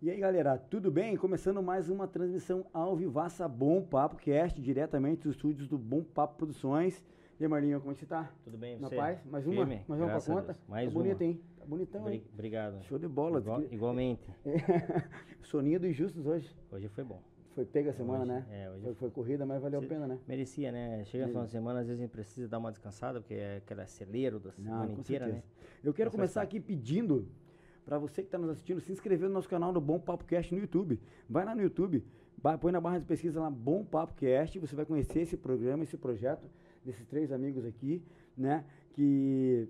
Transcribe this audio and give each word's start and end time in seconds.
E 0.00 0.10
aí, 0.10 0.18
galera, 0.20 0.56
tudo 0.56 0.90
bem? 0.92 1.16
Começando 1.16 1.60
mais 1.62 1.90
uma 1.90 2.06
transmissão 2.06 2.64
ao 2.72 2.96
Vivaça 2.96 3.48
Bom 3.48 3.82
Papo 3.82 4.16
Cast, 4.16 4.60
diretamente 4.60 5.22
dos 5.22 5.34
estúdios 5.34 5.66
do 5.68 5.76
Bom 5.76 6.02
Papo 6.04 6.36
Produções. 6.36 7.02
E 7.40 7.44
aí, 7.44 7.48
Marlinho, 7.48 7.80
como 7.80 7.90
é 7.92 7.94
que 7.94 8.00
você 8.00 8.06
tá? 8.06 8.32
Tudo 8.44 8.56
bem, 8.56 8.78
Na 8.78 8.88
você? 8.88 8.96
paz? 8.96 9.24
Mais 9.26 9.44
uma? 9.46 9.54
Firme, 9.56 9.82
mais 9.88 10.00
uma 10.00 10.08
pra 10.10 10.20
conta? 10.20 10.56
Mais 10.68 10.88
tá 10.88 10.94
bonito, 10.94 11.16
uma. 11.20 11.24
hein? 11.24 11.40
Tá 11.58 11.64
bonitão, 11.66 12.04
Bri- 12.04 12.14
hein? 12.14 12.24
Obrigado. 12.32 12.82
Show 12.84 12.98
de 12.98 13.08
bola. 13.08 13.38
Igual- 13.40 13.62
igualmente. 13.72 14.30
Soninho 15.42 15.80
dos 15.80 15.94
justos 15.96 16.26
hoje. 16.26 16.48
Hoje 16.70 16.88
foi 16.88 17.02
bom. 17.04 17.20
Foi 17.54 17.64
pega 17.64 17.90
a 17.90 17.92
semana, 17.92 18.22
Hoje- 18.22 18.30
né? 18.32 18.46
é, 18.50 18.70
hoje 18.70 18.82
foi, 18.84 18.94
foi 18.94 19.10
corrida, 19.10 19.44
mas 19.44 19.60
valeu 19.60 19.80
a 19.80 19.82
pena, 19.82 20.06
né? 20.06 20.18
Merecia, 20.28 20.70
né? 20.70 21.04
Chega 21.06 21.24
no 21.24 21.30
final 21.30 21.44
de 21.44 21.50
semana, 21.50 21.80
às 21.80 21.86
vezes 21.88 22.00
a 22.00 22.04
gente 22.04 22.12
precisa 22.12 22.46
dar 22.48 22.58
uma 22.58 22.70
descansada, 22.70 23.20
porque 23.20 23.34
é 23.34 23.56
aquele 23.56 23.80
acelero 23.80 24.38
da 24.38 24.52
semana 24.52 24.86
com 24.86 25.00
inteira, 25.00 25.24
certeza. 25.26 25.44
né? 25.44 25.52
Eu 25.82 25.92
quero 25.92 26.08
Mas 26.08 26.14
começar 26.14 26.42
aqui 26.42 26.60
pedindo 26.60 27.26
para 27.88 27.98
você 27.98 28.20
que 28.20 28.28
está 28.28 28.36
nos 28.36 28.50
assistindo, 28.50 28.80
se 28.82 28.92
inscrever 28.92 29.28
no 29.30 29.34
nosso 29.34 29.48
canal 29.48 29.72
do 29.72 29.80
Bom 29.80 29.98
Papo 29.98 30.22
Cast 30.26 30.54
no 30.54 30.60
YouTube. 30.60 31.00
Vai 31.26 31.42
lá 31.46 31.54
no 31.54 31.62
YouTube, 31.62 32.04
põe 32.60 32.70
na 32.70 32.78
barra 32.82 32.98
de 32.98 33.06
pesquisa 33.06 33.40
lá 33.40 33.48
Bom 33.50 33.82
Papo 33.82 34.12
Cast, 34.12 34.58
você 34.58 34.76
vai 34.76 34.84
conhecer 34.84 35.20
esse 35.20 35.38
programa, 35.38 35.84
esse 35.84 35.96
projeto 35.96 36.44
desses 36.84 37.06
três 37.06 37.32
amigos 37.32 37.64
aqui, 37.64 38.02
né? 38.36 38.62
Que 38.92 39.66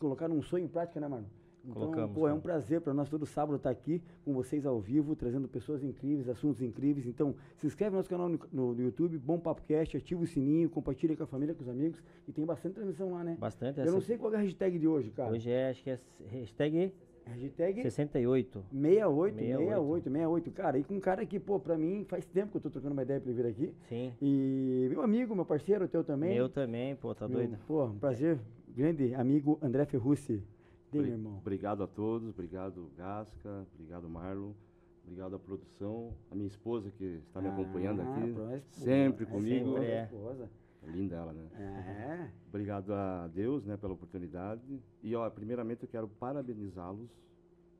colocaram 0.00 0.34
um 0.36 0.42
sonho 0.42 0.64
em 0.64 0.68
prática, 0.68 0.98
né, 0.98 1.06
mano? 1.06 1.26
Então, 1.62 1.74
Colocamos, 1.74 2.14
pô, 2.14 2.26
é 2.26 2.32
um 2.32 2.40
prazer 2.40 2.80
para 2.80 2.92
nós 2.94 3.08
todo 3.08 3.24
sábado 3.26 3.54
estar 3.56 3.68
aqui 3.70 4.02
com 4.24 4.32
vocês 4.32 4.64
ao 4.66 4.80
vivo, 4.80 5.14
trazendo 5.14 5.46
pessoas 5.46 5.84
incríveis, 5.84 6.26
assuntos 6.28 6.60
incríveis. 6.62 7.06
Então, 7.06 7.36
se 7.58 7.66
inscreve 7.68 7.90
no 7.92 7.98
nosso 7.98 8.08
canal 8.08 8.28
no, 8.30 8.40
no- 8.50 8.74
no 8.74 8.82
YouTube, 8.82 9.16
Bom 9.18 9.38
Papo 9.38 9.62
Cast, 9.62 9.96
ativa 9.96 10.22
o 10.22 10.26
sininho, 10.26 10.68
compartilha 10.70 11.14
com 11.16 11.22
a 11.22 11.26
família, 11.26 11.54
com 11.54 11.62
os 11.62 11.68
amigos, 11.68 12.02
e 12.26 12.32
tem 12.32 12.44
bastante 12.44 12.74
transmissão 12.74 13.12
lá, 13.12 13.22
né? 13.22 13.36
Bastante. 13.38 13.78
Eu 13.78 13.86
não 13.92 13.98
essa- 13.98 14.06
sei 14.08 14.16
qual 14.18 14.32
é 14.32 14.38
a 14.38 14.40
hashtag 14.40 14.76
de 14.78 14.88
hoje, 14.88 15.10
cara. 15.10 15.32
Hoje 15.32 15.50
é, 15.50 15.68
acho 15.70 15.84
que 15.84 15.90
é 15.90 15.98
hashtag 16.30 16.92
Hashtag 17.26 17.82
68. 17.82 18.64
68, 18.72 19.34
68. 19.36 19.68
68, 19.68 20.04
68. 20.04 20.50
Cara, 20.50 20.78
e 20.78 20.84
com 20.84 20.94
um 20.94 21.00
cara 21.00 21.24
que, 21.24 21.38
pô, 21.38 21.58
pra 21.60 21.76
mim 21.78 22.04
faz 22.04 22.26
tempo 22.26 22.50
que 22.50 22.56
eu 22.56 22.60
tô 22.60 22.70
trocando 22.70 22.92
uma 22.92 23.02
ideia 23.02 23.20
pra 23.20 23.30
ele 23.30 23.42
vir 23.42 23.48
aqui. 23.48 23.74
Sim. 23.88 24.12
E 24.20 24.86
meu 24.90 25.02
amigo, 25.02 25.34
meu 25.34 25.44
parceiro, 25.44 25.86
teu 25.88 26.02
também. 26.02 26.36
Eu 26.36 26.48
também, 26.48 26.96
pô, 26.96 27.14
tá 27.14 27.28
Meu- 27.28 27.38
doido? 27.38 27.58
Pô, 27.66 27.84
um 27.84 27.98
prazer. 27.98 28.38
Grande 28.74 29.14
amigo 29.14 29.58
André 29.62 29.84
Ferrucci. 29.84 30.42
Dei, 30.92 31.02
meu 31.02 31.10
irmão. 31.12 31.38
Obrigado 31.38 31.82
a 31.84 31.86
todos, 31.86 32.30
obrigado 32.30 32.90
Gasca, 32.96 33.64
obrigado 33.74 34.08
Marlon, 34.08 34.50
obrigado 35.04 35.36
à 35.36 35.38
produção, 35.38 36.12
a 36.30 36.34
minha 36.34 36.48
esposa 36.48 36.90
que 36.90 37.20
está 37.28 37.40
me 37.40 37.46
acompanhando 37.48 38.02
Ah, 38.02 38.10
aqui, 38.10 38.62
sempre 38.70 39.24
é 39.24 39.28
comigo. 39.28 39.72
Sempre 39.74 39.86
é. 39.86 40.08
Esposa. 40.80 40.96
Linda 40.96 41.16
ela, 41.16 41.32
né? 41.32 41.46
É. 41.54 42.30
Obrigado 42.48 42.92
a 42.92 43.28
Deus, 43.28 43.64
né, 43.64 43.76
pela 43.76 43.92
oportunidade. 43.92 44.80
E 45.02 45.14
ó, 45.14 45.28
primeiramente 45.30 45.82
eu 45.82 45.88
quero 45.88 46.08
parabenizá-los, 46.08 47.10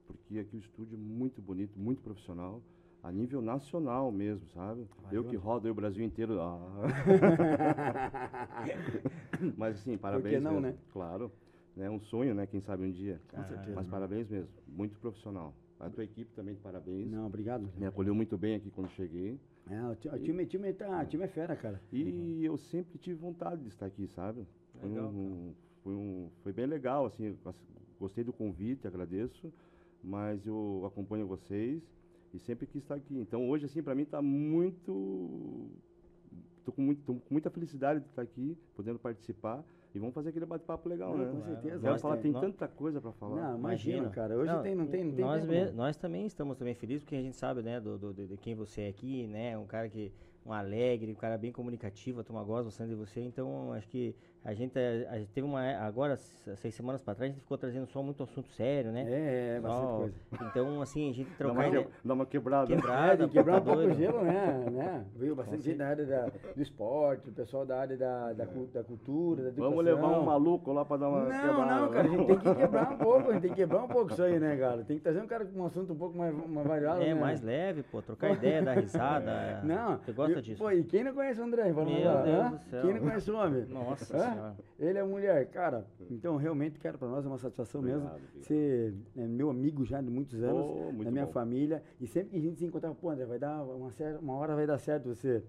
porque 0.06 0.38
aqui 0.38 0.56
o 0.56 0.60
estúdio 0.60 0.94
é 0.96 0.98
muito 0.98 1.40
bonito, 1.40 1.78
muito 1.78 2.02
profissional, 2.02 2.62
a 3.02 3.10
nível 3.10 3.40
nacional 3.40 4.12
mesmo, 4.12 4.46
sabe? 4.48 4.86
Valeu, 5.02 5.22
eu 5.22 5.28
que 5.28 5.36
rodo 5.36 5.66
aí 5.66 5.70
o 5.70 5.74
Brasil 5.74 6.04
inteiro. 6.04 6.38
ah. 6.40 6.58
Mas 9.56 9.76
assim, 9.76 9.96
parabéns 9.96 10.42
não, 10.42 10.60
mesmo. 10.60 10.66
né? 10.66 10.74
Claro. 10.92 11.32
É 11.78 11.88
um 11.88 12.00
sonho, 12.00 12.34
né? 12.34 12.46
Quem 12.46 12.60
sabe 12.60 12.84
um 12.84 12.90
dia. 12.90 13.20
Com 13.30 13.42
certeza. 13.44 13.72
Mas 13.74 13.86
parabéns 13.86 14.28
mesmo, 14.28 14.50
muito 14.68 14.98
profissional. 14.98 15.54
A 15.78 15.88
tua 15.88 16.04
equipe 16.04 16.30
também, 16.34 16.54
parabéns. 16.56 17.10
Não, 17.10 17.26
obrigado. 17.26 17.70
Me 17.78 17.86
acolheu 17.86 18.14
muito 18.14 18.36
bem 18.36 18.54
aqui 18.54 18.70
quando 18.70 18.90
cheguei. 18.90 19.40
É, 19.70 19.86
o 19.86 19.94
ti- 19.94 20.08
o 20.08 20.18
time, 20.18 20.42
o 20.42 20.46
time, 20.46 20.72
tá, 20.72 21.00
o 21.00 21.06
time 21.06 21.24
é 21.24 21.28
fera, 21.28 21.54
cara. 21.54 21.80
E 21.92 22.44
eu 22.44 22.56
sempre 22.58 22.98
tive 22.98 23.16
vontade 23.18 23.62
de 23.62 23.68
estar 23.68 23.86
aqui, 23.86 24.08
sabe? 24.08 24.44
Foi, 24.80 24.88
Legal, 24.88 25.08
um, 25.10 25.54
foi, 25.84 25.94
um, 25.94 26.28
foi 26.42 26.52
bem 26.52 26.66
legal, 26.66 27.06
assim, 27.06 27.36
gostei 27.98 28.24
do 28.24 28.32
convite, 28.32 28.86
agradeço, 28.86 29.52
mas 30.02 30.44
eu 30.44 30.82
acompanho 30.86 31.26
vocês 31.26 31.82
e 32.34 32.38
sempre 32.40 32.66
quis 32.66 32.82
estar 32.82 32.96
aqui. 32.96 33.16
Então 33.16 33.48
hoje, 33.48 33.66
assim, 33.66 33.82
para 33.82 33.94
mim 33.94 34.02
está 34.02 34.20
muito... 34.20 35.70
Tô 36.64 36.72
com, 36.72 36.82
muito, 36.82 37.02
tô 37.04 37.14
com 37.14 37.22
muita 37.34 37.48
felicidade 37.50 38.00
de 38.00 38.06
estar 38.06 38.22
aqui, 38.22 38.56
podendo 38.74 38.98
participar. 38.98 39.64
E 39.94 39.98
vamos 39.98 40.14
fazer 40.14 40.28
aquele 40.30 40.46
bate-papo 40.46 40.88
legal, 40.88 41.16
Não, 41.16 41.24
né? 41.24 41.30
com 41.32 41.40
certeza. 41.42 41.78
Quero 41.80 41.92
Nós 41.92 42.00
falar, 42.00 42.16
tem- 42.18 42.32
tem 42.32 42.40
tanta 42.40 42.68
coisa 42.68 43.00
para 43.00 43.12
falar. 43.12 43.42
Não, 43.50 43.58
imagina, 43.58 44.08
cara. 44.10 44.36
Hoje 44.36 44.62
tem, 44.62 44.74
não 44.74 44.86
tem, 44.86 45.04
não 45.04 45.14
tem 45.14 45.24
nós, 45.24 45.44
tempo, 45.46 45.66
não. 45.70 45.74
nós 45.74 45.96
também 45.96 46.26
estamos 46.26 46.56
também 46.56 46.74
felizes 46.74 47.02
porque 47.02 47.16
a 47.16 47.22
gente 47.22 47.36
sabe, 47.36 47.60
né, 47.62 47.80
do, 47.80 47.98
do- 47.98 48.14
de, 48.14 48.26
de 48.28 48.36
quem 48.36 48.54
você 48.54 48.82
é 48.82 48.88
aqui, 48.88 49.26
né, 49.26 49.58
um 49.58 49.66
cara 49.66 49.88
que 49.88 50.12
um 50.46 50.52
alegre, 50.52 51.10
um 51.12 51.14
cara 51.16 51.36
bem 51.36 51.52
comunicativo, 51.52 52.20
a 52.20 52.24
turma 52.24 52.42
gosta 52.44 52.64
bastante 52.64 52.88
de 52.90 52.94
você, 52.94 53.20
então 53.20 53.72
acho 53.72 53.88
que 53.88 54.14
a 54.42 54.54
gente, 54.54 54.78
a, 54.78 55.18
gente 55.18 55.30
teve 55.32 55.46
uma 55.46 55.60
agora 55.84 56.14
s- 56.14 56.56
seis 56.56 56.74
semanas 56.74 57.02
para 57.02 57.14
trás 57.14 57.30
a 57.30 57.34
gente 57.34 57.42
ficou 57.42 57.58
trazendo 57.58 57.86
só 57.86 58.02
muito 58.02 58.22
assunto 58.22 58.48
sério, 58.52 58.90
né? 58.90 59.04
É, 59.06 59.56
é, 59.56 59.60
bastante 59.60 59.86
Só- 59.86 59.96
coisa. 59.98 60.14
Então 60.50 60.80
assim 60.82 61.10
a 61.10 61.12
gente 61.12 61.30
Dá 61.38 61.52
uma, 61.52 61.66
ideia- 61.66 61.84
que- 61.84 61.90
dá 62.08 62.14
uma 62.14 62.26
quebrada. 62.26 62.72
É, 62.72 62.76
quebrada, 62.76 63.26
de 63.26 63.32
quebrar 63.32 63.60
um 63.60 63.64
pouco 63.64 63.80
o 63.82 63.94
gelo, 63.94 64.22
né? 64.22 64.64
né? 64.72 65.04
Veio 65.14 65.36
bastante 65.36 65.62
gente 65.62 65.76
da 65.76 65.88
área 65.88 66.06
da, 66.06 66.26
do 66.56 66.62
esporte, 66.62 67.28
o 67.28 67.32
pessoal 67.32 67.66
da 67.66 67.80
área 67.80 67.96
da, 67.98 68.32
da, 68.32 68.44
da 68.72 68.82
cultura, 68.82 69.42
da 69.42 69.48
educação. 69.48 69.70
Vamos 69.70 69.84
levar 69.84 70.08
um 70.18 70.24
maluco 70.24 70.72
lá 70.72 70.84
para 70.86 70.96
dar 70.96 71.08
uma 71.10 71.20
Não, 71.20 71.28
quebrada. 71.40 71.74
não, 71.80 71.90
cara, 71.90 72.06
a 72.06 72.10
gente 72.10 72.26
tem 72.26 72.38
que 72.38 72.54
quebrar 72.54 72.92
um 72.92 72.96
pouco, 72.96 73.28
a 73.28 73.32
gente 73.34 73.42
tem 73.42 73.50
que 73.50 73.56
quebrar 73.56 73.82
um 73.84 73.88
pouco 73.88 74.12
isso 74.12 74.22
aí, 74.22 74.38
né, 74.40 74.56
cara? 74.56 74.84
Tem 74.84 74.96
que 74.96 75.02
trazer 75.02 75.20
um 75.20 75.26
cara 75.26 75.44
com 75.44 75.60
um 75.60 75.66
assunto 75.66 75.92
um 75.92 75.96
pouco 75.96 76.16
mais, 76.16 76.34
mais 76.48 76.66
variado, 76.66 77.02
É 77.02 77.12
né? 77.12 77.20
mais 77.20 77.42
leve, 77.42 77.82
pô, 77.82 78.00
trocar 78.00 78.30
ideia, 78.32 78.62
dar 78.62 78.72
risada. 78.78 79.60
Não, 79.64 79.98
Você 79.98 80.12
gosta 80.12 80.38
e, 80.38 80.42
disso? 80.42 80.62
Pô, 80.62 80.70
e 80.70 80.82
quem 80.82 81.04
não 81.04 81.12
conhece 81.12 81.38
o 81.40 81.44
André? 81.44 81.70
Vamos 81.72 81.92
Meu 81.92 82.04
lá, 82.04 82.22
Deus 82.22 82.50
do 82.52 82.58
céu. 82.70 82.82
Quem 82.82 82.94
não 82.94 83.00
conhece 83.00 83.30
o 83.30 83.36
homem? 83.36 83.66
Nossa? 83.66 84.29
Senhora. 84.34 84.56
Ele 84.78 84.98
é 84.98 85.02
mulher, 85.04 85.46
cara. 85.50 85.86
Então, 86.10 86.36
realmente, 86.36 86.78
cara, 86.78 86.96
pra 86.98 87.08
nós 87.08 87.24
é 87.24 87.28
uma 87.28 87.38
satisfação 87.38 87.80
mesmo. 87.82 87.98
Obrigado, 88.06 88.22
obrigado. 88.24 88.42
Ser 88.46 88.94
é, 89.16 89.26
meu 89.26 89.50
amigo 89.50 89.84
já 89.84 90.00
de 90.00 90.10
muitos 90.10 90.42
anos, 90.42 90.64
Oh, 90.66 90.92
muito 90.92 91.04
da 91.04 91.10
minha 91.10 91.26
bom. 91.26 91.32
família. 91.32 91.82
E 92.00 92.06
sempre 92.06 92.30
que 92.30 92.36
a 92.36 92.40
gente 92.40 92.58
se 92.58 92.64
encontrava, 92.64 92.94
pô, 92.94 93.10
André, 93.10 93.24
vai 93.26 93.38
dar 93.38 93.62
uma, 93.64 93.90
uma 94.20 94.34
hora 94.36 94.54
vai 94.54 94.66
dar 94.66 94.78
certo 94.78 95.08
você 95.14 95.42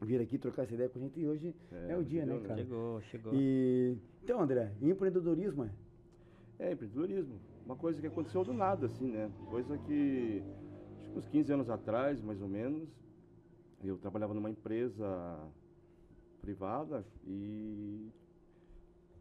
vir 0.00 0.20
aqui 0.20 0.38
trocar 0.38 0.62
essa 0.62 0.74
ideia 0.74 0.88
com 0.88 0.98
a 0.98 1.02
gente. 1.02 1.18
E 1.20 1.26
hoje 1.26 1.54
é, 1.72 1.92
É, 1.92 1.96
o 1.96 2.04
dia, 2.04 2.24
né, 2.24 2.32
chegou, 2.34 2.42
né? 2.42 2.48
cara? 2.48 2.60
Chegou, 2.62 3.00
chegou. 3.02 3.32
E, 3.34 3.96
então, 4.22 4.40
André, 4.40 4.72
empreendedorismo 4.80 5.64
é? 5.64 5.70
É, 6.58 6.72
empreendedorismo. 6.72 7.34
Uma 7.66 7.76
coisa 7.76 8.00
que 8.00 8.06
aconteceu 8.06 8.42
do 8.44 8.52
nada, 8.52 8.86
assim, 8.86 9.10
né? 9.10 9.30
Coisa 9.50 9.76
que, 9.78 10.42
acho 11.00 11.10
que 11.10 11.18
uns 11.18 11.26
15 11.28 11.52
anos 11.52 11.68
atrás, 11.70 12.22
mais 12.22 12.40
ou 12.40 12.48
menos, 12.48 12.88
eu 13.84 13.96
trabalhava 13.98 14.32
numa 14.34 14.48
empresa 14.50 15.06
privada 16.52 17.04
e 17.26 18.08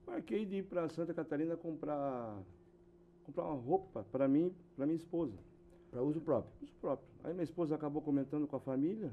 marquei 0.06 0.46
de 0.46 0.58
ir 0.60 0.64
para 0.64 0.88
Santa 0.88 1.14
Catarina 1.14 1.58
comprar 1.58 2.42
comprar 3.26 3.44
uma 3.44 3.56
roupa 3.62 4.06
para 4.10 4.30
mim, 4.30 4.54
para 4.78 4.86
minha 4.86 4.96
esposa, 4.96 5.36
Pra 5.92 6.02
uso 6.02 6.22
próprio. 6.22 6.54
uso 6.62 6.74
próprio. 6.80 7.08
Aí 7.26 7.34
minha 7.34 7.44
esposa 7.44 7.76
acabou 7.76 8.02
comentando 8.02 8.48
com 8.48 8.56
a 8.56 8.60
família 8.62 9.12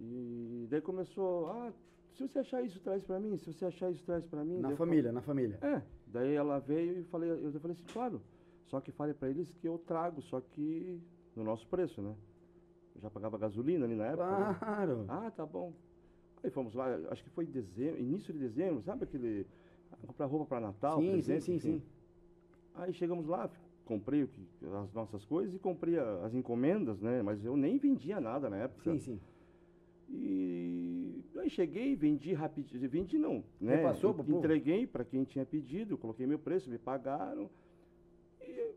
e 0.00 0.68
daí 0.70 0.80
começou, 0.80 1.48
ah, 1.50 1.72
se 2.12 2.28
você 2.28 2.38
achar 2.38 2.62
isso 2.62 2.78
traz 2.80 3.02
para 3.02 3.18
mim, 3.18 3.36
se 3.38 3.52
você 3.52 3.64
achar 3.64 3.90
isso 3.90 4.04
traz 4.04 4.24
para 4.24 4.44
mim. 4.44 4.56
Na 4.58 4.62
Daí 4.68 4.72
eu 4.72 4.76
família, 4.76 5.10
na 5.12 5.20
família. 5.22 5.58
é, 5.62 5.82
daí 6.06 6.32
ela 6.34 6.60
veio 6.60 7.00
e 7.00 7.04
falei, 7.04 7.28
eu 7.30 7.52
falei 7.60 7.72
assim, 7.76 7.86
claro, 7.92 8.22
só 8.66 8.80
que 8.80 8.92
fale 8.92 9.12
para 9.14 9.28
eles 9.28 9.50
que 9.54 9.66
eu 9.66 9.78
trago, 9.78 10.22
só 10.22 10.40
que 10.40 11.00
no 11.34 11.42
nosso 11.42 11.66
preço, 11.66 12.00
né? 12.00 12.14
Eu 12.94 13.00
já 13.00 13.10
pagava 13.10 13.36
gasolina 13.36 13.84
ali 13.84 13.96
na 13.96 14.06
época. 14.06 14.38
né? 14.38 14.56
Claro. 14.60 15.04
Ah, 15.08 15.30
tá 15.32 15.44
bom. 15.44 15.72
Aí 16.44 16.50
fomos 16.50 16.74
lá, 16.74 16.94
acho 17.10 17.24
que 17.24 17.30
foi 17.30 17.44
em 17.44 17.50
dezembro, 17.50 17.98
início 17.98 18.30
de 18.30 18.38
dezembro, 18.38 18.82
sabe 18.82 19.04
aquele 19.04 19.46
ah, 19.90 19.96
comprar 20.06 20.26
roupa 20.26 20.44
para 20.44 20.60
Natal, 20.60 21.00
sim, 21.00 21.06
sim, 21.06 21.12
presente, 21.12 21.44
sim, 21.44 21.54
enfim. 21.54 21.78
sim. 21.78 21.82
Aí 22.74 22.92
chegamos 22.92 23.26
lá, 23.26 23.50
comprei 23.86 24.28
as 24.82 24.92
nossas 24.92 25.24
coisas 25.24 25.54
e 25.54 25.58
comprei 25.58 25.98
as 25.98 26.34
encomendas, 26.34 27.00
né? 27.00 27.22
Mas 27.22 27.42
eu 27.42 27.56
nem 27.56 27.78
vendia 27.78 28.20
nada 28.20 28.50
na 28.50 28.58
época. 28.58 28.82
Sim, 28.92 28.98
sim. 28.98 29.20
E 30.10 31.24
aí 31.38 31.48
cheguei, 31.48 31.96
vendi 31.96 32.34
rapidinho, 32.34 32.90
vendi 32.90 33.16
não, 33.16 33.42
né? 33.58 33.76
Repassou 33.76 34.12
pro 34.12 34.22
povo? 34.22 34.38
Entreguei 34.38 34.86
para 34.86 35.02
quem 35.02 35.24
tinha 35.24 35.46
pedido, 35.46 35.96
coloquei 35.96 36.26
meu 36.26 36.38
preço, 36.38 36.68
me 36.68 36.76
pagaram 36.76 37.48
e 38.38 38.74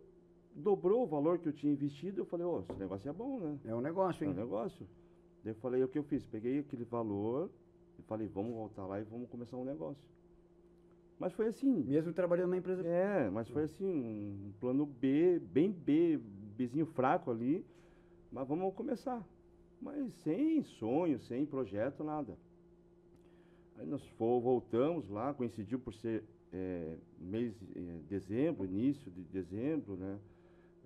dobrou 0.55 1.03
o 1.03 1.05
valor 1.05 1.37
que 1.37 1.49
eu 1.49 1.53
tinha 1.53 1.73
investido. 1.73 2.21
Eu 2.21 2.25
falei, 2.25 2.45
ó, 2.45 2.61
esse 2.61 2.79
negócio 2.79 3.09
é 3.09 3.13
bom, 3.13 3.41
né? 3.41 3.59
É 3.65 3.75
um 3.75 3.81
negócio, 3.81 4.23
É 4.23 4.27
um 4.27 4.31
hein? 4.31 4.37
negócio. 4.37 4.87
Daí 5.47 5.53
eu 5.53 5.61
falei, 5.61 5.81
o 5.81 5.87
que 5.87 5.97
eu 5.97 6.03
fiz? 6.03 6.25
Peguei 6.25 6.59
aquele 6.59 6.83
valor 6.83 7.49
e 7.97 8.01
falei, 8.01 8.27
vamos 8.27 8.53
voltar 8.53 8.85
lá 8.85 8.99
e 8.99 9.03
vamos 9.05 9.29
começar 9.29 9.55
um 9.55 9.63
negócio. 9.63 10.03
Mas 11.17 11.31
foi 11.31 11.47
assim, 11.47 11.85
Mesmo 11.85 12.11
trabalhando 12.11 12.49
na 12.49 12.57
empresa. 12.57 12.85
é, 12.85 13.29
mas 13.29 13.47
foi 13.47 13.63
assim, 13.63 13.87
um 13.87 14.51
plano 14.59 14.85
B, 14.85 15.39
bem 15.39 15.71
B, 15.71 16.19
Bzinho 16.57 16.85
fraco 16.87 17.31
ali. 17.31 17.65
Mas 18.29 18.45
vamos 18.45 18.73
começar. 18.75 19.25
Mas 19.81 20.13
sem 20.15 20.61
sonho, 20.63 21.17
sem 21.21 21.45
projeto, 21.45 22.03
nada. 22.03 22.37
Aí 23.77 23.85
nós 23.85 24.05
voltamos 24.19 25.07
lá, 25.07 25.33
coincidiu 25.33 25.79
por 25.79 25.93
ser 25.93 26.25
é, 26.51 26.97
mês 27.17 27.57
de 27.57 27.99
dezembro, 28.09 28.65
início 28.65 29.09
de 29.09 29.21
dezembro, 29.23 29.95
né? 29.95 30.19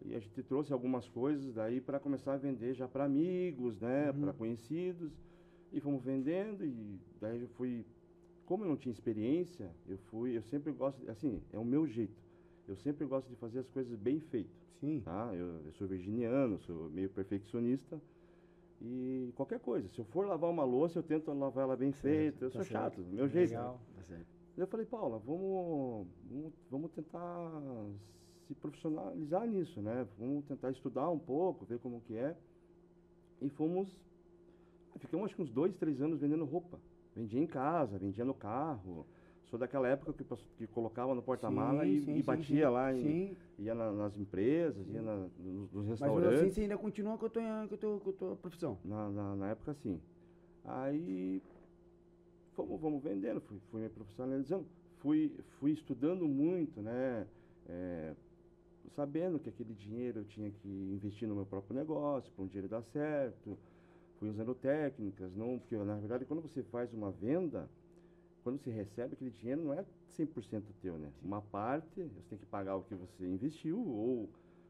E 0.03 0.15
a 0.15 0.19
gente 0.19 0.41
trouxe 0.43 0.73
algumas 0.73 1.07
coisas 1.07 1.53
daí 1.53 1.79
para 1.79 1.99
começar 1.99 2.33
a 2.33 2.37
vender 2.37 2.73
já 2.73 2.87
para 2.87 3.05
amigos, 3.05 3.79
né? 3.79 4.11
Para 4.11 4.33
conhecidos. 4.33 5.11
E 5.71 5.79
fomos 5.79 6.03
vendendo 6.03 6.65
e 6.65 6.99
daí 7.19 7.41
eu 7.41 7.47
fui 7.49 7.85
como 8.51 8.65
eu 8.65 8.67
não 8.67 8.75
tinha 8.75 8.91
experiência, 8.91 9.71
eu 9.87 9.97
fui, 10.09 10.35
eu 10.35 10.41
sempre 10.43 10.73
gosto, 10.73 11.09
assim, 11.09 11.41
é 11.53 11.57
o 11.57 11.63
meu 11.63 11.87
jeito. 11.87 12.21
eu 12.67 12.75
sempre 12.75 13.05
gosto 13.05 13.29
de 13.29 13.35
fazer 13.37 13.59
as 13.59 13.69
coisas 13.69 13.97
bem 13.97 14.19
feitas. 14.19 14.51
Sim. 14.81 14.99
Tá? 15.05 15.31
Eu, 15.33 15.61
eu 15.65 15.71
sou 15.71 15.87
virginiano, 15.87 16.59
sou 16.59 16.89
meio 16.89 17.09
perfeccionista. 17.09 18.01
E 18.81 19.31
qualquer 19.37 19.61
coisa, 19.61 19.87
se 19.87 19.99
eu 19.99 20.03
for 20.03 20.27
lavar 20.27 20.49
uma 20.49 20.65
louça, 20.65 20.99
eu 20.99 21.03
tento 21.03 21.31
lavar 21.31 21.63
ela 21.63 21.77
bem 21.77 21.93
feita. 21.93 22.43
Eu 22.43 22.49
tá 22.49 22.55
sou 22.55 22.65
certo. 22.65 22.73
chato, 22.73 23.01
do 23.01 23.15
meu 23.15 23.29
jeito. 23.29 23.51
Legal. 23.51 23.79
Tá 23.95 24.03
certo. 24.03 24.25
Eu 24.57 24.67
falei, 24.67 24.85
Paula, 24.85 25.17
vamos, 25.19 26.07
vamos, 26.29 26.53
vamos 26.69 26.91
tentar 26.91 27.87
se 28.53 28.55
profissionalizar 28.59 29.47
nisso, 29.47 29.81
né? 29.81 30.05
Vamos 30.19 30.45
tentar 30.45 30.71
estudar 30.71 31.09
um 31.09 31.19
pouco, 31.19 31.65
ver 31.65 31.79
como 31.79 32.01
que 32.01 32.15
é. 32.15 32.35
E 33.41 33.49
fomos, 33.49 33.87
ficamos 34.99 35.25
acho 35.25 35.35
que 35.35 35.41
uns 35.41 35.49
dois, 35.51 35.75
três 35.75 36.01
anos 36.01 36.19
vendendo 36.19 36.45
roupa. 36.45 36.79
Vendia 37.15 37.39
em 37.41 37.47
casa, 37.47 37.97
vendia 37.97 38.25
no 38.25 38.33
carro. 38.33 39.05
Sou 39.45 39.57
daquela 39.59 39.87
época 39.87 40.13
que, 40.13 40.23
que 40.57 40.67
colocava 40.67 41.13
no 41.15 41.21
porta-mala 41.21 41.85
Sim, 41.85 41.91
e, 41.95 41.99
sim, 42.01 42.11
e 42.11 42.15
sim, 42.17 42.23
batia 42.23 42.67
sim. 42.67 42.73
lá, 42.73 42.93
em, 42.93 43.01
Sim. 43.01 43.37
ia 43.59 43.75
na- 43.75 43.91
nas 43.91 44.17
empresas, 44.17 44.87
ia 44.87 45.01
na- 45.01 45.27
nos, 45.39 45.71
nos 45.71 45.73
Mas 45.73 45.75
mesmo 45.75 45.89
restaurantes. 45.89 46.41
assim 46.41 46.49
você 46.51 46.61
ainda 46.61 46.77
continua 46.77 47.17
com 47.17 47.25
a 47.25 47.29
tua, 47.29 47.67
com 47.67 47.75
a 47.75 47.77
tua, 47.77 47.99
com 47.99 48.09
a 48.09 48.13
tua 48.13 48.35
profissão. 48.37 48.77
Na, 48.83 49.09
na, 49.09 49.35
na 49.35 49.49
época, 49.49 49.73
sim. 49.73 49.99
Aí, 50.63 51.41
fomos, 52.53 52.79
vamos 52.79 53.03
vendendo, 53.03 53.41
fui, 53.41 53.59
fui 53.71 53.81
me 53.81 53.89
profissionalizando, 53.89 54.65
fui, 54.99 55.35
fui 55.59 55.71
estudando 55.71 56.25
muito, 56.27 56.81
né? 56.81 57.27
É, 57.67 58.15
sabendo 58.95 59.39
que 59.39 59.49
aquele 59.49 59.73
dinheiro 59.73 60.19
eu 60.19 60.25
tinha 60.25 60.51
que 60.51 60.67
investir 60.67 61.27
no 61.27 61.35
meu 61.35 61.45
próprio 61.45 61.75
negócio, 61.75 62.31
para 62.33 62.43
um 62.43 62.47
dinheiro 62.47 62.67
dar 62.67 62.83
certo. 62.83 63.57
Fui 64.19 64.29
usando 64.29 64.53
técnicas, 64.53 65.35
não, 65.35 65.57
porque 65.57 65.75
na 65.77 65.95
verdade 65.97 66.25
quando 66.25 66.41
você 66.41 66.61
faz 66.63 66.93
uma 66.93 67.11
venda, 67.11 67.67
quando 68.43 68.57
você 68.59 68.69
recebe 68.69 69.13
aquele 69.13 69.31
dinheiro 69.31 69.63
não 69.63 69.73
é 69.73 69.83
100% 70.17 70.63
teu, 70.81 70.97
né? 70.97 71.11
Uma 71.23 71.41
parte 71.41 72.03
você 72.03 72.29
tem 72.29 72.37
que 72.37 72.45
pagar 72.45 72.75
o 72.75 72.83
que 72.83 72.93
você 72.95 73.25
investiu 73.25 73.79
ou 73.79 74.29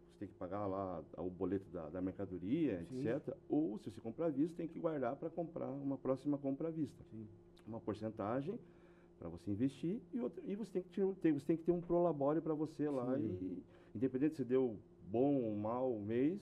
você 0.10 0.20
tem 0.20 0.28
que 0.28 0.36
pagar 0.36 0.68
lá 0.68 1.04
o 1.18 1.30
boleto 1.30 1.70
da, 1.72 1.90
da 1.90 2.02
mercadoria, 2.02 2.86
Sim. 2.90 3.08
etc. 3.08 3.36
Ou 3.50 3.78
se 3.78 3.90
você 3.90 4.00
comprar 4.00 4.28
à 4.28 4.30
vista, 4.30 4.56
tem 4.58 4.68
que 4.68 4.80
guardar 4.80 5.16
para 5.16 5.30
comprar 5.30 5.70
uma 5.70 5.98
próxima 5.98 6.38
compra 6.38 6.68
à 6.70 6.72
vista. 6.72 7.04
Sim. 7.12 7.28
Uma 7.68 7.80
porcentagem 7.80 8.58
para 9.20 9.30
você 9.30 9.52
investir 9.52 10.00
e, 10.14 10.20
outra, 10.20 10.42
e 10.46 10.56
você, 10.56 10.72
tem 10.72 10.82
que 10.84 10.90
ter, 10.90 11.04
um- 11.04 11.14
você 11.14 11.46
tem 11.46 11.58
que 11.58 11.64
ter 11.64 11.72
um 11.72 11.82
prolabore 11.82 12.42
para 12.42 12.54
você 12.54 12.90
lá 12.90 13.18
Sim. 13.18 13.38
e 13.42 13.64
independente 13.96 14.36
se 14.36 14.44
deu 14.44 14.78
bom 15.10 15.36
ou 15.42 15.56
mal 15.56 16.00
mês, 16.00 16.40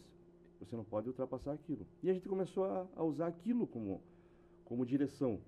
você 0.59 0.75
não 0.75 0.83
pode 0.83 1.07
ultrapassar 1.07 1.53
aquilo. 1.53 1.85
E 2.03 2.09
a 2.09 2.13
gente 2.13 2.27
começou 2.27 2.65
a, 2.65 2.87
a 2.95 3.03
usar 3.03 3.27
aquilo 3.27 3.65
como, 3.65 4.01
como 4.65 4.85
direção. 4.85 5.39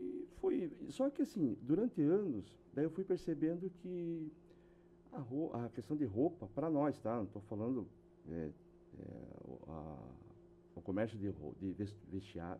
E 0.00 0.26
foi, 0.40 0.70
só 0.88 1.08
que 1.10 1.22
assim, 1.22 1.56
durante 1.62 2.00
anos, 2.02 2.44
daí 2.72 2.84
eu 2.84 2.90
fui 2.90 3.04
percebendo 3.04 3.70
que 3.82 4.30
a, 5.12 5.18
ro- 5.18 5.50
a 5.54 5.68
questão 5.70 5.96
de 5.96 6.04
roupa, 6.04 6.46
para 6.54 6.70
nós, 6.70 6.98
tá? 7.00 7.16
Não 7.16 7.24
estou 7.24 7.42
falando 7.42 7.86
é, 8.28 8.50
é, 8.98 9.04
o- 9.44 9.58
a- 9.70 10.08
o 10.76 10.80
comércio 10.82 11.18
de, 11.18 11.32
de 11.74 11.86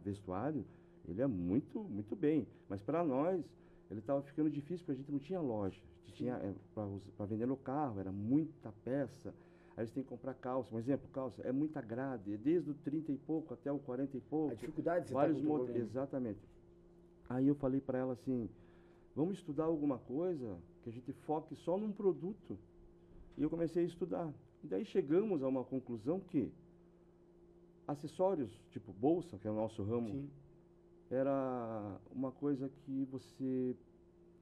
vestuário, 0.02 0.64
ele 1.08 1.22
é 1.22 1.26
muito, 1.26 1.82
muito 1.84 2.14
bem. 2.16 2.46
Mas 2.68 2.82
para 2.82 3.04
nós, 3.04 3.44
ele 3.90 4.00
estava 4.00 4.22
ficando 4.22 4.48
difícil 4.48 4.86
porque 4.86 4.92
a 4.92 4.94
gente 4.94 5.10
não 5.10 5.18
tinha 5.18 5.40
loja. 5.40 5.80
A 6.04 6.06
gente 6.06 6.16
tinha 6.16 6.54
para 7.16 7.26
vender 7.26 7.46
no 7.46 7.56
carro, 7.56 8.00
era 8.00 8.12
muita 8.12 8.72
peça. 8.84 9.34
Aí 9.76 9.86
você 9.86 9.94
tem 9.94 10.02
que 10.02 10.08
comprar 10.08 10.34
calça. 10.34 10.74
Um 10.74 10.78
exemplo, 10.78 11.08
calça, 11.12 11.42
é 11.42 11.50
muita 11.52 11.80
grade, 11.80 12.34
é 12.34 12.36
desde 12.36 12.70
o 12.70 12.74
30 12.74 13.12
e 13.12 13.18
pouco 13.18 13.54
até 13.54 13.72
o 13.72 13.78
40 13.78 14.16
e 14.16 14.20
pouco. 14.20 14.52
A 14.52 14.54
dificuldade 14.54 15.08
você 15.08 15.14
Vários 15.14 15.38
tá 15.38 15.44
modelos. 15.44 15.66
controlando. 15.68 15.90
Exatamente. 15.90 16.40
Aí 17.28 17.48
eu 17.48 17.54
falei 17.54 17.80
para 17.80 17.98
ela 17.98 18.12
assim: 18.12 18.48
vamos 19.14 19.38
estudar 19.38 19.64
alguma 19.64 19.98
coisa 19.98 20.58
que 20.82 20.90
a 20.90 20.92
gente 20.92 21.12
foque 21.12 21.54
só 21.56 21.76
num 21.78 21.92
produto. 21.92 22.58
E 23.36 23.42
eu 23.42 23.50
comecei 23.50 23.82
a 23.84 23.86
estudar. 23.86 24.32
E 24.62 24.66
daí 24.66 24.84
chegamos 24.84 25.42
a 25.42 25.48
uma 25.48 25.64
conclusão 25.64 26.20
que 26.20 26.52
acessórios, 27.86 28.50
tipo 28.70 28.92
bolsa, 28.92 29.38
que 29.38 29.48
é 29.48 29.50
o 29.50 29.54
nosso 29.54 29.82
ramo, 29.82 30.10
Sim. 30.10 30.30
Era 31.10 31.98
uma 32.14 32.30
coisa 32.30 32.68
que 32.68 33.04
você 33.10 33.76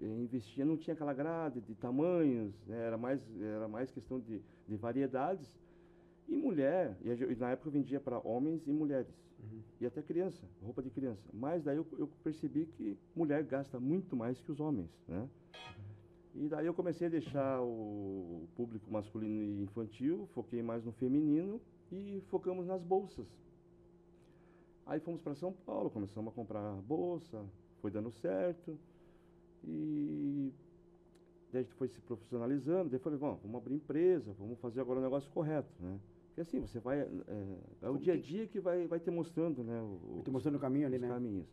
eh, 0.01 0.05
investia, 0.05 0.65
não 0.65 0.77
tinha 0.77 0.95
aquela 0.95 1.15
grade 1.15 1.61
de 1.61 1.75
tamanhos, 1.75 2.55
né, 2.67 2.79
era, 2.87 2.99
mais, 2.99 3.21
era 3.41 3.67
mais 3.67 3.91
questão 3.91 4.21
de, 4.21 4.41
de 4.67 4.77
variedades. 4.77 5.51
E 6.29 6.37
mulher, 6.37 6.97
e, 7.03 7.35
na 7.37 7.51
época 7.51 7.69
eu 7.69 7.73
vendia 7.73 7.99
para 7.99 8.19
homens 8.19 8.67
e 8.67 8.73
mulheres, 8.73 9.09
Uhum. 9.41 9.61
e 9.81 9.87
até 9.87 10.03
criança, 10.03 10.45
roupa 10.61 10.83
de 10.83 10.91
criança. 10.91 11.23
Mas 11.33 11.63
daí 11.63 11.77
eu, 11.77 11.87
eu 11.97 12.09
percebi 12.25 12.67
que 12.67 12.99
mulher 13.15 13.45
gasta 13.45 13.79
muito 13.79 14.17
mais 14.17 14.41
que 14.41 14.51
os 14.51 14.59
homens, 14.59 14.91
né? 15.07 15.29
E 16.35 16.49
daí 16.49 16.67
eu 16.67 16.75
comecei 16.75 17.07
a 17.07 17.11
deixar 17.11 17.61
o 17.63 18.49
público 18.57 18.91
masculino 18.91 19.61
e 19.61 19.63
infantil, 19.63 20.29
foquei 20.35 20.63
mais 20.63 20.85
no 20.85 20.93
feminino 20.93 21.61
e 21.91 22.21
focamos 22.29 22.67
nas 22.67 22.83
bolsas. 22.83 23.27
Aí 24.89 24.99
fomos 25.01 25.21
para 25.21 25.35
São 25.35 25.53
Paulo, 25.53 25.91
começamos 25.91 26.33
a 26.33 26.35
comprar 26.35 26.73
bolsa, 26.83 27.45
foi 27.83 27.91
dando 27.91 28.11
certo. 28.11 28.79
E 29.63 30.51
daí 31.53 31.61
a 31.61 31.63
gente 31.63 31.75
foi 31.75 31.89
se 31.89 32.01
profissionalizando. 32.01 32.89
Daí 32.89 32.99
falei, 32.99 33.19
vamos, 33.19 33.39
vamos 33.43 33.61
abrir 33.61 33.75
empresa, 33.75 34.33
vamos 34.39 34.59
fazer 34.61 34.81
agora 34.81 34.99
o 34.99 35.03
negócio 35.03 35.31
correto, 35.31 35.71
né? 35.79 36.01
Porque 36.29 36.41
assim, 36.41 36.59
você 36.59 36.81
vai. 36.81 37.01
É, 37.01 37.07
é 37.83 37.89
o 37.91 37.99
dia 37.99 38.15
a 38.15 38.17
dia 38.17 38.47
que 38.47 38.59
vai, 38.61 38.87
vai 38.87 38.99
te 38.99 39.11
mostrando, 39.11 39.63
né? 39.63 39.79
o- 39.79 40.19
Eu 40.19 40.23
tô 40.25 40.31
mostrando 40.33 40.55
o 40.57 40.61
caminho 40.61 40.87
ali, 40.87 40.97
os 40.97 41.03
né? 41.03 41.09
caminhos. 41.09 41.47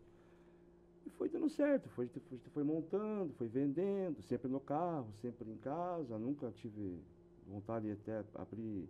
E 1.06 1.10
foi 1.10 1.28
dando 1.28 1.50
certo, 1.50 1.90
foi, 1.90 2.08
foi, 2.08 2.40
foi 2.54 2.64
montando, 2.64 3.34
foi 3.34 3.48
vendendo, 3.50 4.22
sempre 4.24 4.48
no 4.50 4.62
carro, 4.62 5.08
sempre 5.22 5.52
em 5.52 5.58
casa, 5.58 6.18
nunca 6.18 6.52
tive 6.52 7.00
vontade 7.48 7.86
de 7.86 7.92
até 7.92 8.24
abrir 8.36 8.88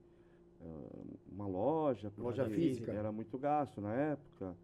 uma 1.32 1.48
loja. 1.48 2.10
porque 2.10 2.22
Loja 2.22 2.50
física. 2.50 2.92
Era 2.92 3.12
muito 3.12 3.38
gasto 3.38 3.80
na 3.82 3.94
época. 3.94 4.56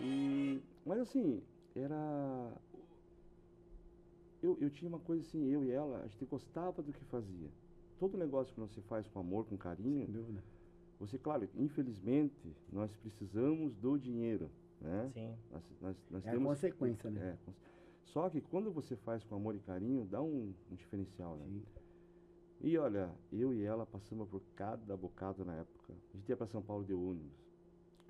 E, 0.00 0.60
mas 0.84 1.00
assim, 1.00 1.42
era. 1.74 2.52
Eu, 4.42 4.58
eu 4.60 4.70
tinha 4.70 4.88
uma 4.88 4.98
coisa 4.98 5.22
assim, 5.22 5.46
eu 5.48 5.64
e 5.64 5.70
ela, 5.70 6.02
a 6.02 6.06
gente 6.08 6.24
gostava 6.24 6.82
do 6.82 6.92
que 6.92 7.04
fazia. 7.04 7.48
Todo 7.98 8.18
negócio 8.18 8.52
que 8.52 8.60
não 8.60 8.66
se 8.68 8.80
faz 8.82 9.06
com 9.08 9.20
amor, 9.20 9.46
com 9.46 9.56
carinho, 9.56 10.06
Sem 10.06 10.14
dúvida. 10.14 10.42
você, 10.98 11.16
claro, 11.16 11.48
infelizmente, 11.54 12.52
nós 12.72 12.92
precisamos 12.96 13.76
do 13.76 13.96
dinheiro, 13.96 14.50
né? 14.80 15.10
Sim. 15.14 15.36
Nós, 15.52 15.62
nós, 15.80 15.96
nós 16.10 16.26
É 16.26 16.30
a 16.30 16.32
temos, 16.32 16.48
consequência, 16.48 17.08
né? 17.10 17.38
é, 17.46 17.52
só 18.04 18.28
que 18.28 18.40
quando 18.40 18.72
você 18.72 18.96
faz 18.96 19.22
com 19.24 19.36
amor 19.36 19.54
e 19.54 19.60
carinho, 19.60 20.04
dá 20.04 20.20
um, 20.20 20.52
um 20.70 20.74
diferencial, 20.74 21.36
né? 21.36 21.44
Sim. 21.46 21.62
E 22.62 22.78
olha, 22.78 23.10
eu 23.32 23.52
e 23.52 23.64
ela 23.64 23.84
passamos 23.84 24.28
por 24.28 24.40
cada 24.54 24.96
bocado 24.96 25.44
na 25.44 25.54
época. 25.54 25.92
A 26.14 26.16
gente 26.16 26.28
ia 26.28 26.36
para 26.36 26.46
São 26.46 26.62
Paulo 26.62 26.84
de 26.84 26.94
ônibus, 26.94 27.32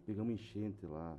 pegamos 0.05 0.35
enchente 0.35 0.85
lá, 0.85 1.17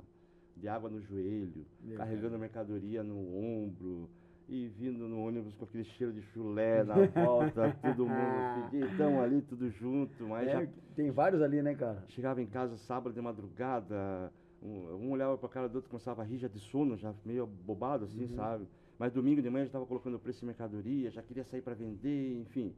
de 0.56 0.68
água 0.68 0.88
no 0.88 1.00
joelho, 1.00 1.66
Meu 1.82 1.96
carregando 1.96 2.38
mercadoria 2.38 3.02
no 3.02 3.36
ombro 3.36 4.08
e 4.48 4.68
vindo 4.68 5.08
no 5.08 5.26
ônibus 5.26 5.56
com 5.56 5.64
aquele 5.64 5.82
cheiro 5.82 6.12
de 6.12 6.22
chulé 6.22 6.84
na 6.84 6.94
volta, 7.06 7.76
todo 7.82 8.06
mundo 8.06 8.70
fedidão 8.70 9.20
ali, 9.20 9.42
tudo 9.42 9.68
junto, 9.68 10.22
mas 10.28 10.48
já 10.48 10.62
É, 10.62 10.68
tem 10.94 11.10
vários 11.10 11.42
ali, 11.42 11.60
né, 11.60 11.74
cara? 11.74 12.04
Chegava 12.10 12.40
em 12.40 12.46
casa 12.46 12.76
sábado 12.76 13.12
de 13.12 13.20
madrugada, 13.20 14.32
um, 14.62 15.06
um 15.06 15.10
olhava 15.10 15.36
pra 15.36 15.48
cara 15.48 15.68
do 15.68 15.74
outro, 15.76 15.90
começava 15.90 16.22
a 16.22 16.24
rir 16.24 16.38
já 16.38 16.46
de 16.46 16.60
sono, 16.60 16.96
já 16.96 17.12
meio 17.24 17.48
bobado 17.48 18.04
assim, 18.04 18.28
sabe? 18.28 18.68
Mas 18.96 19.12
domingo 19.12 19.42
de 19.42 19.50
manhã 19.50 19.64
já 19.64 19.70
estava 19.70 19.86
colocando 19.86 20.14
o 20.14 20.20
preço 20.20 20.44
em 20.44 20.46
mercadoria, 20.46 21.10
já 21.10 21.20
queria 21.20 21.42
sair 21.42 21.62
para 21.62 21.74
vender, 21.74 22.40
enfim. 22.40 22.72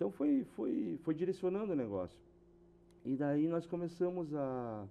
Então 0.00 0.10
foi, 0.10 0.44
foi, 0.56 0.98
foi 1.02 1.14
direcionando 1.14 1.74
o 1.74 1.76
negócio. 1.76 2.18
E 3.04 3.14
daí 3.18 3.46
nós 3.46 3.66
começamos 3.66 4.34
a, 4.34 4.88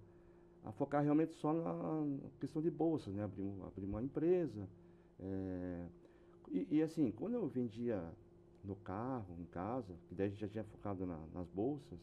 a 0.64 0.72
focar 0.74 1.04
realmente 1.04 1.34
só 1.34 1.52
na 1.52 2.06
questão 2.40 2.62
de 2.62 2.70
bolsas, 2.70 3.16
né? 3.16 3.24
Abrir, 3.24 3.42
um- 3.42 3.66
abrir 3.66 3.86
uma 3.86 4.04
empresa. 4.04 4.70
é, 5.20 5.88
e, 6.52 6.78
e 6.78 6.82
assim, 6.84 7.10
quando 7.10 7.34
eu 7.34 7.48
vendia 7.48 8.04
no 8.64 8.76
carro, 8.76 9.36
em 9.40 9.46
casa, 9.46 9.96
que 10.08 10.14
daí 10.14 10.28
a 10.28 10.30
gente 10.30 10.42
já 10.42 10.48
tinha 10.48 10.64
focado 10.64 11.08
na- 11.08 11.26
nas 11.34 11.50
bolsas, 11.50 11.98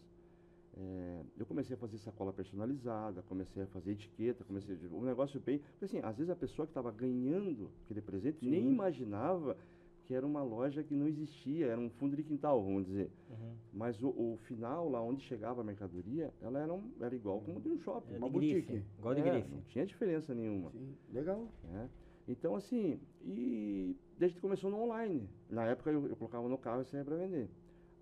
é, 0.77 1.23
eu 1.39 1.47
comecei 1.47 1.77
a 1.77 1.79
fazer 1.79 1.99
sacola 1.99 2.33
personalizada, 2.33 3.23
comecei 3.23 3.63
a 3.63 3.67
fazer 3.69 3.93
etiqueta, 3.93 4.43
comecei 4.43 4.75
a, 4.75 4.95
um 4.97 5.03
negócio 5.05 5.39
bem. 5.39 5.61
Porque 5.61 5.85
assim, 5.85 6.01
às 6.03 6.17
vezes 6.17 6.29
a 6.31 6.35
pessoa 6.37 6.67
que 6.67 6.71
estava 6.73 6.91
ganhando 6.91 7.71
aquele 7.85 8.01
presente 8.01 8.45
nem 8.45 8.63
Sim. 8.65 8.73
imaginava 8.73 9.57
que 10.07 10.15
era 10.15 10.25
uma 10.25 10.43
loja 10.43 10.83
que 10.85 10.95
não 10.95 11.09
existia, 11.09 11.67
era 11.67 11.81
um 11.81 11.91
fundo 11.91 12.15
de 12.17 12.23
quintal, 12.23 12.63
vamos 12.63 12.87
dizer. 12.87 13.11
Uhum. 13.29 13.53
Mas 13.73 14.01
o, 14.03 14.09
o 14.09 14.39
final, 14.45 14.89
lá 14.89 15.03
onde 15.03 15.23
chegava 15.25 15.61
a 15.61 15.65
mercadoria, 15.65 16.33
ela 16.41 16.61
era, 16.61 16.73
um- 16.73 16.91
era 17.01 17.15
igual 17.15 17.41
como 17.41 17.61
de 17.61 17.69
um 17.69 17.79
shopping. 17.79 18.15
É 18.15 18.19
uma 18.19 18.31
de 18.31 18.39
grife, 18.39 18.61
boutique. 18.73 18.87
igual 18.99 19.15
de 19.15 19.21
É, 19.21 19.25
grife. 19.31 19.49
Não 19.51 19.61
tinha 19.63 19.85
diferença 19.85 20.33
nenhuma. 20.35 20.71
Sim. 20.71 20.95
Legal. 21.13 21.49
né? 21.65 21.91
Então, 22.29 22.55
assim, 22.55 23.01
e 23.25 23.97
a 24.21 24.27
gente 24.29 24.41
começou 24.41 24.71
no 24.71 24.81
online. 24.81 25.29
Na 25.51 25.65
época 25.67 25.91
eu, 25.91 26.07
eu 26.07 26.17
colocava 26.17 26.49
no 26.49 26.57
carro 26.59 26.83
e 26.83 26.85
saía 26.85 27.05
para 27.05 27.17
vender. 27.17 27.49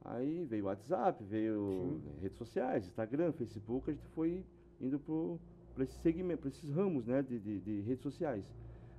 Aí 0.05 0.45
veio 0.45 0.65
o 0.65 0.67
WhatsApp, 0.67 1.23
veio 1.25 2.01
redes 2.21 2.37
sociais, 2.37 2.87
Instagram, 2.87 3.33
Facebook, 3.33 3.91
a 3.91 3.95
gente 3.95 4.07
foi 4.09 4.45
indo 4.81 4.99
para 5.75 5.85
esse 5.85 5.97
segmento, 6.01 6.41
para 6.43 6.51
esses 6.51 6.69
ramos 6.71 7.07
né, 7.07 7.23
de, 7.23 7.39
de, 7.39 7.61
de 7.61 7.81
redes 7.81 8.03
sociais. 8.03 8.45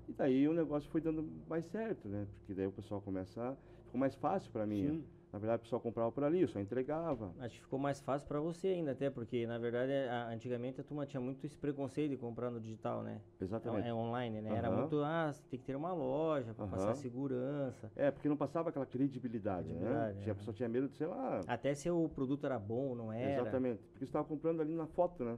E 0.07 0.13
daí 0.13 0.47
o 0.47 0.53
negócio 0.53 0.89
foi 0.89 1.01
dando 1.01 1.27
mais 1.47 1.65
certo, 1.65 2.07
né? 2.07 2.27
Porque 2.39 2.53
daí 2.53 2.67
o 2.67 2.71
pessoal 2.71 3.01
começa 3.01 3.57
ficou 3.85 3.99
mais 3.99 4.15
fácil 4.15 4.51
para 4.51 4.65
mim. 4.65 4.81
Sim. 4.89 5.05
Na 5.33 5.39
verdade, 5.39 5.59
o 5.59 5.63
pessoal 5.63 5.81
comprava 5.81 6.09
por 6.13 6.23
ali, 6.23 6.41
eu 6.43 6.47
só 6.47 6.59
entregava. 6.61 7.33
Acho 7.39 7.55
que 7.55 7.61
ficou 7.61 7.77
mais 7.77 7.99
fácil 7.99 8.25
pra 8.25 8.39
você 8.39 8.69
ainda, 8.69 8.91
até 8.91 9.09
porque, 9.09 9.45
na 9.45 9.57
verdade, 9.57 9.91
a- 9.91 10.29
antigamente 10.29 10.79
a 10.79 10.83
turma 10.83 11.05
tinha 11.05 11.19
muito 11.19 11.45
esse 11.45 11.57
preconceito 11.57 12.11
de 12.11 12.17
comprar 12.17 12.49
no 12.49 12.57
digital, 12.61 13.03
né? 13.03 13.19
Exatamente. 13.41 13.85
É, 13.85 13.89
é 13.89 13.93
online, 13.93 14.41
né? 14.41 14.55
Era 14.55 14.69
Aham. 14.69 14.77
muito, 14.81 15.01
ah, 15.03 15.33
tem 15.49 15.59
que 15.59 15.65
ter 15.65 15.75
uma 15.75 15.91
loja 15.91 16.53
pra 16.53 16.65
passar 16.67 16.85
Aham. 16.91 16.95
segurança. 16.95 17.91
É, 17.97 18.11
porque 18.11 18.29
não 18.29 18.37
passava 18.37 18.69
aquela 18.69 18.85
credibilidade, 18.85 19.67
Credibilidade, 19.67 20.13
né? 20.15 20.21
Tinha, 20.21 20.31
a 20.31 20.35
pessoa 20.35 20.53
tinha 20.53 20.69
medo 20.69 20.87
de, 20.87 20.95
sei 20.95 21.07
lá, 21.07 21.41
Até 21.47 21.75
se 21.75 21.89
o 21.89 22.07
produto 22.07 22.45
era 22.45 22.57
bom, 22.57 22.95
não 22.95 23.11
era. 23.11 23.41
Exatamente. 23.41 23.79
Porque 23.87 23.99
você 23.99 24.05
estava 24.05 24.23
comprando 24.25 24.61
ali 24.61 24.73
na 24.73 24.87
foto, 24.87 25.25
né? 25.25 25.37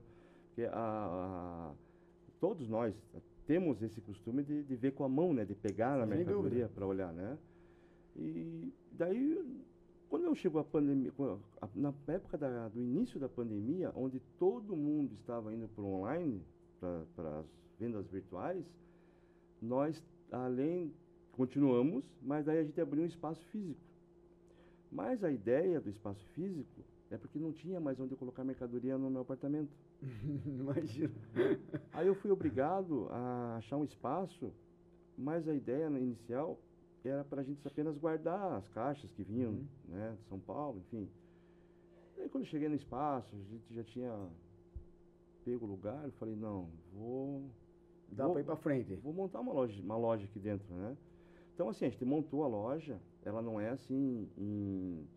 Porque 0.50 0.70
a, 0.72 0.74
a- 0.76 1.74
todos 2.40 2.70
nós 2.70 2.94
temos 3.48 3.82
esse 3.82 4.00
costume 4.02 4.44
de, 4.44 4.62
de 4.64 4.76
ver 4.76 4.92
com 4.94 5.04
a 5.04 5.10
mão, 5.10 5.34
né? 5.34 5.46
De 5.46 5.56
pegar 5.56 5.98
na 5.98 6.06
Sem 6.06 6.18
mercadoria 6.18 6.70
para 6.76 6.86
olhar, 6.86 7.14
né? 7.14 7.38
E 8.16 8.72
daí, 8.92 9.64
quando 10.10 10.26
eu 10.26 10.36
chegou 10.36 10.60
a 10.60 10.64
pandemia, 10.64 11.12
na 11.74 11.94
época 12.08 12.38
da- 12.38 12.68
do 12.68 12.80
início 12.82 13.20
da 13.20 13.30
pandemia, 13.30 13.92
onde 13.96 14.20
todo 14.38 14.76
mundo 14.76 15.14
estava 15.16 15.54
indo 15.54 15.68
para 15.70 15.84
o 15.84 15.88
online, 16.02 16.42
para 16.80 17.40
as 17.40 17.46
vendas 17.80 18.06
virtuais, 18.08 18.66
nós, 19.62 20.04
além, 20.32 20.92
continuamos, 21.32 22.04
mas 22.22 22.46
daí 22.46 22.60
a 22.60 22.64
gente 22.64 22.80
abriu 22.82 23.04
um 23.04 23.08
espaço 23.08 23.44
físico. 23.48 23.80
Mas 24.92 25.24
a 25.24 25.32
ideia 25.32 25.80
do 25.80 25.90
espaço 25.90 26.24
físico 26.34 26.82
é 27.10 27.18
porque 27.18 27.40
não 27.40 27.52
tinha 27.52 27.80
mais 27.80 28.00
onde 28.00 28.16
colocar 28.16 28.44
mercadoria 28.44 28.98
no 28.98 29.10
meu 29.10 29.22
apartamento. 29.22 29.72
Imagina. 30.46 31.14
Aí 31.94 32.08
eu 32.08 32.16
fui 32.16 32.32
obrigado 32.32 33.08
a 33.10 33.56
achar 33.58 33.78
um 33.78 33.84
espaço, 33.84 34.54
mas 35.18 35.48
a 35.48 35.54
ideia 35.54 35.88
inicial 35.88 36.60
era 37.04 37.24
para 37.24 37.42
a 37.42 37.44
gente 37.44 37.66
apenas 37.68 37.98
guardar 37.98 38.54
as 38.54 38.68
caixas 38.70 39.10
que 39.12 39.24
vinham 39.24 39.52
Uhum. 39.54 39.66
né, 39.88 40.16
de 40.20 40.28
São 40.28 40.40
Paulo, 40.40 40.80
enfim. 40.80 41.10
Aí 42.18 42.28
quando 42.30 42.44
eu 42.44 42.50
cheguei 42.50 42.68
no 42.68 42.76
espaço, 42.76 43.34
a 43.36 43.40
gente 43.40 43.74
já 43.74 43.84
tinha 43.84 44.14
pego 45.46 45.66
o 45.66 45.70
lugar, 45.70 46.04
eu 46.04 46.12
falei, 46.14 46.36
não, 46.36 46.70
vou. 46.94 47.50
Dá 48.12 48.28
pra 48.30 48.42
ir 48.42 48.44
pra 48.44 48.56
frente. 48.56 48.96
Vou 48.96 49.14
montar 49.14 49.40
uma 49.40 49.54
loja, 49.54 49.82
uma 49.82 49.98
loja 49.98 50.26
aqui 50.26 50.40
dentro, 50.40 50.74
né? 50.74 50.98
Então, 51.54 51.70
assim, 51.70 51.86
a 51.86 51.90
gente 51.90 52.04
montou 52.06 52.44
a 52.44 52.48
loja, 52.48 53.00
ela 53.24 53.42
não 53.42 53.60
é 53.60 53.70
assim, 53.70 54.30
em, 54.38 55.08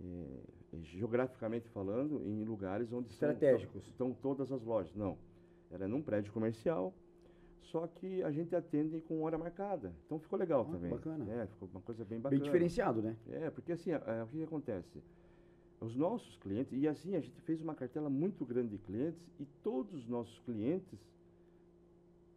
eh, 0.00 0.42
geograficamente 0.80 1.68
falando, 1.68 2.22
em 2.24 2.44
lugares 2.44 2.92
onde 2.92 3.08
Estratégicos. 3.10 3.86
estão 3.88 4.12
todas 4.14 4.50
as 4.50 4.62
lojas. 4.62 4.94
Não. 4.94 5.18
Ela 5.70 5.84
é 5.84 5.86
num 5.86 6.02
prédio 6.02 6.32
comercial, 6.32 6.92
só 7.60 7.86
que 7.86 8.22
a 8.22 8.30
gente 8.30 8.54
atende 8.56 9.00
com 9.02 9.22
hora 9.22 9.36
marcada. 9.38 9.92
Então 10.06 10.18
ficou 10.18 10.38
legal 10.38 10.66
Ah, 10.68 10.72
também. 10.72 10.90
bacana. 10.90 11.30
É, 11.32 11.46
ficou 11.46 11.68
uma 11.72 11.80
coisa 11.80 12.04
bem 12.04 12.18
Bem 12.18 12.22
bacana. 12.22 12.42
diferenciado, 12.42 13.02
né? 13.02 13.16
É, 13.30 13.50
porque 13.50 13.72
assim, 13.72 13.90
é, 13.92 14.22
o 14.22 14.26
que, 14.26 14.38
que 14.38 14.42
acontece? 14.44 15.02
Os 15.80 15.96
nossos 15.96 16.36
clientes, 16.36 16.72
e 16.72 16.86
assim, 16.86 17.16
a 17.16 17.20
gente 17.20 17.40
fez 17.40 17.60
uma 17.60 17.74
cartela 17.74 18.08
muito 18.08 18.44
grande 18.44 18.68
de 18.70 18.78
clientes 18.78 19.20
e 19.40 19.44
todos 19.62 19.92
os 19.94 20.06
nossos 20.08 20.38
clientes 20.40 20.98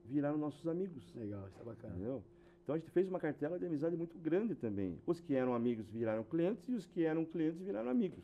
viraram 0.03 0.37
nossos 0.37 0.67
amigos. 0.67 1.13
Legal, 1.15 1.47
isso 1.47 1.61
é 1.61 1.63
bacana. 1.63 1.93
Entendeu? 1.95 2.23
Então 2.65 2.73
a 2.73 2.79
gente 2.79 2.89
fez 2.89 3.07
uma 3.07 3.19
cartela 3.19 3.59
de 3.59 3.65
amizade 3.67 3.95
muito 3.95 4.17
grande 4.17 4.55
também. 4.55 4.97
Os 5.05 5.21
que 5.21 5.35
eram 5.35 5.53
amigos 5.53 5.87
viraram 5.87 6.23
clientes 6.23 6.67
e 6.67 6.73
os 6.73 6.83
que 6.87 7.03
eram 7.03 7.23
clientes 7.23 7.61
viraram 7.61 7.91
amigos. 7.91 8.23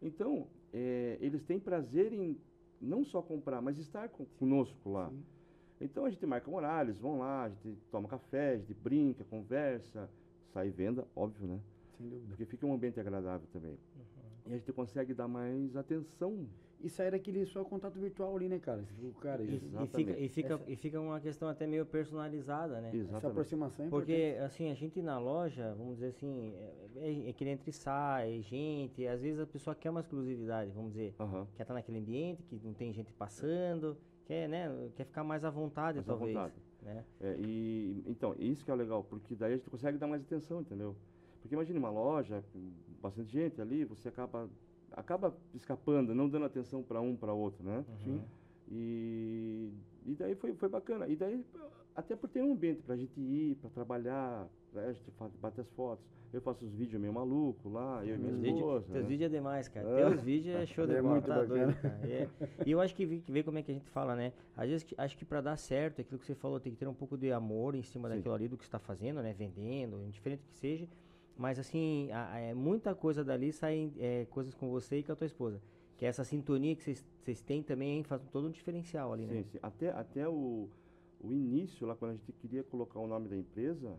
Então, 0.00 0.46
eh, 0.72 1.18
eles 1.20 1.44
têm 1.44 1.60
prazer 1.60 2.10
em 2.10 2.38
não 2.80 3.04
só 3.04 3.20
comprar, 3.20 3.60
mas 3.60 3.78
estar 3.78 4.08
com- 4.08 4.24
conosco 4.38 4.90
lá. 4.90 5.10
Sim. 5.10 5.22
Então 5.82 6.06
a 6.06 6.10
gente 6.10 6.24
marca 6.24 6.50
um 6.50 6.54
horário, 6.54 6.90
eles 6.90 7.00
vão 7.00 7.18
lá, 7.18 7.44
a 7.44 7.48
gente 7.50 7.76
toma 7.90 8.08
café, 8.08 8.54
a 8.54 8.56
gente 8.56 8.72
brinca, 8.72 9.22
conversa, 9.24 10.08
sai 10.54 10.70
venda, 10.70 11.06
óbvio, 11.14 11.46
né? 11.46 11.60
Sem 11.98 12.08
dúvida. 12.08 12.28
Porque 12.28 12.46
fica 12.46 12.64
um 12.66 12.72
ambiente 12.72 12.98
agradável 12.98 13.46
também. 13.52 13.76
E 14.46 14.52
a 14.54 14.56
gente 14.56 14.72
consegue 14.72 15.12
dar 15.12 15.28
mais 15.28 15.76
atenção. 15.76 16.46
E 16.84 16.90
sair 16.90 17.10
daquele 17.12 17.46
só 17.46 17.64
contato 17.64 17.98
virtual 17.98 18.36
ali, 18.36 18.46
né, 18.46 18.58
cara? 18.58 18.82
Você 18.82 18.92
fica, 18.92 19.20
cara, 19.20 19.42
E, 19.42 19.54
e 19.54 19.86
fica, 19.88 20.18
e, 20.20 20.28
fica, 20.28 20.54
Essa- 20.54 20.70
e 20.70 20.76
fica 20.76 21.00
uma 21.00 21.18
questão 21.18 21.48
até 21.48 21.66
meio 21.66 21.86
personalizada, 21.86 22.78
né? 22.78 22.88
essa 22.88 22.98
Exatamente. 22.98 23.26
aproximação 23.30 23.86
é 23.86 23.88
Porque, 23.88 24.36
assim, 24.44 24.70
a 24.70 24.74
gente 24.74 25.00
na 25.00 25.18
loja, 25.18 25.74
vamos 25.78 25.94
dizer 25.94 26.08
assim, 26.08 26.52
é, 26.54 26.88
é, 26.96 27.28
é 27.30 27.32
que 27.32 27.42
entre 27.48 27.70
e 27.70 27.72
sai, 27.72 28.42
gente, 28.42 29.06
às 29.06 29.22
vezes 29.22 29.40
a 29.40 29.46
pessoa 29.46 29.74
quer 29.74 29.88
uma 29.88 30.00
exclusividade, 30.00 30.70
vamos 30.72 30.92
dizer, 30.92 31.14
Aham. 31.18 31.46
quer 31.56 31.62
estar 31.62 31.72
naquele 31.72 32.00
ambiente, 32.00 32.42
que 32.42 32.60
não 32.62 32.74
tem 32.74 32.92
gente 32.92 33.14
passando, 33.14 33.96
quer, 34.26 34.46
né, 34.46 34.68
quer 34.94 35.04
ficar 35.06 35.24
mais 35.24 35.42
à 35.42 35.48
vontade, 35.48 35.96
Mais 35.96 36.06
à 36.06 36.12
talvez, 36.12 36.34
vontade. 36.34 36.54
né? 36.82 37.02
É, 37.18 37.34
e 37.38 38.02
então, 38.06 38.34
isso 38.38 38.62
que 38.62 38.70
é 38.70 38.74
o 38.74 38.76
legal, 38.76 39.02
porque 39.04 39.34
daí 39.34 39.54
a 39.54 39.56
gente 39.56 39.70
consegue 39.70 39.96
dar 39.96 40.06
mais 40.06 40.20
atenção, 40.20 40.60
entendeu? 40.60 40.94
Porque 41.40 41.54
imagine 41.54 41.78
uma 41.78 41.90
loja 41.90 42.44
com 42.52 42.70
bastante 43.00 43.32
gente 43.32 43.58
ali, 43.58 43.86
você 43.86 44.08
acaba 44.10 44.50
acaba 44.96 45.36
escapando, 45.54 46.14
não 46.14 46.28
dando 46.28 46.46
atenção 46.46 46.82
para 46.82 47.00
um 47.00 47.14
para 47.16 47.32
outro, 47.32 47.62
né? 47.64 47.84
Uhum. 48.06 48.20
E, 48.70 49.70
e 50.06 50.14
daí 50.14 50.34
foi, 50.34 50.54
foi 50.54 50.68
bacana. 50.68 51.06
E 51.06 51.16
daí, 51.16 51.44
até 51.94 52.16
por 52.16 52.28
ter 52.28 52.42
um 52.42 52.52
ambiente 52.52 52.82
para 52.82 52.94
a 52.94 52.98
gente 52.98 53.20
ir, 53.20 53.56
para 53.56 53.70
trabalhar, 53.70 54.48
né? 54.72 54.86
a 54.88 54.92
gente 54.92 55.12
bater 55.40 55.60
as 55.62 55.68
fotos. 55.70 56.04
Eu 56.32 56.40
faço 56.40 56.64
os 56.64 56.72
vídeos 56.72 57.00
meio 57.00 57.12
maluco 57.12 57.68
lá, 57.68 58.04
eu 58.04 58.16
e 58.16 58.18
minha 58.18 58.32
Os 58.32 58.38
vídeos, 58.40 58.58
esposa. 58.58 58.86
teus 58.92 59.02
né? 59.04 59.08
vídeos 59.08 59.30
é 59.30 59.36
demais, 59.36 59.68
cara. 59.68 59.88
É. 59.88 59.94
Teus 60.08 60.20
vídeos 60.20 60.56
é 60.56 60.66
show 60.66 60.84
de 60.84 60.94
É 60.94 61.00
bola, 61.00 61.14
muito 61.14 61.26
tá 61.28 61.36
bacana. 61.36 61.66
doido, 61.66 61.80
cara. 61.80 62.00
É. 62.10 62.28
E 62.66 62.70
eu 62.72 62.80
acho 62.80 62.92
que 62.96 63.06
vê, 63.06 63.18
que 63.20 63.30
vê 63.30 63.42
como 63.44 63.58
é 63.58 63.62
que 63.62 63.70
a 63.70 63.74
gente 63.74 63.88
fala, 63.90 64.16
né? 64.16 64.32
Às 64.56 64.68
vezes, 64.68 64.86
acho 64.98 65.16
que 65.16 65.24
pra 65.24 65.40
dar 65.40 65.56
certo, 65.56 66.00
aquilo 66.00 66.18
que 66.18 66.26
você 66.26 66.34
falou, 66.34 66.58
tem 66.58 66.72
que 66.72 66.78
ter 66.78 66.88
um 66.88 66.94
pouco 66.94 67.16
de 67.16 67.30
amor 67.30 67.76
em 67.76 67.82
cima 67.84 68.08
Sim. 68.08 68.16
daquilo 68.16 68.34
ali, 68.34 68.48
do 68.48 68.56
que 68.56 68.64
você 68.64 68.70
tá 68.72 68.80
fazendo, 68.80 69.22
né? 69.22 69.32
Vendendo, 69.32 70.02
indiferente 70.02 70.42
que 70.44 70.54
seja. 70.56 70.88
Mas, 71.36 71.58
assim, 71.58 72.10
a- 72.12 72.32
a- 72.32 72.38
é, 72.38 72.54
muita 72.54 72.94
coisa 72.94 73.24
dali 73.24 73.52
sai 73.52 73.92
é, 73.98 74.26
coisas 74.30 74.54
com 74.54 74.70
você 74.70 74.98
e 74.98 75.02
com 75.02 75.12
a 75.12 75.16
tua 75.16 75.26
esposa. 75.26 75.60
Que 75.96 76.04
é 76.04 76.08
essa 76.08 76.24
sintonia 76.24 76.74
que 76.76 76.82
vocês- 76.82 77.42
têm 77.42 77.62
também 77.62 78.02
faz 78.04 78.22
todo 78.30 78.46
um 78.48 78.50
diferencial 78.50 79.12
ali, 79.12 79.26
né? 79.26 79.42
Sim, 79.42 79.48
sim. 79.52 79.58
Até, 79.62 79.90
até 79.90 80.28
o, 80.28 80.68
o 81.20 81.32
início, 81.32 81.86
lá 81.86 81.94
quando 81.96 82.12
a 82.12 82.14
gente 82.14 82.32
queria 82.32 82.62
colocar 82.64 82.98
o 83.00 83.06
nome 83.06 83.28
da 83.28 83.36
empresa, 83.36 83.98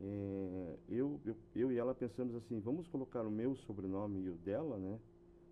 é, 0.00 0.76
eu, 0.88 1.20
eu, 1.24 1.36
eu 1.54 1.72
e 1.72 1.78
ela 1.78 1.94
pensamos 1.94 2.34
assim, 2.34 2.58
vamos 2.60 2.86
colocar 2.88 3.22
o 3.26 3.30
meu 3.30 3.54
sobrenome 3.56 4.22
e 4.24 4.30
o 4.30 4.34
dela, 4.34 4.78
né? 4.78 4.98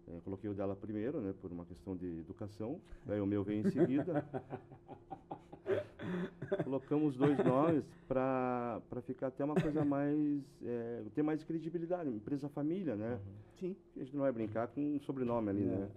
É, 0.08 0.20
coloquei 0.20 0.48
o 0.48 0.54
dela 0.54 0.76
primeiro, 0.76 1.20
né? 1.20 1.34
Por 1.40 1.50
uma 1.50 1.64
questão 1.66 1.96
de 1.96 2.06
educação. 2.20 2.80
Daí 3.04 3.20
o 3.20 3.26
meu 3.26 3.42
veio 3.42 3.66
em 3.66 3.70
seguida. 3.70 4.24
Colocamos 6.64 7.08
os 7.12 7.16
dois 7.16 7.36
nomes 7.44 7.84
para 8.06 8.80
ficar 9.02 9.28
até 9.28 9.44
uma 9.44 9.54
coisa 9.54 9.84
mais... 9.84 10.42
é, 10.64 11.02
ter 11.14 11.22
mais 11.22 11.42
credibilidade. 11.44 12.08
Empresa 12.10 12.48
família, 12.48 12.96
né? 12.96 13.18
Sim. 13.58 13.74
a 13.96 14.00
gente 14.00 14.14
não 14.14 14.22
vai 14.22 14.32
brincar 14.32 14.68
com 14.68 14.80
um 14.80 15.00
sobrenome 15.00 15.50
ali, 15.50 15.62
É. 15.62 15.66
né? 15.66 15.88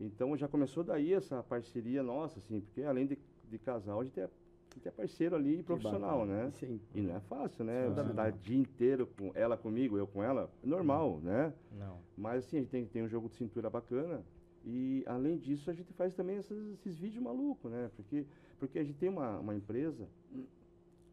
Então 0.00 0.36
já 0.36 0.48
começou 0.48 0.82
daí 0.82 1.12
essa 1.12 1.42
parceria 1.42 2.02
nossa, 2.02 2.38
assim, 2.40 2.60
porque 2.60 2.82
além 2.82 3.06
de, 3.06 3.16
de 3.48 3.58
casal, 3.58 4.00
a 4.00 4.04
gente 4.04 4.18
é, 4.18 4.24
a 4.24 4.74
gente 4.74 4.88
é 4.88 4.90
parceiro 4.90 5.36
ali 5.36 5.60
e 5.60 5.62
profissional, 5.62 6.26
né? 6.26 6.52
Aí. 6.62 6.80
E 6.96 7.00
não 7.00 7.14
é 7.16 7.20
fácil, 7.20 7.64
né? 7.64 7.86
Sim, 7.88 7.94
Você 7.94 8.02
não. 8.02 8.14
tá 8.14 8.28
o 8.28 8.32
dia 8.32 8.58
inteiro 8.58 9.08
com 9.16 9.30
ela 9.36 9.56
comigo, 9.56 9.96
eu 9.96 10.06
com 10.06 10.20
ela, 10.22 10.50
é 10.62 10.66
normal, 10.66 11.20
né? 11.22 11.52
Não. 11.78 11.98
Mas 12.16 12.44
assim, 12.44 12.56
a 12.56 12.60
gente 12.60 12.70
tem, 12.70 12.84
tem 12.84 13.02
um 13.04 13.08
jogo 13.08 13.28
de 13.28 13.36
cintura 13.36 13.70
bacana. 13.70 14.20
E 14.66 15.04
além 15.06 15.36
disso, 15.38 15.70
a 15.70 15.74
gente 15.74 15.92
faz 15.92 16.14
também 16.14 16.38
esses, 16.38 16.72
esses 16.72 16.98
vídeos 16.98 17.22
malucos, 17.22 17.70
né? 17.70 17.88
Porque, 17.94 18.26
porque 18.58 18.78
a 18.78 18.84
gente 18.84 18.98
tem 18.98 19.08
uma, 19.08 19.38
uma 19.38 19.54
empresa 19.54 20.08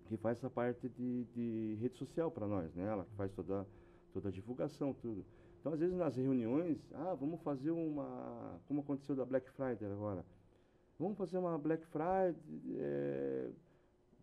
que 0.08 0.18
faz 0.18 0.38
essa 0.38 0.50
parte 0.50 0.90
de, 0.90 1.24
de 1.26 1.78
rede 1.80 1.98
social 1.98 2.30
para 2.30 2.48
nós, 2.48 2.74
né? 2.76 2.86
Ela 2.86 3.06
que 3.06 3.16
faz 3.16 3.32
toda, 3.34 3.66
toda 4.14 4.30
a 4.30 4.32
divulgação, 4.32 4.94
tudo. 4.94 5.26
Então, 5.60 5.74
às 5.74 5.80
vezes, 5.80 5.96
nas 5.96 6.16
reuniões, 6.16 6.78
ah, 6.94 7.14
vamos 7.14 7.40
fazer 7.42 7.72
uma. 7.72 8.60
Como 8.68 8.82
aconteceu 8.82 9.16
da 9.16 9.26
Black 9.26 9.50
Friday 9.52 9.90
agora. 9.92 10.26
Vamos 11.00 11.18
fazer 11.18 11.38
uma 11.38 11.58
Black 11.58 11.86
Friday. 11.88 12.36
é, 12.78 13.50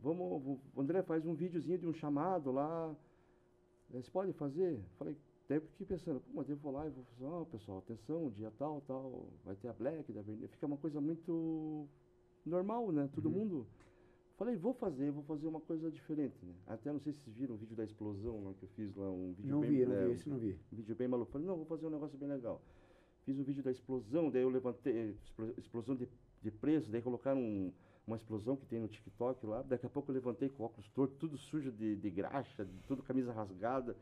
vamos, 0.02 0.42
o 0.74 0.80
André 0.80 1.02
faz 1.02 1.24
um 1.26 1.34
videozinho 1.34 1.78
de 1.78 1.86
um 1.86 1.92
chamado 1.92 2.50
lá. 2.52 2.94
eh, 3.94 4.00
Você 4.02 4.10
pode 4.10 4.32
fazer? 4.34 4.80
Falei, 4.98 5.16
eu 5.48 5.60
fiquei 5.62 5.86
pensando, 5.86 6.20
pô, 6.20 6.30
mas 6.34 6.48
eu 6.48 6.56
vou 6.56 6.72
lá 6.72 6.86
e 6.86 6.90
vou 6.90 7.04
fazer, 7.04 7.24
ó, 7.24 7.44
pessoal, 7.44 7.78
atenção, 7.78 8.30
dia 8.30 8.52
tal, 8.58 8.82
tal, 8.82 9.26
vai 9.44 9.56
ter 9.56 9.68
a 9.68 9.72
Black, 9.72 10.12
da. 10.12 10.22
Fica 10.48 10.66
uma 10.66 10.76
coisa 10.76 11.00
muito 11.00 11.88
normal, 12.48 12.90
né? 12.92 13.08
Todo 13.12 13.26
Uhum. 13.28 13.34
mundo. 13.34 13.66
Falei, 14.36 14.54
vou 14.56 14.72
fazer, 14.72 15.10
vou 15.10 15.22
fazer 15.24 15.48
uma 15.48 15.60
coisa 15.60 15.90
diferente, 15.90 16.38
né? 16.44 16.54
Até 16.66 16.92
não 16.92 17.00
sei 17.00 17.12
se 17.12 17.20
vocês 17.20 17.36
viram 17.36 17.56
o 17.56 17.58
vídeo 17.58 17.74
da 17.76 17.82
explosão 17.84 18.54
que 18.58 18.62
eu 18.64 18.68
fiz 18.68 18.94
lá, 18.94 19.10
um 19.10 19.32
vídeo 19.32 19.50
Não 19.50 19.60
bem 19.60 19.70
vi, 19.70 19.84
não 19.86 19.94
é, 19.96 20.06
vi, 20.06 20.12
esse 20.12 20.28
não 20.28 20.38
vi. 20.38 20.56
um 20.72 20.76
vídeo 20.76 20.94
bem 20.94 21.08
maluco. 21.08 21.32
Falei, 21.32 21.46
não, 21.46 21.56
vou 21.56 21.66
fazer 21.66 21.86
um 21.86 21.90
negócio 21.90 22.16
bem 22.16 22.28
legal. 22.28 22.62
Fiz 23.24 23.36
um 23.38 23.42
vídeo 23.42 23.62
da 23.64 23.70
explosão, 23.72 24.30
daí 24.30 24.42
eu 24.42 24.48
levantei, 24.48 25.10
explo- 25.24 25.52
explosão 25.58 25.96
de, 25.96 26.08
de 26.40 26.50
preço, 26.52 26.88
daí 26.90 27.02
colocaram 27.02 27.40
um- 27.40 27.72
uma 28.06 28.16
explosão 28.16 28.56
que 28.56 28.64
tem 28.64 28.78
no 28.78 28.86
TikTok 28.88 29.44
lá. 29.44 29.60
Daqui 29.62 29.84
a 29.86 29.90
pouco 29.90 30.10
eu 30.10 30.14
levantei 30.14 30.48
com 30.48 30.62
o 30.62 30.66
óculos 30.66 30.88
torto, 30.90 31.14
tudo 31.16 31.36
sujo 31.36 31.72
de, 31.72 31.96
de 31.96 32.08
graxa, 32.10 32.66
tudo 32.86 33.02
camisa 33.02 33.32
rasgada. 33.32 33.96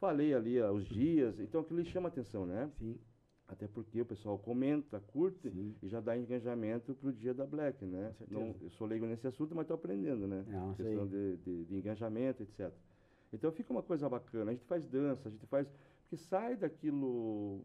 Falei 0.00 0.34
ali 0.34 0.58
ah, 0.58 0.72
os 0.72 0.86
dias, 0.86 1.38
então 1.38 1.60
aquilo 1.60 1.78
ali 1.80 1.88
chama 1.88 2.08
atenção, 2.08 2.46
né? 2.46 2.70
Sim. 2.78 2.98
Até 3.46 3.68
porque 3.68 4.00
o 4.00 4.06
pessoal 4.06 4.38
comenta, 4.38 5.00
curte 5.00 5.50
Sim. 5.50 5.74
e 5.82 5.88
já 5.88 6.00
dá 6.00 6.16
engajamento 6.16 6.94
pro 6.94 7.12
dia 7.12 7.34
da 7.34 7.44
Black, 7.44 7.84
né? 7.84 8.14
Não, 8.30 8.54
eu 8.62 8.70
sou 8.70 8.86
leigo 8.86 9.04
nesse 9.06 9.26
assunto, 9.26 9.54
mas 9.54 9.64
estou 9.64 9.74
aprendendo, 9.74 10.26
né? 10.26 10.44
Não, 10.48 10.72
questão 10.74 11.02
aí. 11.02 11.08
de, 11.08 11.36
de, 11.36 11.64
de 11.66 11.76
engajamento, 11.76 12.42
etc. 12.42 12.72
Então 13.32 13.52
fica 13.52 13.70
uma 13.72 13.82
coisa 13.82 14.08
bacana. 14.08 14.50
A 14.50 14.54
gente 14.54 14.64
faz 14.64 14.86
dança, 14.86 15.28
a 15.28 15.30
gente 15.30 15.46
faz. 15.46 15.68
Porque 16.02 16.16
sai 16.16 16.56
daquilo 16.56 17.62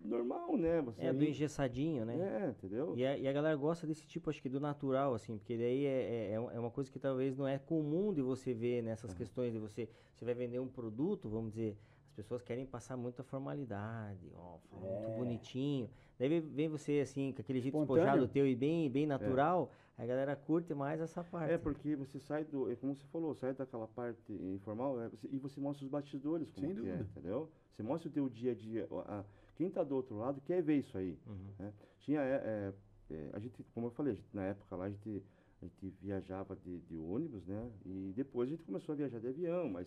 normal, 0.00 0.56
né? 0.56 0.80
Você 0.82 1.02
É, 1.06 1.12
do 1.12 1.24
ir- 1.24 1.30
engessadinho, 1.30 2.04
né? 2.04 2.44
É, 2.44 2.50
entendeu? 2.50 2.96
E 2.96 3.04
a, 3.04 3.18
e 3.18 3.26
a 3.26 3.32
galera 3.32 3.56
gosta 3.56 3.84
desse 3.86 4.06
tipo, 4.06 4.30
acho 4.30 4.40
que 4.40 4.48
do 4.48 4.60
natural, 4.60 5.12
assim, 5.14 5.38
porque 5.38 5.56
daí 5.56 5.84
é, 5.86 5.88
é, 5.88 6.30
é 6.32 6.34
é 6.34 6.60
uma 6.60 6.70
coisa 6.70 6.90
que 6.90 6.98
talvez 7.00 7.36
não 7.36 7.48
é 7.48 7.58
comum 7.58 8.12
de 8.12 8.22
você 8.22 8.54
ver 8.54 8.82
nessas 8.82 9.12
questões 9.14 9.52
de 9.52 9.58
você, 9.58 9.88
você 10.14 10.24
vai 10.24 10.34
vender 10.34 10.60
um 10.60 10.68
produto, 10.68 11.28
vamos 11.28 11.50
dizer, 11.50 11.76
pessoas 12.16 12.42
querem 12.42 12.66
passar 12.66 12.96
muita 12.96 13.22
formalidade, 13.22 14.26
ó, 14.34 14.58
fala 14.70 14.82
muito 14.82 15.10
É. 15.12 15.16
bonitinho. 15.16 15.88
Daí 16.18 16.40
vem, 16.40 16.68
você 16.68 17.00
assim, 17.00 17.32
com 17.32 17.42
aquele 17.42 17.60
jeito 17.60 17.74
Espontâneo. 17.76 18.02
despojado 18.04 18.28
teu 18.32 18.46
e 18.46 18.56
bem, 18.56 18.90
bem 18.90 19.06
natural, 19.06 19.70
a 19.98 20.04
galera 20.06 20.34
curte 20.34 20.72
mais 20.74 20.98
essa 21.00 21.22
parte. 21.22 21.52
É, 21.52 21.58
porque 21.58 21.94
você 21.94 22.18
sai 22.18 22.44
do. 22.44 22.70
É 22.72 22.76
como 22.76 22.94
você 22.94 23.04
falou, 23.08 23.34
sai 23.34 23.52
daquela 23.52 23.86
parte 23.86 24.32
informal 24.32 25.00
é, 25.00 25.08
você- 25.08 25.28
e 25.30 25.38
você 25.38 25.60
mostra 25.60 25.84
os 25.84 25.90
bastidores, 25.90 26.50
como 26.50 26.66
Sem 26.66 26.74
que 26.74 26.88
é, 26.88 26.92
dúvida. 26.92 27.08
entendeu? 27.10 27.50
Você 27.72 27.82
mostra 27.82 28.08
o 28.08 28.12
teu 28.12 28.28
dia 28.28 28.52
a 28.52 28.54
dia. 28.54 28.88
a- 29.06 29.24
quem 29.56 29.68
está 29.68 29.82
do 29.84 29.94
outro 29.94 30.16
lado 30.16 30.40
quer 30.40 30.62
ver 30.62 30.78
isso 30.78 30.96
aí. 30.96 31.18
Uhum. 31.26 31.36
né? 31.58 31.72
Tinha. 32.00 32.20
é, 32.20 32.72
é, 33.10 33.14
é, 33.14 33.30
a 33.34 33.38
gente, 33.38 33.62
como 33.74 33.86
eu 33.88 33.90
falei, 33.90 34.12
a 34.14 34.16
gente- 34.16 34.28
na 34.34 34.44
época 34.44 34.74
lá 34.76 34.86
a 34.86 34.90
gente, 34.90 35.22
a 35.62 35.64
gente 35.66 35.94
viajava 36.00 36.56
de, 36.56 36.78
de 36.80 36.96
ônibus, 36.98 37.44
né? 37.46 37.70
E 37.84 38.12
depois 38.16 38.48
a 38.48 38.52
gente 38.52 38.64
começou 38.64 38.92
a 38.94 38.96
viajar 38.96 39.18
de 39.20 39.28
avião, 39.28 39.68
mas 39.68 39.86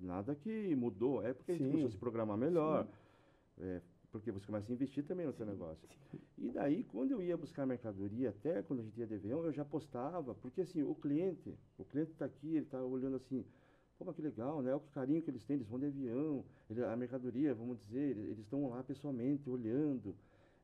nada 0.00 0.34
que 0.34 0.74
mudou. 0.76 1.22
É 1.24 1.32
porque 1.32 1.52
a 1.52 1.54
gente 1.54 1.64
Sim. 1.64 1.70
começou 1.70 1.88
a 1.88 1.92
se 1.92 1.98
programar 1.98 2.36
melhor. 2.36 2.86
é, 3.58 3.80
porque 4.10 4.32
você 4.32 4.46
começa 4.46 4.70
a 4.70 4.74
investir 4.74 5.04
também 5.04 5.26
no 5.26 5.32
seu 5.34 5.44
negócio. 5.44 5.86
E 6.38 6.50
daí, 6.50 6.82
quando 6.84 7.10
eu 7.12 7.22
ia 7.22 7.36
buscar 7.36 7.66
mercadoria, 7.66 8.30
até 8.30 8.62
quando 8.62 8.80
a 8.80 8.82
gente 8.82 8.98
ia 8.98 9.06
de 9.06 9.14
avião, 9.14 9.44
eu 9.44 9.52
já 9.52 9.64
postava, 9.64 10.34
porque 10.34 10.62
assim, 10.62 10.82
o 10.82 10.94
cliente, 10.94 11.54
o 11.76 11.84
cliente 11.84 12.12
está 12.12 12.24
aqui, 12.24 12.46
ele 12.56 12.64
está 12.64 12.82
olhando 12.82 13.16
assim, 13.16 13.44
pô, 13.98 14.04
mas 14.06 14.16
que 14.16 14.22
legal, 14.22 14.62
né? 14.62 14.72
Olha 14.72 14.80
que 14.80 14.90
carinho 14.92 15.20
que 15.22 15.30
eles 15.30 15.44
têm, 15.44 15.56
eles 15.56 15.68
vão 15.68 15.78
de 15.78 15.86
avião, 15.86 16.44
ele- 16.70 16.84
a 16.84 16.96
mercadoria, 16.96 17.54
vamos 17.54 17.78
dizer, 17.80 18.16
ele- 18.16 18.28
eles 18.30 18.38
estão 18.38 18.68
lá 18.70 18.82
pessoalmente, 18.82 19.50
olhando, 19.50 20.14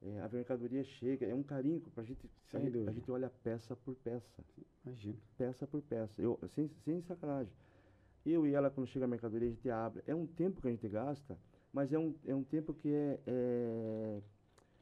é, 0.02 0.20
a 0.20 0.28
mercadoria 0.28 0.82
chega, 0.84 1.26
é 1.26 1.34
um 1.34 1.42
carinho 1.42 1.80
para 1.80 2.02
a 2.02 2.06
gente, 2.06 2.30
a 2.54 2.92
gente 2.92 3.10
olha 3.10 3.28
peça 3.42 3.76
por 3.76 3.94
peça, 3.96 4.42
Imagina. 4.86 5.16
peça 5.36 5.66
por 5.66 5.82
peça, 5.82 6.22
eu, 6.22 6.38
sem, 6.48 6.68
sem 6.84 7.02
sacanagem. 7.02 7.52
Eu 8.24 8.46
e 8.46 8.54
ela, 8.54 8.70
quando 8.70 8.86
chega 8.86 9.04
a 9.04 9.08
mercadoria, 9.08 9.48
a 9.48 9.50
gente 9.50 9.68
abre, 9.70 10.02
é 10.06 10.14
um 10.14 10.26
tempo 10.26 10.60
que 10.60 10.68
a 10.68 10.70
gente 10.70 10.88
gasta, 10.88 11.38
mas 11.72 11.92
é 11.92 11.98
um, 11.98 12.14
é 12.26 12.34
um 12.34 12.42
tempo 12.42 12.72
que 12.72 12.88
é- 12.92 13.20
é 13.26 14.22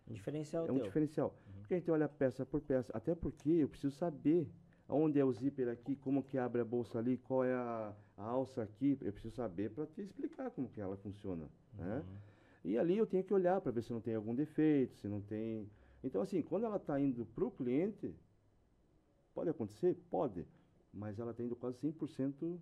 Um 0.09 0.13
diferencial 0.15 0.67
é 0.67 0.71
um 0.73 0.77
teu. 0.77 0.85
diferencial. 0.85 1.35
Porque 1.61 1.75
a 1.75 1.79
gente 1.79 1.91
olha 1.91 2.09
peça 2.09 2.45
por 2.47 2.61
peça. 2.61 2.93
Até 2.97 3.15
porque 3.15 3.51
eu 3.51 3.69
preciso 3.69 3.95
saber 3.97 4.49
onde 4.89 5.19
é 5.19 5.25
o 5.25 5.33
zíper 5.33 5.69
aqui, 5.69 5.97
como 5.97 6.23
que 6.23 6.37
abre 6.39 6.61
a 6.61 6.65
bolsa 6.65 6.99
ali, 6.99 7.17
qual 7.17 7.45
é 7.45 7.55
a, 7.55 7.95
a 8.17 8.25
alça 8.25 8.63
aqui. 8.63 8.97
Eu 9.01 9.13
preciso 9.13 9.35
saber 9.35 9.71
para 9.71 9.87
te 9.87 10.03
explicar 10.03 10.51
como 10.51 10.69
que 10.69 10.81
ela 10.81 10.97
funciona. 10.97 11.49
Né? 11.75 12.05
E 12.65 12.79
ali 12.79 12.97
eu 12.97 13.07
tenho 13.07 13.25
que 13.25 13.33
olhar 13.35 13.61
para 13.61 13.73
ver 13.73 13.83
se 13.83 13.93
não 13.93 14.01
tem 14.01 14.15
algum 14.15 14.35
defeito, 14.35 14.95
se 14.97 15.09
não 15.09 15.21
tem... 15.21 15.69
Então, 16.05 16.21
assim, 16.23 16.43
quando 16.43 16.65
ela 16.67 16.77
está 16.77 17.01
indo 17.01 17.25
para 17.27 17.45
o 17.45 17.51
cliente, 17.51 18.15
pode 19.35 19.49
acontecer? 19.51 19.95
Pode. 20.11 20.47
Mas 20.93 21.19
ela 21.19 21.31
está 21.31 21.43
indo 21.43 21.57
quase 21.57 21.79
100% 21.79 22.61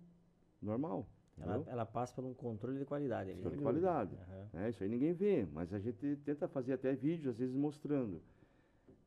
normal. 0.61 1.07
Ela, 1.39 1.63
ela 1.67 1.85
passa 1.85 2.13
por 2.13 2.23
um 2.23 2.33
controle 2.33 2.77
de 2.77 2.85
qualidade 2.85 3.31
ali. 3.31 3.41
Questão 3.41 3.51
de 3.51 3.63
qualidade. 3.63 4.15
Aham. 4.15 4.65
É, 4.65 4.69
isso 4.69 4.83
aí 4.83 4.89
ninguém 4.89 5.13
vê, 5.13 5.47
mas 5.51 5.73
a 5.73 5.79
gente 5.79 6.17
tenta 6.17 6.47
fazer 6.47 6.73
até 6.73 6.93
vídeo, 6.93 7.31
às 7.31 7.37
vezes 7.37 7.55
mostrando. 7.55 8.21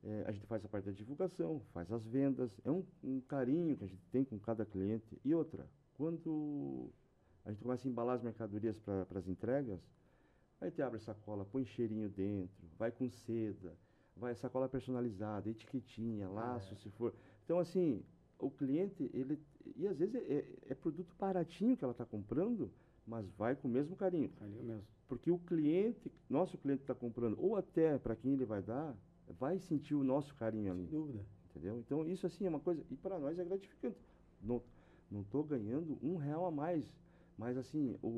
É, 0.03 0.25
a 0.27 0.33
gente 0.33 0.47
faz 0.47 0.65
a 0.65 0.69
parte 0.69 0.85
da 0.85 0.93
divulgação, 0.93 1.61
faz 1.73 1.91
as 1.91 2.05
vendas, 2.07 2.61
é 2.65 2.71
um, 2.71 2.85
um 3.03 3.21
carinho 3.21 3.77
que 3.77 3.85
a 3.85 3.87
gente 3.87 4.05
tem 4.11 4.25
com 4.25 4.39
cada 4.39 4.65
cliente. 4.67 5.19
E 5.25 5.35
outra, 5.35 5.67
quando 5.95 6.91
a 7.45 7.51
gente 7.51 7.63
começa 7.63 7.87
a 7.87 7.91
embalar 7.91 8.17
as 8.17 8.23
mercadorias 8.23 8.79
para 8.79 9.07
as 9.15 9.29
entregas, 9.29 9.81
aí 10.61 10.71
te 10.71 10.83
abre 10.83 10.99
a 10.99 11.01
sacola, 11.01 11.45
põe 11.45 11.65
cheirinho 11.65 12.09
dentro, 12.09 12.69
vai 12.79 12.91
com 12.91 13.09
seda, 13.09 13.75
vai 14.17 14.35
sacola 14.35 14.69
personalizada, 14.69 15.49
etiquetinha, 15.49 16.29
laço, 16.29 16.75
se 16.77 16.91
for. 16.91 17.15
Então, 17.45 17.59
assim, 17.59 18.03
o 18.39 18.51
cliente, 18.51 19.11
ele. 19.15 19.39
E 19.77 19.87
às 19.87 19.99
vezes 19.99 20.15
é, 20.15 20.19
é- 20.19 20.47
é 20.71 20.75
produto 20.75 21.15
baratinho 21.19 21.77
que 21.77 21.85
ela 21.85 21.93
está 21.93 22.05
comprando, 22.05 22.71
mas 23.07 23.29
vai 23.37 23.55
com 23.57 23.69
o 23.69 23.71
mesmo 23.71 23.97
carinho. 23.97 24.31
Ali 24.41 24.63
mesmo. 24.63 24.85
Porque 25.09 25.31
o 25.31 25.39
cliente, 25.39 26.11
nosso 26.29 26.57
cliente 26.59 26.83
está 26.83 26.95
comprando, 26.95 27.37
ou 27.39 27.57
até 27.57 27.99
para 27.99 28.17
quem 28.17 28.33
ele 28.33 28.45
vai 28.45 28.63
dar, 28.63 28.97
vai 29.39 29.59
sentir 29.59 29.95
o 29.95 30.03
nosso 30.05 30.35
carinho 30.35 30.73
Sem 30.73 30.83
ali, 30.83 30.87
dúvida. 30.91 31.25
entendeu? 31.51 31.79
Então 31.79 32.07
isso 32.07 32.27
assim 32.27 32.47
é 32.47 32.49
uma 32.49 32.61
coisa, 32.61 32.83
e 32.91 32.97
para 32.97 33.19
nós 33.19 33.39
é 33.39 33.45
gratificante. 33.45 33.99
Não 34.43 34.63
não 35.11 35.21
estou 35.21 35.45
ganhando 35.45 35.97
um 36.03 36.17
real 36.17 36.45
a 36.47 36.51
mais, 36.51 36.93
mas 37.39 37.57
assim, 37.57 37.95
o, 38.03 38.09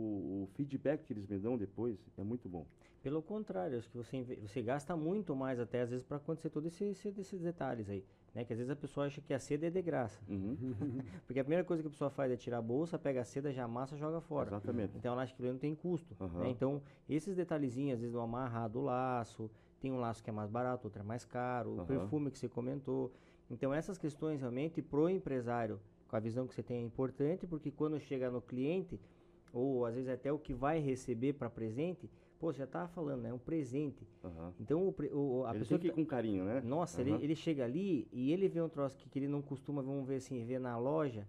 o 0.44 0.48
feedback 0.54 1.04
que 1.04 1.12
eles 1.12 1.26
me 1.26 1.38
dão 1.38 1.58
depois 1.58 1.98
é 2.16 2.22
muito 2.22 2.48
bom. 2.48 2.64
Pelo 3.02 3.20
contrário, 3.20 3.76
acho 3.76 3.90
que 3.90 3.96
você, 3.96 4.22
você 4.40 4.62
gasta 4.62 4.96
muito 4.96 5.34
mais 5.36 5.58
até 5.60 5.82
às 5.82 5.90
vezes 5.90 6.04
para 6.06 6.16
acontecer 6.16 6.48
todos 6.48 6.72
esses, 6.80 7.18
esses 7.18 7.40
detalhes 7.40 7.90
aí. 7.90 8.04
Né? 8.36 8.44
Que 8.44 8.52
às 8.52 8.58
vezes 8.58 8.70
a 8.70 8.76
pessoa 8.76 9.06
acha 9.06 9.18
que 9.22 9.32
a 9.32 9.38
seda 9.38 9.66
é 9.66 9.70
de 9.70 9.80
graça. 9.80 10.20
Uhum, 10.28 10.56
Porque 11.26 11.40
a 11.40 11.42
primeira 11.42 11.64
coisa 11.64 11.82
que 11.82 11.86
a 11.86 11.90
pessoa 11.90 12.10
faz 12.10 12.30
é 12.30 12.36
tirar 12.36 12.58
a 12.58 12.62
bolsa, 12.62 12.98
pega 12.98 13.22
a 13.22 13.24
seda, 13.24 13.50
já 13.50 13.64
amassa, 13.64 13.96
joga 13.96 14.20
fora. 14.20 14.50
Exatamente. 14.50 14.94
Então 14.94 15.14
ela 15.14 15.22
acha 15.22 15.32
que 15.32 15.40
aquilo 15.40 15.54
não 15.54 15.58
tem 15.58 15.74
custo. 15.74 16.14
Aham. 16.20 16.40
né? 16.40 16.50
Então, 16.50 16.82
esses 17.08 17.34
detalhezinhos, 17.34 17.94
às 17.94 18.00
vezes, 18.00 18.12
do 18.12 18.20
amarrar 18.20 18.68
do 18.68 18.82
laço, 18.82 19.50
tem 19.80 19.90
um 19.90 19.98
laço 19.98 20.22
que 20.22 20.28
é 20.28 20.32
mais 20.34 20.50
barato, 20.50 20.86
outro 20.86 21.00
é 21.00 21.02
mais 21.02 21.24
caro, 21.24 21.70
o 21.70 21.78
Aham. 21.78 21.86
perfume 21.86 22.30
que 22.30 22.38
você 22.38 22.46
comentou. 22.46 23.10
Então, 23.50 23.72
essas 23.72 23.96
questões 23.96 24.40
realmente, 24.40 24.82
pro 24.82 25.08
empresário, 25.08 25.80
com 26.06 26.14
a 26.16 26.20
visão 26.20 26.46
que 26.46 26.54
você 26.54 26.62
tem, 26.62 26.82
é 26.82 26.84
importante, 26.84 27.46
porque 27.46 27.70
quando 27.70 27.98
chega 27.98 28.30
no 28.30 28.42
cliente, 28.42 29.00
ou 29.52 29.84
às 29.86 29.94
vezes 29.94 30.08
até 30.08 30.32
o 30.32 30.38
que 30.38 30.52
vai 30.54 30.78
receber 30.80 31.32
para 31.34 31.48
presente, 31.50 32.10
pô, 32.38 32.52
você 32.52 32.58
já 32.58 32.64
estava 32.64 32.88
falando, 32.88 33.22
né? 33.22 33.32
Um 33.32 33.38
presente. 33.38 34.06
Aham. 34.24 34.52
Então, 34.60 34.82
o, 34.88 34.94
o- 35.16 35.44
a 35.46 35.50
Ele 35.50 35.58
pessoa 35.60 35.78
que 35.78 35.88
tá- 35.88 35.94
com 35.94 36.04
carinho, 36.04 36.44
né? 36.44 36.60
nossa, 36.60 37.00
ele, 37.00 37.12
Aham. 37.12 37.20
ele 37.22 37.34
chega 37.34 37.64
ali 37.64 38.08
e 38.12 38.32
ele 38.32 38.48
vê 38.48 38.60
um 38.60 38.68
troço 38.68 38.96
que, 38.96 39.08
que 39.08 39.18
ele 39.18 39.28
não 39.28 39.42
costuma, 39.42 39.82
vamos 39.82 40.06
ver 40.06 40.16
assim, 40.16 40.44
ver 40.44 40.58
na 40.58 40.76
loja. 40.78 41.26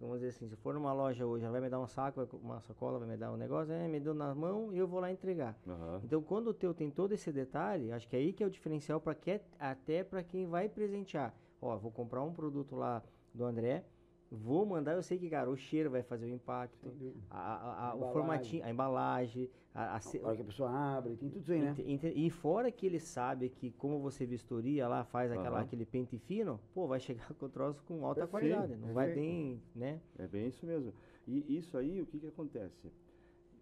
Vamos 0.00 0.16
dizer 0.16 0.28
assim, 0.30 0.48
se 0.48 0.56
for 0.56 0.72
numa 0.72 0.94
loja 0.94 1.26
hoje, 1.26 1.44
ela 1.44 1.52
vai 1.52 1.60
me 1.60 1.68
dar 1.68 1.78
um 1.78 1.86
saco, 1.86 2.26
uma 2.42 2.58
sacola, 2.62 2.98
vai 2.98 3.06
me 3.06 3.18
dar 3.18 3.30
um 3.32 3.36
negócio, 3.36 3.70
é, 3.74 3.86
me 3.86 4.00
deu 4.00 4.14
na 4.14 4.34
mão 4.34 4.72
e 4.72 4.78
eu 4.78 4.88
vou 4.88 4.98
lá 4.98 5.12
entregar. 5.12 5.60
Aham. 5.68 6.00
Então, 6.02 6.22
quando 6.22 6.48
o 6.48 6.54
teu 6.54 6.72
tem 6.72 6.90
todo 6.90 7.12
esse 7.12 7.30
detalhe, 7.30 7.92
acho 7.92 8.08
que 8.08 8.16
é 8.16 8.18
aí 8.18 8.32
que 8.32 8.42
é 8.42 8.46
o 8.46 8.50
diferencial 8.50 8.98
para 8.98 9.14
que 9.14 9.38
até 9.58 10.02
para 10.02 10.22
quem 10.22 10.46
vai 10.46 10.70
presentear. 10.70 11.34
Ó, 11.60 11.76
vou 11.76 11.90
comprar 11.90 12.22
um 12.22 12.32
produto 12.32 12.74
lá 12.74 13.02
do 13.34 13.44
André, 13.44 13.84
vou 14.30 14.64
mandar, 14.64 14.92
eu 14.94 15.02
sei 15.02 15.18
que, 15.18 15.28
cara, 15.28 15.50
o 15.50 15.56
cheiro 15.56 15.90
vai 15.90 16.02
fazer 16.02 16.26
o 16.26 16.28
impacto, 16.28 16.92
a, 17.28 17.38
a- 17.38 17.88
a- 17.90 17.94
o 17.94 17.96
Embalagem. 17.96 18.12
formatinho, 18.12 18.64
a 18.64 18.70
embalagem, 18.70 19.50
a, 19.74 19.96
a 19.96 20.00
hora 20.22 20.36
que 20.36 20.42
a 20.42 20.44
pessoa 20.44 20.70
abre, 20.70 21.16
tem 21.16 21.28
tudo 21.28 21.40
isso 21.42 21.52
aí, 21.52 21.60
né? 21.60 21.74
Ente- 21.84 22.12
E 22.14 22.30
fora 22.30 22.70
que 22.70 22.86
ele 22.86 23.00
sabe 23.00 23.48
que 23.50 23.72
como 23.72 23.98
você 24.00 24.24
vistoria 24.24 24.86
lá, 24.86 25.04
faz 25.04 25.32
aquela, 25.32 25.56
Aham. 25.56 25.64
aquele 25.64 25.84
pente 25.84 26.16
fino, 26.18 26.60
pô, 26.72 26.86
vai 26.86 27.00
chegar 27.00 27.32
com 27.34 27.46
o 27.46 27.48
troço 27.48 27.82
com 27.84 28.04
alta 28.06 28.26
Perfeito, 28.26 28.30
qualidade. 28.30 28.76
Não 28.76 28.92
vai 28.94 29.06
perfeito. 29.06 29.26
nem, 29.26 29.62
né? 29.74 30.00
É 30.18 30.26
bem 30.28 30.46
isso 30.48 30.64
mesmo. 30.64 30.92
E 31.26 31.56
isso 31.56 31.76
aí, 31.76 32.00
o 32.00 32.06
que, 32.06 32.18
que 32.20 32.26
acontece? 32.26 32.88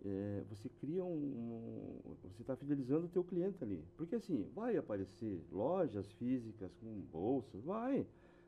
É, 0.05 0.43
você 0.49 0.69
cria 0.69 1.05
um, 1.05 1.11
um- 1.11 2.15
Você 2.31 2.43
está 2.43 2.55
fidelizando 2.55 3.07
o 3.07 3.09
teu 3.09 3.25
cliente 3.25 3.63
ali. 3.65 3.85
Porque 3.97 4.15
assim, 4.15 4.47
vai 4.55 4.77
aparecer 4.77 5.43
lojas 5.51 6.13
físicas 6.13 6.71
com 6.77 7.01
bolsas, 7.11 7.65
vai. 7.65 8.07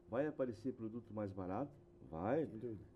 Vai 0.09 0.27
aparecer 0.27 0.73
produto 0.73 1.13
mais 1.13 1.33
barato, 1.33 1.73
vai. 2.11 2.47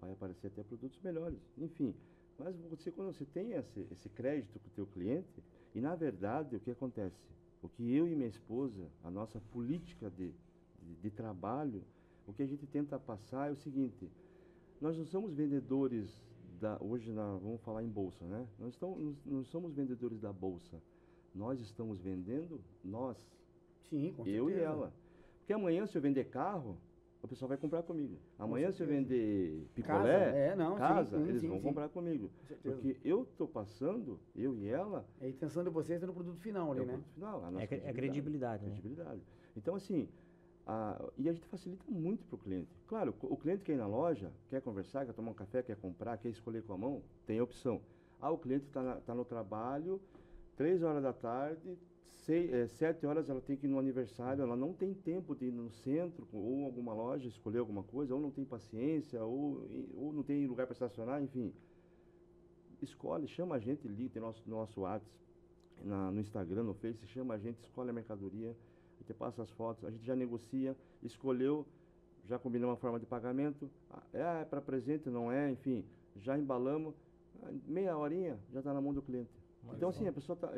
Vai 0.00 0.12
aparecer 0.12 0.48
até 0.48 0.62
produtos 0.62 1.00
melhores. 1.03 1.38
Enfim. 1.57 1.94
Mas 2.38 2.57
você, 2.68 2.90
quando 2.90 3.12
você 3.12 3.24
tem 3.24 3.53
esse, 3.53 3.87
esse 3.92 4.09
crédito 4.09 4.59
com 4.59 4.66
o 4.66 4.72
teu 4.72 4.87
cliente, 4.87 5.42
e 5.74 5.81
na 5.81 5.94
verdade, 5.94 6.57
o 6.57 6.61
que 6.61 6.70
acontece? 6.70 7.16
O 7.62 7.68
que 7.68 7.94
eu 7.94 8.09
e 8.09 8.14
minha 8.14 8.29
esposa, 8.29 8.88
a 9.03 9.11
nossa 9.11 9.40
política 9.53 10.11
de, 10.11 10.33
de, 10.83 10.94
de 10.96 11.11
trabalho, 11.11 11.83
o 12.27 12.33
que 12.33 12.42
a 12.42 12.46
gente 12.46 12.66
tenta 12.66 12.98
passar 12.98 13.48
é 13.48 13.53
o 13.53 13.57
seguinte, 13.57 14.11
nós 14.81 14.96
não 14.98 15.05
somos 15.07 15.33
vendedores 15.33 16.11
da 16.61 16.77
hoje 16.81 17.12
na, 17.12 17.37
vamos 17.37 17.61
falar 17.62 17.83
em 17.83 17.88
bolsa, 17.88 18.24
né? 18.27 18.46
Nós 18.59 18.74
estamos, 18.74 19.16
não 19.24 19.44
somos 19.44 19.74
vendedores 19.74 20.20
da 20.20 20.33
bolsa. 20.33 20.81
Nós 21.35 21.61
estamos 21.61 22.00
vendendo 22.00 22.61
nós, 22.83 23.16
Sim, 23.88 24.12
com 24.16 24.27
eu 24.27 24.48
e 24.48 24.53
certeza. 24.53 24.72
ela. 24.72 24.92
Porque 25.38 25.53
amanhã 25.53 25.87
se 25.87 25.96
eu 25.96 26.03
vender 26.03 26.24
carro, 26.24 26.79
o 27.25 27.29
pessoal 27.29 27.49
vai 27.49 27.57
comprar 27.57 27.83
comigo. 27.83 28.19
Amanhã 28.39 28.71
se 28.71 28.83
eu 28.83 28.87
vender 28.87 29.67
Casa, 29.83 30.03
picolé, 30.03 30.49
é, 30.51 30.57
não, 30.57 30.73
sim, 30.75 30.79
casa, 30.79 31.19
sim, 31.19 31.29
eles 31.31 31.41
sim, 31.41 31.49
vão 31.49 31.57
sim. 31.59 31.63
comprar 31.63 31.89
comigo. 31.89 32.31
Porque 32.63 32.97
eu 33.03 33.23
estou 33.23 33.49
passando, 33.49 34.21
eu 34.37 34.55
e 34.59 34.69
ela, 34.69 35.07
É 35.21 35.25
a 35.25 35.29
intenção 35.29 35.65
de 35.65 35.71
vocês 35.71 36.03
é 36.03 36.07
no 36.07 36.13
produto 36.13 36.39
final 36.41 36.71
ali, 36.73 36.81
é 36.81 36.83
o 36.83 36.87
né? 36.87 36.93
produto 36.93 37.13
final, 37.15 37.45
a 37.45 37.51
nossa 37.51 37.65
É, 37.65 37.67
cre- 37.67 37.83
é 37.85 37.93
credibilidade, 37.95 38.63
né? 38.63 38.69
credibilidade. 38.73 39.23
Então, 39.57 39.75
assim, 39.75 40.09
a- 40.67 41.03
e 41.17 41.29
a 41.29 41.33
gente 41.33 41.47
facilita 41.47 41.85
muito 41.89 42.27
para 42.27 42.35
o 42.37 42.39
cliente. 42.39 42.79
Claro, 42.87 43.15
o 43.23 43.37
cliente 43.39 43.65
quer 43.65 43.73
ir 43.73 43.79
na 43.79 43.87
loja, 43.87 44.31
quer 44.51 44.61
conversar, 44.61 45.07
quer 45.07 45.15
tomar 45.15 45.31
um 45.31 45.35
café, 45.35 45.63
quer 45.63 45.77
comprar, 45.77 46.19
quer 46.19 46.29
escolher 46.29 46.63
com 46.63 46.75
a 46.75 46.79
mão, 46.79 47.03
tem 47.27 47.41
opção. 47.41 47.81
Ah, 48.21 48.31
o 48.31 48.39
cliente 48.39 48.67
está 48.67 49.01
tá 49.01 49.15
no 49.15 49.25
trabalho, 49.25 50.01
três 50.57 50.83
horas 50.83 51.03
da 51.03 51.13
tarde, 51.13 51.79
sei, 52.11 52.51
é, 52.53 52.67
sete 52.67 53.07
horas 53.07 53.29
ela 53.29 53.40
tem 53.40 53.57
que 53.57 53.67
ir 53.67 53.69
no 53.69 53.79
aniversário, 53.79 54.43
ela 54.43 54.57
não 54.57 54.73
tem 54.73 54.95
tempo 54.95 55.35
de 55.35 55.47
ir 55.47 55.53
no 55.53 55.71
centro 55.71 56.27
ou 56.33 56.64
alguma 56.64 56.95
loja 56.95 57.29
escolher 57.29 57.59
alguma 57.59 57.83
coisa, 57.83 58.14
ou 58.14 58.21
não 58.21 58.31
tem 58.31 58.45
paciência, 58.45 59.23
ou, 59.23 59.69
ou 59.95 60.12
não 60.12 60.23
tem 60.23 60.47
lugar 60.47 60.67
para 60.67 60.73
estacionar, 60.73 61.23
enfim. 61.23 61.53
escolhe, 62.81 63.27
chama 63.29 63.57
a 63.57 63.59
gente, 63.59 63.87
liga, 63.87 64.14
tem 64.14 64.23
nosso, 64.23 64.43
nosso 64.49 64.81
WhatsApp, 64.81 65.07
na, 65.83 66.11
no 66.11 66.21
Instagram, 66.21 66.62
no 66.62 66.75
Face, 66.75 67.07
chama 67.09 67.35
a 67.35 67.38
gente, 67.38 67.61
escolhe 67.61 67.90
a 67.90 67.93
mercadoria, 67.93 68.51
a 68.51 68.99
gente 69.01 69.14
passa 69.14 69.43
as 69.43 69.51
fotos, 69.51 69.85
a 69.85 69.90
gente 69.90 70.05
já 70.05 70.17
negocia, 70.17 70.77
escolheu, 71.03 71.67
já 72.27 72.38
combinou 72.38 72.71
uma 72.71 72.77
forma 72.77 72.99
de 72.99 73.07
pagamento, 73.07 73.71
é, 74.12 74.40
é 74.40 74.45
para 74.45 74.61
presente, 74.61 75.11
não 75.11 75.31
é, 75.31 75.51
enfim, 75.51 75.85
já 76.17 76.38
embalamos, 76.38 76.95
meia 77.67 77.97
horinha 77.97 78.38
já 78.51 78.61
está 78.61 78.73
na 78.73 78.81
mão 78.81 78.95
do 78.95 79.03
cliente. 79.03 79.44
Então, 79.72 79.88
assim, 79.88 80.07
a 80.07 80.12
pessoa 80.12 80.37
tá, 80.37 80.53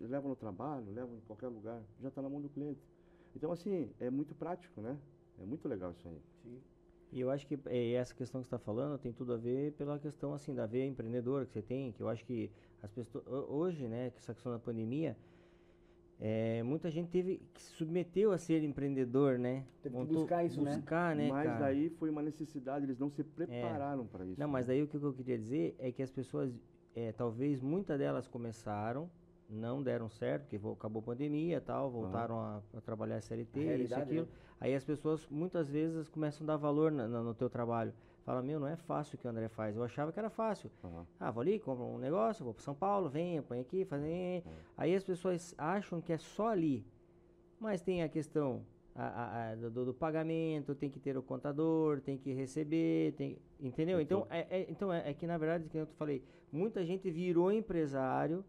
leva 0.00 0.28
no 0.28 0.36
trabalho, 0.36 0.92
leva 0.92 1.14
em 1.14 1.20
qualquer 1.20 1.48
lugar, 1.48 1.82
já 2.00 2.08
está 2.08 2.20
na 2.20 2.28
mão 2.28 2.40
do 2.40 2.48
cliente. 2.48 2.86
Então, 3.34 3.50
assim, 3.50 3.90
é 3.98 4.10
muito 4.10 4.34
prático, 4.34 4.80
né? 4.80 4.98
É 5.40 5.44
muito 5.44 5.66
legal 5.68 5.92
isso 5.92 6.06
aí. 6.06 6.20
Sim. 6.42 6.60
E 7.10 7.20
eu 7.20 7.30
acho 7.30 7.46
que 7.46 7.58
eh, 7.66 7.92
essa 7.92 8.14
questão 8.14 8.40
que 8.40 8.46
você 8.48 8.54
está 8.54 8.58
falando 8.58 8.98
tem 8.98 9.12
tudo 9.12 9.34
a 9.34 9.36
ver 9.36 9.72
pela 9.72 9.98
questão 9.98 10.32
assim 10.32 10.54
da 10.54 10.64
veia 10.64 10.86
empreendedora 10.86 11.44
que 11.44 11.52
você 11.52 11.60
tem, 11.60 11.92
que 11.92 12.02
eu 12.02 12.08
acho 12.08 12.24
que 12.24 12.50
as 12.82 12.90
pessoas 12.90 13.26
ho- 13.26 13.46
hoje, 13.52 13.86
né, 13.86 14.10
com 14.10 14.16
essa 14.18 14.32
questão 14.32 14.50
da 14.50 14.58
pandemia, 14.58 15.16
eh, 16.18 16.62
muita 16.62 16.90
gente 16.90 17.10
teve 17.10 17.42
que 17.52 17.60
se 17.60 17.72
submeteu 17.72 18.32
a 18.32 18.38
ser 18.38 18.62
empreendedor, 18.62 19.38
né? 19.38 19.66
Teve 19.82 19.94
que 19.98 20.06
buscar 20.06 20.44
isso, 20.44 20.62
né? 20.62 20.76
buscar, 20.76 21.14
né? 21.14 21.28
Mas 21.28 21.44
cara? 21.50 21.58
daí 21.58 21.90
foi 21.90 22.08
uma 22.08 22.22
necessidade, 22.22 22.86
eles 22.86 22.98
não 22.98 23.10
se 23.10 23.22
prepararam 23.22 24.06
para 24.06 24.24
isso. 24.24 24.40
Não, 24.40 24.48
mas 24.48 24.66
né? 24.66 24.74
daí 24.74 24.82
o 24.82 24.88
que 24.88 24.96
eu 24.96 25.12
queria 25.12 25.36
dizer 25.38 25.74
é 25.78 25.92
que 25.92 26.02
as 26.02 26.10
pessoas, 26.10 26.50
eh, 26.94 27.12
talvez 27.12 27.60
muitas 27.60 27.98
delas 27.98 28.26
começaram, 28.28 29.10
não 29.48 29.82
deram 29.82 30.08
certo, 30.08 30.42
porque 30.48 30.56
acabou 30.72 31.00
a 31.00 31.04
pandemia 31.04 31.60
tal, 31.60 31.90
voltaram 31.90 32.38
a, 32.40 32.62
a 32.74 32.80
trabalhar 32.80 33.20
CLT, 33.20 33.58
isso 33.58 33.58
e 33.60 33.64
realidade, 33.66 34.02
aquilo. 34.02 34.22
né? 34.22 34.28
Aí 34.60 34.74
as 34.74 34.84
pessoas 34.84 35.26
muitas 35.28 35.68
vezes 35.68 36.08
começam 36.08 36.44
a 36.44 36.48
dar 36.48 36.56
valor 36.56 36.90
na- 36.92 37.08
na- 37.08 37.22
no 37.22 37.34
teu 37.34 37.50
trabalho. 37.50 37.92
Fala, 38.24 38.40
meu, 38.40 38.60
não 38.60 38.68
é 38.68 38.76
fácil 38.76 39.16
o 39.16 39.18
que 39.18 39.26
o 39.26 39.30
André 39.30 39.48
faz. 39.48 39.74
Eu 39.76 39.82
achava 39.82 40.12
que 40.12 40.18
era 40.18 40.30
fácil. 40.30 40.70
Aham. 40.84 41.04
Ah, 41.18 41.30
vou 41.32 41.40
ali, 41.40 41.58
compro 41.58 41.84
um 41.84 41.98
negócio, 41.98 42.44
vou 42.44 42.54
para 42.54 42.62
São 42.62 42.74
Paulo, 42.74 43.08
venho, 43.10 43.42
põe 43.42 43.58
aqui, 43.60 43.84
faz. 43.84 44.00
Aí 44.76 44.94
as 44.94 45.02
pessoas 45.02 45.52
acham 45.58 46.00
que 46.00 46.12
é 46.12 46.18
só 46.18 46.48
ali. 46.48 46.86
Mas 47.58 47.82
tem 47.82 48.02
a 48.02 48.08
questão 48.08 48.64
a- 48.94 49.06
a- 49.06 49.50
a 49.50 49.54
do, 49.56 49.86
do 49.86 49.94
pagamento, 49.94 50.74
tem 50.74 50.88
que 50.90 51.00
ter 51.00 51.16
o 51.18 51.22
contador, 51.22 52.00
tem 52.00 52.16
que 52.16 52.32
receber, 52.32 53.12
tem, 53.14 53.38
entendeu? 53.62 54.00
Então, 54.00 54.26
é, 54.30 54.46
é- 54.50 54.66
então 54.68 54.92
é, 54.92 55.10
é 55.10 55.14
que 55.14 55.26
na 55.26 55.38
verdade, 55.38 55.68
que 55.68 55.78
eu 55.78 55.86
falei, 55.98 56.22
muita 56.50 56.84
gente 56.84 57.10
virou 57.10 57.50
empresário, 57.52 58.44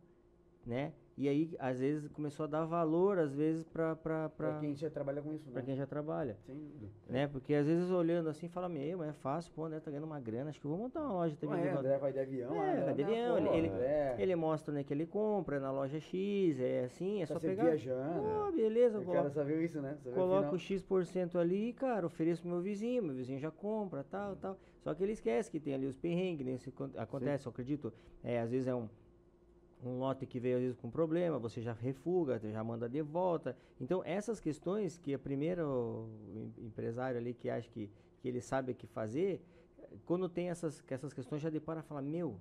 né? 0.66 0.94
E 1.16 1.30
aí, 1.30 1.56
às 1.60 1.80
vezes, 1.80 2.08
começou 2.08 2.46
a 2.46 2.48
dar 2.48 2.66
valor, 2.66 3.20
às 3.20 3.32
vezes, 3.36 3.64
para 3.64 3.96
Pra 3.96 4.58
quem 4.60 4.76
já 4.76 4.90
trabalha 4.90 5.22
com 5.22 5.32
isso, 5.32 5.48
né? 5.52 5.62
quem 5.62 5.76
já 5.76 5.86
trabalha. 5.86 6.36
Sem 6.44 6.56
dúvida. 6.56 6.92
Né? 7.08 7.28
Porque 7.28 7.54
às 7.54 7.68
vezes 7.68 7.92
olhando 7.92 8.30
assim, 8.30 8.48
fala, 8.48 8.68
meu, 8.68 8.98
mas 8.98 9.10
é 9.10 9.14
fácil, 9.14 9.52
pô, 9.54 9.68
né? 9.68 9.80
Tá 9.80 9.92
ganhando 9.92 10.06
uma 10.06 10.20
grana, 10.20 10.50
acho 10.50 10.60
que 10.60 10.66
eu 10.66 10.72
vou 10.72 10.80
montar 10.80 11.02
uma 11.02 11.14
loja 11.14 11.36
também. 11.36 11.60
Não 11.60 11.66
é, 11.66 11.72
André 11.72 11.98
vai 12.00 12.12
de 12.12 12.20
avião. 12.20 12.56
É, 12.56 12.80
ah, 12.80 12.86
vai 12.86 12.94
de 12.96 13.04
avião, 13.04 13.38
ele- 13.38 13.70
André, 13.70 14.16
Ele 14.18 14.36
mostra 14.36 14.74
né, 14.74 14.84
que 14.84 14.92
ele 14.92 15.06
compra 15.06 15.60
na 15.60 15.72
loja 15.72 16.00
X, 16.00 16.60
é 16.60 16.86
assim, 16.86 17.22
é 17.22 17.28
tá 17.28 17.36
só 17.36 17.40
pegar. 17.40 17.64
viajando. 17.66 18.22
Pô, 18.24 18.52
beleza, 18.52 19.00
O 19.00 19.06
cara 19.06 19.30
só 19.30 19.44
viu 19.44 19.62
isso, 19.64 19.80
né? 19.82 19.96
Só 20.02 20.10
viu 20.10 20.12
o 20.12 20.16
coloca 20.16 20.56
o 20.56 20.58
X% 20.60 21.38
ali, 21.38 21.74
cara, 21.74 22.08
ofereço 22.08 22.42
pro 22.42 22.50
meu 22.50 22.62
vizinho, 22.62 23.04
meu 23.04 23.14
vizinho 23.14 23.40
já 23.40 23.52
compra, 23.52 24.04
tal, 24.04 24.36
tal. 24.38 24.58
Só 24.84 24.94
que 24.94 25.02
ele 25.04 25.14
esquece 25.14 25.50
que 25.50 25.60
tem 25.60 25.74
ali 25.74 25.86
os 25.86 25.96
perrengues, 25.98 26.46
né? 26.46 26.54
Isso 26.54 26.70
acon- 26.70 26.92
acontece, 26.98 27.46
eu 27.46 27.50
acredito. 27.52 27.94
É, 28.24 28.40
às 28.42 28.52
vezes 28.52 28.68
é 28.68 28.76
um, 28.76 28.90
um 29.84 29.98
lote 30.00 30.26
que 30.26 30.40
veio 30.40 30.58
às 30.58 30.62
vezes 30.62 30.78
com 30.78 30.90
problema, 30.90 31.40
você 31.40 31.62
já 31.62 31.74
refuga, 31.74 32.40
já 32.40 32.64
manda 32.64 32.88
de 32.90 33.02
volta. 33.02 33.56
Então, 33.80 34.02
essas 34.06 34.40
questões 34.40 34.98
que 34.98 35.14
a 35.14 35.20
primeira 35.20 35.66
o 35.68 36.10
em- 36.36 36.66
empresário 36.66 37.18
ali 37.18 37.34
que 37.34 37.50
acha 37.50 37.70
que, 37.70 37.90
que 38.22 38.28
ele 38.28 38.42
sabe 38.42 38.74
o 38.74 38.76
que 38.76 38.86
fazer, 38.88 39.42
quando 40.06 40.28
tem 40.28 40.50
essas, 40.50 40.82
que 40.82 40.94
essas 40.94 41.14
questões 41.14 41.42
já 41.42 41.50
depara 41.50 41.80
e 41.80 41.84
fala, 41.84 42.02
meu, 42.02 42.38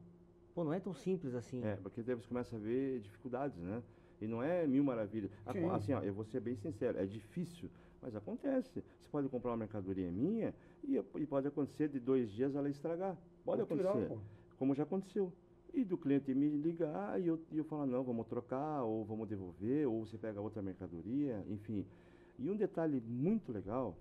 pô, 0.55 0.65
não 0.65 0.73
é 0.73 0.81
tão 0.81 0.95
simples 0.95 1.35
assim. 1.35 1.63
É, 1.65 1.77
porque 1.77 2.03
daí 2.03 2.17
você 2.17 2.27
começa 2.27 2.57
a 2.57 2.59
ver 2.59 3.01
dificuldades, 3.01 3.57
né? 3.59 3.83
E 4.21 4.27
não 4.27 4.43
é 4.43 4.67
mil 4.67 4.83
maravilhas. 4.85 5.31
Sim. 5.53 5.69
Assim, 5.71 5.93
ó, 5.95 6.01
eu 6.01 6.15
vou 6.15 6.25
ser 6.25 6.41
bem 6.41 6.55
sincero, 6.57 6.99
é 6.99 7.07
difícil, 7.07 7.69
mas 8.03 8.15
acontece. 8.17 8.83
Você 9.01 9.09
pode 9.11 9.29
comprar 9.29 9.53
uma 9.53 9.57
mercadoria 9.57 10.11
minha 10.11 10.53
e, 10.83 10.97
e 10.97 11.27
pode 11.27 11.47
acontecer 11.47 11.89
de 11.89 12.01
dois 12.01 12.31
dias 12.31 12.55
ela 12.57 12.69
estragar. 12.69 13.17
Pode 13.45 13.61
Natural, 13.63 13.93
acontecer. 13.93 14.09
pô. 14.09 14.19
Como 14.59 14.75
já 14.75 14.83
aconteceu. 14.83 15.33
E 15.73 15.85
do 15.85 15.97
cliente 15.97 16.35
me 16.35 16.49
ligar 16.51 17.19
e 17.21 17.29
eu, 17.29 17.41
e 17.51 17.57
eu 17.57 17.65
falar, 17.65 17.87
não, 17.87 18.03
vamos 18.05 18.27
trocar, 18.27 18.83
ou 18.83 19.05
vamos 19.05 19.27
devolver, 19.27 19.89
ou 19.89 20.05
você 20.05 20.19
pega 20.19 20.41
outra 20.41 20.61
mercadoria, 20.61 21.43
enfim. 21.49 21.87
E 22.39 22.51
um 22.51 22.57
detalhe 22.57 23.01
muito 23.01 23.51
legal, 23.53 23.97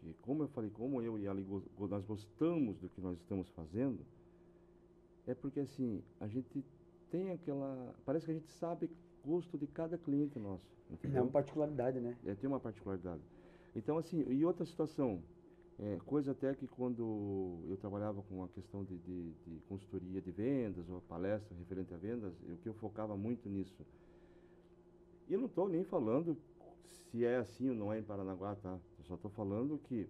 que 0.00 0.14
como 0.22 0.44
eu 0.44 0.48
falei, 0.48 0.70
como 0.70 1.02
eu 1.02 1.18
e 1.18 1.42
go- 1.42 1.62
go- 1.76 1.88
nós 1.88 2.04
gostamos 2.06 2.78
do 2.78 2.88
que 2.88 3.00
nós 3.02 3.18
estamos 3.18 3.50
fazendo, 3.50 4.00
é 5.26 5.34
porque 5.34 5.60
assim, 5.60 6.02
a 6.20 6.26
gente 6.26 6.64
tem 7.10 7.30
aquela. 7.32 7.94
Parece 8.04 8.24
que 8.24 8.32
a 8.32 8.34
gente 8.34 8.48
sabe 8.48 8.90
gosto 9.24 9.56
de 9.56 9.66
cada 9.66 9.96
cliente 9.96 10.38
nosso. 10.38 10.66
É 10.90 10.94
Entendeu? 10.94 11.22
uma 11.22 11.30
particularidade, 11.30 12.00
né? 12.00 12.16
É, 12.24 12.34
tem 12.34 12.48
uma 12.48 12.60
particularidade. 12.60 13.22
Então, 13.74 13.98
assim, 13.98 14.24
e 14.28 14.44
outra 14.44 14.64
situação, 14.64 15.22
é, 15.78 15.98
coisa 16.06 16.32
até 16.32 16.54
que 16.54 16.66
quando 16.66 17.64
eu 17.68 17.76
trabalhava 17.76 18.22
com 18.22 18.44
a 18.44 18.48
questão 18.48 18.84
de, 18.84 18.96
de, 18.98 19.32
de 19.32 19.60
consultoria 19.68 20.20
de 20.20 20.30
vendas 20.30 20.88
ou 20.88 21.00
palestra 21.00 21.56
referente 21.56 21.92
a 21.92 21.96
vendas, 21.96 22.32
o 22.48 22.56
que 22.58 22.68
eu 22.68 22.74
focava 22.74 23.16
muito 23.16 23.48
nisso. 23.48 23.84
E 25.28 25.32
eu 25.32 25.38
não 25.40 25.46
estou 25.46 25.68
nem 25.68 25.82
falando 25.84 26.36
se 26.84 27.24
é 27.24 27.36
assim 27.36 27.70
ou 27.70 27.74
não 27.74 27.92
é 27.92 27.98
em 27.98 28.02
Paranaguá, 28.02 28.54
tá? 28.56 28.78
Eu 28.98 29.04
só 29.04 29.14
estou 29.14 29.30
falando 29.30 29.78
que 29.88 30.06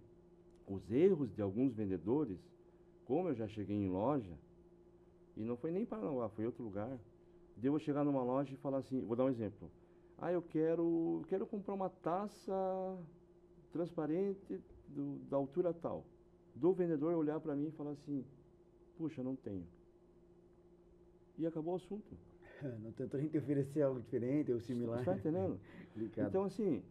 os 0.67 0.91
erros 0.91 1.33
de 1.33 1.41
alguns 1.41 1.73
vendedores, 1.73 2.39
como 3.05 3.29
eu 3.29 3.35
já 3.35 3.47
cheguei 3.47 3.75
em 3.75 3.89
loja, 3.89 4.37
e 5.37 5.43
não 5.43 5.57
foi 5.57 5.71
nem 5.71 5.83
em 5.83 5.85
Paranaguá, 5.85 6.29
foi 6.29 6.43
em 6.43 6.47
outro 6.47 6.63
lugar, 6.63 6.99
de 7.55 7.67
eu 7.67 7.79
chegar 7.79 8.03
numa 8.03 8.23
loja 8.23 8.53
e 8.53 8.57
falar 8.57 8.79
assim, 8.79 9.01
vou 9.01 9.15
dar 9.15 9.25
um 9.25 9.29
exemplo. 9.29 9.71
Ah, 10.17 10.31
eu 10.31 10.41
quero, 10.41 11.23
quero 11.27 11.45
comprar 11.45 11.73
uma 11.73 11.89
taça 11.89 12.53
transparente 13.71 14.61
do- 14.87 15.19
da 15.29 15.37
altura 15.37 15.73
tal. 15.73 16.05
Do 16.53 16.73
vendedor 16.73 17.13
olhar 17.15 17.39
para 17.39 17.55
mim 17.55 17.67
e 17.67 17.71
falar 17.71 17.91
assim, 17.91 18.25
puxa, 18.97 19.21
não 19.23 19.35
tenho. 19.35 19.67
E 21.37 21.45
acabou 21.45 21.73
o 21.73 21.77
assunto. 21.77 22.17
Não 22.81 22.91
tentou 22.93 23.19
a 23.19 23.21
gente 23.23 23.37
oferecer 23.37 23.81
algo 23.81 23.99
diferente 23.99 24.49
ou 24.51 24.59
similar. 24.61 24.99
Está 24.99 25.11
entendendo? 25.29 25.59
Então, 26.29 26.43
assim, 26.45 26.81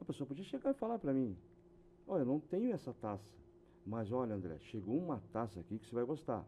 a 0.00 0.04
pessoa 0.04 0.26
podia 0.26 0.44
chegar 0.44 0.70
e 0.70 0.74
falar 0.74 0.98
para 0.98 1.12
mim, 1.12 1.36
olha, 2.06 2.22
eu 2.22 2.26
não 2.26 2.40
tenho 2.40 2.72
essa 2.72 2.92
taça. 2.92 3.32
Mas 3.84 4.10
olha, 4.10 4.34
André, 4.34 4.58
chegou 4.58 4.96
uma 4.98 5.20
taça 5.32 5.60
aqui 5.60 5.78
que 5.78 5.86
você 5.86 5.94
vai 5.94 6.04
gostar. 6.04 6.44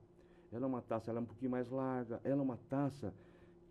Ela 0.53 0.65
é 0.65 0.67
uma 0.67 0.83
taça, 0.83 1.11
ela 1.11 1.21
é 1.21 1.23
um 1.23 1.27
pouquinho 1.27 1.51
mais 1.51 1.69
larga, 1.71 2.21
ela 2.25 2.41
é 2.41 2.45
uma 2.45 2.59
taça 2.69 3.13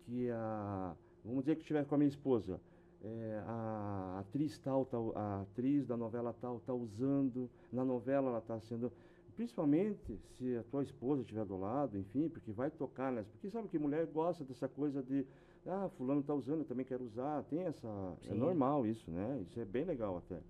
que 0.04 0.30
a. 0.30 0.94
Vamos 1.24 1.40
dizer 1.44 1.56
que 1.56 1.62
estiver 1.62 1.84
com 1.84 1.94
a 1.94 1.98
minha 1.98 2.08
esposa. 2.08 2.60
é, 3.02 3.42
a 3.46 4.18
atriz 4.20 4.58
tal, 4.58 4.84
tal, 4.86 5.12
a 5.16 5.42
atriz 5.42 5.86
da 5.86 5.96
novela 5.96 6.32
tal 6.40 6.56
está 6.56 6.72
usando, 6.74 7.48
na 7.72 7.84
novela 7.84 8.28
ela 8.30 8.38
está 8.38 8.58
sendo. 8.60 8.92
Principalmente 9.36 10.18
se 10.36 10.56
a 10.56 10.64
tua 10.64 10.82
esposa 10.82 11.22
estiver 11.22 11.44
do 11.44 11.56
lado, 11.56 11.96
enfim, 11.96 12.28
porque 12.28 12.50
vai 12.50 12.70
tocar 12.70 13.12
nessa. 13.12 13.30
Porque 13.30 13.48
sabe 13.50 13.68
que 13.68 13.78
mulher 13.78 14.06
gosta 14.06 14.44
dessa 14.44 14.68
coisa 14.68 15.02
de. 15.02 15.24
Ah, 15.66 15.88
fulano 15.96 16.20
está 16.20 16.34
usando, 16.34 16.60
eu 16.60 16.64
também 16.64 16.84
quero 16.84 17.04
usar. 17.04 17.44
Tem 17.44 17.60
essa. 17.60 17.86
É 18.24 18.32
Sim. 18.32 18.38
normal 18.38 18.84
isso, 18.86 19.08
né? 19.10 19.40
Isso 19.42 19.60
é 19.60 19.64
bem 19.64 19.84
legal 19.84 20.16
até. 20.18 20.40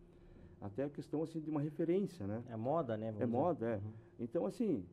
Até 0.61 0.85
a 0.85 0.89
questão 0.89 1.23
assim 1.23 1.41
de 1.41 1.51
uma 1.51 1.61
referência, 1.61 2.27
né? 2.27 2.43
É 2.49 2.57
moda, 2.57 2.97
né? 2.97 3.09
É 3.09 3.13
dizer. 3.13 3.27
moda, 3.27 3.67
é. 3.67 3.77
Uhum. 3.77 3.93
Então, 4.21 4.47
assim, 4.47 4.85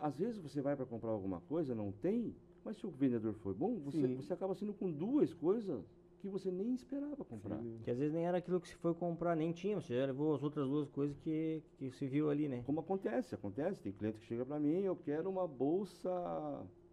às 0.00 0.16
vezes 0.16 0.38
você 0.38 0.60
vai 0.60 0.74
para 0.76 0.86
comprar 0.86 1.10
alguma 1.10 1.40
coisa, 1.42 1.74
não 1.74 1.92
tem, 1.92 2.34
mas 2.64 2.76
se 2.76 2.86
o 2.86 2.90
vendedor 2.90 3.34
for 3.34 3.54
bom, 3.54 3.76
você, 3.76 4.06
Sim. 4.06 4.16
você 4.16 4.32
acaba 4.32 4.54
sendo 4.54 4.72
com 4.72 4.90
duas 4.90 5.32
coisas 5.34 5.84
que 6.20 6.28
você 6.28 6.50
nem 6.50 6.74
esperava 6.74 7.24
comprar. 7.24 7.58
Sim. 7.58 7.78
Que 7.82 7.90
às 7.90 7.98
vezes 7.98 8.12
nem 8.12 8.26
era 8.26 8.38
aquilo 8.38 8.60
que 8.60 8.68
se 8.68 8.74
foi 8.76 8.94
comprar, 8.94 9.36
nem 9.36 9.52
tinha, 9.52 9.80
você 9.80 9.96
já 9.96 10.06
levou 10.06 10.34
as 10.34 10.42
outras 10.42 10.68
duas 10.68 10.88
coisas 10.90 11.16
que, 11.18 11.62
que 11.78 11.90
se 11.92 12.06
viu 12.06 12.30
ali, 12.30 12.48
né? 12.48 12.62
Como 12.66 12.80
acontece, 12.80 13.34
acontece. 13.34 13.80
Tem 13.82 13.92
cliente 13.92 14.18
que 14.18 14.26
chega 14.26 14.44
para 14.44 14.58
mim, 14.58 14.80
eu 14.80 14.96
quero 14.96 15.30
uma 15.30 15.46
bolsa. 15.46 16.10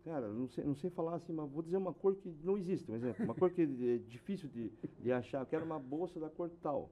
Cara, 0.03 0.27
não 0.27 0.47
sei, 0.47 0.63
não 0.63 0.75
sei 0.75 0.91
falar 0.91 1.15
assim, 1.15 1.33
mas 1.33 1.49
vou 1.49 1.63
dizer 1.63 1.77
uma 1.77 1.93
cor 1.93 2.15
que 2.15 2.31
não 2.43 2.57
existe, 2.57 2.91
um 2.91 2.95
exemplo. 2.95 3.25
Uma 3.25 3.33
cor 3.33 3.49
que 3.49 3.63
é 3.63 3.97
difícil 4.07 4.47
de, 4.49 4.71
de 4.99 5.11
achar. 5.11 5.41
Eu 5.41 5.47
quero 5.47 5.65
uma 5.65 5.79
bolsa 5.79 6.19
da 6.19 6.29
cor 6.29 6.49
tal. 6.61 6.91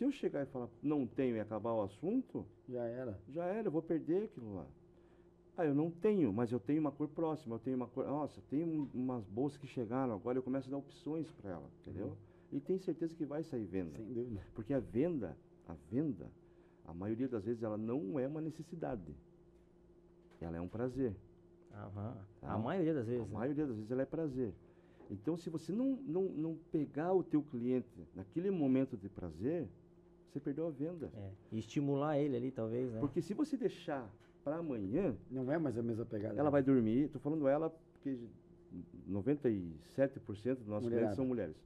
Se 0.00 0.04
eu 0.04 0.10
chegar 0.10 0.42
e 0.44 0.46
falar, 0.46 0.70
não 0.82 1.06
tenho 1.06 1.36
e 1.36 1.40
acabar 1.40 1.74
o 1.74 1.82
assunto, 1.82 2.46
Já 2.66 2.84
era. 2.84 3.20
já 3.28 3.44
era, 3.44 3.68
eu 3.68 3.70
vou 3.70 3.82
perder 3.82 4.24
aquilo 4.24 4.54
lá. 4.54 4.66
Ah, 5.54 5.66
eu 5.66 5.74
não 5.74 5.90
tenho, 5.90 6.32
mas 6.32 6.50
eu 6.50 6.58
tenho 6.58 6.80
uma 6.80 6.90
cor 6.90 7.06
próxima, 7.06 7.56
eu 7.56 7.58
tenho 7.58 7.76
uma 7.76 7.86
cor. 7.86 8.06
Nossa, 8.06 8.40
tem 8.48 8.64
um- 8.64 8.88
umas 8.94 9.28
bolsas 9.28 9.58
que 9.58 9.66
chegaram, 9.66 10.14
agora 10.14 10.38
eu 10.38 10.42
começo 10.42 10.68
a 10.68 10.70
dar 10.70 10.78
opções 10.78 11.30
para 11.32 11.50
ela, 11.50 11.70
entendeu? 11.82 12.16
E 12.50 12.58
tenho 12.58 12.80
certeza 12.80 13.14
que 13.14 13.26
vai 13.26 13.44
sair 13.44 13.66
venda. 13.66 13.98
Sem 13.98 14.10
dúvida. 14.10 14.40
Porque 14.54 14.72
a 14.72 14.78
venda, 14.80 15.36
a 15.68 15.74
venda, 15.90 16.30
a 16.86 16.94
maioria 16.94 17.28
das 17.28 17.44
vezes 17.44 17.62
ela 17.62 17.76
não 17.76 18.18
é 18.18 18.26
uma 18.26 18.40
necessidade. 18.40 19.14
Ela 20.40 20.56
é 20.56 20.60
um 20.62 20.68
prazer. 20.68 21.14
Aham. 21.74 22.16
Tá. 22.40 22.52
A 22.54 22.58
maioria 22.58 22.94
das 22.94 23.06
vezes. 23.06 23.20
A 23.20 23.26
né? 23.26 23.34
maioria 23.34 23.66
das 23.66 23.76
vezes 23.76 23.90
ela 23.90 24.00
é 24.00 24.06
prazer. 24.06 24.54
Então, 25.10 25.36
se 25.36 25.50
você 25.50 25.70
não, 25.72 25.96
não, 26.06 26.22
não 26.22 26.56
pegar 26.72 27.12
o 27.12 27.22
teu 27.22 27.42
cliente 27.42 28.08
naquele 28.14 28.50
momento 28.50 28.96
de 28.96 29.10
prazer, 29.10 29.68
você 30.30 30.40
perdeu 30.40 30.66
a 30.66 30.70
venda. 30.70 31.10
É. 31.16 31.30
E 31.52 31.58
estimular 31.58 32.18
ele 32.18 32.36
ali, 32.36 32.50
talvez, 32.50 32.90
né? 32.92 33.00
Porque 33.00 33.20
se 33.20 33.34
você 33.34 33.56
deixar 33.56 34.08
para 34.44 34.56
amanhã, 34.56 35.14
Não 35.30 35.50
é 35.50 35.58
mais 35.58 35.76
a 35.76 35.82
mesma 35.82 36.04
pegada. 36.04 36.38
ela 36.38 36.50
vai 36.50 36.62
dormir. 36.62 37.08
Tô 37.08 37.18
falando 37.18 37.46
ela 37.48 37.68
porque 37.70 38.16
97% 39.08 40.56
dos 40.58 40.66
nossos 40.66 40.88
clientes 40.88 41.16
são 41.16 41.26
mulheres. 41.26 41.56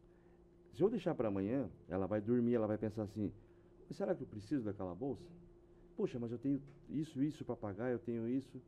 Se 0.72 0.82
eu 0.82 0.88
deixar 0.90 1.14
para 1.14 1.28
amanhã, 1.28 1.68
ela 1.88 2.06
vai 2.06 2.20
dormir, 2.20 2.54
ela 2.54 2.66
vai 2.66 2.78
pensar 2.78 3.02
assim: 3.02 3.30
"Mas 3.88 3.96
será 3.96 4.14
que 4.14 4.22
eu 4.22 4.26
preciso 4.26 4.64
daquela 4.64 4.94
bolsa? 4.94 5.22
Poxa, 5.96 6.18
mas 6.18 6.32
eu 6.32 6.38
tenho 6.38 6.60
isso, 6.90 7.22
isso 7.22 7.44
para 7.44 7.54
pagar, 7.54 7.90
eu 7.90 7.98
tenho 7.98 8.28
isso. 8.28 8.60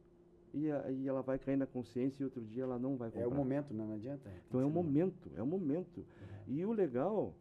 E 0.54 0.70
aí 0.70 1.06
ela 1.08 1.20
vai 1.22 1.38
cair 1.38 1.56
na 1.56 1.66
consciência 1.66 2.22
e 2.22 2.24
outro 2.24 2.42
dia 2.44 2.62
ela 2.62 2.78
não 2.78 2.96
vai 2.96 3.10
comprar. 3.10 3.24
É 3.24 3.26
o 3.26 3.34
momento, 3.34 3.74
né? 3.74 3.84
não 3.84 3.94
adianta. 3.94 4.30
Então 4.48 4.60
é 4.60 4.64
um 4.64 4.68
no- 4.68 4.74
momento, 4.74 5.30
é 5.36 5.42
um 5.42 5.46
momento. 5.46 6.04
E 6.46 6.64
o 6.64 6.72
legal 6.72 7.34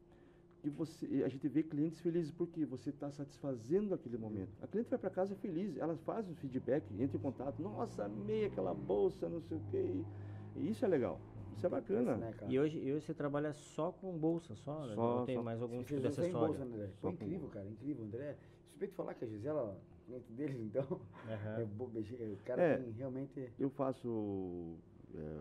que 0.65 0.77
você, 0.77 1.23
a 1.23 1.27
gente 1.29 1.47
vê 1.47 1.61
clientes 1.61 1.99
felizes 1.99 2.31
porque 2.31 2.65
você 2.65 2.89
está 2.89 3.11
satisfazendo 3.11 3.93
aquele 3.93 4.17
momento. 4.17 4.51
A 4.61 4.67
cliente 4.67 4.89
vai 4.89 4.97
para 4.97 5.09
casa 5.09 5.35
feliz, 5.35 5.77
ela 5.77 5.95
faz 5.97 6.27
o 6.29 6.33
feedback, 6.35 6.83
entra 6.99 7.17
em 7.17 7.19
contato. 7.19 7.61
Nossa, 7.61 8.05
amei 8.05 8.45
aquela 8.45 8.73
bolsa, 8.73 9.29
não 9.29 9.41
sei 9.41 9.57
o 9.57 9.61
quê. 9.69 10.03
E 10.55 10.69
isso 10.69 10.83
é 10.83 10.87
legal. 10.87 11.21
Isso 11.55 11.65
é 11.65 11.69
bacana. 11.69 12.17
né? 12.17 12.33
E 12.47 12.59
hoje, 12.59 12.79
e 12.79 12.91
hoje 12.91 13.05
você 13.05 13.13
trabalha 13.13 13.53
só 13.53 13.91
com 13.91 14.17
bolsa, 14.17 14.55
só? 14.55 14.85
né? 14.87 14.95
Só- 14.95 15.19
Não 15.19 15.25
tem 15.25 15.35
só. 15.35 15.43
mais 15.43 15.61
algum 15.61 15.83
tipo 15.83 15.99
de 16.01 16.07
acessório? 16.07 16.47
bolsa, 16.47 16.63
André. 16.63 16.89
Com 17.01 17.09
incrível, 17.11 17.47
cara, 17.49 17.67
incrível, 17.69 18.03
André. 18.05 18.37
Suspeito 18.69 18.91
de 18.91 18.97
falar 18.97 19.13
que 19.13 19.23
a 19.23 19.27
Gisela, 19.27 19.79
cliente 20.05 20.31
deles, 20.33 20.59
então, 20.61 21.01
Aham. 21.29 21.59
é 21.59 21.63
o 21.63 22.37
cara 22.43 22.61
É. 22.61 22.77
tem 22.77 22.91
realmente... 22.91 23.53
Eu 23.59 23.69
faço, 23.69 24.75
é, 25.13 25.39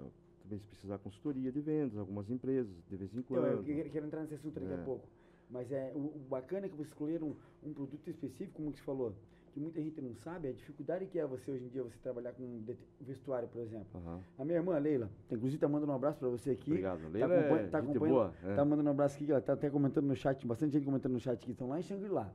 se 0.48 0.66
precisar, 0.68 0.98
consultoria 0.98 1.50
de 1.50 1.60
vendas, 1.60 1.96
algumas 1.98 2.28
empresas, 2.30 2.72
de 2.88 2.96
vez 2.96 3.12
em 3.14 3.18
Então, 3.20 3.36
quando. 3.42 3.68
eu 3.68 3.90
quero, 3.90 4.06
entrar 4.06 4.20
nesse 4.20 4.34
assunto 4.34 4.60
daqui 4.60 4.72
a 4.72 4.76
É. 4.76 4.84
pouco. 4.84 5.08
Mas 5.50 5.70
é, 5.72 5.92
o, 5.94 5.98
o 5.98 6.26
bacana 6.28 6.66
é 6.66 6.68
que 6.68 6.74
vocês 6.76 6.88
escolheram 6.88 7.28
um, 7.62 7.68
um 7.70 7.72
produto 7.72 8.08
específico, 8.08 8.52
como 8.56 8.72
você 8.72 8.82
falou, 8.82 9.14
que 9.52 9.60
muita 9.60 9.80
gente 9.80 10.00
não 10.00 10.14
sabe, 10.16 10.48
a 10.48 10.52
dificuldade 10.52 11.06
que 11.06 11.18
é 11.18 11.26
você 11.26 11.50
hoje 11.50 11.64
em 11.64 11.68
dia, 11.68 11.82
você 11.82 11.96
trabalhar 12.02 12.32
com 12.32 12.60
vestuário, 13.00 13.48
por 13.48 13.62
exemplo. 13.62 13.86
Aham. 13.94 14.20
A 14.38 14.44
minha 14.44 14.58
irmã, 14.58 14.76
Leila, 14.78 15.08
inclusive 15.30 15.60
tá 15.60 15.68
mandando 15.68 15.92
um 15.92 15.94
abraço 15.94 16.18
pra 16.18 16.28
você 16.28 16.50
aqui. 16.50 16.70
Obrigado. 16.72 17.00
Tá, 17.02 17.08
Leila 17.08 17.38
acompanha- 17.38 17.62
é 17.62 17.66
tá 17.68 17.78
acompanhando, 17.78 18.34
é. 18.44 18.54
tá 18.54 18.64
mandando 18.64 18.88
um 18.88 18.92
abraço 18.92 19.16
aqui, 19.16 19.30
ela 19.30 19.40
tá 19.40 19.52
até 19.52 19.70
comentando 19.70 20.06
no 20.06 20.16
chat, 20.16 20.46
bastante 20.46 20.72
gente 20.72 20.84
comentando 20.84 21.12
no 21.12 21.20
chat 21.20 21.34
aqui, 21.40 21.52
estão 21.52 21.68
lá 21.68 21.78
em 21.78 21.82
Xangri-Lá. 21.82 22.32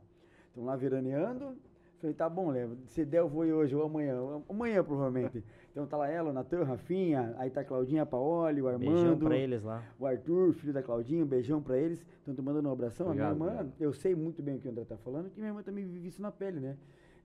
Estão 0.48 0.64
lá 0.66 0.76
veraneando. 0.76 1.56
Falei, 2.00 2.16
tá 2.16 2.30
bom, 2.30 2.50
Léo, 2.52 2.78
se 2.86 3.04
der 3.04 3.18
eu 3.20 3.28
vou 3.28 3.46
ir 3.46 3.52
hoje 3.52 3.76
ou 3.76 3.84
amanhã. 3.84 4.18
Amanhã, 4.48 4.82
provavelmente. 4.84 5.44
então 5.72 5.86
tá 5.86 5.98
lá 5.98 6.10
ela, 6.10 6.32
o 6.32 6.34
Natan, 6.34 6.64
Rafinha, 6.64 7.34
aí 7.38 7.50
tá 7.50 7.62
a 7.62 7.64
Claudinha 7.64 8.06
Paoli, 8.06 8.62
o 8.62 8.68
Armando. 8.68 8.92
Beijão 8.92 9.18
pra 9.18 9.38
eles 9.38 9.64
lá. 9.64 9.84
O 10.00 10.06
Arthur, 10.06 10.54
filho 10.54 10.74
da 10.74 10.82
Claudinha, 10.82 11.24
um 11.24 11.28
beijão 11.28 11.62
pra 11.62 11.78
eles. 11.78 12.04
Então, 12.22 12.34
tô 12.34 12.42
mandando 12.42 12.68
um 12.68 12.72
abração. 12.72 13.08
a 13.08 13.10
Obrigado, 13.12 13.36
minha 13.36 13.50
irmã, 13.50 13.72
eu 13.80 13.94
sei 13.94 14.16
muito 14.16 14.42
bem 14.42 14.56
o 14.56 14.60
que 14.60 14.68
o 14.68 14.72
André 14.72 14.84
tá 14.86 14.98
falando, 14.98 15.30
que 15.30 15.40
minha 15.40 15.52
irmã 15.52 15.62
também 15.62 15.86
vive 15.86 16.08
isso 16.08 16.22
na 16.22 16.32
pele, 16.32 16.60
né? 16.60 16.76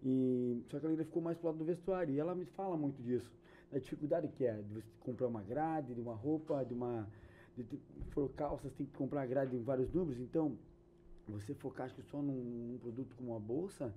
E, 0.05 0.63
só 0.69 0.79
que 0.79 0.85
ela 0.85 0.93
ainda 0.93 1.05
ficou 1.05 1.23
mais 1.23 1.39
pro 1.39 1.49
lado 1.49 1.59
do 1.59 1.65
vestuário. 1.65 2.15
E 2.15 2.21
ela 2.21 2.35
me 2.35 2.45
fala 2.45 2.77
muito 2.77 3.03
disso. 3.03 3.33
Da 3.73 3.79
dificuldade 3.79 4.29
que 4.29 4.45
é 4.45 4.53
de 4.53 4.75
você 4.75 4.89
comprar 5.01 5.27
uma 5.27 5.43
grade, 5.43 5.95
de 5.95 6.01
uma 6.01 6.15
roupa, 6.15 6.65
de 6.65 6.75
uma. 6.75 7.09
De, 7.57 7.63
de, 7.63 7.81
for 8.11 8.29
calças, 8.31 8.73
tem 8.75 8.87
que 8.87 8.93
comprar 8.93 9.23
a 9.23 9.27
grade 9.27 9.57
em 9.57 9.63
vários 9.63 9.91
números. 9.93 10.21
Então, 10.21 10.57
você 11.27 11.55
focar 11.55 11.87
acho 11.87 11.95
que 11.95 12.03
só 12.03 12.21
num, 12.21 12.35
num 12.73 12.79
produto 12.79 13.15
como 13.17 13.31
uma 13.31 13.41
bolsa, 13.41 13.93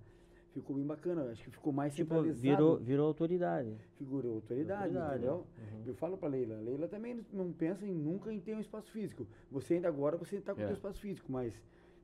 ficou 0.59 0.75
bem 0.75 0.85
bacana. 0.85 1.31
Acho 1.31 1.43
que 1.43 1.49
ficou 1.51 1.71
mais 1.73 1.93
Tipo, 1.95 2.15
centralizado. 2.15 2.41
virou, 2.41 2.77
virou 2.77 3.07
autoridade. 3.07 3.75
Figura 3.97 4.27
autoridade, 4.27 4.81
Autoridade, 4.97 5.15
entendeu? 5.17 5.35
uhum. 5.57 5.83
Eu 5.85 5.95
falo 5.95 6.17
pra 6.17 6.27
Leila, 6.29 6.55
Leila 6.61 6.87
também 6.87 7.19
não 7.33 7.51
pensa 7.51 7.85
em 7.85 7.93
nunca 7.93 8.31
em 8.31 8.39
ter 8.39 8.55
um 8.55 8.59
espaço 8.59 8.91
físico. 8.91 9.25
Você 9.51 9.75
ainda 9.75 9.87
agora, 9.87 10.17
você 10.17 10.39
tá 10.41 10.53
com 10.53 10.59
o 10.59 10.63
É. 10.63 10.67
teu 10.67 10.73
espaço 10.75 10.99
físico, 10.99 11.31
mas... 11.31 11.53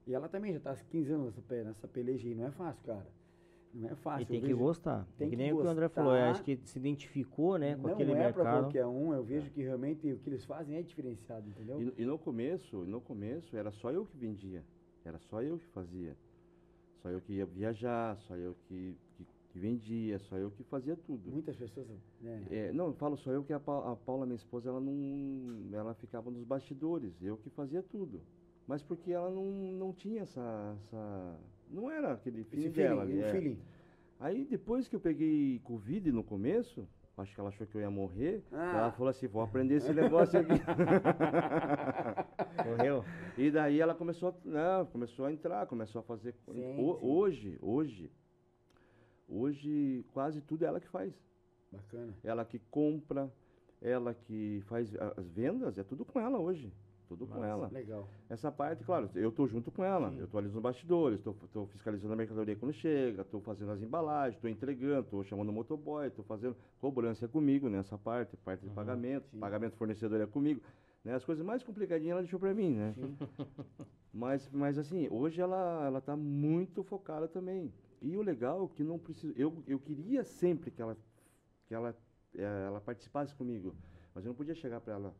E 0.05 0.13
ela 0.13 0.27
também 0.27 0.51
já 0.53 0.59
tá 0.59 0.71
há 0.71 0.75
15 0.75 1.11
anos 1.13 1.33
nessa, 1.35 1.63
nessa 1.63 1.87
peleja 1.87 2.27
aí, 2.27 2.35
não 2.35 2.45
é 2.45 2.51
fácil, 2.51 2.83
cara. 2.83 3.07
Não 3.73 3.89
é 3.89 3.95
fácil. 3.95 4.21
E 4.23 4.25
tem 4.27 4.35
eu 4.37 4.41
que 4.41 4.47
vejo- 4.49 4.59
gostar. 4.59 5.07
tem 5.17 5.25
É 5.27 5.29
que 5.29 5.35
que 5.35 5.41
nem 5.41 5.51
o 5.53 5.57
que 5.61 5.65
o 5.65 5.69
André 5.69 5.87
falou. 5.89 6.11
eu 6.13 6.17
gostar. 6.19 6.31
Acho 6.31 6.43
que 6.43 6.59
se 6.63 6.77
identificou, 6.77 7.57
né, 7.57 7.75
com 7.75 7.83
não 7.87 7.93
aquele 7.93 8.11
é 8.11 8.15
pra 8.15 8.23
mercado. 8.43 8.63
qualquer 8.65 8.85
um, 8.85 9.13
eu 9.13 9.23
vejo 9.23 9.49
que 9.49 9.63
realmente 9.63 10.11
o 10.11 10.17
que 10.19 10.29
eles 10.29 10.45
fazem 10.45 10.75
é 10.77 10.81
diferenciado, 10.83 11.47
entendeu? 11.49 11.81
E, 11.97 12.01
e 12.03 12.05
no 12.05 12.19
começo, 12.19 12.77
no 12.85 13.01
começo 13.01 13.55
era 13.57 13.71
só 13.71 13.91
eu 13.91 14.05
que 14.05 14.15
vendia, 14.15 14.63
era 15.03 15.17
só 15.17 15.41
eu 15.41 15.57
que 15.57 15.65
fazia, 15.67 16.15
só 17.03 17.09
eu 17.09 17.19
que 17.19 17.33
ia 17.33 17.45
viajar, 17.45 18.17
só 18.21 18.35
eu 18.37 18.55
que, 18.65 18.95
que, 19.17 19.27
que 19.49 19.59
vendia, 19.59 20.17
só 20.19 20.37
eu 20.37 20.49
que 20.49 20.63
fazia 20.63 20.95
tudo. 20.95 21.29
Muitas 21.29 21.57
pessoas, 21.57 21.85
né? 22.21 22.47
É, 22.49 22.71
não, 22.71 22.87
eu 22.87 22.93
falo 22.93 23.17
só 23.17 23.29
eu 23.29 23.43
que 23.43 23.51
a, 23.51 23.59
Pa- 23.59 23.91
a 23.91 23.95
Paula, 23.97 24.25
minha 24.25 24.37
esposa, 24.37 24.69
ela 24.69 24.79
não, 24.79 25.69
ela 25.73 25.93
ficava 25.93 26.31
nos 26.31 26.45
bastidores, 26.45 27.21
eu 27.21 27.35
que 27.35 27.49
fazia 27.49 27.83
tudo. 27.83 28.21
Mas 28.65 28.81
porque 28.81 29.11
ela 29.11 29.29
não, 29.29 29.45
não 29.51 29.91
tinha 29.91 30.21
essa, 30.21 30.77
essa, 30.85 31.37
não 31.69 31.91
era 31.91 32.13
aquele 32.13 32.45
feeling 32.45 32.71
feeling, 32.71 32.87
dela. 32.87 33.05
o 33.05 33.19
é. 33.19 33.31
feeling. 33.31 33.59
Aí 34.17 34.45
depois 34.45 34.87
que 34.87 34.95
eu 34.95 35.01
peguei 35.01 35.59
Covid 35.65 36.09
no 36.09 36.23
começo, 36.23 36.87
acho 37.17 37.33
que 37.33 37.39
ela 37.39 37.49
achou 37.49 37.65
que 37.67 37.75
eu 37.75 37.81
ia 37.81 37.89
morrer, 37.91 38.43
Ah. 38.51 38.77
ela 38.77 38.91
falou 38.91 39.09
assim, 39.09 39.27
vou 39.27 39.41
aprender 39.41 39.75
esse 39.75 39.93
negócio 39.93 40.39
aqui. 40.39 40.53
Correu? 42.63 43.03
E 43.37 43.51
daí 43.51 43.79
ela 43.79 43.93
começou, 43.95 44.29
a- 44.29 44.47
né, 44.47 44.87
começou 44.91 45.25
a 45.25 45.31
entrar, 45.31 45.65
começou 45.67 45.99
a 45.99 46.03
fazer. 46.03 46.33
Sim, 46.51 46.79
Ho- 46.79 46.97
sim. 46.99 47.05
Hoje, 47.05 47.57
hoje, 47.61 48.11
hoje 49.29 50.05
quase 50.13 50.41
tudo 50.41 50.63
é 50.63 50.67
ela 50.67 50.79
que 50.79 50.87
faz. 50.87 51.13
Bacana. 51.71 52.13
Ela 52.23 52.45
que 52.45 52.59
compra, 52.69 53.31
ela 53.81 54.13
que 54.13 54.61
faz 54.67 54.93
as 55.17 55.27
vendas, 55.29 55.77
é 55.77 55.83
tudo 55.83 56.05
com 56.05 56.19
ela 56.19 56.37
hoje. 56.39 56.71
Tudo 57.17 57.27
com 57.27 57.43
ela. 57.43 57.69
Legal. 57.71 58.07
Essa 58.29 58.51
parte, 58.51 58.83
claro, 58.83 59.09
eu 59.15 59.31
tô 59.31 59.47
junto 59.47 59.71
com 59.71 59.83
ela. 59.83 60.13
Eu 60.17 60.27
tô 60.27 60.37
ali 60.37 60.47
nos 60.47 60.61
bastidores, 60.61 61.21
tô 61.21 61.65
fiscalizando 61.67 62.13
a 62.13 62.15
mercadoria 62.15 62.55
quando 62.55 62.73
chega, 62.73 63.23
tô 63.23 63.39
fazendo 63.39 63.71
as 63.71 63.81
embalagens, 63.81 64.39
tô 64.41 64.47
entregando, 64.47 65.07
tô 65.09 65.23
chamando 65.23 65.49
o 65.49 65.53
motoboy, 65.53 66.09
tô 66.09 66.23
fazendo 66.23 66.55
cobrança 66.79 67.25
é 67.25 67.27
comigo 67.27 67.69
nessa 67.69 67.97
parte, 67.97 68.35
parte 68.37 68.61
de 68.61 68.69
pagamento, 68.69 69.27
sim. 69.29 69.39
pagamento 69.39 69.75
fornecedor 69.75 70.19
é 70.21 70.25
comigo. 70.25 70.61
Né? 71.03 71.13
As 71.13 71.23
coisas 71.23 71.45
mais 71.45 71.63
complicadinhas 71.63 72.13
ela 72.13 72.21
deixou 72.21 72.39
pra 72.39 72.53
mim, 72.53 72.75
né? 72.75 72.95
Mas, 74.15 74.47
mas 74.51 74.77
assim, 74.77 75.07
hoje 75.09 75.41
ela, 75.41 75.85
ela 75.87 75.99
tá 75.99 76.15
muito 76.15 76.83
focada 76.83 77.27
também. 77.27 77.73
E 77.99 78.15
o 78.15 78.21
legal 78.21 78.69
é 78.71 78.75
que 78.75 78.83
não 78.83 78.99
precisa. 78.99 79.33
Eu, 79.35 79.63
eu 79.65 79.79
queria 79.79 80.23
sempre 80.23 80.69
que 80.69 80.79
ela, 80.79 80.95
que 81.65 81.73
ela, 81.73 81.97
eh, 82.35 82.65
ela 82.67 82.79
participasse 82.79 83.33
comigo. 83.33 83.75
Mas 84.13 84.23
eu 84.23 84.29
não 84.29 84.35
podia 84.35 84.53
chegar 84.53 84.79
para 84.81 84.93
ela 84.93 85.15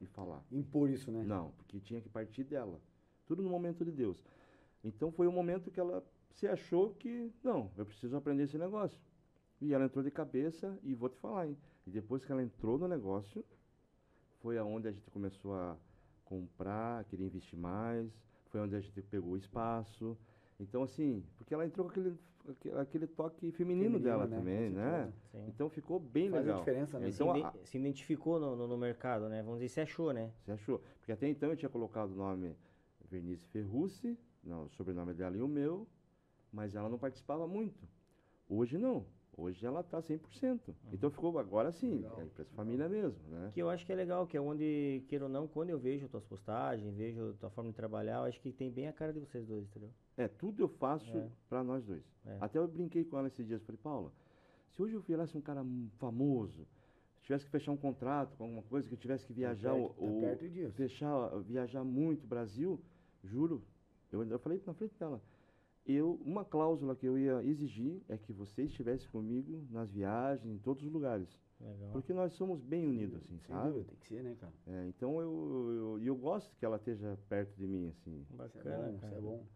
e 0.00 0.06
falar. 0.06 0.44
Impor 0.50 0.90
isso, 0.90 1.10
né? 1.10 1.22
Não, 1.22 1.50
porque 1.52 1.80
tinha 1.80 2.00
que 2.00 2.08
partir 2.08 2.44
dela. 2.44 2.80
Tudo 3.26 3.42
no 3.42 3.48
momento 3.48 3.84
de 3.84 3.92
Deus. 3.92 4.22
Então 4.82 5.10
foi 5.10 5.26
um 5.26 5.32
momento 5.32 5.70
que 5.70 5.80
ela 5.80 6.04
se 6.30 6.46
achou 6.46 6.94
que, 6.94 7.32
não, 7.42 7.70
eu 7.76 7.86
preciso 7.86 8.16
aprender 8.16 8.44
esse 8.44 8.58
negócio. 8.58 9.00
E 9.60 9.72
ela 9.72 9.84
entrou 9.84 10.04
de 10.04 10.10
cabeça 10.10 10.78
e 10.82 10.94
vou 10.94 11.08
te 11.08 11.16
falar, 11.16 11.46
hein? 11.46 11.56
E 11.86 11.90
depois 11.90 12.24
que 12.24 12.32
ela 12.32 12.42
entrou 12.42 12.78
no 12.78 12.88
negócio, 12.88 13.44
foi 14.40 14.58
aonde 14.58 14.88
a 14.88 14.92
gente 14.92 15.10
começou 15.10 15.54
a 15.54 15.76
comprar, 16.24 17.04
querer 17.04 17.24
investir 17.24 17.58
mais, 17.58 18.10
foi 18.46 18.60
onde 18.60 18.74
a 18.74 18.80
gente 18.80 19.00
pegou 19.02 19.32
o 19.32 19.36
espaço. 19.36 20.16
Então, 20.58 20.82
assim, 20.82 21.24
porque 21.36 21.54
ela 21.54 21.64
entrou 21.64 21.86
com 21.86 21.90
aquele, 21.90 22.18
aquele- 22.48 22.78
aquele 22.78 23.06
toque 23.06 23.50
feminino, 23.52 23.98
Feminino, 23.98 23.98
dela 24.00 24.26
né? 24.26 24.36
também, 24.38 24.70
né? 24.70 25.12
Sim. 25.30 25.44
Então 25.48 25.68
ficou 25.68 25.98
bem 25.98 26.30
Faz 26.30 26.42
a 26.42 26.46
legal. 26.46 26.58
diferença, 26.60 26.98
né? 26.98 27.08
Então, 27.08 27.34
se, 27.34 27.42
a- 27.42 27.54
se 27.64 27.78
identificou 27.78 28.38
no, 28.40 28.54
no, 28.56 28.66
no 28.68 28.76
mercado, 28.76 29.28
né? 29.28 29.42
Vamos 29.42 29.60
dizer, 29.60 29.68
se 29.68 29.80
achou, 29.80 30.12
né? 30.12 30.32
Você 30.44 30.52
achou? 30.52 30.82
Porque 30.98 31.12
até 31.12 31.28
então 31.28 31.50
eu 31.50 31.56
tinha 31.56 31.68
colocado 31.68 32.12
o 32.12 32.16
nome 32.16 32.56
Vernice 33.10 33.46
Ferrucci, 33.48 34.18
não, 34.42 34.64
o 34.64 34.70
sobrenome 34.70 35.14
dela 35.14 35.36
e 35.36 35.42
o 35.42 35.48
meu, 35.48 35.86
mas 36.52 36.74
ela 36.74 36.88
não 36.88 36.98
participava 36.98 37.46
muito. 37.46 37.88
Hoje 38.48 38.76
não. 38.78 39.06
Hoje 39.36 39.66
ela 39.66 39.80
está 39.80 39.98
100%. 40.00 40.72
Então 40.92 41.10
ficou 41.10 41.36
agora 41.40 41.72
sim, 41.72 41.96
Legal. 41.96 42.20
é 42.20 42.24
empresa 42.24 42.50
família 42.52 42.88
mesmo, 42.88 43.18
né? 43.28 43.50
Que 43.52 43.60
eu 43.60 43.68
acho 43.68 43.84
que 43.84 43.92
é 43.92 43.96
legal, 43.96 44.28
que 44.28 44.36
é 44.36 44.40
onde, 44.40 45.02
queira 45.08 45.24
ou 45.24 45.30
não, 45.30 45.48
quando 45.48 45.70
eu 45.70 45.78
vejo 45.78 46.08
tuas 46.08 46.24
postagens, 46.24 46.94
vejo 46.94 47.34
tua 47.40 47.50
forma 47.50 47.70
de 47.70 47.74
trabalhar, 47.76 48.18
eu 48.18 48.24
acho 48.24 48.40
que 48.40 48.52
tem 48.52 48.70
bem 48.70 48.86
a 48.86 48.92
cara 48.92 49.12
de 49.12 49.18
vocês 49.18 49.44
dois, 49.44 49.64
entendeu? 49.64 49.90
É, 50.16 50.28
tudo 50.28 50.62
eu 50.62 50.68
faço 50.68 51.16
É. 51.16 51.28
para 51.48 51.62
nós 51.64 51.84
dois. 51.84 52.02
É. 52.24 52.38
Até 52.40 52.58
eu 52.58 52.68
brinquei 52.68 53.04
com 53.04 53.18
ela 53.18 53.28
esses 53.28 53.46
dias, 53.46 53.62
falei, 53.64 53.78
Paula, 53.82 54.12
se 54.70 54.82
hoje 54.82 54.94
eu 54.94 55.00
virasse 55.00 55.36
um 55.36 55.40
cara 55.40 55.64
famoso, 55.98 56.66
tivesse 57.22 57.44
que 57.44 57.50
fechar 57.50 57.72
um 57.72 57.76
contrato 57.76 58.36
com 58.36 58.44
alguma 58.44 58.62
coisa, 58.62 58.86
que 58.86 58.94
eu 58.94 58.98
tivesse 58.98 59.26
que 59.26 59.32
viajar 59.32 59.70
tá 59.70 59.74
ou, 59.74 59.90
perto, 60.20 60.38
tá 60.40 60.44
ou 60.44 60.50
disso. 60.50 60.72
fechar, 60.74 61.38
viajar 61.40 61.84
muito 61.84 62.26
Brasil, 62.26 62.80
juro, 63.22 63.62
eu, 64.12 64.22
eu 64.24 64.38
falei 64.38 64.60
na 64.66 64.74
frente 64.74 64.96
dela, 64.98 65.20
eu, 65.86 66.18
uma 66.24 66.44
cláusula 66.44 66.94
que 66.96 67.06
eu 67.06 67.18
ia 67.18 67.42
exigir 67.44 68.00
é 68.08 68.16
que 68.16 68.32
você 68.32 68.62
estivesse 68.62 69.08
comigo 69.08 69.66
nas 69.70 69.90
viagens, 69.90 70.46
em 70.54 70.58
todos 70.58 70.84
os 70.84 70.90
lugares. 70.92 71.28
Legal. 71.60 71.90
Porque 71.92 72.12
nós 72.12 72.32
somos 72.34 72.60
bem 72.60 72.86
unidos, 72.86 73.16
assim, 73.22 73.38
Sem 73.38 73.54
sabe? 73.54 73.68
dúvida, 73.68 73.84
tem 73.86 73.96
que 73.98 74.06
ser, 74.06 74.22
né, 74.22 74.34
cara? 74.40 74.52
É, 74.66 74.86
então 74.88 75.20
eu, 75.20 75.96
eu, 75.98 76.02
eu 76.02 76.16
gosto 76.16 76.54
que 76.56 76.64
ela 76.64 76.76
esteja 76.76 77.18
perto 77.28 77.54
de 77.56 77.66
mim, 77.66 77.88
assim. 77.88 78.20
Isso 78.22 78.34
é 78.34 78.36
Bacana, 78.36 78.86
bom, 78.88 78.92
isso 78.92 79.00
cara. 79.00 79.14
é 79.16 79.20
bom. 79.20 79.46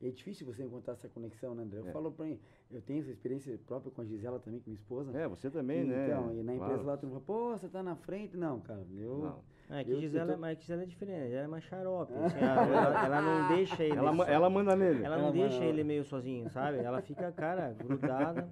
E 0.00 0.06
é 0.08 0.10
difícil 0.10 0.46
você 0.46 0.62
encontrar 0.62 0.92
essa 0.92 1.08
conexão, 1.08 1.54
né, 1.54 1.62
André? 1.64 1.80
Eu 1.80 1.88
É. 1.88 1.92
falo 1.92 2.12
pra 2.12 2.24
mim, 2.24 2.38
eu 2.70 2.80
tenho 2.80 3.00
essa 3.00 3.10
experiência 3.10 3.58
própria 3.66 3.90
com 3.90 4.00
a 4.00 4.04
Gisela 4.04 4.38
também, 4.38 4.60
com 4.60 4.70
minha 4.70 4.78
esposa. 4.80 5.16
É, 5.18 5.26
você 5.26 5.50
também, 5.50 5.82
E, 5.82 5.84
né? 5.86 6.06
Então, 6.06 6.32
e 6.32 6.42
na 6.42 6.54
empresa 6.54 6.74
Claro. 6.74 6.86
lá, 6.86 6.96
tu 6.96 7.08
fala, 7.08 7.20
pô, 7.20 7.50
você 7.58 7.68
tá 7.68 7.82
na 7.82 7.96
frente. 7.96 8.36
Não, 8.36 8.60
cara, 8.60 8.86
eu... 8.96 9.18
Não. 9.18 9.76
É, 9.76 9.82
que 9.84 9.90
Eu- 9.90 9.96
eu 9.96 10.00
Gisela, 10.00 10.32
tô- 10.34 10.38
mas 10.38 10.56
que 10.56 10.62
Gisela 10.64 10.82
é 10.82 10.86
diferente, 10.86 11.32
ela 11.34 11.44
é 11.44 11.46
mais 11.48 11.64
xarope. 11.64 12.12
assim, 12.14 12.38
ela, 12.38 12.62
ela- 12.64 13.04
ela 13.06 13.20
não 13.22 13.48
deixa 13.56 13.82
ele. 13.84 13.96
Ela, 13.98 14.30
ela 14.30 14.48
manda 14.50 14.76
nele. 14.76 15.04
ela 15.04 15.16
não 15.18 15.24
Ela 15.24 15.32
deixa 15.32 15.64
ele 15.64 15.82
meio 15.84 16.04
sozinho, 16.04 16.48
sabe? 16.48 16.78
Ela 16.78 17.02
fica, 17.02 17.30
cara, 17.32 17.72
grudada. 17.72 18.48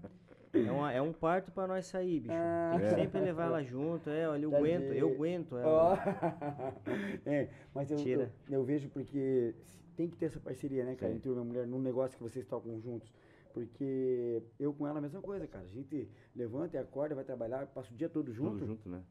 É, 0.52 0.70
uma- 0.72 0.92
é 0.92 1.00
um 1.02 1.12
parto 1.12 1.50
pra 1.52 1.66
nós 1.66 1.86
sair, 1.86 2.20
bicho. 2.20 2.34
Ah. 2.34 2.70
Tem 2.72 2.80
que 2.80 2.86
É. 2.86 2.90
sempre 2.96 3.20
levar 3.20 3.44
ela 3.46 3.62
junto. 3.62 4.10
É, 4.10 4.26
olha, 4.28 4.44
eu 4.44 4.50
Tá 4.50 4.56
aguento, 4.58 4.82
eu 4.92 5.08
aguento 5.14 5.56
ela. 5.58 5.94
é, 7.26 7.48
mas 7.74 7.90
eu, 7.90 7.98
eu, 7.98 8.02
Tira. 8.04 8.32
eu 8.50 8.64
vejo 8.64 8.88
porque 8.90 9.54
tem 9.96 10.08
que 10.08 10.16
ter 10.16 10.26
essa 10.26 10.40
parceria, 10.40 10.84
né, 10.84 10.94
cara, 10.94 11.12
Sim. 11.12 11.18
entre 11.18 11.30
uma 11.30 11.44
mulher 11.44 11.66
num 11.66 11.80
negócio 11.80 12.16
que 12.16 12.22
vocês 12.22 12.46
tocam 12.46 12.80
juntos. 12.80 13.12
Porque 13.52 14.42
eu 14.60 14.72
com 14.74 14.86
ela 14.86 14.98
a 14.98 15.02
mesma 15.02 15.22
coisa, 15.22 15.46
cara. 15.46 15.64
A 15.64 15.68
gente 15.68 16.08
levanta 16.34 16.76
e 16.76 16.78
acorda, 16.80 17.14
vai 17.14 17.24
trabalhar, 17.24 17.66
passa 17.68 17.92
o 17.92 17.96
dia 17.96 18.08
todo 18.08 18.30
junto, 18.30 18.58
Tudo 18.58 18.66
junto, 18.66 18.88
né? 18.88 19.02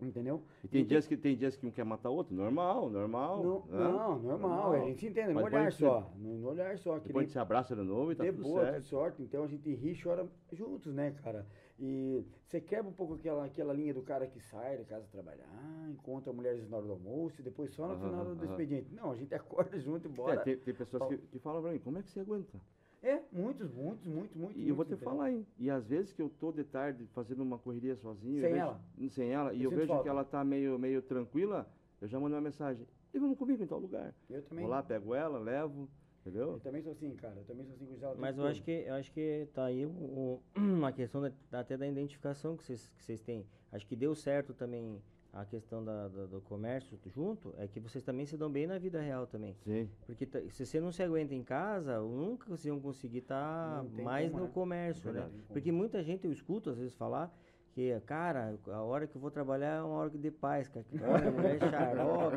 entendeu? 0.00 0.42
E 0.62 0.68
tem 0.68 0.82
E 0.82 0.84
dias 0.84 1.06
que 1.06 1.16
tem 1.16 1.36
dias 1.36 1.56
que 1.56 1.66
um 1.66 1.70
quer 1.70 1.84
matar 1.84 2.10
o 2.10 2.14
outro, 2.14 2.34
normal, 2.34 2.90
normal. 2.90 3.42
Não, 3.42 3.60
né? 3.66 3.92
não, 3.92 4.18
normal, 4.18 4.72
a 4.74 4.78
gente 4.80 5.00
se 5.00 5.06
entende, 5.06 5.28
no 5.28 5.34
depois 5.36 5.54
olhar 5.54 5.72
só. 5.72 6.12
No, 6.16 6.38
no 6.38 6.48
olhar 6.48 6.76
só. 6.76 6.98
Que 6.98 7.06
Depois 7.06 7.14
nem 7.14 7.18
a 7.18 7.22
gente 7.22 7.32
se 7.32 7.38
abraça 7.38 7.74
de 7.74 7.82
novo 7.82 8.12
e 8.12 8.14
tá 8.16 8.24
de 8.24 8.32
tudo 8.32 8.42
boa, 8.42 8.60
certo. 8.60 8.74
tudo 8.74 8.84
sorte. 8.86 9.22
Então 9.22 9.44
a 9.44 9.46
gente 9.46 9.72
ri 9.74 9.92
e 9.92 10.02
chora 10.02 10.28
juntos, 10.52 10.92
né, 10.92 11.12
cara? 11.22 11.46
E 11.78 12.24
você 12.46 12.60
quebra 12.60 12.88
um 12.88 12.92
pouco 12.92 13.14
aquela, 13.14 13.44
aquela 13.44 13.72
linha 13.72 13.92
do 13.92 14.02
cara 14.02 14.26
que 14.28 14.38
sai 14.40 14.78
da 14.78 14.84
casa 14.84 15.06
trabalhar, 15.10 15.88
encontra 15.90 16.32
mulheres 16.32 16.68
na 16.70 16.76
hora 16.76 16.86
do 16.86 16.92
almoço 16.92 17.40
e 17.40 17.44
depois 17.44 17.72
só 17.74 17.88
no 17.88 17.96
final 17.96 18.24
do 18.34 18.44
expediente. 18.44 18.92
Não, 18.94 19.10
a 19.10 19.16
gente 19.16 19.34
acorda 19.34 19.78
junto 19.80 20.06
e 20.06 20.10
É, 20.10 20.14
bora. 20.14 20.40
tem, 20.42 20.56
tem 20.56 20.72
pessoas 20.74 21.02
que, 21.08 21.18
que 21.18 21.38
falam 21.40 21.60
pra 21.62 21.72
mim, 21.72 21.78
como 21.80 21.98
é 21.98 22.02
que 22.02 22.10
você 22.10 22.20
aguenta? 22.20 22.60
É, 23.02 23.20
muitos, 23.30 23.70
muitos, 23.72 24.06
muitos, 24.06 24.36
muitos. 24.36 24.56
E 24.62 24.68
eu 24.68 24.74
vou 24.74 24.84
te 24.84 24.92
entendeu? 24.94 25.10
falar, 25.12 25.30
hein? 25.32 25.44
E 25.58 25.68
às 25.68 25.84
vezes 25.86 26.12
que 26.12 26.22
eu 26.22 26.30
tô 26.30 26.50
de 26.52 26.64
tarde 26.64 27.06
fazendo 27.08 27.42
uma 27.42 27.58
correria 27.58 27.96
sozinho. 27.96 28.36
eu 28.36 28.40
Sem 28.42 28.52
vejo- 28.52 28.62
ela? 28.64 28.80
Sem 29.10 29.30
ela. 29.30 29.52
E 29.52 29.58
Eu 29.58 29.64
eu, 29.64 29.70
sinto 29.70 29.78
vejo 29.80 29.88
falta. 29.88 30.02
que 30.04 30.08
ela 30.08 30.24
tá 30.24 30.42
meio, 30.44 30.78
meio 30.78 31.02
tranquila, 31.02 31.68
eu 32.00 32.08
já 32.08 32.18
mando 32.18 32.34
uma 32.36 32.40
mensagem. 32.40 32.86
E 33.12 33.18
vamos 33.18 33.36
comigo 33.36 33.62
em 33.62 33.66
tal 33.66 33.78
lugar. 33.78 34.14
Eu 34.30 34.42
também. 34.42 34.64
Vou 34.64 34.70
lá, 34.70 34.82
pego 34.82 35.14
ela, 35.14 35.38
levo, 35.38 35.86
entendeu? 36.24 36.52
Eu 36.52 36.60
também 36.60 36.82
sou 36.82 36.92
assim, 36.92 37.14
cara. 37.16 37.34
Eu 37.36 37.44
também 37.44 37.64
sou 37.66 37.74
assim 37.74 37.86
com 37.86 38.14
Mas 38.20 38.38
eu 38.38 38.46
acho 38.46 38.62
que 38.62 38.70
eu 38.70 38.94
acho 38.94 39.12
que 39.12 39.46
tá 39.52 39.64
aí 39.66 39.84
o- 39.84 39.90
o- 39.90 40.42
uma 40.56 40.92
questão 40.92 41.20
da- 41.20 41.32
até 41.60 41.76
da 41.76 41.86
identificação 41.86 42.56
que 42.56 42.64
vocês 42.64 42.88
que 42.96 43.04
vocês 43.04 43.20
têm. 43.20 43.46
Acho 43.70 43.86
que 43.86 43.94
deu 43.96 44.14
certo 44.14 44.54
também 44.54 45.00
a 45.32 45.44
questão 45.44 45.84
da, 45.84 46.06
da- 46.08 46.26
do 46.26 46.40
comércio 46.42 46.96
junto, 47.06 47.52
é 47.58 47.66
que 47.66 47.80
vocês 47.80 48.04
também 48.04 48.24
se 48.24 48.36
dão 48.36 48.48
bem 48.50 48.68
na 48.68 48.78
vida 48.78 49.00
real 49.00 49.26
também. 49.26 49.56
Sim. 49.64 49.90
Porque 50.06 50.24
ta- 50.24 50.40
se 50.48 50.64
você 50.64 50.80
não 50.80 50.92
se 50.92 51.02
aguenta 51.02 51.34
em 51.34 51.42
casa, 51.42 51.98
nunca 52.00 52.46
vocês 52.48 52.72
vão 52.72 52.80
conseguir 52.80 53.18
estar 53.18 53.84
tem 53.96 54.04
mais 54.04 54.30
como, 54.30 54.42
no 54.42 54.46
né? 54.46 54.52
comércio, 54.54 55.12
né? 55.12 55.20
Verdade. 55.22 55.42
Porque 55.48 55.72
muita 55.72 56.02
gente 56.04 56.24
eu 56.24 56.32
escuto 56.32 56.70
às 56.70 56.78
vezes 56.78 56.94
falar 56.94 57.36
que, 57.74 57.98
cara, 58.06 58.54
a 58.68 58.82
hora 58.82 59.06
que 59.06 59.16
eu 59.16 59.20
vou 59.20 59.30
trabalhar 59.30 59.78
é 59.78 59.82
uma 59.82 59.96
hora 59.96 60.10
de 60.10 60.30
paz, 60.30 60.68
cara. 60.68 60.84
Que 60.88 60.96
a 60.96 61.30
mulher 61.30 61.56
é 61.56 61.70
xarope. 61.70 62.36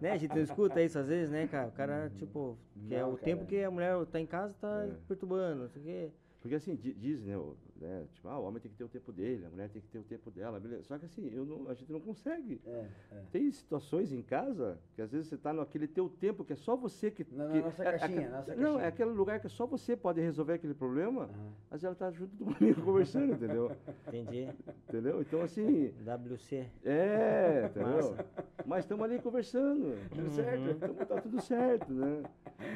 né? 0.00 0.10
A 0.12 0.16
gente 0.18 0.34
não 0.34 0.42
escuta 0.42 0.82
isso 0.82 0.98
às 0.98 1.06
vezes, 1.08 1.30
né, 1.30 1.46
cara? 1.46 1.68
O 1.68 1.72
cara, 1.72 2.10
tipo, 2.18 2.58
que 2.88 2.94
é 2.94 3.00
Não, 3.00 3.12
o 3.12 3.16
tempo 3.16 3.44
cara. 3.44 3.48
que 3.48 3.62
a 3.64 3.70
mulher 3.70 4.06
tá 4.06 4.20
em 4.20 4.26
casa, 4.26 4.52
tá 4.60 4.84
É. 4.86 4.90
perturbando, 5.06 5.62
não 5.62 5.68
sei 5.68 5.80
o 5.82 5.84
quê. 5.84 6.10
Porque 6.42 6.56
assim, 6.56 6.74
di- 6.74 6.92
diz, 6.92 7.22
né, 7.24 7.36
o- 7.38 7.56
né, 7.80 8.04
Tipo, 8.14 8.28
ah, 8.28 8.38
o 8.38 8.44
homem 8.44 8.60
tem 8.60 8.70
que 8.70 8.76
ter 8.76 8.82
o 8.84 8.88
tempo 8.88 9.12
dele, 9.12 9.46
a 9.46 9.48
mulher 9.50 9.68
tem 9.68 9.80
que 9.80 9.88
ter 9.88 9.98
o 9.98 10.02
tempo 10.02 10.28
dela, 10.30 10.58
beleza. 10.58 10.82
Só 10.82 10.98
que 10.98 11.04
assim, 11.06 11.30
eu 11.32 11.44
não- 11.46 11.68
a 11.68 11.74
gente 11.74 11.90
não 11.92 12.00
consegue. 12.00 12.60
É, 12.66 12.86
é. 13.12 13.22
Tem 13.30 13.50
situações 13.50 14.12
em 14.12 14.22
casa 14.22 14.76
que 14.94 15.02
às 15.02 15.10
vezes 15.12 15.28
você 15.28 15.36
tá 15.38 15.52
naquele 15.52 15.86
teu 15.86 16.08
tempo 16.08 16.44
que 16.44 16.52
é 16.52 16.56
só 16.56 16.74
você 16.76 17.10
que. 17.10 17.24
Na- 17.32 17.46
na 17.46 17.52
que- 17.52 17.60
nossa 17.60 17.84
é- 17.84 17.86
é 17.88 17.98
caixinha, 17.98 18.28
na 18.28 18.36
nossa 18.38 18.54
Não, 18.56 18.62
caixinha. 18.64 18.82
é 18.82 18.86
aquele 18.88 19.10
lugar 19.10 19.40
que 19.40 19.48
só 19.48 19.66
você 19.66 19.96
pode 19.96 20.20
resolver 20.20 20.54
aquele 20.54 20.74
problema, 20.74 21.22
Aham. 21.24 21.52
mas 21.70 21.84
ela 21.84 21.94
tá 21.94 22.10
junto 22.10 22.34
do 22.34 22.56
amigo 22.60 22.82
conversando, 22.82 23.32
entendeu? 23.34 23.70
Entendi. 24.08 24.48
Entendeu? 24.88 25.20
Então 25.20 25.42
assim. 25.42 25.92
WC. 26.04 26.66
É, 26.84 27.66
entendeu? 27.70 27.94
Massa. 27.94 28.26
Mas 28.66 28.84
estamos 28.84 29.04
ali 29.04 29.20
conversando. 29.20 29.96
Tudo 30.10 30.30
certo? 30.32 30.70
Então 30.70 30.94
tá 31.06 31.20
tudo 31.20 31.40
certo, 31.40 31.92
né? 31.92 32.22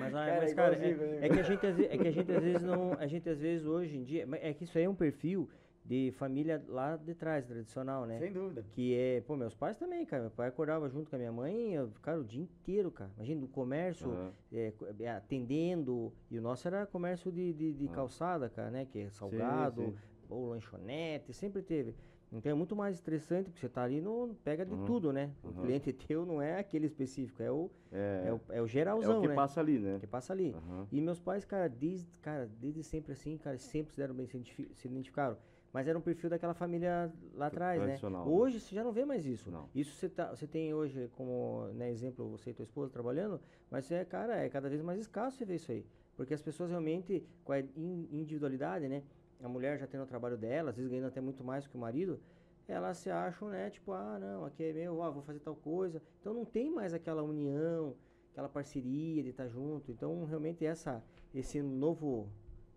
Mas, 0.01 0.15
ah, 0.15 0.27
Cara, 0.27 0.41
mas, 0.41 0.55
cara, 0.55 0.75
igualzinho, 0.77 0.87
é, 0.87 0.91
igualzinho. 0.97 1.25
é 1.25 1.29
que 1.29 1.39
a 1.39 1.43
gente, 1.43 1.85
é 1.87 1.99
que 1.99 2.09
a 2.09 2.11
gente 2.11 2.33
às 2.33 2.43
vezes 2.43 2.63
não. 2.63 2.93
A 2.95 3.07
gente 3.07 3.29
às 3.29 3.39
vezes 3.39 3.56
hoje 3.65 3.97
em 3.97 4.03
dia. 4.05 4.27
É 4.41 4.53
que 4.53 4.65
isso 4.65 4.77
aí 4.77 4.85
é 4.85 4.89
um 4.89 4.95
perfil 4.95 5.49
de 5.85 6.13
família 6.17 6.61
lá 6.67 6.97
de 6.97 7.15
trás, 7.15 7.47
tradicional, 7.47 8.05
né? 8.07 8.19
Sem 8.19 8.33
dúvida. 8.33 8.65
Que 8.73 8.93
é, 8.97 9.21
pô, 9.21 9.37
meus 9.37 9.55
pais 9.55 9.79
também, 9.79 10.05
cara. 10.05 10.23
Meu 10.23 10.31
pai 10.33 10.49
acordava 10.49 10.89
junto 10.89 11.09
com 11.09 11.15
a 11.15 11.19
minha 11.19 11.31
mãe, 11.31 11.75
eu, 11.75 11.91
cara, 12.03 12.19
o 12.19 12.25
dia 12.25 12.43
inteiro, 12.43 12.91
cara. 12.91 13.11
Imagina, 13.17 13.41
do 13.43 13.47
comércio, 13.49 14.11
Aham. 14.11 14.33
é, 14.53 14.73
atendendo. 15.09 16.13
E 16.31 16.39
o 16.39 16.43
nosso 16.43 16.67
era 16.67 16.85
comércio 16.87 17.31
de, 17.31 17.53
de, 17.53 17.73
de 17.73 17.87
Ah. 17.87 17.93
calçada, 17.93 18.49
cara, 18.51 18.71
né? 18.71 18.85
Que 18.85 19.01
é 19.03 19.11
salgado, 19.11 19.83
sim. 19.83 19.95
ou 20.29 20.49
lanchonete, 20.49 21.33
sempre 21.33 21.63
teve. 21.63 21.95
Então 22.33 22.51
é 22.51 22.55
muito 22.55 22.75
mais 22.75 22.97
estressante, 22.97 23.51
porque 23.51 23.61
você 23.61 23.69
tá 23.69 23.83
ali 23.83 24.01
no. 24.01 24.35
pega 24.43 24.65
de 24.67 24.75
Uhum. 24.75 24.85
tudo, 24.85 25.13
né? 25.13 25.31
O 25.43 25.49
Uhum. 25.49 25.55
cliente 25.63 25.93
teu 25.93 26.27
não 26.27 26.43
é 26.43 26.59
aquele 26.59 26.87
específico, 26.87 27.43
é 27.43 27.51
o, 27.51 27.71
É, 27.93 28.25
é 28.27 28.33
o, 28.33 28.41
é 28.51 28.61
o 28.61 28.65
é 28.65 28.69
geralzão, 28.69 29.19
o 29.19 29.21
que 29.21 29.29
né? 29.29 29.35
passa 29.35 29.61
ali, 29.61 29.79
né? 29.79 29.99
que 30.01 30.07
passa 30.07 30.33
ali. 30.33 30.53
Aham. 30.55 30.87
E 30.91 31.01
meus 31.01 31.21
pais, 31.21 31.45
cara, 31.45 31.69
desde, 31.69 32.07
cara, 32.19 32.51
desde 32.61 32.83
sempre 32.83 33.13
assim, 33.13 33.39
cara, 33.39 33.57
sempre 33.59 33.93
se 33.93 33.99
deram 33.99 34.15
bem, 34.15 34.27
se 34.27 34.37
identifi- 34.37 34.71
se 34.75 34.89
identificaram. 34.89 35.37
Mas 35.73 35.87
era 35.87 35.99
um 35.99 36.01
perfil 36.01 36.31
daquela 36.31 36.55
família 36.55 37.13
lá 37.35 37.49
atrás, 37.49 37.81
né? 37.83 37.99
né? 38.03 38.21
Hoje 38.25 38.59
você 38.61 38.75
já 38.75 38.83
não 38.83 38.93
vê 38.93 39.05
mais 39.05 39.27
isso. 39.27 39.51
Não. 39.51 39.69
Isso 39.75 39.95
você, 39.95 40.09
tá, 40.09 40.31
você 40.35 40.47
tem 40.47 40.73
hoje 40.73 41.09
como 41.17 41.67
né, 41.75 41.91
exemplo, 41.91 42.29
você 42.31 42.51
e 42.51 42.55
tua 42.55 42.63
esposa 42.65 42.91
trabalhando, 42.91 43.39
mas 43.71 43.91
é, 43.93 44.03
cara, 44.05 44.37
é 44.39 44.49
cada 44.49 44.69
vez 44.71 44.81
mais 44.81 44.99
escasso 45.01 45.37
você 45.37 45.45
ver 45.45 45.57
isso 45.57 45.71
aí. 45.71 45.85
Porque 46.17 46.33
as 46.33 46.41
pessoas 46.41 46.71
realmente, 46.71 47.23
com 47.45 47.53
a 47.53 47.61
in- 47.61 48.09
individualidade, 48.11 48.89
né? 48.89 49.03
A 49.43 49.49
mulher 49.49 49.79
já 49.79 49.87
tendo 49.87 50.05
o 50.05 50.07
trabalho 50.07 50.37
dela, 50.37 50.71
às 50.71 50.77
vezes 50.77 50.91
ganhando 50.91 51.09
até 51.09 51.21
muito 51.21 51.45
mais 51.45 51.67
que 51.67 51.77
o 51.77 51.81
marido, 51.81 52.19
elas 52.67 52.97
se 52.99 53.11
acham, 53.11 53.49
né? 53.49 53.71
Tipo, 53.71 53.93
ah, 53.93 54.19
não, 54.19 54.45
aqui 54.45 54.65
é 54.65 54.73
meu, 54.73 55.03
ah, 55.03 55.11
vou 55.11 55.23
fazer 55.23 55.41
tal 55.41 55.55
coisa. 55.55 56.03
Então 56.21 56.33
não 56.35 56.45
tem 56.45 56.71
mais 56.71 56.93
aquela 56.95 57.23
união, 57.23 57.95
aquela 58.33 58.49
parceria 58.49 59.23
de 59.23 59.29
estar 59.31 59.47
junto. 59.49 59.91
Então 59.93 60.25
realmente 60.25 60.65
essa, 60.65 61.05
esse 61.35 61.63
novo, 61.63 62.29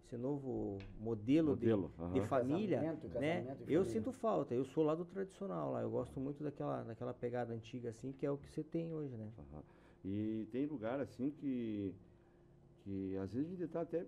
esse 0.05 0.17
novo 0.17 0.77
modelo, 0.99 1.55
de- 1.55 1.67
Modelo, 1.73 1.91
de, 2.11 2.19
aham. 2.19 2.27
família, 2.27 2.77
Casamento, 2.79 3.07
né? 3.07 3.13
casamento 3.41 3.61
e 3.61 3.73
Eu 3.73 3.81
família. 3.83 3.85
sinto 3.85 4.11
falta. 4.11 4.53
Eu 4.53 4.65
sou 4.65 4.83
lá 4.83 4.93
do 4.93 5.05
tradicional 5.05 5.71
lá. 5.71 5.81
Eu 5.81 5.89
gosto 5.89 6.19
muito 6.19 6.43
daquela, 6.43 6.83
daquela 6.83 7.13
pegada 7.13 7.53
antiga 7.53 7.89
assim, 7.89 8.11
que 8.11 8.25
é 8.25 8.31
o 8.31 8.37
que 8.37 8.49
você 8.49 8.63
tem 8.63 8.93
hoje, 8.93 9.15
né? 9.15 9.31
Aham. 9.39 9.63
E 10.05 10.47
tem 10.51 10.65
lugar 10.65 10.99
assim 10.99 11.29
que, 11.31 11.93
que 12.83 13.17
às 13.17 13.33
vezes 13.33 13.53
a 13.53 13.55
gente 13.55 13.69
tá 13.71 13.81
até 13.81 14.05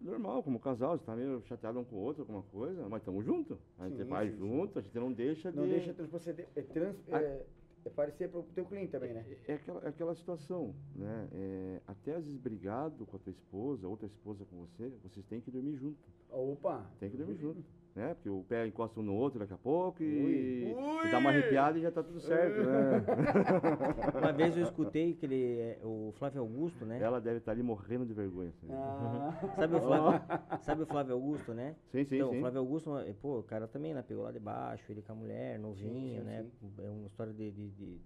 normal, 0.00 0.42
como 0.42 0.58
casal, 0.58 0.96
você 0.98 1.04
tá 1.04 1.14
meio 1.14 1.42
chateado 1.42 1.78
um 1.78 1.84
com 1.84 1.96
o 1.96 2.00
outro, 2.00 2.22
alguma 2.22 2.42
coisa, 2.42 2.88
mas 2.88 3.02
estamos 3.02 3.24
juntos. 3.24 3.58
A 3.78 3.88
gente 3.88 4.02
Sim, 4.02 4.08
vai 4.08 4.26
sim, 4.26 4.32
sim. 4.32 4.38
junto, 4.38 4.78
a 4.78 4.82
gente 4.82 4.98
não 4.98 5.12
deixa 5.12 5.50
Não 5.52 5.64
de. 5.64 5.70
deixa 5.70 5.92
transproceder, 5.94 6.48
é, 6.56 6.62
trans, 6.62 6.96
é, 7.08 7.46
é 7.84 7.90
parecer 7.90 8.28
pro 8.30 8.42
teu 8.54 8.64
cliente 8.64 8.92
também, 8.92 9.12
né? 9.12 9.24
É, 9.46 9.52
é 9.52 9.54
aquela, 9.56 9.84
é 9.84 9.88
aquela 9.88 10.14
situação, 10.14 10.74
né? 10.94 11.28
É, 11.32 11.80
até 11.86 12.14
às 12.14 12.24
vezes 12.24 12.40
brigado 12.40 13.06
com 13.06 13.16
a 13.16 13.20
tua 13.20 13.30
esposa, 13.30 13.86
outra 13.88 14.06
esposa 14.06 14.44
com 14.46 14.56
você, 14.66 14.88
vocês 15.02 15.24
têm 15.26 15.40
que 15.40 15.50
dormir 15.50 15.76
junto. 15.76 15.98
Opa! 16.30 16.90
Tem 16.98 17.10
que 17.10 17.16
dormir 17.16 17.36
junto. 17.36 17.62
Né? 17.94 18.14
Porque 18.14 18.30
o 18.30 18.44
pé 18.48 18.66
encosta 18.66 19.00
um 19.00 19.02
no 19.02 19.14
outro 19.14 19.40
daqui 19.40 19.52
a 19.52 19.58
pouco 19.58 20.00
e, 20.00 20.06
Ui. 20.06 20.72
e 21.06 21.10
dá 21.10 21.18
uma 21.18 21.30
arrepiada 21.30 21.76
e 21.76 21.82
já 21.82 21.90
tá 21.90 22.02
tudo 22.04 22.20
certo, 22.20 22.60
né? 22.62 23.04
Uma 24.16 24.32
vez 24.32 24.56
eu 24.56 24.62
escutei 24.62 25.14
que 25.14 25.26
ele, 25.26 25.58
é, 25.58 25.80
o 25.82 26.12
Flávio 26.16 26.40
Augusto, 26.40 26.84
né? 26.86 27.00
Ela 27.00 27.20
deve 27.20 27.38
estar 27.38 27.50
ali 27.50 27.62
morrendo 27.64 28.06
de 28.06 28.12
vergonha. 28.14 28.50
assim. 28.50 28.68
Ah, 28.70 29.32
Sabe 29.56 29.74
o 29.74 29.80
Flávio, 29.80 30.20
sabe 30.60 30.82
o 30.82 30.86
Flávio 30.86 31.14
Augusto, 31.14 31.52
né? 31.52 31.74
Sim, 31.90 32.04
sim, 32.04 32.16
então, 32.16 32.30
o 32.30 32.34
sim. 32.34 32.40
Flávio 32.40 32.60
Augusto, 32.60 32.96
eh, 32.98 33.14
pô, 33.20 33.40
o 33.40 33.42
cara 33.42 33.66
também, 33.66 33.92
né? 33.92 34.02
Pegou 34.06 34.22
lá 34.22 34.30
de 34.30 34.38
baixo, 34.38 34.84
ele 34.92 35.02
com 35.02 35.12
a 35.12 35.14
mulher, 35.16 35.58
novinho, 35.58 36.20
sim, 36.22 36.26
né? 36.26 36.46
É 36.78 36.88
uma 36.88 37.06
história 37.06 37.32
de, 37.32 37.50
de- 37.50 37.70
de- 37.70 37.86
de- 37.98 38.00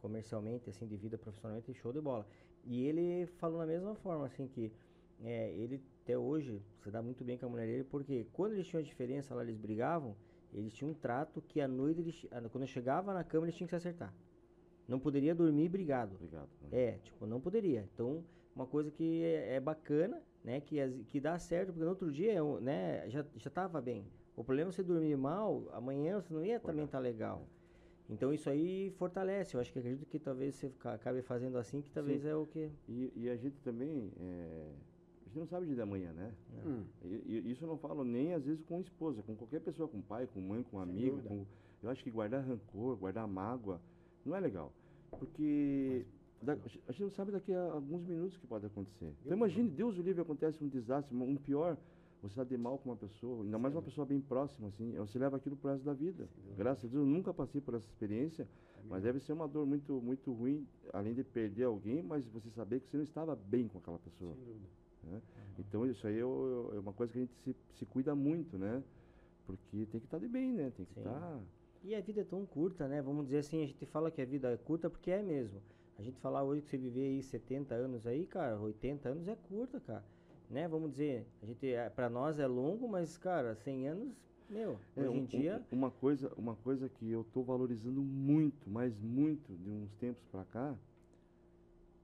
comercialmente, 0.00 0.70
assim, 0.70 0.86
de 0.86 0.96
vida 0.96 1.18
profissionalmente, 1.18 1.74
show 1.74 1.92
de 1.92 2.00
bola. 2.00 2.26
E 2.64 2.86
ele 2.86 3.26
falou 3.38 3.58
da 3.58 3.66
mesma 3.66 3.94
forma, 3.96 4.24
assim, 4.26 4.46
que 4.48 4.72
é, 5.22 5.50
ele 5.52 5.80
até 6.06 6.16
hoje 6.16 6.62
se 6.84 6.88
dá 6.88 7.02
muito 7.02 7.24
bem 7.24 7.36
com 7.36 7.46
a 7.46 7.48
mulher 7.48 7.66
dele, 7.66 7.82
porque 7.82 8.28
quando 8.32 8.52
eles 8.52 8.68
tinham 8.68 8.80
a 8.80 8.84
diferença 8.84 9.34
lá, 9.34 9.42
eles 9.42 9.56
brigavam, 9.56 10.14
eles 10.54 10.72
tinham 10.72 10.92
um 10.92 10.94
trato 10.94 11.42
que 11.42 11.60
à 11.60 11.66
noite, 11.66 12.00
eles, 12.00 12.24
quando 12.52 12.64
chegava 12.64 13.12
na 13.12 13.24
cama, 13.24 13.46
eles 13.46 13.56
tinham 13.56 13.66
que 13.66 13.72
se 13.72 13.76
acertar. 13.76 14.14
Não 14.86 15.00
poderia 15.00 15.34
dormir 15.34 15.68
brigado. 15.68 16.14
Obrigado. 16.14 16.48
É, 16.70 16.92
tipo, 17.02 17.26
não 17.26 17.40
poderia. 17.40 17.88
Então, 17.92 18.24
uma 18.54 18.66
coisa 18.68 18.88
que 18.88 19.24
é, 19.24 19.54
é 19.56 19.60
bacana, 19.60 20.22
né, 20.44 20.60
que, 20.60 20.78
as- 20.80 21.02
que 21.08 21.18
dá 21.18 21.36
certo, 21.40 21.72
porque 21.72 21.82
no 21.82 21.90
outro 21.90 22.12
dia, 22.12 22.34
é 22.34 22.60
né, 22.60 23.10
já, 23.10 23.26
já 23.34 23.50
tava 23.50 23.80
bem. 23.80 24.06
O 24.36 24.44
problema 24.44 24.70
é 24.70 24.72
você 24.72 24.84
dormir 24.84 25.16
mal, 25.16 25.68
amanhã 25.72 26.20
você 26.20 26.32
não 26.32 26.44
ia 26.44 26.60
também 26.60 26.84
estar 26.84 27.00
legal. 27.00 27.48
Então, 28.08 28.32
isso 28.32 28.48
aí 28.48 28.90
fortalece. 28.92 29.56
Eu 29.56 29.60
acho 29.60 29.72
que 29.72 29.80
acredito 29.80 30.06
que 30.06 30.20
talvez 30.20 30.54
você 30.54 30.70
ca- 30.78 30.94
acabe 30.94 31.20
fazendo 31.22 31.58
assim, 31.58 31.82
que 31.82 31.90
talvez 31.90 32.24
é 32.24 32.36
o 32.36 32.46
que... 32.46 32.70
E, 32.88 33.12
e 33.16 33.28
a 33.28 33.34
gente 33.36 33.60
também, 33.60 34.12
é, 34.20 34.70
gente 35.36 35.40
não 35.40 35.46
sabe 35.46 35.64
o 35.64 35.66
dia 35.66 35.76
da 35.76 35.86
manhã, 35.86 36.12
né? 36.12 36.32
hum, 36.64 36.84
E, 37.04 37.42
e 37.46 37.50
isso 37.52 37.64
eu 37.64 37.68
não 37.68 37.78
falo 37.78 38.04
nem 38.04 38.32
às 38.34 38.44
vezes 38.44 38.62
com 38.64 38.80
esposa, 38.80 39.22
com 39.22 39.34
qualquer 39.36 39.60
pessoa, 39.60 39.88
com 39.88 40.00
pai, 40.00 40.26
com 40.26 40.40
mãe, 40.40 40.62
com 40.62 40.78
Sem 40.82 40.90
amigo. 40.90 41.20
Com, 41.22 41.46
eu 41.82 41.90
acho 41.90 42.02
que 42.02 42.10
guardar 42.10 42.42
rancor, 42.44 42.96
guardar 42.96 43.26
mágoa, 43.28 43.80
não 44.24 44.34
é 44.34 44.40
legal. 44.40 44.72
Porque 45.18 46.06
da- 46.42 46.54
a 46.88 46.92
gente 46.92 47.02
não 47.02 47.10
sabe 47.10 47.32
daqui 47.32 47.52
a 47.52 47.72
alguns 47.72 48.04
minutos 48.04 48.36
que 48.38 48.46
pode 48.46 48.66
acontecer. 48.66 49.12
Então 49.24 49.36
imagine, 49.36 49.68
Deus 49.68 49.98
o 49.98 50.02
livre, 50.02 50.22
acontece 50.22 50.62
um 50.64 50.68
desastre, 50.68 51.14
um 51.16 51.36
pior, 51.36 51.76
você 52.22 52.32
está 52.32 52.44
de 52.44 52.56
mal 52.56 52.78
com 52.78 52.90
uma 52.90 52.96
pessoa, 52.96 53.44
ainda 53.44 53.58
mais 53.58 53.74
uma 53.74 53.82
pessoa 53.82 54.06
bem 54.06 54.20
próxima, 54.20 54.68
assim, 54.68 54.92
você 54.96 55.18
leva 55.18 55.36
aquilo 55.36 55.56
pro 55.56 55.70
resto 55.70 55.84
da 55.84 55.92
vida. 55.92 56.28
Graças 56.56 56.84
a 56.84 56.88
Deus, 56.88 57.04
eu 57.06 57.06
nunca 57.06 57.32
passei 57.32 57.60
por 57.60 57.74
essa 57.74 57.86
experiência, 57.86 58.48
mas 58.88 59.02
deve 59.02 59.20
ser 59.20 59.32
uma 59.32 59.46
dor 59.46 59.66
muito, 59.66 60.00
muito 60.00 60.32
ruim, 60.32 60.66
além 60.92 61.14
de 61.14 61.22
perder 61.22 61.64
alguém, 61.64 62.02
mas 62.02 62.26
você 62.26 62.50
saber 62.50 62.80
que 62.80 62.88
você 62.88 62.96
não 62.96 63.04
estava 63.04 63.36
bem 63.36 63.68
com 63.68 63.78
aquela 63.78 63.98
pessoa. 63.98 64.34
sem 64.34 64.44
dúvida. 64.44 64.66
Né? 65.06 65.22
Então 65.58 65.86
isso 65.86 66.06
aí 66.06 66.16
é 66.16 66.20
é 66.20 66.78
uma 66.78 66.92
coisa 66.92 67.12
que 67.12 67.18
a 67.18 67.22
gente 67.22 67.34
se, 67.36 67.56
se 67.74 67.86
cuida 67.86 68.14
muito, 68.14 68.58
né? 68.58 68.82
Porque 69.46 69.86
tem 69.86 70.00
que 70.00 70.06
estar 70.06 70.18
de 70.18 70.28
bem, 70.28 70.52
né? 70.52 70.72
Tem 70.76 70.84
que 70.84 70.94
Sim. 70.94 71.00
estar. 71.00 71.40
E 71.84 71.94
a 71.94 72.00
vida 72.00 72.20
é 72.22 72.24
tão 72.24 72.44
curta, 72.44 72.88
né? 72.88 73.00
Vamos 73.00 73.24
dizer 73.26 73.38
assim, 73.38 73.62
a 73.62 73.66
gente 73.66 73.86
fala 73.86 74.10
que 74.10 74.20
a 74.20 74.24
vida 74.24 74.50
é 74.52 74.56
curta 74.56 74.90
porque 74.90 75.10
é 75.10 75.22
mesmo. 75.22 75.62
A 75.98 76.02
gente 76.02 76.18
falar 76.18 76.42
hoje 76.42 76.60
que 76.62 76.68
você 76.68 76.76
viver 76.76 77.06
aí 77.06 77.22
70 77.22 77.74
anos 77.74 78.06
aí, 78.06 78.26
cara, 78.26 78.58
80 78.60 79.08
anos 79.08 79.28
é 79.28 79.36
curta, 79.36 79.80
cara. 79.80 80.04
Né? 80.50 80.68
Vamos 80.68 80.90
dizer, 80.90 81.26
a 81.42 81.46
gente, 81.46 81.66
é, 81.66 81.88
pra 81.88 82.10
nós 82.10 82.38
é 82.38 82.46
longo, 82.46 82.88
mas, 82.88 83.16
cara, 83.16 83.54
100 83.54 83.88
anos, 83.88 84.14
meu, 84.48 84.78
É, 84.96 85.00
hoje 85.02 85.10
um- 85.10 85.22
em 85.22 85.24
dia... 85.26 85.62
uma 85.72 85.90
coisa, 85.90 86.32
uma 86.36 86.54
coisa 86.56 86.88
que 86.88 87.10
eu 87.10 87.24
tô 87.32 87.42
valorizando 87.42 88.02
muito, 88.02 88.68
mas 88.68 88.96
muito 89.00 89.52
de 89.56 89.70
uns 89.70 89.92
tempos 89.94 90.24
para 90.26 90.44
cá, 90.44 90.76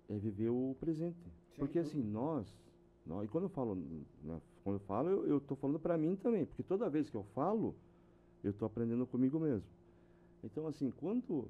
é 0.08 0.16
viver 0.18 0.48
o 0.48 0.74
presente. 0.80 1.18
porque 1.56 1.78
tudo. 1.80 1.88
assim, 1.88 2.02
nós, 2.02 2.46
e 3.22 3.28
quando 3.28 3.44
eu 3.44 3.50
falo, 3.50 3.74
né, 4.22 4.40
quando 4.62 4.76
eu 4.76 4.80
falo, 4.80 5.10
eu, 5.26 5.40
tô 5.40 5.56
falando 5.56 5.78
para 5.78 5.98
mim 5.98 6.14
também, 6.16 6.46
porque 6.46 6.62
toda 6.62 6.88
vez 6.88 7.10
que 7.10 7.16
eu 7.16 7.24
falo, 7.34 7.74
eu 8.44 8.52
tô 8.52 8.64
aprendendo 8.64 9.06
comigo 9.06 9.38
mesmo. 9.40 9.68
Então 10.44 10.66
assim, 10.66 10.90
quando 10.90 11.48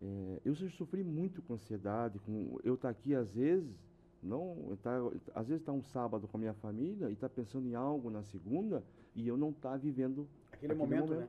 é, 0.00 0.40
eu 0.44 0.54
sofri 0.54 1.02
muito 1.02 1.42
com 1.42 1.54
ansiedade, 1.54 2.18
com 2.20 2.58
eu 2.62 2.74
estar 2.74 2.90
aqui 2.90 3.14
às 3.14 3.32
vezes, 3.32 3.74
não, 4.22 4.76
tá, 4.82 4.96
às 5.34 5.48
vezes 5.48 5.64
tá 5.64 5.72
um 5.72 5.82
sábado 5.82 6.26
com 6.28 6.36
a 6.36 6.40
minha 6.40 6.54
família 6.54 7.10
e 7.10 7.16
tá 7.16 7.28
pensando 7.28 7.66
em 7.66 7.74
algo 7.74 8.10
na 8.10 8.22
segunda 8.22 8.82
e 9.14 9.26
eu 9.26 9.36
não 9.36 9.52
tá 9.52 9.76
vivendo 9.76 10.28
Aquele 10.52 10.74
momento, 10.74 11.14
né? 11.14 11.28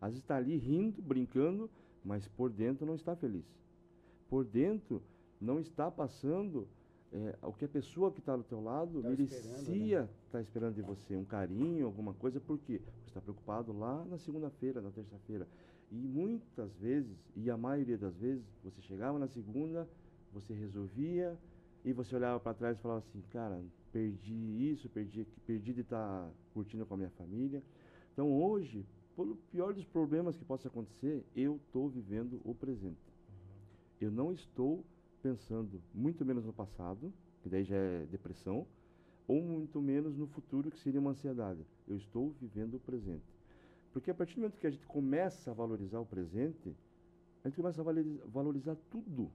às 0.00 0.10
vezes 0.10 0.22
está 0.22 0.36
ali 0.36 0.56
rindo, 0.56 1.00
brincando, 1.02 1.70
mas 2.04 2.26
por 2.28 2.50
dentro 2.50 2.86
não 2.86 2.94
está 2.94 3.14
feliz. 3.14 3.44
Por 4.28 4.44
dentro 4.44 5.02
não 5.40 5.60
está 5.60 5.90
passando 5.90 6.66
é, 7.12 7.36
o 7.42 7.52
que 7.52 7.64
a 7.64 7.68
pessoa 7.68 8.10
que 8.10 8.20
está 8.20 8.34
do 8.34 8.42
teu 8.42 8.62
lado 8.62 9.02
Tá 9.02 9.08
merecia 9.08 10.08
estar 10.26 10.40
esperando 10.40 10.74
de 10.74 10.82
você, 10.82 11.14
um 11.14 11.24
carinho, 11.24 11.86
alguma 11.86 12.14
coisa, 12.14 12.40
por 12.40 12.58
quê? 12.58 12.80
Você 13.02 13.10
está 13.10 13.20
preocupado 13.20 13.72
lá 13.72 14.04
na 14.06 14.18
segunda-feira, 14.18 14.80
na 14.80 14.90
terça-feira. 14.90 15.46
E 15.90 15.96
muitas 15.96 16.74
vezes, 16.76 17.16
e 17.36 17.50
a 17.50 17.56
maioria 17.56 17.98
das 17.98 18.16
vezes, 18.16 18.44
você 18.64 18.80
chegava 18.80 19.18
na 19.18 19.28
segunda, 19.28 19.86
você 20.32 20.54
resolvia, 20.54 21.38
e 21.84 21.92
você 21.92 22.14
olhava 22.16 22.38
para 22.38 22.54
trás 22.54 22.78
e 22.78 22.80
falava 22.80 23.00
assim, 23.00 23.20
cara, 23.30 23.60
perdi 23.92 24.70
isso, 24.70 24.88
perdi, 24.88 25.26
perdi 25.46 25.74
de 25.74 25.80
estar 25.80 26.30
curtindo 26.54 26.86
com 26.86 26.94
a 26.94 26.96
minha 26.96 27.10
família. 27.10 27.62
Então 28.12 28.32
hoje, 28.32 28.86
pelo 29.16 29.36
pior 29.50 29.74
dos 29.74 29.84
problemas 29.84 30.36
que 30.36 30.44
possa 30.44 30.68
acontecer, 30.68 31.24
eu 31.34 31.56
estou 31.56 31.88
vivendo 31.88 32.40
o 32.44 32.54
presente. 32.54 33.12
Eu 34.00 34.10
não 34.10 34.32
estou 34.32 34.84
pensando 35.22 35.80
muito 35.94 36.24
menos 36.24 36.44
no 36.44 36.52
passado, 36.52 37.12
que 37.42 37.48
daí 37.48 37.64
já 37.64 37.76
é 37.76 38.06
depressão, 38.06 38.66
ou 39.26 39.40
muito 39.40 39.80
menos 39.80 40.16
no 40.16 40.26
futuro, 40.26 40.70
que 40.70 40.78
seria 40.78 41.00
uma 41.00 41.12
ansiedade. 41.12 41.64
Eu 41.88 41.96
estou 41.96 42.34
vivendo 42.40 42.74
o 42.74 42.80
presente. 42.80 43.24
Porque 43.92 44.10
a 44.10 44.14
partir 44.14 44.34
do 44.34 44.40
momento 44.40 44.58
que 44.58 44.66
a 44.66 44.70
gente 44.70 44.86
começa 44.86 45.50
a 45.50 45.54
valorizar 45.54 46.00
o 46.00 46.06
presente, 46.06 46.74
a 47.44 47.48
gente 47.48 47.56
começa 47.56 47.80
a 47.80 47.84
valoriza- 47.84 48.26
valorizar 48.26 48.76
tudo. 48.90 49.30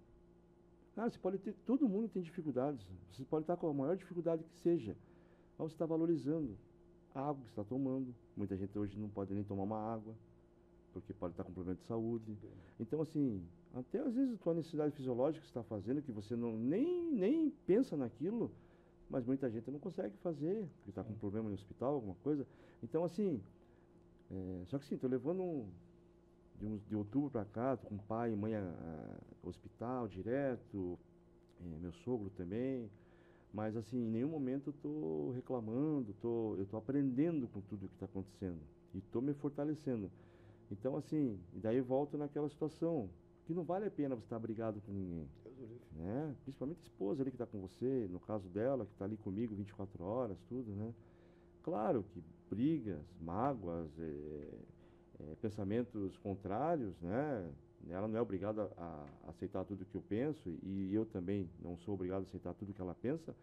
Cara, 0.96 1.10
você 1.10 1.20
pode 1.20 1.38
ter, 1.38 1.54
todo 1.66 1.88
mundo 1.88 2.10
tem 2.10 2.22
dificuldades. 2.22 2.86
Você 3.12 3.24
pode 3.24 3.44
estar 3.44 3.56
com 3.56 3.70
a 3.70 3.74
maior 3.74 3.96
dificuldade 3.96 4.44
que 4.44 4.56
seja. 4.56 4.96
Mas 5.58 5.70
você 5.70 5.76
está 5.76 5.86
valorizando 5.86 6.58
a 7.14 7.22
água 7.22 7.36
que 7.44 7.52
você 7.52 7.62
está 7.62 7.64
tomando. 7.64 8.14
Muita 8.36 8.58
gente 8.58 8.78
hoje 8.78 8.98
não 9.00 9.10
pode 9.10 9.34
nem 9.34 9.44
tomar 9.44 9.64
uma 9.64 9.80
água, 9.94 10.16
porque 10.94 11.14
pode 11.14 11.34
estar 11.34 11.44
com 11.44 11.54
problema 11.54 11.78
de 11.78 11.86
saúde. 11.86 12.36
Então, 12.80 13.02
assim, 13.02 13.44
até 13.74 14.00
às 14.00 14.16
vezes 14.16 14.34
a 14.36 14.38
tua 14.38 14.54
necessidade 14.54 14.96
fisiológica 14.96 15.46
está 15.46 15.64
fazendo, 15.64 16.02
que 16.02 16.12
você 16.12 16.36
não, 16.36 16.58
nem, 16.58 17.12
nem 17.12 17.50
pensa 17.50 17.96
naquilo, 17.98 18.52
mas 19.10 19.26
muita 19.26 19.50
gente 19.50 19.70
não 19.72 19.80
consegue 19.80 20.18
fazer, 20.18 20.68
porque 20.78 20.90
está 20.92 21.04
com 21.04 21.14
problema 21.16 21.50
no 21.50 21.56
hospital, 21.56 21.96
alguma 21.96 22.16
coisa. 22.16 22.48
Então, 22.84 23.04
assim, 23.04 23.42
é, 24.30 24.66
só 24.66 24.78
que 24.80 24.86
sim, 24.86 24.96
estou 24.96 25.10
levando 25.10 25.42
um, 25.44 25.70
de, 26.56 26.66
uns- 26.68 26.86
de 26.88 26.96
outubro 26.96 27.30
para 27.32 27.46
cá, 27.46 27.78
tô 27.78 27.88
com 27.88 27.98
pai 27.98 28.34
e 28.34 28.36
mãe 28.36 28.56
a, 28.56 28.62
a- 28.62 29.48
hospital 29.48 30.08
direto, 30.08 31.00
eh, 31.62 31.78
meu 31.82 31.92
sogro 31.94 32.30
também. 32.32 32.90
Mas 33.54 33.78
assim, 33.78 33.98
em 34.00 34.10
nenhum 34.12 34.30
momento 34.30 34.70
eu 34.70 34.74
estou 34.74 35.32
reclamando, 35.32 36.14
tô, 36.22 36.56
eu 36.58 36.64
estou 36.64 36.78
aprendendo 36.80 37.48
com 37.48 37.62
tudo 37.62 37.88
que 37.88 37.96
está 37.96 38.06
acontecendo 38.06 38.60
e 38.94 39.00
estou 39.00 39.22
me 39.22 39.34
fortalecendo. 39.34 40.12
Então 40.72 40.96
assim, 40.98 41.40
daí 41.54 41.82
volto 41.82 42.18
naquela 42.18 42.50
situação 42.50 43.10
que 43.48 43.54
não 43.54 43.64
vale 43.64 43.86
a 43.86 43.92
pena 43.92 44.14
você 44.14 44.26
estar 44.26 44.38
brigado 44.38 44.82
com 44.82 44.92
ninguém, 44.92 45.26
né? 45.96 46.36
Principalmente 46.44 46.82
a 46.82 46.84
esposa 46.84 47.24
ali 47.24 47.32
que 47.32 47.36
está 47.36 47.46
com 47.46 47.62
você, 47.62 48.06
no 48.12 48.20
caso 48.20 48.50
dela, 48.50 48.86
que 48.86 48.92
está 48.92 49.06
ali 49.06 49.16
comigo 49.16 49.56
24 49.56 50.04
horas, 50.04 50.38
tudo, 50.50 50.70
né? 50.74 50.94
Claro 51.64 52.04
que 52.12 52.22
brigas, 52.50 53.02
mágoas, 53.22 53.90
eh, 53.98 54.60
eh, 55.22 55.36
pensamentos 55.42 56.18
contrários, 56.18 57.00
né? 57.02 57.50
Ela 57.90 58.06
não 58.10 58.18
é 58.18 58.22
obrigada 58.22 58.70
a, 58.76 59.08
a 59.26 59.30
aceitar 59.30 59.64
tudo 59.64 59.86
que 59.86 59.96
eu 59.96 60.02
penso 60.02 60.54
e 60.62 60.94
eu 60.94 61.06
também 61.06 61.50
não 61.62 61.78
sou 61.78 61.94
obrigado 61.94 62.24
a 62.24 62.24
aceitar 62.24 62.54
tudo 62.54 62.74
que 62.74 62.82
ela 62.82 62.96
pensa, 62.96 63.34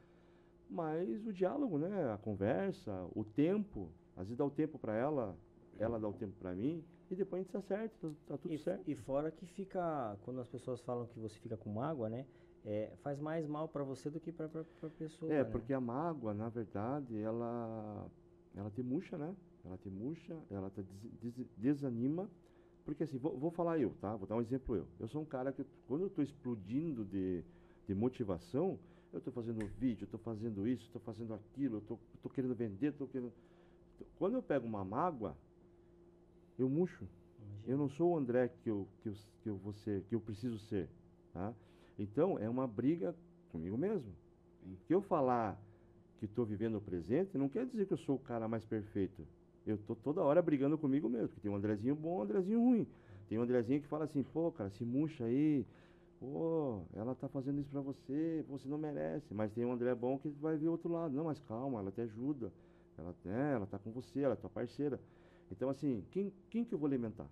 mas 0.69 1.27
o 1.27 1.33
diálogo, 1.33 1.79
né? 1.79 2.13
A 2.13 2.19
conversa, 2.19 3.09
o 3.15 3.25
tempo, 3.25 3.89
às 4.15 4.25
vezes 4.25 4.37
dá 4.37 4.45
o 4.45 4.51
tempo 4.51 4.79
para 4.79 4.95
ela, 4.95 5.35
ela 5.79 5.99
dá 5.99 6.07
o 6.07 6.13
tempo 6.13 6.35
para 6.39 6.55
mim 6.55 6.85
e 7.11 7.15
depois 7.17 7.41
a 7.41 7.43
gente 7.43 7.51
se 7.51 7.57
acerta, 7.57 7.95
tá, 8.01 8.09
tá 8.27 8.39
tudo 8.39 8.55
E, 8.55 8.59
certo. 8.59 8.91
e 8.91 8.95
fora 8.95 9.31
que 9.31 9.47
fica, 9.47 10.17
quando 10.23 10.41
as 10.41 10.49
pessoas 10.49 10.81
falam 10.81 11.07
que 11.07 11.19
você 11.19 11.39
fica 11.39 11.57
com 11.57 11.71
mágoa, 11.71 12.09
né? 12.09 12.27
É, 12.65 12.93
faz 13.03 13.21
mais 13.21 13.47
mal 13.47 13.69
pra 13.69 13.83
você 13.85 14.09
do 14.09 14.19
que 14.19 14.33
pra, 14.33 14.49
pra 14.49 14.65
pessoa. 14.99 15.33
É, 15.33 15.45
né? 15.45 15.51
porque 15.51 15.73
a 15.73 15.81
mágoa, 15.81 16.33
na 16.33 16.49
verdade, 16.49 17.19
ela 17.21 18.11
ela 18.55 18.71
te 18.71 18.83
murcha, 18.83 19.19
né? 19.19 19.35
Ela 19.65 19.77
te 19.77 19.91
murcha, 19.91 20.37
ela 20.51 20.71
te 20.71 20.83
des- 21.21 21.35
des- 21.35 21.47
desanima. 21.57 22.31
Porque 22.85 23.03
assim, 23.05 23.19
vou, 23.19 23.37
vou 23.39 23.51
falar 23.51 23.79
eu, 23.79 23.91
tá? 24.01 24.15
Vou 24.15 24.27
dar 24.27 24.37
um 24.37 24.41
exemplo 24.41 24.77
eu. 24.77 24.87
Eu 25.01 25.09
sou 25.09 25.23
um 25.23 25.25
cara 25.25 25.53
que, 25.53 25.65
quando 25.89 26.03
eu 26.03 26.07
estou 26.09 26.23
explodindo 26.23 27.05
de, 27.05 27.43
de 27.87 27.95
motivação, 27.95 28.79
eu 29.13 29.19
estou 29.19 29.33
fazendo 29.33 29.67
vídeo, 29.67 30.05
estou 30.05 30.21
fazendo 30.21 30.67
isso, 30.69 30.85
estou 30.85 31.01
fazendo 31.01 31.33
aquilo, 31.35 31.79
estou 31.79 31.99
querendo 32.33 32.55
vender, 32.55 32.89
estou 32.93 33.09
querendo... 33.09 33.33
Quando 34.19 34.35
eu 34.35 34.43
pego 34.43 34.67
uma 34.67 34.85
mágoa, 34.85 35.37
eu 36.59 36.69
murcho. 36.69 37.07
Imagina. 37.39 37.65
Eu 37.67 37.79
não 37.79 37.89
sou 37.89 38.13
o 38.13 38.17
André 38.17 38.49
que 38.63 38.71
eu, 38.71 38.87
que 39.03 39.09
eu, 39.09 39.15
que 39.43 39.49
eu 39.49 39.57
vou 39.57 39.73
ser, 39.73 40.03
que 40.05 40.15
eu 40.15 40.21
preciso 40.21 40.59
ser, 40.59 40.89
tá? 41.33 41.53
Então, 41.99 42.39
é 42.39 42.49
uma 42.49 42.67
briga 42.67 43.15
comigo 43.51 43.77
mesmo. 43.77 44.13
Que 44.87 44.95
eu 44.95 45.01
falar 45.01 45.61
que 46.19 46.25
estou 46.25 46.45
vivendo 46.45 46.77
o 46.77 46.81
presente, 46.81 47.37
não 47.37 47.49
quer 47.49 47.67
dizer 47.67 47.87
que 47.87 47.93
eu 47.93 47.99
sou 47.99 48.17
o 48.17 48.19
cara 48.19 48.49
mais 48.49 48.65
perfeito. 48.65 49.27
Eu 49.67 49.79
tô 49.79 49.95
toda 49.95 50.23
hora 50.23 50.43
brigando 50.43 50.77
comigo 50.77 51.09
mesmo, 51.09 51.29
porque 51.29 51.41
tem 51.41 51.51
um 51.51 51.57
Andrezinho 51.57 51.95
bom, 51.95 52.19
um 52.19 52.23
Andrezinho 52.23 52.61
ruim. 52.61 52.87
Tem 53.29 53.39
um 53.39 53.43
Andrezinho 53.43 53.81
que 53.81 53.87
fala 53.87 54.05
assim, 54.05 54.23
pô, 54.23 54.51
cara, 54.53 54.71
se 54.71 54.85
murcha 54.85 55.25
aí, 55.25 55.67
pô, 56.21 56.83
ela 56.95 57.15
tá 57.15 57.29
fazendo 57.29 57.61
isso 57.61 57.71
pra 57.71 57.81
você, 57.81 58.45
você 58.49 58.69
não 58.69 58.79
merece. 58.79 59.33
Mas 59.33 59.53
tem 59.53 59.65
um 59.65 59.73
André 59.73 59.95
bom 59.95 60.19
que 60.19 60.29
vai 60.29 60.57
ver 60.57 60.69
o 60.69 60.73
outro 60.73 60.91
lado. 60.91 61.15
Não, 61.15 61.25
mas 61.25 61.39
calma, 61.41 61.79
ela 61.81 61.91
te 61.91 62.01
ajuda. 62.01 62.53
Ela, 62.99 63.15
é, 63.27 63.53
ela 63.55 63.67
tá 63.67 63.79
com 63.79 63.91
você, 63.91 64.21
ela 64.21 64.35
é 64.35 64.37
tua 64.37 64.51
parceira. 64.51 65.01
Então, 65.51 65.69
assim, 65.69 66.05
quem, 66.11 66.33
quem 66.51 66.65
que 66.65 66.75
eu 66.75 66.79
vou 66.79 66.87
alimentar? 66.87 67.29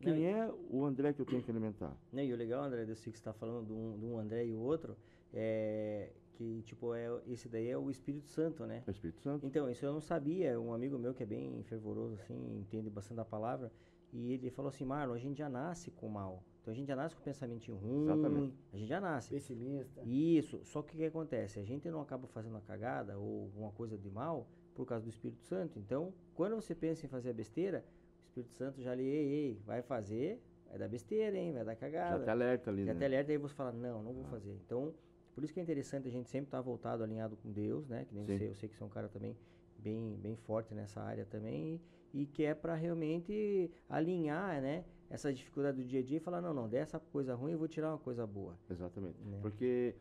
Quem 0.00 0.26
é 0.26 0.52
o 0.70 0.84
André 0.84 1.12
que 1.12 1.20
eu 1.20 1.26
tenho 1.26 1.42
que 1.42 1.50
alimentar? 1.50 1.96
Né, 2.12 2.26
E 2.26 2.32
o 2.32 2.36
legal, 2.36 2.62
André, 2.62 2.84
desse 2.84 3.10
que 3.10 3.16
você 3.16 3.20
está 3.20 3.32
falando 3.32 3.66
de 3.66 3.72
um, 3.72 3.98
de 3.98 4.04
um 4.04 4.18
André 4.18 4.46
e 4.46 4.54
o 4.54 4.58
outro, 4.58 4.96
é 5.32 6.12
que, 6.34 6.62
tipo, 6.62 6.94
é, 6.94 7.08
esse 7.26 7.48
daí 7.48 7.68
é 7.68 7.78
o 7.78 7.90
Espírito 7.90 8.28
Santo, 8.28 8.66
né? 8.66 8.82
É 8.86 8.90
o 8.90 8.92
Espírito 8.92 9.20
Santo? 9.20 9.46
Então, 9.46 9.70
isso 9.70 9.86
eu 9.86 9.92
não 9.92 10.02
sabia. 10.02 10.60
Um 10.60 10.74
amigo 10.74 10.98
meu 10.98 11.14
que 11.14 11.22
é 11.22 11.26
bem 11.26 11.62
fervoroso, 11.62 12.14
assim, 12.14 12.58
entende 12.58 12.90
bastante 12.90 13.16
da 13.16 13.24
palavra, 13.24 13.72
e 14.12 14.32
ele 14.32 14.50
falou 14.50 14.68
assim, 14.68 14.84
Marlon, 14.84 15.14
a 15.14 15.18
gente 15.18 15.38
já 15.38 15.48
nasce 15.48 15.90
com 15.90 16.08
mal. 16.08 16.42
Então 16.60 16.72
a 16.72 16.76
gente 16.76 16.88
já 16.88 16.96
nasce 16.96 17.14
com 17.14 17.22
pensamentinho 17.22 17.76
ruim, 17.76 18.02
Exatamente. 18.02 18.54
a 18.72 18.76
gente 18.76 18.88
já 18.88 19.00
nasce. 19.00 19.30
Pessimista. 19.30 20.02
Isso, 20.04 20.60
só 20.64 20.82
que 20.82 20.94
o 20.94 20.98
que 20.98 21.04
acontece? 21.04 21.60
A 21.60 21.64
gente 21.64 21.88
não 21.88 22.00
acaba 22.00 22.26
fazendo 22.26 22.54
uma 22.54 22.60
cagada 22.60 23.16
ou 23.16 23.44
alguma 23.44 23.70
coisa 23.70 23.96
de 23.96 24.10
mal 24.10 24.48
por 24.76 24.86
causa 24.86 25.04
do 25.04 25.08
Espírito 25.08 25.42
Santo. 25.42 25.78
Então, 25.78 26.12
quando 26.34 26.54
você 26.54 26.74
pensa 26.74 27.06
em 27.06 27.08
fazer 27.08 27.30
a 27.30 27.32
besteira, 27.32 27.84
o 28.22 28.26
Espírito 28.26 28.52
Santo 28.52 28.80
já 28.82 28.94
lhe, 28.94 29.02
ei, 29.02 29.28
ei, 29.32 29.60
vai 29.64 29.82
fazer, 29.82 30.40
vai 30.68 30.78
dar 30.78 30.88
besteira, 30.88 31.36
hein, 31.36 31.52
vai 31.52 31.64
dar 31.64 31.72
Já 31.72 31.80
cagada. 31.80 32.22
te 32.24 32.30
alerta 32.30 32.70
ali, 32.70 32.84
Já 32.84 32.92
né? 32.92 32.98
te 33.00 33.04
alerta, 33.04 33.32
aí 33.32 33.38
você 33.38 33.54
fala, 33.54 33.72
não, 33.72 34.02
não 34.02 34.12
vou 34.12 34.24
fazer. 34.24 34.52
Então, 34.66 34.94
por 35.34 35.42
isso 35.42 35.52
que 35.52 35.58
é 35.58 35.62
interessante 35.62 36.06
a 36.06 36.10
gente 36.10 36.28
sempre 36.28 36.48
estar 36.48 36.60
voltado, 36.60 37.02
alinhado 37.02 37.36
com 37.36 37.50
Deus, 37.50 37.88
né? 37.88 38.04
Que 38.04 38.14
nem 38.14 38.24
Sim. 38.26 38.36
você, 38.36 38.48
eu 38.48 38.54
sei 38.54 38.68
que 38.68 38.76
você 38.76 38.82
é 38.82 38.86
um 38.86 38.90
cara 38.90 39.08
também 39.08 39.36
bem, 39.78 40.16
bem 40.20 40.36
forte 40.36 40.74
nessa 40.74 41.00
área 41.00 41.24
também, 41.26 41.80
e, 42.12 42.22
e 42.22 42.26
que 42.26 42.44
é 42.44 42.54
para 42.54 42.74
realmente 42.74 43.70
alinhar, 43.88 44.60
né? 44.60 44.84
Essa 45.08 45.32
dificuldade 45.32 45.76
do 45.76 45.84
dia 45.84 46.00
a 46.00 46.02
dia 46.02 46.16
e 46.16 46.20
falar, 46.20 46.40
não, 46.40 46.52
não, 46.52 46.68
dessa 46.68 46.98
coisa 46.98 47.34
ruim 47.34 47.52
eu 47.52 47.58
vou 47.58 47.68
tirar 47.68 47.90
uma 47.90 47.98
coisa 47.98 48.26
boa. 48.26 48.58
Exatamente. 48.68 49.22
Né? 49.22 49.38
Porque 49.40 49.94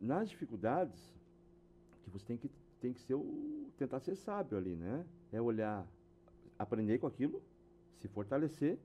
nas 0.00 0.28
dificuldades, 0.28 1.14
que 2.02 2.10
você 2.10 2.24
tem 2.26 2.36
que, 2.36 2.50
tem 2.80 2.92
que 2.92 3.00
ser 3.00 3.14
o, 3.14 3.67
tentar 3.78 4.00
ser 4.00 4.16
sábio 4.16 4.58
ali, 4.58 4.76
né? 4.76 5.06
É 5.32 5.40
olhar, 5.40 5.86
aprender 6.58 6.98
com 6.98 7.06
aquilo, 7.06 7.42
se 7.98 8.08
fortalecer, 8.08 8.78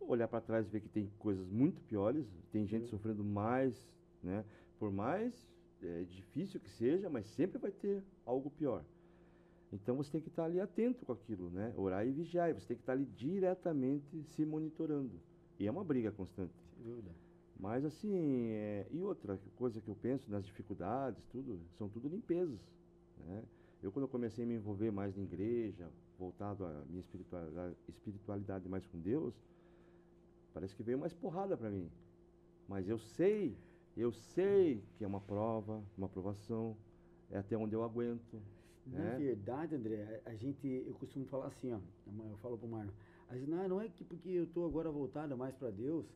olhar 0.00 0.26
para 0.26 0.40
trás 0.40 0.66
e 0.66 0.70
ver 0.70 0.80
que 0.80 0.88
tem 0.88 1.10
coisas 1.18 1.46
muito 1.48 1.82
piores, 1.82 2.26
tem 2.50 2.66
gente 2.66 2.86
sofrendo 2.86 3.22
mais, 3.22 3.88
né? 4.22 4.44
Por 4.78 4.90
mais 4.90 5.48
é, 5.82 6.04
difícil 6.04 6.58
que 6.60 6.70
seja, 6.70 7.08
mas 7.10 7.26
sempre 7.26 7.58
vai 7.58 7.70
ter 7.70 8.02
algo 8.24 8.50
pior. 8.50 8.82
Então 9.72 9.96
você 9.96 10.10
tem 10.12 10.20
que 10.20 10.28
estar 10.28 10.44
ali 10.44 10.60
atento 10.60 11.04
com 11.04 11.12
aquilo, 11.12 11.50
né? 11.50 11.74
Orar 11.76 12.06
e 12.06 12.10
vigiar. 12.10 12.52
Você 12.54 12.68
tem 12.68 12.76
que 12.76 12.82
estar 12.82 12.92
ali 12.92 13.04
diretamente 13.04 14.22
se 14.22 14.44
monitorando. 14.44 15.20
E 15.58 15.66
é 15.66 15.70
uma 15.70 15.84
briga 15.84 16.10
constante. 16.10 16.54
Sem 16.74 16.84
dúvida. 16.84 17.10
Mas 17.58 17.84
assim, 17.84 18.50
é, 18.52 18.86
e 18.90 19.02
outra 19.02 19.38
coisa 19.56 19.80
que 19.80 19.88
eu 19.88 19.96
penso 19.96 20.30
nas 20.30 20.46
dificuldades, 20.46 21.22
tudo, 21.30 21.60
são 21.76 21.88
tudo 21.88 22.08
limpezas, 22.08 22.60
né? 23.18 23.42
Eu 23.82 23.92
quando 23.92 24.04
eu 24.04 24.08
comecei 24.08 24.44
a 24.44 24.46
me 24.46 24.54
envolver 24.54 24.90
mais 24.90 25.16
na 25.16 25.22
igreja, 25.22 25.88
voltado 26.18 26.64
à 26.64 26.84
minha 26.88 27.00
espiritualidade, 27.00 27.76
espiritualidade 27.88 28.68
mais 28.68 28.84
com 28.86 28.98
Deus, 28.98 29.34
parece 30.52 30.74
que 30.74 30.82
veio 30.82 30.98
mais 30.98 31.14
porrada 31.14 31.56
para 31.56 31.70
mim. 31.70 31.88
Mas 32.68 32.88
eu 32.88 32.98
sei, 32.98 33.56
eu 33.96 34.12
sei 34.12 34.82
que 34.96 35.04
é 35.04 35.06
uma 35.06 35.20
prova, 35.20 35.82
uma 35.96 36.06
aprovação, 36.06 36.76
é 37.30 37.38
até 37.38 37.56
onde 37.56 37.74
eu 37.74 37.84
aguento. 37.84 38.42
Na 38.86 38.98
né? 38.98 39.16
verdade, 39.18 39.74
André, 39.74 40.22
a 40.24 40.34
gente, 40.34 40.66
eu 40.66 40.94
costumo 40.94 41.24
falar 41.26 41.46
assim, 41.46 41.72
ó, 41.72 41.78
eu 42.06 42.36
falo 42.38 42.58
pro 42.58 42.66
Marlon, 42.66 42.92
a 43.28 43.36
gente, 43.36 43.50
não, 43.50 43.68
não 43.68 43.80
é 43.80 43.88
que 43.88 44.02
porque 44.02 44.30
eu 44.30 44.46
tô 44.46 44.64
agora 44.64 44.90
voltado 44.90 45.36
mais 45.36 45.54
para 45.54 45.70
Deus 45.70 46.06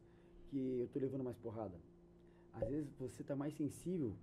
que 0.51 0.81
eu 0.81 0.89
tô 0.89 0.99
levando 0.99 1.23
mais 1.23 1.37
porrada. 1.37 1.75
Às 2.55 2.69
vezes 2.69 2.91
você 2.99 3.23
tá 3.23 3.37
mais 3.37 3.55
sensível 3.55 4.15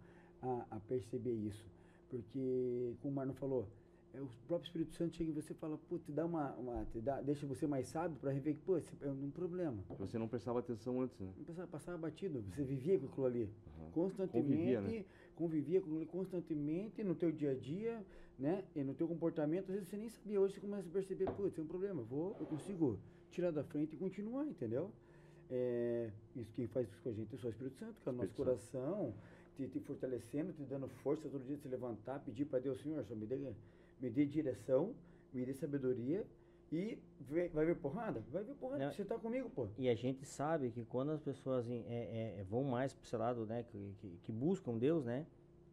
a, 0.42 0.66
a 0.72 0.80
perceber 0.80 1.34
isso, 1.34 1.66
porque 2.10 2.96
como 3.02 3.14
o 3.14 3.16
Marlon 3.16 3.34
falou, 3.34 3.68
é 4.14 4.20
o 4.20 4.28
próprio 4.48 4.68
Espírito 4.68 4.94
Santo 4.94 5.16
chega 5.16 5.30
em 5.30 5.34
você 5.34 5.54
e 5.54 5.56
fala, 5.56 5.78
pô, 5.88 6.00
te 6.00 6.12
dá 6.12 6.26
uma, 6.26 6.52
uma 6.54 6.86
te 6.86 7.00
dá, 7.00 7.22
deixa 7.22 7.46
você 7.46 7.68
mais 7.68 7.88
sábio 7.88 8.18
para 8.20 8.32
rever 8.32 8.56
que, 8.56 8.62
pô, 8.62 8.78
esse 8.78 8.92
é 9.02 9.08
um 9.08 9.30
problema. 9.30 9.78
Você 10.00 10.18
não 10.18 10.28
prestava 10.28 10.60
atenção 10.60 11.02
antes, 11.02 11.20
né? 11.20 11.32
Não 11.38 11.46
passava, 11.46 11.68
passava 11.68 11.98
batido, 11.98 12.42
você 12.42 12.64
vivia 12.64 12.98
com 12.98 13.06
aquilo 13.06 13.26
ali. 13.26 13.50
Aham. 13.78 13.92
Constantemente, 13.92 14.48
Convivia, 14.48 14.82
né? 14.82 15.06
convivia 15.36 15.82
com 15.82 15.96
ele 15.96 16.06
constantemente 16.06 17.04
no 17.04 17.14
teu 17.14 17.32
dia 17.32 17.52
a 17.52 17.56
dia, 17.56 18.04
né? 18.38 18.64
E 18.76 18.84
no 18.84 18.96
teu 18.96 19.08
comportamento, 19.08 19.70
às 19.70 19.76
vezes 19.76 19.90
você 19.90 19.98
nem 19.98 20.10
sabia. 20.10 20.42
Hoje 20.42 20.56
você 20.56 20.60
começa 20.60 20.88
a 20.88 20.92
perceber, 20.92 21.26
putz, 21.32 21.54
tem 21.54 21.64
um 21.64 21.68
problema, 21.68 22.02
eu 22.02 22.06
vou, 22.06 22.36
eu 22.40 22.46
consigo 22.48 22.98
tirar 23.30 23.52
da 23.52 23.64
frente 23.64 23.94
e 23.94 23.98
continuar, 23.98 24.46
entendeu? 24.46 24.92
É, 25.52 26.12
isso 26.36 26.52
quem 26.54 26.68
faz 26.68 26.88
isso 26.88 27.02
com 27.02 27.10
a 27.10 27.12
gente 27.12 27.34
é 27.34 27.38
só 27.38 27.48
o 27.48 27.50
Espírito 27.50 27.78
Santo, 27.78 28.00
que 28.02 28.08
é 28.08 28.12
o 28.12 28.16
nosso 28.16 28.30
Espírito 28.30 28.58
Santo. 28.60 29.14
Te, 29.60 29.68
te 29.68 29.80
fortalecendo, 29.82 30.54
te 30.54 30.64
dando 30.64 30.88
força 30.88 31.28
todo 31.30 31.44
dia 31.44 31.56
de 31.58 31.62
se 31.62 31.68
levantar, 31.68 32.20
pedir 32.22 32.46
para 32.46 32.60
Deus, 32.60 32.80
Senhor, 32.82 33.04
só 33.04 33.14
me 33.16 33.26
dê, 33.26 33.38
me 34.00 34.10
dê 34.10 34.26
direção, 34.26 34.94
me 35.34 35.46
dê 35.46 35.54
sabedoria 35.54 36.26
e 36.72 36.98
vai 37.54 37.66
ver 37.66 37.76
porrada? 37.76 38.24
Vai 38.32 38.44
ver 38.44 38.54
porrada, 38.56 38.86
Não, 38.86 38.92
você 38.92 39.04
tá 39.04 39.18
comigo, 39.18 39.50
pô. 39.50 39.68
E 39.78 39.90
a 39.90 39.96
gente 39.96 40.24
sabe 40.26 40.70
que 40.72 40.86
quando 40.86 41.12
as 41.12 41.22
pessoas 41.22 41.68
em- 41.68 41.84
é, 41.88 42.38
é, 42.40 42.44
vão 42.44 42.64
mais 42.64 42.94
para 42.94 43.04
esse 43.04 43.18
lado, 43.18 43.46
né, 43.46 43.64
que, 43.64 43.96
que, 44.00 44.20
que 44.24 44.32
buscam 44.32 44.78
Deus, 44.78 45.04
né, 45.04 45.26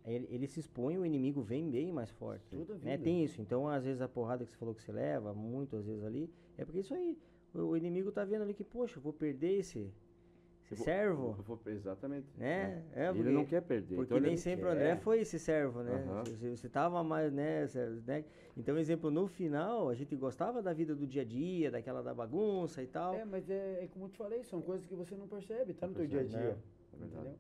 ele, 0.05 0.27
ele 0.31 0.47
se 0.47 0.61
expõe, 0.61 0.97
o 0.99 1.05
inimigo 1.05 1.43
vem 1.43 1.71
bem 1.71 1.93
mais 1.93 2.11
forte. 2.11 2.57
Toda 2.57 2.75
Né? 2.79 2.97
Tem 2.97 3.25
isso. 3.25 3.41
Então, 3.41 3.69
às 3.69 3.85
vezes, 3.85 4.01
a 4.01 4.09
porrada 4.09 4.45
que 4.45 4.51
você 4.51 4.57
falou 4.57 4.75
que 4.75 4.83
você 4.83 4.93
leva, 4.93 5.35
muitas 5.35 5.85
vezes 5.85 6.03
ali, 6.05 6.31
é 6.57 6.65
porque 6.65 6.81
isso 6.81 6.95
aí. 6.95 7.17
O, 7.55 7.59
o 7.59 7.77
inimigo 7.77 8.11
tá 8.13 8.25
vendo 8.25 8.43
ali 8.43 8.55
que, 8.55 8.65
poxa, 8.65 8.99
eu 8.99 9.03
vou 9.03 9.13
perder 9.13 9.59
esse, 9.59 9.93
vou- 10.75 10.85
servo. 10.85 11.35
eu 11.39 11.43
vou- 11.45 11.61
exatamente. 11.67 12.27
Né? 12.37 12.83
É, 12.95 13.07
ele 13.09 13.15
porque- 13.19 13.31
não 13.31 13.45
quer 13.45 13.63
perder. 13.63 13.95
Porque 13.95 14.07
então 14.09 14.17
ele- 14.19 14.27
nem 14.29 14.37
sempre 14.37 14.65
o 14.67 14.69
André 14.69 14.95
quer. 14.95 15.01
foi 15.01 15.21
esse 15.21 15.39
servo, 15.39 15.83
né? 15.83 15.93
Aham. 15.95 16.25
Você, 16.25 16.51
você 16.57 16.69
tava 16.69 17.03
mais, 17.05 17.33
né, 17.33 17.67
né? 18.07 18.25
Então, 18.57 18.77
exemplo, 18.77 19.11
no 19.11 19.27
final, 19.29 19.89
a 19.89 19.95
gente 19.95 20.17
gostava 20.17 20.63
da 20.63 20.73
vida 20.73 20.95
do 20.95 21.07
dia 21.07 21.23
a 21.23 21.25
dia, 21.25 21.71
daquela 21.71 22.03
da 22.03 22.13
bagunça 22.15 22.83
e 22.83 22.87
tal. 22.87 23.15
É, 23.15 23.25
mas 23.25 23.49
é, 23.49 23.85
é 23.85 23.89
como 23.93 24.07
eu 24.07 24.09
te 24.09 24.17
falei, 24.17 24.43
são 24.43 24.61
coisas 24.61 24.87
que 24.87 24.95
você 24.95 25.15
não 25.15 25.29
percebe, 25.29 25.75
tá 25.75 25.87
no 25.87 25.95
teu 25.95 26.07
dia 26.07 26.21
a 26.21 26.23
percebe, 26.23 26.43
dia. 26.45 26.53
né? 26.53 26.59
É 26.93 26.97
entendeu? 27.05 27.35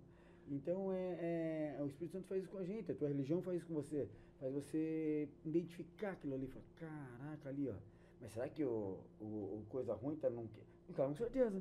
Então 0.49 0.93
é, 0.93 1.74
é, 1.79 1.83
o 1.83 1.87
Espírito 1.87 2.12
Santo 2.12 2.29
faz 2.29 2.43
isso 2.43 2.53
com 2.53 2.59
a 2.59 2.64
gente, 2.64 2.93
a 2.93 2.95
tua 2.95 3.09
religião 3.09 3.43
faz 3.43 3.57
isso 3.57 3.66
com 3.66 3.74
você. 3.74 4.09
Faz 4.39 4.53
você 4.53 5.29
identificar 5.45 6.11
aquilo 6.12 6.35
ali 6.35 6.45
e 6.45 6.49
falar, 6.49 6.64
caraca, 6.77 7.49
ali, 7.49 7.68
ó. 7.68 7.74
Mas 8.20 8.33
será 8.33 8.49
que 8.49 8.62
o, 8.64 8.99
o, 9.20 9.24
o 9.24 9.64
coisa 9.68 9.95
ruim 9.95 10.14
tá 10.16 10.31
não 10.31 10.47
quer? 10.47 10.95
Cara, 10.95 11.09
com 11.09 11.14
certeza. 11.16 11.61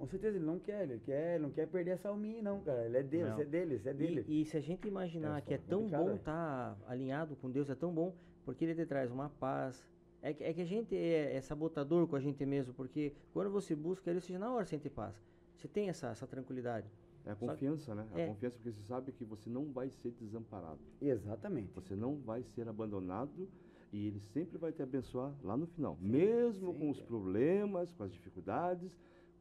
Com 0.00 0.06
certeza 0.06 0.38
ele 0.38 0.46
não 0.46 0.58
quer, 0.58 0.84
ele 0.84 0.98
quer, 0.98 1.34
ele 1.34 1.42
não 1.42 1.50
quer 1.50 1.66
perder 1.66 1.90
essa 1.90 2.08
alminha, 2.08 2.42
não, 2.42 2.62
cara. 2.62 2.86
Ele 2.86 2.96
é 2.96 3.00
isso 3.02 3.40
é 3.42 3.44
dele, 3.44 3.74
isso 3.74 3.86
é 3.86 3.92
dele. 3.92 4.24
E, 4.26 4.40
e 4.40 4.44
se 4.46 4.56
a 4.56 4.60
gente 4.60 4.88
imaginar 4.88 5.36
É, 5.36 5.40
que 5.42 5.52
é 5.52 5.58
tão 5.58 5.86
bom 5.86 6.14
estar 6.14 6.78
alinhado 6.86 7.36
com 7.36 7.50
Deus, 7.50 7.68
é 7.68 7.74
tão 7.74 7.92
bom, 7.92 8.14
porque 8.42 8.64
Ele 8.64 8.74
te 8.74 8.86
traz 8.86 9.10
uma 9.10 9.28
paz. 9.28 9.86
É 10.22 10.32
que, 10.32 10.42
é 10.42 10.54
que 10.54 10.62
a 10.62 10.64
gente 10.64 10.96
é, 10.96 11.36
é 11.36 11.40
sabotador 11.42 12.06
com 12.06 12.16
a 12.16 12.20
gente 12.20 12.46
mesmo, 12.46 12.72
porque 12.72 13.12
quando 13.34 13.50
você 13.50 13.76
busca 13.76 14.08
Ele, 14.10 14.22
você 14.22 14.32
já 14.32 14.38
na 14.38 14.50
hora 14.50 14.64
sente 14.64 14.88
paz. 14.88 15.14
Você 15.54 15.68
tem 15.68 15.90
essa, 15.90 16.08
essa 16.08 16.26
tranquilidade. 16.26 16.90
É 17.26 17.32
a 17.32 17.36
confiança, 17.36 17.94
né? 17.94 18.08
A 18.14 18.20
é. 18.20 18.26
confiança 18.28 18.56
porque 18.56 18.72
você 18.72 18.82
sabe 18.86 19.12
que 19.12 19.24
você 19.26 19.50
não 19.50 19.70
vai 19.70 19.90
ser 19.90 20.12
desamparado. 20.12 20.80
Exatamente. 20.98 21.70
Você 21.74 21.94
não 21.94 22.16
vai 22.16 22.42
ser 22.42 22.66
abandonado 22.66 23.46
e 23.92 24.06
ele 24.06 24.20
sempre 24.32 24.56
vai 24.56 24.72
te 24.72 24.82
abençoar 24.82 25.34
lá 25.42 25.58
no 25.58 25.66
final. 25.66 25.98
Mesmo 26.00 26.72
sim, 26.72 26.78
com 26.78 26.90
os 26.90 27.00
problemas, 27.02 27.92
com 27.92 28.04
as 28.04 28.12
dificuldades, 28.12 28.90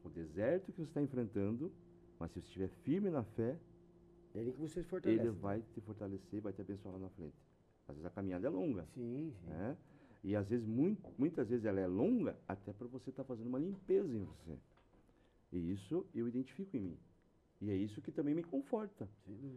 o 0.04 0.10
deserto 0.10 0.72
que 0.72 0.78
você 0.82 0.89
está 0.89 1.02
enfrentando, 1.02 1.72
mas 2.20 2.32
se 2.32 2.39
você 2.41 2.45
estiver 2.47 2.68
firme 2.84 3.10
na 3.10 3.24
fé, 3.24 3.58
É 4.34 4.39
ele 4.39 4.52
que 4.52 4.60
você 4.60 4.84
fortalece. 4.84 5.20
ele 5.22 5.30
vai 5.32 5.62
te 5.74 5.82
fortalecer, 5.82 6.41
vai 6.41 6.54
te 6.54 6.62
abençoar 6.62 6.93
lá 6.95 7.00
na 7.02 7.10
frente. 7.10 7.36
Às 7.88 7.95
vezes 7.95 8.06
a 8.06 8.10
caminhada 8.10 8.45
é 8.47 8.50
longa, 8.50 8.86
Sim, 8.93 9.34
sim. 9.41 9.50
né? 9.50 9.76
E 10.24 10.36
às 10.36 10.47
vezes, 10.50 10.66
muito, 10.68 11.02
muitas 11.18 11.47
vezes 11.47 11.66
ela 11.66 11.80
é 11.80 11.88
longa 11.88 12.38
até 12.47 12.74
para 12.74 12.88
você 12.88 13.10
estar 13.10 13.24
fazendo 13.24 13.47
uma 13.47 13.58
limpeza 13.60 14.14
em 14.16 14.24
você. 14.24 14.58
E 15.52 15.72
isso 15.72 16.06
eu 16.14 16.28
identifico 16.28 16.76
em 16.76 16.82
mim. 16.82 16.97
E 17.62 17.70
é 17.70 17.76
isso 17.76 18.01
que 18.01 18.10
também 18.10 18.34
me 18.34 18.41
conforta. 18.41 19.05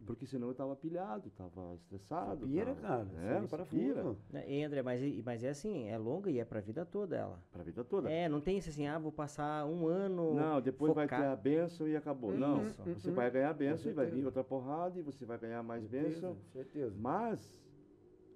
Porque 0.05 0.27
senão 0.27 0.49
eu 0.49 0.53
estava 0.53 0.75
pilhado, 0.75 1.29
estava 1.29 1.73
estressado. 1.77 2.49
Pira, 2.49 2.75
tava- 2.75 2.81
cara. 3.07 3.09
É, 3.17 3.31
É, 3.31 3.35
pira. 3.37 3.49
parafuso. 3.49 4.17
Né? 4.33 4.45
E 4.51 4.65
André, 4.65 4.83
mas, 4.83 5.25
mas 5.25 5.45
é 5.45 5.51
assim, 5.51 5.87
é 5.89 5.97
longa 5.97 6.29
e 6.29 6.41
é 6.41 6.45
pra 6.45 6.59
vida 6.61 6.85
toda 6.85 7.15
ela. 7.17 7.41
Pra 7.53 7.63
vida 7.63 7.85
toda. 7.85 8.11
É, 8.11 8.29
não 8.29 8.41
tem 8.41 8.59
isso 8.59 8.71
assim, 8.71 8.89
ah, 8.89 8.99
vou 8.99 9.13
passar 9.13 9.65
um 9.67 9.87
ano. 9.87 10.35
Não, 10.35 10.61
depois 10.61 10.93
vai 10.93 11.07
ter 11.07 11.15
focar- 11.15 11.31
a 11.33 11.37
benção 11.37 11.87
e 11.87 11.95
acabou. 11.95 12.33
Não, 12.37 12.67
Isso. 12.67 12.83
você 12.83 13.09
Uhum. 13.11 13.15
vai 13.15 13.31
ganhar 13.31 13.51
a 13.51 13.55
benção 13.55 13.93
e 13.93 13.95
vai 13.95 14.07
vir 14.07 14.25
outra 14.25 14.43
porrada 14.43 14.99
e 14.99 15.03
você 15.03 15.25
vai 15.25 15.39
ganhar 15.39 15.63
mais 15.63 15.87
bênção. 15.87 16.35
Certeza, 16.35 16.53
certeza. 16.53 16.97
Mas, 16.99 17.55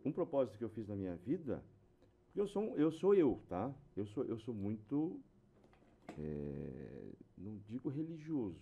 um 0.05 0.13
propósito 0.13 0.57
que 0.59 0.63
eu 0.65 0.69
fiz 0.71 0.87
na 0.87 0.95
minha 0.95 1.17
vida, 1.17 1.61
porque 2.27 2.41
eu 2.41 2.47
sou, 2.47 2.77
eu 2.77 2.93
sou 2.93 3.17
eu, 3.17 3.41
tá? 3.49 3.75
Eu 3.97 4.07
sou, 4.07 4.25
eu 4.27 4.39
sou 4.39 4.55
muito, 4.55 5.19
é, 6.17 7.11
não 7.37 7.57
digo 7.67 7.89
religioso, 7.89 8.61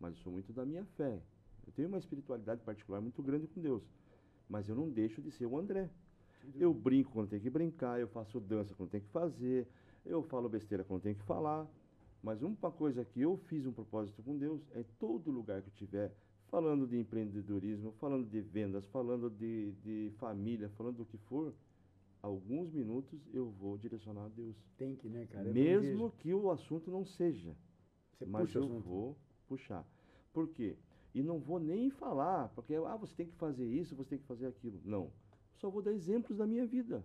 mas 0.00 0.14
eu 0.14 0.22
sou 0.22 0.32
muito 0.32 0.52
da 0.52 0.64
minha 0.64 0.84
fé. 0.96 1.20
Eu 1.66 1.72
tenho 1.72 1.88
uma 1.88 1.98
espiritualidade 1.98 2.62
particular 2.62 3.00
muito 3.00 3.22
grande 3.22 3.46
com 3.46 3.60
Deus, 3.60 3.82
mas 4.48 4.68
eu 4.68 4.74
não 4.74 4.88
deixo 4.88 5.20
de 5.20 5.30
ser 5.30 5.46
o 5.46 5.58
André. 5.58 5.90
Eu 6.54 6.72
brinco 6.72 7.12
quando 7.12 7.28
tem 7.28 7.40
que 7.40 7.50
brincar, 7.50 8.00
eu 8.00 8.08
faço 8.08 8.40
dança 8.40 8.74
quando 8.74 8.90
tem 8.90 9.00
que 9.00 9.08
fazer, 9.08 9.66
eu 10.04 10.22
falo 10.22 10.48
besteira 10.48 10.84
quando 10.84 11.02
tem 11.02 11.14
que 11.14 11.22
falar. 11.24 11.66
Mas 12.22 12.42
uma 12.42 12.70
coisa 12.70 13.04
que 13.04 13.20
eu 13.20 13.36
fiz 13.36 13.66
um 13.66 13.72
propósito 13.72 14.22
com 14.22 14.36
Deus 14.36 14.60
é 14.74 14.84
todo 14.98 15.30
lugar 15.30 15.62
que 15.62 15.68
eu 15.68 15.74
tiver 15.74 16.12
falando 16.48 16.86
de 16.86 16.98
empreendedorismo, 16.98 17.92
falando 17.92 18.26
de 18.26 18.40
vendas, 18.40 18.84
falando 18.86 19.28
de, 19.30 19.72
de 19.84 20.10
família, 20.18 20.68
falando 20.70 20.96
do 20.96 21.04
que 21.04 21.18
for, 21.18 21.54
alguns 22.22 22.72
minutos 22.72 23.20
eu 23.32 23.50
vou 23.50 23.76
direcionar 23.76 24.24
a 24.24 24.28
Deus. 24.28 24.56
Tem 24.76 24.96
que, 24.96 25.08
né, 25.08 25.26
cara? 25.26 25.46
Eu 25.46 25.54
Mesmo 25.54 26.10
que 26.12 26.32
o 26.32 26.50
assunto 26.50 26.90
não 26.90 27.04
seja, 27.04 27.54
Você 28.12 28.26
mas 28.26 28.54
eu 28.54 28.64
assunto. 28.64 28.80
vou 28.80 29.16
puxar. 29.48 29.84
Por 30.32 30.48
quê? 30.48 30.76
E 31.14 31.22
não 31.22 31.38
vou 31.38 31.58
nem 31.58 31.90
falar, 31.90 32.48
porque 32.50 32.74
ah, 32.74 32.96
você 32.96 33.14
tem 33.14 33.26
que 33.26 33.36
fazer 33.36 33.66
isso, 33.66 33.96
você 33.96 34.10
tem 34.10 34.18
que 34.18 34.26
fazer 34.26 34.46
aquilo. 34.46 34.80
Não. 34.84 35.10
Só 35.56 35.68
vou 35.70 35.82
dar 35.82 35.92
exemplos 35.92 36.36
da 36.38 36.46
minha 36.46 36.66
vida. 36.66 37.04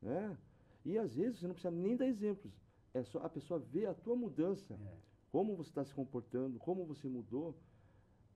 Né? 0.00 0.36
E 0.84 0.96
às 0.98 1.14
vezes 1.14 1.38
você 1.38 1.46
não 1.46 1.54
precisa 1.54 1.70
nem 1.74 1.96
dar 1.96 2.06
exemplos. 2.06 2.52
É 2.94 3.02
só 3.02 3.18
a 3.18 3.28
pessoa 3.28 3.58
ver 3.58 3.86
a 3.86 3.94
tua 3.94 4.14
mudança, 4.14 4.74
É. 4.74 4.96
como 5.32 5.56
você 5.56 5.70
está 5.70 5.84
se 5.84 5.92
comportando, 5.92 6.58
como 6.58 6.84
você 6.86 7.08
mudou. 7.08 7.54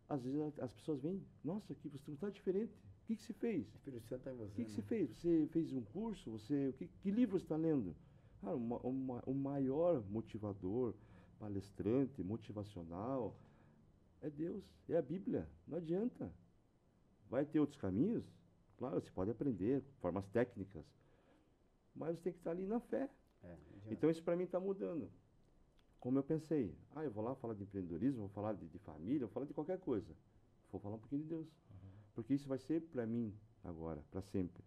Às 0.09 0.23
vezes 0.25 0.59
as 0.59 0.73
pessoas 0.73 1.01
veem, 1.03 1.23
nossa, 1.45 1.75
que 1.75 1.89
você 1.89 2.11
está 2.11 2.29
diferente. 2.31 2.73
O 3.03 3.07
que, 3.07 3.17
que 3.17 3.23
você 3.23 3.33
fez? 3.35 3.67
O 3.73 3.77
Espírito 3.77 4.07
Santo 4.09 4.23
tá 4.25 4.31
em 4.33 4.35
O 4.35 4.39
você. 4.39 4.55
que, 4.57 4.65
que 4.65 4.71
você 4.71 4.81
né? 4.81 4.87
fez? 4.87 5.11
Você 5.17 5.47
fez 5.53 5.73
um 5.73 5.83
curso? 5.83 6.31
Você, 6.33 6.69
o 6.71 6.73
que, 6.75 6.89
que 6.89 7.11
livro 7.11 7.39
você 7.39 7.45
está 7.45 7.57
lendo? 7.57 7.95
Cara, 8.41 8.57
o 8.57 9.35
maior 9.35 10.03
motivador, 10.11 10.95
palestrante, 11.39 12.23
motivacional, 12.23 13.37
é 14.21 14.29
Deus, 14.29 14.65
é 14.89 14.97
a 14.97 15.03
Bíblia. 15.03 15.49
Não 15.67 15.79
adianta. 15.79 16.33
Vai 17.29 17.45
ter 17.45 17.61
outros 17.61 17.79
caminhos? 17.79 18.25
Claro, 18.77 19.01
você 19.01 19.11
pode 19.11 19.31
aprender, 19.31 19.83
formas 20.01 20.27
técnicas. 20.29 20.85
Mas 21.95 22.17
você 22.17 22.23
tem 22.23 22.33
que 22.33 22.39
estar 22.39 22.51
ali 22.53 22.67
na 22.67 22.81
fé. 22.81 23.11
É. 23.43 23.57
Então 23.91 24.11
isso 24.11 24.23
para 24.23 24.37
mim 24.37 24.45
está 24.45 24.61
mudando. 24.61 25.11
Como 26.01 26.19
eu 26.19 26.23
pensei, 26.23 26.75
ah, 26.95 27.05
eu 27.05 27.11
vou 27.11 27.25
lá 27.25 27.35
falar 27.35 27.55
de 27.55 27.65
empreendedorismo, 27.65 28.21
vou 28.21 28.29
falar 28.29 28.53
de, 28.53 28.69
de 28.69 28.79
família, 28.79 29.27
vou 29.27 29.31
falar 29.31 29.47
de 29.47 29.55
qualquer 29.55 29.79
coisa. 29.79 30.15
Vou 30.71 30.81
falar 30.81 30.97
um 30.97 31.01
pouquinho 31.01 31.23
de 31.23 31.29
Deus. 31.29 31.49
Porque 32.15 32.35
isso 32.35 32.49
vai 32.49 32.59
ser 32.59 32.83
para 32.83 33.07
mim 33.07 33.35
agora, 33.65 34.05
para 34.11 34.23
sempre. 34.23 34.63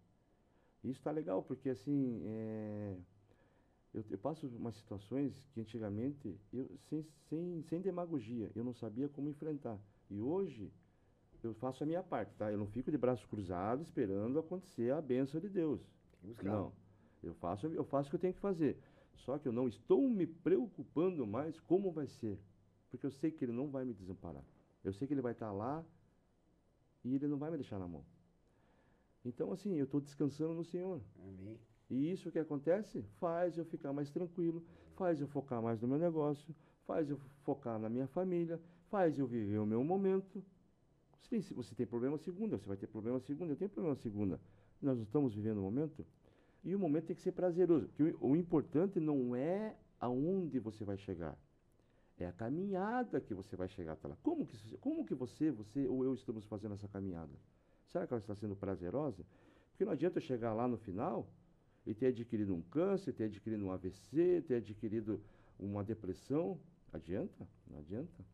E 0.82 0.90
isso 0.90 1.00
está 1.00 1.10
legal, 1.10 1.42
porque 1.42 1.70
assim, 1.70 2.20
é, 2.24 2.96
eu, 3.92 4.04
eu 4.10 4.18
passo 4.18 4.46
umas 4.46 4.74
situações 4.76 5.46
que 5.52 5.60
antigamente, 5.60 6.38
eu, 6.52 6.68
sem, 6.88 7.06
sem, 7.28 7.62
sem 7.62 7.80
demagogia, 7.80 8.50
eu 8.54 8.64
não 8.64 8.72
sabia 8.72 9.08
como 9.08 9.28
enfrentar. 9.28 9.78
E 10.08 10.20
hoje, 10.20 10.72
eu 11.42 11.54
faço 11.54 11.82
a 11.82 11.86
minha 11.86 12.02
parte, 12.02 12.34
tá? 12.36 12.50
Eu 12.50 12.58
não 12.58 12.66
fico 12.66 12.90
de 12.90 12.96
braços 12.96 13.26
cruzados 13.26 13.86
esperando 13.88 14.38
acontecer 14.38 14.92
a 14.92 15.00
bênção 15.00 15.40
de 15.40 15.48
Deus. 15.48 15.80
Não. 16.42 16.72
Eu 17.22 17.34
faço, 17.34 17.66
eu 17.66 17.84
faço 17.84 18.08
o 18.08 18.10
que 18.10 18.16
eu 18.16 18.20
tenho 18.20 18.34
que 18.34 18.40
fazer. 18.40 18.78
Só 19.16 19.38
que 19.38 19.46
eu 19.46 19.52
não 19.52 19.68
estou 19.68 20.08
me 20.08 20.26
preocupando 20.26 21.26
mais 21.26 21.60
como 21.60 21.92
vai 21.92 22.06
ser. 22.06 22.38
Porque 22.90 23.06
eu 23.06 23.10
sei 23.10 23.30
que 23.30 23.44
ele 23.44 23.52
não 23.52 23.70
vai 23.70 23.84
me 23.84 23.92
desamparar. 23.92 24.44
Eu 24.82 24.92
sei 24.92 25.06
que 25.06 25.14
ele 25.14 25.22
vai 25.22 25.32
estar 25.32 25.52
lá 25.52 25.84
e 27.04 27.14
ele 27.14 27.26
não 27.26 27.38
vai 27.38 27.50
me 27.50 27.56
deixar 27.56 27.78
na 27.78 27.86
mão. 27.86 28.04
Então, 29.24 29.52
assim, 29.52 29.74
eu 29.74 29.84
estou 29.84 30.00
descansando 30.00 30.54
no 30.54 30.64
Senhor. 30.64 31.00
Amém. 31.20 31.58
E 31.92 32.10
isso 32.10 32.32
que 32.32 32.38
acontece 32.38 33.02
faz 33.20 33.58
eu 33.58 33.66
ficar 33.66 33.92
mais 33.92 34.10
tranquilo, 34.10 34.64
faz 34.96 35.20
eu 35.20 35.26
focar 35.28 35.60
mais 35.60 35.78
no 35.78 35.86
meu 35.86 35.98
negócio, 35.98 36.54
faz 36.86 37.10
eu 37.10 37.18
focar 37.42 37.78
na 37.78 37.90
minha 37.90 38.06
família, 38.06 38.58
faz 38.88 39.18
eu 39.18 39.26
viver 39.26 39.58
o 39.58 39.66
meu 39.66 39.84
momento. 39.84 40.42
Se 41.20 41.28
tem- 41.28 41.42
você 41.42 41.74
tem 41.74 41.86
problema 41.86 42.16
segunda, 42.16 42.56
você 42.56 42.66
vai 42.66 42.78
ter 42.78 42.86
problema 42.86 43.20
segunda, 43.20 43.52
eu 43.52 43.56
tenho 43.56 43.68
problema 43.70 43.94
segunda. 43.96 44.40
Nós 44.80 44.96
não 44.96 45.04
estamos 45.04 45.34
vivendo 45.34 45.58
o 45.58 45.62
momento. 45.62 46.06
E 46.64 46.74
o 46.74 46.78
momento 46.78 47.08
tem 47.08 47.16
que 47.16 47.20
ser 47.20 47.32
prazeroso. 47.32 47.88
Porque 47.88 48.04
o, 48.04 48.28
o 48.30 48.36
importante 48.36 48.98
não 48.98 49.36
é 49.36 49.76
aonde 50.00 50.58
você 50.58 50.84
vai 50.84 50.96
chegar. 50.96 51.36
É 52.18 52.24
a 52.26 52.32
caminhada 52.32 53.20
que 53.20 53.34
você 53.34 53.54
vai 53.54 53.68
chegar 53.68 53.92
até 53.92 54.08
lá. 54.08 54.16
Como 54.22 54.46
que, 54.46 54.56
como 54.78 55.04
que 55.04 55.14
você, 55.14 55.50
você 55.50 55.86
ou 55.86 56.04
eu 56.04 56.14
estamos 56.14 56.46
fazendo 56.46 56.72
essa 56.72 56.88
caminhada? 56.88 57.32
Será 57.88 58.06
que 58.06 58.14
ela 58.14 58.20
está 58.20 58.34
sendo 58.34 58.56
prazerosa? 58.56 59.26
Porque 59.70 59.84
não 59.84 59.92
adianta 59.92 60.16
eu 60.18 60.22
chegar 60.22 60.54
lá 60.54 60.66
no 60.66 60.78
final 60.78 61.28
e 61.86 61.94
ter 61.94 62.06
adquirido 62.06 62.54
um 62.54 62.62
câncer, 62.62 63.12
ter 63.12 63.24
adquirido 63.24 63.64
um 63.64 63.72
AVC, 63.72 64.42
ter 64.46 64.56
adquirido 64.56 65.20
uma 65.58 65.82
depressão. 65.82 66.58
Adianta? 66.92 67.48
Não 67.70 67.78
adianta. 67.78 68.24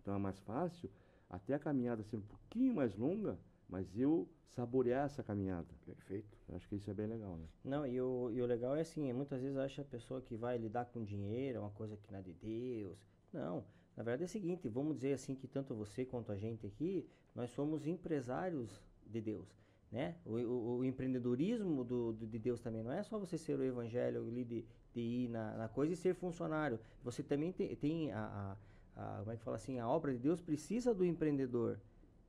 Então 0.00 0.14
é 0.14 0.18
mais 0.18 0.38
fácil, 0.40 0.90
até 1.30 1.54
a 1.54 1.58
caminhada 1.58 2.02
ser 2.02 2.16
um 2.16 2.22
pouquinho 2.22 2.74
mais 2.74 2.94
longa, 2.94 3.38
mas 3.68 3.98
eu 3.98 4.28
saborear 4.54 5.06
essa 5.06 5.22
caminhada. 5.22 5.68
Perfeito. 5.84 6.36
Eu 6.48 6.56
acho 6.56 6.68
que 6.68 6.76
isso 6.76 6.90
é 6.90 6.94
bem 6.94 7.06
legal, 7.06 7.36
né? 7.36 7.46
Não, 7.64 7.86
e 7.86 8.00
o, 8.00 8.30
e 8.30 8.40
o 8.40 8.46
legal 8.46 8.76
é 8.76 8.82
assim, 8.82 9.12
muitas 9.12 9.40
vezes 9.40 9.56
acha 9.56 9.82
a 9.82 9.84
pessoa 9.84 10.20
que 10.20 10.36
vai 10.36 10.56
lidar 10.58 10.86
com 10.86 11.02
dinheiro, 11.02 11.58
é 11.58 11.60
uma 11.60 11.70
coisa 11.70 11.96
que 11.96 12.12
não 12.12 12.18
é 12.18 12.22
de 12.22 12.32
Deus. 12.34 12.98
Não, 13.32 13.64
na 13.96 14.02
verdade 14.02 14.22
é 14.22 14.26
o 14.26 14.28
seguinte, 14.28 14.68
vamos 14.68 14.96
dizer 14.96 15.14
assim 15.14 15.34
que 15.34 15.48
tanto 15.48 15.74
você 15.74 16.04
quanto 16.04 16.30
a 16.30 16.36
gente 16.36 16.66
aqui, 16.66 17.08
nós 17.34 17.50
somos 17.50 17.86
empresários 17.86 18.70
de 19.06 19.20
Deus, 19.20 19.48
né? 19.94 20.16
O, 20.26 20.32
o- 20.34 20.78
o 20.78 20.84
empreendedorismo 20.84 21.84
do, 21.84 22.12
do- 22.12 22.26
de 22.26 22.38
Deus 22.38 22.60
também 22.60 22.82
não 22.82 22.92
é 22.92 23.02
só 23.02 23.18
você 23.18 23.38
ser 23.38 23.58
o 23.58 23.62
evangelho 23.64 24.26
ali 24.26 24.44
de, 24.44 24.64
de 24.92 25.00
ir 25.00 25.28
na, 25.28 25.56
na 25.56 25.68
coisa 25.68 25.92
e 25.94 25.96
ser 25.96 26.14
funcionário. 26.14 26.80
Você 27.04 27.22
também 27.22 27.52
tem, 27.52 27.76
tem 27.76 28.12
a, 28.12 28.56
a- 28.96 29.02
a- 29.02 29.18
como 29.20 29.32
é 29.32 29.36
que 29.36 29.42
fala 29.44 29.56
assim, 29.56 29.78
a 29.78 29.88
obra 29.88 30.12
de 30.12 30.18
Deus 30.18 30.40
precisa 30.40 30.92
do 30.92 31.04
empreendedor, 31.04 31.78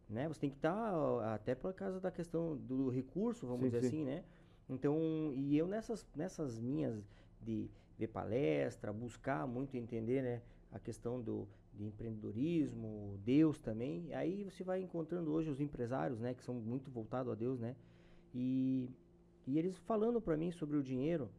né? 0.09 0.27
Você 0.27 0.41
tem 0.41 0.49
que 0.51 0.57
estar, 0.57 0.93
até 1.33 1.55
por 1.55 1.73
causa 1.73 1.99
da 1.99 2.11
questão 2.11 2.55
do 2.55 2.89
recurso, 2.89 3.47
vamos 3.47 3.61
Sim, 3.61 3.67
dizer 3.71 3.79
sim. 3.79 3.87
assim, 3.87 4.05
né? 4.05 4.23
Então, 4.69 5.31
e 5.35 5.57
eu 5.57 5.67
nessas, 5.67 6.05
nessas 6.15 6.59
minhas 6.59 7.03
de 7.41 7.69
ver 7.97 8.07
palestra, 8.07 8.93
buscar 8.93 9.47
muito 9.47 9.75
entender, 9.77 10.21
né, 10.21 10.41
a 10.71 10.79
questão 10.79 11.21
do 11.21 11.47
de 11.75 11.85
empreendedorismo, 11.85 13.19
Deus 13.23 13.59
também, 13.59 14.13
aí 14.13 14.43
você 14.43 14.63
vai 14.63 14.81
encontrando 14.81 15.31
hoje 15.31 15.49
os 15.49 15.59
empresários, 15.59 16.19
né, 16.19 16.33
que 16.33 16.43
são 16.43 16.55
muito 16.55 16.89
voltados 16.89 17.31
a 17.31 17.35
Deus, 17.35 17.59
né? 17.59 17.75
E, 18.33 18.89
e 19.45 19.57
eles 19.57 19.77
falando 19.79 20.19
para 20.21 20.35
mim 20.37 20.51
sobre 20.51 20.77
o 20.77 20.83
dinheiro, 20.83 21.29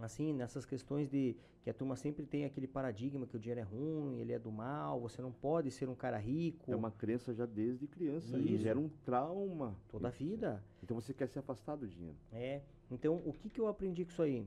assim, 0.00 0.32
nessas 0.32 0.64
questões 0.64 1.08
de 1.08 1.36
que 1.62 1.70
a 1.70 1.74
turma 1.74 1.96
sempre 1.96 2.26
tem 2.26 2.44
aquele 2.44 2.66
paradigma 2.66 3.26
que 3.26 3.36
o 3.36 3.38
dinheiro 3.38 3.60
é 3.60 3.62
ruim, 3.62 4.18
ele 4.20 4.34
é 4.34 4.38
do 4.38 4.52
mal, 4.52 5.00
você 5.00 5.22
não 5.22 5.32
pode 5.32 5.70
ser 5.70 5.88
um 5.88 5.94
cara 5.94 6.18
rico 6.18 6.70
É 6.70 6.76
uma 6.76 6.90
crença 6.90 7.32
já 7.32 7.46
desde 7.46 7.86
criança. 7.86 8.36
E 8.36 8.54
Isso. 8.54 8.62
gera 8.62 8.78
um 8.78 8.90
trauma. 9.02 9.74
toda 9.88 10.08
a 10.08 10.10
vida. 10.10 10.62
Então 10.82 10.94
você 10.94 11.14
quer 11.14 11.26
se 11.26 11.38
afastar 11.38 11.76
do 11.76 11.88
dinheiro. 11.88 12.18
É, 12.30 12.60
então 12.90 13.22
o 13.24 13.32
que, 13.32 13.48
que 13.48 13.58
eu 13.58 13.66
aprendi 13.66 14.04
com 14.04 14.10
isso 14.10 14.20
aí? 14.20 14.46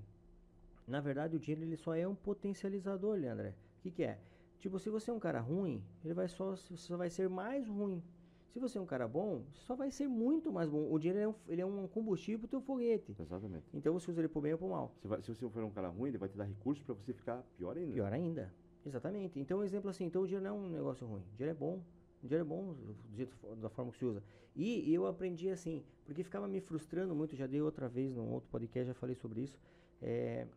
Na 0.88 1.02
verdade, 1.02 1.36
o 1.36 1.40
dinheiro 1.40 1.66
ele 1.66 1.76
só 1.76 1.96
é 1.96 2.08
um 2.08 2.14
potencializador, 2.14 3.18
Leandré. 3.18 3.56
O 3.80 3.82
que, 3.82 3.90
que 3.90 4.04
é? 4.04 4.20
Tipo, 4.60 4.80
se 4.80 4.90
você 4.90 5.12
é 5.12 5.14
um 5.14 5.20
cara 5.20 5.40
ruim, 5.40 5.84
ele 6.04 6.14
vai 6.14 6.28
só, 6.28 6.56
você 6.56 6.76
só 6.78 6.98
vai 6.98 7.10
ser 7.10 7.30
mais 7.30 7.68
ruim. 7.68 8.02
Se 8.50 8.60
você 8.60 8.78
é 8.78 8.82
um 8.82 8.86
cara 8.86 9.08
bom, 9.08 9.44
só 9.54 9.76
vai 9.76 9.92
ser 9.92 10.08
muito 10.08 10.52
mais 10.52 10.68
bom. 10.70 10.92
O 10.92 10.98
dinheiro 10.98 11.20
ele 11.20 11.26
é 11.26 11.30
um, 11.30 11.36
ele 11.48 11.62
é 11.62 11.66
um 11.66 11.88
combustível 11.88 12.40
pro 12.40 12.48
teu 12.48 12.62
foguete. 12.62 13.16
Exatamente. 13.20 13.66
Então 13.74 13.94
você 13.94 14.10
usa 14.10 14.22
ele 14.22 14.28
pro 14.28 14.42
bem 14.42 14.54
ou 14.54 14.58
pro 14.58 14.70
mal. 14.70 14.92
Você 15.00 15.08
vai- 15.08 15.22
se 15.22 15.34
você 15.34 15.48
for 15.48 15.64
um 15.64 15.70
cara 15.70 15.90
ruim, 15.90 16.10
ele 16.10 16.18
vai 16.18 16.28
te 16.28 16.36
dar 16.38 16.46
recursos 16.46 16.84
para 16.84 16.96
você 16.96 17.14
ficar 17.14 17.44
pior 17.56 17.78
ainda. 17.78 17.94
Pior 17.94 18.12
ainda. 18.12 18.52
Exatamente. 18.86 19.40
Então, 19.40 19.60
um 19.60 19.64
exemplo 19.64 19.90
assim, 19.90 20.06
então 20.06 20.22
o 20.24 20.26
dinheiro 20.26 20.44
não 20.44 20.56
é 20.56 20.60
um 20.60 20.70
negócio 20.70 21.06
ruim. 21.06 21.22
O 21.34 21.36
dinheiro 21.36 21.52
é 21.52 21.60
bom. 21.60 21.84
O 22.24 22.28
dinheiro 22.28 22.44
é 22.46 22.48
bom 22.48 22.74
do 22.74 22.96
jeito, 23.16 23.36
da 23.58 23.70
forma 23.70 23.92
que 23.92 23.98
se 24.00 24.06
usa. 24.06 24.24
E 24.56 24.92
eu 24.92 25.06
aprendi 25.06 25.50
assim, 25.50 25.84
porque 26.04 26.24
ficava 26.24 26.48
me 26.48 26.60
frustrando 26.60 27.14
muito, 27.14 27.36
já 27.36 27.46
dei 27.46 27.62
outra 27.62 27.88
vez 27.88 28.12
num 28.12 28.32
outro 28.32 28.50
podcast, 28.50 28.88
já 28.88 28.94
falei 28.96 29.14
sobre 29.16 29.42
isso. 29.42 29.60
É, 30.02 30.48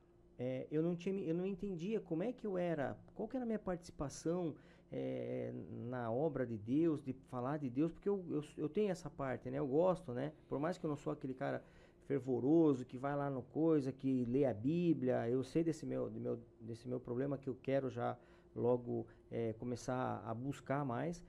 é, 0.40 0.66
eu, 0.70 0.82
não 0.82 0.96
tinha, 0.96 1.22
eu 1.22 1.34
não 1.34 1.44
entendia 1.46 2.00
como 2.00 2.22
é 2.22 2.32
que 2.32 2.46
eu 2.46 2.56
era, 2.56 2.96
qual 3.14 3.28
que 3.28 3.36
era 3.36 3.44
a 3.44 3.46
minha 3.46 3.58
participação 3.58 4.54
é, 4.90 5.52
na 5.90 6.10
obra 6.10 6.46
de 6.46 6.56
Deus, 6.56 7.02
de 7.02 7.12
falar 7.12 7.58
de 7.58 7.68
Deus, 7.68 7.92
porque 7.92 8.08
eu, 8.08 8.24
eu, 8.30 8.42
eu 8.56 8.68
tenho 8.68 8.90
essa 8.90 9.10
parte, 9.10 9.50
né? 9.50 9.58
Eu 9.58 9.66
gosto, 9.66 10.12
né? 10.12 10.32
Por 10.48 10.58
mais 10.58 10.78
que 10.78 10.86
eu 10.86 10.88
não 10.88 10.96
sou 10.96 11.12
aquele 11.12 11.34
cara 11.34 11.62
fervoroso, 12.06 12.86
que 12.86 12.96
vai 12.96 13.14
lá 13.14 13.28
no 13.28 13.42
coisa, 13.42 13.92
que 13.92 14.24
lê 14.24 14.46
a 14.46 14.54
Bíblia, 14.54 15.28
eu 15.28 15.44
sei 15.44 15.62
desse 15.62 15.84
meu, 15.84 16.08
do 16.08 16.18
meu, 16.18 16.40
desse 16.58 16.88
meu 16.88 16.98
problema 16.98 17.36
que 17.36 17.48
eu 17.48 17.56
quero 17.62 17.90
já 17.90 18.16
logo 18.56 19.06
eh, 19.30 19.54
começar 19.58 20.22
a 20.26 20.32
buscar 20.34 20.84
mais, 20.86 21.22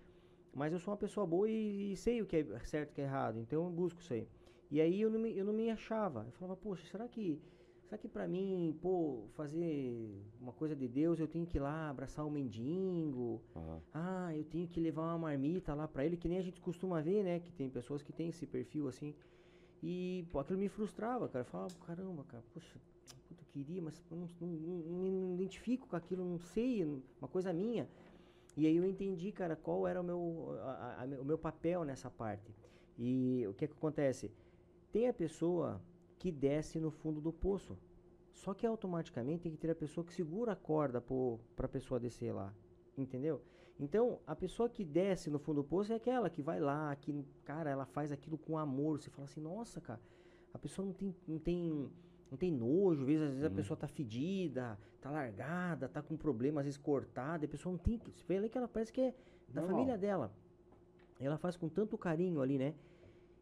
mas 0.54 0.72
eu 0.72 0.80
sou 0.80 0.94
uma 0.94 0.98
pessoa 0.98 1.26
boa 1.28 1.50
e, 1.50 1.92
e 1.92 1.98
sei 1.98 2.22
o 2.22 2.26
que 2.26 2.38
é 2.38 2.60
certo 2.60 2.90
e 2.90 2.92
o 2.94 2.96
que 2.96 3.02
é 3.02 3.04
errado, 3.04 3.38
então 3.38 3.66
eu 3.66 3.70
busco 3.70 4.00
isso 4.00 4.14
aí. 4.14 4.28
E 4.72 4.80
aí 4.80 5.02
eu 5.02 5.10
não 5.10 5.20
me, 5.20 5.38
eu 5.38 5.44
não 5.46 5.54
me 5.54 5.70
achava, 5.70 6.24
eu 6.26 6.32
falava, 6.32 6.56
poxa, 6.56 6.86
será 6.88 7.08
que, 7.10 7.42
será 7.92 7.98
que 8.00 8.08
pra 8.08 8.26
mim, 8.26 8.78
pô, 8.82 9.26
fazer 9.34 10.24
uma 10.40 10.54
coisa 10.54 10.74
de 10.74 10.88
Deus, 10.88 11.20
eu 11.20 11.28
tenho 11.28 11.46
que 11.46 11.58
ir 11.58 11.60
lá 11.60 11.90
abraçar 11.90 12.26
o 12.26 12.32
mendigo, 12.32 13.42
Aham. 13.54 13.82
ah, 13.94 14.34
eu 14.34 14.46
tenho 14.46 14.66
que 14.66 14.80
levar 14.80 15.02
uma 15.02 15.18
marmita 15.18 15.74
lá 15.74 15.90
pra 15.90 16.06
ele, 16.06 16.16
que 16.16 16.30
nem 16.30 16.38
a 16.38 16.42
gente 16.42 16.62
costuma 16.62 17.02
ver, 17.02 17.22
né? 17.22 17.42
Que 17.42 17.52
tem 17.52 17.70
pessoas 17.70 18.02
que 18.02 18.14
têm 18.14 18.30
esse 18.30 18.48
perfil 18.48 18.88
assim. 18.88 19.14
E 19.84 20.26
pô, 20.32 20.40
aquilo 20.40 20.58
me 20.58 20.70
frustrava, 20.70 21.28
cara. 21.28 21.42
Eu 21.42 21.50
falava, 21.50 21.74
caramba, 21.86 22.24
cara, 22.24 22.42
poxa, 22.54 22.80
puta, 23.28 23.44
eu 23.44 23.48
queria, 23.52 23.82
mas 23.82 24.02
não, 24.10 24.26
não, 24.40 24.48
não- 24.48 25.28
me 25.28 25.34
identifico 25.34 25.86
com 25.90 25.96
aquilo, 25.98 26.24
não 26.24 26.40
sei, 26.40 26.86
uma 27.20 27.28
coisa 27.28 27.52
minha. 27.52 27.90
E 28.56 28.68
aí 28.68 28.78
eu 28.78 28.86
entendi, 28.86 29.34
cara, 29.34 29.58
qual 29.58 29.86
era 29.86 30.00
o 30.00 30.04
meu, 30.04 30.48
a- 30.62 30.72
a- 30.72 31.04
a- 31.04 31.22
o 31.22 31.26
meu 31.26 31.38
papel 31.38 31.84
nessa 31.84 32.10
parte. 32.10 32.56
E 32.98 33.46
o 33.50 33.54
que, 33.54 33.68
que 33.68 33.74
acontece? 33.74 34.32
Tem 34.94 35.10
a 35.10 35.14
pessoa 35.14 35.82
que 36.22 36.32
desce 36.32 36.80
no 36.80 36.92
fundo 36.92 37.20
do 37.20 37.34
poço. 37.34 37.76
Só 38.32 38.54
que 38.54 38.68
automaticamente 38.68 39.42
tem 39.42 39.52
que 39.52 39.58
ter 39.58 39.72
a 39.72 39.76
pessoa 39.76 40.06
que 40.06 40.14
segura 40.14 40.52
a 40.52 40.56
corda 40.56 41.02
para 41.56 41.66
a 41.66 41.68
pessoa 41.68 42.00
descer 42.00 42.32
lá. 42.32 42.54
Entendeu? 42.96 43.42
Então, 43.80 44.20
a 44.28 44.36
pessoa 44.36 44.70
que 44.70 44.86
desce 44.86 45.32
no 45.32 45.40
fundo 45.40 45.64
do 45.64 45.68
poço 45.68 45.92
é 45.92 45.96
aquela 45.96 46.30
que 46.30 46.44
vai 46.44 46.60
lá, 46.60 46.96
que, 46.96 47.26
cara, 47.44 47.72
ela 47.72 47.88
faz 47.88 48.12
aquilo 48.12 48.38
com 48.38 48.56
amor. 48.56 49.02
Você 49.02 49.10
fala 49.10 49.26
assim, 49.26 49.42
nossa, 49.42 49.82
cara, 49.82 50.00
a 50.54 50.60
pessoa 50.60 50.86
não 50.86 50.94
tem, 50.94 51.16
não 51.28 51.40
tem, 51.40 51.90
não 52.30 52.38
tem 52.38 52.52
nojo, 52.52 53.02
às 53.02 53.08
vezes, 53.08 53.24
às 53.24 53.34
vezes 53.34 53.46
a 53.46 53.50
pessoa 53.50 53.76
tá 53.76 53.88
fedida, 53.88 54.78
tá 55.02 55.10
largada, 55.10 55.90
tá 55.90 56.04
com 56.04 56.16
problema, 56.16 56.62
às 56.62 56.66
vezes 56.66 56.78
cortada, 56.78 57.46
a 57.46 57.50
pessoa 57.50 57.72
não 57.72 57.80
tem. 57.80 57.98
Você 57.98 58.24
vê 58.28 58.38
ali 58.38 58.48
que 58.48 58.60
ela 58.60 58.68
parece 58.68 58.94
que 58.94 59.02
é 59.02 59.16
da 59.50 59.62
Normal. 59.62 59.80
família 59.80 59.98
dela. 59.98 60.32
Ela 61.20 61.40
faz 61.40 61.58
com 61.58 61.68
tanto 61.68 61.98
carinho 61.98 62.42
ali, 62.42 62.60
né? 62.60 62.76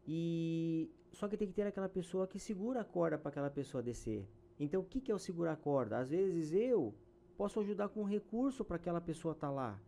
E 0.06 0.90
só 1.12 1.28
que 1.28 1.36
tem 1.36 1.48
que 1.48 1.54
ter 1.54 1.66
aquela 1.66 1.88
pessoa 1.88 2.26
que 2.26 2.38
segura 2.38 2.80
a 2.80 2.84
corda 2.84 3.18
para 3.18 3.28
aquela 3.28 3.50
pessoa 3.50 3.82
descer. 3.82 4.26
Então, 4.58 4.80
o 4.80 4.84
que, 4.84 5.00
que 5.00 5.10
é 5.10 5.14
o 5.14 5.18
segurar 5.18 5.52
a 5.52 5.56
corda? 5.56 5.98
Às 5.98 6.10
vezes 6.10 6.52
eu 6.52 6.94
posso 7.36 7.58
ajudar 7.60 7.88
com 7.88 8.00
um 8.02 8.04
recurso 8.04 8.64
para 8.64 8.76
aquela 8.76 9.00
pessoa 9.00 9.32
estar 9.32 9.50
lá, 9.50 9.80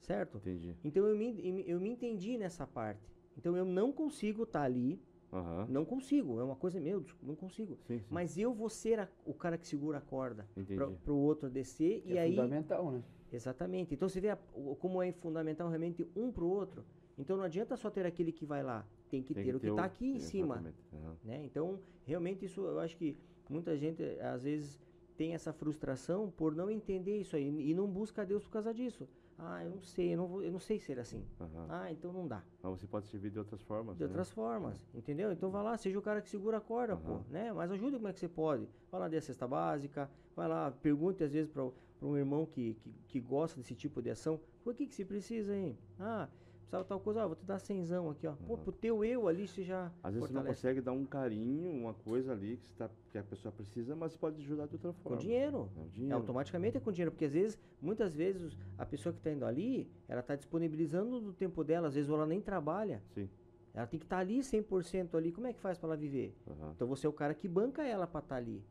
certo? 0.00 0.38
Entendi. 0.38 0.74
Então 0.82 1.06
eu 1.06 1.16
me, 1.16 1.64
eu 1.66 1.80
me 1.80 1.88
entendi 1.90 2.36
nessa 2.36 2.66
parte. 2.66 3.00
Então 3.36 3.56
eu 3.56 3.64
não 3.64 3.92
consigo 3.92 4.42
estar 4.42 4.62
ali, 4.62 5.00
Aham. 5.32 5.66
não 5.68 5.84
consigo. 5.84 6.40
É 6.40 6.44
uma 6.44 6.56
coisa 6.56 6.80
meu, 6.80 7.04
não 7.22 7.36
consigo. 7.36 7.78
Sim, 7.86 8.00
sim. 8.00 8.06
Mas 8.10 8.36
eu 8.36 8.52
vou 8.52 8.68
ser 8.68 8.98
a- 8.98 9.08
o 9.24 9.32
cara 9.32 9.56
que 9.56 9.66
segura 9.66 9.98
a 9.98 10.00
corda 10.00 10.46
para 10.74 11.12
o 11.12 11.16
outro 11.16 11.48
descer 11.48 12.02
Que 12.02 12.12
e 12.14 12.18
é 12.18 12.22
aí 12.22 12.30
fundamental, 12.34 12.90
né? 12.90 13.02
Exatamente. 13.32 13.94
Então 13.94 14.08
você 14.08 14.20
vê 14.20 14.30
a- 14.30 14.38
o- 14.52 14.74
como 14.76 15.00
é 15.02 15.12
fundamental 15.12 15.68
realmente 15.68 16.06
um 16.16 16.30
pro 16.32 16.46
outro. 16.46 16.84
Então 17.22 17.36
não 17.36 17.44
adianta 17.44 17.76
só 17.76 17.88
ter 17.88 18.04
aquele 18.04 18.32
que 18.32 18.44
vai 18.44 18.64
lá, 18.64 18.84
tem 19.08 19.22
que 19.22 19.32
Tem 19.32 19.44
ter 19.44 19.54
o 19.54 19.60
que 19.60 19.68
está 19.68 19.84
aqui 19.84 20.08
em 20.08 20.18
cima. 20.18 20.56
Aham. 20.92 21.16
Né? 21.22 21.44
Então, 21.44 21.78
realmente 22.04 22.44
isso 22.44 22.60
eu 22.62 22.80
acho 22.80 22.96
que 22.96 23.16
muita 23.48 23.76
gente 23.76 24.02
às 24.20 24.42
vezes 24.42 24.80
tem 25.16 25.32
essa 25.32 25.52
frustração 25.52 26.32
por 26.36 26.52
não 26.52 26.68
entender 26.68 27.20
isso 27.20 27.36
aí 27.36 27.70
e 27.70 27.72
não 27.74 27.86
busca 27.88 28.22
a 28.22 28.24
Deus 28.24 28.42
por 28.42 28.50
causa 28.50 28.74
disso. 28.74 29.08
Ah, 29.38 29.64
eu 29.64 29.70
não 29.70 29.80
sei, 29.80 30.12
eu 30.12 30.16
não, 30.16 30.26
vou, 30.26 30.42
eu 30.42 30.50
não 30.50 30.58
sei 30.58 30.80
ser 30.80 30.98
assim. 30.98 31.24
Aham. 31.40 31.66
Ah, 31.68 31.92
então 31.92 32.12
não 32.12 32.26
dá. 32.26 32.42
Mas 32.60 32.80
você 32.80 32.88
pode 32.88 33.06
servir 33.06 33.30
de 33.30 33.38
outras 33.38 33.60
formas. 33.62 33.96
De 33.96 34.02
né? 34.02 34.08
outras 34.08 34.30
formas, 34.30 34.84
entendeu? 34.92 35.30
Então 35.30 35.48
vai 35.48 35.62
lá, 35.62 35.76
seja 35.76 35.98
o 35.98 36.02
cara 36.02 36.20
que 36.20 36.28
segura 36.28 36.56
a 36.56 36.60
corda, 36.60 36.96
pô, 36.96 37.12
Aham. 37.12 37.24
né? 37.30 37.52
Mas 37.52 37.70
ajuda 37.70 37.98
como 37.98 38.08
é 38.08 38.12
que 38.12 38.18
você 38.18 38.28
pode. 38.28 38.68
Vai 38.90 39.00
lá, 39.00 39.08
dê 39.08 39.18
a 39.18 39.22
cesta 39.22 39.46
básica, 39.46 40.10
vai 40.34 40.48
lá, 40.48 40.72
pergunte 40.72 41.22
às 41.22 41.32
vezes 41.32 41.48
para 41.48 41.62
um 42.02 42.16
irmão 42.16 42.44
que, 42.44 42.74
que, 42.74 42.92
que 43.06 43.20
gosta 43.20 43.60
desse 43.60 43.76
tipo 43.76 44.02
de 44.02 44.10
ação, 44.10 44.40
por 44.64 44.74
que 44.74 44.86
que 44.88 44.94
se 44.94 45.04
precisa, 45.04 45.56
hein? 45.56 45.78
Ah, 45.98 46.28
precisava 46.72 46.84
tal 46.84 47.00
coisa, 47.00 47.26
vou 47.26 47.36
te 47.36 47.44
dar 47.44 47.58
cenzão 47.58 48.08
aqui, 48.08 48.26
ó. 48.26 48.32
Pô, 48.46 48.54
Uhum. 48.54 48.60
pro 48.60 48.72
teu 48.72 49.04
eu 49.04 49.28
ali 49.28 49.46
você 49.46 49.62
já 49.62 49.92
Às 50.02 50.14
vezes 50.14 50.28
você 50.28 50.34
não 50.34 50.42
consegue 50.44 50.80
dar 50.80 50.92
um 50.92 51.04
carinho, 51.04 51.70
uma 51.70 51.92
coisa 51.92 52.32
ali 52.32 52.56
que, 52.56 52.72
tá- 52.72 52.88
que 53.10 53.18
a 53.18 53.22
pessoa 53.22 53.52
precisa, 53.52 53.94
mas 53.94 54.16
pode 54.16 54.40
ajudar 54.40 54.66
de 54.66 54.76
outra 54.76 54.92
forma. 54.94 55.16
Com 55.18 55.22
dinheiro. 55.22 55.70
É 55.76 55.80
o 55.80 55.84
É, 55.84 55.88
dinheiro. 55.88 56.16
automaticamente 56.16 56.78
é 56.78 56.80
com 56.80 56.90
dinheiro, 56.90 57.10
porque 57.12 57.26
às 57.26 57.34
vezes, 57.34 57.58
muitas 57.80 58.14
vezes, 58.14 58.56
a 58.78 58.86
pessoa 58.86 59.12
que 59.12 59.18
está 59.18 59.30
indo 59.30 59.44
ali, 59.44 59.86
ela 60.08 60.20
está 60.20 60.34
disponibilizando 60.34 61.20
do 61.20 61.32
tempo 61.34 61.62
dela, 61.62 61.88
às 61.88 61.94
vezes 61.94 62.10
ela 62.10 62.24
nem 62.26 62.40
trabalha. 62.40 63.02
Sim. 63.14 63.28
Ela 63.74 63.86
tem 63.86 63.98
que 64.00 64.06
estar 64.06 64.18
ali 64.18 64.42
100% 64.42 65.14
ali. 65.16 65.30
Como 65.32 65.46
é 65.46 65.52
que 65.52 65.60
faz 65.60 65.78
para 65.78 65.88
ela 65.90 65.96
viver? 65.96 66.34
aham. 66.46 66.72
Então 66.74 66.86
você 66.88 67.06
é 67.06 67.08
o 67.08 67.12
cara 67.12 67.34
que 67.34 67.48
banca 67.48 67.82
ela 67.86 68.06
para 68.06 68.20
estar 68.20 68.36
ali. 68.36 68.62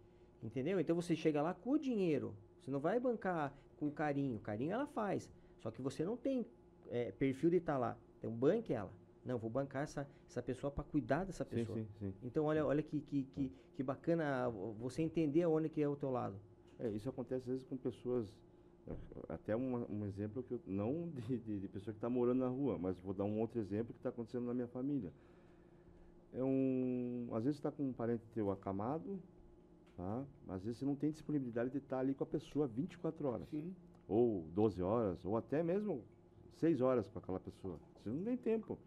Entendeu? 0.43 0.79
Então 0.79 0.95
você 0.95 1.15
chega 1.15 1.39
lá 1.41 1.53
com 1.53 1.71
o 1.71 1.77
dinheiro. 1.77 2.35
Você 2.59 2.71
não 2.71 2.79
vai 2.79 2.99
bancar 2.99 3.53
com 3.77 3.91
carinho. 3.91 4.39
Carinho 4.39 4.71
ela 4.73 4.87
faz. 4.87 5.29
Só 5.59 5.69
que 5.71 5.81
você 5.81 6.03
não 6.03 6.15
tem 6.17 6.45
é, 6.89 7.11
perfil 7.11 7.49
de 7.49 7.57
estar 7.57 7.77
lá. 7.77 7.97
Então 8.19 8.31
banque 8.31 8.73
ela. 8.73 8.91
Não, 9.23 9.37
vou 9.37 9.49
bancar 9.49 9.83
essa, 9.83 10.07
essa 10.27 10.41
pessoa 10.41 10.71
para 10.71 10.83
cuidar 10.83 11.25
dessa 11.25 11.43
Sim, 11.45 11.49
pessoa. 11.57 11.77
sim, 11.77 11.87
sim. 11.99 12.13
Então 12.23 12.45
olha, 12.45 12.65
olha 12.65 12.81
que, 12.81 12.99
que, 13.01 13.23
que, 13.23 13.51
que 13.75 13.83
bacana 13.83 14.49
você 14.79 15.03
entender 15.03 15.45
onde 15.45 15.69
que 15.69 15.81
é 15.81 15.87
o 15.87 15.95
teu 15.95 16.09
lado. 16.09 16.35
É, 16.79 16.89
isso 16.89 17.07
acontece 17.07 17.43
às 17.43 17.47
vezes 17.47 17.63
com 17.63 17.77
pessoas. 17.77 18.33
é, 18.87 18.93
Até 19.29 19.55
um, 19.55 19.85
um 19.91 20.05
exemplo 20.05 20.41
que 20.41 20.53
eu. 20.55 20.61
Não 20.65 21.09
de, 21.09 21.37
de, 21.37 21.59
de 21.59 21.67
pessoa 21.67 21.93
que 21.93 21.99
está 21.99 22.09
morando 22.09 22.39
na 22.39 22.47
rua, 22.47 22.79
mas 22.79 22.99
vou 22.99 23.13
dar 23.13 23.23
um 23.25 23.39
outro 23.39 23.59
exemplo 23.59 23.93
que 23.93 23.99
está 23.99 24.09
acontecendo 24.09 24.45
na 24.47 24.53
minha 24.55 24.67
família. 24.67 25.13
É 26.33 26.43
um. 26.43 27.27
Às 27.33 27.43
vezes 27.43 27.57
está 27.59 27.71
com 27.71 27.83
um 27.83 27.93
parente 27.93 28.23
teu 28.33 28.49
acamado, 28.49 29.19
tá? 29.95 30.25
Às 30.47 30.63
vezes 30.63 30.79
você 30.79 30.85
não 30.85 30.95
tem 30.95 31.11
disponibilidade 31.11 31.69
de 31.69 31.77
estar 31.77 31.99
ali 31.99 32.15
com 32.15 32.23
a 32.23 32.27
pessoa 32.27 32.65
24 32.67 33.27
horas. 33.27 33.47
Sim. 33.49 33.75
Ou 34.07 34.47
12 34.55 34.81
horas, 34.81 35.23
ou 35.25 35.37
até 35.37 35.61
mesmo 35.61 36.03
6 36.55 36.81
horas 36.81 37.07
com 37.09 37.19
aquela 37.19 37.39
pessoa. 37.39 37.79
Você 37.97 38.09
não 38.09 38.23
tem 38.23 38.37
tempo. 38.37 38.77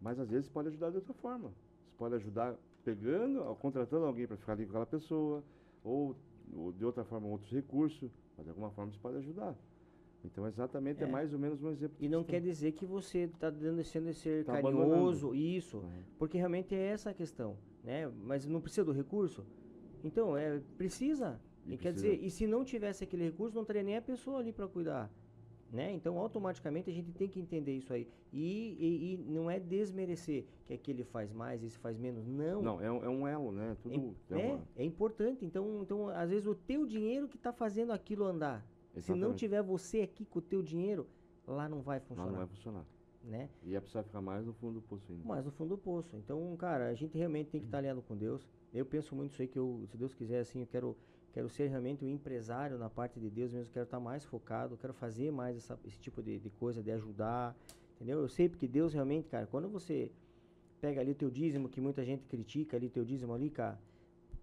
Mas 0.00 0.18
às 0.18 0.28
vezes 0.28 0.48
pode 0.48 0.68
ajudar 0.68 0.90
de 0.90 0.96
outra 0.96 1.14
forma. 1.14 1.48
Você 1.48 1.94
pode 1.96 2.14
ajudar 2.16 2.54
pegando, 2.84 3.42
ou 3.42 3.56
contratando 3.56 4.04
alguém 4.04 4.26
para 4.26 4.36
ficar 4.36 4.52
ali 4.52 4.64
com 4.64 4.70
aquela 4.70 4.86
pessoa, 4.86 5.42
ou, 5.82 6.14
ou 6.54 6.72
de 6.72 6.84
outra 6.84 7.04
forma 7.04 7.26
outros 7.26 7.50
recursos, 7.50 8.10
mas 8.36 8.44
de 8.44 8.50
alguma 8.50 8.70
forma 8.70 8.92
você 8.92 8.98
pode 8.98 9.16
ajudar. 9.18 9.56
Então 10.24 10.46
exatamente 10.46 11.00
é, 11.02 11.06
É. 11.06 11.10
mais 11.10 11.32
ou 11.32 11.38
menos 11.38 11.62
um 11.62 11.70
exemplo. 11.70 11.96
E 12.00 12.08
não 12.08 12.22
quer 12.24 12.40
dizer 12.40 12.72
que 12.72 12.84
você 12.84 13.20
está 13.20 13.52
sendo 13.84 14.12
ser 14.12 14.44
Tá 14.44 14.60
carinhoso, 14.60 15.34
isso, 15.34 15.78
Uhum. 15.78 16.02
porque 16.18 16.36
realmente 16.36 16.74
é 16.74 16.78
essa 16.88 17.10
a 17.10 17.14
questão, 17.14 17.56
né? 17.82 18.08
Mas 18.24 18.46
não 18.46 18.60
precisa 18.60 18.84
do 18.84 18.92
recurso. 18.92 19.44
Então, 20.04 20.36
é 20.36 20.60
precisa. 20.76 21.40
E 21.64 21.74
E 21.74 21.76
quer 21.78 21.92
precisa. 21.92 22.12
dizer, 22.14 22.24
e 22.26 22.30
se 22.30 22.46
não 22.46 22.64
tivesse 22.64 23.02
aquele 23.04 23.24
recurso, 23.24 23.56
não 23.56 23.64
teria 23.64 23.82
nem 23.82 23.96
a 23.96 24.02
pessoa 24.02 24.38
ali 24.38 24.52
para 24.52 24.68
cuidar, 24.68 25.10
né? 25.70 25.92
Então, 25.92 26.18
automaticamente 26.18 26.88
a 26.90 26.92
gente 26.92 27.10
tem 27.12 27.28
que 27.28 27.40
entender 27.40 27.76
isso 27.76 27.92
aí. 27.92 28.08
E, 28.32 28.76
e, 28.78 29.14
e 29.14 29.16
não 29.18 29.50
é 29.50 29.58
desmerecer 29.58 30.44
que 30.66 30.72
aquele 30.74 31.04
faz 31.04 31.32
mais, 31.32 31.62
esse 31.62 31.78
faz 31.78 31.96
menos, 31.98 32.26
não. 32.26 32.62
Não, 32.62 32.80
é, 32.80 32.90
um- 32.90 33.04
é 33.04 33.08
um 33.08 33.26
elo, 33.26 33.52
né? 33.52 33.76
Tudo 33.82 34.14
É, 34.30 34.34
é 34.34 34.40
é, 34.40 34.46
uma- 34.54 34.62
é 34.76 34.84
importante. 34.84 35.44
Então, 35.44 35.82
então, 35.82 36.08
às 36.08 36.30
vezes 36.30 36.46
o 36.46 36.54
teu 36.54 36.86
dinheiro 36.86 37.28
que 37.28 37.36
está 37.36 37.52
fazendo 37.52 37.92
aquilo 37.92 38.24
andar. 38.24 38.64
Se 38.98 39.10
não 39.10 39.16
Exatamente. 39.18 39.38
tiver 39.38 39.62
você 39.62 40.00
aqui 40.00 40.24
com 40.24 40.38
o 40.38 40.42
teu 40.42 40.62
dinheiro, 40.62 41.06
lá 41.46 41.68
não 41.68 41.82
vai 41.82 42.00
funcionar, 42.00 42.30
não 42.30 42.38
vai 42.38 42.46
funcionar. 42.46 42.84
né? 43.22 43.50
E 43.64 43.74
a 43.76 43.82
pessoa 43.82 44.04
fica 44.04 44.20
mais 44.20 44.46
no 44.46 44.52
fundo 44.54 44.74
do 44.74 44.82
poço 44.82 45.10
ainda. 45.10 45.24
mais 45.26 45.44
no 45.44 45.50
fundo 45.50 45.70
do 45.70 45.78
poço. 45.78 46.16
Então, 46.16 46.56
cara, 46.56 46.88
a 46.88 46.94
gente 46.94 47.18
realmente 47.18 47.50
tem 47.50 47.60
que 47.60 47.66
estar 47.66 47.78
alinhado 47.78 48.00
com 48.02 48.16
Deus. 48.16 48.48
Eu 48.72 48.86
penso 48.86 49.14
muito 49.16 49.32
isso 49.32 49.42
aí 49.42 49.48
que 49.48 49.58
eu, 49.58 49.82
se 49.88 49.96
Deus 49.96 50.14
quiser, 50.14 50.38
assim, 50.38 50.60
eu 50.60 50.66
quero, 50.66 50.96
quero 51.36 51.50
ser 51.50 51.68
realmente 51.68 52.02
um 52.02 52.08
empresário 52.08 52.78
na 52.78 52.88
parte 52.88 53.20
de 53.20 53.28
Deus 53.28 53.52
mesmo, 53.52 53.70
quero 53.70 53.84
estar 53.84 54.00
mais 54.00 54.24
focado, 54.24 54.74
quero 54.78 54.94
fazer 54.94 55.30
mais 55.30 55.54
essa- 55.58 55.78
esse 55.84 56.00
tipo 56.00 56.22
de, 56.22 56.38
de 56.38 56.48
coisa, 56.48 56.82
de 56.82 56.90
ajudar, 56.90 57.54
entendeu? 57.94 58.20
Eu 58.20 58.26
sei 58.26 58.48
porque 58.48 58.66
Deus 58.66 58.94
realmente, 58.94 59.28
cara, 59.28 59.46
quando 59.46 59.68
você 59.68 60.10
pega 60.80 60.98
ali 60.98 61.10
o 61.10 61.14
teu 61.14 61.30
dízimo, 61.30 61.68
que 61.68 61.78
muita 61.78 62.02
gente 62.06 62.24
critica 62.24 62.78
ali, 62.78 62.88
teu 62.88 63.04
dízimo 63.04 63.34
ali, 63.34 63.50
cara, 63.50 63.78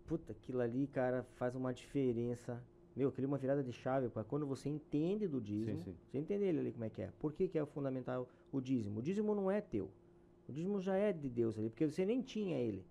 puta, 0.06 0.34
aquilo 0.34 0.62
ali, 0.62 0.86
cara, 0.86 1.24
faz 1.34 1.56
uma 1.56 1.74
diferença. 1.74 2.64
Meu, 2.96 3.10
aquilo 3.10 3.26
é 3.26 3.28
uma 3.30 3.40
virada 3.40 3.64
de 3.64 3.74
chave, 3.74 4.08
para 4.10 4.24
quando 4.24 4.46
você 4.46 4.70
entende 4.70 5.28
do 5.28 5.42
dízimo, 5.42 5.82
sim. 5.82 5.96
você 6.12 6.20
entende 6.20 6.44
ele 6.44 6.60
ali 6.60 6.72
como 6.72 6.84
é 6.84 6.92
que 6.92 7.02
é. 7.02 7.10
Por 7.18 7.34
que, 7.34 7.48
que 7.48 7.58
é 7.58 7.66
fundamental 7.66 8.30
o 8.52 8.62
dízimo? 8.62 9.00
O 9.00 9.02
dízimo 9.02 9.34
não 9.34 9.50
é 9.50 9.60
teu. 9.62 9.90
O 10.48 10.52
dízimo 10.52 10.80
já 10.80 10.96
é 10.96 11.12
de 11.12 11.28
Deus 11.28 11.58
ali, 11.58 11.72
porque 11.72 11.90
você 11.90 12.06
nem 12.06 12.22
tinha 12.22 12.56
ele. 12.60 12.86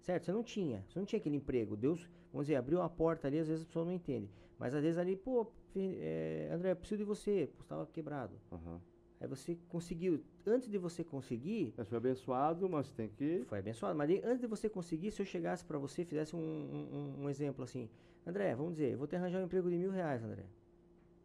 Certo? 0.00 0.24
Você 0.24 0.32
não 0.32 0.42
tinha. 0.42 0.84
Você 0.88 0.98
não 0.98 1.06
tinha 1.06 1.18
aquele 1.18 1.36
emprego. 1.36 1.76
Deus, 1.76 2.08
vamos 2.32 2.46
dizer, 2.46 2.56
abriu 2.56 2.80
a 2.80 2.88
porta 2.88 3.26
ali, 3.28 3.38
às 3.38 3.48
vezes 3.48 3.62
a 3.64 3.66
pessoa 3.66 3.84
não 3.84 3.92
entende. 3.92 4.30
Mas 4.58 4.74
às 4.74 4.82
vezes 4.82 4.98
ali, 4.98 5.16
pô, 5.16 5.46
é, 5.76 6.48
André, 6.52 6.72
eu 6.72 6.76
preciso 6.76 6.98
de 6.98 7.04
você. 7.04 7.48
Pô, 7.56 7.62
estava 7.62 7.86
quebrado. 7.86 8.34
Aham. 8.50 8.80
Aí 9.20 9.26
você 9.26 9.58
conseguiu. 9.68 10.22
Antes 10.46 10.68
de 10.68 10.78
você 10.78 11.02
conseguir, 11.02 11.74
Mas 11.76 11.88
foi 11.88 11.98
abençoado, 11.98 12.68
mas 12.68 12.92
tem 12.92 13.08
que. 13.08 13.44
foi 13.48 13.58
abençoado. 13.58 13.96
Mas 13.98 14.10
antes 14.24 14.40
de 14.40 14.46
você 14.46 14.68
conseguir, 14.68 15.10
se 15.10 15.20
eu 15.20 15.26
chegasse 15.26 15.64
para 15.64 15.76
você, 15.78 16.04
fizesse 16.04 16.36
um, 16.36 16.38
um- 16.38 17.24
um 17.24 17.28
exemplo 17.30 17.64
assim, 17.64 17.88
André, 18.26 18.54
vamos 18.54 18.72
dizer, 18.74 18.92
eu 18.92 18.98
vou 18.98 19.06
te 19.08 19.16
arranjar 19.16 19.40
um 19.40 19.44
emprego 19.44 19.68
de 19.68 19.76
mil 19.76 19.90
reais, 19.90 20.22
André. 20.22 20.44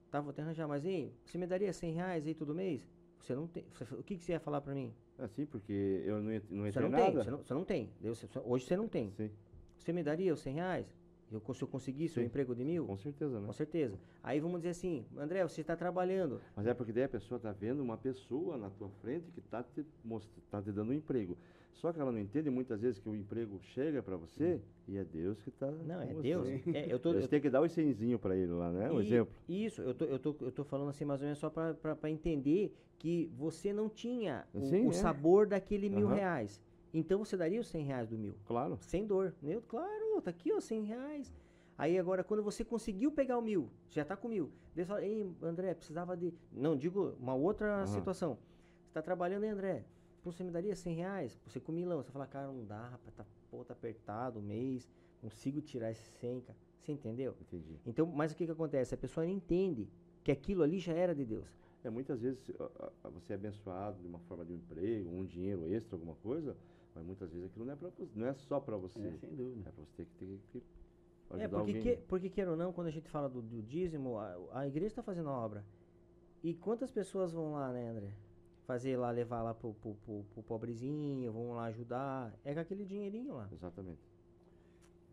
Tá, 0.10 0.22
vou 0.22 0.34
te 0.34 0.42
arranjar, 0.42 0.68
mas 0.68 0.86
hein, 0.86 1.14
você 1.26 1.38
me 1.38 1.46
daria 1.48 1.72
cem 1.74 1.92
reais 1.94 2.26
aí 2.26 2.34
todo 2.34 2.54
mês? 2.54 2.88
Você 3.24 3.34
não 3.34 3.48
tem. 3.48 3.66
você- 3.74 3.96
o 3.96 4.04
que, 4.04 4.18
que 4.18 4.24
você 4.24 4.34
ia 4.34 4.40
falar 4.40 4.60
para 4.60 4.76
mim? 4.76 4.94
Assim, 5.18 5.46
porque 5.46 6.04
eu 6.06 6.22
não, 6.22 6.32
não 6.50 6.64
Você 6.64 6.70
entrei 6.70 6.84
não 6.84 6.90
nada. 6.90 7.06
tem, 7.06 7.14
você 7.24 7.32
não, 7.32 7.38
você 7.38 7.54
não 7.54 7.64
tem. 7.66 7.90
Você- 8.02 8.28
hoje 8.44 8.66
você 8.66 8.76
não 8.76 8.88
tem. 8.88 9.12
Sim, 9.12 9.32
Você 9.78 9.94
me 9.94 10.04
daria 10.04 10.34
os 10.34 10.40
100 10.42 10.56
reais? 10.56 10.86
Eu, 11.32 11.42
se 11.54 11.62
eu 11.64 11.68
conseguisse 11.68 12.20
um 12.20 12.24
emprego 12.24 12.54
de 12.54 12.64
mil? 12.64 12.86
com 12.86 12.98
certeza, 12.98 13.40
né? 13.40 13.48
Com 13.48 13.54
certeza. 13.54 13.98
Aí 14.22 14.40
vamos 14.40 14.60
dizer 14.60 14.70
assim, 14.70 15.06
André, 15.18 15.42
você 15.44 15.62
está 15.62 15.76
trabalhando. 15.76 16.40
Mas 16.56 16.68
é 16.68 16.74
porque 16.74 16.92
daí 16.94 17.06
a 17.06 17.10
pessoa 17.10 17.38
está 17.38 17.52
vendo 17.52 17.82
uma 17.82 17.98
pessoa 17.98 18.56
na 18.58 18.70
tua 18.70 18.90
frente 19.02 19.32
que 19.32 19.40
está 19.40 19.64
te, 19.64 19.84
most- 20.04 20.30
tá 20.52 20.62
te 20.62 20.72
dando 20.72 20.90
um 20.92 20.94
emprego. 20.94 21.36
Só 21.74 21.92
que 21.92 22.00
ela 22.00 22.12
não 22.12 22.20
entende 22.20 22.50
muitas 22.50 22.82
vezes 22.82 23.00
que 23.00 23.10
o 23.10 23.16
emprego 23.16 23.60
chega 23.62 24.02
para 24.02 24.16
você 24.16 24.62
e 24.88 24.98
é 24.98 25.04
Deus 25.04 25.42
que 25.42 25.50
está. 25.50 25.70
Não, 25.70 26.02
é 26.02 26.14
Deus. 26.14 26.48
É, 26.74 26.86
eu 26.92 27.00
tô, 27.00 27.12
Você 27.14 27.24
eu, 27.24 27.28
tem 27.28 27.42
que 27.42 27.50
dar 27.50 27.62
os 27.62 27.72
cenzinho 27.72 28.18
para 28.20 28.36
ele 28.38 28.52
lá, 28.52 28.72
né? 28.72 28.92
Um 28.92 29.00
E- 29.02 29.06
exemplo. 29.06 29.34
Isso, 29.50 29.82
eu 29.82 29.94
tô, 29.94 30.06
eu, 30.06 30.20
tô, 30.20 30.36
eu 30.42 30.52
tô 30.52 30.64
falando 30.64 30.90
assim 30.90 31.04
mais 31.04 31.20
ou 31.22 31.26
menos 31.26 31.40
só 31.40 31.50
para 31.50 32.10
entender 32.10 32.74
que 33.00 33.30
você 33.36 33.74
não 33.74 33.90
tinha 33.90 34.46
o, 34.54 34.62
Sim, 34.62 34.88
o 34.88 34.90
é. 34.90 34.94
sabor 34.94 35.48
daquele 35.48 35.90
mil 35.90 36.08
Aham. 36.08 36.16
reais. 36.16 36.62
Então 36.94 37.20
você 37.20 37.36
daria 37.36 37.60
os 37.60 37.68
100 37.68 37.84
reais 37.86 38.08
do 38.10 38.18
mil. 38.18 38.36
Claro. 38.46 38.78
Sem 38.80 39.06
dor. 39.06 39.34
Eu, 39.44 39.62
claro, 39.64 40.22
tá 40.22 40.30
aqui, 40.30 40.54
ó, 40.54 40.62
100 40.62 40.84
reais. 40.84 41.34
Aí 41.76 41.98
agora, 41.98 42.24
quando 42.24 42.44
você 42.44 42.64
conseguiu 42.64 43.12
pegar 43.12 43.38
o 43.38 43.42
mil, 43.42 43.68
já 43.90 44.06
tá 44.06 44.16
com 44.16 44.28
mil. 44.28 44.52
Daí 44.76 44.86
você 44.86 44.90
fala, 44.90 45.04
ei, 45.04 45.28
André, 45.42 45.74
precisava 45.74 46.16
de. 46.16 46.32
Não, 46.52 46.78
digo 46.78 47.16
uma 47.20 47.34
outra 47.34 47.78
Aham. 47.78 47.88
situação. 47.88 48.38
Você 48.86 48.94
tá 48.94 49.02
trabalhando, 49.02 49.44
hein, 49.44 49.50
André? 49.52 49.86
Pô, 50.24 50.32
você 50.32 50.44
me 50.44 50.52
daria 50.52 50.76
100 50.76 50.96
reais? 50.96 51.40
Você 51.46 51.60
com 51.60 51.72
milão. 51.74 52.02
Você 52.02 52.12
fala, 52.12 52.26
cara, 52.26 52.48
não 52.48 52.64
dá, 52.66 52.88
rapaz, 52.88 53.14
tá, 53.14 53.26
pô, 53.52 53.64
tá 53.66 53.74
apertado 53.74 54.40
o 54.40 54.42
mês, 54.42 54.90
consigo 55.22 55.62
tirar 55.62 55.92
esse 55.92 56.10
100, 56.20 56.42
cara. 56.42 56.58
Você 56.80 56.92
entendeu? 56.94 57.36
Entendi. 57.42 57.78
Então, 57.86 58.06
mas 58.06 58.32
o 58.32 58.36
que 58.36 58.46
que 58.46 58.52
acontece? 58.52 58.94
A 58.94 58.98
pessoa 58.98 59.26
não 59.26 59.34
entende 59.34 59.90
que 60.24 60.32
aquilo 60.32 60.64
ali 60.64 60.80
já 60.80 60.94
era 60.94 61.14
de 61.14 61.26
Deus. 61.26 61.48
É, 61.84 61.90
muitas 61.90 62.22
vezes 62.22 62.40
você 63.04 63.34
é 63.34 63.36
abençoado 63.36 64.00
de 64.00 64.08
uma 64.08 64.20
forma 64.20 64.46
de 64.46 64.54
um 64.54 64.56
emprego, 64.56 65.10
um 65.10 65.26
dinheiro 65.26 65.68
extra, 65.68 65.96
alguma 65.96 66.16
coisa, 66.16 66.56
mas 66.96 67.06
muitas 67.06 67.30
vezes 67.30 67.48
aquilo 67.48 67.66
não 67.66 67.74
é, 67.74 67.76
pra, 67.76 67.92
não 68.16 68.28
é 68.28 68.34
só 68.34 68.60
para 68.62 68.78
você. 68.78 69.00
É, 69.02 69.18
sem 69.18 69.36
dúvida. 69.36 69.70
É 69.70 69.72
para 69.74 69.84
você 69.84 70.06
ter 70.06 70.26
que, 70.26 70.40
ter 70.54 70.60
que 70.62 70.66
ajudar 71.32 71.44
É, 71.44 71.48
porque, 71.50 71.60
alguém. 71.78 71.82
que, 71.82 71.96
porque 72.08 72.30
queira 72.30 72.52
ou 72.52 72.58
não, 72.58 72.72
quando 72.72 72.88
a 72.88 72.92
gente 72.92 73.10
fala 73.10 73.28
do, 73.28 73.42
do 73.42 73.62
dízimo, 73.62 74.18
a, 74.18 74.38
a 74.54 74.68
igreja 74.68 74.88
está 74.88 75.04
fazendo 75.04 75.28
a 75.30 75.34
obra. 75.38 75.66
E 76.42 76.54
quantas 76.54 76.92
pessoas 76.92 77.32
vão 77.34 77.54
lá, 77.54 77.72
né, 77.72 77.90
André? 77.90 78.14
Fazer 78.66 78.96
lá, 78.98 79.12
levar 79.12 79.42
lá 79.42 79.54
pro, 79.54 79.74
pro, 79.74 79.94
pro, 79.96 80.24
pro 80.34 80.44
pobrezinho, 80.44 81.32
vão 81.32 81.54
lá 81.54 81.66
ajudar. 81.66 82.34
É 82.46 82.54
com 82.54 82.60
aquele 82.62 82.86
dinheirinho 82.86 83.36
lá, 83.36 83.50
Exatamente. 83.52 84.00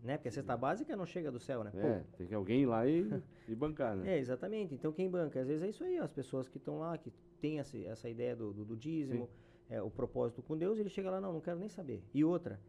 né? 0.03 0.17
Porque 0.17 0.29
a 0.29 0.33
cesta 0.33 0.57
básica 0.57 0.95
não 0.97 1.05
chega 1.05 1.33
do 1.33 1.41
céu, 1.41 1.65
né? 1.65 1.71
Pô, 1.73 1.79
É, 1.79 2.05
tem 2.17 2.27
que 2.29 2.35
alguém 2.35 2.63
ir 2.63 2.67
lá 2.67 2.87
e, 2.87 3.11
e 3.49 3.55
bancar, 3.55 3.97
né? 3.97 4.15
É, 4.15 4.19
exatamente. 4.19 4.75
Então 4.75 4.93
quem 4.93 5.11
banca? 5.11 5.41
Às 5.41 5.49
vezes 5.49 5.63
é 5.65 5.69
isso 5.69 5.83
aí, 5.83 5.99
ó, 6.01 6.05
as 6.05 6.13
pessoas 6.13 6.49
que 6.49 6.59
estão 6.59 6.79
lá, 6.79 6.97
que 6.97 7.13
têm 7.41 7.59
essa, 7.59 7.77
essa 7.79 8.09
ideia 8.09 8.37
do, 8.37 8.53
do, 8.53 8.65
do 8.65 8.77
dízimo, 8.77 9.29
é, 9.69 9.83
o 9.83 9.91
propósito 9.91 10.43
com 10.43 10.57
Deus, 10.57 10.79
ele 10.79 10.89
chega 10.89 11.11
lá, 11.11 11.21
não, 11.21 11.33
não 11.33 11.41
quero 11.41 11.59
nem 11.59 11.69
saber. 11.69 12.03
E 12.15 12.25
outra, 12.25 12.61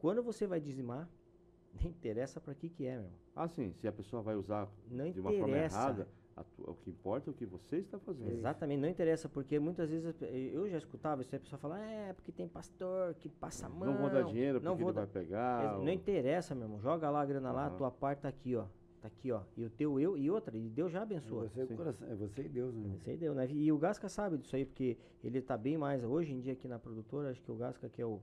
quando 0.00 0.22
você 0.24 0.44
vai 0.46 0.60
dizimar, 0.60 1.08
nem 1.80 1.88
interessa 1.90 2.40
para 2.40 2.54
que 2.54 2.68
que 2.68 2.84
é, 2.84 2.96
meu 2.96 3.04
irmão. 3.04 3.18
Ah, 3.34 3.46
sim, 3.46 3.72
se 3.74 3.86
a 3.86 3.92
pessoa 3.92 4.22
vai 4.22 4.34
usar 4.34 4.68
Não 4.90 5.08
de 5.10 5.20
uma 5.20 5.30
forma 5.32 5.56
errada, 5.56 6.08
o 6.58 6.74
que 6.74 6.90
importa 6.90 7.30
é 7.30 7.32
o 7.32 7.34
que 7.34 7.46
você 7.46 7.76
está 7.78 7.98
fazendo. 7.98 8.30
Exatamente, 8.30 8.80
não 8.80 8.88
interessa, 8.88 9.28
porque 9.28 9.58
muitas 9.58 9.88
vezes 9.88 10.14
eu 10.52 10.68
já 10.68 10.76
escutava 10.78 11.22
isso, 11.22 11.34
aí 11.34 11.38
a 11.38 11.40
pessoa 11.40 11.58
fala, 11.58 11.80
é, 11.80 12.12
porque 12.12 12.30
tem 12.30 12.46
pastor 12.46 13.14
que 13.14 13.28
passa 13.28 13.66
a 13.66 13.68
mão. 13.70 13.92
Não 13.92 13.96
vou 13.98 14.10
dar 14.10 14.22
dinheiro 14.24 14.60
não 14.60 14.72
porque 14.72 14.82
vou 14.84 14.90
ele 14.92 14.96
vai 14.96 15.06
dar- 15.06 15.12
pegar. 15.12 15.64
Exa- 15.64 15.76
ou- 15.78 15.84
Não 15.84 15.92
interessa, 15.92 16.54
meu 16.54 16.64
irmão, 16.64 16.80
joga 16.80 17.08
lá 17.08 17.22
a 17.22 17.24
grana 17.26 17.50
lá, 17.52 17.66
Aham. 17.68 17.76
tua 17.76 17.90
parte 17.90 18.20
tá 18.20 18.28
aqui, 18.28 18.54
ó. 18.56 18.66
Tá 19.00 19.08
aqui, 19.08 19.30
ó. 19.32 19.42
E 19.56 19.64
o 19.64 19.70
teu 19.70 19.98
eu, 20.00 20.16
e 20.18 20.30
outra, 20.30 20.56
e 20.56 20.68
Deus 20.68 20.90
já 20.92 21.02
abençoa. 21.02 21.48
Você, 21.48 21.62
é 21.62 21.66
coração, 21.66 22.08
é 22.10 22.14
você 22.14 22.42
e 22.42 22.48
Deus, 22.48 22.74
né? 22.74 22.96
Isso 22.96 23.08
aí 23.10 23.16
deu, 23.16 23.34
né? 23.34 23.46
E 23.50 23.70
o 23.72 23.78
Gasca 23.78 24.08
sabe 24.08 24.36
disso 24.38 24.56
aí, 24.56 24.64
porque 24.64 24.96
ele 25.22 25.40
tá 25.40 25.56
bem 25.56 25.78
mais. 25.78 26.02
Hoje 26.04 26.32
em 26.34 26.40
dia 26.40 26.52
aqui 26.54 26.66
na 26.68 26.78
produtora, 26.78 27.30
acho 27.30 27.40
que 27.42 27.50
o 27.50 27.56
Gasca 27.56 27.88
que 27.88 28.02
é 28.02 28.06
o, 28.06 28.20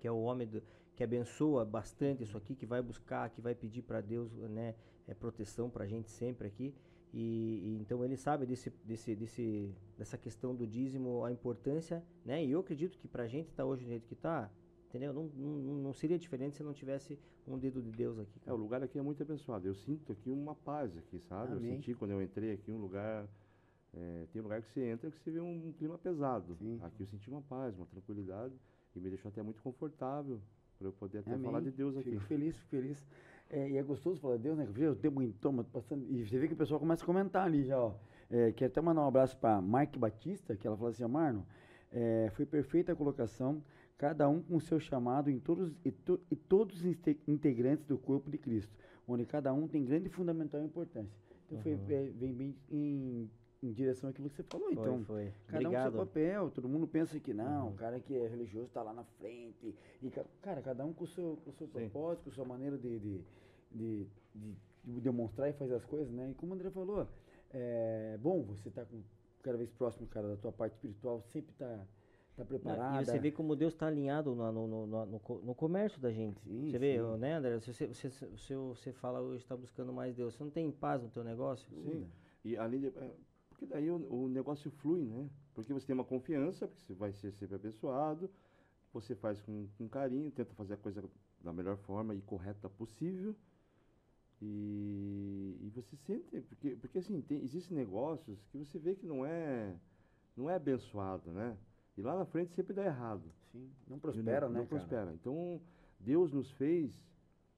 que 0.00 0.08
é 0.08 0.10
o 0.12 0.20
homem 0.22 0.46
do- 0.48 0.62
que 0.96 1.02
abençoa 1.04 1.64
bastante 1.64 2.22
isso 2.22 2.36
aqui, 2.36 2.54
que 2.54 2.66
vai 2.66 2.80
buscar, 2.82 3.28
que 3.30 3.40
vai 3.40 3.54
pedir 3.54 3.82
para 3.82 4.00
Deus, 4.00 4.32
né, 4.32 4.74
é, 5.06 5.14
proteção 5.14 5.68
pra 5.70 5.86
gente 5.86 6.10
sempre 6.10 6.46
aqui. 6.48 6.74
E, 7.12 7.18
e 7.18 7.78
então 7.80 8.02
ele 8.04 8.16
sabe 8.16 8.46
desse, 8.46 8.70
desse, 8.84 9.14
desse, 9.14 9.74
dessa 9.98 10.16
questão 10.16 10.54
do 10.54 10.66
dízimo, 10.66 11.24
a 11.24 11.30
importância, 11.30 12.02
né? 12.24 12.44
E 12.44 12.50
eu 12.50 12.60
acredito 12.60 12.98
que 12.98 13.06
pra 13.06 13.26
gente 13.26 13.52
tá 13.52 13.64
hoje 13.64 13.84
do 13.84 13.88
jeito 13.88 14.06
que 14.08 14.14
tá, 14.14 14.50
entendeu? 14.88 15.12
Não, 15.12 15.24
não, 15.24 15.74
não 15.74 15.92
seria 15.92 16.18
diferente 16.18 16.56
se 16.56 16.62
não 16.62 16.72
tivesse 16.72 17.18
um 17.46 17.58
dedo 17.58 17.82
de 17.82 17.90
Deus 17.90 18.18
aqui. 18.18 18.40
É, 18.46 18.52
o 18.52 18.56
lugar 18.56 18.82
aqui 18.82 18.98
é 18.98 19.02
muito 19.02 19.22
abençoado. 19.22 19.66
Eu 19.66 19.74
sinto 19.74 20.12
aqui 20.12 20.30
uma 20.30 20.54
paz 20.54 20.96
aqui, 20.96 21.18
sabe? 21.20 21.52
Amém. 21.52 21.70
Eu 21.70 21.76
senti 21.76 21.94
quando 21.94 22.12
eu 22.12 22.22
entrei 22.22 22.52
aqui 22.52 22.70
um 22.70 22.78
lugar. 22.78 23.28
é, 23.92 24.26
tem 24.32 24.40
um 24.40 24.44
lugar 24.44 24.62
que 24.62 24.70
você 24.70 24.84
entra 24.84 25.10
que 25.10 25.18
você 25.18 25.30
vê 25.30 25.40
um, 25.40 25.72
clima 25.72 25.98
pesado. 25.98 26.54
Sim. 26.54 26.78
Aqui 26.82 27.02
eu 27.02 27.06
senti 27.06 27.28
uma 27.28 27.42
paz, 27.42 27.76
uma 27.76 27.86
tranquilidade 27.86 28.54
e 28.94 29.00
me 29.00 29.08
deixou 29.10 29.28
até 29.28 29.42
muito 29.42 29.62
confortável 29.62 30.40
para 30.78 30.88
eu 30.88 30.92
poder 30.92 31.18
até 31.18 31.32
Amém. 31.32 31.44
falar 31.44 31.60
de 31.60 31.70
Deus 31.70 31.96
aqui. 31.96 32.10
Fico 32.10 32.22
feliz, 32.22 32.56
fico 32.56 32.70
feliz. 32.70 33.06
É, 33.52 33.68
e 33.68 33.76
é 33.76 33.82
gostoso 33.82 34.18
falar 34.18 34.36
de 34.38 34.44
Deus, 34.44 34.56
né? 34.56 34.64
Porque 34.64 34.84
O 34.86 34.96
tempo 34.96 35.20
em 35.22 35.30
toma, 35.30 35.62
passando. 35.62 36.04
E 36.10 36.26
você 36.26 36.38
vê 36.38 36.48
que 36.48 36.54
o 36.54 36.56
pessoal 36.56 36.80
começa 36.80 37.02
a 37.04 37.06
comentar 37.06 37.44
ali 37.46 37.62
já, 37.64 37.78
ó. 37.78 37.92
É, 38.30 38.50
quero 38.52 38.72
até 38.72 38.80
mandar 38.80 39.02
um 39.02 39.08
abraço 39.08 39.36
para 39.36 39.60
Mike 39.60 39.98
Batista, 39.98 40.56
que 40.56 40.66
ela 40.66 40.74
falou 40.76 40.90
assim, 40.90 41.04
ó, 41.04 41.08
Marno, 41.08 41.46
é, 41.90 42.30
foi 42.34 42.46
perfeita 42.46 42.92
a 42.92 42.96
colocação, 42.96 43.62
cada 43.98 44.26
um 44.26 44.40
com 44.40 44.56
o 44.56 44.60
seu 44.60 44.80
chamado 44.80 45.28
em 45.30 45.38
todos, 45.38 45.70
e, 45.84 45.90
to- 45.92 46.18
e 46.30 46.34
todos 46.34 46.78
os 46.78 46.86
inte- 46.86 47.20
integrantes 47.28 47.84
do 47.84 47.98
corpo 47.98 48.30
de 48.30 48.38
Cristo, 48.38 48.74
onde 49.06 49.26
cada 49.26 49.52
um 49.52 49.68
tem 49.68 49.84
grande 49.84 50.06
e 50.06 50.10
fundamental 50.10 50.62
importância. 50.62 51.14
Então 51.46 51.60
foi, 51.60 51.72
Uhum. 51.74 51.80
é, 51.90 52.10
vem 52.14 52.32
bem 52.32 52.56
em, 52.70 53.30
em 53.62 53.70
direção 53.70 54.08
àquilo 54.08 54.30
que 54.30 54.36
você 54.36 54.42
falou. 54.44 54.68
Foi, 54.68 54.72
então, 54.82 55.04
foi. 55.04 55.24
Cada 55.46 55.58
um 55.58 55.62
com 55.62 55.68
Obrigado. 55.68 55.90
seu 55.92 56.06
papel, 56.06 56.50
todo 56.50 56.66
mundo 56.70 56.86
pensa 56.86 57.20
que 57.20 57.34
não, 57.34 57.66
Uhum. 57.66 57.72
o 57.72 57.76
cara 57.76 58.00
que 58.00 58.14
é 58.16 58.26
religioso 58.26 58.68
está 58.68 58.82
lá 58.82 58.94
na 58.94 59.04
frente. 59.04 59.74
E, 60.00 60.08
ca- 60.08 60.24
cara, 60.40 60.62
cada 60.62 60.86
um 60.86 60.94
com 60.94 61.04
o 61.04 61.06
seu, 61.06 61.38
com 61.44 61.50
o 61.50 61.52
seu 61.52 61.68
propósito, 61.68 62.24
com 62.24 62.30
a 62.30 62.32
sua 62.32 62.46
maneira 62.46 62.78
de, 62.78 62.98
de, 62.98 63.20
de, 63.74 64.06
de- 64.34 64.56
de 64.84 65.00
demonstrar 65.00 65.48
e 65.48 65.52
fazer 65.52 65.74
as 65.74 65.84
coisas, 65.84 66.12
né? 66.12 66.30
E 66.30 66.34
como 66.34 66.52
o 66.52 66.54
André 66.54 66.70
falou, 66.70 67.06
é 67.50 68.18
bom 68.20 68.42
você 68.42 68.70
tá 68.70 68.84
com 68.84 69.00
cada 69.42 69.56
vez 69.58 69.70
próximo, 69.70 70.06
cara, 70.06 70.28
da 70.28 70.36
tua 70.36 70.52
parte 70.52 70.74
espiritual, 70.74 71.20
sempre 71.32 71.52
tá, 71.54 71.66
tá 72.36 72.42
Não, 72.42 72.46
preparada. 72.46 73.02
E 73.02 73.04
você 73.04 73.18
vê 73.18 73.30
como 73.32 73.56
Deus 73.56 73.72
está 73.74 73.86
alinhado 73.86 74.34
no, 74.34 74.52
no, 74.52 74.66
no, 74.68 74.86
no, 74.86 75.06
no 75.06 75.20
co- 75.20 75.40
no 75.42 75.54
comércio 75.54 76.00
da 76.00 76.10
gente. 76.12 76.40
Sim, 76.42 76.70
você 76.70 76.78
vê, 76.78 76.96
sim. 76.98 77.16
né, 77.18 77.34
André? 77.34 77.60
Se 77.60 77.72
você, 77.72 77.86
você, 77.88 78.10
se 78.10 78.54
você 78.54 78.92
fala 78.92 79.20
hoje 79.20 79.42
está 79.42 79.56
buscando 79.56 79.92
mais 79.92 80.14
Deus, 80.16 80.34
você 80.34 80.42
não 80.44 80.50
tem 80.50 80.70
paz 80.70 81.02
no 81.02 81.08
teu 81.10 81.24
negócio? 81.24 81.68
Sim. 81.82 82.08
E 82.44 82.56
além 82.56 82.80
de. 82.80 82.86
é, 82.88 83.10
Porque 83.50 83.66
daí 83.66 83.90
o, 83.90 83.96
o 84.12 84.28
negócio 84.28 84.70
flui, 84.70 85.04
né? 85.04 85.28
Porque 85.54 85.72
você 85.72 85.86
tem 85.86 85.94
uma 85.94 86.04
confiança, 86.04 86.66
porque 86.66 86.82
você 86.82 86.94
vai 86.94 87.12
ser 87.12 87.32
sempre 87.32 87.54
abençoado, 87.56 88.30
você 88.92 89.14
faz 89.14 89.40
com, 89.40 89.66
com 89.78 89.88
carinho, 89.88 90.30
tenta 90.30 90.54
fazer 90.54 90.74
a 90.74 90.76
coisa 90.76 91.02
da 91.40 91.52
melhor 91.52 91.76
forma 91.78 92.14
e 92.14 92.20
correta 92.22 92.68
possível. 92.68 93.34
E, 94.44 95.56
e 95.60 95.70
você 95.70 95.94
sente, 95.98 96.40
porque, 96.42 96.70
porque 96.76 96.98
assim, 96.98 97.20
tem, 97.22 97.40
existem 97.44 97.76
negócios 97.76 98.44
que 98.50 98.58
você 98.58 98.76
vê 98.76 98.96
que 98.96 99.06
não 99.06 99.24
é, 99.24 99.76
não 100.36 100.50
é 100.50 100.56
abençoado, 100.56 101.30
né? 101.30 101.56
E 101.96 102.02
lá 102.02 102.16
na 102.16 102.24
frente 102.24 102.52
sempre 102.52 102.74
dá 102.74 102.84
errado. 102.84 103.22
Sim, 103.52 103.70
não 103.86 103.98
E 103.98 104.00
prospera, 104.00 104.46
não, 104.46 104.54
né, 104.54 104.58
Não 104.60 104.66
cara? 104.66 104.78
prospera. 104.80 105.14
Então, 105.14 105.60
Deus 106.00 106.32
nos 106.32 106.50
fez 106.52 106.92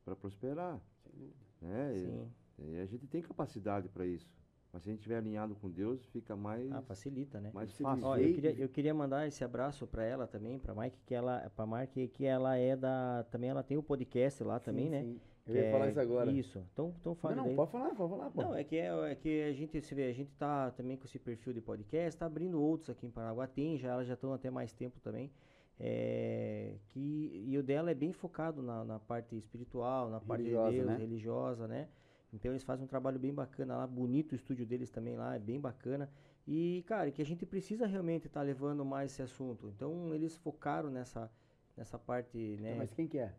para 0.05 0.15
prosperar, 0.15 0.79
Sem 1.03 1.13
dúvida. 1.19 1.37
né? 1.63 1.97
E- 1.97 2.01
Sim. 2.03 2.31
e 2.59 2.81
a 2.81 2.87
gente 2.87 3.07
tem 3.07 3.23
capacidade 3.23 3.89
para 3.89 4.05
isso. 4.07 4.29
Mas 4.73 4.83
se 4.83 4.89
a 4.89 4.93
gente 4.93 4.99
estiver 5.01 5.17
alinhado 5.19 5.55
com 5.55 5.71
Deus, 5.71 6.05
fica 6.07 6.37
mais, 6.37 6.71
Ah, 6.73 6.83
facilita, 6.83 7.41
né? 7.41 7.51
mais 7.55 7.73
fácil. 7.79 8.05
Ó, 8.07 8.17
eu 8.17 8.35
queria, 8.35 8.53
eu 8.53 8.69
queria 8.69 8.93
mandar 8.93 9.27
esse 9.27 9.43
abraço 9.45 9.87
para 9.87 10.05
ela 10.05 10.27
também, 10.27 10.59
para 10.59 10.75
Mike, 10.75 10.99
que 11.07 11.15
ela, 11.15 11.49
para 11.57 11.67
Mike, 11.67 12.09
que 12.09 12.25
ela 12.27 12.57
é 12.57 12.77
da, 12.77 13.25
também 13.31 13.49
ela 13.51 13.63
tem 13.63 13.79
o 13.79 13.83
podcast 13.83 14.43
lá 14.43 14.59
também, 14.61 14.87
Sim, 14.87 14.91
né? 14.91 15.17
Eu 15.47 15.55
ia 15.57 15.71
falar 15.71 15.87
é- 15.87 15.91
isso 15.91 16.01
agora. 16.01 16.31
Isso. 16.33 16.59
Então, 16.73 16.95
então 16.99 17.15
fala 17.15 17.37
Não, 17.37 17.47
não, 17.49 17.55
pode 17.55 17.71
falar, 17.71 17.95
pode 17.95 18.11
falar, 18.11 18.31
pô. 18.31 18.43
Não, 18.43 18.55
é 18.55 18.65
que, 18.65 18.77
é, 18.77 18.89
é 19.11 19.15
que 19.15 19.43
a 19.43 19.53
gente 19.53 19.81
se 19.83 19.95
vê, 19.95 20.05
a 20.05 20.13
gente 20.13 20.31
tá 20.33 20.71
também 20.71 20.97
com 20.97 21.05
esse 21.05 21.19
perfil 21.19 21.53
de 21.53 21.61
podcast, 21.61 22.19
tá 22.19 22.27
abrindo 22.27 22.61
outros 22.61 22.91
aqui 22.91 23.07
em 23.07 23.11
Paranaguá, 23.11 23.47
tem 23.47 23.77
já, 23.77 23.91
elas 23.91 24.07
já 24.07 24.15
estão 24.15 24.33
até 24.33 24.51
mais 24.51 24.73
tempo 24.73 24.99
também. 25.01 25.31
é, 25.79 26.77
que, 26.89 27.45
e 27.47 27.59
o 27.59 27.63
dela 27.63 27.91
é 27.91 27.95
bem 27.95 28.13
focado 28.13 28.63
na, 28.63 28.85
na 28.85 28.99
parte 28.99 29.37
espiritual, 29.37 30.09
na 30.09 30.21
parte 30.21 30.43
Religiosa, 30.45 30.71
de 30.71 30.77
Deus, 30.77 30.87
né? 30.87 30.97
religiosa, 30.97 31.69
né? 31.69 31.89
Então 32.33 32.51
eles 32.51 32.63
fazem 32.65 32.85
um 32.85 32.89
trabalho 32.89 33.19
bem 33.19 33.33
bacana 33.33 33.77
lá, 33.77 33.87
bonito 33.87 34.33
o 34.33 34.35
estúdio 34.35 34.65
deles 34.67 34.91
também 34.91 35.17
lá, 35.17 35.37
é 35.37 35.39
bem 35.39 35.61
bacana. 35.61 36.09
E, 36.47 36.85
cara, 36.87 37.11
que 37.11 37.23
a 37.23 37.25
gente 37.25 37.47
precisa 37.47 37.87
realmente 37.87 38.27
estar 38.27 38.43
levando 38.43 38.85
mais 38.85 39.13
esse 39.13 39.23
assunto. 39.23 39.73
Então 39.75 40.15
eles 40.15 40.37
focaram 40.37 40.91
nessa, 40.91 41.31
nessa 41.77 41.99
parte, 41.99 42.37
né? 42.61 42.71
Então, 42.71 42.79
Mas 42.79 42.93
quem 42.93 43.07
que 43.07 43.19
é? 43.19 43.33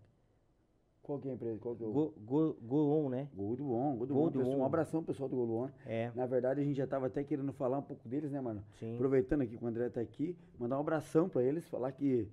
Qual 1.05 1.19
que 1.19 1.27
é 1.27 1.31
a 1.31 1.33
empresa? 1.35 1.59
Qual 1.59 1.75
que 1.75 1.83
é 1.83 1.87
o... 1.87 1.91
Go, 1.91 2.13
go, 2.17 2.53
go 2.63 3.05
on, 3.05 3.09
né? 3.09 3.29
Gol 3.35 3.55
do 3.55 3.71
On, 3.71 3.95
Gol 3.95 4.07
do 4.07 4.13
Gol 4.15 4.23
On, 4.25 4.31
pessoal, 4.31 4.55
On. 4.55 4.57
um 4.61 4.65
abração 4.65 5.03
pessoal 5.03 5.29
do 5.29 5.35
Gol 5.35 5.45
do 5.45 5.53
On. 5.53 5.69
É, 5.85 6.11
Na 6.15 6.25
verdade, 6.25 6.61
a 6.61 6.63
gente 6.63 6.75
já 6.75 6.85
estava 6.85 7.05
até 7.05 7.23
querendo 7.23 7.53
falar 7.53 7.77
um 7.77 7.83
pouco 7.83 8.09
deles, 8.09 8.31
né, 8.31 8.41
mano? 8.41 8.63
sim. 8.79 8.95
Aproveitando 8.95 9.41
aqui 9.41 9.55
que 9.55 9.63
o 9.63 9.67
André 9.67 9.87
tá 9.89 10.01
aqui, 10.01 10.35
mandar 10.57 10.77
um 10.77 10.79
abração 10.81 11.29
para 11.29 11.43
eles, 11.43 11.67
falar 11.67 11.91
que 11.91 12.27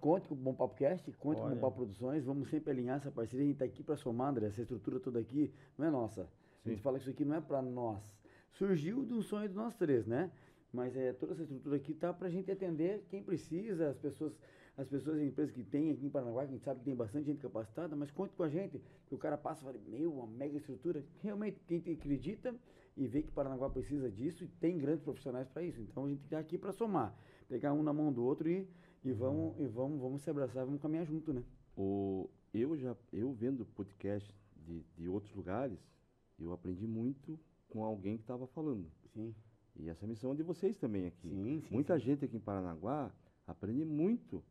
conte, 0.00 0.26
com 0.26 0.34
o 0.34 0.36
Bom 0.36 0.52
Papo 0.52 0.74
Cast, 0.74 1.08
conte 1.12 1.36
com 1.38 1.44
o 1.44 1.46
Olha. 1.46 1.54
Bom 1.54 1.60
Papo 1.60 1.76
Produções, 1.76 2.24
vamos 2.24 2.48
sempre 2.50 2.72
alinhar 2.72 2.96
essa 2.96 3.10
parceria, 3.12 3.44
a 3.44 3.48
gente 3.48 3.58
tá 3.58 3.64
aqui 3.64 3.84
para 3.84 3.96
somar, 3.96 4.30
André, 4.30 4.46
essa 4.48 4.62
estrutura 4.62 4.98
toda 4.98 5.20
aqui 5.20 5.52
não 5.78 5.86
é 5.86 5.90
nossa. 5.90 6.22
A 6.64 6.68
gente 6.68 6.78
Sim. 6.78 6.82
fala 6.82 6.96
que 6.98 7.02
isso 7.04 7.10
aqui 7.10 7.24
não 7.24 7.36
é 7.36 7.40
para 7.40 7.62
nós. 7.62 8.02
Surgiu 8.50 9.04
de 9.04 9.12
um 9.14 9.22
sonho 9.22 9.48
de 9.48 9.54
nós 9.54 9.76
três, 9.76 10.06
né? 10.08 10.32
Mas 10.72 10.96
é, 10.96 11.12
toda 11.12 11.32
essa 11.34 11.42
estrutura 11.42 11.76
aqui 11.76 11.94
tá 11.94 12.12
pra 12.12 12.28
gente 12.28 12.50
atender 12.50 13.04
quem 13.08 13.22
precisa, 13.22 13.90
as 13.90 13.96
pessoas, 13.98 14.32
as 14.76 14.88
pessoas 14.88 15.18
e 15.20 15.24
empresas 15.24 15.54
que 15.54 15.64
tem 15.64 15.90
aqui 15.90 16.04
em 16.04 16.10
Paranaguá, 16.10 16.42
que 16.42 16.50
a 16.50 16.52
gente 16.52 16.64
sabe 16.64 16.80
que 16.80 16.84
tem 16.84 16.94
bastante 16.94 17.26
gente 17.26 17.40
capacitada, 17.40 17.96
mas 17.96 18.10
conte 18.10 18.34
com 18.34 18.42
a 18.42 18.48
gente, 18.48 18.80
que 19.06 19.14
o 19.14 19.18
cara 19.18 19.38
passa 19.38 19.62
e 19.62 19.64
fala, 19.64 19.78
meu, 19.88 20.12
uma 20.12 20.26
mega 20.26 20.56
estrutura. 20.56 21.02
Realmente, 21.22 21.58
quem 21.66 21.78
acredita 21.94 22.54
e 22.96 23.06
vê 23.06 23.22
que 23.22 23.30
Paranaguá 23.30 23.68
precisa 23.70 24.10
disso 24.10 24.44
e 24.44 24.48
tem 24.48 24.78
grandes 24.78 25.02
profissionais 25.02 25.48
para 25.48 25.62
isso. 25.62 25.80
Então 25.80 26.06
a 26.06 26.08
gente 26.08 26.24
está 26.24 26.38
aqui 26.38 26.58
para 26.58 26.72
somar, 26.72 27.14
pegar 27.48 27.72
um 27.72 27.82
na 27.82 27.92
mão 27.92 28.12
do 28.12 28.24
outro 28.24 28.48
e, 28.48 28.66
e 29.04 29.12
vamos 29.12 29.58
e 29.58 29.66
vamos 29.66 30.00
vamos 30.00 30.22
se 30.22 30.30
abraçar, 30.30 30.64
vamos 30.64 30.80
caminhar 30.80 31.06
junto, 31.06 31.32
né? 31.32 31.42
O, 31.76 32.28
eu 32.54 32.76
já, 32.76 32.96
eu 33.12 33.32
vendo 33.32 33.66
podcast 33.66 34.34
de, 34.56 34.82
de 34.96 35.08
outros 35.08 35.34
lugares, 35.34 35.78
eu 36.38 36.52
aprendi 36.52 36.86
muito 36.86 37.38
com 37.68 37.84
alguém 37.84 38.16
que 38.16 38.22
estava 38.22 38.46
falando. 38.46 38.90
Sim, 39.12 39.34
E 39.76 39.88
essa 39.88 40.06
missão 40.06 40.32
é 40.32 40.34
de 40.34 40.42
vocês 40.42 40.78
também 40.78 41.06
aqui. 41.06 41.28
sim, 41.28 41.60
sim. 41.60 41.74
Muita 41.74 41.98
sim. 41.98 42.04
gente 42.04 42.24
aqui 42.24 42.36
em 42.36 42.40
Paranaguá 42.40 43.12
aprende 43.46 43.84
muito. 43.84 44.42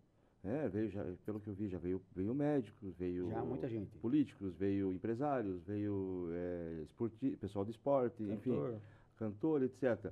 Né? 0.45 0.69
veio 0.69 0.89
já, 0.89 1.03
pelo 1.25 1.39
que 1.39 1.47
eu 1.49 1.53
vi, 1.53 1.67
já 1.67 1.77
veio, 1.77 2.01
veio 2.15 2.33
médicos, 2.33 2.93
veio 2.95 3.29
Já 3.29 3.43
muita 3.43 3.67
gente. 3.67 3.97
políticos, 3.97 4.53
veio 4.55 4.93
empresários, 4.93 5.61
veio 5.63 6.29
é, 6.31 6.81
esporti- 6.83 7.35
pessoal 7.37 7.65
de 7.65 7.71
esporte, 7.71 8.21
enfim, 8.23 8.51
Cantor. 8.51 8.79
cantor, 9.17 9.63
etc. 9.63 10.11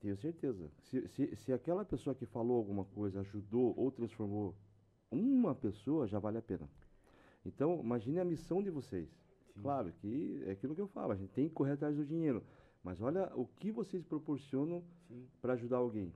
Tenho 0.00 0.16
certeza. 0.16 0.70
Se, 0.82 1.06
se, 1.08 1.36
se 1.36 1.52
aquela 1.52 1.84
pessoa 1.84 2.14
que 2.14 2.26
falou 2.26 2.56
alguma 2.58 2.84
coisa 2.84 3.20
ajudou 3.20 3.74
ou 3.76 3.90
transformou 3.90 4.54
uma 5.10 5.54
pessoa, 5.54 6.06
já 6.06 6.18
vale 6.18 6.38
a 6.38 6.42
pena. 6.42 6.68
Então, 7.46 7.80
imagine 7.82 8.18
a 8.20 8.24
missão 8.24 8.62
de 8.62 8.70
vocês. 8.70 9.08
Sim. 9.54 9.62
Claro 9.62 9.92
que 10.00 10.42
é 10.46 10.50
aquilo 10.52 10.74
que 10.74 10.80
eu 10.80 10.88
falo, 10.88 11.12
a 11.12 11.16
gente 11.16 11.30
tem 11.32 11.48
que 11.48 11.54
correr 11.54 11.72
atrás 11.72 11.96
do 11.96 12.04
dinheiro. 12.04 12.42
Mas 12.82 13.00
olha 13.00 13.30
o 13.34 13.46
que 13.46 13.70
vocês 13.70 14.04
proporcionam 14.04 14.82
para 15.40 15.54
ajudar 15.54 15.76
alguém. 15.78 16.12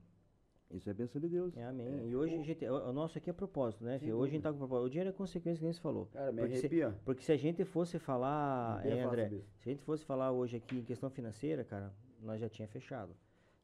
Isso 0.70 0.88
é 0.90 0.92
bênção 0.92 1.18
de 1.20 1.28
Deus. 1.28 1.56
É, 1.56 1.64
amém. 1.64 2.08
e 2.08 2.14
hoje 2.14 2.34
a 2.34 2.42
gente, 2.42 2.64
o, 2.66 2.88
o 2.90 2.92
nosso 2.92 3.16
aqui 3.16 3.30
é 3.30 3.32
propósito, 3.32 3.82
né? 3.84 3.98
Filho? 3.98 4.16
Hoje 4.16 4.32
a 4.32 4.34
gente 4.34 4.42
tá 4.42 4.52
com 4.52 4.58
propósito. 4.58 4.86
O 4.86 4.90
dinheiro 4.90 5.08
é 5.10 5.12
consequência, 5.12 5.58
que 5.58 5.64
nem 5.64 5.72
você 5.72 5.80
falou. 5.80 6.06
Cara, 6.12 6.30
me 6.30 6.40
Porque 6.42 6.56
se- 6.56 6.66
arrepia. 6.66 6.98
Porque 7.06 7.22
se 7.22 7.32
a 7.32 7.36
gente 7.38 7.64
fosse 7.64 7.98
falar, 7.98 8.84
é, 8.86 9.00
André, 9.00 9.28
se 9.56 9.70
a 9.70 9.72
gente 9.72 9.82
fosse 9.82 10.04
falar 10.04 10.30
hoje 10.30 10.56
aqui 10.58 10.76
em 10.76 10.84
questão 10.84 11.08
financeira, 11.08 11.64
cara, 11.64 11.90
nós 12.22 12.38
já 12.38 12.48
tinha 12.50 12.68
fechado. 12.68 13.14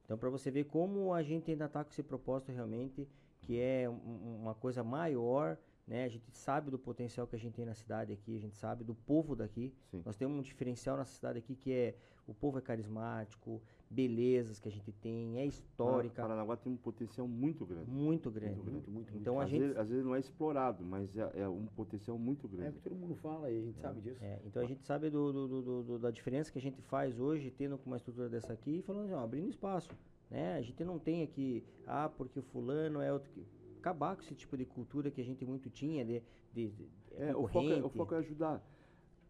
Então, 0.05 0.17
para 0.17 0.31
você 0.31 0.51
ver 0.51 0.65
como 0.65 1.13
a 1.13 1.23
gente 1.23 1.51
ainda 1.51 1.69
tá 1.69 1.85
com 1.85 1.91
esse 1.91 2.03
propósito 2.03 2.53
realmente, 2.53 3.07
que 3.43 3.61
é 3.61 3.87
um- 3.89 3.93
um- 3.93 4.37
uma 4.43 4.55
coisa 4.55 4.83
maior, 4.83 5.59
né? 5.87 6.05
A 6.05 6.09
gente 6.09 6.31
sabe 6.33 6.71
do 6.71 6.79
potencial 6.79 7.27
que 7.27 7.37
a 7.37 7.39
gente 7.39 7.55
tem 7.55 7.65
na 7.65 7.75
cidade 7.75 8.13
aqui, 8.13 8.37
a 8.37 8.41
gente 8.41 8.57
sabe 8.57 8.83
do 8.85 8.95
povo 8.95 9.35
daqui. 9.37 9.73
Sim. 9.91 10.03
Nós 10.05 10.17
temos 10.17 10.37
um 10.39 10.43
diferencial 10.43 10.97
nessa 10.97 11.13
cidade 11.15 11.39
aqui 11.39 11.55
que 11.55 11.73
é 11.73 11.95
o 12.27 12.33
povo 12.33 12.57
é 12.59 12.63
carismático, 12.63 13.61
belezas 13.91 14.59
que 14.59 14.67
a 14.67 14.73
gente 14.73 14.91
tem, 14.93 15.39
é 15.39 15.45
histórica, 15.45 16.23
Paranaguá 16.23 16.57
tem 16.57 16.73
um 16.73 16.77
potencial 16.77 17.29
muito 17.29 17.67
grande. 17.67 17.91
muito 17.91 18.31
grande. 18.31 18.55
grande. 18.55 18.71
Muito, 18.71 18.91
muito, 18.91 19.15
Então 19.15 19.35
muito. 19.35 19.43
a 19.43 19.45
às, 19.45 19.51
gente 19.51 19.61
vezes, 19.61 19.77
às 19.77 19.89
vezes 19.91 20.05
não 20.05 20.15
é 20.15 20.21
explorado, 20.21 20.83
mas 20.85 21.15
é, 21.17 21.31
é 21.35 21.49
um 21.49 21.67
potencial 21.67 22.19
muito 22.19 22.47
É 22.47 22.49
o 22.49 22.51
grande. 22.57 22.77
que 22.79 22.83
todo 22.83 22.97
mundo 22.97 23.15
fala 23.17 23.51
e 23.51 23.59
a 23.59 23.63
gente 23.63 23.79
sabe 23.79 24.01
disso. 24.01 24.25
É, 24.25 24.41
então 24.47 24.63
a 24.63 24.67
gente 24.67 24.83
sabe 24.85 25.11
do, 25.11 25.33
do- 25.33 25.49
do- 25.49 25.63
do- 25.63 25.83
do- 25.83 25.99
da 25.99 26.11
diferença 26.11 26.51
que 26.51 26.59
a 26.59 26.63
gente 26.63 26.81
faz 26.81 27.21
hoje, 27.21 27.51
tendo 27.51 27.77
com 27.77 27.91
uma 27.91 27.97
estrutura 27.99 28.29
dessa 28.31 28.55
aqui, 28.55 28.79
e 28.79 28.83
falando 28.83 29.05
assim, 29.05 29.15
ó, 29.15 29.21
abrindo 29.23 29.49
espaço. 29.51 29.91
Né? 30.31 30.55
A 30.57 30.63
gente 30.63 30.83
não 30.83 30.99
tem 30.99 31.23
aqui, 31.23 31.63
ah, 31.87 32.09
porque 32.09 32.39
o 32.39 32.43
fulano 32.43 33.01
é 33.03 33.13
outro. 33.13 33.31
que- 33.31 33.45
Acabar 33.85 34.17
com 34.17 34.23
esse 34.23 34.35
tipo 34.35 34.57
de 34.57 34.65
cultura 34.65 35.11
que 35.11 35.21
a 35.21 35.25
gente 35.25 35.45
muito 35.45 35.69
tinha, 35.69 36.03
de, 36.07 36.23
de, 36.55 36.69
de 36.71 36.89
É, 37.19 37.37
o, 37.37 37.47
foco 37.47 37.69
é, 37.69 37.85
o 37.85 37.91
foco 37.91 38.15
é 38.15 38.19
ajudar. 38.19 38.67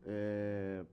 É, 0.07 0.85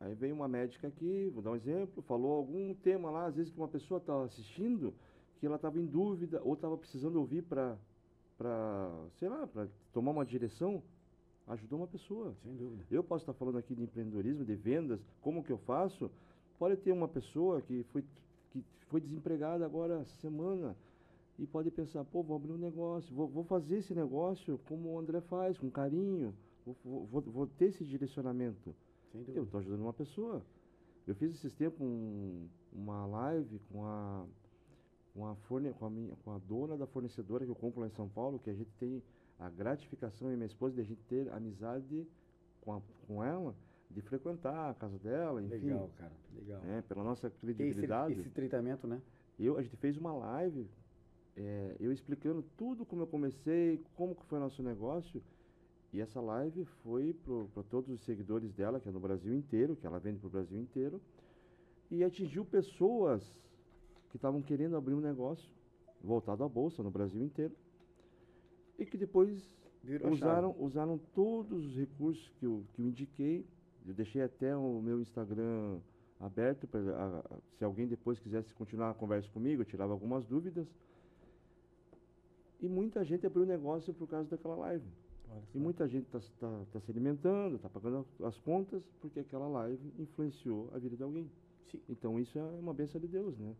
aí 0.00 0.12
vem 0.16 0.32
uma 0.32 0.48
médica 0.48 0.88
aqui, 0.88 1.30
vou 1.32 1.40
dar 1.40 1.52
um 1.52 1.54
exemplo, 1.54 2.02
falou 2.02 2.32
algum 2.32 2.74
tema 2.74 3.08
lá, 3.08 3.26
às 3.26 3.36
vezes 3.36 3.52
que 3.52 3.56
uma 3.56 3.68
pessoa 3.68 3.98
estava 3.98 4.24
assistindo, 4.24 4.92
que 5.38 5.46
ela 5.46 5.54
estava 5.54 5.78
em 5.78 5.86
dúvida 5.86 6.42
ou 6.42 6.54
estava 6.54 6.76
precisando 6.76 7.20
ouvir 7.20 7.42
para, 7.44 7.78
sei 9.20 9.28
lá, 9.28 9.46
para 9.46 9.68
tomar 9.92 10.10
uma 10.10 10.26
direção, 10.26 10.82
ajudou 11.46 11.78
uma 11.78 11.86
pessoa. 11.86 12.34
Sem 12.42 12.56
dúvida. 12.56 12.84
Eu 12.90 13.04
posso 13.04 13.22
estar 13.22 13.34
falando 13.34 13.58
aqui 13.58 13.76
de 13.76 13.84
empreendedorismo, 13.84 14.44
de 14.44 14.56
vendas, 14.56 14.98
como 15.20 15.44
que 15.44 15.52
eu 15.52 15.58
faço, 15.58 16.10
pode 16.58 16.76
ter 16.78 16.90
uma 16.90 17.06
pessoa 17.06 17.62
que 17.62 17.84
foi, 17.92 18.04
que 18.50 18.64
foi 18.88 19.00
desempregada 19.00 19.64
agora 19.64 20.04
semana 20.20 20.74
e 21.38 21.46
pode 21.46 21.70
pensar, 21.70 22.04
pô, 22.04 22.22
vou 22.22 22.36
abrir 22.36 22.52
um 22.52 22.58
negócio, 22.58 23.14
vou, 23.14 23.28
vou 23.28 23.44
fazer 23.44 23.78
esse 23.78 23.94
negócio 23.94 24.58
como 24.68 24.90
o 24.94 24.98
André 24.98 25.20
faz, 25.20 25.56
com 25.58 25.70
carinho, 25.70 26.34
vou, 26.66 27.06
vou, 27.06 27.22
vou, 27.22 27.46
ter 27.46 27.66
esse 27.66 27.84
direcionamento. 27.84 28.74
Sem 29.12 29.24
Eu 29.34 29.44
estou 29.44 29.60
ajudando 29.60 29.80
uma 29.82 29.92
pessoa. 29.92 30.42
Eu 31.06 31.14
fiz 31.14 31.32
esses 31.34 31.54
tempos 31.54 31.80
um- 31.80 32.48
uma 32.72 33.06
live 33.06 33.58
com 33.72 33.84
a, 33.84 34.26
com, 35.14 35.26
a 35.26 35.34
forne, 35.36 35.72
com, 35.72 35.86
a 35.86 35.90
minha, 35.90 36.14
com 36.24 36.32
a 36.32 36.38
dona 36.38 36.76
da 36.76 36.86
fornecedora 36.86 37.44
que 37.44 37.50
eu 37.50 37.54
compro 37.54 37.80
lá 37.80 37.86
em 37.86 37.90
São 37.92 38.08
Paulo, 38.08 38.38
que 38.38 38.50
a 38.50 38.54
gente 38.54 38.70
tem 38.78 39.02
a 39.38 39.48
gratificação 39.48 40.30
e 40.32 40.36
minha 40.36 40.46
esposa 40.46 40.74
de 40.74 40.80
a 40.80 40.84
gente 40.84 41.02
ter 41.04 41.30
amizade 41.32 42.06
com, 42.60 42.72
a- 42.74 42.82
com 43.06 43.22
ela, 43.24 43.54
de 43.90 44.02
frequentar 44.02 44.70
a 44.70 44.74
casa 44.74 44.98
dela, 44.98 45.40
enfim. 45.42 45.54
Legal, 45.68 45.88
cara. 45.96 46.12
Legal. 46.36 46.60
né, 46.62 46.82
pela 46.86 47.02
nossa 47.02 47.30
Tem 47.30 47.36
esse, 47.38 47.54
credibilidade. 47.54 48.12
esse 48.20 48.28
tratamento, 48.30 48.86
né? 48.86 49.00
Eu, 49.38 49.56
a 49.56 49.62
gente 49.62 49.76
fez 49.76 49.96
uma 49.96 50.12
live, 50.12 50.68
eh, 51.38 51.76
eu 51.78 51.92
explicando 51.92 52.42
tudo 52.56 52.84
como 52.84 53.02
eu 53.02 53.06
comecei, 53.06 53.80
como 53.94 54.14
que 54.14 54.24
foi 54.26 54.38
o 54.38 54.40
nosso 54.40 54.60
negócio. 54.62 55.22
E 55.92 56.00
essa 56.00 56.20
live 56.20 56.64
foi 56.82 57.14
para 57.54 57.62
todos 57.62 57.88
os 57.90 58.00
seguidores 58.02 58.52
dela, 58.52 58.80
que 58.80 58.88
é 58.88 58.92
no 58.92 59.00
Brasil 59.00 59.32
inteiro, 59.32 59.76
que 59.76 59.86
ela 59.86 59.98
vende 59.98 60.18
para 60.18 60.26
o 60.26 60.30
Brasil 60.30 60.58
inteiro. 60.58 61.00
E 61.90 62.02
atingiu 62.02 62.44
pessoas 62.44 63.22
que 64.10 64.16
estavam 64.16 64.42
querendo 64.42 64.76
abrir 64.76 64.94
um 64.94 65.00
negócio 65.00 65.48
voltado 66.02 66.42
à 66.42 66.48
bolsa 66.48 66.82
no 66.82 66.90
Brasil 66.90 67.22
inteiro. 67.22 67.54
E 68.78 68.84
que 68.84 68.96
depois 68.96 69.56
Virou 69.82 70.12
usaram, 70.12 70.56
usaram 70.58 70.98
todos 71.14 71.64
os 71.66 71.76
recursos 71.76 72.28
que 72.38 72.46
eu, 72.46 72.64
que 72.74 72.82
eu 72.82 72.86
indiquei. 72.86 73.46
Eu 73.86 73.94
deixei 73.94 74.22
até 74.22 74.54
o 74.56 74.82
meu 74.82 75.00
Instagram 75.00 75.78
aberto 76.20 76.66
para 76.66 77.22
se 77.56 77.64
alguém 77.64 77.86
depois 77.86 78.18
quisesse 78.18 78.52
continuar 78.54 78.90
a 78.90 78.94
conversa 78.94 79.28
comigo, 79.30 79.62
eu 79.62 79.66
tirava 79.66 79.92
algumas 79.92 80.26
dúvidas. 80.26 80.66
E 82.60 82.68
muita 82.68 83.04
gente 83.04 83.26
abriu 83.26 83.46
negócio 83.46 83.94
por 83.94 84.06
causa 84.08 84.28
daquela 84.30 84.56
live. 84.56 84.86
E 85.54 85.58
muita 85.58 85.86
gente 85.86 86.06
está 86.06 86.80
se 86.80 86.90
alimentando, 86.90 87.56
está 87.56 87.68
pagando 87.68 88.06
as 88.24 88.38
contas, 88.38 88.82
porque 89.00 89.20
aquela 89.20 89.46
live 89.46 89.92
influenciou 89.98 90.70
a 90.74 90.78
vida 90.78 90.96
de 90.96 91.02
alguém. 91.02 91.30
Sim. 91.70 91.80
Então 91.88 92.18
isso 92.18 92.38
é 92.38 92.42
uma 92.42 92.72
benção 92.72 93.00
de 93.00 93.06
Deus, 93.06 93.38
né? 93.38 93.54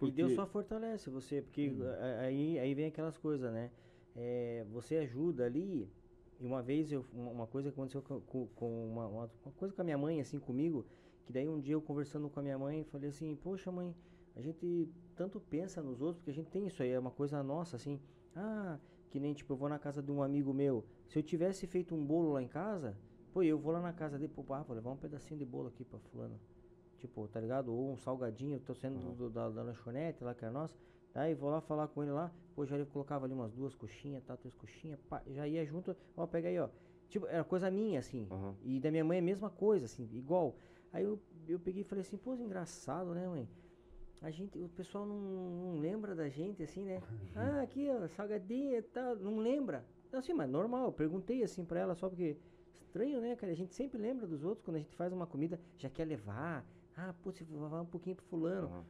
E 0.00 0.10
Deus 0.10 0.30
Porque- 0.30 0.34
só 0.34 0.46
fortalece 0.46 1.10
você, 1.10 1.42
porque 1.42 1.70
Hum. 1.70 1.82
a- 1.82 2.20
aí, 2.20 2.58
aí 2.58 2.72
vem 2.74 2.86
aquelas 2.86 3.18
coisas, 3.18 3.52
né? 3.52 3.70
É, 4.16 4.64
você 4.72 4.96
ajuda 4.96 5.44
ali, 5.44 5.88
e 6.40 6.46
uma 6.46 6.62
vez 6.62 6.90
eu, 6.92 7.04
uma 7.12 7.46
coisa 7.46 7.68
aconteceu 7.70 8.00
com, 8.02 8.20
com- 8.54 8.88
uma, 8.90 9.06
uma 9.08 9.28
coisa 9.56 9.74
com 9.74 9.80
a 9.80 9.84
minha 9.84 9.98
mãe, 9.98 10.20
assim, 10.20 10.38
comigo, 10.38 10.84
que 11.26 11.32
daí 11.32 11.48
um 11.48 11.60
dia 11.60 11.74
eu 11.74 11.82
conversando 11.82 12.28
com 12.30 12.40
a 12.40 12.42
minha 12.42 12.58
mãe, 12.58 12.84
falei 12.84 13.10
assim, 13.10 13.36
poxa 13.42 13.70
mãe, 13.72 13.94
a 14.36 14.40
gente 14.40 14.88
tanto 15.16 15.40
pensa 15.40 15.82
nos 15.82 16.00
outros, 16.00 16.18
porque 16.18 16.30
a 16.30 16.34
gente 16.34 16.50
tem 16.50 16.66
isso 16.66 16.82
aí, 16.82 16.90
é 16.90 16.98
uma 16.98 17.10
coisa 17.10 17.42
nossa, 17.42 17.76
assim, 17.76 18.00
ah, 18.34 18.78
que 19.10 19.20
nem, 19.20 19.34
tipo, 19.34 19.52
eu 19.52 19.56
vou 19.56 19.68
na 19.68 19.78
casa 19.78 20.02
de 20.02 20.10
um 20.10 20.22
amigo 20.22 20.52
meu, 20.52 20.84
se 21.06 21.18
eu 21.18 21.22
tivesse 21.22 21.66
feito 21.66 21.94
um 21.94 22.04
bolo 22.04 22.32
lá 22.32 22.42
em 22.42 22.48
casa, 22.48 22.96
pô, 23.32 23.42
eu 23.42 23.58
vou 23.58 23.72
lá 23.72 23.80
na 23.80 23.92
casa 23.92 24.18
dele, 24.18 24.32
pô, 24.32 24.44
ah, 24.54 24.62
vou 24.62 24.74
levar 24.74 24.90
um 24.90 24.96
pedacinho 24.96 25.38
de 25.38 25.44
bolo 25.44 25.68
aqui 25.68 25.84
pra 25.84 25.98
fulano. 25.98 26.38
Tipo, 26.98 27.26
tá 27.28 27.40
ligado? 27.40 27.72
Ou 27.74 27.92
um 27.92 27.96
salgadinho, 27.96 28.56
eu 28.56 28.60
tô 28.60 28.74
sendo 28.74 28.98
do- 29.00 29.14
do- 29.16 29.30
da, 29.30 29.50
da 29.50 29.62
lanchonete 29.62 30.22
lá 30.22 30.34
que 30.34 30.44
era 30.44 30.52
nossa. 30.52 30.76
Daí 31.12 31.34
vou 31.34 31.50
lá 31.50 31.60
falar 31.60 31.88
com 31.88 32.02
ele 32.02 32.12
lá, 32.12 32.32
pô, 32.54 32.64
já 32.64 32.76
ele 32.76 32.86
colocava 32.86 33.26
ali 33.26 33.34
umas 33.34 33.52
duas 33.52 33.74
coxinhas, 33.74 34.22
tá, 34.24 34.36
três 34.36 34.54
coxinhas, 34.54 34.98
pá, 35.08 35.20
já 35.26 35.46
ia 35.46 35.64
junto, 35.66 35.94
ó, 36.16 36.26
pega 36.26 36.48
aí, 36.48 36.58
ó. 36.58 36.68
Tipo, 37.08 37.26
era 37.26 37.44
coisa 37.44 37.70
minha, 37.70 37.98
assim. 37.98 38.26
Aham. 38.30 38.56
E 38.62 38.80
da 38.80 38.90
minha 38.90 39.04
mãe 39.04 39.18
é 39.18 39.20
a 39.20 39.24
mesma 39.24 39.50
coisa, 39.50 39.84
assim, 39.86 40.08
igual. 40.12 40.56
Aí 40.92 41.04
eu, 41.04 41.20
eu 41.46 41.58
peguei 41.58 41.82
e 41.82 41.84
falei 41.84 42.00
assim, 42.02 42.16
pô, 42.16 42.34
engraçado, 42.34 43.12
né, 43.14 43.28
mãe? 43.28 43.48
A 44.22 44.30
gente, 44.30 44.58
o 44.58 44.68
pessoal 44.68 45.04
não, 45.04 45.16
não 45.20 45.80
lembra 45.80 46.14
da 46.14 46.28
gente, 46.28 46.62
assim, 46.62 46.84
né? 46.84 47.02
Ah, 47.34 47.62
aqui, 47.62 47.90
ó, 47.90 48.06
salgadinha 48.08 48.78
e 48.78 48.82
tal, 48.82 49.16
não 49.16 49.38
lembra. 49.38 49.84
Assim, 50.12 50.32
mas 50.32 50.48
normal, 50.48 50.86
eu 50.86 50.92
perguntei 50.92 51.42
assim 51.42 51.64
pra 51.64 51.80
ela 51.80 51.94
só 51.94 52.08
porque. 52.08 52.36
Estranho, 52.80 53.20
né, 53.20 53.34
cara? 53.36 53.52
A 53.52 53.56
gente 53.56 53.74
sempre 53.74 53.98
lembra 53.98 54.26
dos 54.26 54.44
outros 54.44 54.64
quando 54.64 54.76
a 54.76 54.80
gente 54.80 54.94
faz 54.94 55.12
uma 55.12 55.26
comida, 55.26 55.58
já 55.78 55.88
quer 55.88 56.04
levar. 56.04 56.64
Ah, 56.96 57.14
putz, 57.22 57.40
vou 57.48 57.62
levar 57.62 57.80
um 57.80 57.86
pouquinho 57.86 58.16
pro 58.16 58.24
fulano. 58.26 58.68
Aham. 58.68 58.84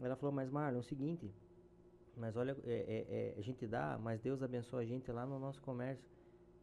Ela 0.00 0.16
falou, 0.16 0.34
mas 0.34 0.50
Marlon, 0.50 0.78
é 0.78 0.80
o 0.80 0.82
seguinte, 0.82 1.32
mas 2.16 2.36
olha, 2.36 2.56
é, 2.64 2.74
é- 2.74 3.06
é, 3.08 3.34
a 3.38 3.40
gente 3.42 3.66
dá, 3.66 3.98
mas 3.98 4.20
Deus 4.20 4.42
abençoa 4.42 4.80
a 4.80 4.84
gente 4.84 5.10
lá 5.12 5.24
no 5.26 5.38
nosso 5.38 5.60
comércio. 5.62 6.04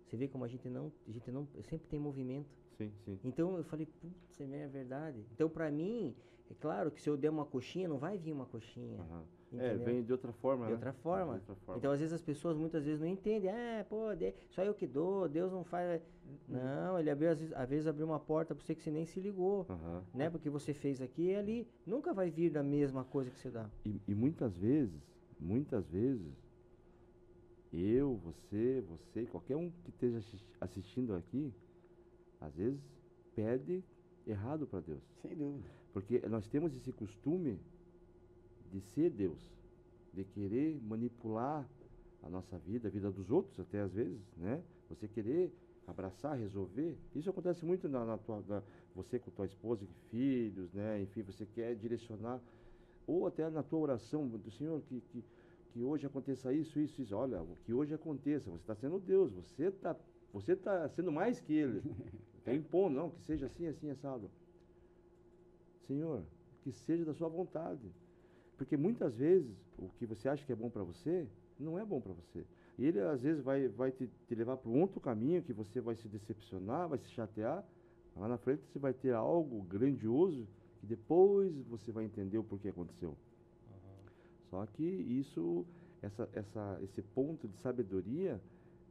Você 0.05 0.17
vê 0.17 0.27
como 0.27 0.43
a 0.43 0.47
gente 0.47 0.69
não, 0.69 0.91
a 1.07 1.11
gente 1.11 1.31
não, 1.31 1.47
sempre 1.63 1.87
tem 1.87 1.99
movimento. 1.99 2.49
Sim, 2.89 3.17
sim. 3.17 3.19
Então 3.23 3.57
eu 3.57 3.63
falei, 3.63 3.85
putz, 3.85 4.39
é 4.41 4.67
verdade. 4.67 5.25
Então 5.33 5.49
pra 5.49 5.69
mim, 5.71 6.15
é 6.49 6.53
claro 6.53 6.91
que 6.91 7.01
se 7.01 7.09
eu 7.09 7.15
der 7.17 7.29
uma 7.29 7.45
coxinha, 7.45 7.87
não 7.87 7.97
vai 7.97 8.17
vir 8.17 8.31
uma 8.33 8.45
coxinha. 8.45 8.99
Aham. 8.99 9.23
É, 9.55 9.75
vem 9.75 10.03
de 10.03 10.11
outra 10.11 10.33
forma, 10.33 10.65
De 10.65 10.71
né? 10.71 10.75
outra 10.77 10.93
forma. 10.93 11.33
De 11.33 11.39
outra 11.41 11.55
forma. 11.57 11.77
Então, 11.77 11.91
às 11.91 11.99
vezes, 11.99 12.11
as 12.11 12.23
pessoas 12.23 12.57
muitas 12.57 12.83
vezes 12.83 12.99
não 12.99 13.05
entendem. 13.05 13.51
Ah, 13.51 13.85
pô, 13.87 14.15
de- 14.15 14.33
só 14.49 14.63
eu 14.63 14.73
que 14.73 14.87
dou, 14.87 15.29
Deus 15.29 15.51
não 15.51 15.63
faz. 15.63 16.01
Não, 16.47 16.99
ele 16.99 17.11
abriu, 17.11 17.29
às 17.29 17.37
vezes, 17.39 17.53
às 17.55 17.69
vezes 17.69 17.85
abriu 17.85 18.07
uma 18.07 18.19
porta 18.19 18.55
pra 18.55 18.65
você 18.65 18.73
que 18.73 18.81
você 18.81 18.89
nem 18.89 19.05
se 19.05 19.19
ligou. 19.19 19.67
Aham. 19.69 20.03
Né? 20.11 20.27
Porque 20.27 20.49
você 20.49 20.73
fez 20.73 20.99
aqui 21.03 21.27
e 21.29 21.35
ali. 21.35 21.67
Nunca 21.85 22.15
vai 22.15 22.31
vir 22.31 22.49
da 22.49 22.63
mesma 22.63 23.03
coisa 23.03 23.29
que 23.29 23.37
você 23.37 23.51
dá. 23.51 23.69
E, 23.85 24.01
e 24.07 24.15
muitas 24.15 24.57
vezes, 24.57 24.99
muitas 25.39 25.87
vezes, 25.87 26.33
eu, 27.71 28.15
você, 28.17 28.81
você, 28.87 29.25
qualquer 29.27 29.55
um 29.55 29.69
que 29.83 29.89
esteja 29.91 30.17
assis- 30.17 30.45
assistindo 30.59 31.13
aqui, 31.13 31.53
às 32.43 32.53
vezes 32.55 32.81
pede 33.35 33.83
errado 34.27 34.67
para 34.67 34.81
Deus. 34.81 35.01
Sem 35.21 35.35
dúvida. 35.35 35.69
Porque 35.93 36.19
nós 36.27 36.47
temos 36.47 36.75
esse 36.75 36.91
costume 36.91 37.57
de 38.71 38.81
ser 38.81 39.09
Deus, 39.09 39.51
de 40.13 40.23
querer 40.23 40.79
manipular 40.81 41.67
a 42.21 42.29
nossa 42.29 42.57
vida, 42.57 42.87
a 42.87 42.91
vida 42.91 43.11
dos 43.11 43.29
outros 43.31 43.59
até 43.59 43.81
às 43.81 43.93
vezes, 43.93 44.19
né? 44.37 44.61
Você 44.89 45.07
querer 45.07 45.51
abraçar, 45.87 46.37
resolver. 46.37 46.97
Isso 47.15 47.29
acontece 47.29 47.65
muito 47.65 47.87
na, 47.87 48.05
na 48.05 48.17
tua, 48.17 48.41
na- 48.47 48.63
você 48.95 49.19
com 49.19 49.29
tua 49.31 49.45
esposa 49.45 49.83
e 49.83 49.87
filhos, 50.09 50.71
né? 50.73 51.01
Enfim, 51.01 51.21
você 51.21 51.45
quer 51.45 51.75
direcionar 51.75 52.41
ou 53.05 53.27
até 53.27 53.49
na 53.49 53.61
tua 53.63 53.79
oração 53.79 54.27
do 54.27 54.51
Senhor 54.51 54.81
que, 54.83 55.01
que, 55.11 55.23
que 55.71 55.83
hoje 55.83 56.05
aconteça 56.07 56.53
isso, 56.53 56.79
isso, 56.79 57.01
isso. 57.01 57.15
Olha, 57.15 57.41
o 57.41 57.55
que 57.65 57.73
hoje 57.73 57.93
aconteça, 57.93 58.49
você 58.49 58.61
está 58.63 58.75
sendo 58.75 58.99
Deus, 58.99 59.31
você 59.31 59.65
está 59.65 59.95
você 60.31 60.55
tá 60.55 60.89
sendo 60.89 61.11
mais 61.11 61.39
que 61.39 61.53
Ele. 61.53 61.81
Está 62.43 62.53
impondo, 62.53 62.93
não, 62.97 63.09
que 63.09 63.21
seja 63.21 63.45
assim, 63.45 63.67
assim, 63.67 63.89
assado. 63.89 64.29
Senhor, 65.87 66.21
que 66.61 66.73
seja 66.73 67.05
da 67.05 67.13
sua 67.13 67.29
vontade. 67.29 67.89
Porque 68.57 68.75
muitas 68.75 69.15
vezes 69.15 69.49
o 69.77 69.87
que 69.97 70.05
você 70.05 70.27
acha 70.27 70.45
que 70.45 70.51
é 70.51 70.55
bom 70.55 70.69
para 70.69 70.83
você, 70.83 71.25
não 71.57 71.79
é 71.79 71.85
bom 71.85 72.01
para 72.01 72.11
você. 72.11 72.45
E 72.77 72.85
ele 72.85 72.99
às 72.99 73.21
vezes 73.21 73.41
vai, 73.41 73.69
vai 73.69 73.91
te, 73.91 74.09
te 74.27 74.35
levar 74.35 74.57
para 74.57 74.69
um 74.69 74.81
outro 74.81 74.99
caminho 74.99 75.41
que 75.41 75.53
você 75.53 75.79
vai 75.79 75.95
se 75.95 76.09
decepcionar, 76.09 76.89
vai 76.89 76.99
se 76.99 77.09
chatear. 77.11 77.63
Lá 78.13 78.27
na 78.27 78.37
frente 78.37 78.61
você 78.65 78.77
vai 78.77 78.93
ter 78.93 79.13
algo 79.13 79.61
grandioso 79.63 80.45
que 80.81 80.85
depois 80.85 81.55
você 81.69 81.93
vai 81.93 82.03
entender 82.03 82.37
o 82.37 82.43
porquê 82.43 82.67
aconteceu. 82.67 83.15
Só 84.49 84.65
que 84.65 84.83
isso, 84.83 85.65
essa, 86.01 86.29
essa, 86.33 86.77
esse 86.83 87.01
ponto 87.01 87.47
de 87.47 87.57
sabedoria 87.57 88.41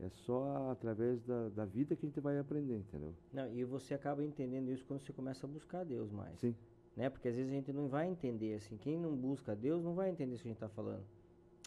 é 0.03 0.09
só 0.11 0.71
através 0.71 1.23
da, 1.23 1.49
da 1.51 1.65
vida 1.65 1.95
que 1.95 2.05
a 2.05 2.09
gente 2.09 2.21
vai 2.21 2.39
aprender, 2.39 2.79
entendeu? 2.79 3.15
Não, 3.33 3.49
e 3.53 3.65
você 3.65 3.95
acaba 3.95 4.25
entendendo 4.25 4.69
isso 4.71 4.85
quando 4.85 5.01
você 5.01 5.13
começa 5.13 5.47
a 5.47 5.49
buscar 5.49 5.85
Deus 5.85 6.11
mais. 6.11 6.41
Sim. 6.41 6.55
Né? 6.97 7.09
Porque 7.09 7.29
às 7.29 7.37
vezes 7.37 7.51
a 7.51 7.55
gente 7.55 7.73
não 7.73 7.89
vai 7.89 8.09
entender, 8.09 8.55
assim. 8.55 8.77
Quem 8.77 8.99
não 8.99 9.15
busca 9.17 9.55
Deus 9.55 9.83
não 9.83 9.95
vai 9.95 10.11
entender 10.11 10.35
isso 10.35 10.43
que 10.43 10.49
a 10.49 10.53
gente 10.53 10.61
tá 10.61 10.69
falando. 10.69 11.05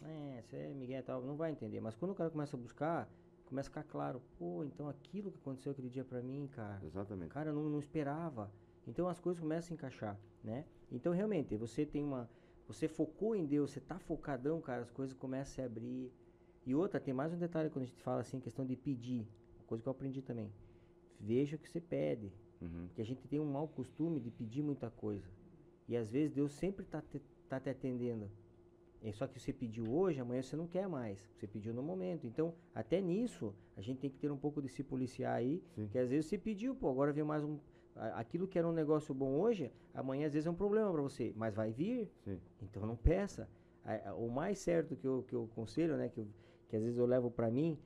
É, 0.04 0.42
você 0.42 0.56
é 0.56 0.74
Miguel 0.74 1.00
e 1.00 1.02
tal, 1.02 1.22
não 1.22 1.36
vai 1.36 1.50
entender. 1.50 1.80
Mas 1.80 1.96
quando 1.96 2.10
o 2.12 2.14
cara 2.14 2.30
começa 2.30 2.56
a 2.56 2.60
buscar, 2.60 3.08
começa 3.46 3.68
a 3.68 3.70
ficar 3.70 3.84
claro. 3.84 4.20
Pô, 4.38 4.64
então 4.64 4.88
aquilo 4.88 5.30
que 5.30 5.38
aconteceu 5.38 5.72
aquele 5.72 5.88
dia 5.88 6.04
pra 6.04 6.20
mim, 6.22 6.48
cara. 6.52 6.84
Exatamente. 6.84 7.30
Cara, 7.30 7.50
eu 7.50 7.54
não, 7.54 7.70
não 7.70 7.78
esperava. 7.78 8.52
Então 8.86 9.08
as 9.08 9.18
coisas 9.18 9.40
começam 9.40 9.72
a 9.72 9.74
encaixar, 9.74 10.20
né? 10.44 10.64
Então 10.92 11.12
realmente, 11.12 11.56
você 11.56 11.84
tem 11.84 12.04
uma. 12.04 12.28
Você 12.68 12.86
focou 12.88 13.34
em 13.34 13.46
Deus, 13.46 13.70
você 13.70 13.80
tá 13.80 13.98
focadão, 13.98 14.60
cara, 14.60 14.82
as 14.82 14.90
coisas 14.90 15.16
começam 15.16 15.52
a 15.52 15.54
se 15.54 15.62
abrir. 15.62 16.12
E 16.66 16.74
outra, 16.74 16.98
tem 16.98 17.14
mais 17.14 17.32
um 17.32 17.38
detalhe 17.38 17.70
quando 17.70 17.84
a 17.84 17.86
gente 17.86 18.02
fala 18.02 18.20
assim, 18.20 18.40
questão 18.40 18.66
de 18.66 18.74
pedir. 18.74 19.24
Coisa 19.66 19.82
que 19.82 19.88
eu 19.88 19.92
aprendi 19.92 20.20
também. 20.20 20.52
Veja 21.20 21.56
o 21.56 21.58
que 21.58 21.68
você 21.68 21.80
pede. 21.80 22.32
Uhum. 22.60 22.86
Porque 22.88 23.00
a 23.00 23.04
gente 23.04 23.26
tem 23.28 23.38
um 23.38 23.44
mau 23.44 23.68
costume 23.68 24.18
de 24.20 24.30
pedir 24.30 24.62
muita 24.62 24.90
coisa. 24.90 25.28
E 25.88 25.96
às 25.96 26.10
vezes 26.10 26.32
Deus 26.32 26.52
sempre 26.52 26.84
está 26.84 27.00
te, 27.00 27.20
tá 27.48 27.60
te 27.60 27.70
atendendo. 27.70 28.28
É 29.02 29.12
só 29.12 29.26
que 29.28 29.38
você 29.38 29.52
pediu 29.52 29.84
hoje, 29.92 30.18
amanhã 30.20 30.42
você 30.42 30.56
não 30.56 30.66
quer 30.66 30.88
mais. 30.88 31.18
Você 31.36 31.46
pediu 31.46 31.72
no 31.72 31.82
momento. 31.82 32.26
Então, 32.26 32.52
até 32.74 33.00
nisso, 33.00 33.54
a 33.76 33.80
gente 33.80 34.00
tem 34.00 34.10
que 34.10 34.18
ter 34.18 34.32
um 34.32 34.36
pouco 34.36 34.60
de 34.60 34.68
se 34.68 34.82
policiar 34.82 35.34
aí. 35.34 35.62
Sim. 35.76 35.86
Que 35.86 35.98
às 35.98 36.10
vezes 36.10 36.26
você 36.26 36.36
pediu, 36.36 36.74
pô, 36.74 36.90
agora 36.90 37.12
vem 37.12 37.22
mais 37.22 37.44
um. 37.44 37.58
Aquilo 37.94 38.46
que 38.48 38.58
era 38.58 38.66
um 38.68 38.72
negócio 38.72 39.14
bom 39.14 39.38
hoje, 39.38 39.70
amanhã 39.94 40.26
às 40.26 40.32
vezes 40.32 40.46
é 40.46 40.50
um 40.50 40.54
problema 40.54 40.90
para 40.90 41.00
você. 41.00 41.32
Mas 41.36 41.54
vai 41.54 41.70
vir, 41.72 42.10
Sim. 42.24 42.38
então 42.60 42.84
não 42.84 42.96
peça. 42.96 43.48
O 44.18 44.28
mais 44.28 44.58
certo 44.58 44.96
que 44.96 45.06
eu, 45.06 45.22
que 45.22 45.34
eu 45.34 45.48
conselho, 45.54 45.96
né, 45.96 46.08
que, 46.08 46.18
eu- 46.18 46.26
que 46.68 46.76
às 46.76 46.82
vezes 46.82 46.98
eu 46.98 47.06
levo 47.06 47.30
para 47.30 47.50
mim, 47.50 47.78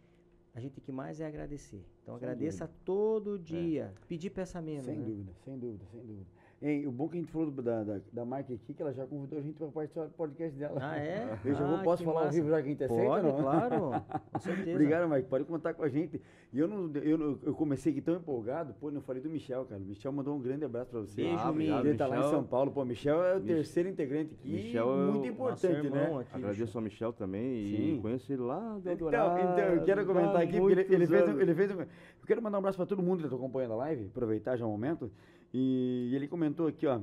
a 0.54 0.60
gente 0.60 0.80
que 0.80 0.90
mais 0.90 1.20
é 1.20 1.26
agradecer. 1.26 1.84
Então 2.02 2.18
Sem 2.18 2.28
agradeça 2.28 2.68
todo 2.84 3.38
dia. 3.38 3.94
Pedir 4.08 4.30
peça 4.30 4.60
menos. 4.60 4.86
Sem 4.86 4.96
né? 4.96 5.04
dúvida, 5.04 5.32
sem 5.44 5.58
dúvida, 5.58 5.84
sem 5.90 6.00
dúvida. 6.00 6.26
Hein, 6.62 6.86
o 6.86 6.90
bom 6.92 7.08
que 7.08 7.16
a 7.16 7.20
gente 7.20 7.32
falou 7.32 7.50
do- 7.50 7.62
da, 7.62 7.82
da, 7.82 8.00
da 8.12 8.22
marca 8.22 8.52
aqui, 8.52 8.74
que 8.74 8.82
ela 8.82 8.92
já 8.92 9.06
convidou 9.06 9.38
a 9.38 9.42
gente 9.42 9.54
para 9.56 9.68
participar 9.68 10.04
do 10.04 10.12
podcast 10.12 10.58
dela. 10.58 10.78
Ah, 10.82 10.98
é? 10.98 11.26
Eu 11.42 11.54
já 11.54 11.64
vou, 11.66 11.76
Ah, 11.76 11.82
posso 11.82 12.02
que 12.02 12.04
falar 12.04 12.18
ao 12.20 12.24
massa. 12.26 12.36
vivo 12.36 12.50
já 12.50 12.56
que 12.60 12.66
a 12.66 12.70
gente 12.70 12.84
aceita, 12.84 13.02
Pode, 13.06 13.26
não? 13.26 13.36
claro. 13.40 13.80
Com 14.30 14.38
certeza. 14.40 14.70
Obrigado, 14.72 15.08
Mike. 15.08 15.28
Pode 15.30 15.44
contar 15.44 15.72
com 15.72 15.82
a 15.82 15.88
gente. 15.88 16.20
E 16.52 16.58
eu 16.58 16.68
não, 16.68 16.90
eu, 17.00 17.38
eu 17.44 17.54
comecei 17.54 17.92
aqui 17.92 18.02
tão 18.02 18.14
empolgado, 18.16 18.74
pô, 18.78 18.90
não 18.90 19.00
falei 19.00 19.22
do 19.22 19.30
Michel, 19.30 19.64
cara. 19.64 19.80
O 19.80 19.84
Michel 19.86 20.12
mandou 20.12 20.36
um 20.36 20.40
grande 20.42 20.62
abraço 20.66 20.90
pra 20.90 21.00
você. 21.00 21.22
Beijo, 21.22 21.38
Ah, 21.38 21.48
obrigado, 21.50 21.86
Ele 21.86 21.96
tá 21.96 22.06
lá 22.06 22.18
em. 22.18 22.22
São 22.30 22.44
Paulo. 22.44 22.70
Pô, 22.70 22.84
Michel 22.84 23.24
é 23.24 23.36
o 23.36 23.40
Mich- 23.40 23.46
terceiro 23.46 23.88
integrante 23.88 24.34
aqui. 24.34 24.52
Michel 24.52 24.90
é 24.90 24.92
o 25.08 25.12
muito 25.12 25.28
importante, 25.28 25.88
né? 25.88 26.14
aqui, 26.20 26.36
Agradeço 26.36 26.76
ao 26.76 26.84
Michel 26.84 27.12
também 27.14 27.42
Sim. 27.74 27.94
e 27.96 28.00
conheço 28.02 28.30
ele 28.30 28.42
lá 28.42 28.58
do 28.74 28.80
Então, 28.80 28.92
Eldorado. 28.92 29.38
então, 29.38 29.58
eu 29.76 29.82
quero 29.84 30.04
comentar 30.04 30.36
aqui, 30.42 30.58
porque 30.60 30.72
ele, 30.80 30.94
ele 30.94 31.06
fez, 31.06 31.26
um- 31.26 31.40
ele 31.40 31.54
fez 31.54 31.70
um- 31.70 31.80
Eu 31.80 31.86
quero 32.26 32.42
mandar 32.42 32.58
um 32.58 32.60
abraço 32.60 32.76
pra 32.76 32.84
todo 32.84 33.02
mundo 33.02 33.22
que 33.22 33.28
tá 33.30 33.34
acompanhando 33.34 33.72
a 33.72 33.76
live, 33.76 34.08
aproveitar 34.08 34.56
já 34.58 34.66
o 34.66 34.70
momento. 34.70 35.10
E 35.52 36.10
ele 36.14 36.28
comentou 36.28 36.66
aqui, 36.66 36.86
ó. 36.86 37.00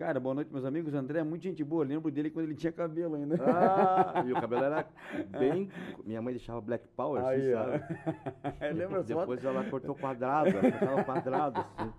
Cara, 0.00 0.18
boa 0.18 0.34
noite, 0.34 0.50
meus 0.50 0.64
amigos. 0.64 0.94
André 0.94 1.18
é 1.20 1.22
muito 1.22 1.42
gente 1.42 1.62
boa. 1.62 1.84
Lembro 1.84 2.10
dele 2.10 2.30
quando 2.30 2.46
ele 2.46 2.54
tinha 2.54 2.72
cabelo 2.72 3.16
ainda. 3.16 3.36
Ah, 3.44 4.24
e 4.26 4.32
o 4.32 4.40
cabelo 4.40 4.64
era 4.64 4.86
bem. 5.38 5.68
Minha 6.06 6.22
mãe 6.22 6.32
deixava 6.32 6.58
Black 6.58 6.88
Power, 6.96 7.22
assim, 7.22 7.42
Aí, 7.42 7.52
sabe? 7.52 7.84
Lembra 8.78 9.02
só? 9.02 9.20
Depois 9.20 9.44
ela 9.44 9.62
cortou 9.64 9.94
quadrado, 9.94 10.48
ela 10.48 10.62
cortava 10.72 11.04
quadrado, 11.04 11.60
assim. 11.60 11.92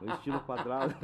No 0.00 0.12
estilo 0.14 0.38
quadrado. 0.42 0.94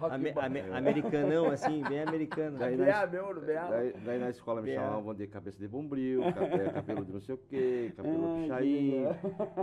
Ame- 0.00 0.34
ame- 0.36 0.60
americanão, 0.76 1.46
assim, 1.52 1.80
bem 1.88 2.02
americano. 2.02 2.58
Daí 2.58 2.76
BA, 2.76 2.84
nós- 2.86 3.10
meu. 3.12 3.40
Daí, 3.70 3.94
daí 4.04 4.18
na 4.18 4.30
escola 4.30 4.60
me 4.62 4.74
chamavam 4.74 5.14
de 5.14 5.28
cabeça 5.28 5.58
de 5.60 5.68
bombril, 5.68 6.22
cabe- 6.32 6.70
cabelo 6.72 7.04
de 7.04 7.12
não 7.12 7.20
sei 7.20 7.36
o 7.36 7.38
quê, 7.38 7.92
cabelo 7.96 8.40
pichain, 8.42 9.04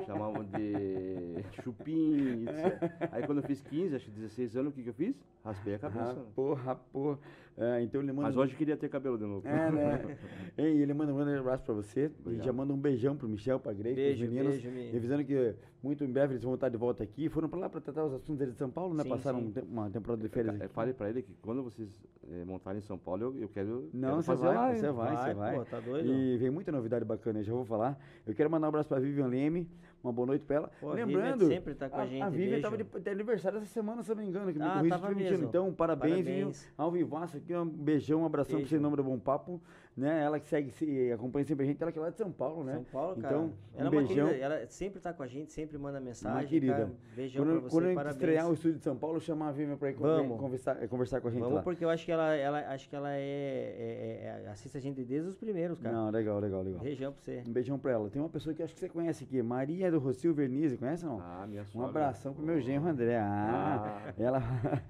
chamavam 0.06 0.46
de 0.46 1.44
chupim, 1.62 2.46
etc. 2.48 3.10
Aí 3.12 3.26
quando 3.26 3.40
eu 3.40 3.44
fiz 3.44 3.60
15, 3.60 3.98
acho 3.98 4.06
que 4.06 4.12
16 4.12 4.56
anos, 4.56 4.72
o 4.72 4.76
que, 4.78 4.84
que 4.84 4.90
eu 4.90 4.94
fiz? 4.94 5.14
Raspei 5.44 5.76
a 5.76 5.80
cabeça. 5.80 6.21
Rapô, 6.22 6.54
rapô. 6.54 7.18
É, 7.58 7.82
então 7.82 8.02
ele 8.02 8.12
manda. 8.12 8.28
Mas 8.30 8.38
hoje 8.38 8.56
queria 8.56 8.78
ter 8.78 8.90
cabelo 8.90 9.18
de 9.18 9.26
novo. 9.26 9.46
É, 9.48 9.72
né? 9.72 10.18
Ei, 10.58 10.82
ele 10.82 10.94
manda 10.94 11.14
um 11.14 11.18
grande 11.18 11.38
abraço 11.40 11.64
pra 11.66 11.74
você. 11.74 12.06
E 12.06 12.20
Obrigado. 12.22 12.46
já 12.46 12.54
manda 12.54 12.74
um 12.74 12.78
beijão 12.78 13.16
pro 13.16 13.28
Michel, 13.28 13.60
pra 13.60 13.74
Grace, 13.74 13.96
Beijo, 13.96 14.24
pros 14.26 14.34
meninos. 14.34 14.62
beijo. 14.62 14.94
E 14.94 14.98
avisando 14.98 15.24
que 15.26 15.56
muito 15.84 16.04
em 16.04 16.12
breve 16.12 16.34
eles 16.34 16.44
vão 16.44 16.56
estar 16.56 16.70
de 16.70 16.78
volta 16.78 17.04
aqui. 17.04 17.28
Foram 17.30 17.50
pra 17.50 17.60
lá 17.60 17.70
pra 17.70 17.82
tratar 17.82 18.06
os 18.06 18.14
assuntos 18.14 18.48
de 18.48 18.56
São 18.56 18.70
Paulo, 18.70 18.94
né? 18.96 19.04
Sim, 19.04 19.10
Passaram 19.10 19.40
sim. 19.42 19.54
um 19.68 19.74
uma 19.74 19.90
temporada 19.90 20.22
de 20.24 20.30
férias 20.30 20.60
É, 20.60 20.64
aqui. 20.66 20.74
Fale 20.74 20.94
pra 20.94 21.10
ele 21.10 21.22
que 21.22 21.34
quando 21.42 21.62
vocês 21.62 21.90
eh, 22.30 22.46
montarem 22.46 22.80
em 22.80 22.84
São 22.84 22.98
Paulo, 22.98 23.24
eu, 23.36 23.42
eu 23.42 23.50
quero, 23.50 23.90
Não, 23.94 24.22
você 24.22 24.34
vai, 24.36 24.76
você 24.78 24.92
vai, 24.92 25.18
você 25.18 25.34
vai. 25.34 25.56
pô, 25.56 25.66
tá 25.66 25.80
doido? 25.82 26.08
E 26.08 26.38
vem 26.38 26.50
muita 26.50 26.72
novidade 26.72 27.04
bacana, 27.04 27.40
eu 27.40 27.44
já 27.44 27.54
vou 27.54 27.66
falar. 27.66 28.00
Eu 28.26 28.34
quero 28.34 28.50
mandar 28.50 28.68
um 28.68 28.70
abraço 28.70 28.88
pra 28.90 28.98
Vivian 29.00 29.28
Leme, 29.28 29.70
uma 30.04 30.12
boa 30.12 30.26
noite 30.26 30.44
pra 30.46 30.56
ela. 30.58 30.72
Pô, 30.80 30.90
a 30.92 30.96
Vivian 30.96 31.06
Lembrando, 31.18 31.48
sempre 31.48 31.76
tá 31.76 31.90
com 31.90 31.98
a 32.02 32.06
gente, 32.06 32.22
A 32.22 32.30
Vivian 32.30 32.50
beijo. 32.50 32.62
tava 32.64 32.78
de, 32.78 32.84
de 32.84 33.10
aniversário 33.10 33.58
essa 33.60 33.68
semana, 33.68 34.02
se 34.04 34.10
não 34.10 34.18
me 34.18 34.28
engano, 34.28 34.52
que 34.52 34.60
me 34.60 34.66
Ah, 34.66 34.74
corrija 34.74 35.00
se 35.00 35.14
mesmo. 35.32 35.46
Então, 35.48 35.74
parabéns, 35.74 36.14
Parabéns. 36.26 36.74
Ao 36.78 36.92
vivaço 36.92 37.38
aqui, 37.38 37.56
um 37.56 37.66
beijão, 37.66 38.22
um 38.22 38.26
abração 38.26 38.52
pra 38.52 38.58
Beijo. 38.58 38.70
você 38.70 38.78
em 38.78 38.80
nome 38.80 38.96
do 38.98 39.04
Bom 39.04 39.20
Papo. 39.20 39.62
Né? 39.96 40.24
Ela 40.24 40.40
que 40.40 40.48
segue, 40.48 40.72
se 40.72 41.12
acompanha 41.12 41.44
sempre 41.46 41.66
a 41.66 41.68
gente, 41.68 41.82
ela 41.84 41.92
que 41.92 42.00
é 42.00 42.02
lá 42.02 42.10
de 42.10 42.18
São 42.18 42.32
Paulo, 42.32 42.64
né? 42.64 42.76
São 42.76 42.84
Paulo, 42.86 43.16
cara. 43.22 43.36
Então, 43.36 43.54
ela 43.76 43.90
um 43.90 43.94
é 43.94 43.98
uma 44.00 44.08
beijão. 44.08 44.28
querida, 44.28 44.46
ela 44.46 44.68
sempre 44.68 45.00
tá 45.02 45.12
com 45.12 45.22
a 45.22 45.28
gente, 45.28 45.52
sempre 45.52 45.78
manda 45.78 46.00
mensagem. 46.00 46.38
Uma 46.38 46.46
querida. 46.48 46.74
Cara, 46.74 46.92
beijão 47.14 47.44
Quando, 47.46 47.52
pra 47.52 47.62
você, 47.62 47.70
quando 47.76 47.84
a 47.84 47.88
gente 47.88 47.96
parabéns. 47.96 48.16
estrear 48.22 48.50
o 48.50 48.54
estúdio 48.54 48.78
de 48.78 48.84
São 48.86 48.96
Paulo, 48.96 49.20
chamar 49.20 49.50
a 49.50 49.52
Vivian 49.52 49.76
pra 49.76 49.90
ir 49.90 49.96
Vamos. 49.96 50.40
conversar, 50.40 50.88
conversar 50.88 51.20
com 51.20 51.28
a 51.28 51.32
gente 51.32 51.42
Vamos 51.42 51.56
lá. 51.58 51.62
porque 51.62 51.84
eu 51.84 51.90
acho 51.90 52.06
que 52.06 52.12
ela, 52.12 52.34
ela, 52.34 52.60
acho 52.74 52.90
que 52.90 52.96
ela 52.96 53.12
é, 53.12 53.20
é- 53.20 54.44
é- 54.46 54.50
assiste 54.50 54.78
a 54.78 54.82
gente 54.82 55.04
desde 55.04 55.28
os 55.28 55.36
primeiros, 55.36 55.78
cara. 55.78 55.94
Não, 55.94 56.10
legal, 56.10 56.40
legal, 56.40 56.62
legal. 56.64 56.80
Beijão 56.82 57.12
pra 57.12 57.22
você. 57.22 57.44
Um 57.46 57.52
beijão 57.52 57.78
pra 57.78 57.92
ela. 57.92 58.10
Tem 58.10 58.22
uma 58.22 58.30
pessoa 58.30 58.56
que 58.56 58.62
eu 58.62 58.66
acho 58.66 58.74
que 58.74 58.80
você 58.80 58.88
conhece 58.88 59.26
aqui, 59.26 59.42
Maria 59.44 59.92
do 59.92 60.00
Rocio 60.00 60.34
Vernize, 60.34 60.78
conhece 60.78 61.06
ou 61.06 61.12
não? 61.14 61.20
Ah, 61.22 61.46
minha 61.46 61.64
um 61.64 61.66
sogra. 61.66 61.90
abração 61.90 62.34
pro 62.34 62.46
meu 62.46 62.62
genro 62.62 62.88
André. 62.88 63.18
Ah, 63.18 64.02
Ah. 64.08 64.14
ela, 64.18 64.40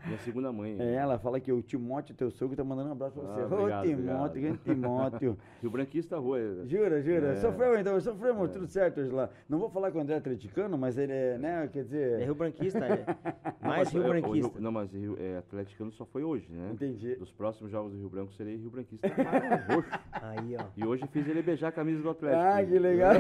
Minha 0.06 0.20
segunda 0.20 0.52
mãe. 0.52 0.78
é, 0.80 0.94
ela 0.94 1.18
fala 1.18 1.40
que 1.40 1.52
o 1.52 1.60
Timóteo, 1.64 2.14
teu 2.16 2.30
sogro, 2.30 2.56
tá 2.56 2.64
mandando 2.64 2.90
um 2.90 2.92
abraço 2.92 3.20
pra 3.20 3.28
Ah, 3.30 3.34
você. 3.34 3.42
Ô, 3.42 3.46
obrigado, 3.58 3.84
Timóteo, 3.84 4.16
obrigado. 4.16 4.40
grande 4.42 4.58
Timóteo. 4.60 4.91
Rio 5.62 5.72
Branquista 5.72 6.18
Rua. 6.18 6.40
Jura, 6.66 7.02
jura. 7.02 7.34
É. 7.34 7.36
Sofreu 7.36 7.80
então, 7.80 8.00
sofremos, 8.02 8.52
tudo 8.52 8.68
certo 8.68 9.02
hoje 9.02 9.12
lá. 9.12 9.30
Não 9.48 9.60
vou 9.60 9.70
falar 9.70 9.92
que 9.92 9.98
o 9.98 10.02
André 10.02 10.16
é 10.16 10.18
atleticano, 10.18 10.78
mas 10.78 10.98
ele 10.98 11.14
é, 11.14 11.38
né, 11.38 11.70
quer 11.72 11.84
dizer... 11.84 12.22
É 12.22 12.26
Rio 12.26 12.36
Branquista, 12.36 12.80
é. 12.80 13.06
Mais 13.62 13.90
Rio 13.90 14.04
é, 14.04 14.06
o 14.06 14.10
Branquista. 14.10 14.60
não, 14.60 14.72
mas 14.72 14.92
Rio, 14.94 15.18
é, 15.20 15.38
atleticano 15.38 15.92
só 15.92 16.06
foi 16.06 16.24
hoje, 16.24 16.48
né? 16.50 16.72
Entendi. 16.74 17.16
Dos 17.16 17.32
próximos 17.32 17.72
jogos 17.72 17.92
do 17.92 17.98
Rio 17.98 18.10
Branco 18.10 18.34
serei 18.34 18.58
Rio 18.58 18.70
Branquista 18.70 19.08
mais 19.08 19.68
roxo. 19.68 19.90
Aí, 20.22 20.56
ó. 20.58 20.66
E 20.76 20.86
hoje 20.86 21.06
fiz 21.12 21.28
ele 21.28 21.42
beijar 21.42 21.70
a 21.70 21.72
camisa 21.72 22.02
do 22.02 22.10
Atlético. 22.10 22.42
Ah, 22.44 22.64
que 22.64 22.80
legal. 22.80 23.14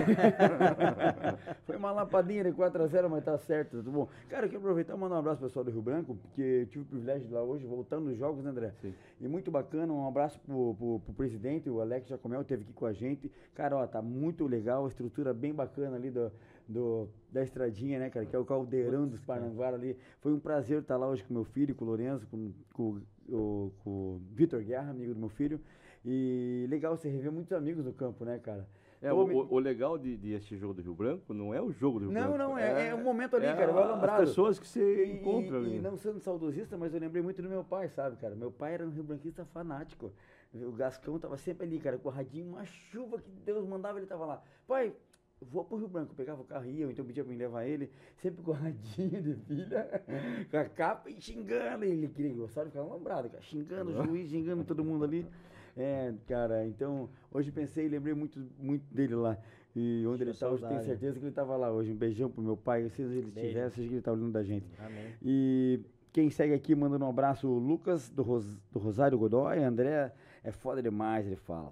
Foi 1.65 1.75
uma 1.77 1.91
lapadinha 1.91 2.43
de 2.43 2.51
4x0, 2.51 3.09
mas 3.09 3.23
tá 3.23 3.37
certo, 3.37 3.77
tudo 3.77 3.91
bom. 3.91 4.07
Cara, 4.29 4.45
eu 4.45 4.49
quero 4.49 4.61
aproveitar 4.61 4.95
e 4.95 4.97
mandar 4.97 5.15
um 5.15 5.19
abraço 5.19 5.39
pro 5.39 5.47
pessoal 5.47 5.65
do 5.65 5.71
Rio 5.71 5.81
Branco, 5.81 6.15
porque 6.15 6.41
eu 6.41 6.65
tive 6.67 6.83
o 6.83 6.87
privilégio 6.87 7.27
de 7.27 7.33
ir 7.33 7.35
lá 7.35 7.43
hoje, 7.43 7.65
voltando 7.65 8.05
nos 8.05 8.17
jogos, 8.17 8.43
né, 8.43 8.49
André? 8.49 8.73
Sim. 8.81 8.93
E 9.19 9.27
muito 9.27 9.51
bacana, 9.51 9.91
um 9.91 10.07
abraço 10.07 10.39
pro, 10.41 10.75
pro, 10.75 10.99
pro 10.99 11.13
presidente, 11.13 11.60
o 11.69 11.81
Alex 11.81 12.07
Jacomel, 12.09 12.41
esteve 12.41 12.63
aqui 12.63 12.73
com 12.73 12.85
a 12.85 12.93
gente. 12.93 13.31
Cara, 13.53 13.75
ó, 13.77 13.85
tá 13.87 14.01
muito 14.01 14.45
legal, 14.47 14.85
a 14.85 14.87
estrutura 14.87 15.33
bem 15.33 15.53
bacana 15.53 15.95
ali 15.95 16.09
do, 16.09 16.31
do, 16.67 17.07
da 17.31 17.43
estradinha, 17.43 17.99
né, 17.99 18.09
cara, 18.09 18.25
que 18.25 18.35
é 18.35 18.39
o 18.39 18.45
caldeirão 18.45 19.07
dos 19.07 19.19
Parnanguara 19.21 19.75
ali. 19.75 19.97
Foi 20.19 20.33
um 20.33 20.39
prazer 20.39 20.81
estar 20.81 20.97
lá 20.97 21.07
hoje 21.07 21.23
com 21.23 21.33
meu 21.33 21.43
filho, 21.43 21.75
com 21.75 21.85
o 21.85 21.87
Lourenço, 21.87 22.25
com, 22.27 22.51
com, 22.73 22.97
o- 23.29 23.71
com 23.83 23.89
o 23.89 24.21
Vitor 24.33 24.61
Guerra, 24.63 24.91
amigo 24.91 25.13
do 25.13 25.19
meu 25.19 25.29
filho. 25.29 25.59
E 26.03 26.65
legal 26.69 26.97
você 26.97 27.07
rever 27.09 27.31
muitos 27.31 27.51
amigos 27.53 27.85
no 27.85 27.93
campo, 27.93 28.25
né, 28.25 28.39
cara? 28.39 28.67
É, 29.03 29.11
o, 29.11 29.17
o- 29.17 29.53
o 29.55 29.59
legal 29.59 29.97
de, 29.97 30.15
de 30.15 30.35
assistir 30.35 30.57
jogo 30.57 30.75
do 30.75 30.81
Rio 30.83 30.93
Branco 30.93 31.33
não 31.33 31.51
é 31.53 31.59
o 31.61 31.71
jogo 31.71 31.99
do 31.99 32.05
Rio 32.05 32.13
Não, 32.13 32.21
Branco. 32.33 32.37
não, 32.37 32.57
é, 32.57 32.89
é 32.89 32.95
um 32.95 33.03
momento 33.03 33.35
ali, 33.35 33.47
cara, 33.47 33.63
é 33.63 33.73
vai 33.73 33.91
lembrado. 33.95 34.21
As 34.21 34.29
pessoas 34.29 34.59
que 34.59 34.67
você 34.67 35.05
encontra 35.07 35.57
e, 35.57 35.59
ali. 35.65 35.75
e 35.77 35.79
não 35.81 35.97
sendo 35.97 36.19
saudosista, 36.19 36.77
mas 36.77 36.93
eu 36.93 36.99
lembrei 36.99 37.21
muito 37.23 37.41
do 37.41 37.49
meu 37.49 37.63
pai, 37.63 37.89
sabe, 37.89 38.15
cara? 38.17 38.35
Meu 38.35 38.51
pai 38.51 38.75
era 38.75 38.85
um 38.85 38.91
rio 38.91 39.03
branquista 39.03 39.43
fanático. 39.45 40.11
O 40.53 40.71
Gascão 40.73 41.17
tava 41.17 41.37
sempre 41.37 41.65
ali, 41.65 41.79
cara, 41.79 41.97
com 41.97 42.09
o 42.09 42.11
radinho, 42.11 42.49
uma 42.49 42.65
chuva 42.65 43.19
que 43.19 43.31
Deus 43.45 43.65
mandava, 43.65 43.97
ele 43.99 44.05
tava 44.07 44.25
lá. 44.25 44.43
Pai, 44.67 44.93
vou 45.41 45.63
pro 45.63 45.77
Rio 45.77 45.87
Branco, 45.87 46.13
pegava 46.13 46.41
o 46.41 46.45
carro 46.45 46.65
e 46.65 46.79
ia, 46.79 46.85
ou 46.85 46.91
então 46.91 47.05
pedia 47.05 47.23
pra 47.23 47.31
me 47.31 47.37
levar 47.39 47.65
ele, 47.65 47.89
sempre 48.17 48.43
com 48.43 48.51
o 48.51 48.53
radinho 48.53 49.21
de 49.21 49.33
filha, 49.33 50.03
com 50.51 50.57
a 50.57 50.65
capa 50.65 51.09
e 51.09 51.21
xingando. 51.21 51.85
Ele 51.85 52.07
queria 52.09 52.33
gostar 52.35 52.65
de 52.65 52.71
ficar 52.71 52.83
lembrado, 52.83 53.29
cara, 53.29 53.41
xingando 53.41 53.91
o 53.91 54.05
juiz, 54.05 54.29
xingando 54.29 54.63
todo 54.65 54.83
mundo 54.83 55.05
ali. 55.05 55.25
É, 55.77 56.13
cara, 56.27 56.67
então, 56.67 57.09
hoje 57.31 57.49
pensei 57.49 57.85
e 57.85 57.89
lembrei 57.89 58.13
muito, 58.13 58.37
muito 58.59 58.83
dele 58.93 59.15
lá. 59.15 59.37
E 59.73 60.03
onde 60.05 60.21
ele 60.23 60.33
tá 60.33 60.49
hoje, 60.49 60.63
tenho 60.67 60.81
certeza 60.85 61.17
que 61.17 61.25
ele 61.25 61.31
tava 61.33 61.55
lá 61.55 61.71
hoje. 61.71 61.93
Um 61.93 61.95
beijão 61.95 62.29
pro 62.29 62.43
meu 62.43 62.57
pai, 62.57 62.89
se 62.89 63.01
ele 63.01 63.19
estiver, 63.29 63.69
seja 63.71 63.87
que 63.87 63.93
ele 63.95 64.01
tá 64.01 64.11
olhando 64.11 64.33
da 64.33 64.43
gente. 64.43 64.69
Amém. 64.77 65.15
E 65.23 65.79
quem 66.11 66.29
segue 66.29 66.53
aqui 66.53 66.75
mandando 66.75 67.05
um 67.05 67.09
abraço, 67.09 67.47
o 67.47 67.57
Lucas 67.57 68.09
do, 68.09 68.21
Ros- 68.21 68.59
do 68.69 68.79
Rosário 68.79 69.17
Godoy. 69.17 69.63
André 69.63 70.11
é 70.43 70.51
foda 70.51 70.81
demais, 70.81 71.25
ele 71.25 71.35
fala. 71.35 71.71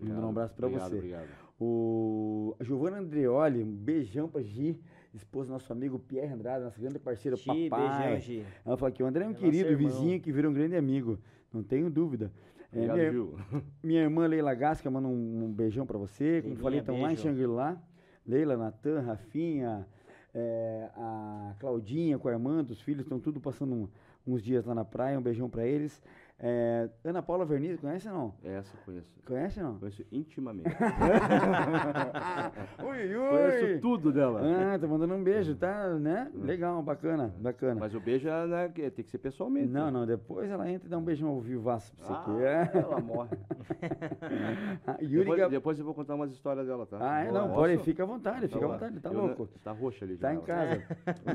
Mandando 0.00 0.26
um 0.26 0.30
abraço 0.30 0.54
pra 0.54 0.66
obrigado, 0.66 0.90
você. 0.90 0.96
Obrigado. 0.96 1.28
O 1.60 2.56
a 2.58 2.64
Giovana 2.64 2.98
Andreoli, 2.98 3.62
um 3.62 3.70
beijão 3.72 4.28
pra 4.28 4.42
Gi, 4.42 4.80
esposa 5.14 5.46
do 5.48 5.52
nosso 5.52 5.72
amigo 5.72 5.98
Pierre 5.98 6.32
Andrade, 6.34 6.64
nosso 6.64 6.80
grande 6.80 6.98
parceiro, 6.98 7.36
Gi, 7.36 7.68
papai. 7.70 8.08
beijão, 8.14 8.20
Gi. 8.20 8.44
Ela 8.64 8.76
fala 8.76 8.90
que 8.90 9.02
o 9.02 9.06
André 9.06 9.24
é 9.24 9.28
um 9.28 9.30
É 9.30 9.34
querido 9.34 9.76
vizinho 9.76 10.20
que 10.20 10.32
virou 10.32 10.50
um 10.50 10.54
grande 10.54 10.76
amigo, 10.76 11.18
não 11.52 11.62
tenho 11.62 11.88
dúvida. 11.88 12.32
É, 12.72 12.76
Obrigado, 12.76 12.96
minha, 12.96 13.10
Gil. 13.12 13.34
minha 13.84 14.02
irmã 14.02 14.26
Leila 14.26 14.52
Gasca 14.54 14.90
manda 14.90 15.06
um, 15.06 15.44
um 15.44 15.52
beijão 15.52 15.86
pra 15.86 15.96
você. 15.96 16.42
Como 16.42 16.54
Leilinha, 16.54 16.62
falei, 16.62 16.78
estão 16.80 17.00
lá 17.00 17.12
em. 17.12 17.16
Xangri-Lá. 17.16 17.80
Leila, 18.26 18.56
Natan, 18.56 19.00
Rafinha, 19.02 19.86
é, 20.34 20.90
a 20.96 21.54
Claudinha 21.60 22.18
com 22.18 22.26
a 22.26 22.32
irmã, 22.32 22.64
dos 22.64 22.80
filhos, 22.80 23.02
estão 23.02 23.20
tudo 23.20 23.38
passando 23.40 23.72
um- 23.74 23.88
uns 24.26 24.42
dias 24.42 24.64
lá 24.64 24.74
na 24.74 24.84
praia. 24.84 25.16
Um 25.18 25.22
beijão 25.22 25.48
pra 25.48 25.64
eles. 25.66 26.02
É, 26.36 26.88
Ana 27.04 27.22
Paula 27.22 27.44
Verniz, 27.44 27.78
conhece 27.80 28.08
ou 28.08 28.14
não? 28.14 28.34
Essa 28.42 28.76
eu 28.76 28.80
conheço. 28.84 29.12
Conhece 29.24 29.60
ou 29.60 29.66
não? 29.66 29.78
Conheço 29.78 30.04
intimamente. 30.10 30.68
ui, 32.84 33.14
conheço 33.14 33.80
tudo 33.80 34.12
dela. 34.12 34.40
Ah, 34.42 34.78
tá 34.78 34.86
mandando 34.86 35.14
um 35.14 35.22
beijo, 35.22 35.54
tá, 35.54 35.88
né? 35.94 36.30
Legal, 36.34 36.82
bacana, 36.82 37.32
bacana. 37.38 37.80
Mas 37.80 37.94
o 37.94 38.00
beijo 38.00 38.28
é, 38.28 38.46
né, 38.46 38.68
que 38.68 38.90
tem 38.90 39.04
que 39.04 39.10
ser 39.10 39.18
pessoalmente. 39.18 39.68
Não, 39.68 39.90
não, 39.90 40.04
depois 40.04 40.50
ela 40.50 40.68
entra 40.70 40.88
e 40.88 40.90
dá 40.90 40.98
um 40.98 41.04
beijão 41.04 41.28
ao 41.28 41.40
vivaço 41.40 41.94
pra 41.96 42.06
você 42.06 42.12
Ah, 42.12 42.20
aqui. 42.20 42.30
É. 42.44 42.70
ela 42.82 43.00
morre. 43.00 43.36
Depois, 45.00 45.38
Gab- 45.40 45.50
depois 45.50 45.78
eu 45.78 45.84
vou 45.84 45.94
contar 45.94 46.14
umas 46.14 46.30
histórias 46.32 46.66
dela, 46.66 46.86
tá? 46.86 46.98
Ah, 47.00 47.20
é? 47.24 47.32
Não, 47.32 47.52
pode, 47.54 47.78
fica 47.78 48.02
à 48.02 48.06
vontade, 48.06 48.48
fica 48.48 48.58
à 48.58 48.68
Tá 48.68 48.74
vontade, 48.74 49.00
tá 49.00 49.08
Eu, 49.10 49.14
né, 49.14 49.20
louco. 49.20 49.48
Tá 49.62 49.72
roxa 49.72 50.04
ali 50.04 50.16
já. 50.16 50.28
Tá 50.28 50.34
em 50.34 50.36
ela. 50.36 50.44
casa. 50.46 50.82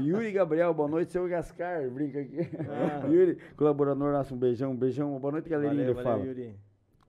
Yuri 0.02 0.32
Gabriel, 0.32 0.74
boa 0.74 0.90
noite, 0.90 1.12
seu 1.12 1.28
Gascar, 1.28 1.90
brinca 1.90 2.20
aqui. 2.20 2.40
Ah. 2.70 3.08
Yuri, 3.08 3.38
colaborador 3.56 4.12
nosso, 4.12 4.36
um 4.36 4.38
beijão, 4.38 4.72
um 4.72 4.76
beijão, 4.90 5.20
boa 5.20 5.32
noite, 5.34 5.48
galerinha, 5.48 5.94
Valeu, 5.94 5.95
valeu, 5.95 6.11
fala. 6.11 6.26
Yuri. 6.26 6.56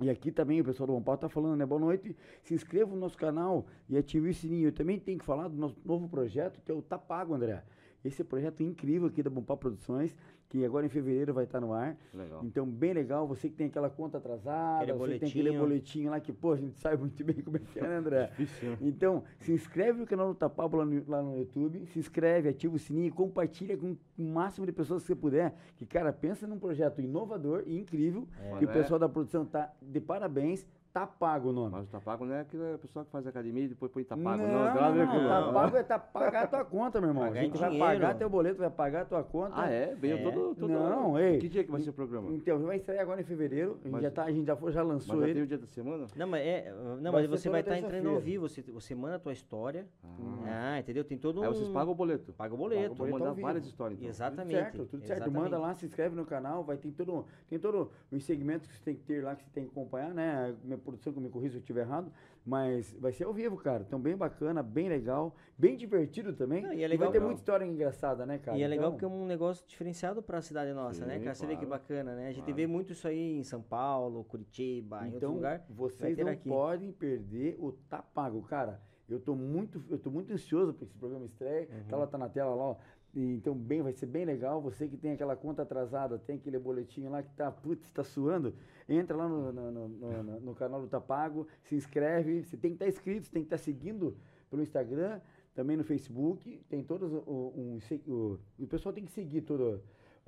E 0.03 0.09
aqui 0.11 0.31
também 0.31 0.61
o 0.61 0.65
pessoal 0.65 0.87
do 0.87 0.93
Bom 0.95 1.03
Pau 1.03 1.17
tá 1.17 1.29
falando, 1.29 1.57
né? 1.59 1.67
Boa 1.67 1.81
noite, 1.81 2.15
se 2.43 2.55
inscreva 2.55 2.91
no 2.91 2.97
nosso 2.97 3.17
canal 3.17 3.67
e 3.89 3.97
ative 3.97 4.29
o 4.31 4.35
sininho. 4.35 4.69
Eu 4.69 4.73
também 4.73 4.99
tenho 4.99 5.19
que 5.19 5.25
falar 5.25 5.49
do 5.49 5.57
nosso 5.57 5.77
novo 5.85 6.09
projeto, 6.09 6.61
que 6.63 6.71
é 6.71 6.75
o 6.75 6.81
Tá 6.83 6.99
Pago, 6.99 7.35
André. 7.35 7.63
esse 8.05 8.23
projeto 8.25 8.63
incrível 8.63 9.09
aqui 9.09 9.23
da 9.23 9.29
Bompá 9.31 9.57
Produções, 9.57 10.15
que 10.51 10.65
agora 10.65 10.85
em 10.85 10.89
fevereiro 10.89 11.33
vai 11.33 11.45
estar 11.45 11.61
no 11.61 11.73
ar. 11.73 11.97
Legal. 12.13 12.45
Então, 12.45 12.67
bem 12.67 12.93
legal, 12.93 13.27
você 13.27 13.49
que 13.49 13.55
tem 13.55 13.69
aquela 13.69 13.89
conta 13.89 14.19
atrasada, 14.19 14.83
Aquele 14.83 14.99
você 14.99 15.13
que 15.13 15.19
tem 15.21 15.29
aquele 15.29 15.57
boletinho 15.57 16.11
lá 16.11 16.19
que, 16.19 16.33
pô, 16.33 16.53
a 16.53 16.57
gente 16.57 16.77
sabe 16.81 16.97
muito 16.99 17.25
bem 17.25 17.37
como 17.37 17.57
é 17.57 17.61
que 17.61 17.79
é, 17.79 17.83
né, 17.83 17.97
André? 17.97 18.27
Difícil? 18.37 18.77
Então, 18.81 19.23
se 19.39 19.53
inscreve 19.53 20.01
no 20.01 20.07
canal 20.07 20.29
do 20.29 20.35
Tapapo 20.35 20.77
lá 20.77 20.85
no, 20.85 21.05
lá 21.09 21.23
no 21.23 21.39
YouTube, 21.39 21.87
se 21.87 22.01
inscreve, 22.01 22.49
ativa 22.49 22.75
o 22.75 22.79
sininho 22.79 23.07
e 23.07 23.11
compartilha 23.13 23.77
com 23.77 23.97
o 24.19 24.23
máximo 24.23 24.67
de 24.67 24.73
pessoas 24.73 25.03
que 25.03 25.07
você 25.07 25.15
puder. 25.15 25.55
Que, 25.77 25.87
cara, 25.87 26.13
pensa 26.13 26.49
num 26.49 26.59
projeto 26.59 27.01
inovador 27.01 27.63
e 27.65 27.79
incrível. 27.79 28.27
É. 28.41 28.63
E 28.63 28.65
o 28.65 28.69
pessoal 28.69 28.99
da 28.99 29.09
produção 29.09 29.47
tá 29.47 29.73
de 29.81 30.01
parabéns, 30.01 30.67
tá 30.93 31.07
pago 31.07 31.51
o 31.51 31.53
nome. 31.53 31.71
Mas 31.73 31.85
o 31.87 31.91
tapago 31.91 32.25
não 32.25 32.35
é 32.35 32.41
aquela 32.41 32.77
pessoa 32.79 33.05
que 33.05 33.11
faz 33.11 33.27
academia 33.27 33.65
e 33.65 33.69
depois 33.69 33.91
põe 33.93 34.03
tapago, 34.05 34.43
não, 34.43 34.49
não. 34.49 34.53
não, 34.61 34.69
Aquela 34.69 34.91
não, 34.95 35.03
aquilo 35.05 35.29
tá 35.29 35.53
pago 35.53 35.77
é 35.77 35.83
tá 35.83 35.99
pagar 35.99 36.43
a 36.43 36.47
tua 36.47 36.65
conta, 36.65 37.01
meu 37.01 37.11
irmão. 37.11 37.25
Pagar 37.25 37.41
a 37.41 37.43
gente 37.45 37.59
vai 37.59 37.79
pagar 37.79 38.15
teu 38.17 38.29
boleto, 38.31 38.59
vai 38.59 38.71
pagar 38.71 39.03
a 39.03 39.05
tua 39.05 39.23
conta. 39.23 39.53
Ah, 39.57 39.71
é? 39.71 39.95
Veio 39.95 40.19
É. 40.19 40.23
todo, 40.23 40.55
todo. 40.55 40.69
Não, 40.73 41.19
ei. 41.19 41.39
Que 41.39 41.49
dia 41.49 41.65
que 41.65 41.71
vai 41.71 41.81
ser 41.81 41.91
o 41.91 41.93
programa? 41.93 42.31
Então, 42.33 42.59
vai 42.61 42.77
estrear 42.77 43.03
agora 43.03 43.21
em 43.21 43.25
fevereiro. 43.25 43.73
A 43.73 43.85
gente, 43.85 43.93
Mas- 43.93 44.03
já, 44.03 44.11
tá, 44.11 44.25
a 44.25 44.33
gente 44.33 44.47
já, 44.47 44.57
foi- 44.57 44.73
já 44.73 44.81
Mas 44.85 44.93
lançou 44.93 45.21
já 45.21 45.25
ele. 45.25 45.35
tem 45.35 45.43
o 45.43 45.47
dia 45.47 45.59
da 45.59 45.67
semana? 45.67 46.07
Não, 46.17 46.27
mas, 46.27 46.41
é, 46.47 46.73
não, 47.01 47.13
Vai 47.13 47.23
mas 47.23 47.31
você 47.31 47.49
vai 47.49 47.61
estar 47.61 47.77
entrando 47.77 47.91
terça-feira. 47.93 48.17
ao 48.17 48.21
vivo, 48.21 48.49
você, 48.49 48.63
você 48.63 48.95
manda 48.95 49.17
a 49.17 49.19
tua 49.19 49.33
história. 49.33 49.87
Ah. 50.05 50.71
Ah, 50.75 50.79
entendeu? 50.81 51.05
Tem 51.05 51.17
todo 51.19 51.41
um. 51.41 51.45
Aí 51.45 51.49
vocês 51.49 51.69
pagam 51.69 51.93
o 51.93 51.95
boleto. 51.95 52.33
Paga 52.33 52.55
o 52.55 52.57
boleto. 52.57 52.95
Vou 52.95 53.09
mandar 53.09 53.33
várias 53.33 53.65
histórias, 53.65 53.99
então. 53.99 54.09
Exatamente. 54.11 54.51
Tudo 54.51 54.63
certo, 54.63 54.87
tudo 54.87 55.07
certo. 55.07 55.31
Manda 55.31 55.59
lá, 55.59 55.75
se 55.75 55.87
inscreve 55.87 56.15
no 56.17 56.25
canal, 56.27 56.65
vai 56.65 56.77
ter 56.77 56.91
todo, 56.91 57.25
tem 57.49 57.59
todo 57.59 57.91
os 58.11 58.25
segmentos 58.25 58.67
que 58.67 58.75
você 58.75 58.83
tem 58.83 58.95
que 58.97 59.03
ter 59.03 59.23
lá, 59.23 59.35
que 59.37 59.45
você 59.45 59.51
tem 59.51 59.65
que 59.65 59.71
acompanhar, 59.71 60.13
né? 60.13 60.55
Produção 60.81 61.13
que 61.13 61.21
me 61.21 61.29
corrija 61.29 61.53
se 61.53 61.57
eu 61.59 61.61
estiver 61.61 61.83
errado, 61.83 62.13
mas 62.45 62.93
vai 62.99 63.13
ser 63.13 63.25
ao 63.25 63.33
vivo, 63.33 63.57
cara. 63.57 63.85
Então, 63.87 64.01
bem 64.01 64.17
bacana, 64.17 64.63
bem 64.63 64.89
legal, 64.89 65.35
bem 65.59 65.77
divertido 65.77 66.33
também. 66.33 66.63
Não, 66.63 66.73
e 66.73 66.79
é 66.83 66.89
vai 66.89 66.97
legal- 66.97 67.13
ter 67.13 67.21
muita 67.21 67.41
história 67.41 67.65
engraçada, 67.65 68.27
né, 68.27 68.39
cara? 68.39 68.57
E 68.59 68.63
é 68.63 68.69
legal 68.69 68.89
Então, 68.89 68.99
porque 68.99 69.05
é 69.05 69.09
um 69.09 69.27
negócio 69.27 69.65
diferenciado 69.67 70.23
para 70.23 70.39
a 70.39 70.43
cidade 70.43 70.73
nossa, 70.73 71.05
né, 71.07 71.19
Sim, 71.19 71.25
cara? 71.25 71.35
Você 71.35 71.47
vê 71.47 71.57
que 71.57 71.67
bacana, 71.67 72.15
né? 72.15 72.25
A 72.29 72.33
gente 72.33 72.45
Claro. 72.45 72.55
vê 72.57 72.67
muito 72.67 72.93
isso 72.93 73.07
aí 73.07 73.39
em 73.39 73.45
São 73.45 73.63
Paulo, 73.63 74.25
Curitiba, 74.25 74.99
em 75.03 75.05
outro 75.05 75.17
Então, 75.19 75.35
lugar. 75.35 75.59
vai 75.59 75.67
vocês 75.77 76.19
não 76.19 76.29
aqui. 76.29 76.49
podem 76.49 76.91
perder 76.93 77.57
o 77.59 77.73
Tá 77.73 78.03
Pago. 78.03 78.43
Cara, 78.43 78.81
eu 79.09 79.19
tô 79.21 79.35
muito, 79.35 79.83
eu 79.91 79.99
tô 79.99 80.11
muito 80.11 80.33
ansioso 80.33 80.73
para 80.73 80.85
esse 80.85 80.95
programa 80.95 81.25
estreia. 81.27 81.69
Uhum. 81.71 81.85
Tá 81.89 81.97
lá, 81.97 82.07
tá 82.07 82.17
na 82.19 82.29
tela 82.29 82.55
lá, 82.55 82.63
ó. 82.65 82.77
Então, 83.15 83.55
bem, 83.57 83.83
vai 83.83 83.93
ser 83.93 84.07
bem 84.07 84.25
legal. 84.25 84.61
Você 84.63 84.87
que 84.87 84.97
tem 84.97 85.13
aquela 85.13 85.35
conta 85.35 85.63
atrasada, 85.63 86.17
tem 86.19 86.37
aquele 86.37 86.59
boletinho 86.59 87.11
lá 87.11 87.23
que 87.23 87.33
tá, 87.35 87.51
putz, 87.51 87.91
tá 87.91 88.05
suando, 88.05 88.55
entra 88.89 89.17
lá 89.17 89.29
no, 89.29 89.53
no, 89.53 89.71
no- 89.73 89.89
no- 89.89 90.41
no- 90.41 90.55
canal 90.55 90.81
do 90.81 90.87
Tá 90.87 91.01
Pago, 91.01 91.47
se 91.65 91.75
inscreve. 91.75 92.45
Você 92.45 92.57
tem 92.57 92.71
que 92.71 92.77
estar 92.77 92.89
inscrito, 92.89 93.27
você 93.27 93.33
tem 93.33 93.43
que 93.43 93.47
estar 93.47 93.59
seguindo 93.59 94.17
pelo 94.49 94.63
Instagram, 94.63 95.21
também 95.55 95.77
no 95.77 95.83
Facebook. 95.83 96.63
Tem 96.69 96.85
todos 96.85 97.13
o, 97.13 97.53
um, 97.57 97.79
o, 98.07 98.39
o 98.61 98.67
pessoal 98.69 98.93
tem 98.93 99.05
que 99.05 99.11
seguir 99.11 99.41
todas 99.43 99.81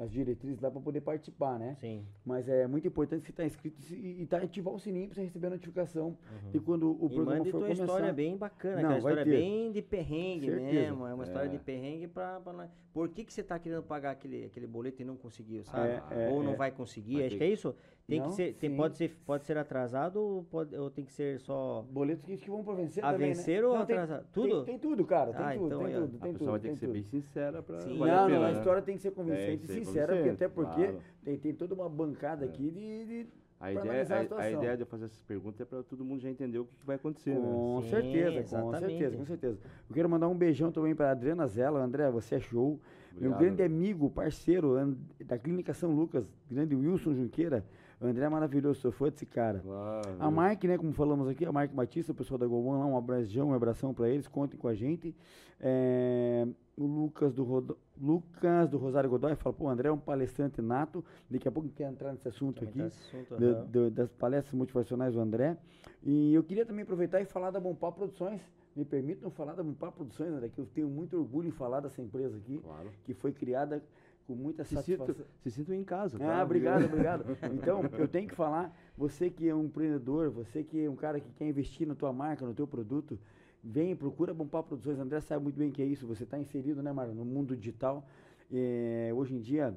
as 0.02 0.10
diretrizes 0.10 0.60
lá 0.60 0.70
para 0.70 0.80
poder 0.80 1.00
participar, 1.00 1.58
né? 1.58 1.76
Sim. 1.80 2.04
Mas 2.24 2.48
é 2.48 2.66
muito 2.66 2.86
importante 2.88 3.24
você 3.24 3.30
estar 3.30 3.44
inscrito 3.44 3.80
e, 3.94 4.22
e 4.22 4.26
tá, 4.26 4.38
ativar 4.38 4.74
o 4.74 4.78
sininho 4.78 5.06
para 5.06 5.14
você 5.14 5.22
receber 5.22 5.46
a 5.46 5.50
notificação 5.50 6.16
de 6.50 6.58
quando 6.60 6.84
o 6.90 6.92
Uhum. 7.02 7.06
E 7.06 7.14
programa 7.14 7.38
mande 7.38 7.50
for 7.50 7.58
tua 7.58 7.68
começar. 7.68 7.84
história 7.84 8.12
bem 8.12 8.36
bacana, 8.36 8.82
Não, 8.82 8.88
vai 8.88 8.98
história 8.98 9.24
ter. 9.24 9.30
bem 9.30 9.70
de 9.72 9.82
perrengue 9.82 10.46
Certeza. 10.46 10.72
mesmo. 10.72 11.06
É 11.06 11.14
uma 11.14 11.24
história 11.24 11.46
É. 11.46 11.50
de 11.50 11.58
perrengue 11.58 12.08
pra 12.08 12.40
nós. 12.52 12.70
Por 12.92 13.08
que, 13.08 13.24
que 13.24 13.32
você 13.32 13.42
tá 13.42 13.58
querendo 13.58 13.82
pagar 13.82 14.10
aquele, 14.10 14.44
aquele 14.44 14.66
boleto 14.66 15.00
e 15.00 15.04
não 15.04 15.16
conseguiu, 15.16 15.64
sabe? 15.64 15.88
É, 16.10 16.26
é, 16.26 16.30
ou 16.30 16.42
não 16.42 16.52
é. 16.52 16.56
vai 16.56 16.70
conseguir. 16.70 17.16
Vai 17.18 17.26
Acho 17.26 17.36
que 17.38 17.44
é 17.44 17.48
isso. 17.48 17.74
Tem 18.06 18.18
Não, 18.20 18.28
que 18.28 18.34
ser, 18.34 18.54
tem, 18.54 18.68
sim. 18.70 18.76
pode, 18.76 18.96
ser, 18.98 19.16
pode 19.24 19.44
ser 19.46 19.56
atrasado 19.56 20.16
ou, 20.20 20.42
pode, 20.44 20.74
ou 20.76 20.90
tem 20.90 21.04
que 21.04 21.12
ser 21.12 21.38
só. 21.38 21.86
Boletos 21.88 22.24
que, 22.24 22.36
que 22.36 22.50
vão 22.50 22.62
para 22.64 22.74
vencer 22.74 23.04
A 23.04 23.12
também, 23.12 23.28
vencer 23.28 23.62
né? 23.62 23.66
ou 23.68 23.74
Não, 23.78 23.86
tem- 23.86 23.96
atrasar? 23.96 24.18
Tem, 24.20 24.28
Tudo? 24.32 24.64
Tem, 24.64 24.78
tudo, 24.78 25.04
cara. 25.04 25.32
Tem 25.32 25.44
Ah, 25.46 25.52
tudo, 25.54 25.66
então 25.66 25.78
tem 25.84 25.96
ó. 25.96 26.00
tudo, 26.00 26.16
A 26.16 26.20
tem 26.20 26.32
pessoa 26.32 26.38
tudo. 26.38 26.50
vai 26.50 26.60
ter 26.60 26.66
tem 26.66 26.74
que 26.74 26.80
ser 26.80 26.86
tudo. 26.86 26.92
bem 26.94 27.02
sincera. 27.04 27.62
Sim. 27.62 27.98
valer 27.98 28.12
não, 28.12 28.22
a 28.22 28.26
pena, 28.26 28.38
não, 28.40 28.46
a 28.46 28.50
né? 28.52 28.58
história 28.58 28.82
tem 28.82 28.96
que 28.96 29.02
ser 29.02 29.10
convincente 29.12 29.64
e 29.64 29.68
sincera, 29.68 30.14
porque 30.16 30.30
até 30.30 30.48
porque 30.48 30.82
claro. 30.82 31.00
tem, 31.24 31.38
tem 31.38 31.54
toda 31.54 31.74
uma 31.74 31.88
bancada 31.88 32.44
aqui 32.44 32.70
de, 32.70 33.04
de- 33.06 33.26
A 33.60 33.70
ideia, 33.72 33.82
analisar 33.84 34.16
a 34.16 34.34
a, 34.36 34.42
a 34.42 34.50
ideia 34.50 34.76
de 34.76 34.82
eu 34.82 34.86
fazer 34.86 35.04
essas 35.04 35.22
perguntas 35.22 35.60
é 35.60 35.64
para 35.64 35.82
todo 35.84 36.04
mundo 36.04 36.20
já 36.20 36.28
entender 36.28 36.58
o 36.58 36.64
que, 36.64 36.76
que 36.76 36.84
vai 36.84 36.96
acontecer, 36.96 37.30
né? 37.38 37.40
Com 37.40 37.80
Sim, 37.82 37.88
certeza, 37.88 38.32
com 38.32 38.38
exatamente. 38.40 38.78
certeza, 38.80 39.16
com 39.16 39.24
certeza. 39.24 39.58
Eu 39.88 39.94
quero 39.94 40.08
mandar 40.08 40.28
um 40.28 40.36
beijão 40.36 40.72
também 40.72 40.92
para 40.94 41.12
Adriana 41.12 41.46
Zella. 41.46 41.80
André, 41.80 42.10
você 42.10 42.34
é 42.34 42.40
show. 42.40 42.80
Meu 43.18 43.30
Obrigado, 43.32 43.38
grande 43.40 43.62
André. 43.62 43.66
amigo, 43.66 44.10
parceiro 44.10 44.96
da 45.24 45.38
Clínica 45.38 45.72
São 45.74 45.92
Lucas, 45.94 46.24
grande 46.50 46.74
Wilson 46.74 47.14
Junqueira. 47.14 47.64
André 48.00 48.24
é 48.24 48.28
maravilhoso, 48.28 48.80
sou 48.80 48.90
fã 48.90 49.08
desse 49.10 49.24
cara. 49.24 49.60
Claro. 49.60 50.16
A 50.18 50.28
Mark, 50.30 50.64
né, 50.64 50.76
como 50.76 50.92
falamos 50.92 51.28
aqui, 51.28 51.44
a 51.44 51.52
Mark 51.52 51.70
Batista, 51.72 52.10
o 52.10 52.14
pessoal 52.14 52.36
da 52.36 52.46
Gomão 52.48 52.80
lá, 52.80 52.86
um 52.86 52.96
abração, 52.96 53.50
um 53.50 53.54
abração 53.54 53.94
para 53.94 54.08
eles, 54.08 54.26
contem 54.26 54.58
com 54.58 54.66
a 54.66 54.74
gente. 54.74 55.14
É, 55.60 56.44
o 56.76 56.84
Lucas 56.84 57.32
do, 57.32 57.44
Rodo- 57.44 57.78
Lucas 58.00 58.68
do 58.68 58.76
Rosário 58.76 59.08
Godoy 59.08 59.36
fala, 59.36 59.52
pô, 59.54 59.66
o 59.66 59.68
André 59.68 59.88
é 59.88 59.92
um 59.92 59.98
palestrante 59.98 60.60
nato, 60.60 61.04
daqui 61.30 61.46
a 61.46 61.52
pouco 61.52 61.68
quer 61.68 61.88
entrar 61.88 62.10
nesse 62.10 62.26
assunto 62.26 62.64
aqui, 62.64 62.82
assunto, 62.82 63.36
do- 63.36 63.64
do- 63.66 63.90
das 63.92 64.10
palestras 64.10 64.52
motivacionais 64.54 65.14
do 65.14 65.20
André. 65.20 65.56
E 66.02 66.34
eu 66.34 66.42
queria 66.42 66.66
também 66.66 66.82
aproveitar 66.82 67.20
e 67.20 67.24
falar 67.24 67.52
da 67.52 67.60
Bompá 67.60 67.92
Produções. 67.92 68.40
Me 68.74 68.84
permitam 68.84 69.30
falar 69.30 69.54
da 69.54 69.62
Bompá 69.62 69.90
Produções, 69.92 70.30
André, 70.30 70.48
que 70.48 70.58
eu 70.58 70.66
tenho 70.66 70.88
muito 70.88 71.16
orgulho 71.18 71.48
em 71.48 71.52
falar 71.52 71.80
dessa 71.80 72.00
empresa 72.00 72.36
aqui, 72.38 72.58
Claro. 72.58 72.90
que 73.04 73.12
foi 73.12 73.30
criada 73.32 73.82
com 74.26 74.34
muita 74.34 74.64
Se 74.64 74.74
satisfação. 74.74 75.06
sintam, 75.14 75.26
se 75.42 75.50
sintam 75.50 75.74
em 75.74 75.84
casa. 75.84 76.16
Ah, 76.16 76.38
tá? 76.38 76.42
obrigado, 76.44 76.84
obrigado. 76.86 77.24
Então, 77.52 77.82
eu 77.98 78.08
tenho 78.08 78.28
que 78.28 78.34
falar, 78.34 78.74
você 78.96 79.28
que 79.28 79.46
é 79.48 79.54
um 79.54 79.64
empreendedor, 79.64 80.30
você 80.30 80.62
que 80.64 80.84
é 80.84 80.88
um 80.88 80.96
cara 80.96 81.20
que 81.20 81.30
quer 81.32 81.46
investir 81.46 81.86
na 81.86 81.94
tua 81.94 82.12
marca, 82.12 82.46
no 82.46 82.54
teu 82.54 82.66
produto, 82.66 83.18
vem, 83.62 83.94
procura 83.94 84.32
Bompar 84.32 84.62
Produções. 84.62 84.98
André 84.98 85.20
sabe 85.20 85.42
muito 85.42 85.56
bem 85.58 85.68
o 85.68 85.72
que 85.72 85.82
é 85.82 85.86
isso. 85.86 86.06
Você 86.06 86.24
está 86.24 86.38
inserido, 86.38 86.82
né, 86.82 86.92
Marlon, 86.92 87.14
no 87.14 87.24
mundo 87.26 87.54
digital. 87.56 88.06
É, 88.50 89.10
hoje 89.14 89.34
em 89.34 89.40
dia, 89.40 89.74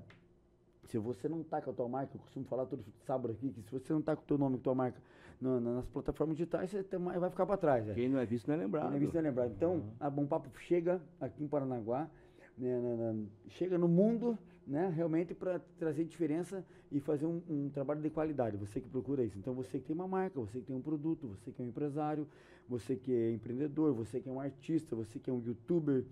se 0.85 0.97
você 0.97 1.27
não 1.27 1.41
está 1.41 1.61
com 1.61 1.71
a 1.71 1.73
tua 1.73 1.87
marca, 1.87 2.15
eu 2.15 2.19
costumo 2.21 2.45
falar 2.45 2.65
todo 2.65 2.83
sábado 3.05 3.31
aqui, 3.31 3.49
que 3.49 3.61
se 3.63 3.71
você 3.71 3.91
não 3.93 3.99
está 3.99 4.15
com 4.15 4.21
o 4.21 4.25
teu 4.25 4.37
nome, 4.37 4.55
com 4.57 4.61
a 4.61 4.63
tua 4.63 4.75
marca 4.75 4.99
na- 5.41 5.59
na- 5.59 5.73
nas 5.75 5.87
plataformas 5.87 6.37
digitais, 6.37 6.69
você 6.69 6.83
tem 6.83 6.99
vai 6.99 7.29
ficar 7.29 7.45
para 7.45 7.57
trás. 7.57 7.85
Quem 7.93 8.09
não 8.09 8.19
é 8.19 8.25
visto 8.25 8.47
não 8.47 8.55
é 8.55 8.57
lembrado. 8.57 8.83
Quem 8.83 8.89
não 8.91 8.97
é 8.97 8.99
visto 8.99 9.13
não 9.13 9.19
é 9.19 9.23
lembrado. 9.23 9.51
Então, 9.51 9.83
a 9.99 10.09
Bom 10.09 10.25
Papo 10.25 10.49
chega 10.59 11.01
aqui 11.19 11.43
em 11.43 11.47
Paranaguá, 11.47 12.09
né, 12.57 12.79
na- 12.79 13.13
na- 13.13 13.25
chega 13.49 13.77
no 13.77 13.87
mundo, 13.87 14.37
né, 14.65 14.91
realmente 14.95 15.33
para 15.33 15.59
trazer 15.77 16.05
diferença 16.05 16.63
e 16.91 16.99
fazer 16.99 17.25
um, 17.25 17.41
um 17.49 17.69
trabalho 17.69 18.01
de 18.01 18.09
qualidade. 18.09 18.55
Você 18.57 18.79
que 18.79 18.87
procura 18.87 19.23
isso. 19.23 19.37
Então, 19.37 19.53
você 19.53 19.77
que 19.79 19.85
tem 19.85 19.95
uma 19.95 20.07
marca, 20.07 20.39
você 20.39 20.59
que 20.59 20.65
tem 20.65 20.75
um 20.75 20.81
produto, 20.81 21.27
você 21.27 21.51
que 21.51 21.61
é 21.61 21.65
um 21.65 21.67
empresário, 21.67 22.27
você 22.67 22.95
que 22.95 23.13
é 23.13 23.31
empreendedor, 23.31 23.93
você 23.93 24.19
que 24.21 24.29
é 24.29 24.31
um 24.31 24.39
artista, 24.39 24.95
você 24.95 25.19
que 25.19 25.29
é 25.29 25.33
um 25.33 25.41
youtuber, 25.45 26.03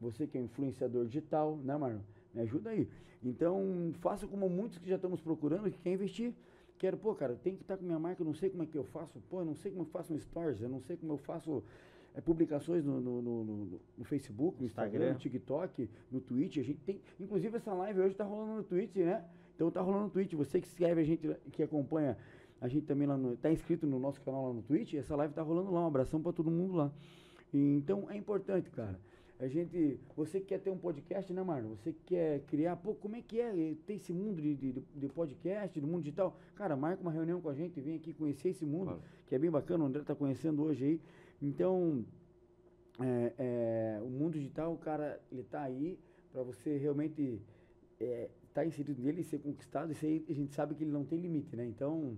você 0.00 0.26
que 0.26 0.36
é 0.36 0.40
um 0.40 0.44
influenciador 0.44 1.06
digital, 1.06 1.56
né, 1.64 1.76
Marlon? 1.76 2.00
Me 2.34 2.40
ajuda 2.42 2.70
aí. 2.70 2.88
Então, 3.22 3.92
faça 4.00 4.26
como 4.26 4.48
muitos 4.48 4.78
que 4.78 4.88
já 4.88 4.96
estamos 4.96 5.20
procurando, 5.20 5.70
que 5.70 5.78
quer 5.78 5.92
investir. 5.92 6.32
Quero, 6.78 6.96
pô, 6.96 7.14
cara, 7.14 7.34
tem 7.36 7.54
que 7.54 7.62
estar 7.62 7.76
com 7.76 7.84
minha 7.84 7.98
marca, 7.98 8.22
eu 8.22 8.26
não 8.26 8.34
sei 8.34 8.50
como 8.50 8.62
é 8.64 8.66
que 8.66 8.76
eu 8.76 8.84
faço. 8.84 9.20
Pô, 9.30 9.40
eu 9.40 9.44
não 9.44 9.54
sei 9.54 9.70
como 9.70 9.82
eu 9.82 9.86
faço 9.86 10.12
um 10.12 10.18
stories, 10.18 10.60
eu 10.60 10.68
não 10.68 10.80
sei 10.80 10.96
como 10.96 11.12
eu 11.12 11.18
faço 11.18 11.62
é, 12.14 12.20
publicações 12.20 12.84
no, 12.84 13.00
no, 13.00 13.22
no, 13.22 13.44
no- 13.44 14.04
Facebook, 14.04 14.58
no 14.58 14.66
Instagram, 14.66 14.92
Instagram. 14.92 15.12
no 15.12 15.18
TikTok, 15.20 15.88
no 16.10 16.20
Twitch. 16.20 16.58
A 16.58 16.62
gente 16.62 16.80
tem, 16.80 17.00
inclusive 17.20 17.56
essa 17.56 17.72
live 17.72 18.00
hoje 18.00 18.12
está 18.12 18.24
rolando 18.24 18.54
no 18.56 18.62
Twitch, 18.64 18.96
né? 18.96 19.24
Então 19.54 19.70
tá 19.70 19.80
rolando 19.80 20.04
no 20.04 20.10
Twitch. 20.10 20.32
Você 20.34 20.60
que 20.60 20.66
escreve 20.66 21.00
a 21.00 21.04
gente, 21.04 21.28
que 21.52 21.62
acompanha 21.62 22.16
a 22.60 22.66
gente 22.66 22.86
também 22.86 23.06
lá 23.06 23.16
no, 23.16 23.36
tá 23.36 23.52
inscrito 23.52 23.86
no 23.86 24.00
nosso 24.00 24.20
canal 24.20 24.48
lá 24.48 24.52
no 24.54 24.62
Twitch, 24.62 24.94
essa 24.94 25.14
live 25.14 25.32
tá 25.32 25.42
rolando 25.42 25.70
lá. 25.70 25.80
Um 25.82 25.86
abração 25.86 26.20
para 26.20 26.32
todo 26.32 26.50
mundo 26.50 26.74
lá. 26.74 26.92
E, 27.54 27.76
então 27.76 28.10
é 28.10 28.16
importante, 28.16 28.68
cara. 28.70 28.98
A 29.42 29.48
gente, 29.48 29.98
você 30.16 30.38
que 30.38 30.46
quer 30.46 30.60
ter 30.60 30.70
um 30.70 30.78
podcast, 30.78 31.32
né, 31.32 31.42
Marlon? 31.42 31.70
Você 31.70 31.92
que 31.92 32.04
quer 32.04 32.42
criar, 32.42 32.76
pô, 32.76 32.94
como 32.94 33.16
é 33.16 33.20
que 33.22 33.40
é 33.40 33.74
ter 33.84 33.94
esse 33.94 34.12
mundo 34.12 34.40
de, 34.40 34.54
de, 34.54 34.72
de 34.72 35.08
podcast, 35.08 35.80
do 35.80 35.86
mundo 35.88 36.04
digital? 36.04 36.38
Cara, 36.54 36.76
marca 36.76 37.02
uma 37.02 37.10
reunião 37.10 37.40
com 37.40 37.48
a 37.48 37.54
gente, 37.54 37.80
vem 37.80 37.96
aqui 37.96 38.14
conhecer 38.14 38.50
esse 38.50 38.64
mundo, 38.64 38.84
Claro. 38.84 39.02
que 39.26 39.34
é 39.34 39.38
bem 39.40 39.50
bacana, 39.50 39.82
o 39.82 39.86
André 39.88 40.04
tá 40.04 40.14
conhecendo 40.14 40.62
hoje 40.62 40.84
aí. 40.84 41.00
Então, 41.42 42.04
é, 43.00 43.32
é, 43.36 44.00
o 44.04 44.08
mundo 44.08 44.34
digital, 44.34 44.72
o 44.74 44.78
cara, 44.78 45.20
ele 45.32 45.42
tá 45.42 45.62
aí 45.62 45.98
para 46.30 46.44
você 46.44 46.76
realmente 46.76 47.42
estar 47.98 48.64
inserido 48.64 49.02
nele 49.02 49.22
e 49.22 49.24
ser 49.24 49.40
conquistado. 49.40 49.90
Isso 49.90 50.06
aí 50.06 50.24
a 50.28 50.32
gente 50.32 50.54
sabe 50.54 50.76
que 50.76 50.84
ele 50.84 50.92
não 50.92 51.04
tem 51.04 51.18
limite, 51.18 51.56
né? 51.56 51.66
Então, 51.66 52.16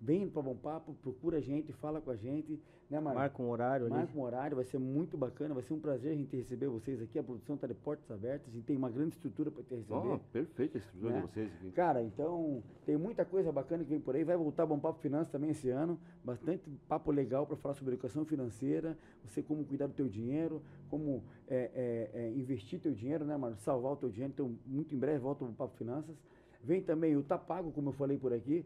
vem 0.00 0.28
para 0.28 0.42
Bom 0.42 0.56
Papo, 0.56 0.94
procura 1.02 1.38
a 1.38 1.40
gente, 1.40 1.72
fala 1.72 2.00
com 2.00 2.10
a 2.10 2.16
gente, 2.16 2.60
né? 2.90 3.00
Marca 3.00 3.42
um 3.42 3.48
horário 3.48 3.86
ali. 3.86 3.94
Marca 3.94 4.18
um 4.18 4.22
horário, 4.22 4.56
vai 4.56 4.64
ser 4.64 4.78
muito 4.78 5.16
bacana, 5.16 5.54
vai 5.54 5.62
ser 5.62 5.72
um 5.72 5.80
prazer 5.80 6.12
a 6.12 6.14
gente 6.14 6.36
receber 6.36 6.68
vocês 6.68 7.00
aqui. 7.00 7.18
A 7.18 7.22
produção 7.22 7.54
está 7.54 7.66
de 7.66 7.74
portas 7.74 8.10
abertas, 8.10 8.48
a 8.48 8.52
gente 8.52 8.64
tem 8.64 8.76
uma 8.76 8.90
grande 8.90 9.14
estrutura 9.14 9.50
para 9.50 9.62
te 9.62 9.74
receber. 9.74 9.94
Ó, 9.94 10.18
perfeito 10.32 10.76
a 10.76 10.80
estrutura 10.80 11.12
Né? 11.14 11.20
de 11.20 11.26
vocês 11.26 11.52
aqui. 11.54 11.70
Cara, 11.70 12.02
então 12.02 12.62
tem 12.84 12.96
muita 12.96 13.24
coisa 13.24 13.50
bacana 13.50 13.82
que 13.82 13.90
vem 13.90 14.00
por 14.00 14.14
aí. 14.14 14.24
Vai 14.24 14.36
voltar 14.36 14.66
Bom 14.66 14.78
Papo 14.78 15.00
Finanças 15.00 15.32
também 15.32 15.50
esse 15.50 15.70
ano. 15.70 15.98
Bastante 16.22 16.68
papo 16.88 17.10
legal 17.10 17.46
para 17.46 17.56
falar 17.56 17.74
sobre 17.74 17.94
educação 17.94 18.24
financeira, 18.24 18.98
você 19.24 19.42
como 19.42 19.64
cuidar 19.64 19.86
do 19.86 19.94
teu 19.94 20.08
dinheiro, 20.08 20.62
como 20.90 21.22
é, 21.48 21.70
é, 21.74 22.20
é, 22.20 22.30
investir 22.32 22.80
teu 22.80 22.92
dinheiro, 22.92 23.24
né, 23.24 23.36
mano? 23.36 23.56
Salvar 23.56 23.92
o 23.92 23.96
teu 23.96 24.10
dinheiro. 24.10 24.32
Então, 24.34 24.54
muito 24.66 24.94
em 24.94 24.98
breve 24.98 25.18
volta 25.18 25.44
o 25.44 25.46
Bom 25.48 25.54
Papo 25.54 25.76
Finanças. 25.76 26.14
Vem 26.62 26.80
também 26.82 27.14
o 27.14 27.22
Tapago, 27.22 27.70
como 27.72 27.90
eu 27.90 27.92
falei 27.92 28.16
por 28.16 28.32
aqui. 28.32 28.64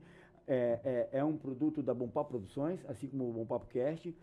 É, 0.49 0.81
é, 1.13 1.19
é 1.19 1.25
um 1.25 1.37
produto 1.37 1.83
da 1.83 1.93
Bom 1.93 2.09
Papo 2.09 2.31
Produções, 2.31 2.81
assim 2.89 3.07
como 3.07 3.29
o 3.29 3.33
Bom 3.33 3.45
Papo 3.47 3.67
Cast. 3.67 4.15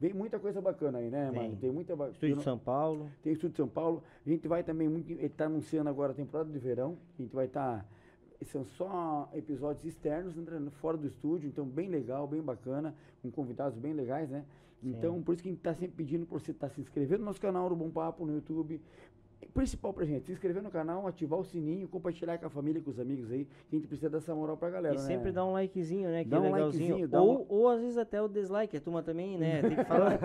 Vem 0.00 0.12
muita 0.12 0.38
coisa 0.40 0.60
bacana 0.60 0.98
aí, 0.98 1.10
né, 1.10 1.30
Tem. 1.30 1.42
mano? 1.42 1.56
Tem 1.56 1.70
muita 1.70 1.94
ba- 1.94 2.08
Estúdio 2.08 2.36
de 2.36 2.42
São 2.42 2.58
Paulo. 2.58 3.08
Tem 3.22 3.32
Estúdio 3.32 3.52
de 3.52 3.56
São 3.58 3.68
Paulo. 3.68 4.02
A 4.26 4.28
gente 4.28 4.48
vai 4.48 4.62
também 4.64 4.88
muito. 4.88 5.10
Ele 5.12 5.26
está 5.26 5.44
anunciando 5.46 5.88
agora 5.88 6.12
a 6.12 6.14
temporada 6.14 6.50
de 6.50 6.58
verão. 6.58 6.96
A 7.18 7.22
gente 7.22 7.34
vai 7.34 7.46
estar. 7.46 7.86
são 8.46 8.64
só 8.64 9.30
episódios 9.32 9.84
externos, 9.86 10.36
André, 10.36 10.58
fora 10.80 10.96
do 10.96 11.06
estúdio. 11.06 11.48
Então, 11.48 11.64
bem 11.64 11.88
legal, 11.88 12.26
bem 12.26 12.42
bacana. 12.42 12.94
Com 13.22 13.30
convidados 13.30 13.78
bem 13.78 13.92
legais, 13.92 14.28
né? 14.28 14.44
Então, 14.82 15.22
por 15.22 15.32
isso 15.32 15.42
que 15.42 15.48
a 15.48 15.52
gente 15.52 15.60
está 15.60 15.72
sempre 15.74 15.96
pedindo 15.96 16.26
para 16.26 16.38
você 16.38 16.50
estar 16.50 16.68
se 16.68 16.78
inscrevendo 16.80 17.20
no 17.20 17.26
nosso 17.26 17.40
canal 17.40 17.68
do 17.70 17.76
Bom 17.76 17.88
Papo 17.88 18.26
no 18.26 18.34
YouTube. 18.34 18.80
Principal 19.52 19.92
pra 19.92 20.04
gente, 20.04 20.24
se 20.26 20.32
inscrever 20.32 20.62
no 20.62 20.70
canal, 20.70 21.06
ativar 21.06 21.38
o 21.38 21.44
sininho, 21.44 21.86
compartilhar 21.88 22.38
com 22.38 22.46
a 22.46 22.50
família, 22.50 22.80
com 22.80 22.90
os 22.90 22.98
amigos 22.98 23.30
aí, 23.30 23.44
que 23.68 23.76
a 23.76 23.78
gente 23.78 23.88
precisa 23.88 24.08
dessa 24.10 24.34
moral 24.34 24.56
pra 24.56 24.70
galera, 24.70 24.94
E 24.94 24.98
né? 24.98 25.04
sempre 25.04 25.32
dá 25.32 25.44
um 25.44 25.52
likezinho, 25.52 26.08
né? 26.08 26.24
Que 26.24 26.30
Dá 26.30 26.36
é 26.36 26.40
um 26.40 26.42
legalzinho. 26.52 26.84
likezinho, 26.88 27.08
dá 27.08 27.20
ou, 27.22 27.42
um- 27.42 27.46
ou 27.48 27.68
às 27.68 27.80
vezes 27.80 27.98
até 27.98 28.20
o 28.22 28.28
dislike. 28.28 28.76
A 28.76 28.80
turma 28.80 29.02
também, 29.02 29.36
né? 29.36 29.60
Tem 29.74 29.76
que 29.76 29.84
falar. 29.84 30.18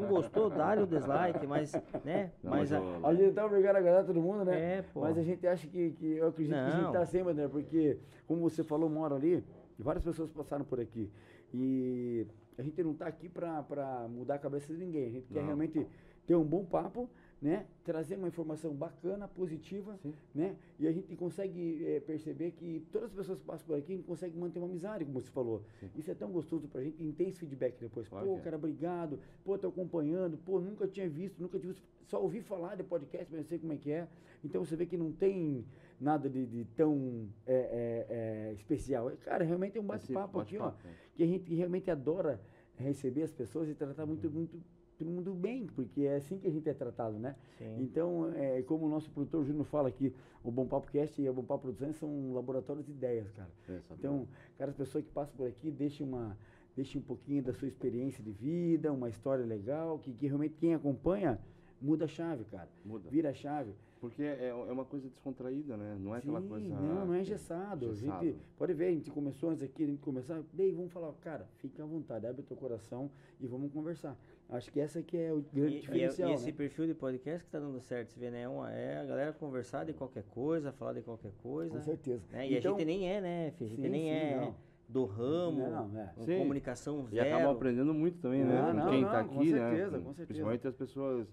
não 0.00 0.08
gostou, 0.08 0.48
dá-lhe 0.50 0.82
o 0.82 0.86
dislike, 0.86 1.46
mas, 1.46 1.72
né? 2.04 2.30
Não, 2.42 2.50
mas 2.50 2.70
mas 2.70 2.72
a- 2.72 3.08
A 3.08 3.14
gente 3.14 3.32
tá 3.34 3.44
obrigado 3.46 3.76
a 3.76 3.78
agradar 3.78 4.04
todo 4.04 4.20
mundo, 4.20 4.44
né? 4.44 4.78
É, 4.78 4.82
pô. 4.82 5.00
Mas 5.00 5.18
a 5.18 5.22
gente 5.22 5.46
acha 5.46 5.66
que, 5.66 5.90
que 5.92 6.12
eu 6.16 6.28
acredito 6.28 6.54
que 6.54 6.58
a 6.60 6.70
gente 6.70 6.82
Não. 6.82 6.92
tá 6.92 7.04
sempre, 7.06 7.32
André, 7.32 7.48
porque, 7.48 7.98
como 8.26 8.40
você 8.40 8.62
falou 8.64 8.88
uma 8.88 9.00
hora 9.00 9.14
ali, 9.16 9.44
várias 9.78 10.04
pessoas 10.04 10.30
passaram 10.30 10.64
por 10.64 10.80
aqui. 10.80 11.10
E 11.52 12.26
a 12.58 12.62
gente 12.62 12.82
não 12.82 12.94
tá 12.94 13.06
aqui 13.06 13.28
pra, 13.28 13.62
pra 13.62 14.06
mudar 14.08 14.36
a 14.36 14.38
cabeça 14.38 14.72
de 14.72 14.78
ninguém. 14.78 15.06
A 15.06 15.10
gente 15.10 15.26
quer 15.28 15.40
Não. 15.40 15.46
realmente 15.46 15.86
ter 16.26 16.34
um 16.34 16.44
bom 16.44 16.64
papo, 16.64 17.08
né? 17.44 17.66
Trazer 17.84 18.16
uma 18.16 18.26
informação 18.26 18.72
bacana, 18.72 19.28
positiva, 19.28 19.98
Sim. 20.02 20.14
né? 20.34 20.56
E 20.78 20.88
a 20.88 20.92
gente 20.92 21.14
consegue 21.14 21.84
eh, 21.86 22.00
perceber 22.00 22.52
que 22.52 22.82
todas 22.90 23.10
as 23.10 23.14
pessoas 23.14 23.38
que 23.38 23.44
passam 23.44 23.66
por 23.66 23.76
aqui, 23.76 23.92
a 23.92 23.96
gente 23.96 24.06
consegue 24.06 24.34
manter 24.38 24.60
uma 24.60 24.66
amizade, 24.66 25.04
como 25.04 25.20
você 25.20 25.30
falou. 25.30 25.62
Sim. 25.78 25.90
Isso 25.94 26.10
é 26.10 26.14
tão 26.14 26.30
gostoso 26.32 26.66
pra 26.68 26.82
gente, 26.82 26.96
e 27.04 27.12
tem 27.12 27.28
esse 27.28 27.38
feedback 27.38 27.78
depois. 27.78 28.08
Claro 28.08 28.26
pô, 28.26 28.38
é. 28.38 28.40
cara, 28.40 28.56
obrigado. 28.56 29.20
Pô, 29.44 29.58
tô 29.58 29.68
acompanhando. 29.68 30.38
Pô, 30.38 30.58
nunca 30.58 30.88
tinha 30.88 31.06
visto, 31.06 31.38
nunca 31.38 31.58
tinha 31.58 31.74
visto. 31.74 31.86
Só 32.06 32.18
ouvi 32.22 32.40
falar 32.40 32.76
de 32.76 32.82
podcast, 32.82 33.26
mas 33.30 33.42
eu 33.42 33.46
sei 33.46 33.58
como 33.58 33.74
é 33.74 33.76
que 33.76 33.90
é. 33.90 34.08
Então 34.42 34.64
você 34.64 34.74
vê 34.74 34.86
que 34.86 34.96
não 34.96 35.12
tem 35.12 35.66
nada 36.00 36.30
de, 36.30 36.46
de 36.46 36.64
tão 36.74 37.28
é, 37.46 37.54
é, 37.54 38.06
é, 38.08 38.52
especial. 38.54 39.10
Cara, 39.22 39.44
realmente 39.44 39.76
é 39.76 39.80
um 39.82 39.84
bate-papo 39.84 40.40
aqui, 40.40 40.56
ó. 40.56 40.70
é. 40.70 40.72
Que 41.14 41.22
a 41.22 41.26
gente 41.26 41.54
realmente 41.54 41.90
adora 41.90 42.40
receber 42.78 43.22
as 43.22 43.32
pessoas 43.32 43.68
e 43.68 43.74
tratar 43.74 44.06
muito, 44.06 44.30
muito 44.30 44.58
todo 44.98 45.10
mundo 45.10 45.32
bem, 45.34 45.66
porque 45.66 46.02
é 46.02 46.16
assim 46.16 46.38
que 46.38 46.46
a 46.46 46.50
gente 46.50 46.68
é 46.68 46.74
tratado, 46.74 47.18
né? 47.18 47.36
Sim. 47.58 47.76
Então, 47.82 48.30
é, 48.34 48.62
como 48.62 48.86
o 48.86 48.88
nosso 48.88 49.10
produtor 49.10 49.44
Júnior 49.44 49.64
fala 49.66 49.88
aqui, 49.88 50.12
o 50.42 50.50
Bom 50.50 50.66
Papo 50.66 50.90
Cast 50.90 51.20
e 51.20 51.26
a 51.28 51.32
Bom 51.32 51.44
Papo 51.44 51.62
Produções 51.62 51.96
são 51.96 52.32
laboratórios 52.32 52.84
de 52.86 52.92
ideias, 52.92 53.30
cara. 53.32 53.50
Exatamente. 53.68 53.98
Então, 53.98 54.28
cara, 54.58 54.70
as 54.70 54.76
pessoas 54.76 55.04
que 55.04 55.10
passam 55.10 55.34
por 55.36 55.46
aqui 55.48 55.70
deixem 55.70 56.06
uma 56.06 56.36
deixem 56.76 57.00
um 57.00 57.04
pouquinho 57.04 57.40
da 57.40 57.52
sua 57.52 57.68
experiência 57.68 58.22
de 58.22 58.32
vida, 58.32 58.92
uma 58.92 59.08
história 59.08 59.44
legal, 59.44 59.98
que, 60.00 60.12
que 60.12 60.26
realmente 60.26 60.56
quem 60.56 60.74
acompanha 60.74 61.38
muda 61.80 62.04
a 62.06 62.08
chave, 62.08 62.44
cara. 62.46 62.68
muda. 62.84 63.08
Vira 63.10 63.30
a 63.30 63.34
chave. 63.34 63.72
Porque 64.00 64.22
é, 64.22 64.48
é 64.48 64.72
uma 64.72 64.84
coisa 64.84 65.08
descontraída, 65.08 65.76
né? 65.78 65.96
Não 65.98 66.14
é 66.14 66.18
aquela 66.18 66.40
Sim, 66.40 66.48
coisa. 66.48 66.68
Não, 66.68 67.06
não 67.06 67.14
é 67.14 67.18
que- 67.18 67.22
engessado. 67.22 67.86
A 67.86 67.88
engessado. 67.90 68.24
gente 68.26 68.38
pode 68.58 68.74
ver, 68.74 68.86
a 68.88 68.90
gente 68.90 69.10
começou 69.10 69.50
antes 69.50 69.62
aqui, 69.62 69.84
a 69.84 69.86
gente 69.86 70.00
começar, 70.02 70.42
daí 70.52 70.72
vamos 70.72 70.92
falar, 70.92 71.12
cara, 71.22 71.48
fica 71.58 71.82
à 71.82 71.86
vontade, 71.86 72.26
abre 72.26 72.42
o 72.42 72.44
teu 72.44 72.56
coração 72.56 73.08
e 73.40 73.46
vamos 73.46 73.72
conversar. 73.72 74.18
Acho 74.48 74.70
que 74.70 74.78
essa 74.78 75.02
que 75.02 75.16
é 75.16 75.32
o 75.32 75.42
grande 75.52 75.74
E, 75.74 75.78
e, 75.78 75.80
diferencial, 75.80 76.30
e 76.30 76.34
esse 76.34 76.46
né? 76.46 76.52
perfil 76.52 76.86
de 76.86 76.94
podcast 76.94 77.44
que 77.44 77.50
tá 77.50 77.58
dando 77.58 77.80
certo, 77.80 78.10
você 78.12 78.20
vê, 78.20 78.30
né? 78.30 78.46
Uma, 78.46 78.70
é 78.72 78.98
a 78.98 79.04
galera 79.04 79.32
conversar 79.32 79.84
de 79.84 79.92
qualquer 79.94 80.22
coisa, 80.24 80.70
falar 80.72 80.92
de 80.92 81.02
qualquer 81.02 81.32
coisa. 81.42 81.74
Com 81.74 81.80
certeza. 81.82 82.22
né? 82.30 82.46
E 82.48 82.58
Então- 82.58 82.74
a 82.74 82.78
gente 82.78 82.86
nem 82.86 83.08
é, 83.10 83.20
né, 83.20 83.50
filho? 83.52 83.66
A 83.66 83.70
gente 83.70 83.82
Sim, 83.82 83.88
nem 83.88 84.02
sim, 84.02 84.08
é 84.10 84.36
não. 84.36 84.54
do 84.88 85.04
ramo, 85.06 85.68
Não, 85.70 85.98
é. 86.00 86.06
com 86.14 86.22
Sim. 86.24 86.38
comunicação 86.38 87.06
E 87.10 87.14
zero. 87.16 87.34
acaba 87.36 87.52
aprendendo 87.52 87.94
muito 87.94 88.18
também, 88.18 88.44
né? 88.44 88.60
Com 88.60 88.72
não, 88.74 88.90
quem 88.90 89.02
não, 89.02 89.10
tá 89.10 89.24
com 89.24 89.40
aqui, 89.40 89.50
certeza, 89.50 89.96
né? 89.96 90.04
com 90.04 90.12
certeza. 90.12 90.26
Principalmente 90.26 90.68
as 90.68 90.74
pessoas 90.76 91.26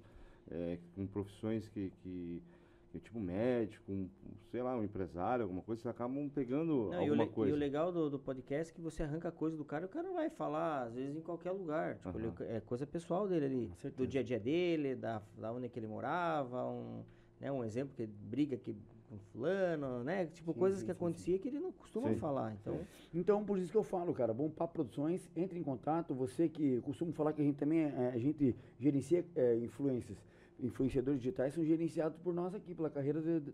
é, 0.49 0.77
com 0.95 1.05
profissões 1.05 1.67
que, 1.67 1.91
que, 2.01 2.41
que 2.91 2.99
tipo 2.99 3.19
médico, 3.19 3.89
um, 3.91 4.09
sei 4.51 4.61
lá, 4.61 4.76
um 4.76 4.84
empresário, 4.84 5.43
alguma 5.43 5.61
coisa, 5.61 5.81
vocês 5.81 5.91
acabam 5.93 6.30
pegando 6.30 6.89
Não, 6.91 6.93
e, 6.93 6.95
o 6.97 6.99
alguma 7.11 7.23
le- 7.23 7.30
e 7.30 7.34
coisa. 7.34 7.53
o 7.53 7.57
legal 7.57 7.91
do, 7.91 8.09
do 8.09 8.19
podcast 8.19 8.72
é 8.72 8.76
que 8.76 8.81
você 8.81 9.01
arranca 9.01 9.31
coisa 9.31 9.55
do 9.55 9.63
cara 9.63 9.85
e 9.85 9.88
o 9.88 9.89
cara 9.89 10.11
vai 10.11 10.30
falar, 10.30 10.84
às 10.88 10.93
vezes, 10.95 11.15
em 11.15 11.22
qualquer 11.22 11.51
lugar. 11.51 11.95
Tipo, 11.95 12.18
ele- 12.19 12.27
Aham. 12.27 12.35
é 12.49 12.59
coisa 12.59 12.85
pessoal 12.85 13.27
dele 13.27 13.45
ali. 13.45 13.72
Do 13.95 14.05
dia 14.05 14.19
a 14.22 14.23
dia 14.23 14.39
dele, 14.39 14.95
da, 14.95 15.22
da 15.38 15.51
onde 15.53 15.69
que 15.69 15.80
ele 15.80 15.88
morava, 15.88 16.68
um, 16.68 17.03
né, 17.39 17.51
um 17.51 17.63
exemplo 17.63 17.95
que 17.95 18.03
ele 18.03 18.13
briga 18.30 18.57
que, 18.57 18.76
com 19.09 19.18
fulano, 19.31 20.03
né? 20.03 20.26
Tipo, 20.27 20.53
Sim, 20.53 20.59
coisas 20.59 20.80
sim, 20.80 20.85
que 20.85 20.91
sim, 20.91 20.97
acontecia 20.97 21.39
que 21.39 21.47
ele 21.47 21.59
não 21.59 21.72
costuma 21.72 22.09
Sim. 22.09 22.15
falar. 22.15 22.53
Então, 22.53 22.80
Então, 23.13 23.43
por 23.43 23.57
isso 23.57 23.69
que 23.72 23.77
eu 23.77 23.84
falo, 23.84 24.13
cara, 24.13 24.34
Bom 24.34 24.49
Papo 24.49 24.73
Produções, 24.76 25.30
entre 25.35 25.57
em 25.59 25.63
contato, 25.63 26.13
você 26.13 26.47
que 26.47 26.76
eu 26.76 26.81
costumo 26.81 27.11
falar 27.13 27.34
que 27.34 27.41
a 27.41 27.45
gente 27.45 27.57
também, 27.57 27.80
é, 27.84 28.11
a 28.13 28.18
gente 28.18 28.55
gerencia 28.80 29.26
é, 29.35 29.55
influências, 29.57 30.18
influenciadores 30.61 31.19
digitais 31.19 31.53
são 31.53 31.63
gerenciados 31.63 32.17
por 32.19 32.33
nós 32.33 32.53
aqui, 32.53 32.73
pela 32.73 32.89
carreira 32.89 33.21
de, 33.21 33.53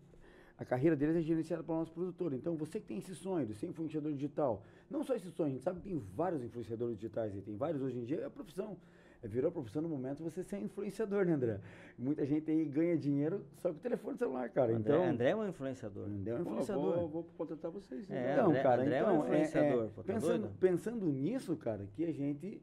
a 0.57 0.65
carreira 0.65 0.95
deles 0.95 1.15
é 1.15 1.21
gerenciada 1.21 1.63
pelo 1.63 1.77
nosso 1.77 1.91
produtor. 1.93 2.34
Então, 2.34 2.55
você 2.55 2.79
que 2.79 2.88
tem 2.88 2.97
esse 2.97 3.13
sonho 3.13 3.45
de 3.45 3.53
ser 3.53 3.67
influenciador 3.67 4.11
digital, 4.11 4.63
não 4.89 5.03
só 5.03 5.15
esse 5.15 5.29
sonho, 5.31 5.49
a 5.49 5.51
gente 5.51 5.63
sabe 5.63 5.79
que 5.81 5.89
tem 5.89 5.99
vários 6.15 6.43
influenciadores 6.43 6.95
digitais 6.95 7.35
e 7.35 7.41
tem 7.41 7.55
vários 7.55 7.81
hoje 7.81 7.97
em 7.99 8.03
dia, 8.03 8.21
é 8.21 8.25
a 8.25 8.29
profissão. 8.29 8.75
É, 9.21 9.27
virou 9.27 9.49
a 9.49 9.51
profissão 9.51 9.81
no 9.81 9.89
momento 9.89 10.23
você 10.23 10.43
ser 10.43 10.57
influenciador, 10.59 11.25
né, 11.25 11.34
André? 11.34 11.59
Muita 11.97 12.23
gente 12.25 12.49
aí 12.51 12.65
ganha 12.65 12.95
dinheiro 12.95 13.43
só 13.57 13.69
com 13.71 13.77
o 13.77 13.79
telefone 13.79 14.15
celular, 14.17 14.49
cara. 14.49 14.75
André, 14.75 14.93
então, 14.93 15.03
André 15.09 15.29
é 15.31 15.35
um 15.35 15.47
influenciador. 15.47 16.05
André 16.05 16.31
é 16.31 16.35
um 16.35 16.38
Pô, 16.43 16.49
influenciador. 16.51 16.93
vou, 16.99 17.09
vou 17.09 17.23
contratar 17.35 17.71
vocês. 17.71 18.09
É, 18.11 18.34
então. 18.34 18.49
André- 18.49 18.61
cara, 18.63 18.81
André 18.84 18.95
é 18.97 19.03
um 19.03 19.09
então, 19.09 19.15
é- 19.23 19.25
influenciador, 19.27 19.85
é, 19.85 19.88
pô, 19.89 20.03
tá 20.03 20.13
pensando, 20.13 20.49
pensando 20.59 21.05
nisso, 21.07 21.55
cara, 21.55 21.88
que 21.95 22.05
a 22.05 22.11
gente 22.11 22.61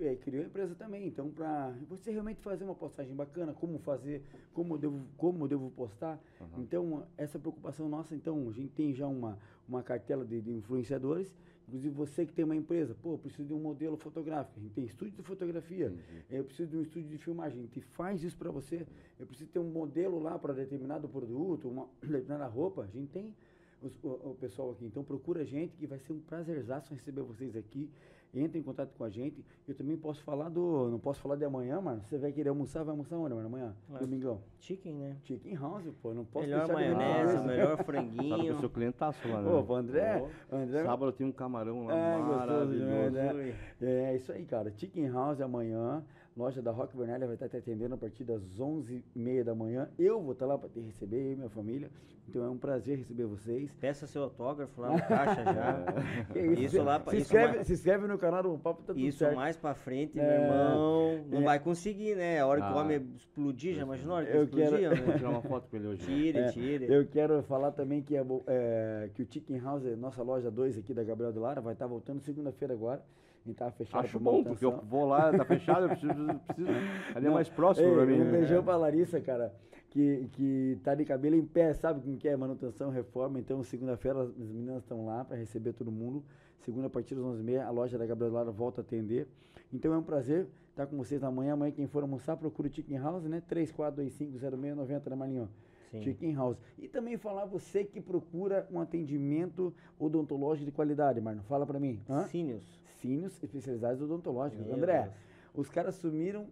é, 0.00 0.14
criou 0.16 0.42
a 0.42 0.46
empresa 0.46 0.74
também. 0.74 1.06
Então, 1.06 1.30
para 1.30 1.74
você 1.88 2.10
realmente 2.10 2.40
fazer 2.40 2.64
uma 2.64 2.74
postagem 2.74 3.14
bacana, 3.14 3.52
como 3.52 3.78
fazer, 3.78 4.22
como 4.52 4.74
eu 4.74 4.78
devo, 4.78 5.00
como 5.16 5.44
eu 5.44 5.48
devo 5.48 5.70
postar. 5.70 6.18
Aham. 6.40 6.50
Então, 6.62 7.06
essa 7.16 7.38
preocupação 7.38 7.88
nossa, 7.88 8.14
então, 8.14 8.48
a 8.48 8.52
gente 8.52 8.72
tem 8.72 8.94
já 8.94 9.06
uma, 9.06 9.38
uma 9.68 9.82
cartela 9.82 10.24
de, 10.24 10.40
de 10.40 10.52
influenciadores. 10.52 11.34
Inclusive, 11.66 11.94
você 11.94 12.26
que 12.26 12.32
tem 12.32 12.44
uma 12.44 12.54
empresa, 12.54 12.94
pô, 13.02 13.14
eu 13.14 13.18
preciso 13.18 13.44
de 13.48 13.54
um 13.54 13.58
modelo 13.58 13.96
fotográfico. 13.96 14.58
A 14.58 14.62
gente 14.62 14.72
tem 14.74 14.84
estúdio 14.84 15.14
de 15.16 15.22
fotografia. 15.22 15.86
Entendi. 15.86 16.24
Eu 16.30 16.44
preciso 16.44 16.70
de 16.70 16.76
um 16.76 16.82
estúdio 16.82 17.08
de 17.08 17.16
filmagem. 17.18 17.58
A 17.58 17.62
gente 17.62 17.80
faz 17.80 18.22
isso 18.22 18.36
para 18.36 18.50
você. 18.50 18.86
Eu 19.18 19.26
preciso 19.26 19.48
ter 19.50 19.58
um 19.58 19.70
modelo 19.70 20.18
lá 20.22 20.38
para 20.38 20.52
determinado 20.52 21.08
produto, 21.08 21.68
uma 21.68 21.88
determinada 22.02 22.46
roupa. 22.46 22.82
A 22.82 22.86
gente 22.86 23.08
tem 23.10 23.34
os- 23.80 23.98
o, 24.04 24.08
o 24.32 24.36
pessoal 24.38 24.72
aqui. 24.72 24.84
Então 24.84 25.02
procura 25.02 25.40
a 25.40 25.44
gente 25.44 25.74
que 25.76 25.86
vai 25.86 25.98
ser 25.98 26.12
um 26.12 26.20
prazerzaço 26.20 26.92
receber 26.92 27.22
vocês 27.22 27.56
aqui. 27.56 27.88
Entre 28.34 28.58
em 28.58 28.62
contato 28.62 28.92
com 28.96 29.04
a 29.04 29.08
gente. 29.10 29.44
Eu 29.68 29.74
também 29.74 29.96
posso 29.96 30.22
falar 30.22 30.48
do. 30.48 30.88
Não 30.90 30.98
posso 30.98 31.20
falar 31.20 31.36
de 31.36 31.44
amanhã, 31.44 31.80
mano. 31.80 32.02
Você 32.08 32.18
vai 32.18 32.32
querer 32.32 32.48
almoçar, 32.48 32.82
vai 32.82 32.90
almoçar 32.92 33.16
onde, 33.16 33.34
mano? 33.34 33.46
Amanhã? 33.46 33.74
É. 33.94 33.98
Domingão. 33.98 34.40
Chicken, 34.58 34.94
né? 34.94 35.16
Chicken 35.24 35.54
House, 35.54 35.84
pô. 36.02 36.12
Não 36.12 36.24
posso 36.24 36.46
melhor 36.46 36.66
deixar 36.66 36.82
de 36.82 36.94
maionese, 36.94 37.34
isso. 37.36 37.44
melhor 37.44 37.66
Sabe 37.76 37.78
que 37.78 37.84
franguinho. 37.84 38.46
eu 38.46 38.58
sou 38.60 38.68
clientaço 38.68 39.28
lá, 39.28 39.40
né? 39.40 39.50
Ô, 39.50 39.74
André, 39.74 40.24
Ó, 40.50 40.56
André. 40.56 40.82
Sábado 40.84 41.12
tem 41.12 41.26
um 41.26 41.32
camarão 41.32 41.86
lá 41.86 41.94
É, 41.96 42.16
gostoso 42.18 42.36
maravilhoso. 42.38 43.10
né? 43.12 43.54
É 43.80 44.16
isso 44.16 44.32
aí, 44.32 44.44
cara. 44.44 44.72
Chicken 44.76 45.08
House 45.10 45.40
amanhã. 45.40 46.02
Loja 46.36 46.60
da 46.60 46.72
Rock 46.72 46.96
Vernelli 46.96 47.26
vai 47.26 47.34
estar 47.34 47.48
te 47.48 47.56
atendendo 47.56 47.94
a 47.94 47.98
partir 47.98 48.24
das 48.24 48.42
11h30 48.58 49.44
da 49.44 49.54
manhã. 49.54 49.88
Eu 49.96 50.20
vou 50.20 50.32
estar 50.32 50.46
lá 50.46 50.58
para 50.58 50.68
te 50.68 50.80
receber, 50.80 51.18
eu 51.28 51.32
e 51.32 51.36
minha 51.36 51.48
família. 51.48 51.88
Então 52.28 52.42
é 52.44 52.48
um 52.50 52.56
prazer 52.58 52.98
receber 52.98 53.24
vocês. 53.26 53.72
Peça 53.80 54.06
seu 54.08 54.24
autógrafo 54.24 54.80
lá 54.80 54.90
no 54.90 54.98
caixa 55.06 55.44
já. 55.44 55.84
Que 56.32 56.40
Isso 56.64 56.82
lá 56.82 56.98
pra- 56.98 57.10
se, 57.12 57.18
isso 57.18 57.26
inscreve, 57.26 57.54
mais- 57.56 57.66
se 57.68 57.72
inscreve 57.74 58.06
no 58.08 58.18
canal 58.18 58.42
do 58.42 58.58
Papo, 58.58 58.82
tá 58.82 58.94
tudo 58.94 58.98
Isso 58.98 59.18
certo. 59.18 59.36
mais 59.36 59.56
pra 59.56 59.74
frente, 59.74 60.18
É, 60.18 60.22
meu 60.24 60.42
irmão. 60.42 61.24
Não 61.28 61.40
é. 61.42 61.44
vai 61.44 61.60
conseguir, 61.60 62.16
né? 62.16 62.40
A 62.40 62.46
hora 62.48 62.60
que 62.62 62.66
o 62.66 62.70
Ah. 62.78 62.80
homem 62.80 63.06
explodir, 63.14 63.74
já 63.76 63.82
imaginou 63.82 64.14
a 64.14 64.16
hora 64.18 64.26
que 64.26 64.36
Eu 64.36 64.42
explodir? 64.44 64.70
quero- 64.70 64.96
Vou 64.96 65.04
homem? 65.04 65.16
tirar 65.18 65.30
uma 65.30 65.42
foto 65.42 65.68
com 65.68 65.76
ele 65.76 65.86
hoje. 65.86 66.04
Tire, 66.04 66.38
É, 66.38 66.48
tire. 66.48 66.92
Eu 66.92 67.06
quero 67.06 67.42
falar 67.44 67.70
também 67.70 68.02
que, 68.02 68.16
é, 68.16 68.24
é, 68.48 69.10
que 69.14 69.22
o 69.22 69.26
Chicken 69.30 69.58
House, 69.60 69.84
nossa 69.98 70.20
loja 70.22 70.50
2 70.50 70.76
aqui 70.78 70.92
da 70.92 71.04
Gabriel 71.04 71.30
de 71.32 71.38
Lara, 71.38 71.60
vai 71.60 71.74
estar 71.74 71.86
voltando 71.86 72.20
segunda-feira 72.20 72.74
agora. 72.74 73.00
Gente 73.44 73.56
tava 73.56 73.72
fechado 73.72 74.04
Acho 74.04 74.18
bom, 74.18 74.42
porque 74.42 74.64
eu 74.64 74.80
vou 74.84 75.06
lá, 75.06 75.30
tá 75.30 75.44
fechado, 75.44 75.82
eu 75.82 75.88
preciso. 75.90 76.14
preciso 76.46 76.68
ali 77.14 77.26
é 77.26 77.30
mais 77.30 77.48
próximo 77.48 77.86
ei, 77.86 77.94
pra 77.94 78.06
mim. 78.06 78.20
Um 78.20 78.24
né? 78.24 78.30
beijão 78.30 78.64
pra 78.64 78.76
Larissa, 78.76 79.20
cara, 79.20 79.54
que, 79.90 80.28
que 80.32 80.78
tá 80.82 80.94
de 80.94 81.04
cabelo 81.04 81.36
em 81.36 81.44
pé, 81.44 81.74
sabe 81.74 82.00
como 82.00 82.16
que 82.16 82.26
é? 82.26 82.34
Manutenção, 82.36 82.90
reforma. 82.90 83.38
Então, 83.38 83.62
segunda-feira, 83.62 84.22
as 84.22 84.50
meninas 84.50 84.82
estão 84.82 85.04
lá 85.04 85.24
para 85.24 85.36
receber 85.36 85.74
todo 85.74 85.92
mundo. 85.92 86.24
Segunda, 86.60 86.86
a 86.86 86.90
partir 86.90 87.14
das 87.14 87.22
11h30, 87.22 87.60
a 87.60 87.70
loja 87.70 87.98
da 87.98 88.06
Gabriel 88.06 88.32
Lara 88.32 88.50
volta 88.50 88.80
a 88.80 88.82
atender. 88.82 89.28
Então, 89.70 89.92
é 89.92 89.98
um 89.98 90.02
prazer 90.02 90.48
estar 90.70 90.86
com 90.86 90.96
vocês 90.96 91.22
amanhã. 91.22 91.52
Amanhã, 91.52 91.70
quem 91.70 91.86
for 91.86 92.02
almoçar, 92.02 92.38
procura 92.38 92.68
o 92.68 92.72
Chicken 92.72 92.98
House, 92.98 93.24
né? 93.24 93.42
34250690, 93.48 95.10
né, 95.10 95.16
Marlinho? 95.16 95.48
Sim. 95.90 96.02
Chicken 96.02 96.34
House. 96.34 96.58
E 96.78 96.88
também 96.88 97.18
falar 97.18 97.44
você 97.44 97.84
que 97.84 98.00
procura 98.00 98.66
um 98.72 98.80
atendimento 98.80 99.72
odontológico 99.98 100.64
de 100.64 100.72
qualidade, 100.72 101.20
Marlon. 101.20 101.42
Fala 101.42 101.66
pra 101.66 101.78
mim. 101.78 102.00
Hã? 102.08 102.26
Sínios. 102.26 102.83
Sínios 103.04 103.34
especializados 103.42 104.00
odontológicos. 104.00 104.64
Meu 104.64 104.76
André, 104.76 105.02
Deus. 105.02 105.14
os 105.54 105.68
caras 105.68 105.94
assumiram 105.94 106.46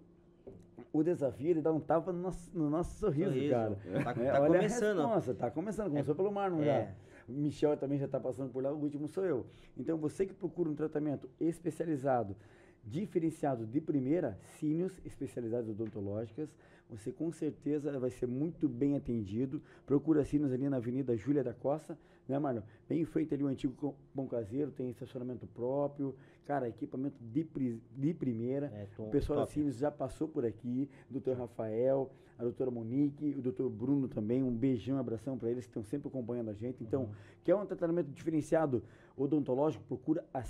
o 0.92 1.02
desafio 1.02 1.54
de 1.54 1.62
dar 1.62 1.72
um 1.72 1.80
tapa 1.80 2.12
no 2.12 2.20
nosso, 2.20 2.50
no 2.52 2.68
nosso 2.68 2.98
sorriso, 2.98 3.30
Sorriso. 3.30 3.50
cara. 3.54 3.74
Tá, 4.04 4.22
É, 4.22 4.30
tá 4.32 4.40
olha 4.42 4.58
começando. 4.58 4.98
A 5.00 5.04
resposta, 5.06 5.34
tá 5.34 5.50
começando, 5.50 5.88
começou 5.88 6.14
pelo 6.14 6.30
Marlon 6.30 6.60
É. 6.62 6.64
já. 6.64 6.92
O 7.26 7.32
Michel 7.32 7.74
também 7.78 7.98
já 7.98 8.04
está 8.04 8.20
passando 8.20 8.50
por 8.52 8.62
lá, 8.62 8.70
o 8.70 8.76
último 8.76 9.08
sou 9.08 9.24
eu. 9.24 9.46
Então, 9.78 9.96
você 9.96 10.26
que 10.26 10.34
procura 10.34 10.68
um 10.68 10.74
tratamento 10.74 11.26
especializado 11.40 12.36
diferenciado 12.84 13.64
de 13.64 13.80
primeira, 13.80 14.36
Cínios 14.58 14.92
especializados 15.06 15.70
odontológicas. 15.70 16.50
Você 16.90 17.10
com 17.12 17.30
certeza 17.32 17.96
vai 17.98 18.10
ser 18.10 18.26
muito 18.26 18.68
bem 18.68 18.96
atendido. 18.96 19.62
Procura 19.86 20.24
Cínios 20.24 20.52
ali 20.52 20.68
na 20.68 20.76
Avenida 20.78 21.16
Júlia 21.16 21.42
da 21.44 21.54
Costa, 21.54 21.96
né, 22.28 22.38
Marlon? 22.38 22.62
Bem 22.88 23.00
em 23.00 23.04
frente 23.04 23.32
ali 23.34 23.42
o 23.42 23.46
antigo 23.46 23.94
Pão 24.14 24.26
Caseiro, 24.26 24.70
tem 24.70 24.90
estacionamento 24.90 25.46
próprio. 25.46 26.14
Cara, 26.44 26.68
equipamento 26.68 27.16
de, 27.20 27.44
pri- 27.44 27.80
de 27.96 28.12
primeira. 28.14 28.66
É, 28.74 28.84
O 28.98 29.04
tom- 29.04 29.10
pessoal 29.10 29.38
da 29.38 29.44
top. 29.44 29.54
Cínios 29.54 29.76
já 29.76 29.90
passou 29.90 30.26
por 30.26 30.44
aqui, 30.44 30.88
o 31.08 31.12
doutor 31.12 31.36
Rafael, 31.36 32.10
a 32.38 32.42
doutora 32.42 32.70
Monique, 32.70 33.34
o 33.38 33.40
doutor 33.42 33.70
Bruno 33.70 34.08
também, 34.08 34.42
um 34.42 34.50
beijão, 34.50 34.96
um 34.96 34.98
abração 35.00 35.38
para 35.38 35.50
eles 35.50 35.64
que 35.64 35.70
estão 35.70 35.84
sempre 35.84 36.08
acompanhando 36.08 36.50
a 36.50 36.54
gente. 36.54 36.82
Então, 36.82 37.10
quer 37.44 37.54
um 37.54 37.64
tratamento 37.64 38.08
diferenciado 38.10 38.82
odontológico, 39.16 39.84
procura 39.84 40.24
a 40.34 40.42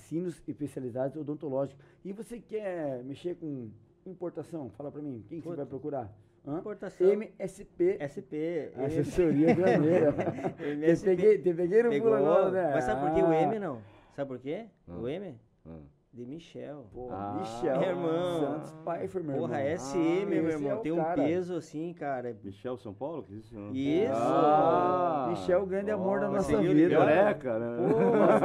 especializados 0.48 1.16
odontológicos. 1.16 1.84
E 2.04 2.12
você 2.12 2.40
quer 2.40 3.02
mexer 3.04 3.36
com 3.36 3.68
importação? 4.06 4.70
Fala 4.70 4.90
para 4.90 5.02
mim, 5.02 5.22
quem 5.28 5.40
que 5.40 5.46
você 5.46 5.56
vai 5.56 5.66
procurar? 5.66 6.10
Hã? 6.46 6.58
Importação. 6.58 7.06
MSP, 7.12 7.98
SP. 8.02 8.72
assessoria 8.76 9.52
aduaneira. 9.52 10.12
te, 10.58 10.64
MSP. 10.64 11.04
peguei, 11.10 11.38
te 11.38 11.54
peguei 11.54 11.82
no 11.84 11.90
Pegou. 11.90 12.10
pulo 12.12 12.22
agora, 12.24 12.50
né? 12.50 12.70
Mas 12.74 12.84
sabe 12.84 13.00
por 13.00 13.14
que 13.14 13.22
o 13.22 13.26
Ah. 13.26 13.42
M 13.42 13.58
não? 13.60 13.78
Sabe 14.16 14.28
por 14.28 14.38
quê? 14.40 14.64
Ah. 14.88 14.92
O 14.98 15.08
M? 15.08 15.34
Ah. 15.66 15.70
De 16.14 16.26
Michel. 16.26 16.84
Pô, 16.92 17.08
Ah, 17.10 17.38
Michel 17.40 17.78
meu 17.80 17.88
irmão. 17.88 18.40
Santos 18.40 18.72
Pfeiffer, 18.84 19.24
meu 19.24 19.36
Porra, 19.38 19.62
irmão. 19.62 19.76
SM, 19.78 19.98
Ah, 20.22 20.26
meu 20.26 20.50
irmão, 20.50 20.72
é 20.72 20.76
tem 20.80 20.92
um 20.92 20.96
cara. 20.96 21.22
peso 21.22 21.56
assim, 21.56 21.94
cara. 21.94 22.36
Michel 22.44 22.76
São 22.76 22.92
Paulo? 22.92 23.22
Que 23.22 23.32
isso? 23.36 23.56
Isso. 23.72 24.12
Ah, 24.12 25.26
Michel, 25.30 25.62
o 25.62 25.66
grande 25.66 25.90
amor 25.90 26.20
da 26.20 26.28
nossa 26.28 26.54
vida. 26.60 26.96
Careca, 26.98 27.58
né? 27.58 27.76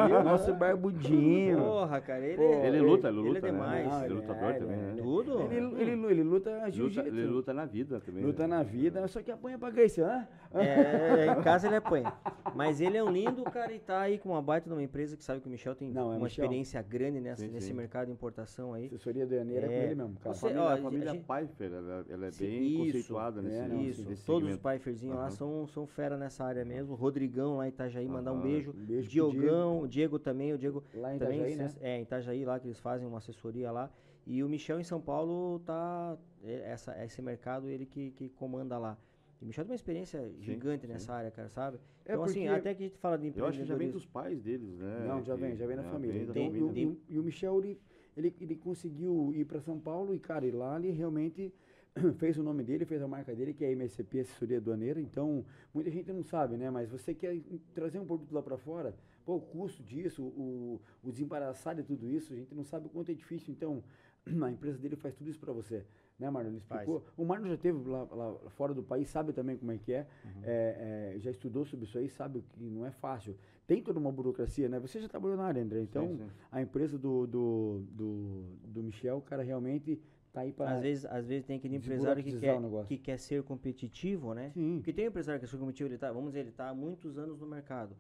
Pô, 0.07 0.23
nosso 0.23 0.53
barbudinho. 0.53 1.57
Porra, 1.57 1.99
cara, 1.99 2.25
ele, 2.25 2.37
Pô, 2.37 2.43
é- 2.43 2.67
Ele 2.67 2.79
luta, 2.79 3.09
ele 3.09 3.19
ele 3.19 3.27
luta, 3.27 3.47
é 3.47 3.51
demais. 3.51 3.85
né? 3.85 3.91
Não, 3.91 3.97
Ele 3.97 4.05
é 4.05 4.05
ele 4.05 4.13
lutador 4.21 4.49
é, 4.49 4.53
também, 4.53 4.77
ele 4.79 4.83
é. 4.83 4.93
né? 4.93 4.96
Tudo? 5.07 5.41
Ele, 5.43 5.55
ele, 5.81 5.95
lu- 5.95 6.09
ele 6.11 6.23
luta 6.23 6.51
Luta, 6.51 6.71
jiu-jitsu. 6.71 7.07
ele 7.07 7.25
luta 7.25 7.53
na 7.53 7.65
vida 7.65 8.01
também. 8.01 8.25
Luta 8.25 8.43
né? 8.45 8.57
na 8.57 8.61
vida, 8.63 9.07
só 9.07 9.21
que 9.21 9.31
apanha 9.31 9.57
pra 9.57 9.69
Grace, 9.69 10.01
hã? 10.01 10.27
É, 10.53 11.27
em 11.31 11.41
casa 11.41 11.67
ele 11.67 11.77
apanha. 11.77 12.11
Mas 12.53 12.81
ele 12.81 12.97
é 12.97 13.03
um 13.03 13.09
lindo 13.09 13.41
cara 13.43 13.71
e 13.73 13.79
tá 13.79 14.01
aí 14.01 14.17
com 14.17 14.29
uma 14.29 14.41
baita 14.41 14.69
numa 14.69 14.84
empresa 14.84 15.15
que 15.15 15.23
sabe 15.23 15.39
que 15.39 15.47
o 15.47 15.49
Michel 15.49 15.75
tem 15.75 15.89
Não, 15.91 16.11
é 16.11 16.17
uma 16.17 16.23
Michel. 16.25 16.43
experiência 16.43 16.81
grande 16.81 17.21
nessa, 17.21 17.45
Sim, 17.45 17.51
nesse 17.51 17.67
sim. 17.67 17.73
mercado 17.73 18.07
de 18.07 18.11
importação 18.11 18.73
aí. 18.73 18.88
Assessoria 18.88 19.25
do 19.25 19.34
Ianeira 19.34 19.65
é 19.65 19.69
com 19.69 19.73
É, 19.75 19.84
ele 19.85 19.95
mesmo, 19.95 20.15
cara. 20.17 20.29
A 20.29 20.34
Você- 20.34 20.39
família, 20.41 20.61
ó, 20.63 20.67
a 20.67 20.73
a 20.73 20.77
família 20.77 21.11
gente- 21.11 21.23
Pfeiffer, 21.25 21.71
ela, 21.73 22.05
ela 22.09 22.25
é 22.25 22.31
Sim, 22.31 22.45
bem 22.45 22.63
isso. 22.67 22.77
conceituada 22.85 23.41
nesse, 23.41 23.57
É, 23.59 23.67
nesse 23.67 23.89
Isso, 24.01 24.09
nesse 24.09 24.25
todos 24.25 24.49
os. 24.49 24.57
Pfeifferzinhos 24.57 25.15
lá 25.15 25.21
Aham. 25.23 25.31
são, 25.31 25.67
são 25.67 25.88
fera 25.88 26.17
nessa 26.17 26.43
área 26.43 26.65
mesmo. 26.65 26.95
Rodrigão 26.95 27.57
lá 27.57 27.65
em 27.65 27.69
Itajaí, 27.69 28.07
mandar 28.09 28.34
um 28.34 28.41
beijo. 28.41 28.71
Um 28.71 28.85
beijo 28.85 29.09
Diogão, 29.09 29.81
o 29.81 29.88
Diego 29.88 30.19
também, 30.19 30.51
o 30.53 30.57
Diego 30.57 30.84
Lá 30.95 31.15
em 31.15 31.17
também, 31.17 31.38
Itajaí, 31.39 31.55
né? 31.55 31.67
se- 31.69 31.77
é, 31.81 31.97
em 31.97 32.01
Itajaí 32.01 32.43
lá 32.43 32.59
que 32.59 32.67
eles 32.67 32.79
fazem 32.79 33.07
uma 33.07 33.19
assessoria 33.19 33.71
lá. 33.71 33.89
E 34.27 34.43
o 34.43 34.49
Michel 34.49 34.79
em 34.79 34.83
São 34.83 34.99
Paulo 35.01 35.59
tá 35.59 36.17
é, 36.43 36.71
essa 36.71 36.91
esse 37.03 37.21
mercado 37.21 37.69
ele 37.69 37.85
que, 37.85 38.11
que 38.11 38.29
comanda 38.29 38.77
lá. 38.77 38.97
E 39.39 39.43
o 39.43 39.47
Michel 39.47 39.63
tem 39.65 39.71
uma 39.71 39.75
experiência 39.75 40.31
gigante 40.39 40.85
sim. 40.85 40.91
nessa 40.91 41.13
área, 41.13 41.31
cara, 41.31 41.49
sabe? 41.49 41.77
É 42.05 42.11
então 42.11 42.23
assim, 42.23 42.47
até 42.47 42.73
que 42.73 42.83
a 42.83 42.87
gente 42.87 42.97
fala 42.97 43.17
de 43.17 43.27
Eu 43.35 43.45
acho 43.45 43.59
que 43.59 43.65
já 43.65 43.75
vem 43.75 43.87
empreendedorismo. 43.87 43.93
dos 43.99 44.05
pais 44.05 44.41
deles, 44.41 44.77
né? 44.79 45.05
Não, 45.07 45.23
já 45.23 45.35
vem, 45.35 45.55
já 45.55 45.65
vem 45.67 45.75
na 45.77 45.83
é, 45.83 45.91
família. 45.91 46.25
da 46.25 46.31
Então, 46.31 46.43
e, 46.43 46.59
família. 46.59 46.65
o, 46.65 46.77
e 46.77 46.85
o- 46.85 46.97
e 47.15 47.19
o 47.19 47.23
Michel, 47.23 47.59
ele, 47.59 47.79
ele, 48.17 48.35
ele 48.41 48.55
conseguiu 48.55 49.31
ir 49.35 49.45
para 49.45 49.61
São 49.61 49.79
Paulo 49.79 50.13
e, 50.13 50.19
cara, 50.19 50.45
e 50.45 50.51
lá 50.51 50.77
ele 50.77 50.91
realmente 50.91 51.53
fez 52.17 52.37
o 52.37 52.43
nome 52.43 52.63
dele, 52.63 52.85
fez 52.85 53.01
a 53.01 53.07
marca 53.07 53.33
dele, 53.35 53.53
que 53.53 53.63
é 53.63 53.67
a 53.69 53.71
MSP 53.71 54.19
Assessoria 54.21 54.57
Aduaneira. 54.57 54.99
Então, 54.99 55.45
muita 55.73 55.89
gente 55.91 56.11
não 56.11 56.23
sabe, 56.23 56.57
né? 56.57 56.69
Mas 56.69 56.89
você 56.89 57.13
quer 57.13 57.39
trazer 57.75 57.99
um 57.99 58.05
produto 58.05 58.33
lá 58.33 58.41
para 58.41 58.57
fora, 58.57 58.95
pô, 59.25 59.35
o 59.35 59.41
custo 59.41 59.83
disso, 59.83 60.23
o, 60.23 60.81
o 61.03 61.11
desembaraçar 61.11 61.75
de 61.75 61.83
tudo 61.83 62.09
isso, 62.09 62.33
a 62.33 62.35
gente 62.35 62.53
não 62.55 62.63
sabe 62.63 62.87
o 62.87 62.89
quanto 62.89 63.11
é 63.11 63.13
difícil. 63.13 63.53
Então, 63.53 63.83
a 64.43 64.51
empresa 64.51 64.77
dele 64.77 64.95
faz 64.95 65.15
tudo 65.15 65.29
isso 65.29 65.39
para 65.39 65.53
você. 65.53 65.85
Né, 66.19 66.29
Marlon? 66.29 66.49
Ele 66.49 66.59
Faz. 66.61 66.81
explicou. 66.81 67.05
O 67.15 67.23
Marlon 67.25 67.47
já 67.47 67.53
esteve 67.53 67.87
lá, 67.87 68.03
lá 68.03 68.35
fora 68.49 68.73
do 68.73 68.81
país, 68.81 69.07
sabe 69.07 69.33
também 69.33 69.55
como 69.55 69.71
é 69.71 69.77
que 69.77 69.93
é. 69.93 70.07
É, 70.43 71.13
é, 71.15 71.19
já 71.19 71.29
estudou 71.29 71.63
sobre 71.63 71.85
isso 71.85 71.97
aí, 71.97 72.09
sabe 72.09 72.43
que 72.53 72.63
não 72.63 72.85
é 72.85 72.91
fácil. 72.91 73.37
Tem 73.67 73.83
toda 73.83 73.99
uma 73.99 74.11
burocracia, 74.11 74.67
né? 74.67 74.79
Você 74.79 74.99
já 74.99 75.07
trabalhou 75.07 75.37
na 75.37 75.43
área, 75.43 75.61
André. 75.61 75.81
Então, 75.81 76.07
sim. 76.07 76.27
a 76.51 76.61
empresa 76.61 76.97
do, 76.97 77.27
do, 77.27 77.83
do, 77.91 78.43
do 78.65 78.83
Michel, 78.83 79.17
o 79.17 79.21
cara 79.21 79.43
realmente 79.43 80.01
tá 80.33 80.41
aí 80.41 80.51
para. 80.51 80.71
Às 80.71 80.81
vezes, 80.81 81.05
às 81.05 81.27
vezes 81.27 81.45
tem 81.45 81.57
aquele 81.57 81.75
empresário 81.75 82.23
que 82.23 82.39
quer, 82.39 82.57
que 82.85 82.97
quer 82.97 83.17
ser 83.19 83.43
competitivo, 83.43 84.33
né? 84.33 84.51
Sim. 84.53 84.77
Porque 84.77 84.93
tem 84.93 85.05
um 85.05 85.09
empresário 85.09 85.39
que 85.39 85.45
é 85.45 85.47
ser 85.47 85.57
competitivo, 85.57 85.89
ele 85.89 85.97
tá, 85.97 86.11
vamos 86.11 86.29
dizer, 86.29 86.39
ele 86.39 86.51
tá 86.51 86.69
há 86.69 86.73
muitos 86.73 87.17
anos 87.17 87.39
no 87.39 87.45
mercado. 87.45 87.95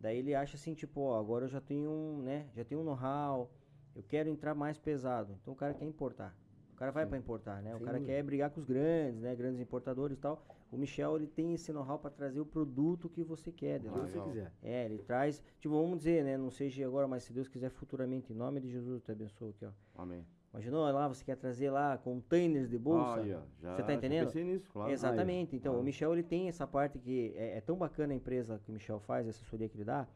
Daí 0.00 0.18
ele 0.18 0.34
acha 0.34 0.56
assim, 0.56 0.72
tipo, 0.72 1.02
ó, 1.02 1.20
agora 1.20 1.44
eu 1.44 1.48
já 1.48 1.60
tenho 1.60 1.90
um, 1.90 2.22
né, 2.22 2.46
já 2.56 2.64
tenho 2.64 2.80
um 2.80 2.84
know-how, 2.84 3.50
eu 3.94 4.02
quero 4.02 4.28
entrar 4.28 4.54
mais 4.54 4.78
pesado. 4.78 5.36
Então 5.42 5.52
o 5.54 5.56
cara 5.56 5.74
quer 5.74 5.84
importar. 5.84 6.36
O 6.72 6.76
cara 6.80 6.92
vai 6.92 7.04
para 7.04 7.18
importar, 7.18 7.60
né? 7.60 7.74
O 7.74 7.78
Sem 7.78 7.86
cara 7.86 8.00
quer 8.00 8.22
brigar 8.22 8.48
com 8.50 8.58
os 8.58 8.64
grandes, 8.64 9.20
né, 9.20 9.34
grandes 9.34 9.60
importadores 9.60 10.16
e 10.16 10.20
tal. 10.20 10.42
O 10.72 10.78
Michel, 10.78 11.16
ele 11.16 11.26
tem 11.26 11.52
esse 11.52 11.70
know-how 11.72 11.98
para 11.98 12.10
trazer 12.10 12.40
o 12.40 12.46
produto 12.46 13.06
que 13.08 13.22
você 13.22 13.52
quer 13.52 13.80
O 13.82 13.86
lá. 13.86 13.92
que 14.04 14.10
você 14.10 14.20
quiser. 14.20 14.52
É, 14.62 14.86
ele 14.86 14.96
traz, 14.98 15.42
tipo, 15.58 15.74
vamos 15.74 15.98
dizer, 15.98 16.24
né, 16.24 16.38
não 16.38 16.50
seja 16.50 16.86
agora, 16.86 17.06
mas 17.06 17.24
se 17.24 17.32
Deus 17.34 17.48
quiser 17.48 17.68
futuramente, 17.70 18.32
em 18.32 18.36
nome 18.36 18.60
de 18.60 18.70
Jesus, 18.70 18.94
eu 18.94 19.00
te 19.00 19.12
abençoo 19.12 19.50
aqui, 19.50 19.66
ó. 19.66 19.70
Amém. 20.00 20.24
Imaginou 20.54 20.90
lá, 20.90 21.06
você 21.06 21.22
quer 21.22 21.36
trazer 21.36 21.70
lá 21.70 21.98
containers 21.98 22.70
de 22.70 22.78
bolsa? 22.78 23.20
Aí, 23.20 23.34
ó, 23.34 23.40
já, 23.60 23.74
Você 23.76 23.82
tá 23.82 23.88
já 23.88 23.94
entendendo? 23.94 24.26
pensei 24.26 24.44
nisso, 24.44 24.70
claro. 24.72 24.90
Exatamente. 24.90 25.54
Então, 25.54 25.74
Ah. 25.74 25.78
o 25.78 25.82
Michel 25.82 26.12
ele 26.14 26.22
tem 26.22 26.48
essa 26.48 26.66
parte 26.66 26.98
que 26.98 27.34
é, 27.36 27.58
é 27.58 27.60
tão 27.60 27.76
bacana 27.76 28.14
a 28.14 28.16
empresa 28.16 28.58
que 28.64 28.70
o 28.70 28.72
Michel 28.72 28.98
faz, 29.00 29.26
a 29.26 29.30
assessoria 29.30 29.68
que 29.68 29.76
ele 29.76 29.84
dá, 29.84 30.08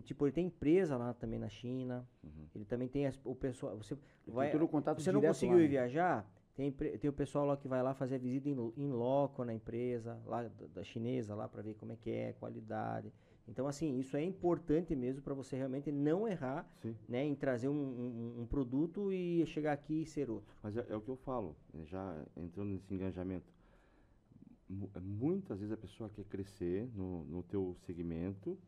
que 0.00 0.06
tipo, 0.08 0.26
ele 0.26 0.32
tem 0.32 0.46
empresa 0.46 0.96
lá 0.96 1.12
também 1.14 1.38
na 1.38 1.48
China. 1.48 2.08
Uhum. 2.22 2.46
Ele 2.54 2.64
também 2.64 2.88
tem 2.88 3.06
as- 3.06 3.20
o 3.24 3.34
pessoal, 3.34 3.76
você 3.76 3.94
Ele 3.94 4.34
vai 4.36 4.50
todo 4.50 4.64
o 4.64 4.68
contato 4.68 5.00
você 5.00 5.12
não 5.12 5.20
conseguiu 5.20 5.56
lá, 5.56 5.62
ir 5.62 5.64
né? 5.64 5.68
viajar? 5.70 6.30
Tem, 6.54 6.72
tem 6.72 7.08
o 7.08 7.12
pessoal 7.12 7.46
lá 7.46 7.56
que 7.56 7.68
vai 7.68 7.80
lá 7.82 7.94
fazer 7.94 8.16
a 8.16 8.18
visita 8.18 8.48
em, 8.48 8.54
loco 8.90 9.44
na 9.44 9.54
empresa, 9.54 10.20
lá 10.26 10.42
da, 10.42 10.66
da 10.74 10.82
chinesa, 10.82 11.32
lá 11.34 11.48
para 11.48 11.62
ver 11.62 11.74
como 11.74 11.92
é 11.92 11.96
que 11.96 12.10
é, 12.10 12.32
qualidade. 12.32 13.12
Então, 13.46 13.66
assim, 13.68 13.96
isso 13.98 14.16
é 14.16 14.22
importante 14.24 14.94
mesmo 14.96 15.22
para 15.22 15.34
você 15.34 15.56
realmente 15.56 15.90
não 15.92 16.26
errar, 16.26 16.68
Sim. 16.82 16.96
né, 17.08 17.24
em 17.24 17.34
trazer 17.34 17.68
um, 17.68 17.72
um- 17.74 18.40
um 18.42 18.46
produto 18.46 19.12
e 19.12 19.46
chegar 19.46 19.72
aqui 19.72 20.02
e 20.02 20.06
ser 20.06 20.28
outro. 20.28 20.52
Mas 20.62 20.76
é, 20.76 20.84
é 20.88 20.96
o 20.96 21.00
que 21.00 21.08
eu 21.08 21.16
falo, 21.16 21.56
né, 21.72 21.84
já 21.86 22.24
entrando 22.36 22.70
nesse 22.70 22.92
engajamento. 22.92 23.46
É, 24.94 25.00
Muitas 25.00 25.58
vezes 25.60 25.72
a 25.72 25.76
pessoa 25.76 26.10
quer 26.10 26.24
crescer 26.24 26.88
no, 26.94 27.24
no 27.24 27.42
teu 27.42 27.74
segmento 27.86 28.58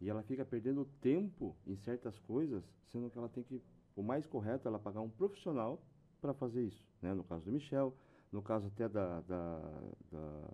e 0.00 0.08
ela 0.08 0.22
fica 0.22 0.44
perdendo 0.44 0.84
tempo 1.00 1.56
em 1.66 1.76
certas 1.76 2.18
coisas, 2.18 2.64
sendo 2.90 3.10
que 3.10 3.18
ela 3.18 3.28
tem 3.28 3.44
que, 3.44 3.62
o 3.94 4.02
mais 4.02 4.26
correto, 4.26 4.66
é 4.66 4.68
ela 4.68 4.78
pagar 4.78 5.00
um 5.00 5.10
profissional 5.10 5.82
para 6.20 6.32
fazer 6.32 6.62
isso. 6.62 6.86
Né? 7.02 7.12
No 7.12 7.24
caso 7.24 7.44
do 7.44 7.52
Michel, 7.52 7.94
no 8.32 8.40
caso 8.40 8.68
até 8.68 8.88
da, 8.88 9.20
da, 9.20 9.58
da, 10.10 10.50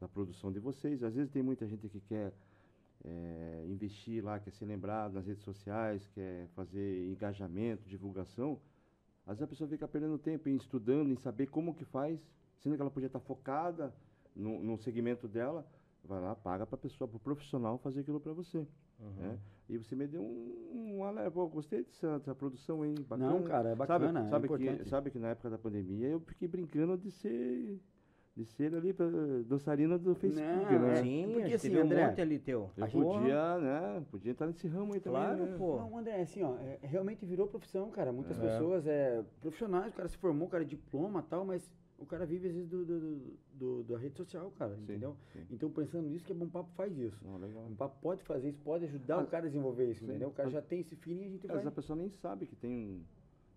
da 0.00 0.08
produção 0.08 0.52
de 0.52 0.58
vocês. 0.58 1.02
Às 1.02 1.14
vezes 1.14 1.30
tem 1.30 1.42
muita 1.42 1.66
gente 1.66 1.88
que 1.88 2.00
quer 2.00 2.32
eh, 3.04 3.64
investir 3.68 4.22
lá, 4.24 4.38
quer 4.38 4.50
ser 4.52 4.66
lembrado 4.66 5.14
nas 5.14 5.26
redes 5.26 5.42
sociais, 5.42 6.06
quer 6.08 6.48
fazer 6.48 7.08
engajamento, 7.08 7.88
divulgação. 7.88 8.60
Às 9.26 9.38
vezes 9.38 9.42
a 9.42 9.46
pessoa 9.46 9.68
fica 9.68 9.88
perdendo 9.88 10.18
tempo 10.18 10.48
em 10.48 10.56
estudando, 10.56 11.10
em 11.10 11.16
saber 11.16 11.46
como 11.46 11.74
que 11.74 11.84
faz, 11.84 12.20
sendo 12.58 12.76
que 12.76 12.82
ela 12.82 12.90
podia 12.90 13.06
estar 13.06 13.20
focada 13.20 13.94
no, 14.34 14.62
no 14.62 14.78
segmento 14.78 15.28
dela. 15.28 15.66
Vai 16.04 16.20
lá, 16.20 16.34
paga 16.34 16.66
para 16.66 16.78
pessoa, 16.78 17.06
para 17.06 17.16
o 17.16 17.20
profissional 17.20 17.78
fazer 17.78 18.00
aquilo 18.00 18.20
para 18.20 18.32
você. 18.32 18.66
Né? 19.16 19.38
E 19.68 19.78
você 19.78 19.94
me 19.94 20.06
deu 20.06 20.20
um, 20.20 20.96
um 20.98 21.04
alerta. 21.04 21.30
Pô, 21.30 21.46
gostei 21.46 21.84
dessa, 21.84 22.18
dessa 22.18 22.34
produção, 22.34 22.84
hein? 22.84 22.94
Bacana. 23.08 23.30
Não, 23.30 23.42
cara, 23.42 23.68
é 23.70 23.74
bacana, 23.74 24.20
é 24.20 24.24
Sabe, 24.26 24.48
sabe, 24.48 24.78
que, 24.78 24.88
sabe 24.88 25.10
que 25.10 25.18
na 25.18 25.28
época 25.28 25.48
da 25.50 25.58
pandemia 25.58 26.08
eu 26.08 26.20
fiquei 26.20 26.48
brincando 26.48 26.98
de 26.98 27.10
ser, 27.12 27.80
de 28.34 28.44
ser 28.44 28.74
ali 28.74 28.92
dançarina 29.46 29.96
do 29.96 30.14
Facebook, 30.14 30.72
Não, 30.72 30.80
né? 30.80 31.02
Sim, 31.02 31.30
porque 31.32 31.54
assim, 31.54 31.76
um 31.76 31.82
André, 31.82 32.06
monte 32.08 32.20
ali 32.20 32.38
teu. 32.40 32.70
Eu 32.76 32.88
podia, 32.88 33.58
né? 33.58 34.06
Podia 34.10 34.32
estar 34.32 34.46
nesse 34.46 34.66
ramo 34.66 34.94
aí 34.94 35.00
também. 35.00 35.20
Claro, 35.20 35.46
né? 35.46 35.56
pô. 35.56 35.76
Não, 35.76 35.98
André, 35.98 36.20
assim, 36.20 36.42
ó, 36.42 36.56
é, 36.56 36.80
realmente 36.82 37.24
virou 37.24 37.46
profissão, 37.46 37.90
cara. 37.90 38.12
Muitas 38.12 38.38
É. 38.38 38.40
pessoas, 38.40 38.86
é, 38.86 39.22
profissionais, 39.40 39.92
o 39.92 39.96
cara 39.96 40.08
se 40.08 40.16
formou, 40.16 40.48
o 40.48 40.50
cara 40.50 40.64
é 40.64 40.66
diploma 40.66 41.20
e 41.20 41.30
tal, 41.30 41.44
mas 41.44 41.70
o 42.00 42.06
cara 42.06 42.24
vive 42.26 42.48
às 42.48 42.54
vezes 42.54 42.68
do, 42.68 42.84
do, 42.84 43.00
do- 43.00 43.38
do- 43.52 43.82
da 43.84 43.98
rede 43.98 44.16
social, 44.16 44.50
cara, 44.58 44.74
Sim, 44.74 44.82
entendeu? 44.82 45.16
sim. 45.32 45.44
Então, 45.50 45.70
pensando 45.70 46.08
nisso, 46.08 46.24
que 46.24 46.32
é 46.32 46.34
Bom 46.34 46.48
Papo 46.48 46.70
faz 46.74 46.96
isso. 46.98 47.22
Não, 47.24 47.36
legal. 47.36 47.62
Bom 47.64 47.74
Papo 47.76 47.98
pode 48.00 48.22
fazer 48.24 48.48
isso, 48.48 48.58
pode 48.64 48.84
ajudar 48.86 49.16
Mas- 49.18 49.26
o 49.28 49.30
cara 49.30 49.44
a 49.44 49.48
desenvolver 49.48 49.90
isso, 49.90 50.00
sim, 50.00 50.06
entendeu? 50.06 50.28
O 50.28 50.32
cara 50.32 50.46
mas- 50.46 50.54
já 50.54 50.62
tem 50.62 50.80
esse 50.80 50.96
feeling 50.96 51.22
e 51.22 51.26
a 51.26 51.28
gente 51.28 51.40
Às 51.46 51.48
vai... 51.48 51.56
vezes 51.58 51.66
a 51.68 51.70
pessoa 51.72 51.96
nem 51.96 52.08
sabe 52.10 52.46
que 52.46 52.56
tem 52.56 52.72
um, 52.74 53.02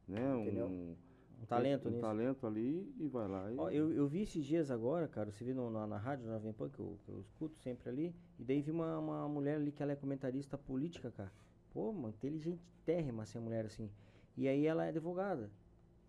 né, 0.07 0.41
Entendeu? 0.41 0.67
um, 0.67 0.95
Um 1.41 1.45
talento 1.45 1.87
um 1.87 1.91
nisso. 1.91 2.01
talento 2.01 2.45
ali 2.47 2.93
e 2.99 3.07
vai 3.07 3.27
lá. 3.27 3.51
E, 3.51 3.57
Ó, 3.57 3.69
eu, 3.69 3.91
eu 3.93 4.07
vi 4.07 4.21
esses 4.21 4.43
dias 4.45 4.69
agora, 4.69 5.07
cara, 5.07 5.31
você 5.31 5.43
viu 5.43 5.55
no- 5.55 5.69
na, 5.71 5.87
na 5.87 5.97
rádio, 5.97 6.27
na 6.27 6.37
Vempan, 6.37 6.69
que 6.69 6.79
eu, 6.79 6.97
que 7.05 7.09
eu 7.09 7.21
escuto 7.21 7.57
sempre 7.59 7.89
ali, 7.89 8.15
e 8.39 8.43
daí 8.43 8.61
vi 8.61 8.71
uma, 8.71 8.99
uma 8.99 9.27
mulher 9.29 9.55
ali 9.55 9.71
que 9.71 9.81
ela 9.81 9.91
é 9.93 9.95
comentarista 9.95 10.57
política, 10.57 11.09
cara. 11.11 11.31
Pô, 11.73 11.91
mano, 11.91 12.09
inteligente 12.09 12.61
térrima 12.85 13.23
essa 13.23 13.39
mulher 13.39 13.65
assim. 13.65 13.89
E 14.37 14.47
aí 14.47 14.65
ela 14.65 14.85
é 14.85 14.89
advogada. 14.89 15.49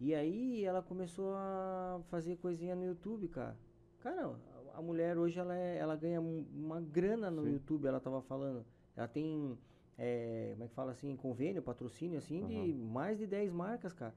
E 0.00 0.14
aí 0.14 0.64
ela 0.64 0.82
começou 0.82 1.32
a 1.34 2.00
fazer 2.10 2.36
coisinha 2.36 2.74
no 2.74 2.84
YouTube, 2.84 3.28
cara. 3.28 3.56
Cara, 4.00 4.34
a- 4.74 4.82
mulher 4.82 5.16
hoje 5.16 5.38
ela, 5.38 5.56
é- 5.56 5.78
ela 5.78 5.96
ganha 5.96 6.20
um- 6.20 6.44
uma 6.54 6.80
grana 6.80 7.30
no 7.30 7.42
Sim. 7.44 7.52
YouTube, 7.52 7.86
ela 7.86 8.00
tava 8.00 8.20
falando. 8.22 8.64
Ela 8.96 9.08
tem, 9.08 9.56
é, 9.96 10.50
como 10.52 10.64
é 10.64 10.68
que 10.68 10.74
fala 10.74 10.90
assim, 10.92 11.16
convênio, 11.16 11.62
patrocínio 11.62 12.18
assim, 12.18 12.44
de 12.46 12.54
Aham. 12.72 12.92
mais 12.92 13.18
de 13.18 13.26
10 13.26 13.52
marcas, 13.52 13.92
cara. 13.92 14.14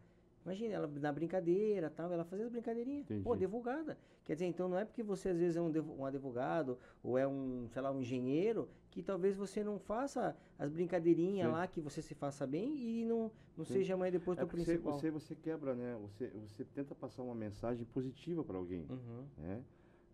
Imagina, 0.48 0.76
ela 0.76 0.88
na 0.88 1.12
brincadeira, 1.12 1.90
tal, 1.90 2.10
ela 2.14 2.24
fazia 2.24 2.46
as 2.46 2.52
brincadeirinhas. 2.52 3.06
Pô, 3.06 3.14
Entendi. 3.16 3.44
advogada. 3.44 3.98
Quer 4.24 4.34
dizer, 4.36 4.46
então 4.46 4.70
não 4.70 4.78
é 4.80 4.86
porque 4.86 5.04
você 5.04 5.28
às 5.28 5.38
vezes 5.38 5.58
é 5.58 5.62
um, 5.62 5.70
um 6.00 6.06
advogado 6.06 6.80
ou 7.04 7.18
é 7.18 7.28
um, 7.28 7.68
sei 7.70 7.82
lá, 7.82 7.92
um 7.92 8.00
engenheiro, 8.00 8.70
que 8.90 9.04
talvez 9.04 9.36
você 9.36 9.62
não 9.62 9.78
faça 9.78 10.38
as 10.58 10.72
brincadeirinhas 10.72 11.48
Sim. 11.50 11.52
lá, 11.54 11.68
que 11.68 11.82
você 11.82 12.02
se 12.02 12.16
faça 12.16 12.48
bem 12.48 12.78
e 12.78 13.04
não, 13.04 13.30
não 13.58 13.66
Sim. 13.66 13.74
seja 13.74 13.94
amanhã 13.96 14.10
depois 14.14 14.40
É 14.40 14.46
você, 14.46 14.56
principal. 14.56 14.94
você, 14.94 15.12
você 15.12 15.36
quebra, 15.36 15.76
né? 15.76 15.98
Você, 16.02 16.30
você 16.30 16.64
tenta 16.64 16.96
passar 16.96 17.24
uma 17.24 17.36
mensagem 17.36 17.86
positiva 17.86 18.42
para 18.42 18.58
alguém, 18.58 18.86
Uhum. 18.90 19.26
né? 19.38 19.62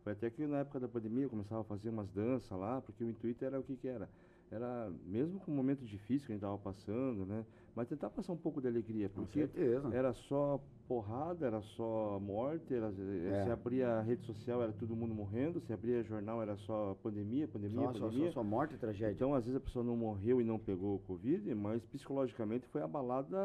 Foi 0.03 0.13
até 0.13 0.31
que 0.31 0.47
na 0.47 0.61
época 0.61 0.79
da 0.79 0.87
pandemia 0.87 1.25
eu 1.25 1.29
começava 1.29 1.61
a 1.61 1.63
fazer 1.63 1.89
umas 1.89 2.09
danças 2.09 2.57
lá, 2.57 2.81
porque 2.81 3.03
o 3.03 3.09
intuito 3.09 3.45
era 3.45 3.59
o 3.59 3.63
que 3.63 3.77
que 3.77 3.87
era? 3.87 4.09
Era, 4.53 4.91
mesmo 5.05 5.39
com 5.39 5.51
o 5.51 5.55
momento 5.55 5.83
difícil 5.83 6.27
que 6.27 6.31
a 6.31 6.35
gente 6.35 6.43
estava 6.43 6.57
passando, 6.59 7.25
né? 7.25 7.43
Mas 7.75 7.87
tentar 7.87 8.11
passar 8.11 8.33
um 8.33 8.37
pouco 8.37 8.61
de 8.61 8.67
alegria, 8.67 9.09
porque 9.09 9.49
era 9.91 10.13
só 10.13 10.61
porrada, 10.87 11.47
era 11.47 11.59
só 11.61 12.19
morte, 12.19 12.71
era, 12.71 12.87
É. 12.87 13.43
se 13.45 13.49
abria 13.49 13.87
a 13.93 14.01
rede 14.01 14.23
social 14.25 14.61
era 14.61 14.71
todo 14.71 14.95
mundo 14.95 15.11
morrendo, 15.15 15.59
se 15.61 15.73
abria 15.73 16.03
jornal 16.03 16.39
era 16.39 16.55
só 16.57 16.95
pandemia, 17.01 17.47
pandemia, 17.47 17.87
Só, 17.87 17.93
só, 17.93 17.99
pandemia. 18.05 18.27
só, 18.27 18.33
só 18.33 18.43
morte 18.43 18.75
e 18.75 18.77
tragédia. 18.77 19.13
Então, 19.15 19.33
às 19.33 19.43
vezes 19.45 19.57
a 19.57 19.59
pessoa 19.63 19.83
não 19.83 19.97
morreu 19.97 20.39
e 20.39 20.43
não 20.43 20.59
pegou 20.59 20.97
o 20.97 20.99
Covid, 20.99 21.55
mas 21.55 21.83
psicologicamente 21.85 22.67
foi 22.67 22.83
abalada 22.83 23.37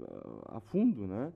ah, 0.00 0.56
a 0.56 0.60
fundo, 0.60 1.06
né? 1.06 1.32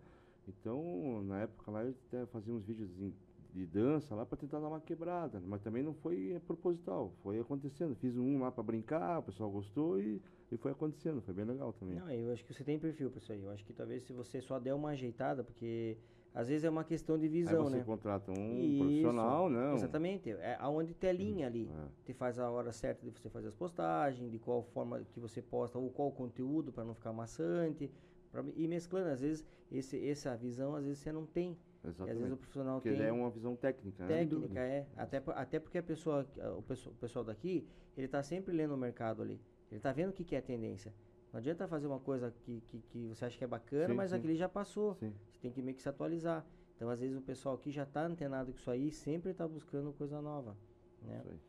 Então, 0.49 1.23
na 1.23 1.43
época 1.43 1.71
lá, 1.71 1.85
eu 1.85 1.95
até 2.09 2.27
fazia 2.27 2.53
uns 2.53 2.65
vídeos 2.65 2.89
de, 2.97 3.13
de 3.53 3.67
dança 3.67 4.15
lá 4.15 4.27
para 4.27 4.37
tentar 4.37 4.61
dar 4.61 4.69
uma 4.69 4.81
quebrada, 4.81 5.41
mas 5.47 5.63
também 5.63 5.83
não 5.83 5.95
foi 5.95 6.33
eh, 6.33 6.41
proposital, 6.41 7.13
foi 7.23 7.41
acontecendo. 7.41 7.95
Fiz 7.97 8.17
um 8.17 8.41
lá 8.41 8.51
para 8.53 8.63
brincar, 8.63 9.19
o 9.19 9.23
pessoal 9.23 9.51
gostou 9.51 9.99
e, 9.99 10.21
e 10.53 10.57
foi 10.57 10.73
acontecendo, 10.73 11.23
foi 11.23 11.35
bem 11.35 11.45
legal 11.45 11.73
também. 11.73 11.97
Não, 11.97 12.11
eu 12.11 12.33
acho 12.33 12.45
que 12.45 12.53
você 12.53 12.63
tem 12.63 12.79
perfil 12.79 13.11
pra 13.11 13.19
isso 13.19 13.33
aí. 13.33 13.43
Eu 13.43 13.51
acho 13.51 13.65
que 13.65 13.73
talvez 13.73 14.03
se 14.03 14.13
você 14.13 14.41
só 14.41 14.59
der 14.59 14.75
uma 14.75 14.91
ajeitada, 14.91 15.43
porque 15.43 15.97
às 16.35 16.49
vezes 16.49 16.65
é 16.65 16.71
uma 16.71 16.85
questão 16.85 17.19
de 17.19 17.25
Aí 17.25 17.31
visão, 17.31 17.65
você 17.65 17.79
né? 17.79 17.85
contrata 17.85 18.31
um 18.31 18.59
Isso, 18.61 18.79
profissional, 18.79 19.49
né? 19.51 19.75
Exatamente. 19.75 20.31
É 20.31 20.57
aonde 20.61 20.95
tem 20.95 21.11
a 21.11 21.13
linha 21.13 21.47
ali. 21.47 21.69
É. 21.69 21.89
Te 22.05 22.13
faz 22.13 22.39
a 22.39 22.51
hora 22.51 22.71
certa 22.71 23.05
de 23.05 23.11
você 23.11 23.29
fazer 23.29 23.49
as 23.49 23.55
postagens, 23.55 24.31
de 24.31 24.39
qual 24.39 24.63
forma 24.63 25.01
que 25.13 25.19
você 25.19 25.41
posta, 25.43 25.79
ou 25.79 25.91
qual 25.91 26.13
conteúdo 26.13 26.71
para 26.71 26.85
não 26.85 26.95
ficar 26.95 27.13
maçante. 27.13 27.91
Pra 28.31 28.45
ir 28.57 28.69
mesclando. 28.69 29.09
Às 29.09 29.21
vezes, 29.21 29.45
esse, 29.73 30.09
essa 30.09 30.37
visão, 30.37 30.77
às 30.77 30.85
vezes 30.85 30.99
você 30.99 31.11
não 31.11 31.25
tem. 31.27 31.57
E 31.89 32.03
às 32.03 32.07
vezes 32.07 32.11
o 32.11 32.25
Exatamente. 32.25 32.39
profissional 32.39 32.81
Porque 32.81 32.97
tem. 32.97 33.07
é 33.07 33.13
uma 33.13 33.31
visão 33.31 33.57
técnica, 33.57 34.03
né? 34.05 34.09
Técnica, 34.09 34.61
é. 34.61 34.87
Até, 34.97 35.23
até 35.27 35.59
porque 35.61 35.79
a 35.79 35.83
pessoa, 35.83 36.27
o 36.57 36.63
pessoal, 36.63 36.95
o 36.95 36.99
pessoal 36.99 37.25
daqui, 37.25 37.67
ele 37.97 38.09
tá 38.09 38.23
sempre 38.23 38.55
lendo 38.55 38.75
o 38.75 38.77
mercado 38.77 39.23
ali. 39.23 39.41
Ele 39.71 39.81
tá 39.81 39.93
vendo 39.93 40.11
o 40.11 40.13
que, 40.13 40.25
que 40.25 40.35
é 40.35 40.39
a 40.39 40.43
tendência. 40.43 40.93
Não 41.33 41.39
adianta 41.39 41.69
fazer 41.69 41.87
uma 41.87 42.01
coisa 42.01 42.33
que, 42.45 42.61
que, 42.69 42.79
que 42.81 43.07
você 43.09 43.25
acha 43.25 43.37
que 43.37 43.45
é 43.45 43.47
bacana, 43.47 43.89
Sim, 43.89 43.95
mas 43.95 44.11
sim. 44.11 44.17
aquele 44.17 44.35
já 44.35 44.49
passou. 44.49 44.95
Sim. 44.95 45.13
Você 45.31 45.41
tem 45.41 45.51
que 45.51 45.61
meio 45.61 45.77
que 45.77 45.83
se 45.83 45.89
atualizar. 45.89 46.45
Então, 46.75 46.89
às 46.89 47.01
vezes, 47.01 47.17
o 47.17 47.21
pessoal 47.21 47.57
aqui 47.57 47.71
já 47.71 47.85
tá 47.85 48.07
antenado 48.07 48.53
com 48.53 48.59
isso 48.59 48.71
aí 48.71 48.89
e 48.89 48.93
sempre 48.93 49.35
tá 49.35 49.47
buscando 49.47 49.93
coisa 49.93 50.23
nova. 50.23 50.57
Né? 51.03 51.19
Isso 51.19 51.29
aí. 51.29 51.41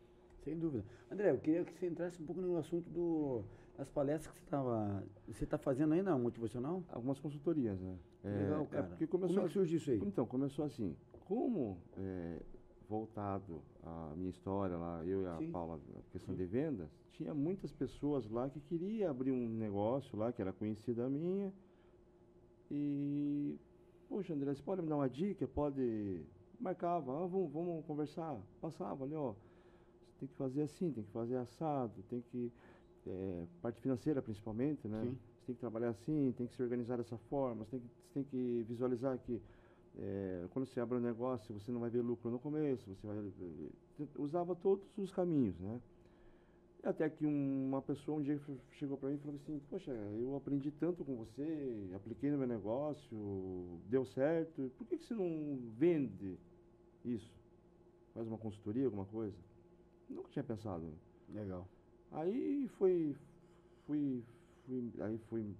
Sem 0.43 0.57
dúvida. 0.57 0.83
André, 1.11 1.31
eu 1.31 1.37
queria 1.37 1.63
que 1.63 1.77
você 1.77 1.87
entrasse 1.87 2.21
um 2.21 2.25
pouco 2.25 2.41
no 2.41 2.57
assunto 2.57 2.89
do, 2.89 3.43
das 3.77 3.89
palestras 3.89 4.33
que 4.33 4.39
você 4.39 4.45
estava. 4.45 5.03
Você 5.27 5.43
está 5.43 5.57
fazendo 5.57 5.93
ainda, 5.93 6.17
motivacional? 6.17 6.83
Algumas 6.89 7.19
consultorias, 7.19 7.79
né? 7.79 7.97
Legal, 8.23 8.63
É 8.63 8.65
cara. 8.67 8.83
porque 8.87 9.07
Como 9.07 9.21
começou 9.21 9.43
é 9.43 9.47
que 9.47 9.53
surgiu 9.53 9.77
isso 9.77 9.91
aí? 9.91 10.01
Então, 10.05 10.25
começou 10.25 10.65
assim. 10.65 10.95
Como 11.25 11.77
é, 11.97 12.41
voltado 12.87 13.61
à 13.83 14.13
minha 14.15 14.29
história 14.29 14.75
lá, 14.75 15.05
eu 15.05 15.21
e 15.21 15.25
a 15.27 15.37
Sim. 15.37 15.51
Paula, 15.51 15.79
a 15.97 16.11
questão 16.11 16.35
de 16.35 16.45
vendas, 16.45 16.89
tinha 17.11 17.33
muitas 17.33 17.71
pessoas 17.71 18.29
lá 18.29 18.49
que 18.49 18.59
queriam 18.59 19.09
abrir 19.09 19.31
um 19.31 19.47
negócio 19.47 20.17
lá, 20.17 20.31
que 20.33 20.41
era 20.41 20.51
conhecida 20.51 21.07
minha. 21.09 21.53
E, 22.71 23.57
poxa, 24.07 24.33
André, 24.33 24.53
você 24.53 24.61
pode 24.61 24.81
me 24.81 24.89
dar 24.89 24.95
uma 24.97 25.09
dica? 25.09 25.47
Pode. 25.47 26.25
Marcava, 26.59 27.23
ah, 27.23 27.25
vamos, 27.27 27.51
vamos 27.51 27.85
conversar. 27.85 28.37
Passava 28.59 29.05
ali, 29.05 29.15
ó. 29.15 29.33
Você 30.07 30.19
tem 30.19 30.27
que 30.27 30.35
fazer 30.35 30.61
assim, 30.63 30.91
tem 30.91 31.03
que 31.03 31.11
fazer 31.11 31.37
assado, 31.37 32.03
tem 32.09 32.21
que. 32.21 32.51
é, 33.07 33.45
parte 33.61 33.79
financeira 33.79 34.21
principalmente, 34.21 34.87
né? 34.87 35.01
Sim. 35.03 35.17
Tem 35.49 35.55
que 35.55 35.61
trabalhar 35.61 35.89
assim, 35.89 36.31
tem 36.37 36.45
que 36.45 36.53
se 36.55 36.61
organizar 36.61 36.97
dessa 36.97 37.17
forma, 37.17 37.65
você 37.65 37.71
tem 37.71 37.79
que, 37.79 37.87
você 37.87 38.13
tem 38.13 38.23
que 38.23 38.65
visualizar 38.67 39.17
que 39.17 39.41
é, 39.97 40.45
quando 40.51 40.67
você 40.67 40.79
abre 40.79 40.95
um 40.99 41.01
negócio, 41.01 41.51
você 41.55 41.71
não 41.71 41.79
vai 41.79 41.89
ver 41.89 42.01
lucro 42.01 42.29
no 42.29 42.37
começo, 42.37 42.87
você 42.93 43.07
vai. 43.07 43.17
eh, 43.17 44.05
Usava 44.15 44.55
todos 44.55 44.85
os 44.95 45.11
caminhos, 45.11 45.59
né? 45.59 45.81
Até 46.83 47.09
que 47.09 47.25
um- 47.25 47.67
uma 47.67 47.81
pessoa 47.81 48.19
um 48.19 48.21
dia 48.21 48.39
chegou 48.71 48.97
para 48.97 49.09
mim 49.09 49.15
e 49.15 49.19
falou 49.19 49.35
assim: 49.35 49.59
Poxa, 49.69 49.91
eu 49.91 50.35
aprendi 50.35 50.71
tanto 50.71 51.03
com 51.03 51.15
você, 51.15 51.89
apliquei 51.95 52.31
no 52.31 52.37
meu 52.37 52.47
negócio, 52.47 53.17
deu 53.89 54.05
certo, 54.05 54.71
por 54.77 54.87
que, 54.87 54.97
que 54.97 55.05
você 55.05 55.13
não 55.13 55.59
vende 55.77 56.37
isso? 57.03 57.33
Faz 58.13 58.27
uma 58.27 58.37
consultoria, 58.37 58.85
alguma 58.85 59.05
coisa? 59.05 59.35
Nunca 60.09 60.29
tinha 60.31 60.43
pensado. 60.43 60.85
Legal. 61.33 61.67
Aí 62.11 62.67
foi, 62.77 63.15
fui, 63.85 64.23
fui, 64.69 64.93
aí 65.01 65.17
fui 65.29 65.57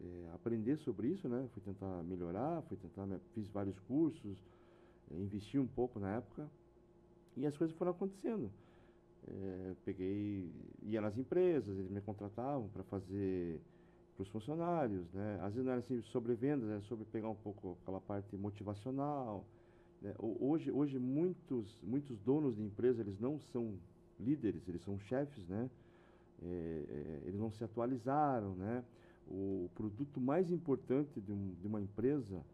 eh, 0.00 0.30
aprender 0.34 0.76
sobre 0.78 1.08
isso, 1.08 1.28
né? 1.28 1.48
Fui 1.54 1.62
tentar 1.62 2.02
melhorar, 2.04 2.62
fui 2.64 2.76
tentar, 2.76 3.06
me- 3.06 3.20
fiz 3.34 3.48
vários 3.50 3.78
cursos, 3.80 4.38
eh, 5.10 5.20
investi 5.20 5.58
um 5.58 5.66
pouco 5.68 6.00
na 6.00 6.16
época 6.16 6.50
e 7.36 7.46
as 7.46 7.56
coisas 7.56 7.76
foram 7.76 7.92
acontecendo. 7.92 8.52
Eh, 9.28 9.74
peguei, 9.84 10.52
ia 10.82 11.00
nas 11.00 11.16
empresas, 11.18 11.78
eles 11.78 11.90
me 11.90 12.00
contratavam 12.00 12.68
para 12.70 12.82
fazer 12.84 13.60
para 14.16 14.22
os 14.24 14.28
funcionários, 14.28 15.12
né? 15.12 15.38
Às 15.42 15.54
vezes 15.54 15.64
não 15.66 15.72
era 15.72 15.80
assim 15.80 16.02
sobre 16.02 16.34
vendas, 16.34 16.68
era 16.70 16.82
sobre 16.82 17.04
pegar 17.06 17.28
um 17.30 17.34
pouco 17.36 17.78
aquela 17.82 18.00
parte 18.00 18.36
motivacional. 18.36 19.46
né? 20.02 20.14
Ho- 20.18 20.36
Hoje, 20.40 20.70
hoje 20.72 20.98
muitos, 20.98 21.80
muitos 21.82 22.18
donos 22.20 22.56
de 22.56 22.62
empresa 22.62 23.02
eles 23.02 23.18
não 23.20 23.40
são 23.40 23.78
líderes, 24.18 24.68
eles 24.68 24.82
são 24.82 24.98
chefes, 24.98 25.46
né? 25.48 25.70
É, 26.42 26.46
é, 26.46 27.20
eles 27.26 27.38
não 27.38 27.50
se 27.50 27.62
atualizaram, 27.62 28.54
né? 28.54 28.84
O 29.26 29.70
produto 29.74 30.20
mais 30.20 30.50
importante 30.50 31.20
de, 31.20 31.32
um- 31.32 31.54
de 31.60 31.66
uma 31.66 31.80
empresa, 31.80 32.44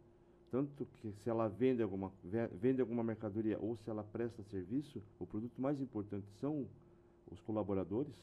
tanto 0.50 0.84
que 0.86 1.12
se 1.12 1.28
ela 1.30 1.48
vende 1.48 1.82
alguma, 1.82 2.12
ve- 2.22 2.48
vende 2.48 2.80
alguma 2.80 3.02
mercadoria 3.04 3.58
ou 3.60 3.76
se 3.76 3.88
ela 3.88 4.02
presta 4.04 4.42
serviço, 4.42 5.02
o 5.18 5.26
produto 5.26 5.60
mais 5.60 5.80
importante 5.80 6.26
são 6.40 6.66
os 7.30 7.40
colaboradores. 7.40 8.14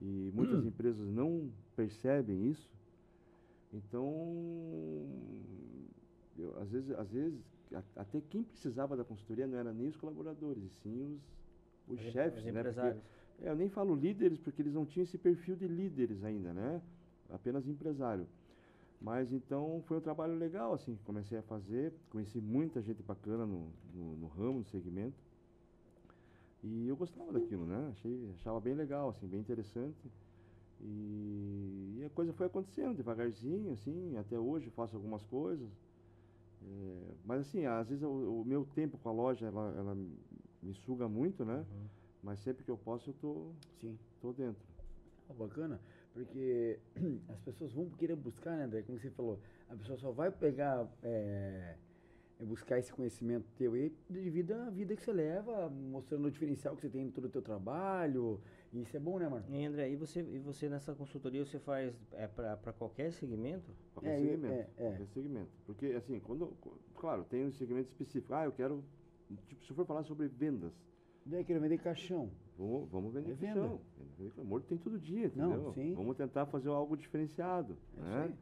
E 0.00 0.30
muitas 0.34 0.64
empresas 0.64 1.08
não 1.10 1.50
percebem 1.76 2.46
isso. 2.46 2.70
Então, 3.72 4.06
eu, 6.38 6.58
às 6.60 6.70
vezes, 6.70 6.90
às 6.92 7.10
vezes 7.10 7.40
a- 7.74 7.82
até 7.96 8.20
quem 8.20 8.42
precisava 8.42 8.96
da 8.96 9.04
consultoria 9.04 9.46
não 9.46 9.58
era 9.58 9.72
nem 9.72 9.88
os 9.88 9.96
colaboradores, 9.96 10.62
e 10.64 10.68
sim 10.82 11.02
os, 11.02 11.20
os 11.88 12.06
Os 12.06 12.12
chefes, 12.12 12.38
os 12.44 12.52
né? 12.52 12.62
Porque- 12.62 12.80
é, 12.98 13.19
eu 13.42 13.56
nem 13.56 13.68
falo 13.68 13.94
líderes 13.94 14.38
porque 14.38 14.62
eles 14.62 14.74
não 14.74 14.84
tinham 14.84 15.04
esse 15.04 15.18
perfil 15.18 15.56
de 15.56 15.66
líderes 15.66 16.22
ainda, 16.24 16.52
né? 16.52 16.80
Apenas 17.30 17.66
empresário. 17.66 18.26
Mas 19.00 19.32
então 19.32 19.82
foi 19.86 19.96
um 19.96 20.00
trabalho 20.00 20.34
legal, 20.36 20.74
assim, 20.74 20.98
comecei 21.04 21.38
a 21.38 21.42
fazer, 21.42 21.92
conheci 22.10 22.38
muita 22.38 22.82
gente 22.82 23.02
bacana 23.02 23.46
no, 23.46 23.68
no, 23.94 24.16
no 24.16 24.26
ramo, 24.26 24.58
no 24.58 24.64
segmento. 24.66 25.16
E 26.62 26.86
eu 26.86 26.96
gostava 26.96 27.32
daquilo, 27.32 27.64
né? 27.64 27.88
Achei, 27.92 28.30
achava 28.34 28.60
bem 28.60 28.74
legal, 28.74 29.08
assim, 29.08 29.26
bem 29.26 29.40
interessante. 29.40 30.10
E, 30.82 31.96
e 31.98 32.04
a 32.04 32.10
coisa 32.10 32.32
foi 32.34 32.46
acontecendo 32.46 32.94
devagarzinho, 32.94 33.72
assim, 33.72 34.16
até 34.18 34.38
hoje 34.38 34.68
faço 34.70 34.96
algumas 34.96 35.24
coisas. 35.24 35.68
É, 36.62 37.14
mas 37.24 37.40
assim, 37.40 37.64
às 37.64 37.88
vezes 37.88 38.04
o, 38.04 38.42
o 38.42 38.44
meu 38.44 38.66
tempo 38.74 38.98
com 38.98 39.08
a 39.08 39.12
loja, 39.12 39.46
ela, 39.46 39.74
ela 39.76 39.94
me 40.62 40.74
suga 40.74 41.08
muito, 41.08 41.42
né? 41.44 41.56
Uhum. 41.56 41.99
Mas 42.22 42.40
sempre 42.40 42.64
que 42.64 42.70
eu 42.70 42.76
posso, 42.76 43.10
eu 43.10 43.14
tô, 43.14 43.52
Sim. 43.80 43.98
tô 44.20 44.32
dentro. 44.32 44.62
Ah, 45.28 45.32
bacana, 45.32 45.80
porque 46.12 46.78
as 47.28 47.38
pessoas 47.40 47.72
vão 47.72 47.88
querer 47.90 48.16
buscar, 48.16 48.56
né, 48.56 48.64
André? 48.64 48.82
Como 48.82 48.98
você 48.98 49.10
falou, 49.10 49.38
a 49.68 49.76
pessoa 49.76 49.96
só 49.96 50.10
vai 50.10 50.30
pegar, 50.30 50.86
é, 51.02 51.76
é 52.40 52.44
buscar 52.44 52.78
esse 52.78 52.92
conhecimento 52.92 53.46
teu 53.56 53.74
aí 53.74 53.94
devido 54.08 54.52
à 54.52 54.68
vida 54.70 54.94
que 54.96 55.02
você 55.02 55.12
leva, 55.12 55.70
mostrando 55.70 56.26
o 56.26 56.30
diferencial 56.30 56.74
que 56.74 56.82
você 56.82 56.88
tem 56.90 57.06
em 57.06 57.10
todo 57.10 57.26
o 57.26 57.28
teu 57.30 57.40
trabalho. 57.40 58.40
E 58.72 58.82
isso 58.82 58.96
é 58.96 59.00
bom, 59.00 59.18
né, 59.18 59.28
Marco? 59.28 59.50
E 59.50 59.64
André, 59.64 59.88
e 59.90 59.96
você, 59.96 60.20
e 60.20 60.38
você 60.40 60.68
nessa 60.68 60.94
consultoria 60.94 61.44
você 61.44 61.58
faz 61.58 61.94
é 62.12 62.26
para 62.26 62.72
qualquer 62.72 63.12
segmento? 63.12 63.70
Qualquer 63.94 64.10
É, 64.10 64.20
e- 64.20 64.28
segmento. 64.30 64.52
é, 64.52 64.68
é. 64.76 64.88
Qualquer 64.90 65.06
segmento. 65.08 65.50
Porque, 65.64 65.86
assim, 65.86 66.18
quando. 66.20 66.52
Claro, 66.96 67.24
tem 67.24 67.46
um 67.46 67.52
segmento 67.52 67.88
específico. 67.88 68.34
Ah, 68.34 68.44
eu 68.44 68.52
quero. 68.52 68.84
Tipo, 69.46 69.64
se 69.64 69.70
eu 69.70 69.76
for 69.76 69.86
falar 69.86 70.02
sobre 70.02 70.26
vendas, 70.26 70.72
Daí 71.30 71.44
quero 71.44 71.60
vender 71.60 71.78
caixão. 71.78 72.28
vamos, 72.58 72.90
vamos 72.90 73.14
vender 73.14 73.32
É 73.32 73.36
caixão. 73.36 73.80
Amor 74.38 74.62
tem 74.62 74.76
todo 74.76 74.98
dia, 74.98 75.30
Não, 75.36 75.52
entendeu? 75.52 75.72
sim. 75.72 75.94
Vamos 75.94 76.16
tentar 76.16 76.44
fazer 76.46 76.68
algo 76.68 76.96
diferenciado. 76.96 77.76
É 77.98 78.00
né? 78.02 78.22
aí. 78.24 78.34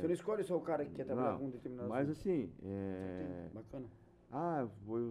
Você 0.00 0.06
não 0.06 0.14
escolhe 0.14 0.44
só 0.44 0.56
o 0.56 0.60
cara 0.60 0.84
que 0.84 0.92
quer 0.92 1.04
trabalhar 1.04 1.32
Não, 1.32 1.38
com 1.38 1.44
um 1.46 1.50
determinado 1.50 1.88
Mas 1.88 2.08
assim, 2.08 2.48
é, 2.62 3.48
Bacana. 3.52 3.86
ah, 4.30 4.68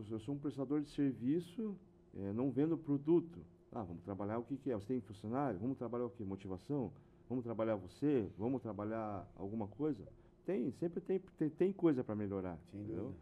eu 0.10 0.20
sou 0.20 0.36
um 0.36 0.38
prestador 0.38 0.80
de 0.82 0.90
serviço, 0.90 1.76
é, 2.18 2.32
não 2.32 2.50
vendo 2.50 2.78
produto. 2.78 3.40
Ah, 3.72 3.84
vamos 3.84 4.04
trabalhar 4.04 4.38
o 4.40 4.44
que, 4.44 4.56
que 4.56 4.72
é? 4.72 4.76
Você 4.76 4.88
tem 4.88 5.02
funcionário? 5.02 5.60
Vamos 5.60 5.78
trabalhar 5.78 6.06
o 6.06 6.10
que? 6.10 6.24
Motivação? 6.24 6.94
Vamos 7.28 7.44
trabalhar 7.44 7.76
você? 7.76 8.30
Vamos 8.38 8.62
trabalhar 8.62 9.28
alguma 9.36 9.68
coisa? 9.68 10.04
Tem, 10.46 10.72
sempre 10.74 11.02
tem, 11.02 11.20
tem, 11.38 11.50
tem 11.50 11.74
coisa 11.74 12.04
para 12.04 12.16
melhorar. 12.16 12.58
Sem 12.72 12.82
entendeu? 12.82 13.04
dúvida. 13.06 13.20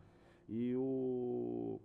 E 0.50 0.76
o, 0.76 1.80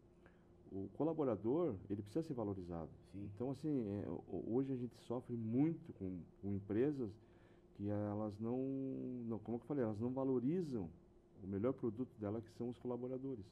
o 0.72 0.88
colaborador, 0.96 1.74
ele 1.88 2.02
precisa 2.02 2.22
ser 2.26 2.34
valorizado. 2.34 2.90
Sim. 3.12 3.28
Então, 3.34 3.50
assim, 3.50 3.86
é, 3.88 4.08
ho- 4.08 4.44
hoje 4.48 4.72
a 4.72 4.76
gente 4.76 4.96
sofre 5.00 5.36
muito 5.36 5.92
com, 5.94 6.20
com 6.42 6.52
empresas 6.52 7.10
que 7.76 7.88
elas 7.88 8.38
não, 8.40 8.58
não, 9.26 9.38
como 9.38 9.56
eu 9.58 9.60
falei, 9.60 9.84
elas 9.84 9.98
não 10.00 10.10
valorizam 10.10 10.88
o 11.42 11.46
melhor 11.46 11.72
produto 11.72 12.10
dela, 12.18 12.40
que 12.40 12.50
são 12.52 12.70
os 12.70 12.78
colaboradores. 12.78 13.44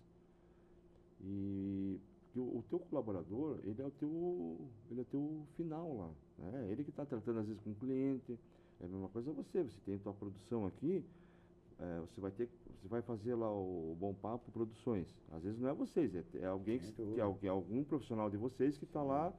E 1.20 2.00
o, 2.36 2.58
o 2.58 2.64
teu 2.68 2.78
colaborador, 2.78 3.58
ele 3.64 3.80
é 3.80 3.86
o 3.86 3.90
teu, 3.90 4.58
ele 4.90 5.00
é 5.00 5.02
o 5.02 5.06
teu 5.06 5.46
final 5.56 5.96
lá. 5.96 6.10
Né? 6.38 6.68
Ele 6.70 6.84
que 6.84 6.90
está 6.90 7.04
tratando, 7.04 7.40
às 7.40 7.46
vezes, 7.46 7.62
com 7.62 7.70
o 7.70 7.74
cliente. 7.74 8.38
É 8.80 8.84
a 8.86 8.88
mesma 8.88 9.08
coisa 9.08 9.32
você, 9.32 9.62
você 9.62 9.78
tem 9.84 9.94
a 9.94 9.98
tua 9.98 10.12
produção 10.12 10.66
aqui, 10.66 11.04
é, 11.78 12.00
você 12.00 12.20
vai 12.20 12.30
ter, 12.30 12.48
você 12.80 12.88
vai 12.88 13.02
fazer 13.02 13.34
lá 13.34 13.50
o 13.50 13.96
Bom 13.98 14.14
Papo 14.14 14.50
Produções. 14.52 15.08
Às 15.32 15.42
vezes 15.42 15.58
não 15.60 15.68
é 15.68 15.74
vocês, 15.74 16.14
é, 16.14 16.24
é 16.34 16.46
alguém 16.46 16.78
que, 16.78 16.92
que 17.40 17.46
é, 17.46 17.50
algum 17.50 17.82
profissional 17.84 18.30
de 18.30 18.36
vocês 18.36 18.76
que 18.78 18.84
está 18.84 19.02
lá. 19.02 19.32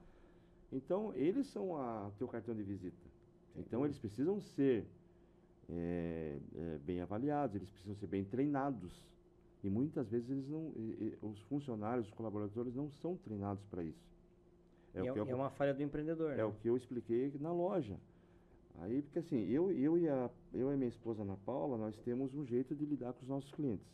Então 0.71 1.13
eles 1.15 1.47
são 1.47 1.77
a 1.77 2.11
teu 2.17 2.27
cartão 2.27 2.55
de 2.55 2.63
visita. 2.63 2.97
Sem 3.53 3.61
então 3.61 3.79
dúvida. 3.79 3.85
eles 3.93 3.99
precisam 3.99 4.39
ser 4.41 4.85
é, 5.69 6.37
é, 6.55 6.77
bem 6.79 7.01
avaliados, 7.01 7.55
eles 7.55 7.69
precisam 7.69 7.95
ser 7.95 8.07
bem 8.07 8.23
treinados. 8.23 9.03
E 9.63 9.69
muitas 9.69 10.07
vezes 10.09 10.29
eles 10.29 10.47
não, 10.47 10.71
e- 10.75 11.15
e 11.21 11.25
os 11.25 11.39
funcionários, 11.43 12.07
os 12.07 12.13
colaboradores 12.13 12.75
não 12.75 12.89
são 12.91 13.17
treinados 13.17 13.65
para 13.65 13.83
isso. 13.83 14.05
É, 14.93 15.01
que 15.01 15.09
eu- 15.09 15.27
é 15.27 15.33
uma 15.35 15.49
falha 15.49 15.73
do 15.73 15.81
empreendedor, 15.81 16.31
é 16.33 16.37
né? 16.37 16.45
o 16.45 16.51
que 16.53 16.69
eu 16.69 16.77
expliquei 16.77 17.33
na 17.39 17.51
loja. 17.51 17.97
Aí, 18.79 19.01
porque 19.01 19.19
assim, 19.19 19.39
eu, 19.49 19.71
eu, 19.71 19.97
e 19.97 20.07
a, 20.07 20.29
eu 20.53 20.71
e 20.71 20.77
minha 20.77 20.89
esposa 20.89 21.21
Ana 21.23 21.37
Paula, 21.45 21.77
nós 21.77 21.97
temos 21.99 22.33
um 22.33 22.45
jeito 22.45 22.75
de 22.75 22.85
lidar 22.85 23.13
com 23.13 23.21
os 23.21 23.27
nossos 23.27 23.51
clientes. 23.51 23.87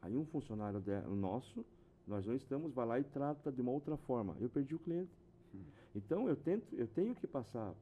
Aí 0.00 0.16
um 0.16 0.24
funcionário 0.26 0.80
de- 0.80 1.00
nosso, 1.16 1.64
nós 2.06 2.26
não 2.26 2.34
estamos, 2.34 2.72
vai 2.72 2.86
lá 2.86 3.00
e 3.00 3.04
trata 3.04 3.52
de 3.52 3.60
uma 3.60 3.72
outra 3.72 3.96
forma. 3.96 4.36
Eu 4.40 4.48
perdi 4.48 4.74
o 4.74 4.78
cliente. 4.78 5.10
Hum. 5.54 5.58
Então 5.94 6.28
eu 6.28 6.36
tento, 6.36 6.74
eu 6.74 6.86
tenho 6.88 7.14
que 7.14 7.26
passar 7.26 7.74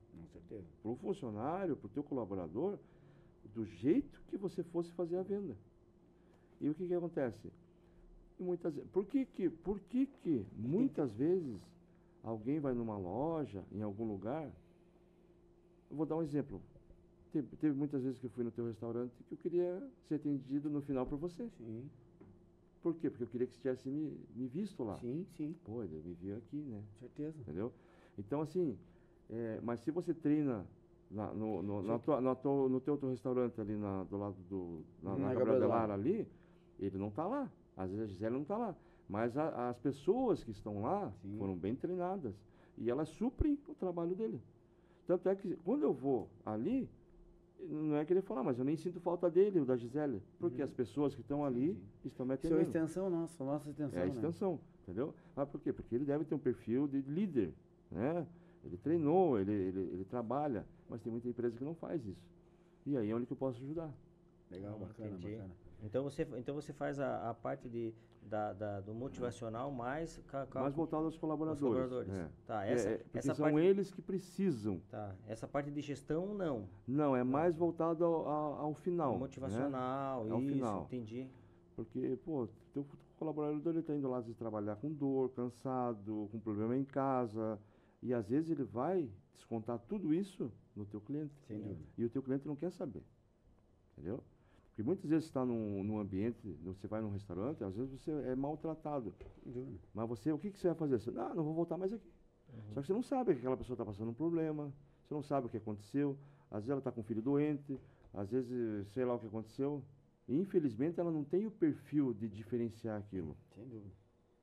para 0.49 0.91
o 0.91 0.97
funcionário, 0.97 1.77
para 1.77 1.87
o 1.87 1.91
teu 1.91 2.03
colaborador, 2.03 2.79
do 3.55 3.65
jeito 3.65 4.21
que 4.29 4.37
você 4.37 4.63
fosse 4.63 4.91
fazer 4.93 5.17
a 5.17 5.23
venda. 5.23 5.57
E 6.61 6.69
o 6.69 6.75
que, 6.75 6.87
que 6.87 6.95
acontece? 6.95 7.53
E 8.39 8.43
muitas, 8.43 8.75
por 8.93 9.05
que 9.07 9.25
que, 9.27 9.49
por 9.51 9.81
que 9.81 10.07
que 10.07 10.45
muitas 10.57 11.13
vezes 11.13 11.61
alguém 12.23 12.61
vai 12.61 12.75
numa 12.75 12.97
loja, 12.97 13.65
em 13.73 13.83
algum 13.83 14.07
lugar, 14.07 14.51
eu 15.91 15.97
vou 15.97 16.07
dar 16.07 16.17
um 16.17 16.23
exemplo. 16.23 16.61
Teve, 17.33 17.57
teve 17.57 17.77
muitas 17.77 18.03
vezes 18.03 18.19
que 18.19 18.27
eu 18.27 18.31
fui 18.31 18.43
no 18.45 18.51
teu 18.51 18.67
restaurante 18.67 19.23
que 19.25 19.35
eu 19.35 19.39
queria 19.39 19.87
ser 20.09 20.15
atendido 20.17 20.71
no 20.71 20.81
final 20.81 21.07
por 21.07 21.19
você. 21.19 21.49
Sim, 21.59 21.89
Por 22.83 22.95
quê? 22.95 23.11
Porque 23.11 23.25
eu 23.25 23.29
queria 23.29 23.47
que 23.47 23.53
você 23.55 23.61
tivesse 23.61 23.89
me, 23.89 24.19
me 24.35 24.47
visto 24.47 24.83
lá. 24.85 24.97
sim, 24.97 25.27
sim, 25.37 25.55
Pô, 25.65 25.83
ele 25.83 26.01
me 26.05 26.15
viu 26.15 26.37
aqui, 26.39 26.57
né? 26.57 26.83
certeza. 26.99 27.39
Entendeu? 27.41 27.73
Então, 28.17 28.41
assim, 28.41 28.79
é, 29.29 29.61
mas 29.63 29.81
se 29.81 29.91
você 29.91 30.15
treina 30.15 30.65
na- 31.11 31.33
no, 31.35 31.63
no, 31.63 31.83
na 31.83 31.99
tua, 31.99 32.21
na 32.21 32.35
tua- 32.35 32.69
no 32.69 32.81
teu 32.81 32.95
outro 32.95 33.09
restaurante 33.11 33.61
ali 33.61 33.77
na- 33.77 34.05
do 34.05 34.17
lado 34.17 34.37
do. 34.49 34.83
Na, 35.03 35.11
Na 35.17 35.29
na 35.29 35.35
Gabriel. 35.35 35.61
Delara 35.61 35.93
ali, 35.95 36.27
ele 36.79 36.97
não 36.97 37.09
está 37.09 37.27
lá. 37.27 37.51
Às 37.77 37.91
vezes 37.91 38.05
a 38.05 38.07
Gisele 38.09 38.35
não 38.35 38.43
está 38.43 38.57
lá. 38.57 38.75
Mas 39.09 39.37
a- 39.37 39.69
as 39.71 39.79
pessoas 39.79 40.43
que 40.45 40.51
estão 40.51 40.81
lá 40.83 41.13
Sim. 41.23 41.37
foram 41.39 41.57
bem 41.57 41.75
treinadas. 41.75 42.35
E 42.77 42.89
elas 42.91 43.09
suprem 43.11 43.59
o 43.69 43.75
trabalho 43.75 44.15
dele. 44.15 44.41
Tanto 45.09 45.27
é 45.31 45.35
que 45.35 45.57
quando 45.65 45.85
eu 45.85 45.93
vou 45.95 46.29
ali, 46.45 46.87
não 47.59 47.97
é 47.97 48.05
que 48.05 48.13
ele 48.13 48.21
falar, 48.21 48.43
mas 48.43 48.59
eu 48.59 48.65
nem 48.65 48.77
sinto 48.77 49.01
falta 49.01 49.31
dele, 49.31 49.59
o 49.59 49.65
da 49.65 49.75
Gisele. 49.75 50.23
Porque 50.39 50.59
Uhum. 50.61 50.65
as 50.69 50.71
pessoas 50.71 51.15
que 51.15 51.23
estão 51.23 51.43
ali 51.47 51.75
sim. 52.03 52.09
estão 52.09 52.27
me 52.27 52.35
Isso 52.35 52.47
é 52.47 52.51
atendendo. 52.51 52.61
uma 52.61 52.63
extensão 52.63 53.09
nossa, 53.11 53.43
nossa 53.43 53.71
extensão. 53.71 53.99
É 53.99 54.03
a 54.03 54.07
né? 54.07 54.13
extensão, 54.13 54.61
entendeu? 54.83 55.15
Mas 55.35 55.49
por 55.49 55.59
quê? 55.63 55.73
Porque 55.73 55.95
ele 55.95 56.05
deve 56.05 56.27
ter 56.27 56.35
um 56.35 56.39
perfil 56.39 56.87
de 56.87 57.01
líder, 57.01 57.55
né? 57.91 58.27
Ele 58.63 58.77
treinou, 58.77 59.39
ele, 59.39 59.51
ele, 59.53 59.81
ele 59.81 60.05
trabalha, 60.05 60.67
mas 60.91 61.01
tem 61.01 61.11
muita 61.11 61.27
empresa 61.27 61.57
que 61.57 61.65
não 61.65 61.75
faz 61.75 62.05
isso. 62.07 62.29
E 62.85 62.95
aí 62.95 63.09
é 63.11 63.15
onde 63.15 63.25
que 63.25 63.33
eu 63.33 63.37
posso 63.37 63.63
ajudar. 63.63 63.91
Legal, 64.51 64.79
bacana, 64.79 65.09
entendi. 65.09 65.37
bacana. 65.37 65.55
Então 65.83 66.05
você, 66.05 66.29
então 66.37 66.55
você 66.55 66.73
faz 66.75 66.99
a, 67.01 67.31
a 67.31 67.35
parte 67.35 67.67
de, 67.67 67.95
da, 68.23 68.53
da- 68.53 68.81
do 68.81 68.95
motivacional 68.95 69.71
mais... 69.71 70.19
ca- 70.27 70.47
ca- 70.47 70.61
Mais 70.61 70.75
voltado 70.75 71.05
aos 71.05 71.15
aos 71.15 71.21
colaboradores. 71.21 71.61
colaboradores. 71.63 72.13
é. 72.13 72.31
Tá, 72.47 72.67
É, 72.67 72.73
essa, 72.73 72.89
é, 72.91 72.97
porque 72.99 73.19
essa 73.19 73.35
são 73.35 73.45
parte... 73.53 73.59
eles 73.67 73.91
que 73.91 74.03
precisam. 74.03 74.81
Tá, 74.91 75.15
essa 75.27 75.47
parte 75.49 75.71
de 75.71 75.81
gestão, 75.81 76.35
não. 76.35 76.69
Não, 76.87 77.17
é 77.17 77.25
mais 77.25 77.57
voltado 77.57 78.05
ao, 78.05 78.29
ao, 78.29 78.53
ao 78.67 78.75
final. 78.75 79.13
né? 79.15 79.19
Motivacional, 79.19 80.29
É 80.29 80.35
o 80.35 80.41
isso, 80.41 80.53
final. 80.55 80.83
entendi. 80.85 81.27
Porque, 81.75 82.19
pô, 82.25 82.49
teu 82.75 82.85
colaborador 83.17 83.73
ele 83.73 83.83
tá 83.83 83.95
indo 83.95 84.09
lá 84.09 84.21
vezes 84.21 84.35
trabalhar 84.35 84.77
com 84.77 84.93
dor, 84.93 85.31
cansado, 85.31 86.29
com 86.33 86.39
problema 86.41 86.77
em 86.77 86.85
casa. 86.85 87.59
E 88.03 88.13
às 88.15 88.29
vezes 88.29 88.51
ele 88.51 88.65
vai 88.65 89.09
descontar 89.33 89.79
tudo 89.89 90.13
isso 90.13 90.53
no 90.77 90.85
teu 90.85 91.01
cliente. 91.01 91.35
Sem 91.47 91.61
dúvida. 91.61 91.85
E 91.97 92.05
o 92.05 92.11
teu 92.11 92.23
cliente 92.23 92.47
não 92.47 92.55
quer 92.57 92.71
saber. 92.71 93.03
Entendeu? 93.97 94.23
Porque 94.79 94.87
muitas 94.87 95.11
vezes 95.11 95.25
você 95.25 95.31
está 95.31 95.45
num, 95.45 95.83
num 95.83 95.99
ambiente, 95.99 96.39
você 96.63 96.87
vai 96.87 97.01
num 97.01 97.11
restaurante, 97.11 97.65
às 97.65 97.75
vezes 97.75 98.01
você 98.01 98.13
é 98.13 98.37
maltratado. 98.37 99.13
Mas 99.93 100.09
você, 100.09 100.31
o 100.31 100.39
que, 100.39 100.53
que 100.53 100.57
você 100.61 100.69
vai 100.69 100.77
fazer? 100.77 101.01
Você, 101.01 101.11
ah, 101.19 101.33
não 101.35 101.43
vou 101.43 101.53
voltar 101.53 101.77
mais 101.77 101.93
aqui. 101.93 102.09
Só 102.73 102.81
que 102.81 102.87
você 102.87 102.93
não 102.93 103.03
sabe 103.03 103.33
que 103.33 103.41
aquela 103.41 103.57
pessoa 103.57 103.75
está 103.75 103.85
passando 103.85 104.11
um 104.11 104.15
problema, 104.15 104.73
você 105.03 105.15
não 105.15 105.21
sabe 105.21 105.49
o 105.49 105.51
que 105.51 105.57
aconteceu. 105.57 106.17
Às 106.49 106.59
vezes 106.59 106.71
ela 106.71 106.79
está 106.79 106.93
com 106.93 107.01
um 107.01 107.03
filho 107.03 107.21
doente, 107.21 107.77
às 108.15 108.31
vezes 108.31 108.87
sei 108.93 109.05
lá 109.05 109.15
o 109.15 109.19
que 109.19 109.27
aconteceu. 109.27 109.83
E 110.29 110.39
infelizmente 110.39 111.01
ela 111.01 111.11
não 111.11 111.25
tem 111.25 111.45
o 111.45 111.51
perfil 111.51 112.15
de 112.15 112.29
diferenciar 112.29 113.01
aquilo. 113.01 113.37
Sem 113.57 113.67
dúvida. 113.67 113.91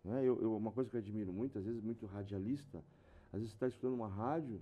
Né? 0.04 0.20
Eu, 0.20 0.42
eu- 0.42 0.58
uma 0.58 0.74
coisa 0.74 0.90
que 0.90 0.98
eu 0.98 1.00
admiro 1.00 1.32
muito, 1.32 1.58
às 1.58 1.64
vezes 1.64 1.82
muito 1.82 2.06
radialista, 2.06 2.84
às 3.32 3.40
vezes 3.40 3.52
você 3.52 3.56
está 3.56 3.68
escutando 3.70 3.94
uma 3.94 4.10
rádio, 4.10 4.62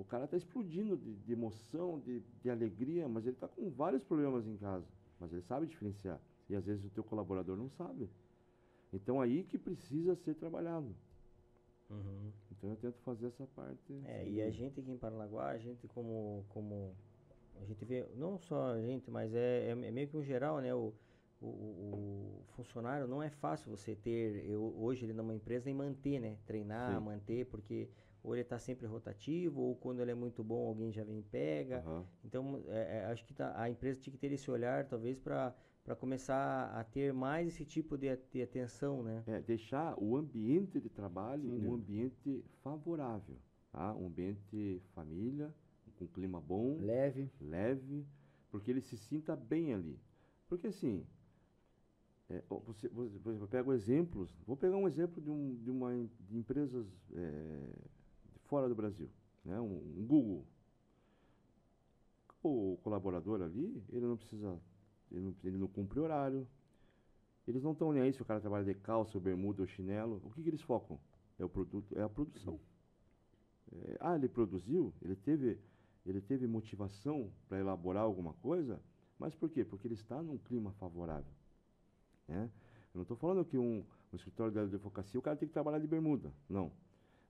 o 0.00 0.04
cara 0.04 0.24
está 0.24 0.36
explodindo 0.36 0.96
de, 0.96 1.14
de 1.14 1.32
emoção, 1.32 2.00
de, 2.00 2.20
de 2.42 2.48
alegria, 2.48 3.06
mas 3.06 3.26
ele 3.26 3.36
está 3.36 3.46
com 3.46 3.68
vários 3.70 4.02
problemas 4.02 4.46
em 4.46 4.56
casa. 4.56 4.86
Mas 5.18 5.30
ele 5.30 5.42
sabe 5.42 5.66
diferenciar. 5.66 6.18
E 6.48 6.56
às 6.56 6.64
vezes 6.64 6.84
o 6.86 6.90
teu 6.90 7.04
colaborador 7.04 7.54
não 7.54 7.68
sabe. 7.68 8.08
Então 8.92 9.20
aí 9.20 9.44
que 9.44 9.58
precisa 9.58 10.16
ser 10.16 10.34
trabalhado. 10.34 10.96
Uhum. 11.90 12.32
Então 12.50 12.70
eu 12.70 12.76
tento 12.76 12.98
fazer 13.00 13.26
essa 13.26 13.46
parte. 13.48 14.00
É, 14.06 14.26
e 14.26 14.40
a 14.40 14.50
gente 14.50 14.80
aqui 14.80 14.90
em 14.90 14.96
Paranaguá, 14.96 15.50
a 15.50 15.58
gente 15.58 15.86
como, 15.88 16.46
como 16.48 16.96
a 17.60 17.64
gente 17.66 17.84
vê, 17.84 18.06
não 18.16 18.38
só 18.38 18.72
a 18.72 18.80
gente, 18.80 19.10
mas 19.10 19.34
é, 19.34 19.66
é, 19.66 19.70
é 19.70 19.90
meio 19.90 20.08
que 20.08 20.16
um 20.16 20.24
geral, 20.24 20.60
né? 20.60 20.74
O, 20.74 20.94
o, 21.42 21.46
o 21.46 22.44
funcionário 22.56 23.06
não 23.06 23.22
é 23.22 23.28
fácil 23.28 23.70
você 23.70 23.94
ter 23.94 24.46
eu, 24.48 24.74
hoje 24.78 25.04
ele 25.04 25.12
numa 25.12 25.34
empresa 25.34 25.68
e 25.68 25.74
manter, 25.74 26.20
né? 26.20 26.38
Treinar, 26.46 26.96
Sim. 26.96 27.04
manter, 27.04 27.46
porque 27.46 27.88
ou 28.22 28.34
ele 28.34 28.42
está 28.42 28.58
sempre 28.58 28.86
rotativo, 28.86 29.60
ou 29.60 29.76
quando 29.76 30.00
ele 30.00 30.10
é 30.10 30.14
muito 30.14 30.42
bom 30.44 30.66
alguém 30.68 30.92
já 30.92 31.02
vem 31.04 31.20
e 31.20 31.22
pega. 31.22 31.78
Aham. 31.78 32.06
Então, 32.24 32.62
é, 32.68 32.98
é, 32.98 33.04
acho 33.06 33.24
que 33.24 33.32
tá- 33.34 33.52
a 33.60 33.68
empresa 33.70 34.00
tinha 34.00 34.12
que 34.12 34.18
ter 34.18 34.30
esse 34.32 34.50
olhar, 34.50 34.86
talvez, 34.86 35.18
para 35.18 35.54
começar 35.98 36.70
a 36.74 36.84
ter 36.84 37.12
mais 37.12 37.48
esse 37.48 37.64
tipo 37.64 37.96
de, 37.96 38.14
de 38.32 38.42
atenção, 38.42 39.02
né? 39.02 39.22
É, 39.26 39.40
deixar 39.40 39.94
o 39.98 40.16
ambiente 40.16 40.80
de 40.80 40.88
trabalho 40.88 41.42
Sem 41.42 41.50
um 41.50 41.54
dúvida. 41.70 41.74
ambiente 41.74 42.44
favorável. 42.62 43.36
Tá? 43.72 43.94
Um 43.94 44.06
ambiente 44.08 44.82
família, 44.94 45.54
com 45.96 46.06
clima 46.06 46.40
bom. 46.40 46.76
Leve. 46.80 47.30
leve, 47.40 48.06
porque 48.50 48.70
ele 48.70 48.80
se 48.80 48.96
sinta 48.96 49.34
bem 49.36 49.72
ali. 49.74 49.98
Porque 50.48 50.66
assim, 50.66 51.06
é, 52.28 52.42
você, 52.64 52.88
você, 52.88 53.18
por 53.18 53.30
exemplo, 53.30 53.44
eu 53.44 53.48
pego 53.48 53.72
exemplos, 53.72 54.30
vou 54.46 54.56
pegar 54.56 54.76
um 54.76 54.86
exemplo 54.86 55.20
de, 55.20 55.30
um, 55.30 55.56
de 55.56 55.70
uma 55.70 55.90
de 56.20 56.36
empresas 56.36 56.86
é, 57.14 57.68
fora 58.50 58.68
do 58.68 58.74
Brasil, 58.74 59.08
né? 59.44 59.58
um, 59.60 59.76
um 59.96 60.04
Google. 60.06 60.44
O 62.42 62.78
colaborador 62.82 63.40
ali, 63.42 63.82
ele 63.90 64.06
não 64.06 64.16
precisa, 64.16 64.60
ele 65.10 65.20
não, 65.20 65.36
ele 65.44 65.56
não 65.56 65.68
cumpre 65.68 66.00
horário, 66.00 66.46
eles 67.46 67.62
não 67.62 67.72
estão 67.72 67.92
nem 67.92 68.02
aí 68.02 68.12
se 68.12 68.20
o 68.20 68.24
cara 68.24 68.40
trabalha 68.40 68.64
de 68.64 68.74
calça, 68.74 69.16
ou 69.16 69.22
bermuda 69.22 69.62
ou 69.62 69.68
chinelo, 69.68 70.20
o 70.24 70.30
que, 70.30 70.42
que 70.42 70.48
eles 70.48 70.62
focam? 70.62 70.98
É 71.38 71.44
o 71.44 71.48
produto, 71.48 71.96
é 71.96 72.02
a 72.02 72.08
produção. 72.08 72.58
É, 73.72 73.96
ah, 74.00 74.16
ele 74.16 74.28
produziu, 74.28 74.92
ele 75.00 75.14
teve, 75.14 75.58
ele 76.04 76.20
teve 76.20 76.46
motivação 76.46 77.30
para 77.48 77.58
elaborar 77.58 78.02
alguma 78.02 78.32
coisa, 78.34 78.80
mas 79.18 79.34
por 79.34 79.48
quê? 79.48 79.64
Porque 79.64 79.86
ele 79.86 79.94
está 79.94 80.20
num 80.22 80.38
clima 80.38 80.72
favorável. 80.72 81.32
Né? 82.26 82.50
Eu 82.92 82.98
não 82.98 83.02
estou 83.02 83.16
falando 83.16 83.44
que 83.44 83.58
um, 83.58 83.84
um 84.12 84.16
escritório 84.16 84.52
de 84.52 84.58
advocacia 84.58 85.20
o 85.20 85.22
cara 85.22 85.36
tem 85.36 85.46
que 85.46 85.52
trabalhar 85.52 85.78
de 85.78 85.86
bermuda, 85.86 86.32
não. 86.48 86.72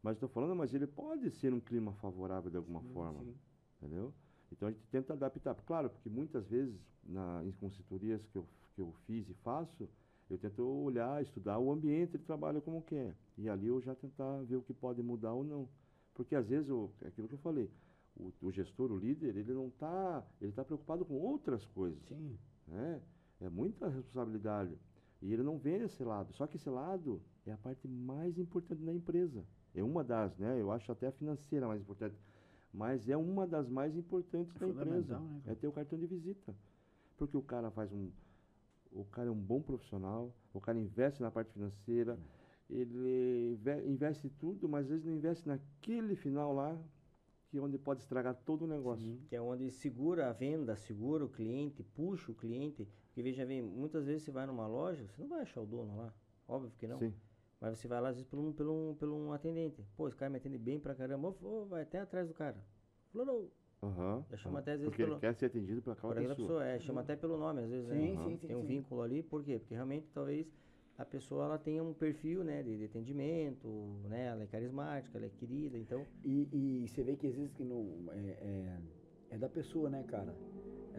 Mas 0.03 0.17
estou 0.17 0.29
falando, 0.29 0.57
mas 0.57 0.73
ele 0.73 0.87
pode 0.87 1.31
ser 1.31 1.53
um 1.53 1.61
clima 1.61 1.93
favorável 1.95 2.51
de 2.51 2.57
alguma 2.57 2.83
forma, 2.95 3.23
Sim. 3.23 3.35
entendeu? 3.77 4.15
Então 4.51 4.69
a 4.69 4.71
gente 4.71 4.87
tenta 4.91 5.13
adaptar. 5.13 5.55
Claro, 5.67 5.91
porque 5.91 6.09
muitas 6.09 6.47
vezes 6.47 6.81
na, 7.05 7.45
em 7.45 7.53
consultorias 7.53 8.25
que 8.27 8.37
eu, 8.37 8.47
que 8.75 8.81
eu 8.81 8.93
fiz 9.07 9.29
e 9.29 9.35
faço, 9.35 9.89
eu 10.29 10.39
tento 10.39 10.63
olhar, 10.63 11.23
estudar 11.23 11.59
o 11.59 11.71
ambiente 11.71 12.17
de 12.17 12.25
trabalho 12.25 12.63
como 12.63 12.83
que 12.83 12.95
é. 12.95 13.15
E 13.37 13.49
ali 13.49 13.67
eu 13.67 13.81
já 13.81 13.95
tentar 13.95 14.43
ver 14.43 14.57
o 14.57 14.63
que 14.63 14.73
pode 14.73 15.03
mudar 15.03 15.33
ou 15.33 15.45
não. 15.45 15.69
Porque 16.15 16.35
às 16.35 16.47
vezes, 16.47 16.71
o, 16.71 16.91
é 17.03 17.09
aquilo 17.09 17.29
que 17.29 17.35
eu 17.35 17.39
falei, 17.39 17.71
o, 18.17 18.33
o 18.43 18.53
gestor, 18.53 18.93
o 18.93 18.99
líder, 18.99 19.37
ele 19.37 19.53
não 19.53 19.69
está, 19.69 20.25
ele 20.41 20.51
está 20.51 20.65
preocupado 20.65 21.05
com 21.05 21.15
outras 21.15 21.65
coisas. 21.67 22.01
Sim. 22.09 22.39
Né? 22.67 23.01
É 23.41 23.49
muita 23.49 23.89
responsabilidade. 23.89 24.77
E 25.23 25.33
ele 25.33 25.43
não 25.43 25.59
vê 25.59 25.79
esse 25.85 26.03
lado. 26.05 26.33
Só 26.35 26.47
que 26.47 26.57
esse 26.57 26.71
lado 26.71 27.21
é 27.45 27.53
a 27.53 27.59
parte 27.59 27.87
mais 27.89 28.39
importante 28.39 28.83
da 28.83 28.95
empresa. 28.95 29.45
É 29.75 29.83
uma 29.83 30.03
das, 30.03 30.37
né? 30.37 30.61
Eu 30.61 30.71
acho 30.71 30.91
até 30.91 31.07
a 31.09 31.13
financeira 31.13 31.67
mais 31.69 31.81
importante. 31.81 32.17
Mas 32.73 33.09
é 33.09 33.17
uma 33.17 33.47
das 33.47 33.69
mais 33.69 33.97
importantes 33.97 34.55
É 34.57 34.59
da 34.59 34.67
empresa. 34.69 35.19
né? 35.19 35.43
É 35.47 35.55
ter 35.55 35.67
o 35.67 35.73
cartão 35.73 35.99
de 35.99 36.07
visita. 36.07 36.55
Porque 37.17 37.37
o 37.37 37.43
cara 37.43 37.71
faz 37.71 37.93
um. 37.93 38.11
O 38.93 39.05
cara 39.05 39.29
é 39.29 39.31
um 39.31 39.37
bom 39.41 39.61
profissional, 39.63 40.35
o 40.53 40.61
cara 40.61 40.79
investe 40.79 41.23
na 41.23 41.31
parte 41.31 41.53
financeira, 41.53 42.19
ele 42.69 43.53
inve- 43.53 43.87
investe 43.89 44.29
tudo, 44.31 44.69
mas 44.69 44.85
às 44.87 44.91
vezes 44.91 45.05
não 45.05 45.13
investe 45.13 45.47
naquele 45.49 46.17
final 46.17 46.53
lá, 46.53 46.77
que 47.49 47.59
é 47.59 47.61
onde 47.61 47.79
pode 47.79 48.01
estragar 48.01 48.35
todo 48.45 48.63
o 48.63 48.67
negócio. 48.67 49.05
Sim. 49.05 49.21
Que 49.29 49.37
é 49.37 49.41
onde 49.41 49.71
segura 49.71 50.29
a 50.29 50.33
venda, 50.33 50.75
segura 50.77 51.25
o 51.25 51.29
cliente, 51.29 51.83
puxa 51.83 52.33
o 52.33 52.35
cliente. 52.35 52.89
Porque 53.07 53.23
veja 53.23 53.45
bem, 53.47 53.63
muitas 53.63 54.07
vezes 54.07 54.23
você 54.25 54.31
vai 54.33 54.47
numa 54.47 54.67
loja, 54.67 55.07
você 55.07 55.21
não 55.21 55.29
vai 55.29 55.43
achar 55.43 55.61
o 55.61 55.67
dono 55.67 55.97
lá. 55.97 56.13
Óbvio 56.49 56.73
que 56.79 56.87
não. 56.87 56.99
Sim. 56.99 57.13
Mas 57.61 57.79
você 57.79 57.87
vai 57.87 58.01
lá 58.01 58.09
às 58.09 58.17
vezes 58.17 58.29
pelo, 58.31 58.47
um- 58.49 58.53
pelo, 58.53 58.91
um- 58.91 58.95
pelo 58.95 59.17
um 59.17 59.33
atendente. 59.33 59.85
Pô, 59.97 60.09
esse 60.09 60.17
cara 60.17 60.31
me 60.31 60.39
atende 60.39 60.57
bem 60.59 60.81
pra 60.81 60.95
caramba. 60.95 61.29
Ô, 61.29 61.63
ô, 61.63 61.67
vai 61.67 61.83
até 61.83 61.99
atrás 62.01 62.27
do 62.27 62.35
cara. 62.35 62.57
Falou, 63.13 63.53
Aham. 63.83 64.25
Já 64.31 64.37
chama 64.37 64.55
aham. 64.59 64.61
até 64.63 64.73
às 64.73 64.79
vezes 64.81 64.91
Porque 64.91 65.03
ele 65.03 65.11
pelo- 65.11 65.21
quer 65.21 65.35
ser 65.35 65.47
atendido 65.47 65.83
por 65.83 65.93
aquela 65.93 66.13
Por 66.15 66.19
aquela 66.19 66.35
pessoa. 66.35 66.49
pessoa, 66.49 66.67
é, 66.67 66.79
chama 66.81 67.01
até 67.03 67.17
pelo 67.17 67.37
nome, 67.39 67.63
às 67.63 67.71
vezes, 67.71 67.89
Sim, 67.89 68.17
né? 68.17 68.25
sim, 68.25 68.37
sim, 68.39 68.47
Tem 68.47 68.57
um 68.57 68.61
sim. 68.61 68.67
vínculo 68.67 69.03
ali, 69.03 69.23
por 69.23 69.43
quê? 69.45 69.59
Porque 69.59 69.75
realmente 69.75 70.07
talvez 70.13 70.47
a 70.99 71.05
pessoa 71.05 71.45
ela 71.47 71.59
tenha 71.59 71.83
um 71.83 71.95
perfil, 71.95 72.45
né, 72.45 72.63
de, 72.63 72.77
de 72.77 72.85
atendimento, 72.85 73.67
né? 74.05 74.27
Ela 74.27 74.43
é 74.43 74.47
carismática, 74.47 75.17
ela 75.17 75.27
é 75.27 75.31
querida, 75.31 75.79
então. 75.79 76.07
E, 76.25 76.49
e 76.85 76.89
você 76.89 77.03
vê 77.03 77.17
que 77.17 77.27
às 77.27 77.35
vezes 77.35 77.53
que 77.53 77.65
no, 77.65 78.11
é, 78.13 78.19
é, 78.19 78.79
é 79.31 79.39
da 79.39 79.49
pessoa, 79.49 79.89
né, 79.89 80.03
cara? 80.05 80.35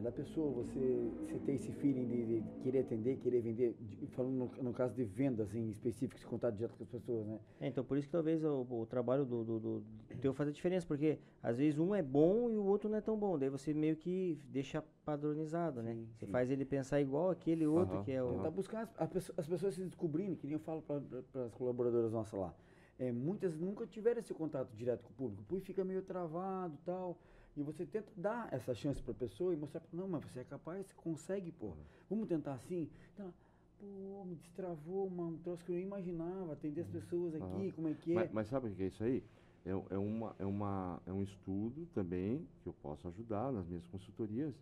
É 0.01 0.03
da 0.05 0.11
pessoa 0.11 0.49
você, 0.51 1.11
você 1.27 1.37
ter 1.45 1.51
esse 1.53 1.71
feeling 1.73 2.07
de, 2.07 2.25
de 2.41 2.43
querer 2.63 2.79
atender, 2.79 3.17
querer 3.17 3.39
vender, 3.41 3.75
de- 3.79 4.07
falando 4.07 4.33
no, 4.33 4.63
no 4.63 4.73
caso 4.73 4.95
de 4.95 5.03
vendas 5.03 5.53
em 5.53 5.69
específico, 5.69 6.19
se 6.19 6.25
contato 6.25 6.55
direto 6.55 6.73
com 6.75 6.83
as 6.83 6.89
pessoas, 6.89 7.27
né? 7.27 7.39
É, 7.59 7.67
então 7.67 7.83
por 7.83 7.97
isso 7.99 8.07
que 8.07 8.11
talvez 8.11 8.43
o, 8.43 8.65
o 8.67 8.85
trabalho 8.87 9.23
do, 9.25 9.43
do, 9.43 9.59
do 9.59 9.83
teu 10.19 10.33
faz 10.33 10.49
a 10.49 10.51
diferença, 10.51 10.87
porque 10.87 11.19
às 11.43 11.59
vezes 11.59 11.77
um 11.77 11.93
é 11.93 12.01
bom 12.01 12.49
e 12.49 12.57
o 12.57 12.63
outro 12.65 12.89
não 12.89 12.97
é 12.97 13.01
tão 13.01 13.15
bom. 13.15 13.37
Daí 13.37 13.49
você 13.49 13.75
meio 13.75 13.95
que 13.95 14.39
deixa 14.49 14.83
padronizado, 15.05 15.83
né? 15.83 15.93
Sim, 15.93 16.07
Você 16.15 16.25
sim. 16.25 16.31
faz 16.31 16.49
ele 16.49 16.65
pensar 16.65 16.99
igual 16.99 17.29
aquele 17.29 17.67
outro 17.67 17.95
Aham, 17.97 18.03
que 18.03 18.11
é 18.11 18.23
o. 18.23 18.29
Tentar 18.37 18.49
buscar 18.51 18.81
as, 18.83 18.89
as 19.01 19.07
pessoas- 19.09 19.37
as 19.39 19.47
pessoas 19.47 19.75
se 19.75 19.83
descobrindo, 19.83 20.35
que 20.35 20.47
nem 20.47 20.55
eu 20.55 20.59
falo 20.59 20.81
para 20.81 20.97
as 21.45 21.53
colaboradoras 21.53 22.11
nossas 22.11 22.39
lá. 22.39 22.51
É, 22.97 23.11
muitas 23.11 23.55
nunca 23.55 23.85
tiveram 23.85 24.19
esse 24.19 24.33
contato 24.33 24.71
direto 24.75 25.03
com 25.03 25.09
o 25.11 25.13
público, 25.15 25.41
o 25.41 25.45
público 25.45 25.65
fica 25.67 25.83
meio 25.83 26.01
travado 26.01 26.73
e 26.75 26.85
tal. 26.85 27.17
E 27.55 27.61
você 27.61 27.85
tenta 27.85 28.11
dar 28.15 28.51
essa 28.53 28.73
chance 28.73 29.01
para 29.01 29.11
a 29.11 29.15
pessoa 29.15 29.53
e 29.53 29.57
mostrar, 29.57 29.81
não, 29.91 30.07
mas 30.07 30.23
você 30.23 30.39
é 30.39 30.43
capaz, 30.43 30.87
você 30.87 30.93
consegue, 30.95 31.51
pô. 31.51 31.73
Vamos 32.09 32.27
tentar 32.27 32.53
assim? 32.53 32.89
Então, 33.13 33.33
pô, 33.77 34.23
me 34.25 34.35
destravou 34.35 35.07
uma, 35.07 35.25
um 35.25 35.37
troço 35.37 35.63
que 35.65 35.71
eu 35.71 35.75
nem 35.75 35.85
imaginava, 35.85 36.53
atender 36.53 36.81
as 36.81 36.87
pessoas 36.87 37.35
aqui, 37.35 37.71
como 37.73 37.89
é 37.89 37.93
que 37.93 38.11
é. 38.11 38.15
Mas, 38.15 38.31
mas 38.31 38.47
sabe 38.47 38.67
o 38.67 38.75
que 38.75 38.83
é 38.83 38.87
isso 38.87 39.03
aí? 39.03 39.23
É, 39.65 39.71
é, 39.71 39.97
uma, 39.97 40.35
é, 40.39 40.45
uma, 40.45 41.01
é 41.05 41.11
um 41.11 41.21
estudo 41.21 41.85
também 41.93 42.47
que 42.63 42.67
eu 42.67 42.73
posso 42.81 43.07
ajudar 43.09 43.51
nas 43.51 43.67
minhas 43.67 43.85
consultorias, 43.87 44.55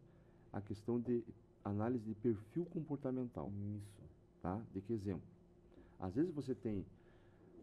a 0.51 0.59
questão 0.59 0.99
de 0.99 1.23
análise 1.63 2.03
de 2.03 2.15
perfil 2.15 2.65
comportamental. 2.65 3.51
Isso. 3.77 4.03
Tá? 4.41 4.61
De 4.73 4.81
que 4.81 4.93
exemplo? 4.93 5.27
Às 5.99 6.15
vezes 6.15 6.33
você 6.33 6.55
tem 6.55 6.85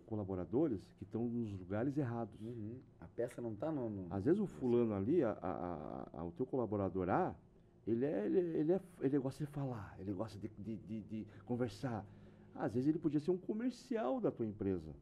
colaboradores 0.07 0.81
que 0.99 1.05
estão 1.05 1.25
nos 1.27 1.53
lugares 1.59 1.97
errados. 1.99 2.35
Uhum. 2.41 2.79
A 3.01 3.07
peça 3.07 3.41
não 3.43 3.55
tá 3.55 3.71
no... 3.71 3.91
no- 3.91 4.07
Às 4.15 4.25
vezes 4.25 4.41
o 4.41 4.47
fulano 4.47 4.95
ali, 4.95 5.23
a, 5.23 5.31
a- 5.43 6.09
a- 6.21 6.25
o 6.25 6.31
teu 6.33 6.47
colaborador 6.47 7.09
A, 7.11 7.35
ele, 7.87 8.05
é, 8.05 8.27
ele, 8.27 8.39
ele, 8.39 8.73
é, 8.73 8.81
ele 9.01 9.19
gosta 9.19 9.45
de 9.45 9.51
falar, 9.51 9.95
ele 9.99 10.13
gosta 10.13 10.39
de, 10.39 10.49
de, 10.59 10.77
de- 10.77 11.01
de 11.03 11.27
conversar. 11.45 12.05
Às 12.55 12.73
vezes 12.75 12.89
ele 12.89 12.99
podia 12.99 13.21
ser 13.21 13.31
um 13.31 13.37
comercial 13.37 14.21
da 14.21 14.31
tua 14.31 14.47
empresa. 14.47 14.95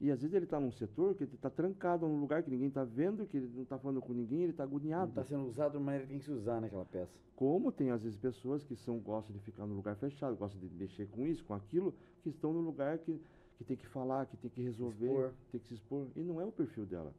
E 0.00 0.10
às 0.10 0.20
vezes 0.20 0.34
ele 0.34 0.44
está 0.44 0.60
num 0.60 0.72
setor 0.72 1.14
que 1.14 1.24
ele 1.24 1.34
está 1.34 1.48
trancado 1.48 2.06
num 2.06 2.20
lugar 2.20 2.42
que 2.42 2.50
ninguém 2.50 2.68
está 2.68 2.84
vendo, 2.84 3.26
que 3.26 3.36
ele 3.36 3.50
não 3.54 3.62
está 3.62 3.78
falando 3.78 4.00
com 4.02 4.12
ninguém, 4.12 4.42
ele 4.42 4.50
está 4.50 4.64
agoniado. 4.64 5.12
tá 5.12 5.24
sendo 5.24 5.46
usado 5.46 5.74
da 5.74 5.80
maneira 5.80 6.04
que 6.04 6.10
tem 6.10 6.18
que 6.18 6.24
se 6.24 6.32
usar 6.32 6.60
naquela 6.60 6.84
peça. 6.84 7.12
Como 7.36 7.72
tem 7.72 7.90
às 7.90 8.02
vezes 8.02 8.18
pessoas 8.18 8.62
que 8.62 8.76
são, 8.76 8.98
gostam 8.98 9.32
de 9.34 9.40
ficar 9.40 9.66
no 9.66 9.74
lugar 9.74 9.96
fechado, 9.96 10.36
gostam 10.36 10.60
de 10.60 10.68
mexer 10.74 11.06
com 11.08 11.24
isso, 11.26 11.44
com 11.44 11.54
aquilo, 11.54 11.94
que 12.22 12.28
estão 12.28 12.52
no 12.52 12.60
lugar 12.60 12.98
que, 12.98 13.18
que 13.64 13.68
tem 13.68 13.76
que 13.76 13.86
falar, 13.88 14.26
que 14.26 14.36
tem 14.36 14.50
que 14.50 14.62
resolver, 14.62 15.06
expor. 15.06 15.32
tem 15.50 15.60
que 15.60 15.68
se 15.68 15.74
expor. 15.74 16.06
E 16.14 16.20
não 16.20 16.40
é 16.40 16.44
o 16.44 16.52
perfil 16.52 16.84
dela. 16.84 17.12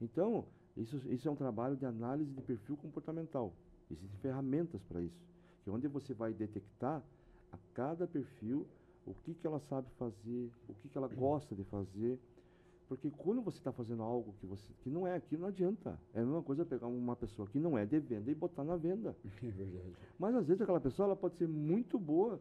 Então, 0.00 0.44
isso, 0.76 0.96
isso 1.08 1.28
é 1.28 1.30
um 1.30 1.36
trabalho 1.36 1.76
de 1.76 1.86
análise 1.86 2.30
de 2.32 2.42
perfil 2.42 2.76
comportamental. 2.76 3.52
Existem 3.90 4.18
ferramentas 4.20 4.82
para 4.84 5.00
isso. 5.00 5.22
Que 5.62 5.70
é 5.70 5.72
onde 5.72 5.86
você 5.86 6.12
vai 6.12 6.32
detectar 6.32 7.02
a 7.52 7.58
cada 7.72 8.06
perfil 8.06 8.66
o 9.06 9.14
que, 9.14 9.34
que 9.34 9.46
ela 9.46 9.60
sabe 9.60 9.88
fazer, 9.98 10.50
o 10.68 10.74
que, 10.74 10.88
que 10.88 10.98
ela 10.98 11.08
gosta 11.08 11.54
de 11.54 11.64
fazer. 11.64 12.18
Porque 12.88 13.10
quando 13.10 13.40
você 13.40 13.58
está 13.58 13.70
fazendo 13.70 14.02
algo 14.02 14.34
que, 14.40 14.46
você, 14.46 14.66
que 14.82 14.90
não 14.90 15.06
é 15.06 15.14
aquilo, 15.14 15.42
não 15.42 15.48
adianta. 15.48 16.00
É 16.12 16.20
a 16.20 16.24
mesma 16.24 16.42
coisa 16.42 16.64
pegar 16.64 16.88
uma 16.88 17.14
pessoa 17.14 17.46
que 17.46 17.58
não 17.58 17.78
é 17.78 17.86
de 17.86 18.00
venda 18.00 18.30
e 18.30 18.34
botar 18.34 18.64
na 18.64 18.76
venda. 18.76 19.16
É 19.42 19.50
verdade. 19.50 19.94
Mas 20.18 20.34
às 20.34 20.46
vezes 20.46 20.62
aquela 20.62 20.80
pessoa 20.80 21.06
ela 21.06 21.16
pode 21.16 21.36
ser 21.36 21.46
muito 21.46 21.98
boa 21.98 22.40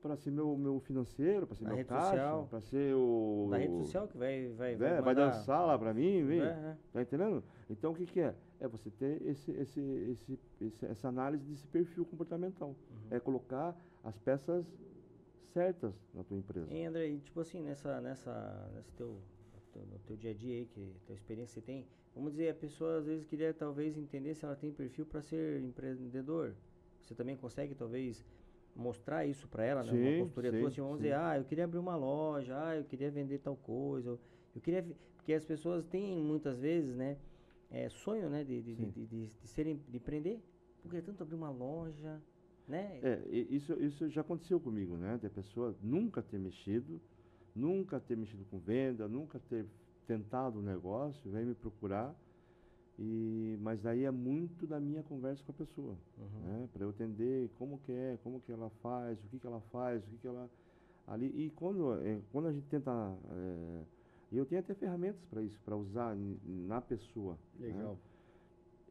para 0.00 0.16
ser 0.16 0.30
meu, 0.30 0.56
meu 0.56 0.80
financeiro, 0.80 1.46
para 1.46 1.56
ser 1.56 1.64
Na 1.64 1.74
meu 1.74 1.84
caixa, 1.84 2.46
para 2.48 2.60
ser 2.60 2.94
o. 2.94 3.48
Da 3.50 3.58
rede 3.58 3.76
social 3.78 4.08
que 4.08 4.16
vai. 4.16 4.48
Vai, 4.48 4.74
É, 4.74 4.76
vai 4.76 5.00
mandar- 5.02 5.26
dançar 5.30 5.66
lá 5.66 5.78
para 5.78 5.92
mim, 5.94 6.24
vem. 6.24 6.40
É, 6.40 6.44
é. 6.44 6.76
Tá 6.92 7.02
entendendo? 7.02 7.44
Então 7.68 7.92
o 7.92 7.94
que, 7.94 8.06
que 8.06 8.20
é? 8.20 8.34
É 8.58 8.66
você 8.68 8.90
ter 8.90 9.22
esse, 9.26 9.50
esse, 9.52 9.80
esse, 9.80 10.38
esse- 10.60 10.86
essa 10.86 11.08
análise 11.08 11.44
desse 11.44 11.66
perfil 11.66 12.04
comportamental. 12.04 12.70
Uhum. 12.70 12.76
É 13.10 13.20
colocar 13.20 13.76
as 14.02 14.18
peças 14.18 14.66
certas 15.52 15.94
na 16.14 16.22
tua 16.24 16.36
empresa. 16.36 16.72
Hein, 16.72 16.86
André, 16.86 17.08
e 17.08 17.18
tipo 17.20 17.40
assim, 17.40 17.62
nessa, 17.62 18.00
nessa, 18.00 18.70
nesse 18.74 18.92
teu, 18.92 19.18
teu- 19.72 19.82
no 19.82 19.98
teu 20.00 20.16
dia 20.16 20.30
a 20.30 20.34
dia 20.34 20.54
aí, 20.58 20.66
que 20.66 20.94
tua 21.06 21.14
experiência 21.14 21.60
que 21.60 21.66
você 21.66 21.72
tem, 21.72 21.86
vamos 22.14 22.32
dizer, 22.32 22.50
a 22.50 22.54
pessoa 22.54 22.98
às 22.98 23.06
vezes 23.06 23.24
queria 23.24 23.52
talvez 23.52 23.96
entender 23.96 24.34
se 24.34 24.44
ela 24.44 24.54
tem 24.56 24.72
perfil 24.72 25.04
para 25.06 25.20
ser 25.22 25.60
empreendedor. 25.62 26.54
Você 27.02 27.14
também 27.14 27.36
consegue 27.36 27.74
talvez 27.74 28.24
mostrar 28.74 29.26
isso 29.26 29.46
para 29.48 29.64
ela, 29.64 29.82
né? 29.82 29.90
Sim, 29.90 30.00
Uma 30.00 30.18
consultoria 30.18 30.50
tua, 30.50 30.60
sim, 30.60 30.66
assim, 30.66 30.80
vamos 30.80 30.96
sim. 30.96 31.02
dizer, 31.02 31.14
ah, 31.14 31.36
eu 31.36 31.44
queria 31.44 31.64
abrir 31.64 31.78
uma 31.78 31.96
loja, 31.96 32.56
ah, 32.58 32.76
eu 32.76 32.84
queria 32.84 33.10
vender 33.10 33.38
tal 33.38 33.56
coisa, 33.56 34.10
eu, 34.10 34.20
eu 34.54 34.60
queria, 34.60 34.86
porque 35.16 35.32
as 35.32 35.44
pessoas 35.44 35.84
têm 35.86 36.16
muitas 36.18 36.58
vezes, 36.58 36.94
né, 36.96 37.16
é, 37.70 37.88
sonho, 37.88 38.28
né, 38.28 38.42
de, 38.44 38.60
de, 38.62 38.74
de, 38.74 38.90
de, 38.90 39.06
de, 39.06 39.48
serem, 39.48 39.80
de 39.88 39.96
empreender, 39.96 40.40
porque 40.82 41.00
tanto 41.00 41.22
abrir 41.22 41.36
uma 41.36 41.50
loja, 41.50 42.20
né? 42.66 43.00
É, 43.02 43.28
isso, 43.28 43.72
isso 43.82 44.08
já 44.08 44.20
aconteceu 44.20 44.60
comigo, 44.60 44.96
né? 44.96 45.18
De 45.18 45.26
a 45.26 45.30
pessoa 45.30 45.76
nunca 45.82 46.22
ter 46.22 46.38
mexido, 46.38 47.00
nunca 47.54 47.98
ter 47.98 48.16
mexido 48.16 48.44
com 48.44 48.58
venda, 48.58 49.08
nunca 49.08 49.40
ter 49.40 49.66
tentado 50.06 50.60
o 50.60 50.62
negócio, 50.62 51.30
vem 51.30 51.44
me 51.44 51.54
procurar. 51.54 52.14
E, 53.02 53.56
mas 53.62 53.80
daí 53.80 54.04
é 54.04 54.10
muito 54.10 54.66
da 54.66 54.78
minha 54.78 55.02
conversa 55.02 55.42
com 55.42 55.52
a 55.52 55.54
pessoa, 55.54 55.96
Uhum. 56.18 56.40
né? 56.42 56.68
Para 56.70 56.84
eu 56.84 56.90
entender 56.90 57.50
como 57.58 57.78
que 57.78 57.92
é, 57.92 58.18
como 58.22 58.40
que 58.42 58.52
ela 58.52 58.68
faz, 58.82 59.18
o 59.24 59.28
que 59.28 59.38
que 59.38 59.46
ela 59.46 59.60
faz, 59.72 60.04
o 60.04 60.06
que 60.08 60.18
que 60.18 60.26
ela 60.26 60.50
ali 61.06 61.26
e 61.28 61.50
quando 61.50 61.94
é, 62.02 62.20
quando 62.30 62.48
a 62.48 62.52
gente 62.52 62.66
tenta 62.68 62.90
é, 63.30 63.82
eu 64.32 64.44
tenho 64.44 64.60
até 64.60 64.74
ferramentas 64.74 65.24
para 65.30 65.42
isso, 65.42 65.58
para 65.64 65.74
usar 65.76 66.14
na 66.46 66.80
pessoa. 66.80 67.38
né? 67.58 67.68
Legal. 67.68 67.98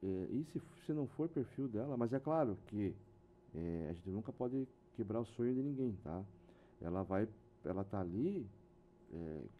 É, 0.02 0.27
e 0.31 0.44
se, 0.45 0.60
se 0.86 0.91
não 0.94 1.06
for 1.07 1.30
perfil 1.30 1.68
dela, 1.68 1.95
mas 1.95 2.11
é 2.11 2.19
claro 2.19 2.57
que 2.68 2.95
a 3.90 3.94
gente 3.94 4.10
nunca 4.10 4.31
pode 4.34 4.68
quebrar 4.95 5.19
o 5.22 5.26
sonho 5.26 5.53
de 5.53 5.61
ninguém, 5.64 5.94
tá? 6.03 6.23
Ela 6.81 7.03
vai, 7.03 7.27
ela 7.64 7.84
tá 7.84 7.99
ali 8.02 8.48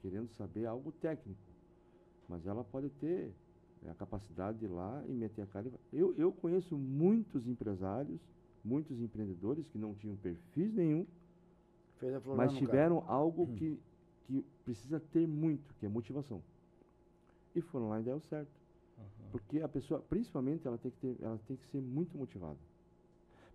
querendo 0.02 0.30
saber 0.38 0.66
algo 0.66 0.92
técnico, 0.92 1.40
mas 2.28 2.46
ela 2.46 2.64
pode 2.64 2.90
ter 2.92 3.34
a 3.88 3.94
capacidade 3.94 4.58
de 4.60 4.66
ir 4.66 4.70
lá 4.70 5.04
e 5.08 5.14
meter 5.14 5.44
a 5.44 5.46
cara. 5.48 5.68
e 5.68 5.70
vai- 5.70 5.80
Eu, 5.94 6.14
eu 6.18 6.32
conheço 6.32 6.78
muitos 6.78 7.48
empresários, 7.48 8.20
muitos 8.64 9.00
empreendedores 9.00 9.68
que 9.70 9.78
não 9.78 9.94
tinham 9.96 10.16
perfis 10.18 10.74
nenhum, 10.74 11.06
Fez 11.98 12.14
a 12.14 12.22
flor 12.22 12.36
mas 12.38 12.52
no 12.54 12.60
cara. 12.60 12.72
tiveram 12.72 13.04
algo 13.08 13.48
que, 13.58 13.80
que 14.26 14.42
precisa 14.64 15.00
ter 15.00 15.28
muito, 15.28 15.74
que 15.76 15.86
é 15.86 15.90
motivação. 15.90 16.42
E 17.56 17.62
foram 17.62 17.90
lá 17.90 18.00
e 18.00 18.04
deu 18.04 18.20
certo. 18.22 18.52
Porque 19.32 19.62
a 19.62 19.68
pessoa, 19.68 20.00
principalmente, 20.02 20.66
ela 20.68 20.78
tem 20.78 20.92
que 20.92 20.98
ter, 20.98 21.18
ela 21.22 21.38
tem 21.48 21.58
que 21.58 21.66
ser 21.68 21.82
muito 21.82 22.18
motivada. 22.18 22.58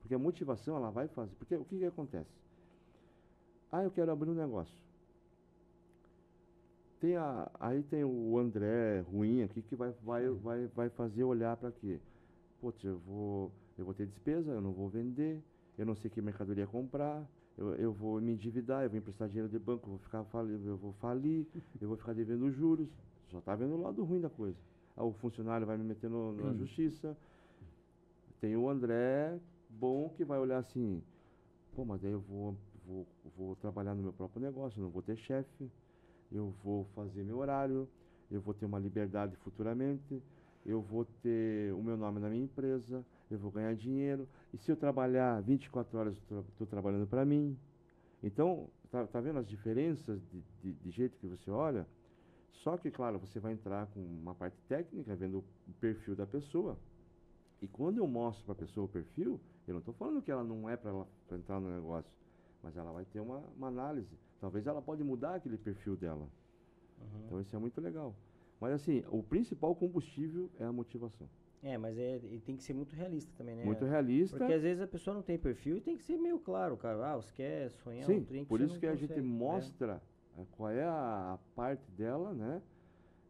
Porque 0.01 0.15
a 0.15 0.19
motivação 0.19 0.77
ela 0.77 0.91
vai 0.91 1.09
fazer. 1.09 1.35
Porque 1.37 1.57
o 1.57 1.65
que, 1.65 1.79
que 1.79 1.85
acontece? 1.87 2.31
Ah, 3.73 3.83
eu 3.83 3.91
quero 3.91 4.13
abrir 4.13 4.31
um 4.31 4.35
negócio. 4.35 4.77
Tem 7.05 7.17
a, 7.17 7.51
aí 7.61 7.83
tem 7.83 8.03
o 8.03 8.39
André 8.39 9.01
ruim 9.01 9.43
aqui 9.43 9.61
que 9.61 9.77
vai, 9.77 9.93
vai, 10.03 10.27
vai, 10.31 10.67
vai 10.69 10.89
fazer 10.89 11.23
olhar 11.23 11.55
para 11.55 11.71
quê? 11.71 12.01
Putz, 12.63 12.83
eu 12.83 12.97
vou, 13.01 13.53
eu 13.77 13.85
vou 13.85 13.93
ter 13.93 14.07
despesa, 14.07 14.53
eu 14.53 14.61
não 14.63 14.73
vou 14.73 14.89
vender, 14.89 15.43
eu 15.77 15.85
não 15.85 15.95
sei 15.95 16.11
que 16.11 16.23
mercadoria 16.23 16.67
comprar, 16.67 17.29
eu, 17.59 17.75
eu 17.75 17.93
vou 17.93 18.23
me 18.23 18.33
endividar, 18.33 18.85
eu 18.85 18.89
vou 18.89 18.99
emprestar 18.99 19.29
dinheiro 19.29 19.51
de 19.51 19.59
banco, 19.59 19.85
eu 19.85 19.91
vou 19.91 19.99
ficar 19.99 20.25
falir, 20.25 20.59
eu 20.65 20.79
vou 20.79 20.95
falir, 20.95 21.47
eu 21.79 21.89
vou 21.89 21.99
ficar 21.99 22.15
devendo 22.15 22.51
juros. 22.51 22.89
Só 23.31 23.39
está 23.39 23.55
vendo 23.55 23.75
o 23.75 23.83
lado 23.83 24.03
ruim 24.03 24.23
da 24.23 24.31
coisa. 24.31 24.57
o 24.97 25.13
funcionário 25.13 25.67
vai 25.67 25.77
me 25.77 25.85
meter 25.85 26.09
no, 26.09 26.33
na 26.33 26.55
justiça. 26.55 27.15
Tem 28.41 28.57
o 28.57 28.67
André 28.67 29.39
bom 29.69 30.09
que 30.09 30.25
vai 30.25 30.39
olhar 30.39 30.57
assim, 30.57 31.03
pô, 31.75 31.85
mas 31.85 32.03
aí 32.03 32.13
eu 32.13 32.21
vou, 32.21 32.57
vou, 32.87 33.07
vou 33.37 33.57
trabalhar 33.57 33.95
no 33.95 34.03
meu 34.03 34.13
próprio 34.15 34.41
negócio, 34.41 34.81
não 34.81 34.89
vou 34.89 35.03
ter 35.03 35.19
chefe, 35.19 35.71
eu 36.36 36.55
vou 36.62 36.85
fazer 36.94 37.23
meu 37.24 37.39
horário, 37.39 37.89
eu 38.31 38.40
vou 38.40 38.55
ter 38.55 38.65
uma 38.65 38.78
liberdade 38.78 39.36
futuramente, 39.36 40.23
eu 40.65 40.81
vou 40.81 41.05
ter 41.23 41.73
o 41.74 41.82
meu 41.82 41.97
nome 41.97 42.20
na 42.20 42.28
minha 42.28 42.44
empresa, 42.44 43.05
eu 43.31 43.39
vou 43.39 43.51
ganhar 43.51 43.74
dinheiro, 43.74 44.28
e 44.52 44.59
se 44.59 44.70
eu 44.70 44.77
trabalhar 44.77 45.40
24 45.43 45.98
horas, 45.98 46.16
estou 46.16 46.66
trabalhando 46.66 47.06
para 47.06 47.24
mim. 47.24 47.56
Então, 48.23 48.69
tá, 48.90 49.06
tá 49.06 49.20
vendo 49.20 49.39
as 49.39 49.47
diferenças 49.47 50.20
de, 50.31 50.43
de, 50.62 50.73
de 50.73 50.90
jeito 50.90 51.19
que 51.19 51.27
você 51.27 51.51
olha? 51.51 51.86
Só 52.51 52.78
que, 52.78 52.90
claro, 52.90 53.19
você 53.19 53.39
vai 53.39 53.52
entrar 53.52 53.86
com 53.89 54.01
uma 54.01 54.35
parte 54.35 54.56
técnica, 54.69 55.15
vendo 55.15 55.44
o 55.69 55.73
perfil 55.81 56.16
da 56.16 56.27
pessoa. 56.27 56.78
E 57.61 57.69
quando 57.69 57.98
eu 57.98 58.06
mostro 58.06 58.44
para 58.44 58.52
a 58.52 58.56
pessoa 58.56 58.86
o 58.86 58.89
perfil, 58.89 59.40
eu 59.66 59.74
não 59.74 59.81
estou 59.81 59.94
falando 59.94 60.23
que 60.23 60.31
ela 60.31 60.44
não 60.44 60.69
é 60.69 60.77
para 60.77 60.93
entrar 61.32 61.61
no 61.61 61.69
negócio, 61.69 62.11
mas 62.65 62.77
ela 62.78 62.91
vai 62.91 63.05
ter 63.05 63.20
uma, 63.20 63.41
uma, 63.55 63.69
análise. 63.69 64.19
Talvez 64.41 64.66
ela 64.66 64.81
pode 64.81 65.05
mudar 65.05 65.35
aquele 65.35 65.59
perfil 65.59 65.95
dela. 65.95 66.27
Uhum. 66.99 67.20
Então 67.27 67.41
isso 67.41 67.55
é 67.55 67.59
muito 67.59 67.78
legal. 67.78 68.16
Mas 68.59 68.73
assim, 68.73 69.05
o 69.11 69.23
principal 69.23 69.77
combustível 69.77 70.51
é 70.59 70.65
a 70.65 70.73
motivação. 70.73 71.28
É, 71.62 71.77
mas 71.77 71.99
é, 71.99 72.19
tem 72.45 72.57
que 72.57 72.62
ser 72.62 72.73
muito 72.73 72.95
realista 72.95 73.31
também, 73.36 73.55
né? 73.55 73.65
Muito 73.65 73.85
realista. 73.85 74.36
Porque 74.36 74.53
às 74.53 74.62
vezes 74.62 74.82
a 74.82 74.86
pessoa 74.86 75.15
não 75.15 75.23
tem 75.23 75.39
perfil 75.39 75.77
e 75.77 75.81
tem 75.81 75.97
que 75.97 76.05
ser 76.05 76.16
meio 76.16 76.39
claro, 76.39 76.77
cara. 76.77 77.12
Ah, 77.12 77.16
você 77.16 77.32
quer 77.35 77.70
sonhar 77.70 78.05
Sim, 78.07 78.19
um 78.19 78.24
trem 78.24 78.45
por 78.45 78.61
isso 78.61 78.78
que 78.78 78.86
consegue, 78.86 79.05
a 79.05 79.07
gente 79.07 79.20
né? 79.20 79.23
mostra 79.23 80.03
né? 80.36 80.47
qual 80.53 80.70
é 80.70 80.85
a 80.85 81.39
parte 81.55 81.91
dela, 81.93 82.32
né? 82.32 82.62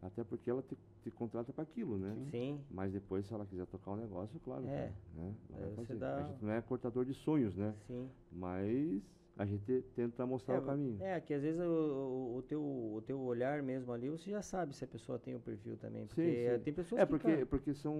Até 0.01 0.23
porque 0.23 0.51
ela 0.51 0.62
te, 0.62 0.77
te 1.02 1.11
contrata 1.11 1.52
para 1.52 1.62
aquilo, 1.62 1.97
né? 1.97 2.15
Sim. 2.31 2.61
Mas 2.70 2.93
depois, 2.93 3.27
se 3.27 3.32
ela 3.32 3.47
quiser 3.47 3.66
tocar 3.66 3.93
um 3.93 3.97
negócio, 3.97 4.39
claro. 4.40 4.66
É. 4.66 4.93
Né? 5.15 5.35
Você 5.77 5.94
dá... 5.94 6.16
A 6.16 6.23
gente 6.23 6.44
não 6.44 6.52
é 6.52 6.61
cortador 6.61 7.05
de 7.05 7.15
sonhos, 7.15 7.56
né? 7.56 7.74
Sim. 7.86 8.11
Mas 8.31 9.02
a 9.36 9.44
gente 9.44 9.82
tenta 9.94 10.24
mostrar 10.27 10.56
é, 10.56 10.59
o 10.59 10.62
caminho. 10.62 11.02
É, 11.02 11.20
que 11.20 11.35
às 11.35 11.43
vezes 11.43 11.61
o, 11.61 12.36
o, 12.36 12.43
teu, 12.43 12.62
o 12.62 13.02
teu 13.05 13.20
olhar 13.20 13.62
mesmo 13.62 13.93
ali, 13.93 14.09
você 14.09 14.31
já 14.31 14.43
sabe 14.43 14.74
se 14.74 14.85
a 14.85 14.86
pessoa 14.86 15.19
tem 15.19 15.35
o 15.35 15.40
perfil 15.40 15.77
também. 15.77 16.06
Porque 16.06 16.23
sim, 16.23 16.56
sim. 16.56 16.62
tem 16.62 16.73
pessoas 16.73 17.01
é 17.01 17.05
que. 17.05 17.11
Porque, 17.11 17.32
cara... 17.32 17.47
porque 17.47 17.74
são 17.74 17.97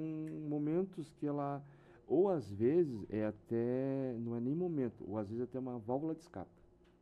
momentos 0.49 1.11
que 1.15 1.27
ela. 1.27 1.63
Ou 2.07 2.29
às 2.29 2.51
vezes 2.53 3.05
é 3.11 3.25
até. 3.25 4.15
Não 4.21 4.37
é 4.37 4.41
nem 4.41 4.55
momento, 4.55 5.05
ou 5.09 5.19
às 5.19 5.29
vezes 5.29 5.41
é 5.41 5.45
até 5.45 5.59
uma 5.59 5.79
válvula 5.79 6.15
de 6.15 6.21
escape. 6.21 6.51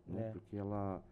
Né? 0.06 0.28
É. 0.28 0.30
Porque 0.32 0.56
ela 0.56 1.02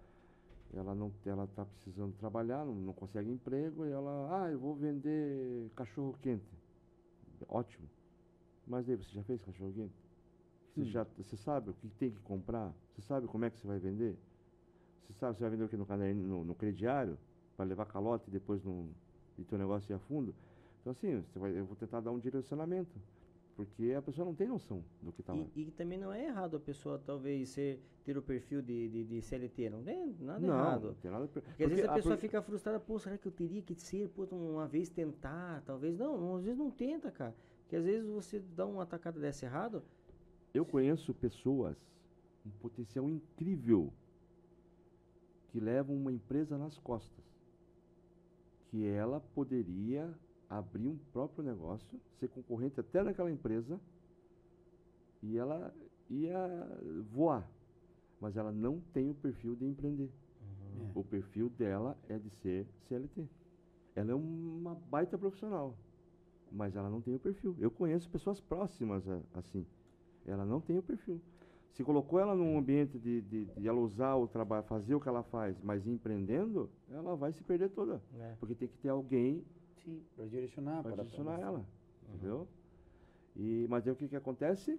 ela 0.72 0.94
não 0.94 1.12
ela 1.26 1.44
está 1.44 1.64
precisando 1.64 2.14
trabalhar, 2.16 2.64
não, 2.64 2.74
não 2.74 2.92
consegue 2.92 3.30
emprego, 3.30 3.84
e 3.86 3.90
ela, 3.90 4.44
ah, 4.44 4.50
eu 4.50 4.58
vou 4.58 4.74
vender 4.74 5.68
cachorro 5.74 6.16
quente. 6.22 6.56
Ótimo. 7.48 7.88
Mas 8.66 8.86
daí 8.86 8.96
você 8.96 9.10
já 9.12 9.22
fez 9.24 9.40
cachorro 9.40 9.72
quente? 9.72 9.99
Você, 10.84 10.90
já, 10.90 11.06
você 11.16 11.36
sabe 11.36 11.70
o 11.70 11.74
que 11.74 11.88
tem 11.88 12.10
que 12.10 12.20
comprar? 12.20 12.72
Você 12.92 13.02
sabe 13.02 13.26
como 13.26 13.44
é 13.44 13.50
que 13.50 13.58
você 13.58 13.66
vai 13.66 13.78
vender? 13.78 14.16
Você 15.06 15.12
sabe 15.14 15.36
você 15.36 15.42
vai 15.42 15.50
vender 15.50 15.64
o 15.64 15.68
que 15.68 15.76
no, 15.76 15.86
no, 16.14 16.44
no 16.44 16.54
crediário? 16.54 17.18
Para 17.56 17.64
levar 17.64 17.86
calote 17.86 18.28
e 18.28 18.30
depois 18.30 18.62
no, 18.64 18.88
e 19.38 19.44
teu 19.44 19.58
negócio 19.58 19.92
ir 19.92 19.94
a 19.94 19.98
fundo? 19.98 20.34
Então 20.80 20.92
assim, 20.92 21.20
você 21.20 21.38
vai, 21.38 21.58
eu 21.58 21.64
vou 21.64 21.76
tentar 21.76 22.00
dar 22.00 22.10
um 22.10 22.18
direcionamento. 22.18 22.98
Porque 23.60 23.92
a 23.92 24.00
pessoa 24.00 24.24
não 24.24 24.34
tem 24.34 24.48
noção 24.48 24.82
do 25.02 25.12
que 25.12 25.20
está 25.20 25.34
lá. 25.34 25.44
E, 25.54 25.70
também 25.72 25.98
não 25.98 26.10
é 26.10 26.24
errado 26.24 26.56
a 26.56 26.60
pessoa 26.60 26.98
talvez 26.98 27.50
ser, 27.50 27.78
ter 28.04 28.16
o 28.16 28.22
perfil 28.22 28.62
de, 28.62 28.88
de, 28.88 29.04
de 29.04 29.20
CLT, 29.20 29.68
não 29.68 29.82
tem 29.82 30.16
nada 30.18 30.40
não, 30.40 30.54
errado. 30.54 30.86
Não, 30.86 30.94
tem 30.94 31.10
nada 31.10 31.28
Porque, 31.28 31.40
porque 31.46 31.64
às 31.64 31.68
vezes 31.68 31.84
a, 31.84 31.90
a 31.90 31.94
pessoa 31.94 32.14
por... 32.16 32.20
fica 32.22 32.40
frustrada, 32.40 32.80
pô, 32.80 32.98
será 32.98 33.18
que 33.18 33.28
eu 33.28 33.32
teria 33.32 33.60
que 33.60 33.74
ser, 33.74 34.08
pô, 34.08 34.24
uma 34.34 34.66
vez 34.66 34.88
tentar, 34.88 35.62
talvez. 35.66 35.98
Não, 35.98 36.36
às 36.36 36.44
vezes 36.44 36.58
não 36.58 36.70
tenta, 36.70 37.10
cara. 37.10 37.36
Porque 37.60 37.76
às 37.76 37.84
vezes 37.84 38.08
você 38.08 38.40
dá 38.40 38.64
uma 38.64 38.84
atacada 38.84 39.20
dessa 39.20 39.44
errado. 39.44 39.82
Eu 40.52 40.64
conheço 40.64 41.14
pessoas 41.14 41.76
um 42.44 42.50
potencial 42.50 43.08
incrível 43.08 43.92
que 45.50 45.60
levam 45.60 45.96
uma 45.96 46.12
empresa 46.12 46.56
nas 46.56 46.78
costas. 46.78 47.24
Que 48.70 48.86
ela 48.86 49.20
poderia 49.34 50.12
abrir 50.48 50.88
um 50.88 50.98
próprio 51.12 51.44
negócio, 51.44 52.00
ser 52.18 52.28
concorrente 52.28 52.80
até 52.80 53.02
naquela 53.02 53.30
empresa, 53.30 53.80
e 55.22 55.36
ela 55.36 55.74
ia 56.08 56.48
voar. 57.10 57.48
Mas 58.20 58.36
ela 58.36 58.52
não 58.52 58.80
tem 58.92 59.10
o 59.10 59.14
perfil 59.14 59.54
de 59.54 59.64
empreender. 59.64 60.10
Uhum. 60.40 60.90
É. 60.94 60.98
O 60.98 61.04
perfil 61.04 61.48
dela 61.50 61.96
é 62.08 62.18
de 62.18 62.30
ser 62.30 62.66
CLT. 62.88 63.28
Ela 63.94 64.12
é 64.12 64.14
uma 64.14 64.74
baita 64.74 65.18
profissional, 65.18 65.76
mas 66.50 66.76
ela 66.76 66.90
não 66.90 67.00
tem 67.00 67.14
o 67.14 67.18
perfil. 67.18 67.56
Eu 67.58 67.70
conheço 67.70 68.08
pessoas 68.10 68.40
próximas 68.40 69.08
a, 69.08 69.20
assim. 69.34 69.66
Ela 70.26 70.44
não 70.44 70.60
tem 70.60 70.78
o 70.78 70.82
perfil. 70.82 71.20
Se 71.72 71.84
colocou 71.84 72.18
ela 72.18 72.34
num 72.34 72.58
ambiente 72.58 72.98
de, 72.98 73.20
de, 73.22 73.44
de 73.44 73.68
ela 73.68 73.78
usar 73.78 74.16
o 74.16 74.26
trabalho, 74.26 74.64
fazer 74.64 74.94
o 74.94 75.00
que 75.00 75.08
ela 75.08 75.22
faz, 75.22 75.56
mas 75.62 75.86
empreendendo, 75.86 76.68
ela 76.90 77.14
vai 77.16 77.32
se 77.32 77.42
perder 77.42 77.70
toda. 77.70 78.02
É. 78.18 78.34
Porque 78.38 78.54
tem 78.54 78.68
que 78.68 78.76
ter 78.78 78.88
alguém 78.88 79.44
Sim, 79.84 80.02
para 80.14 80.26
direcionar. 80.26 80.82
Para 80.82 80.96
direcionar 80.96 81.40
ela, 81.40 81.58
uhum. 81.58 82.14
entendeu? 82.14 82.48
E, 83.36 83.66
mas 83.70 83.86
aí 83.86 83.92
o 83.92 83.96
que, 83.96 84.08
que 84.08 84.16
acontece? 84.16 84.78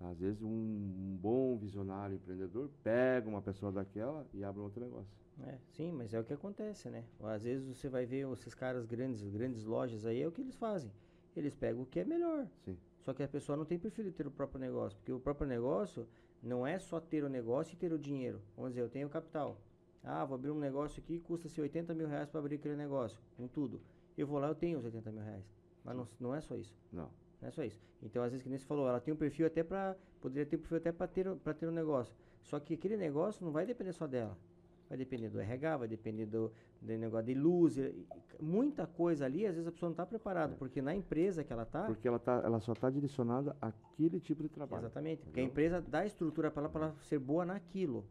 Às 0.00 0.18
vezes 0.18 0.42
um, 0.42 0.48
um, 0.48 1.18
bom 1.20 1.56
visionário 1.56 2.16
empreendedor 2.16 2.68
pega 2.82 3.28
uma 3.28 3.40
pessoa 3.40 3.72
daquela 3.72 4.26
e 4.34 4.44
abre 4.44 4.60
um 4.60 4.64
outro 4.64 4.84
negócio. 4.84 5.16
É, 5.46 5.58
sim, 5.68 5.92
mas 5.92 6.12
é 6.12 6.20
o 6.20 6.24
que 6.24 6.32
acontece, 6.32 6.90
né? 6.90 7.04
Às 7.22 7.42
vezes 7.42 7.66
você 7.66 7.88
vai 7.88 8.04
ver 8.04 8.30
esses 8.32 8.54
caras 8.54 8.84
grandes, 8.84 9.26
grandes 9.28 9.64
lojas 9.64 10.04
aí, 10.04 10.20
é 10.20 10.28
o 10.28 10.32
que 10.32 10.40
eles 10.40 10.56
fazem. 10.56 10.90
Eles 11.34 11.54
pegam 11.54 11.82
o 11.82 11.86
que 11.86 12.00
é 12.00 12.04
melhor. 12.04 12.46
Sim. 12.64 12.76
Só 13.06 13.14
que 13.14 13.22
a 13.22 13.28
pessoa 13.28 13.56
não 13.56 13.64
tem 13.64 13.78
perfil 13.78 14.06
de 14.06 14.10
ter 14.10 14.26
o 14.26 14.32
próprio 14.32 14.58
negócio, 14.58 14.98
porque 14.98 15.12
o 15.12 15.20
próprio 15.20 15.46
negócio 15.46 16.08
não 16.42 16.66
é 16.66 16.76
só 16.76 16.98
ter 16.98 17.22
o 17.22 17.28
negócio 17.28 17.72
e 17.72 17.76
ter 17.76 17.92
o 17.92 17.98
dinheiro. 18.00 18.42
Vamos 18.56 18.72
dizer, 18.72 18.80
eu 18.80 18.88
tenho 18.88 19.08
capital. 19.08 19.60
Ah, 20.02 20.24
vou 20.24 20.34
abrir 20.34 20.50
um 20.50 20.58
negócio 20.58 21.00
aqui, 21.00 21.20
custa-se 21.20 21.60
80 21.60 21.94
mil 21.94 22.08
reais 22.08 22.28
para 22.28 22.40
abrir 22.40 22.56
aquele 22.56 22.74
negócio, 22.74 23.22
com 23.36 23.46
tudo. 23.46 23.80
Eu 24.18 24.26
vou 24.26 24.40
lá, 24.40 24.48
eu 24.48 24.56
tenho 24.56 24.80
os 24.80 24.84
80 24.84 25.12
mil 25.12 25.22
reais. 25.22 25.44
Mas 25.84 25.96
não, 25.96 26.08
não 26.18 26.34
é 26.34 26.40
só 26.40 26.56
isso. 26.56 26.76
Não. 26.92 27.08
Não 27.40 27.46
é 27.46 27.50
só 27.52 27.62
isso. 27.62 27.80
Então, 28.02 28.24
às 28.24 28.32
vezes, 28.32 28.42
que 28.42 28.48
nem 28.48 28.58
você 28.58 28.66
falou, 28.66 28.88
ela 28.88 29.00
tem 29.00 29.14
um 29.14 29.16
perfil 29.16 29.46
até 29.46 29.62
para. 29.62 29.96
Poderia 30.20 30.44
ter 30.44 30.56
um 30.56 30.58
perfil 30.58 30.78
até 30.78 30.90
para 30.90 31.06
ter, 31.06 31.32
pra 31.36 31.54
ter 31.54 31.68
um 31.68 31.72
negócio. 31.72 32.12
Só 32.42 32.58
que 32.58 32.74
aquele 32.74 32.96
negócio 32.96 33.44
não 33.44 33.52
vai 33.52 33.64
depender 33.64 33.92
só 33.92 34.08
dela. 34.08 34.36
Vai 34.88 34.98
depender 34.98 35.28
do 35.28 35.38
RH, 35.38 35.76
vai 35.76 35.86
depender 35.86 36.26
do, 36.26 36.52
do 36.80 36.98
negócio 36.98 37.26
de 37.26 37.34
luz. 37.34 37.78
Muita 38.40 38.86
coisa 38.86 39.24
ali, 39.24 39.46
às 39.46 39.54
vezes 39.54 39.66
a 39.66 39.72
pessoa 39.72 39.88
não 39.88 39.94
está 39.94 40.04
preparada, 40.04 40.54
é. 40.54 40.56
porque 40.56 40.82
na 40.82 40.94
empresa 40.94 41.42
que 41.42 41.52
ela 41.52 41.62
está. 41.62 41.84
Porque 41.84 42.06
ela, 42.06 42.18
tá, 42.18 42.42
ela 42.44 42.60
só 42.60 42.72
está 42.72 42.90
direcionada 42.90 43.56
àquele 43.60 44.20
tipo 44.20 44.42
de 44.42 44.48
trabalho. 44.48 44.82
Exatamente. 44.82 45.22
Entendeu? 45.22 45.26
Porque 45.26 45.40
a 45.40 45.44
empresa 45.44 45.80
dá 45.80 46.04
estrutura 46.04 46.50
para 46.50 46.62
ela, 46.62 46.68
para 46.70 46.92
ser 47.02 47.18
boa 47.18 47.44
naquilo. 47.44 48.04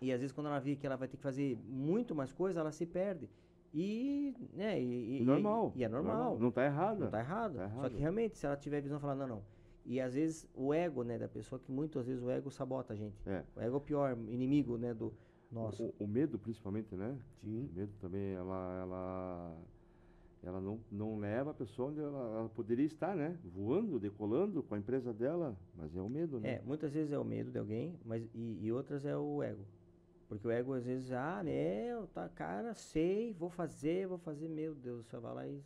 E 0.00 0.12
às 0.12 0.20
vezes, 0.20 0.32
quando 0.32 0.48
ela 0.48 0.58
vê 0.58 0.76
que 0.76 0.86
ela 0.86 0.96
vai 0.96 1.08
ter 1.08 1.16
que 1.16 1.22
fazer 1.22 1.58
muito 1.66 2.14
mais 2.14 2.32
coisa, 2.32 2.60
ela 2.60 2.72
se 2.72 2.86
perde. 2.86 3.28
E, 3.72 4.32
né, 4.52 4.80
e, 4.80 5.20
e 5.20 5.24
normal. 5.24 5.72
E, 5.74 5.80
e 5.80 5.84
é 5.84 5.88
normal. 5.88 6.16
normal. 6.16 6.38
Não 6.38 6.48
está 6.48 6.64
errado. 6.64 6.98
Não 6.98 7.06
está 7.06 7.18
errado. 7.18 7.56
Tá 7.56 7.64
errado. 7.64 7.80
Só 7.80 7.88
que 7.88 7.96
realmente, 7.96 8.38
se 8.38 8.46
ela 8.46 8.56
tiver 8.56 8.80
visão, 8.80 9.00
falar, 9.00 9.16
não, 9.16 9.26
não. 9.26 9.42
E 9.84 10.00
às 10.00 10.14
vezes 10.14 10.48
o 10.54 10.72
ego, 10.72 11.02
né, 11.02 11.18
da 11.18 11.28
pessoa, 11.28 11.58
que 11.58 11.70
muitas 11.70 12.06
vezes 12.06 12.22
o 12.22 12.30
ego 12.30 12.50
sabota 12.50 12.94
a 12.94 12.96
gente. 12.96 13.16
É. 13.26 13.42
O 13.56 13.60
ego 13.60 13.74
é 13.74 13.78
o 13.78 13.80
pior 13.80 14.16
inimigo, 14.28 14.78
né, 14.78 14.94
do 14.94 15.12
nosso. 15.54 15.84
O, 15.98 16.04
o 16.04 16.06
medo, 16.06 16.38
principalmente, 16.38 16.94
né? 16.94 17.18
Sim. 17.42 17.68
O 17.72 17.76
medo 17.76 17.92
também, 18.00 18.32
ela, 18.32 18.80
ela, 18.80 19.56
ela 20.42 20.60
não, 20.60 20.80
não 20.90 21.18
leva 21.18 21.52
a 21.52 21.54
pessoa 21.54 21.90
onde 21.90 22.00
ela, 22.00 22.38
ela, 22.38 22.48
poderia 22.48 22.84
estar, 22.84 23.14
né? 23.16 23.38
Voando, 23.44 23.98
decolando 23.98 24.62
com 24.62 24.74
a 24.74 24.78
empresa 24.78 25.12
dela, 25.12 25.56
mas 25.76 25.96
é 25.96 26.00
o 26.00 26.08
medo, 26.08 26.40
né? 26.40 26.54
É, 26.54 26.62
muitas 26.62 26.92
vezes 26.92 27.12
é 27.12 27.18
o 27.18 27.24
medo 27.24 27.50
de 27.50 27.58
alguém, 27.58 27.98
mas 28.04 28.28
e, 28.34 28.58
e 28.60 28.72
outras 28.72 29.04
é 29.04 29.16
o 29.16 29.42
ego. 29.42 29.64
Porque 30.28 30.46
o 30.46 30.50
ego 30.50 30.72
às 30.72 30.84
vezes, 30.84 31.12
ah, 31.12 31.42
meu, 31.44 32.06
tá, 32.08 32.28
cara, 32.28 32.74
sei, 32.74 33.32
vou 33.34 33.50
fazer, 33.50 34.06
vou 34.06 34.18
fazer, 34.18 34.48
meu 34.48 34.74
Deus, 34.74 35.06
você 35.06 35.18
vai 35.18 35.34
lá 35.34 35.46
e. 35.46 35.62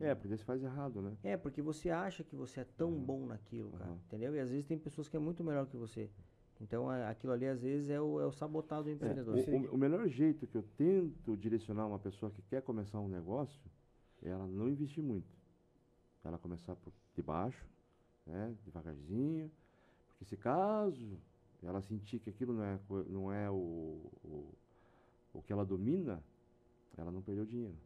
É, 0.00 0.14
porque 0.14 0.36
você 0.36 0.44
faz 0.44 0.62
errado, 0.62 1.00
né? 1.00 1.16
É, 1.22 1.36
porque 1.36 1.62
você 1.62 1.90
acha 1.90 2.24
que 2.24 2.34
você 2.34 2.60
é 2.60 2.64
tão 2.64 2.90
uhum. 2.90 3.04
bom 3.04 3.26
naquilo, 3.26 3.70
cara, 3.72 3.90
uhum. 3.90 3.98
entendeu? 4.06 4.34
E 4.34 4.40
às 4.40 4.50
vezes 4.50 4.66
tem 4.66 4.78
pessoas 4.78 5.08
que 5.08 5.16
é 5.16 5.20
muito 5.20 5.44
melhor 5.44 5.66
que 5.66 5.76
você. 5.76 6.10
Então 6.62 6.88
aquilo 6.88 7.32
ali 7.32 7.46
às 7.46 7.60
vezes 7.60 7.90
é 7.90 8.00
o, 8.00 8.20
é 8.20 8.26
o 8.26 8.32
sabotado 8.32 8.84
do 8.84 8.90
é, 8.90 8.92
empreendedor. 8.92 9.36
É, 9.36 9.50
o, 9.50 9.74
o, 9.74 9.76
melhor 9.76 10.06
jeito 10.08 10.46
que 10.46 10.56
eu 10.56 10.62
tento 10.76 11.36
direcionar 11.36 11.86
uma 11.86 11.98
pessoa 11.98 12.30
que 12.30 12.40
quer 12.42 12.62
começar 12.62 13.00
um 13.00 13.08
negócio 13.08 13.60
é 14.22 14.28
ela 14.28 14.46
não 14.46 14.68
investir 14.68 15.02
muito. 15.02 15.36
Ela 16.24 16.38
começar 16.38 16.76
por 16.76 16.92
de 17.14 17.22
baixo, 17.22 17.66
né, 18.24 18.54
devagarzinho, 18.64 19.50
porque 20.08 20.24
se 20.24 20.36
caso 20.36 21.18
ela 21.62 21.82
sentir 21.82 22.20
que 22.20 22.30
aquilo 22.30 22.54
não 22.54 22.64
é, 22.64 22.78
não 23.08 23.32
é 23.32 23.50
o, 23.50 24.00
o, 24.24 24.54
o 25.34 25.42
que 25.42 25.52
ela 25.52 25.64
domina, 25.64 26.22
ela 26.96 27.10
não 27.10 27.22
perdeu 27.22 27.44
dinheiro. 27.44 27.76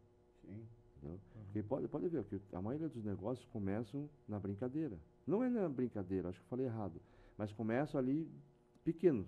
Sim. 0.41 0.65
Uhum. 1.03 1.17
Porque 1.45 1.63
pode, 1.63 1.87
pode 1.87 2.07
ver 2.07 2.23
que 2.25 2.39
a 2.51 2.61
maioria 2.61 2.89
dos 2.89 3.03
negócios 3.03 3.45
começam 3.47 4.09
na 4.27 4.39
brincadeira. 4.39 4.97
Não 5.25 5.43
é 5.43 5.49
na 5.49 5.67
brincadeira, 5.67 6.29
acho 6.29 6.39
que 6.39 6.45
eu 6.45 6.49
falei 6.49 6.65
errado. 6.65 7.01
Mas 7.37 7.51
começam 7.51 7.99
ali 7.99 8.27
pequenos. 8.93 9.27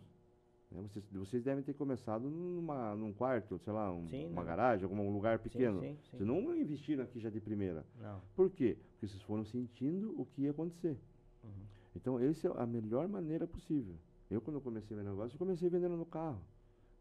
né? 0.72 0.82
Vocês, 0.84 1.04
vocês 1.12 1.44
devem 1.44 1.62
ter 1.64 1.74
começado 1.74 2.30
numa, 2.30 2.96
num 2.96 3.12
quarto, 3.12 3.58
sei 3.60 3.74
lá, 3.74 3.92
um- 3.94 4.08
Sim, 4.08 4.28
uma 4.28 4.36
não. 4.42 4.46
garagem, 4.46 4.86
algum 4.86 5.12
lugar 5.12 5.40
pequeno. 5.40 5.82
sim, 5.82 5.98
sim. 6.10 6.18
Vocês 6.18 6.26
não 6.28 6.56
investiram 6.56 7.04
aqui 7.04 7.20
já 7.20 7.30
de 7.30 7.42
primeira. 7.42 7.86
Não. 8.00 8.22
Por 8.36 8.50
quê? 8.52 8.78
Porque 8.92 9.08
vocês 9.08 9.22
foram 9.24 9.44
sentindo 9.44 10.14
o 10.20 10.26
que 10.26 10.44
ia 10.44 10.52
acontecer. 10.52 10.98
Uhum. 11.44 11.50
Então, 11.96 12.20
essa 12.20 12.48
é 12.48 12.52
a 12.56 12.66
melhor 12.66 13.08
maneira 13.10 13.46
possível. 13.48 13.96
Eu, 14.32 14.40
quando 14.40 14.56
eu 14.58 14.62
comecei 14.62 14.96
meu 14.96 15.04
negócio, 15.06 15.36
eu 15.36 15.40
comecei 15.40 15.70
vendendo 15.70 15.98
no 15.98 16.06
carro. 16.06 16.40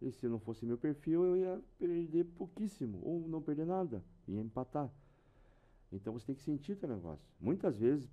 E 0.01 0.10
se 0.12 0.26
não 0.26 0.39
fosse 0.40 0.64
meu 0.66 0.78
perfil, 0.78 1.24
eu 1.24 1.36
ia 1.36 1.62
perder 1.78 2.24
pouquíssimo, 2.24 2.98
ou 3.02 3.28
não 3.28 3.40
perder 3.43 3.66
nada, 3.66 4.02
ia 4.26 4.40
empatar. 4.40 4.90
Então, 5.93 6.12
você 6.12 6.26
tem 6.26 6.35
que 6.35 6.43
sentir 6.43 6.72
o 6.72 6.76
teu 6.76 6.89
negócio. 6.89 7.26
Muitas 7.40 7.76
vezes, 7.76 8.09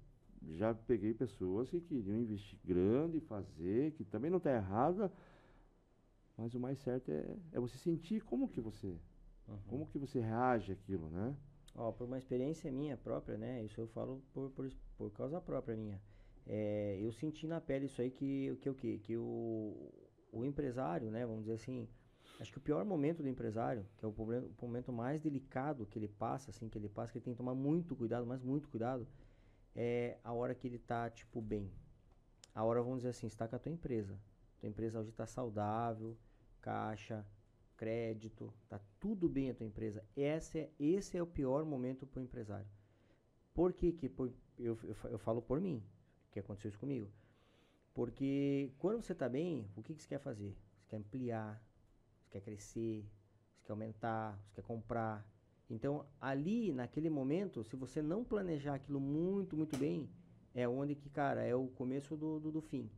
já 0.53 0.73
peguei 0.73 1.13
pessoas 1.13 1.69
que 1.69 1.80
queriam 1.81 2.17
investir 2.17 2.59
grande, 2.63 3.19
fazer, 3.19 3.91
que 3.93 4.03
também 4.05 4.30
não 4.31 4.38
está 4.38 4.51
errada, 4.53 5.11
mas 6.38 6.53
o 6.53 6.59
mais 6.59 6.80
certo 6.80 7.09
é, 7.11 7.38
é 7.51 7.59
você 7.59 7.77
sentir 7.77 8.23
como 8.23 8.47
que 8.49 8.61
você, 8.61 8.97
Uhum. 9.47 9.59
como 9.67 9.88
que 9.88 9.97
você 9.99 10.19
reage 10.22 10.72
àquilo, 10.73 11.09
né? 11.09 11.35
Ó, 11.76 11.91
por 11.91 12.05
uma 12.07 12.17
experiência 12.17 12.72
minha 12.72 12.97
própria, 12.97 13.38
né? 13.38 13.63
Isso 13.63 13.80
eu 13.81 13.88
falo 13.88 14.22
por, 14.34 14.49
por, 14.51 14.69
por 14.97 15.11
causa 15.11 15.41
própria 15.41 15.76
minha. 15.76 16.01
É, 16.47 16.97
eu 17.01 17.11
senti 17.11 17.47
na 17.47 17.59
pele 17.59 17.85
isso 17.88 18.01
aí 18.01 18.09
que, 18.11 18.55
que 18.61 18.69
o 18.69 18.76
quê? 18.76 18.99
Que 19.03 19.17
o, 19.17 19.91
o 20.31 20.45
empresário, 20.45 21.11
né? 21.11 21.26
Vamos 21.26 21.41
dizer 21.41 21.53
assim, 21.55 21.88
acho 22.39 22.51
que 22.51 22.57
o 22.57 22.61
pior 22.61 22.85
momento 22.85 23.22
do 23.22 23.30
empresário, 23.30 23.85
que 23.97 24.05
é 24.05 24.07
o, 24.07 24.13
problema, 24.13 24.47
o 24.47 24.65
momento 24.65 24.91
mais 24.93 25.22
delicado 25.22 25.85
que 25.85 25.99
ele 25.99 26.07
passa, 26.07 26.51
assim, 26.51 26.69
que 26.69 26.77
ele 26.77 26.88
passa, 26.89 27.11
que 27.11 27.17
ele 27.17 27.26
tem 27.26 27.34
que 27.34 27.38
tomar 27.38 27.55
muito 27.55 27.95
cuidado, 27.95 28.26
mas 28.26 28.41
muito 28.43 28.69
cuidado, 28.69 29.07
é 29.76 30.18
a 30.23 30.31
hora 30.34 30.56
que 30.56 30.68
ele 30.68 30.80
tá, 30.80 31.10
tipo, 31.10 31.41
bem. 31.41 31.72
A 32.53 32.64
hora, 32.64 32.81
vamos 32.81 32.99
dizer 32.99 33.10
assim, 33.10 33.27
está 33.27 33.47
com 33.47 33.56
a 33.56 33.60
tua 33.60 33.72
empresa. 33.72 34.18
Tua 34.60 34.69
empresa 34.69 34.99
hoje 34.99 35.10
está 35.10 35.26
saudável, 35.26 36.18
caixa, 36.61 37.26
crédito, 37.76 38.53
tá 38.69 38.80
tudo 38.99 39.27
bem 39.27 39.49
a 39.49 39.53
tua 39.53 39.65
empresa. 39.65 40.03
Esse 40.15 40.60
é, 40.60 40.72
esse 40.80 41.18
é 41.18 41.22
o 41.22 41.27
pior 41.27 41.65
momento 41.65 42.07
para 42.07 42.19
o 42.22 42.23
empresário. 42.23 42.68
Por 43.53 43.73
que 43.73 43.91
que 43.91 44.10
por- 44.10 44.34
eu, 44.57 44.77
eu, 44.84 44.95
eu 45.11 45.19
falo 45.19 45.41
por 45.41 45.60
mim, 45.60 45.84
que 46.31 46.39
aconteceu 46.39 46.69
isso 46.69 46.80
comigo? 46.80 47.10
Porque 47.93 48.72
quando 48.77 49.02
você 49.02 49.14
está 49.14 49.30
bem, 49.30 49.69
o 49.76 49.81
que, 49.81 49.93
que 49.93 50.02
você 50.02 50.07
quer 50.10 50.19
fazer? 50.19 50.56
Você 50.77 50.88
quer 50.89 50.97
ampliar, 50.97 51.61
você 52.22 52.30
quer 52.30 52.41
crescer, 52.41 53.06
você 53.57 53.65
quer 53.65 53.72
aumentar, 53.72 54.38
você 54.45 54.56
quer 54.56 54.64
comprar. 54.64 55.26
Então, 55.70 56.06
ali, 56.22 56.72
naquele 56.72 57.10
momento, 57.10 57.64
se 57.64 57.76
você 57.76 58.02
não 58.02 58.24
planejar 58.24 58.76
aquilo 58.76 59.00
muito, 59.00 59.58
muito 59.58 59.78
bem, 59.78 60.08
é 60.54 60.68
onde 60.68 60.96
que, 60.96 61.10
cara, 61.10 61.42
é 61.44 61.56
o 61.56 61.68
começo 61.68 62.16
do, 62.16 62.40
do, 62.40 62.52
do 62.52 62.62
fim. 62.62 62.90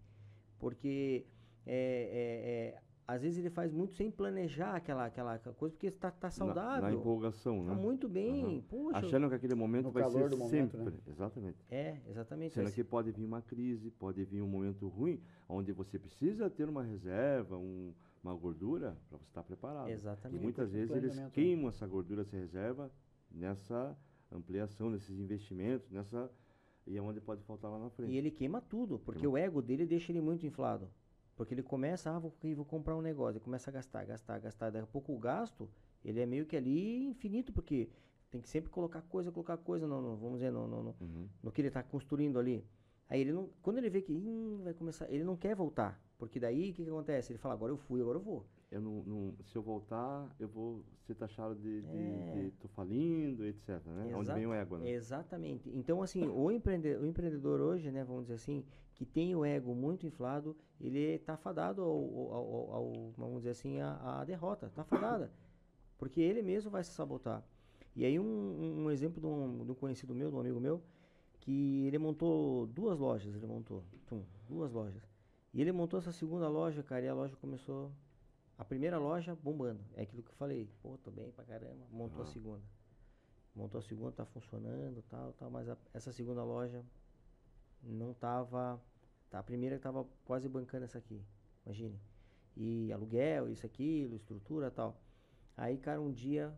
Porque 0.59 1.25
é, 1.65 1.73
é, 1.75 2.75
é, 2.77 2.81
às 3.07 3.21
vezes 3.21 3.37
ele 3.39 3.49
faz 3.49 3.71
muito 3.71 3.93
sem 3.93 4.11
planejar 4.11 4.75
aquela, 4.75 5.05
aquela, 5.05 5.39
coisa, 5.39 5.53
porque 5.55 5.87
está 5.87 6.11
tá 6.11 6.27
Na- 6.27 6.31
saudável. 6.31 6.81
Na, 6.81 6.93
empolgação, 6.93 7.63
Tá 7.65 7.73
né? 7.73 7.81
muito 7.81 8.09
bem. 8.09 8.43
Aham. 8.43 8.61
Poxa. 8.67 8.97
Achando 8.99 9.29
que 9.29 9.35
aquele 9.35 9.55
momento 9.55 9.85
No 9.85 9.91
vai 9.91 10.03
calor 10.03 10.23
ser 10.23 10.29
do 10.29 10.37
momento, 10.37 10.77
sempre. 10.77 10.91
né? 10.91 10.99
Exatamente. 11.07 11.57
É, 11.71 11.97
exatamente. 12.09 12.53
Sendo 12.53 12.71
que 12.71 12.83
pode 12.83 13.11
vir 13.11 13.23
uma 13.25 13.41
crise, 13.41 13.89
pode 13.91 14.25
vir 14.25 14.41
um 14.41 14.47
momento 14.47 14.89
ruim, 14.89 15.21
onde 15.47 15.71
você 15.71 15.97
precisa 15.97 16.49
ter 16.49 16.67
uma 16.67 16.83
reserva, 16.83 17.57
um- 17.57 17.93
uma 18.27 18.35
gordura, 18.35 18.97
para 19.09 19.17
você 19.17 19.25
estar 19.29 19.43
preparado. 19.43 19.89
Exatamente. 19.89 20.39
E 20.39 20.43
muitas 20.43 20.71
vezes 20.71 20.95
eles 20.95 21.15
né? 21.15 21.29
queimam 21.33 21.69
essa 21.69 21.85
gordura, 21.87 22.21
essa 22.21 22.35
reserva, 22.35 22.91
nessa 23.31 23.97
ampliação, 24.31 24.89
nesses 24.89 25.17
investimentos, 25.19 25.89
nessa. 25.91 26.31
E 26.85 26.95
é 26.97 27.01
onde 27.01 27.19
pode 27.19 27.43
faltar 27.43 27.69
lá 27.69 27.77
na 27.79 27.89
frente. 27.89 28.11
E 28.13 28.17
ele 28.17 28.31
queima 28.31 28.61
tudo, 28.61 28.97
porque 28.99 29.19
Queima. 29.19 29.33
o 29.33 29.37
ego 29.37 29.61
dele 29.61 29.85
deixa 29.85 30.11
ele 30.11 30.21
muito 30.21 30.45
inflado. 30.45 30.89
Porque 31.35 31.53
ele 31.53 31.61
começa, 31.61 32.09
ah, 32.09 32.17
vou, 32.17 32.33
vou 32.55 32.65
comprar 32.65 32.95
um 32.95 33.01
negócio, 33.01 33.33
ele 33.33 33.43
começa 33.43 33.69
a 33.69 33.73
gastar, 33.73 34.05
gastar, 34.05 34.39
gastar. 34.39 34.69
Daqui 34.71 34.85
a 34.85 34.87
pouco 34.87 35.13
o 35.13 35.19
gasto, 35.19 35.69
ele 36.03 36.19
é 36.21 36.25
meio 36.25 36.45
que 36.45 36.55
ali 36.55 37.03
infinito, 37.05 37.51
porque 37.51 37.89
tem 38.31 38.39
que 38.41 38.47
sempre 38.49 38.69
colocar 38.71 39.01
coisa, 39.03 39.31
colocar 39.31 39.57
coisa, 39.57 39.85
no, 39.85 40.01
no- 40.01 40.15
vamos 40.17 40.39
dizer, 40.39 40.51
no, 40.51 40.65
no, 40.67 40.83
no- 40.83 40.95
Uhum. 41.01 41.27
no 41.43 41.51
que 41.51 41.61
ele 41.61 41.67
está 41.67 41.83
construindo 41.83 42.39
ali. 42.39 42.65
Aí 43.09 43.21
ele 43.21 43.33
não, 43.33 43.49
quando 43.61 43.77
ele 43.77 43.89
vê 43.89 44.01
que 44.01 44.11
"Ih, 44.13 44.61
vai 44.63 44.73
começar, 44.73 45.09
ele 45.11 45.23
não 45.25 45.35
quer 45.37 45.55
voltar, 45.55 46.01
porque 46.17 46.39
daí 46.39 46.71
o 46.71 46.73
que, 46.73 46.83
que 46.83 46.89
acontece? 46.89 47.31
Ele 47.31 47.39
fala, 47.39 47.53
agora 47.53 47.71
eu 47.71 47.77
fui, 47.77 48.01
agora 48.01 48.17
eu 48.17 48.21
vou. 48.21 48.45
Eu 48.71 48.81
não, 48.81 49.03
não- 49.03 49.33
se 49.45 49.55
eu 49.55 49.61
voltar, 49.61 50.29
eu 50.39 50.47
vou 50.47 50.83
ser 51.05 51.15
taxado 51.15 51.55
de, 51.55 51.81
de, 51.81 51.97
É. 51.97 52.31
de 52.33 52.51
tô 52.59 52.67
falindo, 52.67 53.45
etc. 53.45 53.81
Né? 53.85 54.13
Onde 54.15 54.31
vem 54.33 54.45
o 54.45 54.53
ego, 54.53 54.77
né? 54.77 54.89
Exatamente. 54.89 55.69
Então, 55.73 56.01
assim, 56.01 56.27
o, 56.27 56.51
empreende- 56.51 56.95
o 56.97 57.05
empreendedor 57.05 57.61
hoje, 57.61 57.89
né, 57.91 58.03
vamos 58.03 58.23
dizer 58.23 58.33
assim, 58.33 58.65
que 58.93 59.05
tem 59.05 59.33
o 59.35 59.45
ego 59.45 59.73
muito 59.73 60.05
inflado, 60.05 60.57
ele 60.81 60.99
está 60.99 61.37
fadado 61.37 61.81
ao, 61.81 61.89
ao- 61.89 62.33
ao- 62.33 62.71
ao- 62.73 63.11
vamos 63.15 63.37
dizer 63.37 63.51
assim, 63.51 63.79
à, 63.79 64.19
à 64.21 64.25
derrota. 64.25 64.65
Está 64.65 64.83
fadada. 64.83 65.31
Porque 65.97 66.19
ele 66.19 66.41
mesmo 66.41 66.69
vai 66.69 66.83
se 66.83 66.91
sabotar. 66.91 67.43
E 67.95 68.03
aí, 68.05 68.19
um, 68.19 68.83
um 68.83 68.91
exemplo 68.91 69.21
de 69.21 69.25
um, 69.27 69.65
de 69.65 69.71
um 69.71 69.75
conhecido 69.75 70.13
meu, 70.13 70.29
de 70.29 70.35
um 70.35 70.39
amigo 70.39 70.59
meu, 70.59 70.81
que 71.39 71.85
ele 71.87 71.97
montou 71.97 72.67
duas 72.67 72.99
lojas, 72.99 73.33
ele 73.33 73.47
montou, 73.47 73.83
tum, 74.07 74.23
duas 74.49 74.71
lojas. 74.73 75.01
E 75.57 75.61
ele 75.61 75.71
montou 75.71 75.97
essa 75.99 76.11
segunda 76.11 76.47
loja, 76.47 76.83
cara, 76.83 77.03
e 77.03 77.09
a 77.09 77.15
loja 77.15 77.35
começou, 77.37 77.91
a 78.59 78.63
primeira 78.63 78.99
loja 78.99 79.35
bombando, 79.35 79.81
é 79.95 80.03
aquilo 80.03 80.21
que 80.21 80.29
eu 80.29 80.35
falei, 80.35 80.69
pô, 80.83 80.99
tô 80.99 81.09
bem 81.09 81.31
pra 81.31 81.43
caramba, 81.45 81.83
montou 81.91 82.21
a 82.21 82.25
Aham. 82.25 82.33
segunda. 82.33 82.63
Montou 83.55 83.79
a 83.79 83.81
segunda, 83.81 84.11
tá 84.11 84.25
funcionando, 84.25 85.03
tal, 85.09 85.33
tal, 85.33 85.49
mas 85.49 85.67
a- 85.67 85.77
essa 85.95 86.13
segunda 86.13 86.43
loja 86.43 86.85
não 87.83 88.13
tava, 88.13 88.79
tá, 89.31 89.39
a 89.39 89.43
primeira 89.43 89.79
tava 89.79 90.05
quase 90.25 90.47
bancando 90.47 90.85
essa 90.85 90.99
aqui, 90.99 91.23
imagine. 91.65 91.99
E 92.55 92.91
aluguel, 92.93 93.49
isso, 93.49 93.65
aquilo, 93.65 94.15
estrutura, 94.15 94.71
tal. 94.71 95.01
Aí, 95.57 95.77
cara, 95.77 96.01
um 96.01 96.11
dia, 96.11 96.53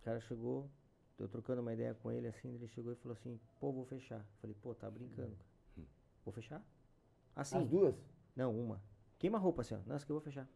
o 0.00 0.04
cara 0.04 0.20
chegou, 0.20 0.70
eu 1.18 1.28
trocando 1.28 1.62
uma 1.62 1.72
ideia 1.74 1.94
com 1.94 2.12
ele, 2.12 2.28
assim, 2.28 2.54
ele 2.54 2.68
chegou 2.68 2.92
e 2.92 2.96
falou 2.96 3.14
assim, 3.14 3.40
pô, 3.60 3.72
vou 3.72 3.86
fechar. 3.86 4.24
Falei, 4.40 4.56
pô, 4.62 4.74
tá 4.74 4.90
brincando, 4.90 5.36
cara. 5.36 5.50
Vou 6.24 6.32
fechar? 6.32 6.62
Assim, 7.36 7.58
As 7.58 7.68
duas? 7.68 7.94
Não, 8.38 8.56
uma. 8.56 8.80
Queima 9.18 9.36
a 9.36 9.40
roupa 9.40 9.62
assim, 9.62 9.74
ó. 9.74 9.78
Nossa, 9.84 10.06
que 10.06 10.12
eu 10.12 10.14
vou 10.14 10.22
fechar. 10.22 10.48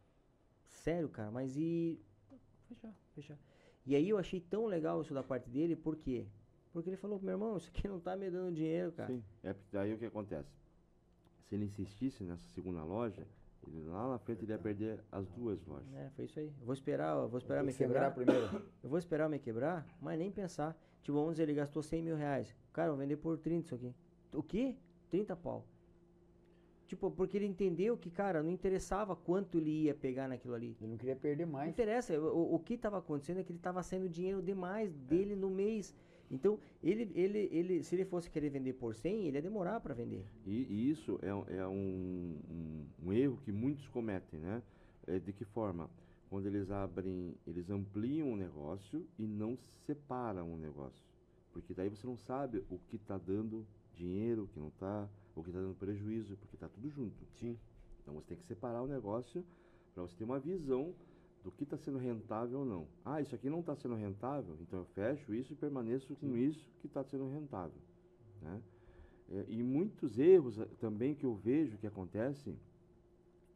Sério, 0.69 1.09
cara, 1.09 1.33
mas 1.33 1.57
e. 1.57 2.01
Fechar, 2.69 2.95
fechar. 3.13 3.39
E 3.85 3.97
aí 3.97 4.09
eu 4.09 4.17
achei 4.19 4.41
tão 4.41 4.67
legal 4.67 5.03
isso 5.03 5.13
da 5.13 5.23
parte 5.23 5.51
dele, 5.51 5.75
por 5.75 5.97
quê? 5.97 6.29
Porque 6.73 6.89
ele 6.89 6.97
falou, 6.97 7.21
meu 7.21 7.33
irmão, 7.33 7.57
isso 7.57 7.69
aqui 7.69 7.89
não 7.89 7.99
tá 7.99 8.15
me 8.15 8.31
dando 8.31 8.55
dinheiro, 8.55 8.93
cara. 8.93 9.09
Sim. 9.13 9.25
É 9.43 9.53
porque 9.53 9.69
daí 9.73 9.93
o 9.93 9.99
que 9.99 10.05
acontece? 10.07 10.49
Se 11.49 11.57
ele 11.57 11.65
insistisse 11.65 12.23
nessa 12.23 12.49
segunda 12.51 12.85
loja, 12.85 13.27
ele, 13.67 13.83
lá 13.89 14.09
na 14.09 14.19
frente 14.19 14.45
ele 14.45 14.53
ia 14.53 14.59
perder 14.59 15.01
as 15.11 15.29
duas 15.31 15.61
lojas. 15.67 15.93
É, 15.95 16.09
foi 16.11 16.27
isso 16.27 16.39
aí. 16.39 16.55
Eu 16.61 16.65
vou 16.65 16.73
esperar, 16.75 17.17
eu 17.17 17.29
vou 17.29 17.39
esperar 17.39 17.65
Tem 17.65 17.67
me 17.67 17.75
quebrar. 17.75 18.15
primeiro. 18.15 18.65
Eu 18.81 18.89
vou 18.89 18.99
esperar 18.99 19.29
me 19.29 19.41
quebrar, 19.41 19.85
mas 20.01 20.17
nem 20.17 20.31
pensar. 20.31 20.81
Tipo, 21.03 21.19
vamos 21.19 21.33
dizer, 21.33 21.43
ele 21.43 21.55
gastou 21.55 21.83
100 21.83 22.01
mil 22.01 22.15
reais. 22.17 22.55
Cara, 22.73 22.89
eu 22.89 22.93
vou 22.93 23.01
vender 23.01 23.17
por 23.17 23.37
30 23.37 23.67
isso 23.67 23.75
aqui. 23.75 23.93
O 24.33 24.43
quê? 24.43 24.77
30 25.11 25.35
pau. 25.35 25.67
Tipo, 26.93 27.11
porque 27.11 27.39
ele 27.39 27.47
entendeu 27.47 27.97
que, 27.97 28.11
cara, 28.11 28.43
não 28.43 28.51
interessava 28.51 29.17
quanto 29.17 29.57
ele 29.57 29.85
ia 29.85 29.95
pegar 29.95 30.29
naquilo 30.29 30.53
ali. 30.53 30.77
Ele 30.79 30.91
não 30.91 30.99
queria 30.99 31.17
perder 31.17 31.47
Não 31.47 31.55
mais. 31.55 31.71
interessa, 31.71 32.21
o, 32.21 32.55
o- 32.55 32.59
que 32.59 32.75
estava 32.75 32.99
acontecendo 32.99 33.41
é 33.41 33.43
que 33.43 33.51
ele 33.51 33.59
estava 33.59 33.83
saindo 33.83 34.11
dinheiro 34.11 34.43
demais 34.43 34.93
dele 34.95 35.35
no 35.35 35.49
mês. 35.49 35.95
Então, 36.31 36.59
ele, 36.83 37.11
ele, 37.15 37.49
ele, 37.51 37.83
se 37.83 37.95
ele 37.95 38.05
fosse 38.05 38.31
querer 38.31 38.51
vender 38.51 38.75
por 38.75 38.95
100, 38.95 39.27
ele 39.27 39.39
ia 39.39 39.43
demorar 39.43 39.81
para 39.81 39.95
vender. 39.95 40.27
E, 40.45 40.67
e 40.69 40.91
isso 40.91 41.19
é, 41.23 41.35
um- 41.35 41.45
é 41.49 41.67
um, 41.67 42.37
um, 42.51 42.87
um 43.07 43.13
erro 43.15 43.39
que 43.43 43.51
muitos 43.51 43.89
cometem, 43.89 44.39
né? 44.39 44.63
É, 45.07 45.19
de 45.19 45.33
que 45.33 45.47
forma? 45.47 45.89
Quando 46.29 46.45
eles 46.45 46.71
abrem, 46.71 47.35
eles 47.47 47.71
ampliam 47.71 48.31
o 48.35 48.37
negócio 48.37 49.03
e 49.19 49.27
não 49.27 49.57
separam 49.87 50.53
o 50.53 50.59
negócio. 50.59 51.03
Porque 51.55 51.73
daí 51.73 51.89
você 51.89 52.07
não 52.07 52.19
sabe 52.19 52.63
o 52.69 52.79
que 52.91 52.97
está 52.97 53.17
dando 53.17 53.67
dinheiro, 53.95 54.43
o 54.45 54.49
que 54.49 54.61
não 54.61 54.69
está, 54.69 55.09
o 55.35 55.43
que 55.43 55.51
está 55.51 55.61
dando 55.61 55.75
prejuízo, 55.75 56.37
porque 56.37 56.57
está 56.57 56.69
tudo 56.69 56.89
junto. 56.91 57.25
Sim. 57.39 57.59
Então 58.03 58.15
você 58.15 58.29
tem 58.29 58.37
que 58.37 58.47
separar 58.47 58.83
o 58.83 58.87
negócio 58.87 59.45
para 59.95 60.03
você 60.03 60.17
ter 60.17 60.25
uma 60.25 60.39
visão 60.39 60.95
do 61.43 61.51
que 61.51 61.65
está 61.65 61.77
sendo 61.77 61.99
rentável 61.99 62.61
ou 62.61 62.65
não. 62.65 62.87
Ah, 63.05 63.21
isso 63.21 63.35
aqui 63.35 63.51
não 63.51 63.61
está 63.61 63.75
sendo 63.75 63.95
rentável, 63.95 64.57
então 64.61 64.81
eu 64.81 64.85
fecho 64.87 65.35
isso 65.35 65.53
e 65.53 65.57
permaneço 65.57 66.15
com 66.17 66.37
isso 66.37 66.65
que 66.81 66.87
está 66.87 67.03
sendo 67.05 67.29
rentável. 67.29 67.81
Né? 68.41 68.63
É, 69.31 69.45
e 69.49 69.63
muitos 69.63 70.19
erros 70.19 70.59
eh, 70.59 70.67
também 70.79 71.15
que 71.15 71.25
eu 71.25 71.35
vejo 71.35 71.79
que 71.79 71.87
acontecem 71.87 72.59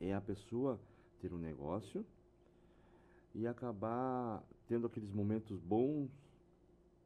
é 0.00 0.14
a 0.14 0.20
pessoa 0.20 0.80
ter 1.20 1.32
um 1.32 1.38
negócio 1.38 2.04
e 3.34 3.46
acabar 3.46 4.42
tendo 4.66 4.86
aqueles 4.86 5.12
momentos 5.12 5.60
bons 5.60 6.10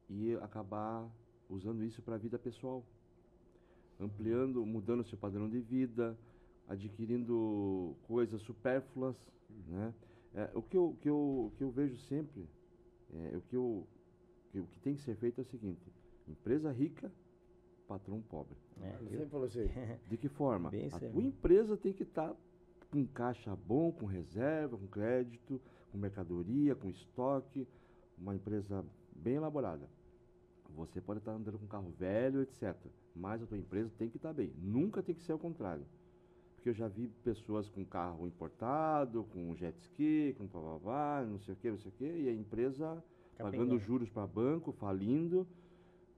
e 0.09 0.33
acabar 0.35 1.09
usando 1.49 1.83
isso 1.83 2.01
para 2.01 2.15
a 2.15 2.17
vida 2.17 2.39
pessoal 2.39 2.83
ampliando, 4.01 4.65
mudando 4.65 5.03
seu 5.03 5.17
padrão 5.17 5.49
de 5.49 5.59
vida, 5.59 6.17
adquirindo 6.67 7.95
coisas 8.07 8.41
supérfluas, 8.41 9.15
né? 9.67 9.93
É, 10.33 10.49
o 10.53 10.61
que 10.61 10.77
eu, 10.77 10.97
que 11.01 11.09
eu, 11.09 11.17
o 11.17 11.53
que 11.57 11.63
eu 11.63 11.71
vejo 11.71 11.97
sempre, 11.97 12.47
é, 13.13 13.37
o 13.37 13.41
que 13.41 13.55
eu, 13.55 13.87
que, 14.51 14.59
o 14.59 14.65
que 14.65 14.79
tem 14.79 14.95
que 14.95 15.01
ser 15.01 15.15
feito 15.15 15.39
é 15.39 15.43
o 15.43 15.45
seguinte: 15.45 15.91
empresa 16.27 16.71
rica, 16.71 17.11
patrão 17.87 18.21
pobre. 18.21 18.55
É, 18.81 18.97
viu? 18.97 19.09
sempre 19.09 19.29
falou 19.29 19.45
assim. 19.45 19.67
De 20.07 20.17
que 20.17 20.29
forma? 20.29 20.69
Bem 20.69 20.89
a 20.91 20.97
aí. 20.97 21.11
tua 21.11 21.23
empresa 21.23 21.75
tem 21.75 21.91
que 21.91 22.03
estar 22.03 22.33
com 22.89 23.05
caixa 23.07 23.55
bom, 23.55 23.91
com 23.91 24.05
reserva, 24.05 24.77
com 24.77 24.87
crédito, 24.87 25.61
com 25.91 25.97
mercadoria, 25.97 26.75
com 26.75 26.89
estoque, 26.89 27.67
uma 28.17 28.35
empresa 28.35 28.85
bem 29.15 29.35
elaborada. 29.35 29.89
Você 30.75 31.01
pode 31.01 31.19
estar 31.19 31.31
andando 31.31 31.57
com 31.57 31.65
um 31.65 31.67
carro 31.67 31.91
velho, 31.97 32.41
etc. 32.41 32.75
Mas 33.15 33.41
a 33.41 33.45
tua 33.45 33.57
empresa 33.57 33.91
tem 33.97 34.09
que 34.09 34.17
estar 34.17 34.33
bem. 34.33 34.53
Nunca 34.57 35.01
tem 35.03 35.13
que 35.13 35.21
ser 35.23 35.31
ao 35.31 35.39
contrário. 35.39 35.85
Porque 36.55 36.69
eu 36.69 36.73
já 36.73 36.87
vi 36.87 37.07
pessoas 37.23 37.69
com 37.69 37.83
carro 37.83 38.27
importado, 38.27 39.23
com 39.25 39.55
jet 39.55 39.77
ski, 39.79 40.35
com 40.37 40.47
pavavá, 40.47 41.25
não 41.27 41.39
sei 41.39 41.53
o 41.53 41.57
que, 41.57 41.71
não 41.71 41.77
sei 41.79 41.89
o 41.89 41.95
que, 41.95 42.05
e 42.05 42.29
a 42.29 42.33
empresa 42.33 43.03
pagando 43.37 43.77
juros 43.79 44.09
para 44.09 44.27
banco, 44.27 44.71
falindo. 44.71 45.47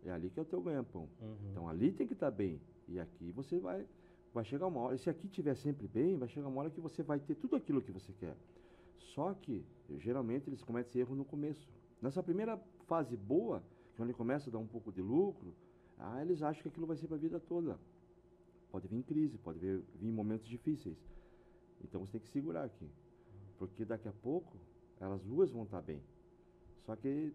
É 0.04 0.12
ali 0.12 0.30
que 0.30 0.38
é 0.38 0.42
o 0.42 0.46
teu 0.46 0.62
ganha-pão. 0.62 1.08
Uhum. 1.22 1.36
Então 1.50 1.70
ali 1.70 1.92
tem 1.92 2.06
que 2.06 2.14
estar 2.14 2.30
bem. 2.30 2.60
E 2.90 3.00
aqui 3.00 3.32
você 3.32 3.58
vai, 3.58 3.88
vai 4.34 4.44
chegar 4.44 4.68
uma 4.68 4.82
hora. 4.82 4.98
Se 4.98 5.10
aqui 5.10 5.28
estiver 5.28 5.56
sempre 5.56 5.88
bem, 5.88 6.18
vai 6.18 6.28
chegar 6.28 6.48
uma 6.48 6.60
hora 6.60 6.70
que 6.70 6.82
você 6.82 7.02
vai 7.02 7.20
ter 7.20 7.36
tudo 7.36 7.56
aquilo 7.56 7.82
que 7.82 7.92
você 7.92 8.12
quer. 8.12 8.36
Só 9.14 9.34
que, 9.34 9.64
geralmente, 9.98 10.50
eles 10.50 10.62
cometem 10.62 10.90
esse 10.90 11.00
erro 11.00 11.16
no 11.16 11.24
começo. 11.24 11.70
Nessa 12.02 12.22
primeira 12.22 12.58
fase 12.86 13.16
boa, 13.16 13.64
quando 13.95 14.10
ele 14.10 14.18
começa 14.18 14.49
a 14.49 14.53
dar 14.53 14.60
um 14.60 14.68
pouco 14.68 14.91
de 14.91 15.02
lucro, 15.02 15.53
ah, 15.98 16.22
eles 16.22 16.41
acham 16.41 16.61
que 16.64 16.70
aquilo 16.70 16.88
vai 16.88 16.98
ser 16.98 17.07
para 17.07 17.15
a 17.18 17.20
vida 17.20 17.40
toda. 17.40 17.78
Pode 18.72 18.88
vir 18.88 19.03
crise, 19.03 19.38
pode 19.38 19.60
vir, 19.60 19.84
vir 19.95 20.11
momentos 20.11 20.48
difíceis. 20.48 20.98
Então 21.84 22.02
você 22.02 22.14
tem 22.14 22.22
que 22.22 22.30
segurar 22.30 22.64
aqui. 22.64 22.90
Porque 23.57 23.86
daqui 23.86 24.07
a 24.07 24.14
pouco, 24.14 24.57
elas 24.99 25.24
duas 25.24 25.52
vão 25.52 25.64
estar 25.64 25.82
bem. 25.82 26.02
Só 26.86 26.95
que 26.95 27.32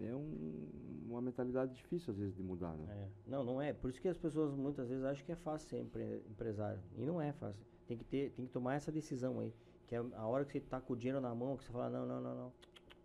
é 0.00 0.14
um- 0.14 0.68
uma 1.08 1.20
mentalidade 1.20 1.74
difícil 1.74 2.10
às 2.12 2.18
vezes 2.18 2.34
de 2.34 2.42
mudar, 2.42 2.76
né? 2.76 2.86
É. 2.90 3.30
Não, 3.30 3.44
não 3.44 3.62
é. 3.62 3.72
Por 3.72 3.90
isso 3.90 4.00
que 4.00 4.08
as 4.08 4.18
pessoas 4.18 4.54
muitas 4.54 4.88
vezes 4.88 5.04
acham 5.04 5.24
que 5.24 5.32
é 5.32 5.36
fácil 5.36 5.68
ser 5.68 5.78
empre- 5.80 6.22
empresário. 6.28 6.82
E 6.96 7.04
não 7.06 7.20
é 7.20 7.32
fácil. 7.32 7.64
Tem 7.86 7.96
que, 7.96 8.04
ter, 8.04 8.32
tem 8.32 8.46
que 8.46 8.52
tomar 8.52 8.74
essa 8.74 8.90
decisão 8.90 9.38
aí. 9.40 9.52
Que 9.86 9.94
é 9.94 9.98
a 9.98 10.26
hora 10.26 10.44
que 10.44 10.52
você 10.52 10.60
tá 10.60 10.80
com 10.80 10.94
o 10.94 10.96
dinheiro 10.96 11.20
na 11.20 11.34
mão, 11.34 11.56
que 11.56 11.64
você 11.64 11.70
fala, 11.72 11.88
não, 11.90 12.06
não, 12.06 12.20
não, 12.20 12.34
não. 12.34 12.52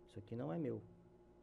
Isso 0.08 0.18
aqui 0.18 0.34
não 0.34 0.52
é 0.52 0.58
meu. 0.58 0.82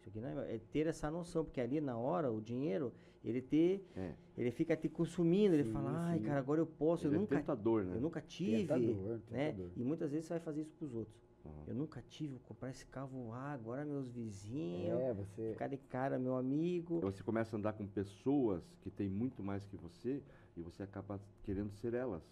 Isso 0.06 0.10
aqui 0.10 0.19
não 0.19 0.30
é. 0.41 0.56
É 0.56 0.60
ter 0.72 0.86
essa 0.88 1.10
noção, 1.10 1.44
porque 1.44 1.60
ali 1.60 1.82
na 1.82 1.98
hora, 1.98 2.32
o 2.32 2.40
dinheiro, 2.40 2.94
ele 3.23 3.41
ter. 3.41 3.84
É. 3.95 4.14
Ele 4.38 4.52
fica 4.52 4.76
te 4.76 4.88
consumindo, 4.88 5.56
ele 5.56 5.64
Sim, 5.64 5.72
fala, 5.72 5.91
ai, 6.07 6.19
sim. 6.19 6.26
cara, 6.26 6.40
agora 6.40 6.60
eu 6.61 6.68
posso, 6.68 7.07
Ele 7.07 7.15
eu 7.15 7.18
é 7.18 7.22
nunca. 7.22 7.38
tentador, 7.40 7.84
né? 7.84 7.95
Eu 7.95 8.02
nunca 8.02 8.22
tive. 8.22 8.68
Tentador, 8.68 8.95
né? 8.95 9.22
tentador. 9.30 9.72
E 9.76 9.84
muitas 9.84 10.11
vezes 10.11 10.26
você 10.27 10.34
vai 10.34 10.40
fazer 10.41 10.61
isso 10.61 10.73
pros 10.76 10.94
outros. 10.94 11.15
Aham. 11.45 11.64
Eu 11.68 11.76
nunca 11.76 12.03
tive, 12.10 12.32
vou 12.34 12.40
comprar 12.41 12.69
esse 12.69 12.86
carro, 12.88 13.32
ah, 13.34 13.53
agora 13.53 13.86
meus 13.86 14.10
vizinhos. 14.10 14.99
É, 14.99 15.14
você. 15.14 15.52
Ficar 15.53 15.68
de 15.68 15.77
cara, 15.77 16.19
meu 16.19 16.36
amigo. 16.36 16.99
Você 17.02 17.23
começa 17.23 17.56
a 17.56 17.60
andar 17.60 17.73
com 17.73 17.88
pessoas 17.88 18.64
que 18.82 18.91
têm 18.91 19.10
muito 19.10 19.41
mais 19.41 19.65
que 19.65 19.77
você 19.77 20.22
e 20.57 20.61
você 20.61 20.84
acaba 20.84 21.19
querendo 21.44 21.72
ser 21.72 21.94
elas, 21.94 22.23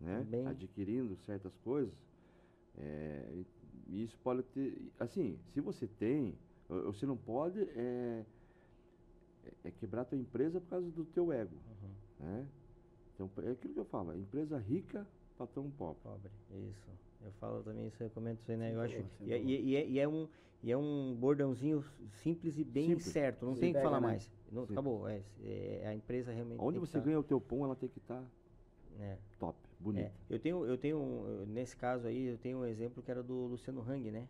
né? 0.00 0.20
Também. 0.24 0.46
Adquirindo 0.46 1.16
certas 1.16 1.56
coisas. 1.58 1.92
É, 2.76 3.28
e- 3.34 4.02
isso 4.04 4.16
pode 4.22 4.42
ter. 4.44 4.90
Assim, 4.98 5.38
se 5.52 5.60
você 5.60 5.86
tem, 5.86 6.34
você 6.84 7.04
não 7.06 7.16
pode 7.16 7.60
é, 7.60 8.24
é- 9.44 9.52
é 9.64 9.70
quebrar 9.70 10.04
tua 10.04 10.18
empresa 10.18 10.60
por 10.60 10.68
causa 10.68 10.90
do 10.90 11.04
teu 11.04 11.32
ego, 11.32 11.56
Uhum. 11.66 11.90
né? 12.26 12.46
Então, 13.14 13.30
é 13.44 13.50
aquilo 13.50 13.74
que 13.74 13.80
eu 13.80 13.84
falo, 13.84 14.14
empresa 14.14 14.56
rica, 14.58 15.06
patrão 15.36 15.70
pobre. 15.70 16.00
Pobre, 16.02 16.30
isso. 16.70 16.90
Eu 17.22 17.32
falo 17.32 17.62
também 17.62 17.86
isso, 17.86 18.02
eu 18.02 18.10
comento 18.10 18.40
isso 18.40 18.50
aí, 18.50 18.56
né? 18.56 18.74
Eu 18.74 18.80
acho. 18.80 18.94
E, 19.20 19.32
é- 19.32 19.42
e, 19.42 19.54
é- 19.56 19.60
e, 19.60 19.76
é- 19.76 19.88
e 19.88 19.98
é 19.98 20.08
um, 20.08 20.28
e 20.62 20.70
é 20.72 20.76
um 20.76 21.14
bordãozinho 21.14 21.84
simples 22.22 22.56
e 22.58 22.64
bem 22.64 22.86
Simples. 22.88 23.12
certo. 23.12 23.44
Não 23.44 23.54
Se 23.54 23.60
tem 23.60 23.72
o 23.72 23.74
que 23.74 23.82
falar 23.82 24.00
né? 24.00 24.06
mais. 24.06 24.30
Não, 24.50 24.64
Sim. 24.66 24.72
acabou. 24.72 25.06
É, 25.08 25.22
é, 25.42 25.86
a 25.86 25.94
empresa 25.94 26.32
realmente. 26.32 26.60
Onde 26.62 26.78
você 26.78 26.98
tá, 26.98 27.04
ganha 27.04 27.18
o 27.18 27.22
teu 27.22 27.40
pão, 27.40 27.64
ela 27.64 27.76
tem 27.76 27.88
que 27.88 27.98
estar 27.98 28.24
né? 28.96 29.18
top, 29.38 29.58
bonito. 29.78 30.04
É, 30.06 30.12
eu 30.34 30.38
tenho, 30.38 30.64
eu 30.66 30.78
tenho, 30.78 30.98
um- 30.98 31.46
nesse 31.46 31.76
caso 31.76 32.06
aí, 32.06 32.26
eu 32.26 32.38
tenho 32.38 32.58
um 32.58 32.64
exemplo 32.64 33.02
que 33.02 33.10
era 33.10 33.22
do 33.22 33.34
Luciano 33.46 33.80
Hang, 33.82 34.10
né? 34.10 34.26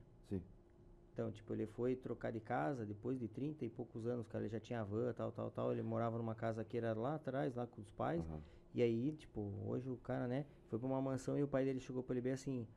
Então, 1.13 1.31
tipo, 1.31 1.53
ele 1.53 1.67
foi 1.67 1.97
trocar 1.97 2.31
de 2.33 2.41
casa 2.41 2.87
depois 2.87 3.19
de 3.19 3.29
30 3.29 3.65
e 3.65 3.69
poucos 3.71 4.07
anos, 4.07 4.27
cara. 4.29 4.45
Ele 4.45 4.53
já 4.53 4.61
tinha 4.61 4.85
van, 4.85 5.13
tal, 5.13 5.33
tal, 5.33 5.51
tal. 5.51 5.73
Ele 5.73 5.83
morava 5.83 6.17
numa 6.17 6.35
casa 6.35 6.65
que 6.65 6.77
era 6.77 6.95
lá 6.95 7.17
atrás, 7.17 7.55
lá 7.55 7.67
com 7.67 7.81
os 7.81 7.91
pais. 7.91 8.25
Aham. 8.25 8.41
E 8.73 8.83
aí, 8.83 9.13
tipo, 9.17 9.41
hoje 9.67 9.91
o 9.91 9.97
cara, 9.97 10.29
né, 10.29 10.47
foi 10.69 10.79
pra 10.79 10.87
uma 10.87 11.03
mansão 11.03 11.37
e 11.37 11.43
o 11.43 11.49
pai 11.49 11.65
dele 11.65 11.81
chegou 11.81 12.05
pra 12.05 12.15
ele 12.15 12.21
bem 12.21 12.33
assim, 12.35 12.69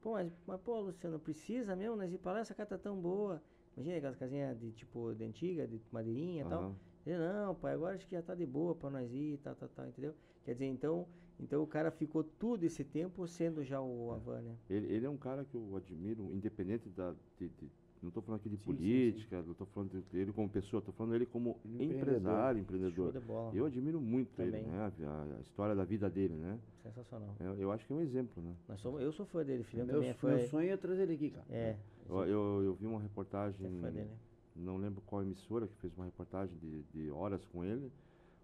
pô, 0.00 0.12
mas, 0.12 0.32
mas 0.46 0.58
pô, 0.62 0.80
Luciano, 0.80 1.18
precisa 1.20 1.76
mesmo 1.76 1.96
nós 1.96 2.10
ir 2.10 2.18
pra 2.18 2.32
lá? 2.32 2.40
Essa 2.40 2.54
casa 2.54 2.70
tá 2.70 2.78
tão 2.78 2.98
boa. 2.98 3.42
Imagina 3.76 3.98
aquelas 3.98 4.16
casinhas 4.16 4.58
de, 4.58 4.72
tipo, 4.72 5.14
de 5.14 5.24
antiga, 5.24 5.66
de 5.68 5.82
madeirinha 5.92 6.42
e 6.42 6.48
tal. 6.48 6.62
Aham. 6.62 6.76
Ele, 7.04 7.18
não, 7.18 7.54
pai, 7.54 7.74
agora 7.74 7.94
acho 7.96 8.06
que 8.06 8.14
já 8.14 8.22
tá 8.22 8.34
de 8.34 8.46
boa 8.46 8.74
pra 8.74 8.88
nós 8.88 9.12
ir, 9.12 9.38
tal, 9.42 9.54
tal, 9.54 9.68
tal, 9.68 9.86
entendeu? 9.86 10.14
Quer 10.42 10.54
dizer, 10.54 10.66
então, 10.66 11.06
então 11.40 11.62
o 11.62 11.66
cara 11.66 11.90
ficou 11.90 12.22
todo 12.24 12.62
esse 12.64 12.84
tempo 12.84 13.26
sendo 13.26 13.62
já 13.64 13.80
o 13.80 14.12
É. 14.12 14.14
Avan, 14.16 14.40
né? 14.42 14.56
Ele, 14.70 14.86
ele 14.92 15.06
é 15.06 15.10
um 15.10 15.16
cara 15.16 15.44
que 15.44 15.54
eu 15.54 15.76
admiro, 15.76 16.32
independente 16.32 16.88
da. 16.90 17.12
de- 17.38 17.48
de- 17.48 17.70
não 18.02 18.08
estou 18.08 18.22
falando 18.22 18.40
aqui 18.40 18.50
de 18.50 18.56
Sim, 18.58 18.62
sim, 18.64 18.70
sim. 18.70 18.76
política, 18.76 19.42
não 19.42 19.52
estou 19.52 19.66
falando 19.68 20.04
dele 20.12 20.30
como 20.30 20.46
pessoa, 20.50 20.78
estou 20.80 20.92
falando 20.92 21.14
ele 21.14 21.24
como 21.24 21.58
Empreendedor. 21.64 21.98
empresário, 22.02 22.58
Show 22.58 22.76
empreendedor. 22.76 23.12
de 23.12 23.20
bola. 23.20 23.54
Eu 23.54 23.64
admiro 23.64 23.98
muito 23.98 24.42
ele, 24.42 24.50
Também. 24.58 24.66
né? 24.66 24.92
A, 25.06 25.36
a 25.38 25.40
história 25.40 25.74
da 25.74 25.84
vida 25.84 26.10
dele, 26.10 26.34
né? 26.34 26.58
Sensacional. 26.82 27.34
Eu, 27.40 27.54
eu 27.58 27.72
acho 27.72 27.86
que 27.86 27.92
é 27.94 27.96
um 27.96 28.00
exemplo, 28.02 28.42
né? 28.42 28.54
Nós 28.68 28.78
somos, 28.82 29.00
eu 29.00 29.10
sou 29.10 29.24
fã 29.24 29.42
dele, 29.42 29.62
filhão 29.64 29.86
Meu, 29.86 30.02
é 30.02 30.14
meu 30.22 30.38
sonho 30.48 30.70
é 30.70 30.76
trazer 30.76 31.04
ele 31.04 31.14
aqui, 31.14 31.30
cara. 31.30 31.46
É, 31.48 31.76
Eu, 32.06 32.16
eu, 32.26 32.62
eu 32.64 32.74
vi 32.74 32.86
uma 32.86 33.00
reportagem, 33.00 33.66
é 33.66 33.80
fã 33.80 33.90
dele. 33.90 34.10
não 34.54 34.76
lembro 34.76 35.00
qual 35.06 35.22
emissora 35.22 35.66
que 35.66 35.74
fez 35.76 35.96
uma 35.96 36.04
reportagem 36.04 36.54
de, 36.58 36.82
de 36.92 37.10
horas 37.10 37.42
com 37.46 37.64
ele. 37.64 37.90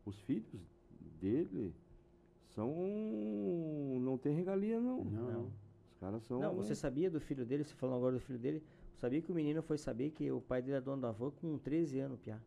Os 0.06 0.18
filhos 0.22 0.46
dele 1.20 1.74
são. 2.54 2.74
não 4.00 4.18
tem 4.18 4.34
regalia, 4.34 4.80
não. 4.80 5.04
Não, 5.04 5.30
Não. 5.30 5.52
Os 5.90 5.96
caras 5.98 6.22
são. 6.24 6.40
Não, 6.40 6.54
você 6.54 6.74
sabia 6.74 7.10
do 7.10 7.20
filho 7.20 7.44
dele, 7.44 7.64
você 7.64 7.74
falando 7.74 7.96
agora 7.96 8.14
do 8.14 8.20
filho 8.20 8.38
dele, 8.38 8.62
sabia 8.96 9.20
que 9.20 9.30
o 9.30 9.34
menino 9.34 9.62
foi 9.62 9.78
saber 9.78 10.10
que 10.10 10.30
o 10.30 10.40
pai 10.40 10.62
dele 10.62 10.78
é 10.78 10.80
dono 10.80 11.02
da 11.02 11.10
van 11.10 11.30
com 11.30 11.58
13 11.58 12.00
anos, 12.00 12.18
Piá. 12.20 12.40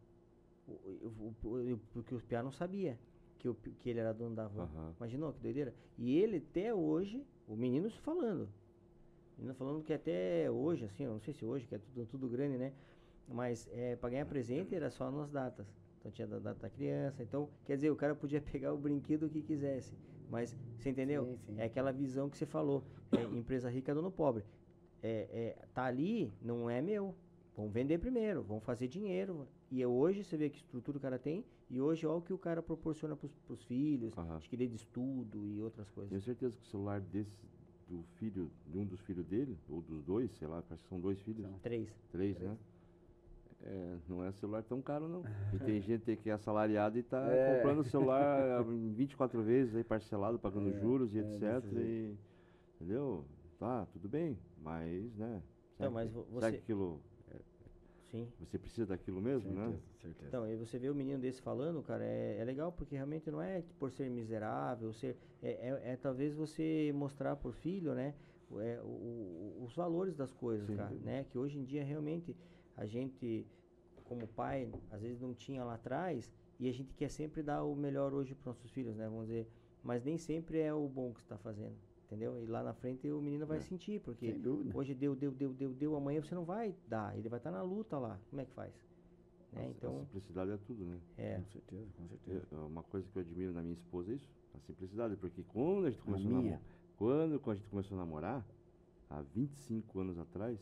Porque 1.94 2.16
o 2.16 2.20
Piá 2.22 2.42
não 2.42 2.52
sabia 2.52 2.98
que, 3.38 3.50
o, 3.50 3.54
que 3.54 3.90
ele 3.90 4.00
era 4.00 4.14
dono 4.14 4.36
da 4.36 4.48
van. 4.48 4.64
Aham. 4.64 4.94
Imaginou 4.98 5.34
que 5.34 5.40
doideira? 5.40 5.74
E 5.98 6.18
ele 6.18 6.38
até 6.38 6.74
hoje, 6.74 7.24
o 7.48 7.56
menino 7.56 7.90
falando. 7.92 8.50
O 9.38 9.42
menino 9.42 9.54
falando 9.56 9.84
que 9.84 9.94
até 9.94 10.50
hoje, 10.50 10.86
assim, 10.86 11.04
eu 11.04 11.12
não 11.12 11.20
sei 11.20 11.34
se 11.34 11.44
hoje, 11.44 11.68
que 11.68 11.76
é 11.76 11.78
tudo, 11.78 12.06
tudo 12.06 12.30
grande, 12.30 12.58
né? 12.58 12.74
Mas 13.28 13.70
é, 13.72 13.96
para 13.96 14.10
ganhar 14.10 14.26
presente 14.26 14.74
era 14.74 14.90
só 14.90 15.12
nas 15.12 15.32
datas. 15.32 15.66
Então 16.04 16.12
tinha 16.12 16.28
da 16.28 16.38
data 16.38 16.60
da 16.60 16.70
criança. 16.70 17.24
Então, 17.24 17.50
quer 17.64 17.76
dizer, 17.78 17.90
o 17.90 17.96
cara 17.96 18.14
podia 18.14 18.42
pegar 18.52 18.74
o 18.74 18.78
brinquedo 18.78 19.30
que 19.30 19.42
quisesse. 19.42 19.98
Mas, 20.28 20.54
você 20.78 20.90
entendeu? 20.90 21.26
Sim, 21.26 21.38
sim. 21.38 21.56
É 21.58 21.64
aquela 21.64 21.94
visão 21.94 22.30
que 22.30 22.38
você 22.38 22.46
falou. 22.46 22.86
É, 23.14 23.24
empresa 23.38 23.70
rica, 23.70 23.96
dono 23.96 24.12
pobre. 24.12 24.44
É, 25.02 25.56
é, 25.62 25.68
tá 25.74 25.86
ali, 25.86 26.34
não 26.42 26.70
é 26.70 26.82
meu. 26.82 27.16
Vamos 27.56 27.72
vender 27.72 28.00
primeiro, 28.00 28.44
vamos 28.44 28.64
fazer 28.66 28.88
dinheiro. 28.90 29.48
E 29.72 29.82
é 29.82 29.88
hoje 29.88 30.24
você 30.26 30.36
vê 30.36 30.50
que 30.50 30.58
estrutura 30.58 30.98
o 30.98 31.02
cara 31.02 31.18
tem. 31.18 31.46
E 31.70 31.80
hoje 31.80 32.06
olha 32.06 32.18
o 32.18 32.22
que 32.22 32.34
o 32.34 32.38
cara 32.38 32.62
proporciona 32.62 33.16
pros, 33.16 33.32
pros 33.48 33.64
filhos, 33.64 34.18
Aham. 34.18 34.36
adquirir 34.36 34.68
de 34.68 34.76
estudo 34.76 35.48
e 35.48 35.62
outras 35.62 35.90
coisas. 35.90 36.10
Tenho 36.10 36.22
certeza 36.22 36.58
que 36.58 36.64
o 36.64 36.68
celular 36.68 37.00
desse, 37.00 37.32
do 37.88 38.04
filho, 38.18 38.52
de 38.68 38.78
um 38.78 38.86
dos 38.86 39.00
filhos 39.02 39.26
dele, 39.26 39.58
ou 39.70 39.82
dos 39.82 40.04
dois, 40.04 40.32
sei 40.34 40.48
lá, 40.48 40.62
parece 40.62 40.84
que 40.84 40.90
são 40.90 41.00
dois 41.00 41.20
filhos, 41.22 41.46
São. 41.46 41.60
Três. 41.60 41.90
três, 42.12 42.38
né? 42.40 42.58
É, 43.66 43.98
não 44.10 44.24
é 44.24 44.32
celular 44.34 44.62
tão 44.64 44.82
caro, 44.82 45.08
não. 45.08 45.24
E 45.54 45.60
tem 45.60 45.80
gente 45.82 46.16
que 46.18 46.30
é 46.30 46.34
assalariado 46.34 46.98
e 46.98 47.04
tá 47.04 47.32
É. 47.32 47.56
comprando 47.56 47.80
o 47.80 47.84
celular 47.84 48.62
em 48.74 48.92
24 48.94 49.42
vezes 49.42 49.76
aí 49.76 49.84
parcelado, 49.84 50.38
pagando 50.38 50.70
É, 50.70 50.74
juros 50.74 51.14
e 51.16 51.20
é, 51.20 51.22
etc. 51.22 51.64
E, 51.74 52.16
entendeu? 52.76 53.26
Tá, 53.60 53.86
tudo 53.94 54.10
bem, 54.10 54.38
mas, 54.58 55.16
né? 55.16 55.42
Então, 55.76 55.92
mas 55.92 56.12
você- 56.12 56.52
que 56.52 56.58
aquilo, 56.58 57.02
Sim. 58.12 58.28
você 58.40 58.60
precisa 58.60 58.86
daquilo 58.88 59.22
mesmo, 59.22 59.52
né? 59.54 59.62
Certeza, 59.68 59.82
certeza. 60.02 60.28
Então, 60.28 60.44
aí 60.44 60.56
você 60.56 60.78
vê 60.78 60.90
o 60.90 60.96
menino 60.96 61.20
desse 61.20 61.42
falando, 61.42 61.82
cara, 61.82 62.04
é, 62.04 62.38
é 62.40 62.44
legal 62.44 62.72
porque 62.72 62.96
realmente 62.96 63.32
não 63.32 63.42
é 63.42 63.64
por 63.80 63.90
ser 63.92 64.10
miserável, 64.10 64.92
ser, 64.94 65.18
é, 65.42 65.52
é, 65.70 65.92
é 65.94 65.96
talvez 65.96 66.34
você 66.36 66.92
mostrar 66.94 67.36
por 67.38 67.54
filho, 67.54 67.96
né, 67.96 68.14
o- 68.52 68.60
é, 68.60 68.80
o- 68.82 68.86
o- 68.86 69.64
os 69.66 69.74
valores 69.76 70.16
das 70.16 70.32
coisas, 70.34 70.68
Sim. 70.68 70.76
cara, 70.76 70.94
né, 70.96 71.24
que 71.24 71.38
hoje 71.38 71.58
em 71.58 71.64
dia 71.64 71.84
realmente 71.84 72.36
a 72.76 72.86
gente, 72.86 73.46
como 74.04 74.28
pai, 74.28 74.74
às 74.92 75.02
vezes 75.02 75.20
não 75.22 75.34
tinha 75.34 75.64
lá 75.64 75.76
atrás 75.76 76.32
e 76.60 76.68
a 76.70 76.72
gente 76.74 76.94
quer 76.94 77.10
sempre 77.10 77.42
dar 77.44 77.64
o 77.64 77.76
melhor 77.76 78.14
hoje 78.14 78.36
para 78.36 78.50
nossos 78.52 78.70
filhos, 78.72 78.96
né, 78.96 79.08
vamos 79.08 79.28
dizer, 79.28 79.48
mas 79.84 80.04
nem 80.04 80.18
sempre 80.18 80.60
é 80.60 80.74
o 80.74 80.88
bom 80.88 81.14
que 81.14 81.22
está 81.22 81.38
fazendo, 81.38 81.76
entendeu? 82.06 82.40
E 82.42 82.46
lá 82.46 82.64
na 82.64 82.74
frente 82.74 83.10
o 83.12 83.22
menino 83.22 83.46
vai 83.46 83.58
É. 83.58 83.62
sentir, 83.62 84.00
porque 84.02 84.34
hoje 84.74 84.94
deu, 84.94 85.16
deu, 85.16 85.32
deu, 85.32 85.54
deu, 85.54 85.74
deu, 85.74 85.96
amanhã 85.96 86.22
você 86.22 86.36
não 86.36 86.46
vai 86.46 86.76
dar, 86.88 87.18
ele 87.18 87.28
vai 87.30 87.40
estar 87.40 87.52
na 87.52 87.62
luta 87.62 87.98
lá, 87.98 88.20
como 88.30 88.42
é 88.42 88.46
que 88.46 88.54
faz? 88.54 88.74
Né? 89.52 89.62
A- 89.62 89.66
A 89.66 89.70
Então, 89.72 89.94
simplicidade 90.00 90.52
é 90.52 90.58
tudo, 90.58 90.86
né? 90.86 91.00
é, 91.18 91.36
Com 91.38 91.46
certeza, 91.46 91.88
com 91.98 92.08
certeza. 92.08 92.48
Eu- 92.52 92.68
uma 92.68 92.84
coisa 92.84 93.08
que 93.10 93.18
eu 93.18 93.22
admiro 93.22 93.52
na 93.54 93.62
minha 93.62 93.74
esposa 93.74 94.12
é 94.12 94.16
isso, 94.16 94.30
a 94.54 94.60
simplicidade, 94.60 95.16
porque 95.18 95.44
quando 95.44 95.86
a 95.86 95.90
gente 95.92 96.02
A 96.02 96.06
começou 96.06 96.30
a 96.32 96.34
namorar, 96.34 96.62
quando, 96.98 97.40
quando 97.40 97.56
a 97.58 97.60
gente 97.60 97.70
começou 97.70 97.96
a 97.98 98.00
namorar, 98.00 98.46
há 99.10 99.22
25 99.22 100.00
anos 100.00 100.18
atrás, 100.18 100.60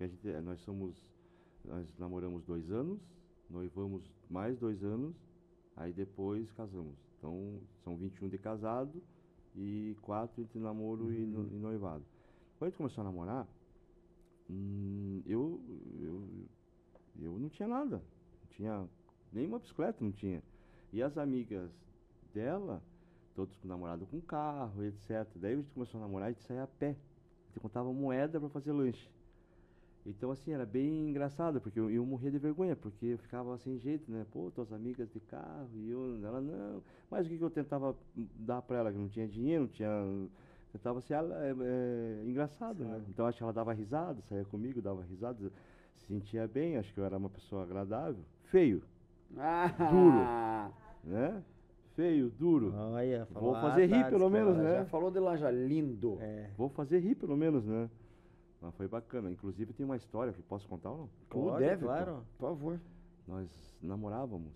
a 0.00 0.06
gente, 0.06 0.26
nós 0.42 0.60
somos, 0.60 1.11
nós 1.64 1.86
namoramos 1.98 2.44
dois 2.44 2.70
anos, 2.70 3.00
noivamos 3.48 4.02
mais 4.28 4.58
dois 4.58 4.82
anos, 4.82 5.14
aí 5.76 5.92
depois 5.92 6.50
casamos. 6.52 6.94
Então, 7.18 7.60
são 7.84 7.96
21 7.96 8.28
de 8.28 8.38
casado 8.38 9.02
e 9.54 9.96
quatro 10.02 10.42
entre 10.42 10.58
namoro 10.58 11.12
e, 11.12 11.24
no- 11.26 11.46
e 11.52 11.58
noivado. 11.58 12.04
Quando 12.58 12.66
a 12.66 12.70
gente 12.70 12.76
começou 12.78 13.02
a 13.02 13.04
namorar, 13.04 13.46
hum, 14.50 15.22
eu, 15.26 15.60
eu, 16.00 16.28
eu 17.20 17.38
não 17.38 17.48
tinha 17.48 17.68
nada. 17.68 17.96
Não 17.96 18.48
tinha 18.50 18.88
nenhuma 19.32 19.58
bicicleta, 19.58 20.02
não 20.04 20.12
tinha. 20.12 20.42
E 20.92 21.02
as 21.02 21.16
amigas 21.16 21.70
dela, 22.34 22.82
todos 23.34 23.56
com 23.56 23.68
namorado 23.68 24.06
com 24.06 24.20
carro, 24.20 24.82
etc. 24.84 25.26
Daí 25.36 25.54
a 25.54 25.56
gente 25.56 25.70
começou 25.70 25.98
a 25.98 26.02
namorar 26.04 26.28
e 26.28 26.30
a 26.30 26.32
gente 26.34 26.44
saía 26.44 26.62
a 26.64 26.66
pé. 26.66 26.90
A 26.90 27.46
gente 27.48 27.60
contava 27.60 27.92
moeda 27.92 28.38
para 28.40 28.48
fazer 28.48 28.72
lanche. 28.72 29.08
Então, 30.04 30.32
assim, 30.32 30.52
era 30.52 30.66
bem 30.66 31.10
engraçado, 31.10 31.60
porque 31.60 31.78
eu, 31.78 31.88
eu 31.88 32.04
morria 32.04 32.30
de 32.30 32.38
vergonha, 32.38 32.74
porque 32.74 33.06
eu 33.06 33.18
ficava 33.18 33.56
sem 33.58 33.78
jeito, 33.78 34.10
né? 34.10 34.26
Pô, 34.32 34.50
tuas 34.50 34.72
amigas 34.72 35.08
de 35.12 35.20
carro, 35.20 35.68
e 35.76 35.90
eu, 35.90 36.18
ela 36.24 36.40
não. 36.40 36.82
Mas 37.08 37.24
o 37.24 37.28
que, 37.28 37.38
que 37.38 37.44
eu 37.44 37.50
tentava 37.50 37.94
dar 38.16 38.60
pra 38.62 38.78
ela? 38.78 38.90
Que 38.92 38.98
não 38.98 39.08
tinha 39.08 39.28
dinheiro, 39.28 39.62
não 39.64 39.68
tinha. 39.70 39.88
Tentava 40.72 41.00
ser 41.02 41.14
ela- 41.14 41.44
é, 41.44 41.50
é, 41.60 42.24
engraçado, 42.26 42.84
né? 42.84 43.00
Então, 43.08 43.26
acho 43.26 43.36
que 43.38 43.44
ela 43.44 43.52
dava 43.52 43.72
risada, 43.72 44.20
saía 44.22 44.44
comigo, 44.44 44.82
dava 44.82 45.02
risada, 45.04 45.52
se 45.94 46.06
sentia 46.06 46.48
bem, 46.48 46.76
acho 46.78 46.92
que 46.92 46.98
eu 46.98 47.04
era 47.04 47.16
uma 47.16 47.30
pessoa 47.30 47.62
agradável. 47.62 48.24
Feio, 48.44 48.82
Ah, 49.36 50.70
né? 51.04 51.42
Feio, 51.94 52.30
duro. 52.30 52.74
Olha, 52.74 53.28
Vou 53.30 53.54
fazer 53.54 53.86
rir, 53.86 54.08
pelo 54.10 54.30
menos, 54.30 54.54
cara. 54.56 54.64
né? 54.68 54.78
Já 54.78 54.84
falou 54.86 55.10
de 55.10 55.18
lá 55.20 55.36
já, 55.36 55.50
lindo. 55.50 56.18
É. 56.20 56.50
Vou 56.56 56.68
fazer 56.70 56.98
rir, 56.98 57.14
pelo 57.14 57.36
menos, 57.36 57.64
né? 57.64 57.88
Mas 58.62 58.74
foi 58.76 58.86
bacana. 58.86 59.30
Inclusive, 59.30 59.72
tem 59.72 59.84
uma 59.84 59.96
história 59.96 60.32
que 60.32 60.40
posso 60.40 60.68
contar 60.68 60.90
ou 60.90 60.98
não? 60.98 61.10
Pode, 61.28 61.58
deve, 61.58 61.84
claro. 61.84 62.24
pô, 62.38 62.46
por 62.46 62.48
favor. 62.48 62.80
Nós 63.26 63.76
namorávamos 63.82 64.52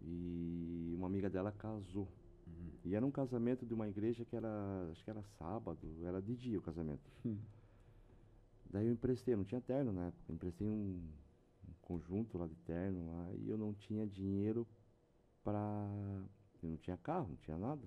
e 0.00 0.94
uma 0.96 1.06
amiga 1.06 1.28
dela 1.28 1.52
casou. 1.52 2.08
E 2.84 2.94
era 2.94 3.04
um 3.04 3.10
casamento 3.10 3.64
de 3.66 3.74
uma 3.74 3.88
igreja 3.88 4.24
que 4.24 4.34
era, 4.34 4.88
acho 4.90 5.04
que 5.04 5.10
era 5.10 5.22
sábado, 5.38 5.78
era 6.02 6.20
de 6.20 6.34
dia 6.34 6.58
o 6.58 6.62
casamento. 6.62 7.10
Hum. 7.24 7.38
Daí 8.70 8.86
eu 8.86 8.92
emprestei, 8.92 9.36
não 9.36 9.44
tinha 9.44 9.60
terno 9.60 9.92
na 9.92 10.06
época, 10.06 10.24
eu 10.28 10.34
emprestei 10.34 10.66
um, 10.66 11.00
um 11.68 11.72
conjunto 11.80 12.36
lá 12.36 12.46
de 12.46 12.56
terno 12.56 13.06
lá 13.06 13.32
e 13.34 13.48
eu 13.48 13.56
não 13.56 13.72
tinha 13.72 14.06
dinheiro 14.06 14.66
pra. 15.42 15.86
Eu 16.62 16.70
não 16.70 16.76
tinha 16.76 16.96
carro, 16.96 17.28
não 17.28 17.36
tinha 17.36 17.56
nada. 17.58 17.86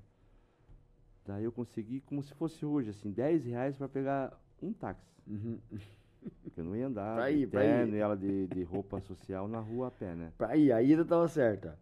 Daí 1.26 1.44
eu 1.44 1.52
consegui, 1.52 2.00
como 2.02 2.24
se 2.24 2.34
fosse 2.36 2.66
hoje, 2.66 2.92
assim, 2.92 3.12
10 3.12 3.46
reais 3.46 3.76
pra 3.76 3.90
pegar 3.90 4.40
um 4.66 4.74
táxi. 4.74 5.06
Uhum. 5.28 5.60
Porque 6.44 6.60
eu 6.60 6.64
não 6.66 6.76
ia 6.76 6.88
andar 6.88 7.16
Pra 7.16 7.32
de 7.32 7.38
ir, 7.38 7.48
pra 7.48 7.64
ir. 7.66 7.94
e 7.94 7.98
ela 7.98 8.16
de, 8.18 8.48
de 8.48 8.64
roupa 8.64 9.00
social 9.00 9.48
na 9.48 9.60
rua 9.60 9.88
a 9.88 9.92
pé, 9.92 10.16
né? 10.16 10.34
Pra 10.38 10.58
ir, 10.58 10.72
a 10.72 10.82
ida 10.82 11.06
tava 11.06 11.28
certa. 11.28 11.78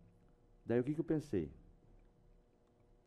Daí 0.66 0.80
o 0.80 0.84
que, 0.84 0.94
que 0.94 1.00
eu 1.00 1.06
pensei? 1.06 1.52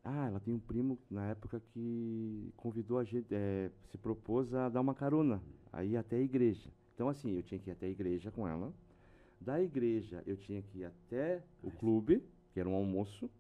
Ah, 0.03 0.27
ela 0.27 0.41
tem 0.41 0.55
um 0.55 0.59
primo 0.59 0.99
na 1.11 1.27
época 1.29 1.61
que 1.61 2.53
convidou 2.57 2.99
a 2.99 3.05
gente, 3.05 3.27
eh, 3.31 3.71
se 3.91 3.99
propôs 3.99 4.55
a 4.55 4.69
dar 4.69 4.81
uma 4.81 4.95
carona, 4.95 5.43
a 5.73 5.85
ir 5.85 5.97
até 5.97 6.17
a 6.17 6.21
igreja. 6.21 6.71
Então, 6.95 7.09
assim, 7.09 7.37
eu 7.37 7.43
tinha 7.43 7.59
que 7.61 7.69
ir 7.69 7.73
até 7.73 7.87
a 7.87 7.91
igreja 7.91 8.31
com 8.31 8.49
ela. 8.49 8.73
Da 9.41 9.61
igreja, 9.61 10.23
eu 10.27 10.37
tinha 10.37 10.63
que 10.63 10.79
ir 10.79 10.85
até 10.87 11.43
o 11.63 11.71
clube, 11.71 12.23
que 12.53 12.59
era 12.61 12.69
um 12.69 12.75
almoço, 12.75 13.31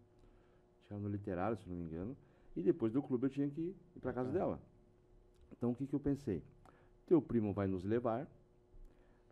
era 0.90 1.00
no 1.00 1.08
literário, 1.08 1.56
se 1.56 1.68
não 1.68 1.76
me 1.76 1.84
engano. 1.84 2.16
E 2.54 2.62
depois 2.62 2.92
do 2.92 3.02
clube, 3.02 3.26
eu 3.26 3.30
tinha 3.30 3.48
que 3.48 3.60
ir 3.96 4.00
para 4.00 4.12
casa 4.12 4.30
dela. 4.30 4.60
Então, 5.58 5.72
o 5.72 5.74
que, 5.74 5.86
que 5.86 5.94
eu 5.94 6.00
pensei? 6.00 6.42
Teu 7.04 7.20
primo 7.20 7.52
vai 7.52 7.66
nos 7.66 7.84
levar. 7.84 8.26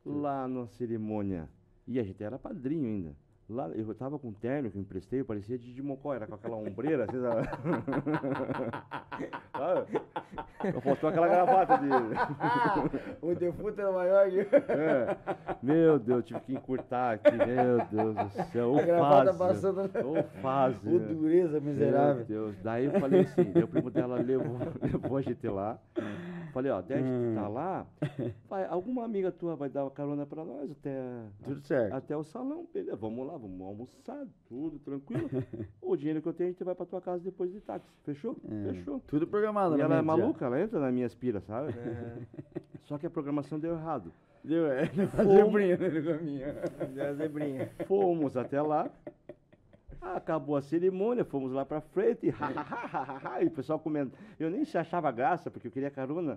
Lá 0.04 0.46
na 0.46 0.68
cerimônia, 0.68 1.48
e 1.86 1.98
a 1.98 2.02
gente 2.04 2.22
era 2.22 2.38
padrinho 2.38 2.86
ainda. 2.86 3.16
Lá, 3.48 3.68
eu 3.68 3.94
tava 3.94 4.18
com 4.18 4.28
um 4.28 4.32
terno 4.32 4.70
que 4.70 4.76
eu 4.76 4.82
emprestei, 4.82 5.20
eu 5.20 5.24
parecia 5.24 5.56
de 5.56 5.80
Mocó, 5.80 6.12
era 6.12 6.26
com 6.26 6.34
aquela 6.34 6.56
ombreira, 6.56 7.04
assim, 7.04 7.20
sabe? 7.20 7.46
Sabe? 9.56 10.00
Só 10.72 10.80
faltou 10.80 11.08
aquela 11.08 11.28
gravata 11.28 11.78
de. 11.78 11.88
o 13.22 13.34
defunto 13.34 13.80
era 13.80 13.92
maior 13.92 14.28
que... 14.28 14.40
É. 14.40 15.16
Meu 15.62 15.98
Deus, 15.98 16.24
tive 16.24 16.40
que 16.40 16.52
encurtar 16.54 17.14
aqui, 17.14 17.30
meu 17.32 17.78
Deus 17.86 18.14
do 18.14 18.42
céu. 18.52 18.72
O 18.72 18.78
A 18.78 18.82
gravata 18.82 19.32
fase. 19.32 19.38
passando... 19.38 19.80
O 20.04 20.22
fase. 20.42 20.88
O 20.88 20.98
dureza 20.98 21.60
miserável. 21.60 22.16
Meu 22.16 22.24
Deus. 22.26 22.56
Daí 22.62 22.86
eu 22.86 23.00
falei 23.00 23.20
assim, 23.20 23.42
o 23.62 23.68
primo 23.68 23.90
dela 23.90 24.16
levou, 24.16 24.58
levou 24.82 25.16
a 25.16 25.22
gente 25.22 25.46
lá. 25.48 25.78
Falei, 26.52 26.70
ó, 26.72 26.82
daí 26.82 26.98
a 26.98 27.02
gente 27.02 27.34
tá 27.34 27.48
lá, 27.48 27.86
vai, 28.48 28.64
alguma 28.66 29.04
amiga 29.04 29.30
tua 29.30 29.54
vai 29.56 29.68
dar 29.68 29.84
uma 29.84 29.90
carona 29.90 30.24
pra 30.24 30.44
nós 30.44 30.70
até, 30.70 30.98
Tudo 31.44 31.60
certo. 31.60 31.92
até 31.94 32.16
o 32.16 32.24
salão. 32.24 32.66
Beleza, 32.72 32.96
vamos 32.96 33.26
lá, 33.26 33.35
vamos 33.36 33.60
almoçar, 33.60 34.26
tudo 34.48 34.78
tranquilo. 34.78 35.28
o 35.80 35.96
dinheiro 35.96 36.22
que 36.22 36.28
eu 36.28 36.32
tenho, 36.32 36.48
a 36.48 36.52
gente 36.52 36.64
vai 36.64 36.74
pra 36.74 36.86
tua 36.86 37.00
casa 37.00 37.22
depois 37.22 37.52
de 37.52 37.60
táxi. 37.60 37.88
Fechou? 38.04 38.36
É, 38.48 38.72
Fechou. 38.72 39.00
Tudo 39.06 39.26
programado. 39.26 39.74
E 39.74 39.78
na 39.78 39.84
ela 39.84 39.94
é 39.94 40.02
mente 40.02 40.06
já. 40.06 40.16
maluca, 40.16 40.44
ela 40.46 40.60
entra 40.60 40.80
nas 40.80 40.92
minhas 40.92 41.14
piras, 41.14 41.44
sabe? 41.44 41.74
Só 42.84 42.98
que 42.98 43.06
a 43.06 43.10
programação 43.10 43.58
deu 43.58 43.74
errado. 43.74 44.12
Deu, 44.44 44.66
é. 44.70 44.86
Fomos. 45.16 45.36
Zebrinha 45.36 45.76
no 45.76 46.04
caminho. 46.04 46.46
Deu 46.94 47.04
a 47.06 47.12
zebrinha. 47.14 47.70
Fomos 47.86 48.36
até 48.36 48.62
lá. 48.62 48.88
Acabou 50.14 50.56
a 50.56 50.62
cerimônia, 50.62 51.24
fomos 51.24 51.52
lá 51.52 51.64
pra 51.64 51.80
frente, 51.80 52.26
e, 53.40 53.44
e 53.44 53.46
o 53.46 53.50
pessoal 53.50 53.78
comendo. 53.78 54.12
Eu 54.38 54.50
nem 54.50 54.64
se 54.64 54.76
achava 54.78 55.10
graça, 55.10 55.50
porque 55.50 55.66
eu 55.68 55.70
queria 55.72 55.90
carona. 55.90 56.36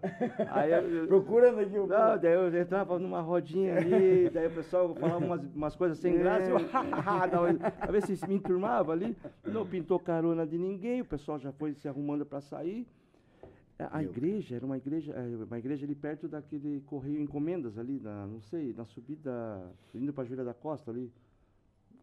Aí 0.52 0.72
eu, 0.72 0.82
eu- 0.90 1.08
Procurando 1.08 1.60
aqui 1.60 1.78
o... 1.78 1.88
não, 1.88 2.18
daí 2.18 2.34
eu 2.34 2.56
entrava 2.62 2.98
numa 3.00 3.22
rodinha 3.22 3.76
ali, 3.78 4.30
daí 4.30 4.48
o 4.48 4.52
pessoal 4.56 4.94
falava 4.96 5.24
umas, 5.26 5.42
umas 5.56 5.76
coisas 5.76 5.98
sem 6.00 6.18
graça, 6.18 6.50
eu, 6.50 6.58
ha, 6.74 6.80
ha, 6.80 7.24
ha, 7.24 7.28
dava- 7.28 7.48
a 7.80 7.92
ver 7.92 8.02
se 8.06 8.28
me 8.28 8.36
enturmava 8.36 8.92
ali. 8.92 9.16
Não 9.46 9.66
pintou 9.66 10.00
carona 10.00 10.46
de 10.46 10.58
ninguém, 10.58 11.02
o 11.02 11.06
pessoal 11.06 11.38
já 11.40 11.52
foi 11.52 11.74
se 11.74 11.88
arrumando 11.88 12.26
para 12.26 12.42
sair. 12.42 12.88
A 13.78 13.98
a 13.98 14.02
Meu. 14.02 14.10
igreja 14.10 14.58
era 14.58 14.66
uma 14.66 14.76
igreja, 14.78 15.14
é, 15.14 15.44
uma 15.46 15.58
igreja 15.58 15.86
ali 15.86 15.96
perto 15.96 16.28
daquele 16.28 16.82
correio 16.82 17.22
encomendas 17.22 17.78
ali, 17.78 17.98
na, 18.00 18.28
não 18.28 18.42
sei, 18.42 18.74
na 18.74 18.84
subida, 18.86 19.72
indo 19.96 20.12
para 20.12 20.26
Júlia 20.26 20.44
da 20.44 20.54
Costa 20.54 20.92
ali. 20.92 21.10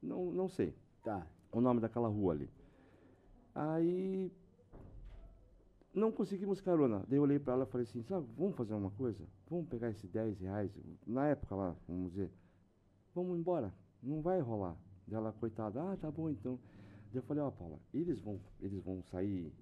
Não, 0.02 0.24
não 0.32 0.48
sei 0.48 0.72
Tá. 1.04 1.24
O 1.52 1.60
nome 1.60 1.80
daquela 1.80 2.08
rua 2.08 2.32
ali. 2.34 2.50
Aí 3.54 4.30
não 5.94 6.12
conseguimos 6.12 6.60
carona. 6.60 7.04
Daí 7.08 7.18
eu 7.18 7.22
olhei 7.22 7.38
para 7.38 7.54
ela 7.54 7.64
e 7.64 7.66
falei 7.66 7.84
assim, 7.86 8.02
sabe, 8.02 8.26
vamos 8.36 8.54
fazer 8.56 8.74
uma 8.74 8.90
coisa? 8.90 9.24
Vamos 9.48 9.66
pegar 9.68 9.88
esses 9.90 10.10
10 10.10 10.40
reais, 10.40 10.70
na 11.06 11.26
época 11.28 11.54
lá, 11.54 11.74
vamos 11.88 12.10
dizer, 12.12 12.30
vamos 13.14 13.38
embora, 13.38 13.72
não 14.02 14.20
vai 14.20 14.40
rolar. 14.40 14.76
Daí 15.06 15.16
ela, 15.16 15.32
coitada, 15.32 15.80
ah, 15.82 15.96
tá 15.96 16.10
bom 16.10 16.28
então. 16.28 16.58
Daí 17.12 17.18
eu 17.18 17.22
falei, 17.22 17.42
ó, 17.42 17.50
Paula, 17.50 17.78
eles 17.94 18.20
vão, 18.20 18.38
eles 18.60 18.82
vão 18.82 19.02
sair. 19.04 19.52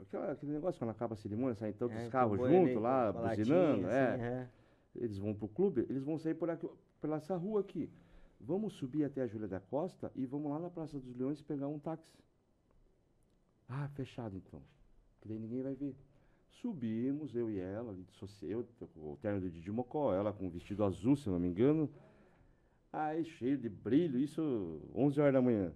Aquela, 0.00 0.32
aquele 0.32 0.52
negócio 0.52 0.78
quando 0.78 0.90
acaba 0.92 1.12
a 1.12 1.16
cerimônia, 1.16 1.54
saem 1.56 1.74
todos 1.74 1.94
É, 1.94 2.04
os 2.04 2.08
carros 2.08 2.38
boi 2.38 2.48
ali, 2.48 2.58
junto 2.68 2.74
com- 2.74 2.80
lá, 2.80 3.12
buzinando, 3.12 3.86
é 3.88 4.14
assim, 4.14 4.22
é. 4.22 4.48
eles 4.94 5.18
vão 5.18 5.34
pro 5.34 5.46
clube, 5.48 5.84
eles 5.90 6.02
vão 6.02 6.16
sair 6.18 6.34
por 6.34 6.48
aqui, 6.48 6.66
pela 7.02 7.16
essa 7.16 7.36
rua 7.36 7.60
aqui. 7.60 7.90
Vamos 8.40 8.72
subir 8.74 9.04
até 9.04 9.20
a 9.20 9.26
Júlia 9.26 9.46
da 9.46 9.60
Costa 9.60 10.10
e 10.14 10.24
vamos 10.24 10.50
lá 10.50 10.58
na 10.58 10.70
Praça 10.70 10.98
dos 10.98 11.14
Leões 11.14 11.42
pegar 11.42 11.68
um 11.68 11.78
táxi. 11.78 12.18
Ah, 13.68 13.88
fechado 13.88 14.36
então. 14.36 14.62
Que 15.20 15.28
daí 15.28 15.38
ninguém 15.38 15.62
vai 15.62 15.74
ver. 15.74 15.94
Subimos, 16.48 17.34
eu 17.34 17.50
e 17.50 17.58
ela, 17.58 17.92
ali 17.92 18.02
de 18.02 18.50
eu 18.50 18.66
o 18.96 19.16
terno 19.20 19.40
de 19.40 19.50
Didi 19.50 19.70
Mocó, 19.70 20.14
ela 20.14 20.32
com 20.32 20.46
um 20.46 20.50
vestido 20.50 20.82
azul, 20.82 21.14
se 21.16 21.26
eu 21.26 21.32
não 21.34 21.40
me 21.40 21.48
engano. 21.48 21.88
Aí 22.92 23.24
cheio 23.24 23.56
de 23.56 23.68
brilho, 23.68 24.18
isso 24.18 24.80
11 24.94 25.20
horas 25.20 25.34
da 25.34 25.42
manhã. 25.42 25.72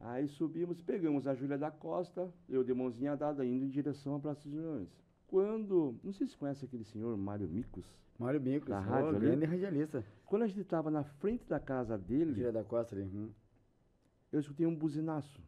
Aí 0.00 0.26
subimos, 0.28 0.82
pegamos 0.82 1.26
a 1.26 1.34
Júlia 1.34 1.56
da 1.56 1.70
Costa, 1.70 2.32
eu 2.48 2.64
de 2.64 2.74
mãozinha 2.74 3.16
dada, 3.16 3.44
indo 3.46 3.64
em 3.64 3.68
direção 3.68 4.16
à 4.16 4.20
Praça 4.20 4.48
dos 4.48 4.58
Leões. 4.58 4.88
Quando, 5.26 5.98
não 6.02 6.12
sei 6.12 6.26
se 6.26 6.32
você 6.32 6.38
conhece 6.38 6.64
aquele 6.64 6.84
senhor 6.84 7.16
Mário 7.16 7.48
Micos, 7.48 7.86
Mário 8.18 8.40
Bicos, 8.40 8.68
Da 8.68 8.80
rádio 8.80 9.08
ali? 9.16 9.26
grande 9.26 9.44
radialista. 9.44 10.04
Quando 10.26 10.42
a 10.42 10.46
gente 10.46 10.60
estava 10.60 10.90
na 10.90 11.04
frente 11.04 11.46
da 11.48 11.58
casa 11.60 11.98
dele, 11.98 12.34
Tira 12.34 12.52
da 12.52 12.64
costa 12.64 12.94
ali. 12.94 13.04
hum. 13.04 13.30
eu 14.32 14.40
escutei 14.40 14.66
um 14.66 14.74
buzinaço. 14.74 15.42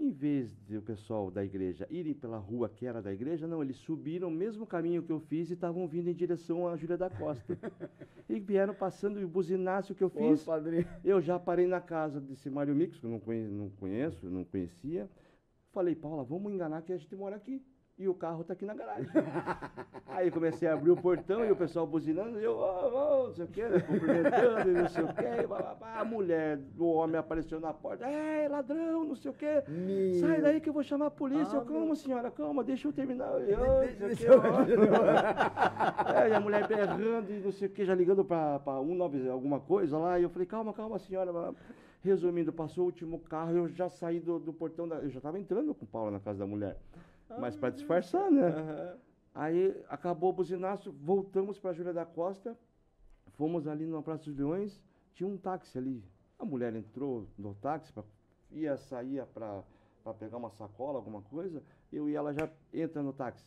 Em 0.00 0.12
vez 0.12 0.56
de 0.64 0.76
o 0.76 0.82
pessoal 0.82 1.28
da 1.28 1.44
igreja 1.44 1.84
irem 1.90 2.14
pela 2.14 2.38
rua 2.38 2.68
que 2.68 2.86
era 2.86 3.02
da 3.02 3.12
igreja, 3.12 3.48
não, 3.48 3.60
eles 3.60 3.76
subiram 3.78 4.28
o 4.28 4.30
mesmo 4.30 4.64
caminho 4.64 5.02
que 5.02 5.10
eu 5.10 5.18
fiz 5.18 5.50
e 5.50 5.54
estavam 5.54 5.88
vindo 5.88 6.08
em 6.08 6.14
direção 6.14 6.68
à 6.68 6.76
Júlia 6.76 6.96
da 6.96 7.10
Costa. 7.10 7.58
e 8.28 8.38
vieram 8.38 8.72
passando 8.74 9.20
o 9.20 9.26
buzinaço 9.26 9.96
que 9.96 10.04
eu 10.04 10.06
Ô, 10.06 10.10
fiz. 10.10 10.44
padrinho. 10.44 10.86
Eu 11.04 11.20
já 11.20 11.36
parei 11.36 11.66
na 11.66 11.80
casa 11.80 12.20
desse 12.20 12.48
Mário 12.48 12.76
Mix, 12.76 12.96
que 13.00 13.06
eu 13.06 13.10
não 13.10 13.18
conheço, 13.70 14.30
não 14.30 14.44
conhecia. 14.44 15.10
Falei, 15.72 15.96
Paula, 15.96 16.22
vamos 16.22 16.52
enganar 16.52 16.82
que 16.82 16.92
a 16.92 16.96
gente 16.96 17.16
mora 17.16 17.34
aqui. 17.34 17.60
E 17.98 18.06
o 18.06 18.14
carro 18.14 18.44
tá 18.44 18.52
aqui 18.52 18.64
na 18.64 18.74
garagem. 18.74 19.08
Aí 20.06 20.30
comecei 20.30 20.68
a 20.68 20.74
abrir 20.74 20.90
o 20.92 20.96
portão 20.96 21.44
e 21.44 21.50
o 21.50 21.56
pessoal 21.56 21.84
buzinando, 21.84 22.38
e 22.38 22.44
eu, 22.44 22.52
ô, 22.56 22.62
ô, 23.24 23.26
não 23.26 23.34
sei 23.34 23.44
o 23.44 23.48
quê, 23.48 23.68
né, 23.68 23.80
cumprimentando, 23.80 24.70
e 24.70 24.72
não 24.74 24.88
sei 24.88 25.02
o 25.04 25.08
quê. 25.14 25.46
blá, 25.48 25.58
blá, 25.58 25.74
blá. 25.74 26.00
A 26.00 26.04
mulher, 26.04 26.60
o 26.78 26.92
homem 26.92 27.16
apareceu 27.16 27.58
na 27.58 27.74
porta, 27.74 28.06
é, 28.06 28.46
ladrão, 28.48 29.04
não 29.04 29.16
sei 29.16 29.32
o 29.32 29.34
quê. 29.34 29.64
Meu. 29.66 30.14
Sai 30.20 30.40
daí 30.40 30.60
que 30.60 30.68
eu 30.68 30.72
vou 30.72 30.84
chamar 30.84 31.06
a 31.06 31.10
polícia. 31.10 31.58
Ah, 31.58 31.62
eu, 31.62 31.66
calma, 31.66 31.96
senhora, 31.96 32.30
calma, 32.30 32.62
deixa 32.62 32.86
eu 32.86 32.92
terminar. 32.92 33.32
Eu, 33.40 33.80
Deixa- 33.98 34.16
quê, 34.16 34.26
eu-. 34.30 34.42
É, 36.14 36.28
e 36.28 36.34
a 36.34 36.40
mulher 36.40 36.68
berrando 36.68 37.32
e 37.32 37.40
não 37.40 37.50
sei 37.50 37.66
o 37.66 37.70
que, 37.70 37.84
já 37.84 37.94
ligando 37.96 38.24
para 38.24 38.60
190 38.64 39.30
alguma 39.32 39.58
coisa 39.58 39.98
lá. 39.98 40.20
E 40.20 40.22
eu 40.22 40.30
falei, 40.30 40.46
calma, 40.46 40.72
calma, 40.72 40.98
senhora. 41.00 41.32
blá, 41.32 41.50
blá. 41.50 41.54
Resumindo, 42.00 42.52
passou 42.52 42.84
o 42.84 42.86
último 42.86 43.18
carro, 43.18 43.50
eu 43.56 43.68
já 43.68 43.88
saí 43.88 44.20
do, 44.20 44.38
do 44.38 44.52
portão 44.52 44.86
da. 44.86 44.96
Eu 44.96 45.10
já 45.10 45.18
estava 45.18 45.36
entrando 45.38 45.74
com 45.74 45.84
o 45.84 45.88
Paulo 45.88 46.12
na 46.12 46.20
casa 46.20 46.38
da 46.38 46.46
mulher. 46.46 46.76
Mas 47.36 47.56
para 47.56 47.70
disfarçar, 47.70 48.30
né? 48.30 48.48
Aham. 48.48 48.96
Aí 49.34 49.84
acabou 49.88 50.30
o 50.30 50.32
buzinaço, 50.32 50.90
voltamos 50.92 51.58
para 51.58 51.72
Júlia 51.72 51.92
da 51.92 52.04
Costa, 52.04 52.58
fomos 53.34 53.68
ali 53.68 53.86
na 53.86 54.02
Praça 54.02 54.24
dos 54.24 54.36
Leões, 54.36 54.82
tinha 55.14 55.28
um 55.28 55.36
táxi 55.36 55.78
ali. 55.78 56.02
A 56.38 56.44
mulher 56.44 56.74
entrou 56.74 57.28
no 57.38 57.54
táxi, 57.54 57.92
pra, 57.92 58.02
ia 58.50 58.76
sair 58.76 59.24
para 59.26 59.62
pegar 60.18 60.38
uma 60.38 60.50
sacola, 60.50 60.98
alguma 60.98 61.22
coisa, 61.22 61.62
eu 61.92 62.08
e 62.08 62.16
ela 62.16 62.32
já 62.32 62.50
entra 62.72 63.02
no 63.02 63.12
táxi. 63.12 63.44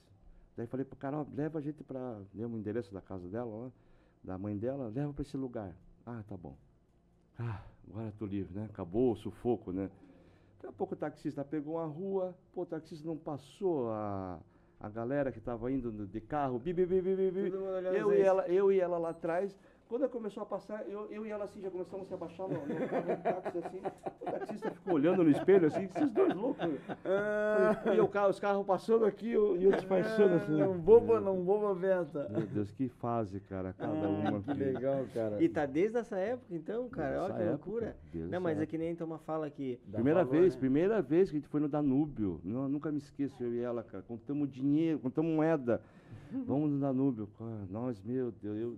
Daí 0.55 0.67
falei 0.67 0.85
pro 0.85 0.95
cara, 0.95 1.17
ó, 1.17 1.25
leva 1.33 1.59
a 1.59 1.61
gente 1.61 1.83
para, 1.83 2.21
deu 2.33 2.49
o 2.49 2.57
endereço 2.57 2.93
da 2.93 3.01
casa 3.01 3.27
dela, 3.27 3.65
lá, 3.65 3.71
da 4.23 4.37
mãe 4.37 4.57
dela, 4.57 4.87
leva 4.87 5.11
para 5.11 5.23
esse 5.23 5.35
lugar. 5.35 5.75
Ah, 6.05 6.23
tá 6.27 6.37
bom. 6.37 6.55
Ah, 7.37 7.63
agora 7.89 8.13
tô 8.17 8.25
livre, 8.25 8.53
né? 8.53 8.65
Acabou 8.69 9.11
o 9.11 9.15
sufoco, 9.15 9.71
né? 9.71 9.89
Daqui 10.61 10.67
a 10.67 10.77
pouco 10.77 10.93
o 10.93 10.97
taxista 10.97 11.43
pegou 11.43 11.77
uma 11.77 11.87
rua, 11.87 12.35
pô, 12.53 12.61
o 12.61 12.65
taxista 12.67 13.07
não 13.07 13.17
passou 13.17 13.89
a, 13.89 14.39
a 14.79 14.89
galera 14.89 15.31
que 15.31 15.39
estava 15.39 15.71
indo 15.71 15.91
de 16.05 16.21
carro, 16.21 16.59
bi, 16.59 16.71
bi, 16.71 16.85
bi, 16.85 17.01
bi, 17.01 17.15
bi, 17.15 17.31
bi. 17.31 17.51
Eu, 17.97 18.13
e 18.13 18.21
ela, 18.21 18.47
eu 18.47 18.71
e 18.71 18.79
ela 18.79 18.99
lá 18.99 19.09
atrás. 19.09 19.57
Quando 19.91 20.07
começou 20.07 20.43
a 20.43 20.45
passar, 20.45 20.87
eu, 20.87 21.11
eu 21.11 21.25
e 21.25 21.29
ela 21.29 21.43
assim, 21.43 21.59
já 21.59 21.69
começamos 21.69 22.05
a 22.05 22.07
se 22.07 22.13
abaixar 22.13 22.47
no, 22.47 22.53
no 22.65 22.87
carro 22.87 23.13
do 23.13 23.23
táxi, 23.23 23.57
assim. 23.57 23.81
O 24.21 24.31
taxista 24.31 24.71
ficou 24.71 24.93
olhando 24.93 25.21
no 25.21 25.29
espelho, 25.29 25.67
assim, 25.67 25.83
esses 25.83 26.09
dois 26.11 26.33
loucos. 26.33 26.65
E 27.93 27.99
o 27.99 28.07
carro, 28.07 28.29
os 28.29 28.39
carros 28.39 28.65
passando 28.65 29.03
aqui 29.03 29.27
e 29.27 29.33
eu, 29.33 29.57
eu 29.57 29.71
disfarçando, 29.73 30.35
assim. 30.35 30.57
Não 30.57 30.79
boba, 30.79 31.19
não 31.19 31.43
boba 31.43 31.75
venta. 31.75 32.29
Meu 32.29 32.47
Deus, 32.47 32.71
que 32.71 32.87
fase, 32.87 33.41
cara, 33.41 33.73
cada 33.73 34.07
uma. 34.07 34.37
Ah, 34.37 34.41
que 34.41 34.53
filho. 34.53 34.73
legal, 34.73 35.05
cara. 35.13 35.43
E 35.43 35.49
tá 35.49 35.65
desde 35.65 35.97
essa 35.97 36.15
época, 36.17 36.55
então, 36.55 36.87
cara, 36.87 37.23
olha 37.23 37.33
que 37.33 37.41
época, 37.41 37.49
loucura. 37.49 37.97
desde 38.13 38.31
Não, 38.31 38.39
mas 38.39 38.59
é 38.59 38.61
época. 38.61 38.67
que 38.67 38.77
nem 38.77 38.95
Toma 38.95 39.19
fala 39.19 39.49
que. 39.49 39.77
Dá 39.87 39.95
Primeira 39.95 40.23
valor, 40.23 40.39
vez, 40.39 40.53
né? 40.53 40.59
primeira 40.61 41.01
vez 41.01 41.29
que 41.29 41.35
a 41.35 41.39
gente 41.41 41.49
foi 41.49 41.59
no 41.59 41.67
Danúbio. 41.67 42.39
Não, 42.45 42.69
nunca 42.69 42.89
me 42.93 42.99
esqueço, 42.99 43.43
eu 43.43 43.53
e 43.53 43.59
ela, 43.59 43.83
cara. 43.83 44.01
Contamos 44.07 44.49
dinheiro, 44.49 44.99
contamos 44.99 45.35
moeda. 45.35 45.81
Vamos 46.47 46.71
no 46.71 46.79
Danúbio. 46.79 47.27
Cara, 47.37 47.67
nós, 47.69 48.01
meu 48.01 48.31
Deus, 48.31 48.57
eu, 48.57 48.77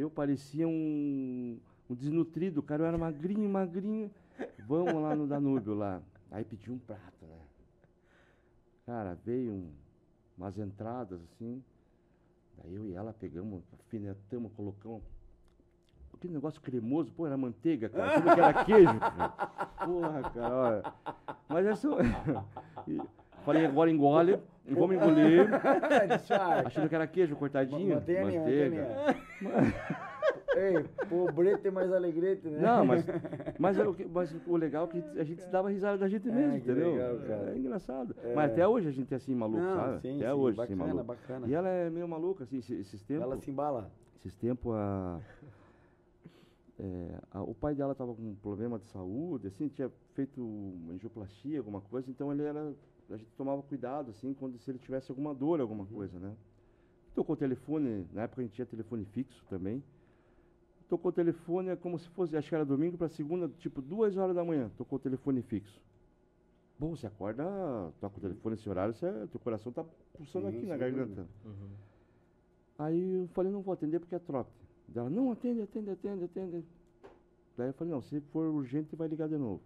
eu 0.00 0.10
parecia 0.10 0.66
um, 0.66 1.58
um 1.88 1.94
desnutrido, 1.94 2.62
cara. 2.62 2.82
Eu 2.82 2.86
era 2.86 2.98
magrinho, 2.98 3.48
magrinho. 3.48 4.10
Vamos 4.66 4.94
lá 5.02 5.14
no 5.14 5.26
Danúbio 5.26 5.74
lá. 5.74 6.00
Aí 6.30 6.44
pedi 6.44 6.70
um 6.70 6.78
prato, 6.78 7.26
né? 7.26 7.38
Cara, 8.86 9.14
veio 9.24 9.52
um- 9.52 9.72
umas 10.36 10.58
entradas 10.58 11.20
assim. 11.22 11.62
Daí 12.58 12.74
eu 12.74 12.86
e 12.88 12.94
ela 12.94 13.12
pegamos, 13.12 13.62
afinetamos, 13.80 14.52
colocamos. 14.54 15.02
Aquele 16.14 16.34
negócio 16.34 16.60
cremoso, 16.60 17.10
pô, 17.12 17.26
era 17.26 17.36
manteiga, 17.36 17.88
cara. 17.88 18.14
Tudo 18.20 18.34
que 18.34 18.40
era 18.40 18.64
queijo. 18.64 18.98
Cara. 19.00 19.28
Porra, 19.84 20.30
cara, 20.30 20.54
olha. 20.56 20.94
Mas 21.48 21.66
essa. 21.66 21.88
Falei, 23.44 23.66
agora 23.66 23.90
engole, 23.90 24.38
vamos 24.68 24.96
engolir. 24.96 25.48
Achando 26.64 26.88
que 26.88 26.94
era 26.94 27.06
queijo 27.06 27.36
cortadinho. 27.36 27.96
Manteiga. 27.96 28.22
mantenha 28.24 28.64
a 28.64 28.68
linha. 28.68 28.86
Ei, 30.54 30.84
pobrete 31.08 31.70
mais 31.70 31.90
alegrete, 31.90 32.46
né? 32.46 32.58
Não, 32.60 32.84
mas, 32.84 33.04
mas, 33.58 33.78
é 33.78 33.88
o 33.88 33.96
mas 34.12 34.36
o 34.46 34.54
legal 34.56 34.84
é 34.84 34.88
que 34.88 35.18
a 35.18 35.24
gente 35.24 35.44
dava 35.46 35.70
risada 35.70 35.96
da 35.96 36.08
gente 36.08 36.28
É, 36.28 36.32
mesmo, 36.32 36.52
que 36.60 36.70
entendeu? 36.70 36.92
legal. 36.92 37.48
É 37.48 37.56
engraçado. 37.56 38.14
É. 38.22 38.34
Mas 38.34 38.52
até 38.52 38.68
hoje 38.68 38.86
a 38.86 38.90
gente 38.90 39.12
é 39.14 39.16
assim 39.16 39.34
maluco, 39.34 39.62
Não, 39.62 39.76
sabe? 39.76 40.00
sim, 40.02 40.16
até 40.18 40.26
sim, 40.26 40.32
hoje, 40.38 40.60
assim, 40.60 40.76
bacana, 40.76 40.94
maluco. 40.94 41.04
bacana. 41.06 41.46
E 41.48 41.54
ela 41.54 41.68
é 41.68 41.88
meio 41.88 42.06
maluca, 42.06 42.44
assim, 42.44 42.58
esses, 42.58 42.80
esses 42.80 43.02
tempos. 43.02 43.24
Ela 43.24 43.38
se 43.38 43.50
embala. 43.50 43.90
Esses 44.18 44.34
tempos, 44.36 44.74
a, 44.76 45.18
é, 46.82 47.20
a- 47.30 47.42
o 47.42 47.54
pai 47.54 47.74
dela 47.76 47.92
estava 47.92 48.12
com 48.12 48.22
um 48.22 48.34
problema 48.34 48.76
de 48.78 48.86
saúde, 48.86 49.46
assim, 49.46 49.68
tinha 49.68 49.88
feito 50.14 50.42
uma 50.42 50.94
angioplastia, 50.94 51.58
alguma 51.58 51.80
coisa, 51.80 52.10
então 52.10 52.32
ele 52.32 52.42
era, 52.42 52.74
a 53.08 53.16
gente 53.16 53.30
tomava 53.36 53.62
cuidado, 53.62 54.10
assim, 54.10 54.34
quando 54.34 54.58
se 54.58 54.68
ele 54.70 54.80
tivesse 54.80 55.10
alguma 55.10 55.32
dor, 55.32 55.60
alguma 55.60 55.86
coisa, 55.86 56.18
né? 56.18 56.34
Tocou 57.14 57.34
o 57.34 57.38
telefone, 57.38 58.06
na 58.12 58.22
época 58.22 58.40
a 58.40 58.44
gente 58.44 58.54
tinha 58.54 58.66
telefone 58.66 59.04
fixo 59.04 59.44
também. 59.48 59.82
Tocou 60.88 61.10
o 61.10 61.12
telefone, 61.12 61.68
é 61.68 61.76
como 61.76 61.98
se 61.98 62.08
fosse, 62.10 62.36
acho 62.36 62.48
que 62.48 62.54
era 62.54 62.64
domingo 62.64 62.98
para 62.98 63.08
segunda, 63.08 63.48
tipo 63.58 63.80
duas 63.80 64.16
horas 64.16 64.34
da 64.34 64.44
manhã, 64.44 64.70
tocou 64.76 64.96
o 64.96 65.00
telefone 65.00 65.40
fixo. 65.42 65.80
Bom, 66.78 66.96
você 66.96 67.06
acorda, 67.06 67.44
toca 68.00 68.18
o 68.18 68.20
telefone 68.20 68.56
nesse 68.56 68.68
horário, 68.68 68.92
você, 68.92 69.06
teu 69.28 69.38
coração 69.38 69.70
tá 69.70 69.84
pulsando 70.14 70.48
Sim, 70.50 70.56
aqui 70.56 70.66
na 70.66 70.76
sem 70.76 70.80
garganta. 70.80 71.28
Uhum. 71.44 71.70
Aí 72.78 73.14
eu 73.14 73.28
falei, 73.28 73.52
não 73.52 73.62
vou 73.62 73.72
atender 73.72 74.00
porque 74.00 74.14
é 74.14 74.18
trote. 74.18 74.50
Ela, 74.94 75.08
não, 75.08 75.32
atende, 75.32 75.62
atende, 75.62 75.90
atende, 75.90 76.24
atende. 76.24 76.64
Daí 77.56 77.68
eu 77.68 77.74
falei, 77.74 77.92
não, 77.92 78.02
se 78.02 78.20
for 78.20 78.46
urgente, 78.48 78.96
vai 78.96 79.08
ligar 79.08 79.28
de 79.28 79.36
novo. 79.36 79.62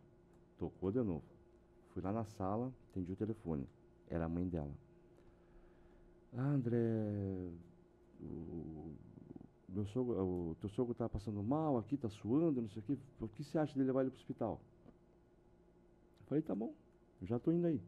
Tocou 0.58 0.90
de 0.90 1.02
novo. 1.02 1.24
Fui 1.92 2.02
lá 2.02 2.12
na 2.12 2.24
sala, 2.24 2.72
atendi 2.90 3.12
o 3.12 3.16
telefone. 3.16 3.68
Era 4.08 4.24
a 4.24 4.28
mãe 4.28 4.46
dela. 4.46 4.72
Ah, 6.36 6.50
André, 6.50 6.76
o, 8.20 8.94
meu 9.68 9.86
sogro, 9.86 10.20
o 10.22 10.56
teu 10.60 10.68
sogro 10.70 10.94
tá 10.94 11.08
passando 11.08 11.42
mal 11.42 11.78
aqui, 11.78 11.96
tá 11.96 12.08
suando, 12.08 12.62
não 12.62 12.68
sei 12.68 12.80
o 12.80 12.82
quê. 12.82 12.98
O 13.20 13.28
que 13.28 13.42
você 13.42 13.58
acha 13.58 13.74
de 13.74 13.82
levar 13.82 14.02
ele 14.02 14.10
pro 14.10 14.18
hospital? 14.18 14.60
Eu 16.20 16.26
falei, 16.26 16.42
tá 16.42 16.54
bom, 16.54 16.74
já 17.22 17.38
tô 17.38 17.52
indo 17.52 17.66
aí. 17.66 17.80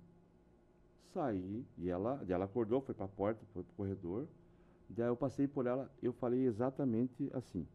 Saí, 1.12 1.64
e 1.76 1.88
ela, 1.88 2.22
e 2.26 2.32
ela 2.32 2.44
acordou, 2.44 2.80
foi 2.80 2.94
pra 2.94 3.08
porta, 3.08 3.44
foi 3.52 3.62
pro 3.62 3.74
corredor. 3.74 4.26
Daí 4.88 5.06
eu 5.06 5.16
passei 5.16 5.46
por 5.46 5.66
ela, 5.66 5.90
eu 6.02 6.12
falei 6.12 6.46
exatamente 6.46 7.30
assim: 7.34 7.66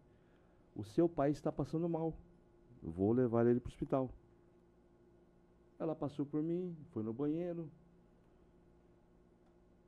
O 0.76 0.84
seu 0.84 1.08
pai 1.08 1.32
está 1.32 1.52
passando 1.52 1.88
mal. 1.88 2.14
Eu 2.82 2.92
vou 2.92 3.12
levar 3.12 3.46
ele 3.46 3.60
para 3.60 3.70
o 3.70 3.72
hospital. 3.72 4.10
Ela 5.80 5.96
passou 5.96 6.26
por 6.26 6.42
mim, 6.42 6.76
foi 6.92 7.04
no 7.04 7.14
banheiro. 7.14 7.70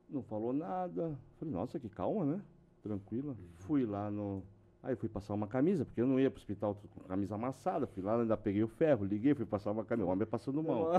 Não 0.08 0.22
falou 0.22 0.52
nada. 0.52 1.18
Falei, 1.38 1.52
nossa, 1.52 1.80
que 1.80 1.88
calma, 1.88 2.24
né? 2.24 2.42
Tranquila. 2.82 3.36
Fui 3.54 3.84
lá 3.84 4.10
no. 4.10 4.42
Aí 4.82 4.94
fui 4.94 5.08
passar 5.08 5.34
uma 5.34 5.48
camisa, 5.48 5.84
porque 5.84 6.00
eu 6.00 6.06
não 6.06 6.20
ia 6.20 6.30
para 6.30 6.38
o 6.38 6.40
hospital 6.40 6.76
com 6.94 7.00
camisa 7.08 7.34
amassada. 7.34 7.88
Fui 7.88 8.02
lá, 8.02 8.20
ainda 8.20 8.36
peguei 8.36 8.62
o 8.62 8.68
ferro, 8.68 9.04
liguei, 9.04 9.34
fui 9.34 9.44
passar 9.44 9.72
uma 9.72 9.84
camisa. 9.84 10.06
O 10.06 10.12
homem 10.12 10.26
passando 10.26 10.62
mal. 10.62 10.92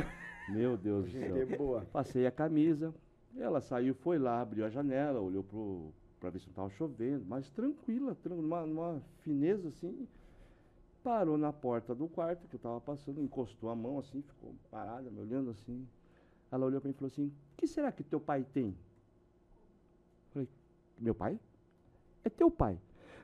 Meu 0.50 0.76
Deus 0.76 1.06
do 1.06 1.12
céu. 1.12 1.38
Gente 1.38 1.58
boa. 1.58 1.86
Passei 1.86 2.28
a 2.28 2.32
camisa, 2.32 2.94
ela 3.38 3.62
saiu, 3.62 3.96
foi 3.96 4.18
lá, 4.18 4.42
abriu 4.42 4.66
a 4.66 4.70
janela, 4.70 5.22
olhou 5.22 5.44
pro, 5.44 5.94
pra 6.20 6.30
ver 6.30 6.40
se 6.40 6.46
não 6.48 6.52
estava 6.52 6.70
chovendo, 6.72 7.26
mas 7.28 7.50
tranquila, 7.52 8.16
tran- 8.16 8.36
numa, 8.36 8.66
numa 8.66 9.02
fineza 9.22 9.68
assim. 9.70 10.08
Parou 11.04 11.38
na 11.38 11.54
porta 11.54 11.96
do 11.96 12.08
quarto 12.08 12.48
que 12.48 12.56
eu 12.56 12.58
estava 12.58 12.82
passando, 12.82 13.22
encostou 13.22 13.70
a 13.70 13.76
mão 13.76 14.00
assim, 14.00 14.22
ficou 14.22 14.54
parada, 14.70 15.10
me 15.10 15.22
olhando 15.22 15.52
assim. 15.52 15.88
Ela 16.52 16.66
olhou 16.66 16.82
para 16.82 16.88
mim 16.90 16.94
e 16.96 16.98
falou 16.98 17.08
assim: 17.12 17.28
O 17.28 17.58
que 17.58 17.68
será 17.68 17.92
que 17.92 18.04
teu 18.04 18.20
pai 18.20 18.46
tem? 18.54 18.76
Falei: 20.34 20.48
Meu 20.98 21.14
pai? 21.16 21.40
É 22.26 22.30
teu 22.30 22.50
pai. 22.52 22.78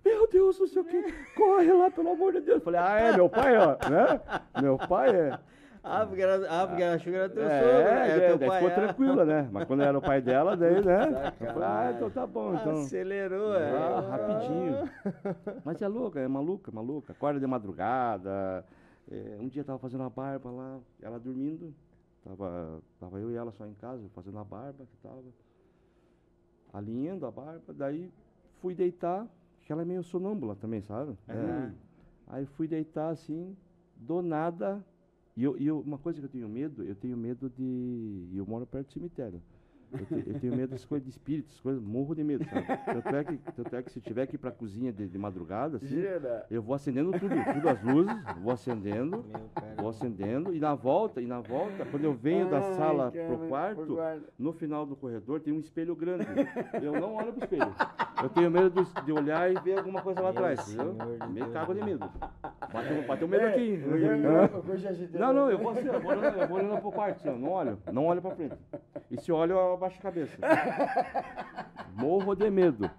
Meu 0.06 0.28
Deus, 0.30 0.60
não 0.60 0.68
sei 0.68 0.82
o 0.82 0.86
que. 0.86 1.02
Corre 1.36 1.72
lá, 1.74 1.90
pelo 1.90 2.10
amor 2.12 2.34
de 2.34 2.42
Deus. 2.42 2.62
Falei: 2.64 2.80
Ah, 2.80 3.00
é 3.00 3.16
meu 3.16 3.30
pai, 3.30 3.54
ó. 3.58 3.72
Né? 3.90 4.62
Meu 4.62 4.78
pai 4.78 5.10
é. 5.16 5.40
Ah, 5.84 6.06
porque, 6.06 6.22
era, 6.22 6.36
ah, 6.50 6.66
porque 6.66 6.82
ela 6.82 6.96
achou 6.96 7.12
que 7.12 7.18
era 7.20 7.30
teu 7.30 7.44
É, 7.44 7.60
sogro, 7.60 7.84
né? 7.84 8.10
é, 8.10 8.28
teu 8.28 8.38
daí 8.38 8.50
pai. 8.50 8.62
ficou 8.62 8.72
ah. 8.72 8.86
tranquila, 8.86 9.26
né? 9.26 9.50
Mas 9.52 9.68
quando 9.68 9.84
era 9.84 9.98
o 9.98 10.02
pai 10.02 10.22
dela, 10.22 10.56
daí, 10.58 10.82
né? 10.82 11.34
Eu 11.42 11.48
falei, 11.48 11.68
ah, 11.68 11.94
então 11.94 12.10
tá 12.10 12.26
bom, 12.26 12.56
então. 12.56 12.80
Acelerou, 12.80 13.54
é. 13.54 13.72
Ah, 13.72 14.00
rapidinho. 14.00 14.90
Mas 15.66 15.82
é 15.82 15.88
louca, 15.90 16.22
é 16.22 16.28
maluca, 16.28 16.72
maluca. 16.72 17.12
Acorda 17.12 17.38
de 17.38 17.46
madrugada. 17.46 18.66
É, 19.12 19.38
um 19.42 19.50
dia 19.50 19.60
eu 19.60 19.66
tava 19.66 19.78
fazendo 19.78 20.04
a 20.04 20.10
barba 20.10 20.50
lá, 20.50 20.80
ela 21.02 21.20
dormindo. 21.20 21.74
Tava, 22.24 22.82
tava 22.98 23.20
eu 23.20 23.30
e 23.30 23.36
ela 23.36 23.52
só 23.52 23.66
em 23.66 23.74
casa, 23.74 24.08
fazendo 24.16 24.40
a 24.40 24.44
barba 24.46 24.86
que 24.86 24.98
tava. 24.98 25.22
Alinhando 26.72 27.26
a 27.26 27.32
barba. 27.32 27.74
Daí 27.74 28.10
fui 28.62 28.74
deitar, 28.74 29.28
que 29.66 29.74
ela 29.74 29.82
é 29.82 29.86
meio 29.86 30.02
sonâmbula 30.02 30.56
também, 30.56 30.82
sabe? 30.82 31.18
É. 31.28 31.72
Aí 32.28 32.46
fui 32.46 32.70
deitar 32.70 33.10
assim, 33.10 33.54
do 33.98 34.22
nada. 34.22 34.82
E, 35.36 35.44
eu, 35.44 35.58
e 35.58 35.66
eu- 35.68 35.80
uma 35.80 35.98
coisa 35.98 36.20
que 36.20 36.26
eu 36.26 36.30
tenho 36.30 36.48
medo, 36.48 36.84
eu 36.84 36.96
tenho 36.96 37.18
medo 37.18 37.50
de. 37.50 37.64
e 38.32 38.38
Eu 38.38 38.46
moro 38.46 38.66
perto 38.68 38.88
do 38.88 38.94
cemitério. 38.94 39.42
Eu, 39.92 40.06
te- 40.08 40.28
eu 40.30 40.40
tenho 40.40 40.56
medo 40.56 40.72
das 40.72 40.84
coisas 40.86 41.04
de 41.06 41.12
espíritos, 41.12 41.60
coisas, 41.60 41.80
morro 41.82 42.16
de 42.16 42.24
medo, 42.24 42.44
sabe? 42.46 42.66
Tanto 42.84 43.16
é 43.16 43.24
que, 43.24 43.38
tanto 43.52 43.76
é 43.76 43.84
que 43.84 43.92
se 43.92 44.02
tiver 44.02 44.26
que 44.26 44.36
ir 44.36 44.40
pra 44.40 44.50
cozinha 44.52 44.92
de, 44.92 45.08
de 45.08 45.18
madrugada, 45.20 45.78
assim, 45.78 45.88
Gira. 45.88 46.48
eu 46.50 46.64
vou 46.64 46.74
acendendo 46.74 47.12
tudo, 47.12 47.36
tudo 47.54 47.70
as 47.70 47.84
luzes, 47.84 48.16
vou 48.42 48.52
acendendo, 48.52 49.24
vou 49.78 49.90
acendendo, 49.90 50.52
e 50.52 50.60
na 50.60 50.74
volta, 50.74 51.22
e 51.22 51.28
na 51.28 51.42
volta, 51.42 51.86
quando 51.86 52.06
eu 52.06 52.14
venho 52.14 52.50
da 52.50 52.58
Ai, 52.58 52.74
sala 52.74 53.12
cara, 53.12 53.28
pro 53.38 53.48
quarto, 53.48 53.86
pro 53.86 53.96
quarto. 53.96 54.34
no 54.40 54.52
final 54.52 54.84
do 54.84 54.96
corredor 54.96 55.40
tem 55.42 55.54
um 55.54 55.60
espelho 55.60 55.96
grande. 55.96 56.26
Eu 56.82 56.94
não 56.94 57.14
olho 57.14 57.32
pro 57.34 57.44
espelho. 57.44 57.76
Eu 58.24 58.30
tenho 58.30 58.50
medo 58.50 58.70
de, 58.70 59.02
de 59.04 59.12
olhar 59.12 59.52
e 59.52 59.60
ver 59.60 59.78
alguma 59.78 60.02
coisa 60.02 60.22
lá 60.22 60.32
Meu 60.32 60.40
atrás, 60.46 60.74
entendeu? 60.74 60.94
Me 61.28 61.42
Deus. 61.42 61.52
cago 61.54 61.74
de 61.74 61.84
medo. 61.84 62.10
Bateu, 62.74 63.04
bateu 63.08 63.28
medo 63.28 63.44
É, 63.44 63.50
aqui. 63.50 63.84
eu- 63.86 63.98
eu- 63.98 64.12
Hã? 64.32 64.50
eu- 64.54 64.64
eu 64.70 64.78
já 64.78 64.90
agitei 64.90 65.20
Não, 65.20 65.34
não, 65.34 65.52
eu 65.52 65.58
vou 65.58 65.72
assim, 65.72 65.88
eu 65.88 66.00
vou 66.02 66.12
olhando, 66.12 66.38
eu 66.40 66.48
vou 66.48 66.58
olhando 66.58 66.82
pro 66.82 66.92
quarto, 66.92 67.16
assim, 67.18 67.38
não 67.40 67.52
olho, 67.52 67.78
não 67.92 68.06
olho 68.06 68.22
pra 68.22 68.32
frente. 68.32 68.56
E 69.12 69.20
se 69.20 69.30
olho, 69.32 69.52
eu 69.54 69.74
abaixo 69.74 70.00
a 70.00 70.02
cabeça. 70.02 70.38
Morro 71.94 72.34
de 72.34 72.50
medo. 72.50 72.90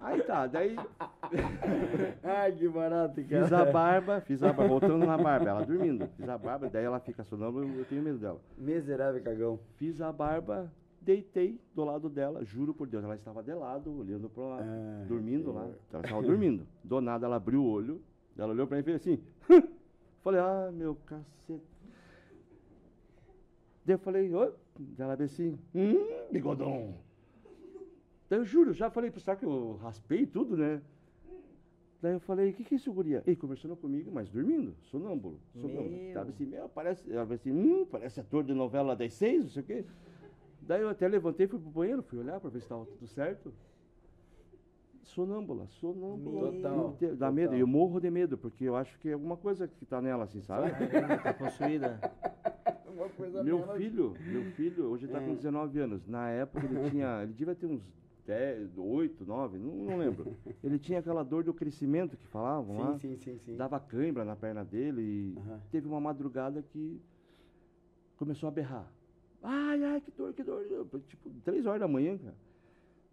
Aí 0.00 0.22
tá, 0.22 0.46
daí 0.46 0.76
Ai, 2.22 2.52
que 2.52 2.68
barato, 2.68 3.14
cara. 3.24 3.42
Fiz 3.44 3.52
a 3.52 3.64
barba, 3.64 4.20
fiz 4.20 4.42
a 4.42 4.52
barba, 4.52 4.68
voltando 4.68 5.04
na 5.04 5.16
barba, 5.18 5.48
ela 5.50 5.64
dormindo. 5.64 6.06
Fiz 6.16 6.28
a 6.28 6.38
barba, 6.38 6.68
daí 6.70 6.84
ela 6.84 7.00
fica 7.00 7.24
sonâmbula, 7.24 7.64
eu 7.66 7.84
tenho 7.86 8.02
medo 8.02 8.18
dela. 8.18 8.38
Miserável 8.56 9.22
cagão. 9.22 9.58
Fiz 9.76 10.00
a 10.00 10.12
barba, 10.12 10.70
deitei 11.06 11.60
do 11.72 11.84
lado 11.84 12.10
dela, 12.10 12.44
juro 12.44 12.74
por 12.74 12.88
Deus, 12.88 13.04
ela 13.04 13.14
estava 13.14 13.40
de 13.40 13.54
lado, 13.54 13.96
olhando 13.96 14.28
para 14.28 14.42
lá, 14.42 14.58
Ah, 14.60 15.04
dormindo 15.06 15.52
lá. 15.52 15.70
Ela 15.92 16.02
estava 16.04 16.22
dormindo. 16.22 16.66
Do 16.82 17.00
nada 17.00 17.26
ela 17.26 17.36
abriu 17.36 17.62
o 17.62 17.70
olho, 17.70 18.02
ela 18.36 18.52
olhou 18.52 18.66
para 18.66 18.76
mim 18.76 18.80
e 18.80 18.84
fez 18.84 18.96
assim. 18.96 19.22
falei, 20.24 20.40
ah, 20.40 20.70
meu 20.72 20.96
cacete. 21.06 21.62
Daí 23.84 23.94
eu 23.94 23.98
falei, 24.00 24.34
oi? 24.34 24.52
Daí 24.76 25.06
Ela 25.06 25.14
veio 25.14 25.26
assim, 25.26 25.56
hum, 25.72 26.28
bigodão. 26.32 26.96
Daí 28.28 28.40
eu 28.40 28.44
juro, 28.44 28.72
já 28.72 28.90
falei, 28.90 29.12
sabe 29.18 29.38
que 29.38 29.46
eu 29.46 29.76
raspei 29.76 30.26
tudo, 30.26 30.56
né? 30.56 30.82
Daí 32.02 32.14
eu 32.14 32.20
falei, 32.20 32.50
o 32.50 32.52
que 32.52 32.64
que 32.64 32.74
é 32.74 32.76
isso, 32.76 32.92
guria? 32.92 33.22
Ele 33.24 33.36
conversando 33.36 33.76
comigo, 33.76 34.10
mas 34.12 34.28
dormindo, 34.28 34.74
sonâmbulo. 34.90 35.38
sonâmbulo. 35.54 35.88
Meu. 35.88 36.14
Tava 36.14 36.30
assim, 36.30 36.46
meu, 36.46 36.68
parece, 36.68 37.12
ela 37.12 37.32
assim, 37.32 37.52
hum, 37.52 37.86
parece 37.86 38.18
ator 38.18 38.42
de 38.42 38.52
novela 38.52 38.96
das 38.96 39.14
seis, 39.14 39.44
não 39.44 39.50
sei 39.50 39.62
o 39.62 39.64
quê. 39.64 39.84
Daí 40.66 40.82
eu 40.82 40.88
até 40.88 41.06
levantei, 41.06 41.46
fui 41.46 41.58
pro 41.60 41.70
banheiro, 41.70 42.02
fui 42.02 42.18
olhar 42.18 42.40
para 42.40 42.50
ver 42.50 42.58
se 42.58 42.64
estava 42.64 42.84
tudo 42.84 43.06
certo. 43.06 43.54
Sonâmbula, 45.04 45.68
sonâmbula. 45.68 46.52
Total, 46.52 46.96
Dá 47.00 47.08
total. 47.08 47.32
medo, 47.32 47.54
eu 47.54 47.66
morro 47.66 48.00
de 48.00 48.10
medo, 48.10 48.36
porque 48.36 48.64
eu 48.64 48.74
acho 48.74 48.98
que 48.98 49.08
é 49.08 49.12
alguma 49.12 49.36
coisa 49.36 49.68
que 49.68 49.86
tá 49.86 50.02
nela, 50.02 50.24
assim, 50.24 50.42
sabe? 50.42 50.68
Caramba, 50.88 51.18
tá 51.18 51.32
possuída. 51.32 52.00
Uma 52.92 53.08
coisa 53.10 53.42
Meu 53.44 53.58
menos. 53.58 53.76
filho, 53.76 54.16
meu 54.26 54.42
filho, 54.52 54.84
hoje 54.86 55.04
está 55.04 55.20
com 55.20 55.34
19 55.34 55.78
anos. 55.78 56.06
Na 56.06 56.30
época 56.30 56.64
ele 56.64 56.88
tinha, 56.90 57.22
ele 57.22 57.34
devia 57.34 57.54
ter 57.54 57.66
uns 57.66 57.82
10, 58.26 58.78
8, 58.78 59.24
9, 59.26 59.58
não, 59.58 59.74
não 59.74 59.96
lembro. 59.98 60.34
Ele 60.64 60.78
tinha 60.78 60.98
aquela 61.00 61.22
dor 61.22 61.44
do 61.44 61.52
crescimento 61.52 62.16
que 62.16 62.26
falavam 62.26 62.78
lá. 62.78 62.98
Sim, 62.98 63.16
sim, 63.16 63.16
sim, 63.18 63.38
sim. 63.44 63.56
Dava 63.56 63.78
cãibra 63.78 64.24
na 64.24 64.34
perna 64.34 64.64
dele 64.64 65.02
e 65.02 65.38
Aham. 65.38 65.60
teve 65.70 65.86
uma 65.86 66.00
madrugada 66.00 66.62
que 66.62 66.98
começou 68.16 68.48
a 68.48 68.52
berrar. 68.52 68.90
Ai, 69.48 69.84
ai, 69.84 70.00
que 70.00 70.10
dor, 70.10 70.32
que 70.34 70.42
dor. 70.42 70.64
Tipo, 71.06 71.30
três 71.44 71.64
horas 71.66 71.80
da 71.80 71.86
manhã, 71.86 72.18
cara. 72.18 72.34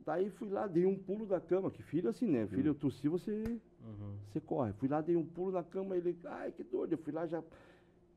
Daí 0.04 0.30
fui 0.32 0.50
lá, 0.50 0.66
dei 0.66 0.86
um 0.86 0.98
pulo 0.98 1.28
da 1.28 1.40
cama, 1.40 1.70
que 1.70 1.84
filho 1.84 2.10
assim, 2.10 2.26
né? 2.28 2.48
Filho, 2.48 2.70
eu 2.70 2.76
tossi, 2.76 3.08
você 3.08 3.32
Uhum. 3.86 4.16
você 4.32 4.40
corre. 4.42 4.74
Fui 4.74 4.88
lá, 4.90 5.00
dei 5.00 5.16
um 5.16 5.24
pulo 5.26 5.52
na 5.52 5.64
cama, 5.64 5.96
ele, 5.96 6.18
ai, 6.26 6.52
que 6.52 6.64
dor. 6.64 6.92
Eu 6.92 6.98
fui 6.98 7.14
lá, 7.14 7.28
já 7.28 7.42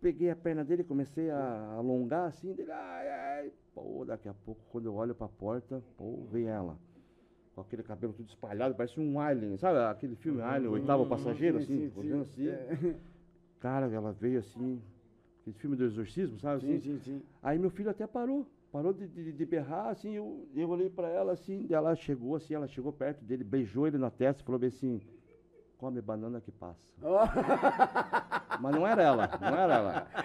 peguei 0.01 0.31
a 0.31 0.37
perna 0.37 0.65
dele, 0.65 0.83
comecei 0.83 1.31
a 1.31 1.75
alongar 1.77 2.29
assim, 2.29 2.55
dele, 2.55 2.73
ai, 2.73 3.09
ai. 3.09 3.53
Pô, 3.75 4.05
daqui 4.07 4.29
a 4.29 4.35
pouco, 4.35 4.61
quando 4.71 4.87
eu 4.87 4.95
olho 4.95 5.15
pra 5.15 5.29
porta, 5.29 5.83
pô, 5.99 6.25
vem 6.33 6.47
ela. 6.47 6.79
Com 7.55 7.61
aquele 7.61 7.83
cabelo 7.83 8.13
tudo 8.15 8.29
espalhado, 8.31 8.75
parece 8.75 8.99
um 8.99 9.21
Alien, 9.21 9.57
sabe 9.59 9.79
aquele 9.79 10.17
filme 10.17 10.41
Alien, 10.41 10.71
o 10.71 10.73
oitavo 10.73 11.07
passageiro, 11.07 11.59
assim, 11.59 11.93
olhando 11.95 12.23
assim. 12.23 12.49
É. 12.49 12.97
Cara, 13.61 13.87
ela 13.93 14.13
veio 14.13 14.39
assim, 14.39 14.81
aquele 15.47 15.57
filme 15.59 15.77
do 15.77 15.85
exorcismo, 15.85 16.39
sabe? 16.39 16.61
Sim, 16.61 16.77
assim? 16.77 16.81
sim, 16.81 16.99
sim. 16.99 17.23
Aí 17.43 17.59
meu 17.59 17.71
filho 17.71 17.91
até 17.91 18.07
parou. 18.07 18.47
Parou 18.73 18.93
de, 18.93 19.07
de, 19.07 19.33
de 19.33 19.47
berrar, 19.47 19.89
assim, 19.91 20.11
eu, 20.11 20.47
eu 20.55 20.69
olhei 20.69 20.91
pra 20.91 21.09
ela, 21.09 21.33
assim, 21.33 21.67
ela 21.71 21.95
chegou, 21.95 22.35
assim, 22.35 22.53
ela 22.53 22.67
chegou 22.67 22.93
perto 22.93 23.25
dele, 23.25 23.45
beijou 23.45 23.87
ele 23.87 23.97
na 23.97 24.11
testa 24.11 24.43
e 24.43 24.45
falou 24.45 24.59
bem 24.59 24.69
assim, 24.69 25.01
come 25.79 26.01
banana 26.01 26.41
que 26.41 26.51
passa. 26.51 26.81
Mas 28.61 28.75
não 28.75 28.87
era 28.87 29.03
ela, 29.03 29.31
não 29.41 29.57
era 29.57 29.75
ela. 29.75 30.07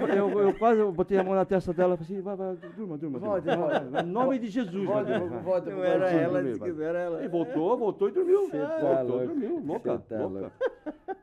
Eu, 0.00 0.28
eu, 0.28 0.40
eu 0.40 0.58
quase 0.58 0.82
botei 0.92 1.18
a 1.18 1.24
mão 1.24 1.34
na 1.34 1.44
testa 1.44 1.72
dela 1.72 1.94
e 1.94 1.96
falei 1.96 2.12
assim, 2.12 2.22
vai, 2.22 2.36
vai, 2.36 2.56
durma, 2.76 2.98
durma. 2.98 3.18
Volta, 3.18 3.56
durma. 3.56 3.80
volta. 3.80 4.00
Em 4.00 4.06
nome 4.06 4.38
de 4.38 4.48
Jesus. 4.48 4.86
Volta, 4.86 5.18
vai. 5.18 5.40
volta 5.40 5.70
Não 5.70 5.84
era 5.84 6.10
ela, 6.10 6.32
dormir, 6.34 6.52
disse 6.52 6.60
que 6.64 6.72
não 6.72 6.84
era 6.84 6.98
ela. 6.98 7.24
E 7.24 7.28
voltou, 7.28 7.76
voltou 7.76 8.08
e 8.08 8.12
dormiu. 8.12 8.48
Cê 8.50 8.58
tá 8.58 8.78
voltou, 8.78 9.16
louco, 9.16 9.26
dormiu, 9.26 9.62
louca, 9.64 9.98
tá 9.98 10.26
louca. 10.26 10.52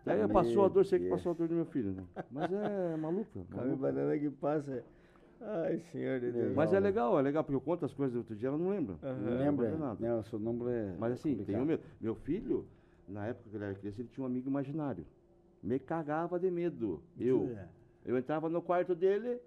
Daí 0.06 0.28
passou 0.28 0.66
a 0.66 0.68
dor, 0.68 0.86
sei 0.86 1.00
que 1.00 1.10
passou 1.10 1.32
a 1.32 1.36
dor 1.36 1.48
do 1.48 1.56
meu 1.56 1.66
filho, 1.66 1.92
né? 1.92 2.04
Mas 2.32 2.52
é 2.52 2.98
maluco. 2.98 3.46
Come 3.52 3.76
banana 3.76 4.18
que 4.18 4.30
passa. 4.30 4.84
Ai, 5.42 5.80
senhor 5.92 6.20
de 6.20 6.32
Deus. 6.32 6.56
Mas 6.56 6.72
é 6.72 6.80
legal, 6.80 7.18
é 7.18 7.22
legal, 7.22 7.44
porque 7.44 7.56
eu 7.56 7.62
conto 7.62 7.86
as 7.86 7.94
coisas 7.94 8.14
do 8.14 8.20
outro 8.20 8.36
dia, 8.36 8.50
ela 8.50 8.58
não 8.58 8.70
lembra. 8.70 8.96
Não 9.02 9.38
lembra? 9.38 9.72
conta 9.72 9.84
nada. 9.84 10.08
Não, 10.08 10.24
sonâmbulo 10.24 10.70
é. 10.70 10.96
Mas 11.00 11.14
assim, 11.14 11.32
complicado. 11.32 11.56
tenho 11.56 11.66
medo. 11.66 11.84
Meu 12.00 12.16
filho, 12.16 12.66
na 13.08 13.28
época 13.28 13.50
que 13.50 13.56
ele 13.56 13.64
era 13.64 13.74
criança, 13.74 14.02
ele 14.02 14.10
tinha 14.10 14.24
um 14.24 14.28
amigo 14.28 14.48
imaginário. 14.48 15.06
Me 15.64 15.80
cagava 15.80 16.40
de 16.40 16.50
medo. 16.52 17.02
Eu. 17.20 17.56
Eu 18.04 18.18
entrava 18.18 18.50
no 18.50 18.62
quarto 18.62 18.96
dele, 18.96 19.40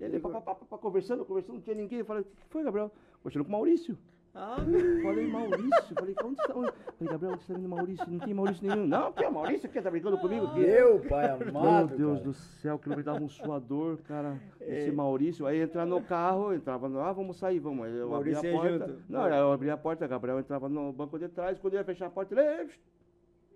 ele 0.00 0.18
pá, 0.18 0.40
pá, 0.40 0.54
pá, 0.54 0.78
conversando, 0.78 1.24
conversando, 1.24 1.56
não 1.56 1.62
tinha 1.62 1.76
ninguém. 1.76 2.00
Eu 2.00 2.04
falei, 2.04 2.22
o 2.22 2.24
que 2.24 2.46
foi, 2.48 2.64
Gabriel? 2.64 2.90
Conversando 3.22 3.44
com 3.44 3.50
o 3.50 3.52
Maurício. 3.52 3.96
Ah, 4.32 4.56
Falei, 5.02 5.26
Maurício? 5.26 5.94
Falei, 5.98 6.14
onde 6.24 6.40
está? 6.40 6.54
Onde? 6.54 6.72
Falei, 6.98 7.12
Gabriel, 7.12 7.32
onde 7.32 7.42
está 7.42 7.54
indo 7.54 7.68
Maurício? 7.68 8.06
Não 8.08 8.18
tem 8.20 8.32
Maurício 8.34 8.68
nenhum. 8.68 8.86
Não, 8.86 9.12
que 9.12 9.24
é 9.24 9.30
Maurício? 9.30 9.68
Que 9.68 9.82
tá 9.82 9.90
brincando 9.90 10.18
comigo? 10.18 10.46
Meu 10.54 11.00
pai 11.00 11.36
Meu 11.44 11.48
amado. 11.58 11.96
Deus 11.96 12.12
cara. 12.18 12.24
do 12.24 12.32
céu, 12.32 12.78
que 12.78 12.88
me 12.88 13.02
dava 13.02 13.18
um 13.24 13.28
suador, 13.28 13.98
cara. 14.06 14.40
É. 14.60 14.78
Esse 14.78 14.92
Maurício, 14.92 15.46
aí 15.46 15.60
entrar 15.60 15.84
no 15.84 16.00
carro, 16.00 16.54
entrava 16.54 16.88
no, 16.88 17.00
ah, 17.00 17.12
vamos 17.12 17.38
sair, 17.38 17.58
vamos. 17.58 17.84
Aí 17.86 17.96
eu 17.96 18.06
a 18.06 18.10
Maurício 18.10 18.44
ia 18.46 18.52
porta. 18.52 18.86
junto. 18.86 19.02
Não, 19.08 19.24
aí 19.24 19.36
eu 19.38 19.52
abria 19.52 19.74
a 19.74 19.76
porta, 19.76 20.06
Gabriel 20.06 20.38
entrava 20.38 20.68
no 20.68 20.92
banco 20.92 21.18
de 21.18 21.28
trás, 21.28 21.58
quando 21.58 21.74
eu 21.74 21.80
ia 21.80 21.84
fechar 21.84 22.06
a 22.06 22.10
porta, 22.10 22.32
ele. 22.34 22.42
"Ei, 22.46 22.66
psh." 22.66 22.78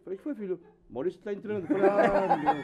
Falei, 0.03 0.15
o 0.17 0.19
que 0.19 0.25
foi, 0.25 0.35
filho? 0.35 0.61
Maurício 0.91 1.21
tá 1.23 1.33
entrando. 1.33 1.67
Falei, 1.69 1.89
ah, 1.89 2.37
meu. 2.37 2.63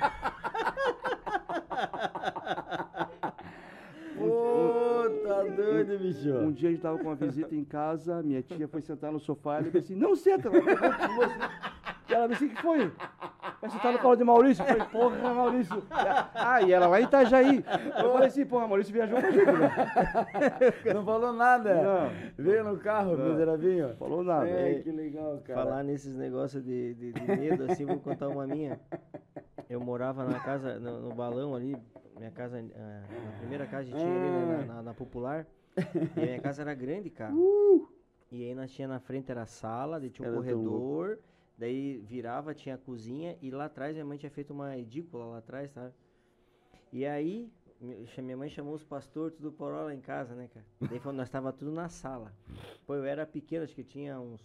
Pô, 4.18 5.10
tá 5.26 5.44
doido, 5.84 6.02
bicho. 6.02 6.32
Um 6.34 6.52
dia 6.52 6.68
a 6.68 6.72
gente 6.72 6.82
tava 6.82 6.98
com 6.98 7.04
uma 7.04 7.14
visita 7.16 7.54
em 7.54 7.64
casa, 7.64 8.22
minha 8.22 8.42
tia 8.42 8.68
foi 8.68 8.80
sentar 8.80 9.10
no 9.12 9.18
sofá, 9.20 9.58
ele 9.58 9.70
disse 9.70 9.78
assim, 9.92 9.94
não 9.96 10.14
senta, 10.16 10.48
ela 10.48 10.60
pulou 10.62 11.24
assim. 11.24 11.38
E 12.08 12.12
ela 12.14 12.26
disse, 12.28 12.44
o 12.44 12.48
que 12.48 12.60
foi? 12.60 12.92
Vai 13.60 13.70
sentar 13.70 13.92
no 13.92 13.98
colo 14.00 14.16
de 14.16 14.24
Maurício? 14.24 14.62
Eu 14.64 14.66
falei, 14.66 14.84
porra, 14.86 15.34
Maurício. 15.34 15.82
Ah, 16.34 16.60
e 16.62 16.72
ela 16.72 16.86
lá 16.88 17.00
em 17.00 17.04
Itajaí. 17.04 17.64
Eu 18.02 18.12
falei 18.12 18.26
assim, 18.28 18.44
porra, 18.46 18.66
Maurício 18.66 18.92
viajou 18.92 19.20
com 19.20 19.26
a 19.26 19.30
gente, 19.30 19.44
né? 19.46 19.70
Não 20.94 21.04
falou 21.04 21.32
nada. 21.32 21.74
Não. 21.74 22.10
Veio 22.36 22.64
no 22.64 22.76
carro, 22.78 23.16
miserável. 23.16 23.94
Falou 23.96 24.24
nada. 24.24 24.48
É, 24.48 24.80
que 24.80 24.90
legal, 24.90 25.40
cara. 25.44 25.62
Falar 25.62 25.84
nesses 25.84 26.16
negócios 26.16 26.64
de, 26.64 26.94
de, 26.94 27.12
de 27.12 27.26
medo, 27.36 27.64
assim, 27.70 27.84
vou 27.84 27.98
contar 28.00 28.28
uma 28.28 28.46
minha. 28.46 28.80
Eu 29.68 29.78
morava 29.80 30.24
na 30.24 30.40
casa, 30.40 30.80
no, 30.80 31.00
no 31.02 31.14
balão 31.14 31.54
ali, 31.54 31.76
minha 32.18 32.30
casa, 32.32 32.58
ah, 32.76 33.02
na 33.24 33.38
primeira 33.38 33.66
casa 33.66 33.84
que 33.84 33.92
tinha 33.96 34.02
ali, 34.04 34.18
né, 34.30 34.64
na, 34.66 34.74
na- 34.74 34.82
na 34.82 34.94
Popular. 34.94 35.46
E 35.76 36.20
a 36.20 36.26
minha 36.26 36.40
casa 36.40 36.62
era 36.62 36.74
grande, 36.74 37.10
cara. 37.10 37.32
E 38.32 38.44
aí 38.44 38.54
nós 38.54 38.70
tinha 38.70 38.86
na 38.86 39.00
frente 39.00 39.30
era 39.30 39.42
a 39.42 39.46
sala, 39.46 39.98
daí 39.98 40.10
tinha 40.10 40.28
um 40.28 40.32
Era 40.32 40.36
corredor, 40.36 41.18
daí 41.58 41.98
virava, 41.98 42.54
tinha 42.54 42.76
a 42.76 42.78
cozinha, 42.78 43.36
e 43.42 43.50
lá 43.50 43.64
atrás 43.64 43.92
minha 43.92 44.04
mãe 44.04 44.18
tinha 44.18 44.30
feito 44.30 44.52
uma 44.52 44.76
edícula 44.78 45.24
lá 45.24 45.38
atrás, 45.38 45.70
sabe? 45.72 45.92
E 46.92 47.04
aí, 47.06 47.50
minha 48.18 48.36
mãe 48.36 48.48
chamou 48.48 48.74
os 48.74 48.84
pastores 48.84 49.36
tudo 49.36 49.52
por 49.52 49.72
lá 49.72 49.94
em 49.94 50.00
casa, 50.00 50.34
né, 50.34 50.48
cara? 50.52 50.66
Daí 50.80 50.98
falou, 51.00 51.16
nós 51.16 51.28
tava 51.28 51.52
tudo 51.52 51.72
na 51.72 51.88
sala. 51.88 52.32
Pô, 52.86 52.94
eu 52.94 53.04
era 53.04 53.26
pequeno, 53.26 53.64
acho 53.64 53.74
que 53.74 53.80
eu 53.80 53.86
tinha 53.86 54.20
uns, 54.20 54.40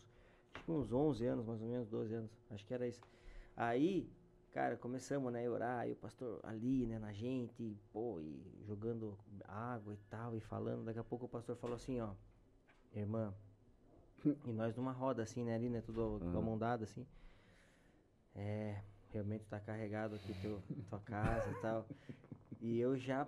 acho 0.54 0.64
que 0.64 0.72
uns 0.72 0.92
11 0.92 1.26
anos, 1.26 1.46
mais 1.46 1.62
ou 1.62 1.68
menos, 1.68 1.88
12 1.88 2.14
anos, 2.14 2.32
acho 2.50 2.66
que 2.66 2.74
era 2.74 2.88
isso. 2.88 3.02
Aí, 3.56 4.10
cara, 4.56 4.78
começamos, 4.78 5.34
né, 5.34 5.46
a 5.46 5.52
orar, 5.52 5.86
e 5.86 5.92
o 5.92 5.98
pastor 5.98 6.40
ali, 6.42 6.86
né, 6.86 6.98
na 6.98 7.12
gente, 7.12 7.62
e, 7.62 7.78
pô, 7.92 8.22
e 8.22 8.64
jogando 8.66 9.20
água 9.44 9.94
e 9.94 9.98
tal, 10.10 10.34
e 10.34 10.40
falando, 10.40 10.86
daqui 10.86 10.98
a 10.98 11.04
pouco 11.04 11.26
o 11.26 11.28
pastor 11.28 11.58
falou 11.58 11.76
assim, 11.76 12.00
ó, 12.00 12.12
irmã, 12.94 13.34
e 14.46 14.54
nós 14.54 14.74
numa 14.74 14.94
roda 14.94 15.22
assim, 15.24 15.44
né, 15.44 15.56
ali, 15.56 15.68
né, 15.68 15.82
tudo 15.82 16.22
mão 16.42 16.58
dada, 16.58 16.86
assim, 16.86 17.06
é, 18.34 18.82
realmente 19.12 19.46
tá 19.46 19.60
carregado 19.60 20.16
aqui 20.16 20.34
teu, 20.42 20.64
tua 20.90 21.02
casa 21.02 21.52
e 21.52 21.62
tal, 21.62 21.86
e 22.62 22.80
eu 22.80 22.96
já, 22.96 23.28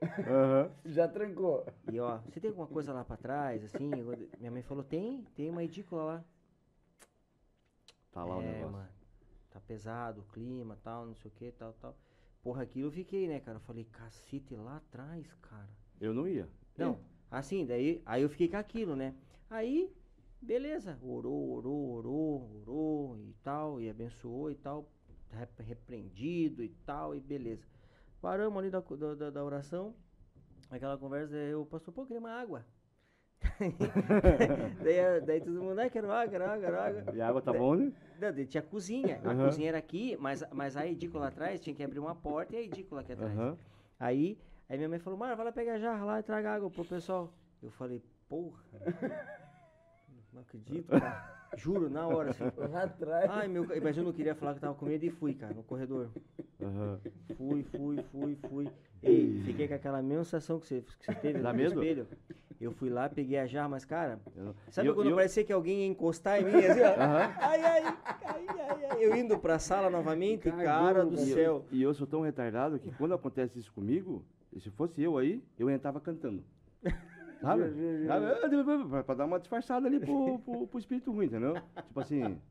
Aham. 0.00 0.70
Já 0.84 1.08
trancou. 1.08 1.66
e 1.90 1.98
ó, 1.98 2.18
você 2.18 2.38
tem 2.38 2.50
alguma 2.50 2.68
coisa 2.68 2.92
lá 2.92 3.04
pra 3.04 3.16
trás, 3.16 3.64
assim, 3.64 3.90
minha 4.38 4.52
mãe 4.52 4.62
falou, 4.62 4.84
tem, 4.84 5.24
tem 5.34 5.50
uma 5.50 5.64
edícula 5.64 6.04
lá, 6.04 6.24
Tá 8.12 8.24
lá 8.24 8.36
o 8.36 8.42
é, 8.42 8.44
negócio. 8.44 8.72
mano, 8.72 8.97
tá 9.58 9.66
pesado 9.66 10.20
o 10.20 10.24
clima, 10.32 10.78
tal, 10.82 11.06
não 11.06 11.14
sei 11.14 11.30
o 11.30 11.34
que, 11.34 11.50
tal, 11.52 11.72
tal. 11.74 11.96
Porra, 12.42 12.62
aquilo 12.62 12.86
eu 12.88 12.92
fiquei, 12.92 13.26
né, 13.28 13.40
cara? 13.40 13.56
Eu 13.56 13.60
falei, 13.62 13.84
cacete, 13.84 14.54
lá 14.56 14.76
atrás, 14.76 15.32
cara. 15.42 15.68
Eu 16.00 16.14
não 16.14 16.26
ia. 16.28 16.48
Não, 16.76 16.98
assim, 17.30 17.66
daí, 17.66 18.00
aí 18.06 18.22
eu 18.22 18.28
fiquei 18.28 18.48
com 18.48 18.56
aquilo, 18.56 18.94
né? 18.94 19.14
Aí, 19.50 19.92
beleza, 20.40 20.98
orou, 21.02 21.50
orou, 21.56 21.90
orou, 21.96 22.60
orou 22.62 23.18
e 23.18 23.34
tal, 23.42 23.80
e 23.80 23.90
abençoou 23.90 24.50
e 24.50 24.54
tal, 24.54 24.88
rep- 25.30 25.60
repreendido 25.62 26.62
e 26.62 26.68
tal, 26.86 27.14
e 27.14 27.20
beleza. 27.20 27.66
Paramos 28.20 28.58
ali 28.58 28.70
da, 28.70 28.80
da, 28.80 29.30
da- 29.30 29.44
oração, 29.44 29.94
aquela 30.70 30.96
conversa, 30.96 31.34
o 31.58 31.66
pastor, 31.66 31.92
pô, 31.92 32.04
queria 32.04 32.20
uma 32.20 32.30
água. 32.32 32.64
daí, 34.82 35.20
daí 35.24 35.40
todo 35.40 35.62
mundo, 35.62 35.78
ah, 35.80 35.88
quero 35.88 36.10
água, 36.10 36.28
quero 36.28 36.44
água, 36.44 36.60
quero 36.60 36.80
água. 36.80 37.14
E 37.14 37.20
a 37.20 37.28
água 37.28 37.42
tá 37.42 37.52
bom, 37.52 37.74
né? 37.74 37.92
Não, 38.20 38.32
daí 38.32 38.46
tinha 38.46 38.62
cozinha. 38.62 39.20
A 39.24 39.34
cozinha 39.34 39.68
era 39.68 39.78
aqui, 39.78 40.16
mas, 40.18 40.44
mas 40.52 40.76
a 40.76 40.86
edícula 40.86 41.22
lá 41.22 41.28
atrás 41.28 41.60
tinha 41.60 41.74
que 41.74 41.82
abrir 41.82 41.98
uma 41.98 42.14
porta 42.14 42.54
e 42.54 42.58
a 42.58 42.62
edícula 42.62 43.00
aqui 43.00 43.12
atrás. 43.12 43.32
Aham. 43.32 43.56
Aí, 43.98 44.38
aí 44.68 44.76
minha 44.76 44.88
mãe 44.88 44.98
falou, 44.98 45.18
Mara, 45.18 45.34
vai 45.34 45.46
lá 45.46 45.52
pegar 45.52 45.78
jarra 45.78 46.04
lá 46.04 46.20
e 46.20 46.22
traga 46.22 46.54
água 46.54 46.70
pro 46.70 46.84
pessoal. 46.84 47.32
Eu 47.62 47.70
falei, 47.70 48.02
porra. 48.28 48.62
Não 50.32 50.42
acredito, 50.42 50.88
cara. 50.88 51.37
Juro, 51.56 51.88
na 51.88 52.06
hora, 52.06 52.30
assim. 52.30 52.44
Lá 52.70 52.82
atrás. 52.84 53.30
Ai, 53.30 53.48
meu. 53.48 53.66
Mas 53.82 53.96
eu 53.96 54.04
não 54.04 54.12
queria 54.12 54.34
falar 54.34 54.52
que 54.52 54.58
eu 54.58 54.62
tava 54.62 54.74
com 54.74 54.86
medo 54.86 55.04
e 55.04 55.10
fui, 55.10 55.34
cara, 55.34 55.54
no 55.54 55.62
corredor. 55.62 56.08
Aham. 56.62 57.00
Fui, 57.36 57.62
fui, 57.64 57.96
fui, 58.12 58.36
fui. 58.48 58.68
Ei, 59.02 59.40
fiquei 59.44 59.68
com 59.68 59.74
aquela 59.74 60.02
mesma 60.02 60.24
sensação 60.24 60.58
que 60.58 60.66
você, 60.66 60.84
que 60.98 61.06
você 61.06 61.14
teve 61.14 61.40
Dá 61.40 61.52
no 61.52 61.58
medo? 61.58 61.74
espelho. 61.82 62.06
Eu 62.60 62.72
fui 62.72 62.90
lá, 62.90 63.08
peguei 63.08 63.38
a 63.38 63.46
jarra, 63.46 63.68
mas, 63.68 63.84
cara, 63.84 64.18
Eu- 64.36 64.52
sabe 64.70 64.88
eu- 64.88 64.94
quando 64.96 65.10
eu- 65.10 65.14
parecia 65.16 65.44
que 65.44 65.52
alguém 65.52 65.82
ia 65.82 65.86
encostar 65.86 66.40
em 66.40 66.44
mim, 66.44 66.56
assim, 66.64 66.80
ó? 66.80 67.00
Aham. 67.00 67.34
Ai, 67.38 67.60
ai, 67.62 67.82
ai, 67.84 67.96
ai, 68.48 68.84
ai. 68.90 69.04
Eu 69.04 69.14
indo 69.16 69.38
pra 69.38 69.60
sala 69.60 69.88
novamente, 69.88 70.50
Cagou, 70.50 70.64
cara 70.64 71.06
do. 71.06 71.14
E 71.14 71.18
céu. 71.18 71.64
E 71.70 71.80
eu 71.80 71.94
sou 71.94 72.04
tão 72.06 72.20
retardado 72.22 72.80
que 72.80 72.90
quando 72.96 73.14
acontece 73.14 73.56
isso 73.60 73.72
comigo, 73.72 74.24
e 74.52 74.58
se 74.58 74.70
fosse 74.70 75.00
eu 75.00 75.16
aí, 75.16 75.40
eu 75.56 75.70
entrava 75.70 76.00
cantando. 76.00 76.42
Sabe? 77.40 77.62
Sabe? 78.06 78.64
Pra, 78.88 79.04
pra 79.04 79.14
dar 79.14 79.24
uma 79.26 79.38
disfarçada 79.38 79.86
ali 79.86 80.00
pro, 80.00 80.38
pro, 80.40 80.66
pro 80.66 80.78
espírito 80.78 81.12
ruim, 81.12 81.26
entendeu? 81.26 81.54
Tipo 81.86 82.00
assim, 82.00 82.38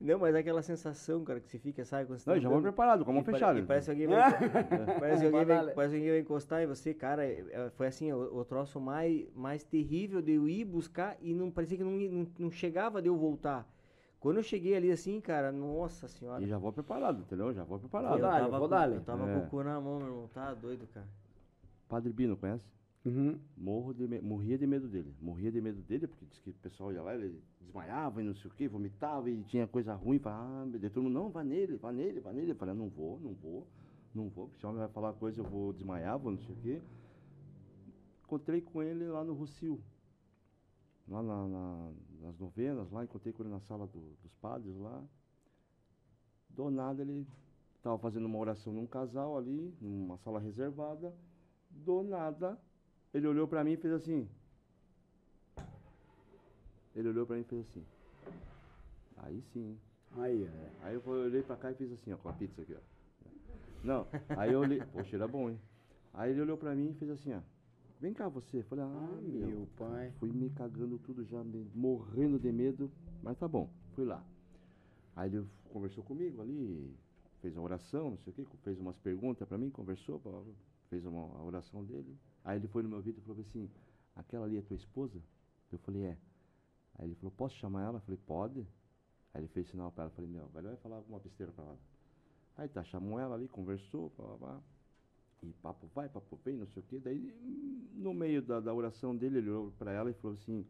Não, 0.00 0.16
mas 0.16 0.32
é 0.32 0.38
aquela 0.38 0.62
sensação, 0.62 1.24
cara, 1.24 1.40
que 1.40 1.48
você 1.48 1.58
fica, 1.58 1.84
sabe? 1.84 2.06
Quando 2.06 2.20
você 2.20 2.30
não, 2.30 2.34
tá 2.34 2.38
eu 2.38 2.42
já 2.42 2.48
vou 2.48 2.62
preparado, 2.62 3.04
com 3.04 3.10
a 3.10 3.14
mão 3.14 3.22
e 3.22 3.24
fechada. 3.24 3.58
e 3.58 3.64
parece 3.64 3.86
que 3.86 3.90
alguém 3.90 4.06
vai, 4.06 4.30
parece 5.00 5.20
que 5.20 5.26
alguém 5.26 5.44
vai, 5.44 5.56
Badale. 5.56 5.72
parece 5.74 5.92
que 5.94 5.98
alguém 5.98 6.10
vai 6.12 6.20
encostar 6.20 6.62
em 6.62 6.66
você, 6.66 6.94
cara. 6.94 7.24
é- 7.26 7.44
é- 7.50 7.70
Foi 7.70 7.88
assim, 7.88 8.12
o, 8.12 8.36
o 8.38 8.44
troço 8.44 8.80
mais, 8.80 9.26
mais 9.34 9.64
terrível 9.64 10.22
de 10.22 10.34
eu 10.34 10.48
ir 10.48 10.64
buscar 10.64 11.16
e 11.20 11.34
não 11.34 11.50
parecia 11.50 11.76
que 11.76 11.82
não, 11.82 11.96
ia- 11.98 12.10
não, 12.12 12.24
não 12.38 12.50
chegava 12.50 13.02
de 13.02 13.08
eu 13.08 13.16
voltar. 13.16 13.68
Quando 14.20 14.36
eu 14.36 14.42
cheguei 14.44 14.76
ali 14.76 14.90
assim, 14.92 15.20
cara, 15.20 15.50
nossa 15.50 16.06
senhora. 16.06 16.42
E 16.44 16.46
já 16.46 16.58
vou 16.58 16.72
preparado, 16.72 17.22
entendeu? 17.22 17.52
Já 17.52 17.64
vou 17.64 17.76
eu 17.76 17.80
preparado. 17.80 18.10
Vou 18.12 18.20
dar. 18.20 18.40
tava, 18.40 18.50
vou 18.50 18.60
com, 18.60 18.68
dar-lhe. 18.68 18.94
eu 18.96 19.00
tava 19.02 19.28
É. 19.28 19.34
com 19.34 19.40
o 19.40 19.48
cu 19.48 19.62
na 19.64 19.80
mão, 19.80 19.98
meu 19.98 20.06
irmão. 20.06 20.28
Tá 20.32 20.54
doido, 20.54 20.86
cara. 20.94 21.06
Padre 21.88 22.12
Bino, 22.12 22.36
conhece? 22.36 22.64
Uhum. 23.08 23.38
Morro 23.56 23.94
de 23.94 24.06
morria 24.20 24.58
de 24.58 24.66
medo 24.66 24.86
dele. 24.86 25.14
Morria 25.20 25.50
de 25.50 25.60
medo 25.62 25.80
dele, 25.82 26.06
porque 26.06 26.26
diz 26.26 26.38
que 26.40 26.50
o 26.50 26.54
pessoal 26.54 26.92
ia 26.92 27.00
lá, 27.00 27.14
ele 27.14 27.42
desmaiava 27.58 28.20
e 28.20 28.24
não 28.24 28.34
sei 28.34 28.50
o 28.50 28.54
que, 28.54 28.68
vomitava 28.68 29.30
e 29.30 29.42
tinha 29.44 29.66
coisa 29.66 29.94
ruim. 29.94 30.18
Falava, 30.18 30.62
ah, 30.62 30.66
meu 30.66 30.78
Deus, 30.78 30.92
todo 30.92 31.04
mundo, 31.04 31.14
não, 31.14 31.30
vai 31.30 31.42
nele, 31.42 31.76
vai 31.76 31.92
nele, 31.94 32.20
vai 32.20 32.34
nele. 32.34 32.50
Eu 32.50 32.56
falei, 32.56 32.74
não 32.74 32.88
vou, 32.90 33.18
não 33.20 33.32
vou, 33.32 33.66
não 34.14 34.28
vou, 34.28 34.48
porque 34.48 34.60
se 34.60 34.66
o 34.66 34.68
homem 34.68 34.80
vai 34.80 34.90
falar 34.90 35.14
coisa, 35.14 35.40
eu 35.40 35.44
vou 35.44 35.72
desmaiar, 35.72 36.18
vou 36.18 36.32
não 36.32 36.38
sei 36.38 36.54
o 36.54 36.58
quê. 36.58 36.82
Encontrei 38.24 38.60
com 38.60 38.82
ele 38.82 39.06
lá 39.06 39.24
no 39.24 39.32
Rocio. 39.32 39.80
Lá 41.08 41.22
na- 41.22 41.48
na- 41.48 41.92
nas 42.20 42.38
novenas, 42.38 42.90
lá, 42.90 43.04
encontrei 43.04 43.32
com 43.32 43.42
ele 43.42 43.50
na 43.50 43.60
sala 43.60 43.86
do- 43.86 44.16
dos 44.22 44.34
padres 44.34 44.76
lá. 44.76 45.02
Do 46.50 46.70
nada 46.70 47.00
ele 47.00 47.26
estava 47.76 47.96
fazendo 47.98 48.26
uma 48.26 48.36
oração 48.38 48.70
num 48.70 48.86
casal 48.86 49.38
ali, 49.38 49.74
numa 49.80 50.18
sala 50.18 50.38
reservada. 50.38 51.14
Do 51.70 52.02
nada, 52.02 52.58
ele 53.12 53.26
olhou 53.26 53.46
pra 53.48 53.64
mim 53.64 53.72
e 53.72 53.76
fez 53.76 53.92
assim. 53.92 54.28
Ele 56.94 57.08
olhou 57.08 57.26
pra 57.26 57.36
mim 57.36 57.42
e 57.42 57.44
fez 57.44 57.60
assim. 57.62 57.84
Aí 59.18 59.42
sim. 59.52 59.78
Aí, 60.16 60.44
é. 60.44 60.70
Aí 60.82 60.94
eu 60.94 61.02
olhei 61.06 61.42
pra 61.42 61.56
cá 61.56 61.70
e 61.70 61.74
fiz 61.74 61.92
assim, 61.92 62.12
ó, 62.12 62.16
com 62.16 62.28
a 62.28 62.32
pizza 62.32 62.62
aqui, 62.62 62.74
ó. 62.74 62.80
Não, 63.84 64.06
aí 64.36 64.52
eu 64.52 64.60
olhei. 64.60 64.80
Poxa, 64.92 65.16
era 65.16 65.28
bom, 65.28 65.50
hein? 65.50 65.60
Aí 66.14 66.30
ele 66.32 66.40
olhou 66.40 66.56
pra 66.56 66.74
mim 66.74 66.90
e 66.90 66.94
fez 66.94 67.10
assim, 67.10 67.32
ó. 67.34 67.40
Vem 68.00 68.14
cá 68.14 68.28
você. 68.28 68.58
Eu 68.58 68.64
Falei, 68.64 68.84
ah, 68.84 68.88
Ah, 68.88 69.20
meu. 69.20 69.48
meu 69.48 69.68
pai. 69.76 70.12
Fui 70.18 70.30
me 70.32 70.50
cagando 70.50 70.98
tudo 70.98 71.24
já, 71.24 71.42
morrendo 71.74 72.38
de 72.38 72.50
medo, 72.50 72.90
mas 73.22 73.36
tá 73.38 73.46
bom, 73.46 73.68
fui 73.94 74.04
lá. 74.04 74.24
Aí 75.14 75.30
ele 75.34 75.46
conversou 75.72 76.02
comigo 76.04 76.40
ali, 76.40 76.94
fez 77.40 77.56
a 77.56 77.60
oração, 77.60 78.10
não 78.10 78.18
sei 78.18 78.32
o 78.32 78.34
quê, 78.36 78.46
fez 78.62 78.78
umas 78.78 78.96
perguntas 78.98 79.46
pra 79.48 79.58
mim, 79.58 79.68
conversou, 79.68 80.20
fez 80.88 81.04
uma 81.04 81.42
oração 81.42 81.84
dele. 81.84 82.16
Aí 82.48 82.56
ele 82.56 82.66
foi 82.66 82.82
no 82.82 82.88
meu 82.88 82.96
ouvido 82.96 83.18
e 83.18 83.20
falou 83.20 83.42
assim, 83.42 83.68
aquela 84.16 84.46
ali 84.46 84.56
é 84.56 84.62
tua 84.62 84.74
esposa? 84.74 85.20
Eu 85.70 85.78
falei, 85.80 86.02
é. 86.04 86.16
Aí 86.98 87.06
ele 87.06 87.14
falou, 87.16 87.30
posso 87.30 87.54
chamar 87.56 87.84
ela? 87.84 87.98
Eu 87.98 88.00
falei, 88.00 88.18
pode. 88.26 88.60
Aí 89.34 89.42
ele 89.42 89.48
fez 89.48 89.68
sinal 89.68 89.92
pra 89.92 90.04
ela, 90.04 90.10
eu 90.10 90.14
falei, 90.14 90.30
meu, 90.30 90.48
vai 90.48 90.62
vai 90.62 90.76
falar 90.76 90.96
alguma 90.96 91.18
besteira 91.18 91.52
pra 91.52 91.62
ela. 91.62 91.78
Aí 92.56 92.66
tá, 92.66 92.82
chamou 92.84 93.20
ela 93.20 93.34
ali, 93.34 93.48
conversou, 93.48 94.10
blá, 94.16 94.26
blá, 94.28 94.36
blá. 94.38 94.60
E 95.42 95.52
papo 95.62 95.88
vai, 95.94 96.08
papo 96.08 96.38
vem, 96.42 96.56
não 96.56 96.66
sei 96.68 96.82
o 96.82 96.86
quê. 96.86 96.98
Daí, 96.98 97.34
hum, 97.38 97.86
no 97.96 98.14
meio 98.14 98.40
da, 98.40 98.60
da 98.60 98.72
oração 98.72 99.14
dele, 99.14 99.36
ele 99.38 99.50
olhou 99.50 99.70
pra 99.72 99.92
ela 99.92 100.10
e 100.10 100.14
falou 100.14 100.34
assim: 100.34 100.66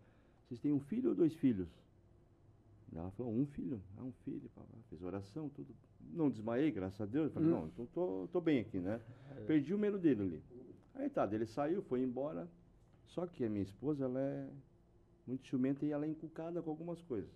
Vocês 0.48 0.58
têm 0.58 0.72
um 0.72 0.80
filho 0.80 1.10
ou 1.10 1.14
dois 1.14 1.32
filhos? 1.34 1.68
Ela 2.92 3.10
falou: 3.12 3.32
Um 3.32 3.46
filho. 3.46 3.80
Ah, 3.96 4.02
um 4.02 4.12
filho. 4.24 4.50
pá. 4.54 4.62
Fez 4.90 5.00
oração, 5.00 5.48
tudo. 5.48 5.72
Não 6.00 6.28
desmaiei, 6.28 6.72
graças 6.72 7.00
a 7.00 7.06
Deus. 7.06 7.26
Eu 7.26 7.30
falei: 7.30 7.48
Não, 7.48 7.68
então 7.68 7.86
tô, 7.86 8.28
tô 8.32 8.40
bem 8.40 8.58
aqui, 8.60 8.80
né? 8.80 9.00
Perdi 9.46 9.72
o 9.72 9.78
medo 9.78 9.96
dele 9.96 10.22
ali. 10.22 10.57
Aí 10.98 11.08
tá, 11.08 11.28
ele 11.32 11.46
saiu, 11.46 11.80
foi 11.82 12.02
embora. 12.02 12.48
Só 13.06 13.26
que 13.26 13.44
a 13.44 13.48
minha 13.48 13.62
esposa, 13.62 14.04
ela 14.04 14.20
é 14.20 14.48
muito 15.26 15.46
ciumenta 15.46 15.86
e 15.86 15.92
ela 15.92 16.04
é 16.04 16.08
encucada 16.08 16.60
com 16.60 16.70
algumas 16.70 17.00
coisas. 17.02 17.30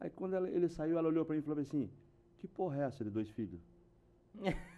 Aí 0.00 0.08
quando 0.10 0.34
ela- 0.34 0.48
ele 0.48 0.68
saiu, 0.68 0.96
ela 0.98 1.08
olhou 1.08 1.24
pra 1.24 1.34
mim 1.34 1.40
e 1.40 1.44
falou 1.44 1.60
assim: 1.60 1.90
Que 2.38 2.48
porra 2.48 2.78
é 2.82 2.86
essa 2.86 3.04
de 3.04 3.10
dois 3.10 3.28
filhos? 3.30 3.60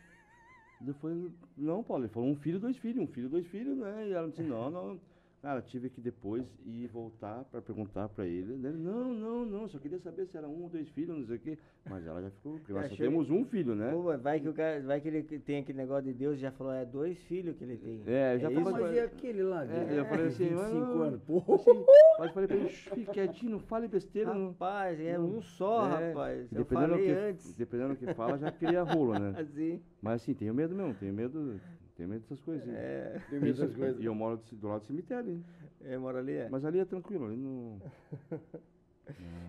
Eu 0.86 0.92
falei, 0.94 1.30
não, 1.56 1.82
Paulo, 1.82 2.05
ele 2.05 2.12
falou 2.12 2.28
um 2.28 2.34
filho, 2.36 2.60
dois 2.60 2.76
filhos, 2.76 3.02
um 3.02 3.06
filho, 3.06 3.28
dois 3.30 3.46
filhos, 3.46 3.78
né? 3.78 4.09
E 4.09 4.12
ela 4.12 4.28
disse, 4.28 4.42
não, 4.42 4.70
não. 4.70 5.01
Cara, 5.44 5.60
tive 5.60 5.90
que 5.90 6.00
depois 6.00 6.42
ir 6.64 6.86
voltar 6.86 7.44
para 7.44 7.60
perguntar 7.60 8.08
para 8.08 8.26
ele. 8.26 8.54
Ele, 8.54 8.78
não, 8.78 9.12
não, 9.12 9.44
não, 9.44 9.68
só 9.68 9.78
queria 9.78 9.98
saber 9.98 10.24
se 10.26 10.38
era 10.38 10.48
um 10.48 10.62
ou 10.62 10.70
dois 10.70 10.88
filhos, 10.88 11.18
não 11.18 11.26
sei 11.26 11.36
o 11.36 11.38
quê. 11.38 11.58
Mas 11.84 12.06
ela 12.06 12.22
já 12.22 12.30
ficou, 12.30 12.54
porque 12.54 12.72
nós 12.72 12.88
só 12.88 12.96
temos 12.96 13.28
um 13.28 13.44
filho, 13.44 13.74
né? 13.74 13.90
Pô, 13.90 14.16
vai 14.16 14.40
que 14.40 14.48
o 14.48 14.54
cara, 14.54 14.80
vai 14.80 15.02
que 15.02 15.08
ele 15.08 15.22
tem 15.22 15.58
aquele 15.58 15.76
negócio 15.76 16.04
de 16.04 16.14
Deus, 16.14 16.38
já 16.38 16.50
falou, 16.50 16.72
é 16.72 16.86
dois 16.86 17.18
filhos 17.24 17.54
que 17.58 17.64
ele 17.64 17.76
tem. 17.76 18.00
É, 18.06 18.38
já 18.38 18.50
é 18.50 18.54
falou 18.54 18.72
Mas 18.72 18.94
e 18.94 19.00
aquele 19.00 19.42
lá? 19.42 19.66
de 19.66 19.72
É, 19.74 19.98
eu 19.98 20.06
falei 20.06 20.26
assim, 20.28 20.44
25 20.48 20.62
mas 20.62 20.72
não- 20.72 21.02
anos, 21.02 21.20
pô. 21.20 21.44
Assim, 21.54 21.84
mas 22.18 22.32
falei 22.32 22.48
pra 22.48 22.56
ele, 22.56 22.68
"Shh, 22.70 22.90
fique 22.94 23.12
quietinho, 23.12 23.52
não 23.52 23.58
fale 23.58 23.86
besteira. 23.86 24.32
Não. 24.32 24.46
Rapaz, 24.48 24.98
é 24.98 25.18
um 25.20 25.42
só, 25.42 25.84
É, 26.00 26.08
rapaz. 26.08 26.50
Eu 26.52 26.58
dependendo 26.58 26.88
do 26.88 26.94
falei 26.94 27.06
que, 27.06 27.20
antes. 27.20 27.54
Dependendo 27.58 27.88
do 27.90 27.96
que 27.98 28.14
fala, 28.14 28.38
já 28.38 28.50
cria 28.50 28.82
rolo, 28.82 29.12
né? 29.18 29.34
Assim. 29.38 29.82
Mas 30.00 30.22
assim, 30.22 30.32
tenho 30.32 30.54
medo 30.54 30.74
mesmo, 30.74 30.94
tenho 30.94 31.12
medo, 31.12 31.60
tenho 31.96 32.08
medo 32.08 32.22
dessas 32.22 32.40
coisas. 32.40 32.68
É, 32.68 33.20
Tem 33.30 33.40
medo 33.40 33.58
dessas 33.58 33.76
coisas. 33.76 34.00
E 34.00 34.04
eu 34.04 34.14
moro 34.14 34.36
do, 34.38 34.56
do 34.56 34.68
lado 34.68 34.80
do 34.80 34.86
cemitério, 34.86 35.30
hein? 35.30 35.44
é, 35.82 35.96
mora 35.98 36.18
ali, 36.18 36.32
é. 36.32 36.48
Mas 36.48 36.64
ali 36.64 36.78
é 36.78 36.84
tranquilo, 36.84 37.26
ali 37.26 37.36
não. 37.36 37.80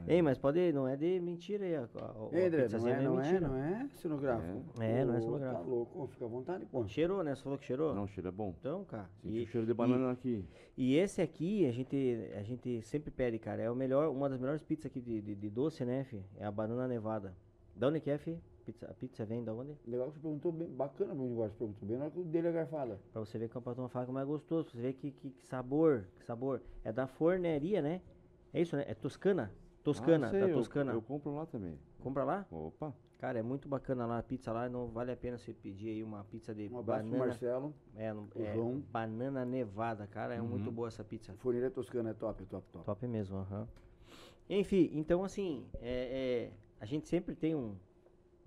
Ei, 0.05 0.21
mas 0.21 0.37
pode, 0.37 0.73
não 0.73 0.85
é 0.85 0.97
de 0.97 1.17
mentira 1.21 1.63
aí. 1.63 1.75
A, 1.75 1.83
a, 1.83 2.29
Ei, 2.37 2.47
André, 2.47 2.57
não 2.57 2.63
pizzazinha 2.65 2.93
é, 2.95 3.01
não 3.01 3.19
é, 3.19 3.23
mentira. 3.23 3.47
não 3.47 3.57
é 3.57 3.89
cenográfico. 3.95 4.61
É, 4.81 5.05
não 5.05 5.15
é 5.15 5.21
cenográfico. 5.21 5.63
Tá 5.63 5.69
louco, 5.69 6.07
fica 6.07 6.25
à 6.25 6.27
vontade, 6.27 6.65
pô. 6.65 6.85
Cheirou, 6.87 7.23
né? 7.23 7.33
Você 7.33 7.41
falou 7.41 7.57
que 7.57 7.65
cheirou? 7.65 7.95
Não, 7.95 8.03
o 8.03 8.07
cheiro 8.07 8.27
é 8.27 8.31
bom. 8.31 8.53
Então, 8.59 8.83
cara. 8.83 9.09
Senti 9.21 9.37
E, 9.39 9.43
o 9.43 9.47
cheiro 9.47 9.65
de 9.65 9.73
banana 9.73 10.11
aqui. 10.11 10.43
e 10.77 10.95
esse 10.97 11.21
aqui, 11.21 11.65
a 11.65 11.71
gente, 11.71 12.29
a 12.37 12.43
gente 12.43 12.81
sempre 12.81 13.09
pede, 13.09 13.39
cara. 13.39 13.61
É 13.61 13.71
o 13.71 13.75
melhor, 13.75 14.09
uma 14.11 14.29
das 14.29 14.39
melhores 14.41 14.61
pizzas 14.61 14.87
aqui 14.87 14.99
de, 14.99 15.21
de, 15.21 15.33
de 15.35 15.49
doce, 15.49 15.85
né, 15.85 16.03
fi? 16.03 16.21
É 16.37 16.45
a 16.45 16.51
banana 16.51 16.85
nevada. 16.85 17.33
Da 17.73 17.87
onde 17.87 18.01
que 18.01 18.09
é, 18.11 18.17
fi? 18.17 18.37
Pizza, 18.65 18.87
a 18.89 18.93
pizza 18.95 19.23
vem 19.25 19.43
da 19.43 19.53
onde? 19.53 19.75
Legal 19.85 20.07
que 20.07 20.13
você 20.15 20.19
perguntou 20.21 20.51
bem, 20.51 20.67
bacana 20.69 21.13
o 21.13 21.29
negócio, 21.29 21.51
você 21.51 21.57
perguntou 21.59 21.87
bem 21.87 21.97
na 21.97 22.05
hora 22.05 22.11
que 22.11 22.19
o 22.19 22.23
dele 22.23 22.47
é 22.47 22.51
garfada. 22.51 22.99
Pra 23.11 23.19
você 23.21 23.37
ver 23.37 23.47
que 23.47 23.55
é 23.55 23.59
o 23.59 23.61
patrão 23.61 23.87
fala 23.87 24.05
como 24.07 24.17
é 24.17 24.25
gostoso. 24.25 24.65
Pra 24.65 24.73
você 24.73 24.81
ver 24.81 24.93
que, 24.93 25.11
que, 25.11 25.29
que 25.29 25.45
sabor, 25.45 26.05
que 26.15 26.25
sabor. 26.25 26.61
É 26.83 26.91
da 26.91 27.05
forneria, 27.05 27.81
né? 27.81 28.01
É 28.51 28.59
isso, 28.61 28.75
né? 28.75 28.83
É 28.87 28.95
Toscana. 28.95 29.51
Toscana, 29.83 30.27
Ah, 30.27 30.29
sei, 30.31 30.39
da 30.39 30.47
eu- 30.49 30.55
Toscana. 30.55 30.93
Eu, 30.93 31.01
compro 31.01 31.35
lá 31.35 31.45
também. 31.45 31.77
Compra 31.99 32.23
lá? 32.23 32.47
Opa. 32.49 32.91
Cara, 33.19 33.37
é 33.39 33.43
muito 33.43 33.67
bacana 33.69 34.05
lá 34.07 34.17
a 34.17 34.23
pizza 34.23 34.51
lá. 34.51 34.67
Não 34.67 34.87
vale 34.87 35.11
a 35.11 35.15
pena 35.17 35.37
você 35.37 35.53
pedir 35.53 35.89
aí 35.89 36.03
uma 36.03 36.23
pizza 36.23 36.53
de 36.55 36.67
Um 36.73 36.81
banana. 36.81 37.17
Marcelo. 37.17 37.73
É, 37.95 38.07
é 38.35 38.53
João. 38.55 38.79
banana 38.91 39.45
nevada, 39.45 40.07
cara. 40.07 40.33
É 40.33 40.41
muito 40.41 40.71
boa 40.71 40.87
essa 40.87 41.03
pizza. 41.03 41.33
Forneira 41.37 41.69
Toscana 41.69 42.09
é 42.09 42.13
top, 42.13 42.41
é 42.41 42.45
top, 42.47 42.65
top. 42.71 42.85
Top 42.85 43.07
mesmo, 43.07 43.37
aham. 43.37 43.67
Enfim, 44.49 44.89
então 44.93 45.23
assim, 45.23 45.65
é, 45.81 46.49
é, 46.49 46.51
a 46.79 46.85
gente 46.85 47.07
sempre 47.07 47.35
tem 47.35 47.55
um, 47.55 47.75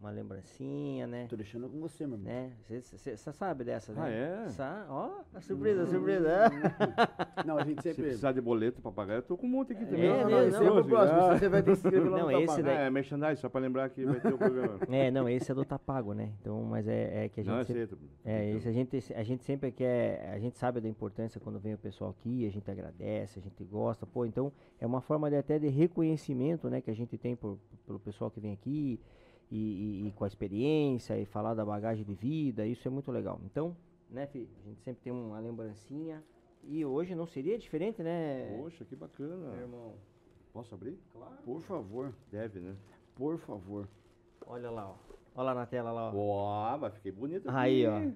uma 0.00 0.10
lembrancinha, 0.10 1.08
né? 1.08 1.26
Tô 1.28 1.34
deixando 1.36 1.68
com 1.68 1.80
você, 1.80 2.06
meu 2.06 2.16
irmão. 2.16 2.32
Né? 2.32 2.52
Você 2.68 3.16
sabe 3.16 3.64
dessa, 3.64 3.92
né? 3.92 4.00
Ah, 4.00 4.08
é? 4.08 4.48
Sa- 4.50 4.86
Ó, 4.88 5.10
a 5.34 5.40
surpresa, 5.40 5.82
a 5.82 5.86
surpresa. 5.86 6.28
Não, 7.44 7.58
a 7.58 7.64
gente 7.64 7.82
Se 7.82 7.88
sempre. 7.88 8.02
precisar 8.04 8.30
de 8.32 8.40
boleto 8.40 8.80
pra 8.80 8.92
pagar, 8.92 9.14
eu 9.16 9.22
tô 9.22 9.36
com 9.36 9.46
um 9.46 9.50
monte 9.50 9.72
aqui 9.72 9.84
também. 9.84 10.06
É, 10.06 10.22
não, 10.22 10.30
né, 10.30 10.36
não, 10.36 10.42
esse 10.48 10.60
não. 10.60 10.66
é 10.76 10.80
o 10.80 10.84
próximo. 10.84 11.18
Ah. 11.20 11.38
Você 11.38 11.48
vai 11.48 11.62
ter 11.62 11.70
que 11.72 11.76
se 11.76 11.86
inscrever 11.86 12.10
lá 12.12 12.18
Não, 12.18 12.26
no 12.30 12.40
esse 12.40 12.62
daí- 12.62 12.76
É, 12.76 12.90
merchandising, 12.90 13.40
só 13.40 13.48
pra 13.48 13.60
lembrar 13.60 13.88
que 13.90 14.04
vai 14.04 14.20
ter 14.20 14.32
o 14.32 14.38
programa. 14.38 14.78
É, 14.90 15.10
não, 15.10 15.28
esse 15.28 15.50
é 15.50 15.54
do 15.54 15.64
Tapago, 15.64 16.12
né? 16.14 16.32
Então, 16.40 16.62
mas 16.62 16.86
é, 16.86 17.24
é 17.24 17.28
que 17.28 17.40
a 17.40 17.42
gente 17.42 17.52
Não, 17.52 17.60
é 17.60 17.64
sempre, 17.64 17.86
certo. 17.86 17.98
é, 18.24 18.50
esse 18.50 18.68
a 18.68 18.72
gente, 18.72 19.14
a 19.14 19.22
gente 19.24 19.44
sempre 19.44 19.72
quer, 19.72 20.30
a 20.32 20.38
gente 20.38 20.56
sabe 20.58 20.80
da 20.80 20.88
importância 20.88 21.40
quando 21.40 21.58
vem 21.58 21.74
o 21.74 21.78
pessoal 21.78 22.10
aqui, 22.10 22.46
a 22.46 22.50
gente 22.50 22.70
agradece, 22.70 23.38
a 23.38 23.42
gente 23.42 23.64
gosta, 23.64 24.06
pô, 24.06 24.24
então 24.24 24.52
é 24.80 24.86
uma 24.86 25.00
forma 25.00 25.28
de, 25.30 25.36
até 25.36 25.58
de 25.58 25.68
reconhecimento, 25.68 26.68
né, 26.70 26.80
que 26.80 26.90
a 26.90 26.94
gente 26.94 27.16
tem 27.18 27.34
por, 27.34 27.58
pelo 27.86 27.98
pessoal 27.98 28.30
que 28.30 28.38
vem 28.40 28.52
aqui 28.52 29.00
e, 29.50 29.56
e- 29.56 30.08
e 30.08 30.12
com 30.12 30.24
a 30.24 30.26
experiência 30.26 31.18
e 31.18 31.24
falar 31.24 31.54
da 31.54 31.64
bagagem 31.64 32.04
de 32.04 32.14
vida, 32.14 32.66
isso 32.66 32.86
é 32.86 32.90
muito 32.90 33.10
legal. 33.10 33.40
Então, 33.44 33.76
né, 34.10 34.26
fi, 34.26 34.48
a 34.64 34.68
gente 34.68 34.80
sempre 34.82 35.02
tem 35.02 35.12
uma 35.12 35.38
lembrancinha 35.40 36.22
e 36.64 36.84
hoje 36.84 37.14
não 37.14 37.26
seria 37.26 37.56
diferente, 37.58 38.02
né, 38.02 38.56
Poxa, 38.60 38.84
que 38.84 38.94
bacana. 38.96 39.52
meu 39.52 39.60
irmão? 39.62 39.94
Posso 40.52 40.74
abrir? 40.74 40.98
Por 41.44 41.60
favor, 41.62 42.12
Deve, 42.32 42.58
né? 42.60 42.74
por 43.14 43.38
favor. 43.38 43.88
Olha 44.46 44.70
lá, 44.70 44.88
ó. 44.90 44.94
Olha 45.34 45.44
lá 45.46 45.54
na 45.54 45.66
tela 45.66 45.92
lá, 45.92 46.10
ó. 46.10 46.16
Uau, 46.16 46.78
mas 46.78 46.94
fiquei 46.94 47.12
bonito 47.12 47.48
aqui. 47.48 47.58
Aí, 47.58 47.86
ó. 47.86 48.10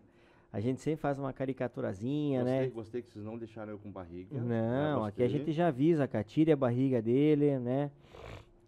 A 0.52 0.60
gente 0.60 0.80
sempre 0.82 1.00
faz 1.00 1.18
uma 1.18 1.32
caricaturazinha, 1.32 2.40
Gostei, 2.42 2.60
né? 2.60 2.66
gostei 2.68 3.02
que 3.02 3.10
vocês 3.10 3.24
não 3.24 3.38
deixaram 3.38 3.72
eu 3.72 3.78
com 3.78 3.90
barriga. 3.90 4.38
Não, 4.38 5.00
Já 5.02 5.06
aqui 5.09 5.22
a 5.22 5.28
gente 5.28 5.52
já 5.52 5.68
avisa, 5.68 6.06
cara. 6.06 6.22
Tire 6.24 6.52
a 6.52 6.56
barriga 6.56 7.00
dele, 7.00 7.59
né? 7.59 7.90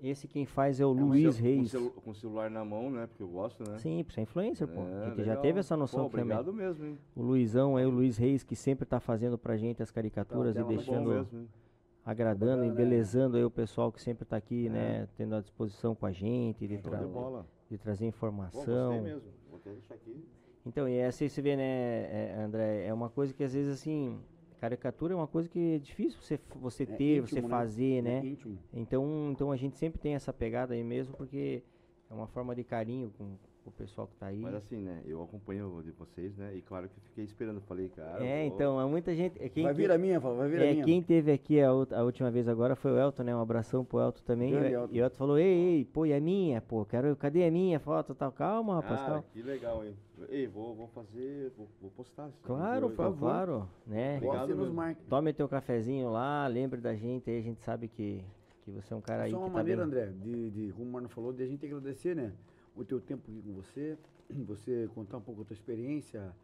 Esse 0.02 0.28
quem 0.28 0.44
faz 0.44 0.80
é 0.80 0.84
o 0.86 0.90
É, 0.96 1.00
Luiz 1.00 1.38
Reis. 1.38 1.72
Com, 1.72 1.78
celu- 1.78 1.90
com 1.90 2.14
celular 2.14 2.50
na 2.50 2.64
mão, 2.64 2.90
né? 2.90 3.06
Porque 3.06 3.22
eu 3.22 3.28
gosto, 3.28 3.62
né? 3.68 3.78
Sim, 3.78 4.04
você 4.06 4.20
é 4.20 4.22
influencer, 4.24 4.68
pô. 4.68 4.82
É, 4.82 5.06
a 5.06 5.08
gente 5.10 5.24
já 5.24 5.36
teve 5.36 5.60
essa 5.60 5.76
noção 5.76 6.10
Pô, 6.10 6.16
realmente- 6.16 6.38
Obrigado 6.40 6.52
mesmo, 6.56 6.84
hein? 6.86 6.98
O 7.16 7.22
Luizão 7.22 7.76
aí, 7.76 7.86
o 7.86 7.90
Luiz 7.90 8.18
Reis, 8.18 8.42
que 8.42 8.54
sempre 8.54 8.84
tá 8.84 9.00
fazendo 9.00 9.38
pra 9.38 9.56
gente 9.56 9.82
as 9.82 9.90
caricaturas 9.90 10.54
Tá, 10.54 10.60
e 10.60 10.62
Bom 10.62 10.68
deixando, 10.68 11.08
mesmo, 11.10 11.48
agradando, 12.04 12.62
né? 12.62 12.68
embelezando 12.68 13.36
aí 13.38 13.44
o 13.44 13.50
pessoal 13.50 13.90
que 13.90 14.02
sempre 14.02 14.24
tá 14.26 14.36
aqui, 14.36 14.66
É. 14.66 14.70
né? 14.70 15.08
Tendo 15.16 15.36
à 15.36 15.40
disposição 15.40 15.94
com 15.94 16.04
a 16.04 16.12
gente, 16.12 16.66
de, 16.66 16.78
tra- 16.78 16.98
de 16.98 17.44
de 17.70 17.78
trazer 17.78 18.04
informação. 18.06 18.62
gostei 18.92 19.00
mesmo. 19.00 19.28
Vou 19.48 19.58
até 19.58 19.70
deixar 19.70 19.94
aqui. 19.94 20.22
Então, 20.66 20.86
e 20.88 20.96
essa 20.96 21.24
aí 21.24 21.30
você 21.30 21.40
vê, 21.40 21.56
né, 21.56 21.62
é, 22.32 22.36
André, 22.44 22.86
é 22.86 22.92
uma 22.92 23.08
coisa 23.08 23.32
que 23.32 23.42
às 23.44 23.52
vezes 23.54 23.72
assim, 23.72 24.18
caricatura 24.64 25.12
é 25.12 25.16
uma 25.16 25.26
coisa 25.26 25.48
que 25.48 25.74
é 25.74 25.78
difícil 25.78 26.18
você, 26.20 26.40
você 26.56 26.82
É 26.84 26.86
ter, 26.86 27.18
íntimo, 27.18 27.28
você 27.28 27.42
né? 27.42 27.48
fazer, 27.48 27.98
É 27.98 28.02
né? 28.02 28.24
íntimo. 28.24 28.58
Então, 28.72 29.30
então 29.30 29.52
a 29.52 29.56
gente 29.56 29.76
sempre 29.76 30.00
tem 30.00 30.14
essa 30.14 30.32
pegada 30.32 30.72
aí 30.74 30.82
mesmo, 30.82 31.14
porque 31.16 31.62
é 32.10 32.14
uma 32.14 32.26
forma 32.26 32.54
de 32.54 32.64
carinho 32.64 33.12
com 33.18 33.36
o 33.66 33.70
pessoal 33.70 34.06
que 34.06 34.14
tá 34.16 34.26
aí. 34.26 34.38
Mas 34.38 34.54
assim, 34.54 34.76
né? 34.76 35.02
Eu 35.06 35.22
acompanho 35.22 35.78
o 35.78 35.82
de 35.82 35.90
vocês, 35.92 36.36
né? 36.36 36.54
E 36.54 36.60
claro 36.62 36.88
que 36.88 36.96
eu 36.98 37.02
fiquei 37.04 37.24
esperando. 37.24 37.60
Falei, 37.62 37.88
cara. 37.88 38.24
é, 38.24 38.46
vou- 38.46 38.54
então, 38.54 38.78
há 38.78 38.86
muita 38.86 39.14
gente. 39.14 39.42
É 39.42 39.48
quem 39.48 39.64
vai 39.64 39.72
vir 39.72 39.90
a 39.90 39.96
minha, 39.98 40.20
vai 40.20 40.48
vir 40.48 40.60
a 40.60 40.64
É, 40.66 40.72
minha. 40.72 40.84
quem 40.84 41.02
teve 41.02 41.32
aqui 41.32 41.60
a, 41.60 41.68
a 41.68 42.02
última 42.04 42.30
vez 42.30 42.46
agora 42.48 42.76
foi 42.76 42.92
o 42.92 42.98
Elton, 42.98 43.22
né? 43.22 43.34
Um 43.34 43.40
abração 43.40 43.84
pro 43.84 44.00
Elton 44.00 44.20
também. 44.24 44.50
Grande 44.52 44.68
E, 44.72 44.76
o- 44.76 44.80
Elton. 44.80 44.94
e 44.94 45.00
o 45.00 45.04
Elton 45.04 45.16
falou, 45.16 45.38
ei, 45.38 45.46
ei, 45.76 45.84
pô, 45.84 46.04
e 46.06 46.12
a 46.12 46.20
minha? 46.20 46.60
Pô, 46.60 46.84
quero, 46.84 47.14
cadê 47.16 47.44
a 47.46 47.50
minha 47.50 47.80
foto 47.80 48.14
tal? 48.14 48.30
Calma, 48.32 48.76
rapaz, 48.76 49.00
Ah, 49.00 49.06
calma. 49.06 49.24
que 49.32 49.42
legal, 49.42 49.84
hein? 49.84 49.94
Ei, 50.28 50.46
vou, 50.46 50.74
vou 50.74 50.86
fazer. 50.88 51.52
Vou, 51.56 51.66
vou 51.80 51.90
postar. 51.90 52.30
Claro, 52.42 52.90
pô, 52.90 53.02
hoje. 53.08 53.18
claro, 53.18 53.68
né? 53.86 54.16
Obrigado 54.18 54.54
nos. 54.54 54.96
Tome 55.08 55.32
teu 55.32 55.48
cafezinho 55.48 56.10
lá, 56.10 56.46
lembre 56.46 56.80
da 56.80 56.94
gente 56.94 57.30
aí, 57.30 57.38
a 57.38 57.42
gente 57.42 57.60
sabe 57.62 57.88
que, 57.88 58.22
que 58.64 58.70
você 58.70 58.92
é 58.92 58.96
um 58.96 59.00
cara 59.00 59.24
aí 59.24 59.30
Só 59.30 59.36
que 59.38 59.42
uma 59.42 59.48
tá 59.50 59.54
maneira, 59.58 59.84
bem. 59.86 59.86
André, 59.86 60.12
de, 60.22 60.50
de, 60.50 60.72
como 60.72 60.88
o 60.88 60.92
Marno 60.92 61.08
falou, 61.08 61.32
de 61.32 61.42
a 61.42 61.46
gente 61.46 61.64
agradecer, 61.66 62.14
né? 62.14 62.32
O 62.74 62.84
teu 62.84 63.00
tempo 63.00 63.30
aqui 63.30 63.40
com 63.42 63.52
você, 63.52 63.96
você 64.46 64.88
contar 64.94 65.18
um 65.18 65.20
pouco 65.20 65.42
da 65.42 65.48
tua 65.48 65.54
experiência, 65.54 66.34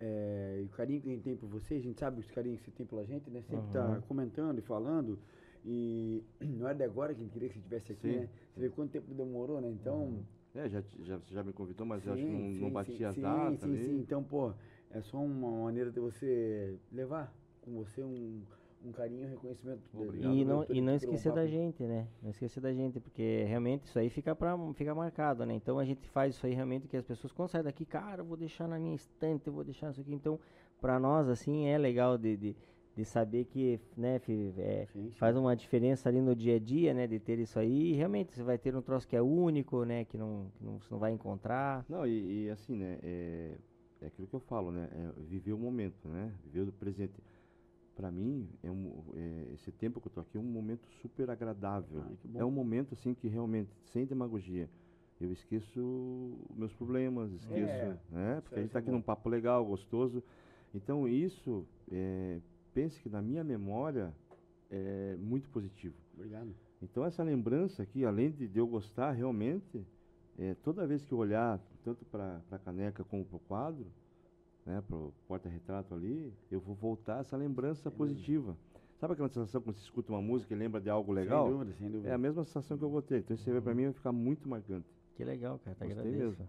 é, 0.00 0.60
e 0.62 0.64
o 0.64 0.68
carinho 0.68 1.00
que 1.00 1.08
a 1.08 1.12
gente 1.12 1.22
tem 1.22 1.36
por 1.36 1.48
você, 1.48 1.74
a 1.74 1.80
gente 1.80 1.98
sabe 1.98 2.20
os 2.20 2.30
carinhos 2.30 2.60
que 2.60 2.66
você 2.66 2.76
tem 2.76 2.86
pela 2.86 3.04
gente, 3.04 3.30
né? 3.30 3.42
Sempre 3.42 3.72
tá 3.72 3.86
Uhum. 3.86 4.00
comentando 4.02 4.58
e 4.58 4.62
falando. 4.62 5.18
E 5.64 6.22
não 6.40 6.66
era 6.68 6.76
de 6.76 6.84
agora 6.84 7.14
que 7.14 7.20
a 7.20 7.24
gente 7.24 7.32
queria 7.32 7.48
que 7.48 7.54
você 7.54 7.60
estivesse 7.60 7.92
aqui, 7.92 8.08
Sim. 8.08 8.16
né? 8.20 8.28
Você 8.52 8.60
vê 8.60 8.68
quanto 8.70 8.90
tempo 8.90 9.14
demorou, 9.14 9.60
né? 9.60 9.70
Então. 9.70 10.24
É, 10.54 10.68
já, 10.68 10.82
já, 11.00 11.16
você 11.18 11.34
já 11.34 11.42
me 11.42 11.52
convidou, 11.52 11.84
mas 11.84 12.06
eu 12.06 12.12
acho 12.12 12.22
que 12.22 12.28
sim, 12.30 12.38
não, 12.38 12.54
sim, 12.54 12.60
não 12.60 12.70
bati 12.70 12.92
sim, 12.92 13.04
as 13.04 13.14
sim, 13.14 13.20
datas 13.22 13.60
sim, 13.60 13.66
ali. 13.74 13.84
sim. 13.86 13.98
Então, 13.98 14.22
pô, 14.22 14.52
é 14.90 15.00
só 15.00 15.18
uma 15.18 15.64
maneira 15.64 15.90
de 15.90 15.98
você 15.98 16.76
levar 16.92 17.34
com 17.60 17.72
você 17.72 18.02
um, 18.04 18.42
um 18.88 18.92
carinho 18.92 19.22
e 19.22 19.26
um 19.26 19.30
reconhecimento. 19.30 19.82
Obrigado, 19.92 20.34
E 20.34 20.44
não, 20.44 20.66
e 20.68 20.80
não 20.80 20.94
esquecer 20.94 21.30
um 21.32 21.34
da 21.34 21.46
gente, 21.46 21.82
né? 21.82 22.08
Não 22.22 22.30
esquecer 22.30 22.60
da 22.60 22.72
gente, 22.72 23.00
porque 23.00 23.44
realmente 23.44 23.84
isso 23.84 23.98
aí 23.98 24.10
fica, 24.10 24.34
pra, 24.34 24.56
fica 24.74 24.94
marcado, 24.94 25.44
né? 25.44 25.54
Então 25.54 25.78
a 25.78 25.84
gente 25.84 26.08
faz 26.08 26.34
isso 26.34 26.46
aí 26.46 26.54
realmente 26.54 26.88
que 26.88 26.96
as 26.96 27.04
pessoas 27.04 27.32
quando 27.32 27.48
saem 27.48 27.64
daqui, 27.64 27.84
cara, 27.84 28.22
eu 28.22 28.24
vou 28.24 28.36
deixar 28.36 28.68
na 28.68 28.78
minha 28.78 28.94
estante, 28.94 29.46
eu 29.46 29.52
vou 29.52 29.64
deixar 29.64 29.90
isso 29.90 30.00
aqui. 30.00 30.12
Então, 30.14 30.38
pra 30.80 30.98
nós, 30.98 31.28
assim, 31.28 31.66
é 31.66 31.78
legal 31.78 32.18
de, 32.18 32.36
de, 32.36 32.56
de 32.96 33.04
saber 33.04 33.46
que, 33.46 33.80
né, 33.96 34.20
é, 34.58 34.86
Sim, 34.92 35.10
sim. 35.10 35.12
faz 35.16 35.36
uma 35.36 35.54
diferença 35.56 36.08
ali 36.08 36.20
no 36.20 36.34
dia 36.34 36.56
a 36.56 36.58
dia, 36.58 36.92
né? 36.94 37.06
De 37.06 37.18
ter 37.18 37.38
isso 37.38 37.58
aí. 37.58 37.92
E 37.92 37.94
realmente 37.94 38.34
você 38.34 38.42
vai 38.42 38.58
ter 38.58 38.74
um 38.76 38.82
troço 38.82 39.06
que 39.08 39.16
é 39.16 39.22
único, 39.22 39.84
né? 39.84 40.04
Que 40.04 40.16
não, 40.18 40.50
que 40.56 40.64
não, 40.64 40.78
você 40.80 40.88
não 40.90 40.98
vai 40.98 41.12
encontrar. 41.12 41.84
Não, 41.88 42.06
e, 42.06 42.44
e 42.46 42.50
assim, 42.50 42.76
né? 42.76 42.98
É, 43.02 43.56
é 44.02 44.06
aquilo 44.06 44.28
que 44.28 44.34
eu 44.34 44.40
falo, 44.40 44.70
né? 44.70 44.88
É 44.92 45.22
viver 45.22 45.52
o 45.52 45.58
momento, 45.58 46.08
né? 46.08 46.32
Viver 46.44 46.68
o 46.68 46.72
presente. 46.72 47.14
Pra 47.94 48.10
mim, 48.10 48.48
é 48.62 48.70
um, 48.70 48.92
é, 49.14 49.52
esse 49.54 49.70
tempo 49.70 50.00
que 50.00 50.08
eu 50.08 50.12
tô 50.12 50.20
aqui 50.20 50.36
é 50.36 50.40
um 50.40 50.42
momento 50.44 50.88
super 51.00 51.30
agradável. 51.30 52.02
Ai, 52.04 52.16
é 52.34 52.44
um 52.44 52.50
momento, 52.50 52.94
assim, 52.94 53.14
que 53.14 53.28
realmente, 53.28 53.70
sem 53.92 54.04
demagogia, 54.04 54.68
eu 55.20 55.30
esqueço 55.32 56.36
meus 56.56 56.72
problemas, 56.72 57.30
esqueço, 57.32 57.72
É, 57.72 57.96
né? 58.10 58.40
Porque 58.42 58.56
a 58.56 58.58
gente 58.58 58.66
isso 58.66 58.72
tá 58.72 58.78
é 58.78 58.82
aqui 58.82 58.90
bom. 58.90 58.96
num 58.96 59.02
papo 59.02 59.28
legal, 59.28 59.64
gostoso. 59.64 60.22
Então, 60.74 61.06
isso, 61.06 61.64
é, 61.90 62.40
pense 62.72 63.00
que 63.00 63.08
na 63.08 63.22
minha 63.22 63.44
memória, 63.44 64.12
é 64.70 65.16
muito 65.20 65.48
positivo. 65.50 65.94
Obrigado. 66.14 66.52
Então 66.82 67.04
essa 67.04 67.22
lembrança 67.22 67.82
aqui, 67.82 68.04
além 68.04 68.30
de, 68.30 68.48
de 68.48 68.58
eu 68.58 68.66
gostar 68.66 69.12
realmente, 69.12 69.86
é, 70.36 70.54
toda 70.62 70.86
vez 70.86 71.04
que 71.04 71.12
eu 71.12 71.18
olhar 71.18 71.60
tanto 71.84 72.04
para 72.06 72.40
a 72.50 72.58
caneca 72.58 73.04
como 73.04 73.24
para 73.24 73.36
o 73.36 73.40
quadro, 73.40 73.86
né, 74.64 74.82
para 74.86 74.96
o 74.96 75.12
porta-retrato 75.28 75.94
ali, 75.94 76.32
eu 76.50 76.60
vou 76.60 76.74
voltar 76.74 77.20
essa 77.20 77.36
lembrança 77.36 77.90
positiva. 77.90 78.56
Sabe 78.98 79.12
aquela 79.12 79.28
sensação 79.28 79.60
quando 79.60 79.76
você 79.76 79.82
escuta 79.82 80.12
uma 80.12 80.22
música 80.22 80.54
e 80.54 80.56
lembra 80.56 80.80
de 80.80 80.88
algo 80.88 81.12
legal? 81.12 81.44
Sem 81.46 81.52
dúvida, 81.52 81.72
sem 81.76 81.90
dúvida. 81.90 82.08
É 82.08 82.12
a 82.12 82.18
mesma 82.18 82.44
sensação 82.44 82.78
que 82.78 82.84
eu 82.84 82.88
vou 82.88 83.02
ter. 83.02 83.18
Então 83.18 83.34
isso 83.34 83.50
aí 83.50 83.60
para 83.60 83.74
mim 83.74 83.84
vai 83.84 83.92
ficar 83.92 84.12
muito 84.12 84.48
marcante. 84.48 84.86
Que 85.16 85.24
legal, 85.24 85.58
cara. 85.58 85.76
Tá 85.76 85.84
Gostei 85.84 86.00
agradeço. 86.02 86.38
mesmo. 86.38 86.48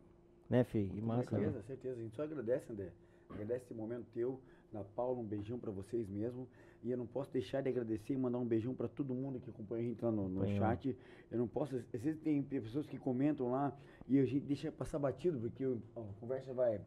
Né, 0.50 0.64
Fih? 0.64 0.88
Que 0.88 1.02
Com 1.02 1.08
massa, 1.08 1.38
né? 1.38 1.44
certeza, 1.44 1.64
certeza. 1.64 2.00
A 2.00 2.04
gente 2.04 2.16
só 2.16 2.24
agradece, 2.24 2.72
André. 2.72 2.92
Agradece 3.30 3.66
esse 3.66 3.74
momento 3.74 4.06
teu, 4.14 4.40
da 4.72 4.84
Paula, 4.84 5.20
um 5.20 5.26
beijão 5.26 5.58
pra 5.60 5.72
vocês 5.72 6.08
mesmo. 6.08 6.48
E 6.84 6.92
eu 6.92 6.98
não 6.98 7.08
posso 7.08 7.32
deixar 7.32 7.62
de 7.62 7.70
agradecer 7.70 8.14
e 8.14 8.18
mandar 8.18 8.38
um 8.38 8.46
beijão 8.46 8.76
pra 8.76 8.88
todo 8.88 9.14
mundo 9.14 9.40
que 9.40 9.50
acompanha 9.50 9.84
a 9.84 9.86
gente 9.88 10.06
lá 10.06 10.12
no, 10.12 10.30
no 10.30 10.46
chat. 10.56 10.96
Eu 11.31 11.38
não 11.39 11.48
posso, 11.48 11.76
às 11.76 12.02
vezes 12.02 12.22
tem 12.22 12.41
pessoas 12.44 12.86
que 12.86 12.98
comentam 12.98 13.49
lá 13.49 13.76
e 14.07 14.20
a 14.20 14.26
gente 14.26 14.46
deixa 14.46 14.72
passar 14.72 14.99
batido, 14.99 15.39
porque 15.39 15.64
a 15.96 16.02
conversa 16.20 16.54
vai, 16.54 16.80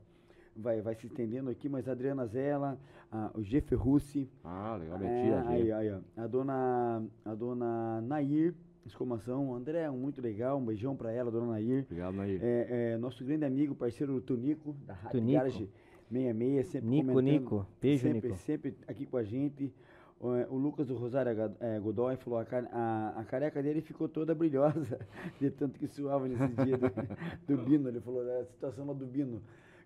vai, 0.58 0.80
vai 0.82 0.94
se 0.94 1.06
estendendo 1.06 1.48
aqui, 1.50 1.68
mas 1.68 1.88
a 1.88 1.92
Adriana 1.92 2.26
Zella, 2.26 2.78
a- 3.10 3.30
o 3.34 3.42
G. 3.42 3.60
Ferrucci, 3.60 4.28
Ah, 4.44 4.76
legal, 4.78 4.98
minha 4.98 5.10
é, 5.10 5.22
tia, 5.22 5.48
aí, 5.48 5.72
aí. 5.72 6.00
A 6.16 6.26
dona, 6.26 7.02
a 7.24 7.34
dona 7.34 8.00
Nair, 8.02 8.54
exclamação, 8.84 9.54
André, 9.54 9.88
muito 9.90 10.20
legal, 10.20 10.58
um 10.58 10.64
beijão 10.64 10.96
pra 10.96 11.12
ela, 11.12 11.30
dona 11.30 11.52
Nair. 11.52 11.84
Obrigado, 11.84 12.14
Nair. 12.14 12.40
É, 12.42 12.92
é, 12.94 12.98
nosso 12.98 13.24
grande 13.24 13.44
amigo, 13.44 13.74
parceiro 13.74 14.20
Tonico, 14.20 14.74
da 14.86 14.94
Rádio 14.94 15.20
Tonico. 15.20 15.38
Garage 15.38 15.70
66, 16.10 16.66
sempre 16.68 16.88
Nico, 16.90 17.08
comentando, 17.08 17.32
Nico. 17.40 17.66
Beijo, 17.80 18.02
sempre, 18.02 18.28
Nico. 18.28 18.40
sempre 18.40 18.76
aqui 18.86 19.06
com 19.06 19.16
a 19.18 19.22
gente. 19.22 19.72
O, 20.20 20.34
é, 20.34 20.46
o 20.50 20.56
Lucas 20.56 20.88
do 20.88 20.96
Rosário 20.96 21.30
é, 21.60 21.78
Godoy 21.78 22.16
falou, 22.16 22.40
a, 22.40 22.46
a, 22.72 23.20
a 23.20 23.24
careca 23.24 23.62
dele 23.62 23.80
ficou 23.80 24.08
toda 24.08 24.34
brilhosa, 24.34 24.98
de 25.38 25.48
tanto 25.50 25.78
que 25.78 25.86
suava 25.86 26.26
nesse 26.26 26.48
dia 26.64 26.76
do, 26.76 26.88
do 27.56 27.62
Bino. 27.64 27.88
Ele 27.88 28.00
falou 28.00 28.24
da 28.24 28.44
situação 28.46 28.84
lá 28.86 28.94
do 28.94 29.06
Bino. 29.06 29.40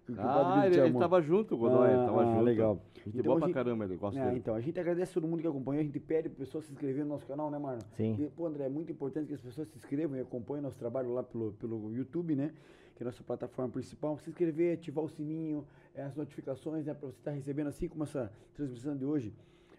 Que 0.05 0.15
compadre 0.17 0.61
Ah, 0.61 0.67
ele, 0.67 0.81
ele 0.81 0.99
tava 0.99 1.23
junto, 1.23 1.57
Godoy, 1.57 1.89
ele 1.91 2.01
Ah, 2.01 2.07
tava 2.07 2.23
ah, 2.23 2.27
junto. 2.27 2.43
legal. 2.43 2.81
Gente 2.97 3.09
Então, 3.09 3.23
boa 3.23 3.39
pra 3.39 3.47
gente- 3.47 3.55
caramba, 3.55 3.85
ele 3.85 3.97
gosta 3.97 4.19
É, 4.21 4.25
dele. 4.27 4.39
então, 4.39 4.55
a 4.55 4.61
gente 4.61 4.79
agradece 4.81 5.15
todo 5.15 5.29
mundo 5.29 5.41
que 5.41 5.47
acompanha, 5.47 5.81
a 5.81 5.85
gente 5.85 6.01
pede 6.01 6.29
para 6.29 6.39
pessoas 6.39 6.65
se 6.65 6.73
inscreverem 6.73 7.05
no 7.05 7.11
nosso 7.11 7.27
canal, 7.27 7.51
né, 7.51 7.59
Marlon? 7.59 7.81
Sim. 7.97 8.17
E, 8.19 8.29
pô, 8.31 8.47
André, 8.47 8.65
é 8.65 8.69
muito 8.69 8.91
importante 8.91 9.29
que 9.29 9.35
as 9.35 9.41
pessoas 9.41 9.69
se 9.69 9.77
inscrevam 9.79 10.17
e 10.17 10.21
acompanhem 10.21 10.63
nosso 10.63 10.77
trabalho 10.77 11.13
lá 11.13 11.23
pelo, 11.23 11.53
pelo 11.53 11.93
YouTube, 11.95 12.35
né? 12.35 12.53
Que 12.97 13.03
é 13.03 13.05
a 13.05 13.11
nossa 13.11 13.23
plataforma 13.23 13.71
principal. 13.71 14.19
Se 14.19 14.29
inscrever, 14.29 14.75
ativar 14.75 15.05
o 15.05 15.09
sininho, 15.09 15.65
eh, 15.95 16.03
as 16.03 16.17
notificações, 16.17 16.85
né? 16.85 16.95
Para 16.95 17.09
você 17.09 17.19
estar 17.19 17.31
recebendo, 17.31 17.69
assim 17.69 17.89
como 17.89 18.03
essa 18.03 18.31
transmissão 18.55 18.97
de 18.97 19.05
hoje, 19.05 19.33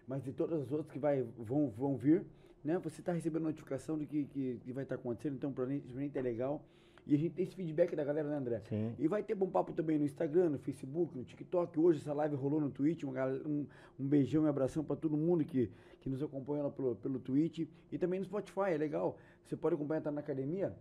mas 0.08 0.24
de 0.24 0.32
todas 0.32 0.60
as 0.62 0.72
outras 0.72 0.90
que 0.90 0.98
vai, 0.98 1.22
vão, 1.38 1.68
vão 1.68 1.96
vir, 1.96 2.24
né? 2.64 2.78
Você 2.78 3.00
está 3.02 3.12
recebendo 3.12 3.42
notificação 3.42 3.98
do 3.98 4.06
que, 4.06 4.24
que, 4.24 4.58
que 4.64 4.72
vai 4.72 4.84
estar 4.84 4.94
acontecendo, 4.96 5.34
então 5.36 5.52
pra 5.52 5.66
gente, 5.66 5.86
pra 5.86 6.00
gente 6.00 6.18
é 6.18 6.22
legal. 6.22 6.62
E 7.06 7.14
a 7.14 7.18
gente 7.18 7.34
tem 7.34 7.44
esse 7.44 7.54
feedback 7.54 7.94
da 7.94 8.02
galera, 8.02 8.28
né, 8.28 8.36
André? 8.36 8.60
Sim. 8.68 8.94
E 8.98 9.06
vai 9.06 9.22
ter 9.22 9.34
bom 9.34 9.48
papo 9.50 9.72
também 9.74 9.98
no 9.98 10.04
Instagram, 10.06 10.48
no 10.50 10.58
Facebook, 10.58 11.16
no 11.16 11.22
TikTok. 11.22 11.78
Hoje 11.78 12.00
essa 12.00 12.14
live 12.14 12.34
rolou 12.34 12.60
no 12.60 12.70
Twitch. 12.70 13.04
Um, 13.04 13.66
um 14.00 14.06
beijão 14.08 14.42
e 14.42 14.46
um 14.46 14.48
abração 14.48 14.82
para 14.82 14.96
todo 14.96 15.14
mundo 15.16 15.44
que, 15.44 15.70
que 16.00 16.08
nos 16.08 16.22
acompanha 16.22 16.62
lá 16.62 16.70
pelo, 16.70 16.96
pelo 16.96 17.18
Twitch. 17.18 17.66
E 17.92 17.98
também 17.98 18.20
no 18.20 18.24
Spotify, 18.24 18.70
é 18.72 18.78
legal. 18.78 19.18
Você 19.44 19.54
pode 19.54 19.74
acompanhar, 19.74 20.00
tá 20.00 20.10
na 20.10 20.20
academia, 20.20 20.74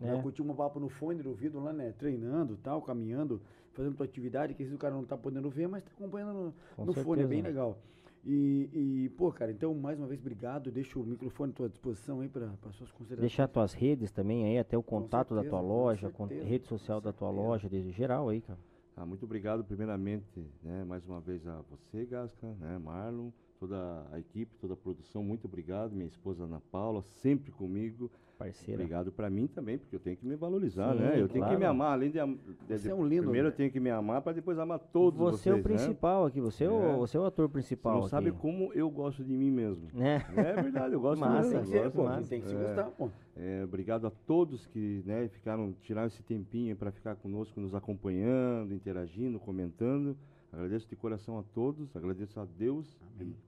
É. 0.00 0.06
né, 0.14 0.22
curtir 0.22 0.42
um 0.42 0.54
papo 0.54 0.78
no 0.78 0.88
fone 0.88 1.22
do 1.24 1.30
ouvido 1.30 1.58
lá, 1.58 1.72
né? 1.72 1.92
Treinando 1.98 2.56
tal, 2.62 2.80
caminhando, 2.80 3.40
fazendo 3.72 3.96
tua 3.96 4.06
atividade, 4.06 4.54
que 4.54 4.62
às 4.62 4.68
vezes 4.68 4.76
o 4.76 4.80
cara 4.80 4.94
não 4.94 5.04
tá 5.04 5.16
podendo 5.16 5.50
ver, 5.50 5.66
mas 5.66 5.82
tá 5.82 5.90
acompanhando 5.98 6.32
no, 6.34 6.54
Com 6.76 6.84
no 6.84 6.92
fone, 6.92 7.22
é 7.22 7.26
bem 7.26 7.42
certeza. 7.42 7.48
legal. 7.48 7.78
E, 8.24 8.68
e, 8.72 9.08
pô, 9.16 9.32
cara, 9.32 9.50
então, 9.50 9.74
mais 9.74 9.98
uma 9.98 10.06
vez, 10.06 10.20
obrigado. 10.20 10.70
Deixa 10.70 10.98
o 10.98 11.04
microfone 11.04 11.52
à 11.52 11.54
tua 11.54 11.68
disposição 11.68 12.20
aí 12.20 12.28
para 12.28 12.48
suas 12.72 12.90
considerações. 12.90 13.20
Deixar 13.20 13.48
tuas 13.48 13.72
redes 13.72 14.10
também 14.10 14.44
aí, 14.44 14.58
até 14.58 14.76
o 14.76 14.82
contato 14.82 15.30
da 15.30 15.42
certeza, 15.42 15.50
tua 15.50 15.60
com 15.60 15.68
loja, 15.68 16.10
certeza, 16.10 16.44
rede 16.44 16.64
com 16.64 16.78
social 16.78 17.00
da 17.00 17.12
tua 17.12 17.30
loja, 17.30 17.68
de 17.68 17.90
geral 17.90 18.28
aí, 18.28 18.40
cara. 18.40 18.58
Ah, 18.96 19.06
muito 19.06 19.24
obrigado, 19.24 19.62
primeiramente, 19.62 20.44
né, 20.60 20.82
mais 20.84 21.06
uma 21.06 21.20
vez 21.20 21.46
a 21.46 21.62
você, 21.70 22.04
Gasca, 22.04 22.48
né, 22.58 22.78
Marlon, 22.78 23.30
toda 23.60 24.04
a 24.10 24.18
equipe, 24.18 24.56
toda 24.56 24.74
a 24.74 24.76
produção, 24.76 25.22
muito 25.22 25.44
obrigado. 25.44 25.92
Minha 25.94 26.08
esposa 26.08 26.44
Ana 26.44 26.60
Paula, 26.72 27.02
sempre 27.02 27.52
comigo. 27.52 28.10
Parceira. 28.38 28.80
Obrigado 28.80 29.10
para 29.10 29.28
mim 29.28 29.48
também, 29.48 29.76
porque 29.78 29.96
eu 29.96 29.98
tenho 30.00 30.16
que 30.16 30.24
me 30.24 30.36
valorizar, 30.36 30.92
Sim, 30.94 31.00
né? 31.00 31.08
Eu 31.14 31.26
tenho 31.28 31.44
que 31.44 31.50
claro. 31.50 31.58
me 31.58 31.64
amar, 31.64 31.92
além 31.94 32.08
de, 32.10 32.18
de, 32.18 32.38
Você 32.68 32.78
de- 32.84 32.90
é 32.90 32.94
um 32.94 33.04
lindo, 33.04 33.22
primeiro 33.24 33.48
eu 33.48 33.50
André. 33.50 33.56
tenho 33.56 33.70
que 33.72 33.80
me 33.80 33.90
amar 33.90 34.22
para 34.22 34.32
depois 34.32 34.58
amar 34.58 34.78
todos 34.78 35.18
você 35.18 35.48
é 35.48 35.52
vocês, 35.52 35.60
o 35.60 35.62
principal 35.68 36.24
aqui, 36.26 36.40
você 36.40 36.64
é, 36.64 36.66
É. 36.68 36.70
o, 36.70 36.98
você 36.98 37.16
é 37.16 37.20
o 37.20 37.24
ator 37.24 37.46
Né? 37.46 37.48
Você 37.48 37.52
principal 37.52 37.92
não 37.94 38.00
aqui. 38.02 38.10
sabe 38.10 38.30
como 38.32 38.72
eu 38.74 38.88
gosto 38.88 39.24
de 39.24 39.36
mim 39.36 39.50
mesmo. 39.50 39.88
Né? 39.92 40.24
É 40.36 40.62
verdade, 40.62 40.94
eu 40.94 41.00
gosto 41.00 41.20
Massa, 41.20 41.42
Tem 41.42 41.58
mesmo. 41.58 41.60
que 41.60 41.66
Sim, 41.78 41.82
ser, 41.84 41.90
pô, 41.90 42.04
massa. 42.04 42.28
tem 42.30 42.40
que 42.40 42.48
se 42.48 42.54
É. 42.54 42.58
gostar, 42.62 42.84
pô. 42.92 43.10
É, 43.36 43.64
obrigado 43.64 44.06
a 44.06 44.10
todos 44.10 44.66
que 44.66 45.02
né, 45.04 45.26
ficaram, 45.28 45.74
tiraram 45.82 46.06
esse 46.06 46.22
tempinho 46.22 46.76
para 46.76 46.90
ficar 46.92 47.16
conosco, 47.16 47.60
nos 47.60 47.74
acompanhando, 47.74 48.72
interagindo, 48.72 49.38
comentando. 49.40 50.16
Agradeço 50.52 50.88
de 50.88 50.94
coração 50.96 51.38
a 51.38 51.42
todos, 51.42 51.94
agradeço 51.94 52.38
a 52.40 52.44
Deus 52.58 52.96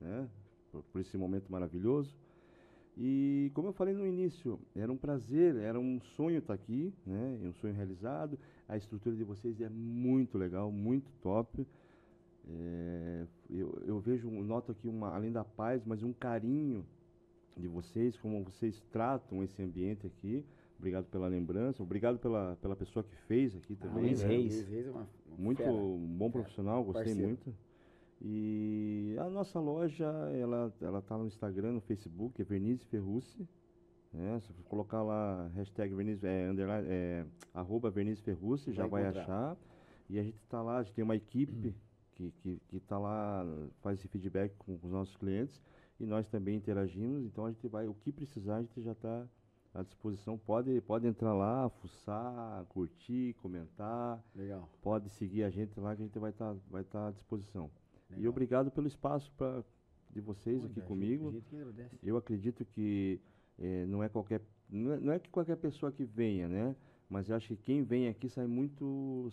né, 0.01 0.29
por, 0.73 0.83
por 0.93 1.01
esse 1.01 1.17
momento 1.17 1.51
maravilhoso. 1.51 2.15
E 2.97 3.51
como 3.55 3.69
eu 3.69 3.73
falei 3.73 3.95
no 3.95 4.07
início, 4.07 4.59
era 4.75 4.93
um 4.93 4.97
prazer, 4.97 5.57
era 5.57 5.79
um 5.79 6.01
sonho 6.01 6.39
estar 6.39 6.55
aqui, 6.55 6.93
né? 7.07 7.39
Um 7.45 7.53
sonho 7.55 7.75
realizado. 7.75 8.39
A 8.69 8.77
estrutura 8.77 9.17
de 9.17 9.25
vocês 9.25 9.61
é 9.61 9.69
muito 9.69 10.37
legal, 10.37 10.71
muito 10.71 11.11
top. 11.23 11.67
É, 12.49 13.27
eu, 13.49 13.83
eu 13.87 14.01
vejo, 14.01 14.31
noto 14.31 14.73
aqui 14.73 14.89
uma, 14.89 15.15
além 15.15 15.31
da 15.33 15.45
paz, 15.45 15.83
mas 15.85 16.03
um 16.03 16.13
carinho 16.13 16.85
de 17.57 17.69
vocês, 17.69 18.19
como 18.19 18.43
vocês 18.45 18.81
tratam 18.91 19.43
esse 19.43 19.63
ambiente 19.63 20.07
aqui. 20.07 20.45
Obrigado 20.79 21.05
pela 21.07 21.29
lembrança, 21.29 21.83
obrigado 21.83 22.19
pela, 22.19 22.57
pela 22.61 22.75
pessoa 22.75 23.05
que 23.05 23.15
fez 23.27 23.55
aqui 23.55 23.77
Ah, 23.81 23.85
também. 23.87 24.05
Luiz 24.05 24.23
né? 24.23 24.29
Reis. 24.29 24.55
Luiz 24.57 24.69
Reis 24.69 24.87
é 24.87 24.91
uma, 24.91 25.09
uma 25.29 25.37
Muito 25.39 25.59
fera. 25.59 25.71
bom 25.73 26.31
profissional, 26.31 26.83
gostei 26.83 27.05
Parceiro. 27.05 27.29
muito. 27.29 27.55
E 28.23 29.17
a 29.19 29.31
nossa 29.31 29.59
loja, 29.59 30.07
ela, 30.35 30.73
ela 30.81 31.01
tá 31.01 31.17
no 31.17 31.27
Instagram, 31.27 31.73
no 31.73 31.81
Facebook, 31.81 32.41
é 32.41 32.45
Verniz 32.45 32.83
Ferrucci. 32.85 33.49
Né? 34.13 34.41
Se 34.41 34.53
você 34.53 34.63
colocar 34.65 35.03
lá, 35.03 35.49
hashtag 35.55 35.95
Verniz, 35.95 36.23
é, 36.23 36.49
underline, 36.51 36.87
é, 36.89 37.25
arroba 37.55 37.91
Verniz 37.91 38.21
Ferrucci, 38.21 38.73
já 38.73 38.87
Vai 38.87 39.05
vai 39.05 39.23
achar. 39.23 39.57
E 40.09 40.19
a 40.19 40.23
gente 40.23 40.37
está 40.37 40.61
lá, 40.61 40.79
a 40.79 40.83
gente 40.83 40.95
tem 40.95 41.05
uma 41.05 41.17
equipe 41.17 41.75
que, 42.15 42.31
que, 42.43 42.61
que 42.69 42.81
tá 42.81 42.99
lá, 42.99 43.47
faz 43.81 43.99
esse 43.99 44.09
feedback 44.09 44.55
com, 44.59 44.77
com 44.77 44.87
os 44.87 44.93
nossos 44.93 45.17
clientes. 45.17 45.63
E 45.99 46.05
nós 46.05 46.29
também 46.29 46.57
interagimos, 46.57 47.25
então 47.25 47.47
a 47.47 47.53
gente 47.53 47.67
vai, 47.69 47.87
o 47.87 47.95
que 47.95 48.11
precisar, 48.11 48.57
a 48.57 48.63
gente 48.63 48.83
já 48.83 48.93
está 48.93 49.27
à 49.73 49.83
disposição. 49.83 50.37
Pode, 50.37 50.81
pode 50.83 51.07
entrar 51.07 51.33
lá, 51.33 51.69
fuçar, 51.69 52.65
curtir, 52.67 53.35
comentar. 53.41 54.23
Legal. 54.35 54.69
Pode 54.83 55.09
seguir 55.11 55.45
a 55.45 55.51
gente 55.51 55.79
lá 55.79 55.95
que 55.95 56.03
a 56.03 56.05
gente 56.07 56.19
vai 56.19 56.31
estar 56.31 56.55
vai 56.71 56.85
tá 56.85 57.09
à 57.09 57.11
disposição. 57.11 57.71
E 58.13 58.17
legal. 58.17 58.31
obrigado 58.31 58.71
pelo 58.71 58.87
espaço 58.87 59.33
pra, 59.37 59.63
de 60.11 60.21
vocês 60.21 60.65
aqui 60.65 60.81
comigo. 60.81 61.31
Gente 61.31 61.45
que. 61.49 61.99
Eu 62.03 62.17
acredito 62.17 62.65
que 62.65 63.21
eh, 63.59 63.85
não 63.87 64.03
é 64.03 64.09
qualquer 64.09 64.41
não 64.69 64.93
é, 64.93 65.01
não 65.01 65.13
é 65.13 65.19
que 65.19 65.29
qualquer 65.31 65.57
pessoa 65.57 65.91
que 65.91 66.05
venha, 66.05 66.49
né? 66.49 66.77
Mas 67.09 67.29
eu 67.29 67.35
acho 67.35 67.49
que 67.49 67.57
quem 67.57 67.83
vem 67.83 68.07
aqui 68.07 68.29
sai 68.29 68.47
muito 68.47 69.33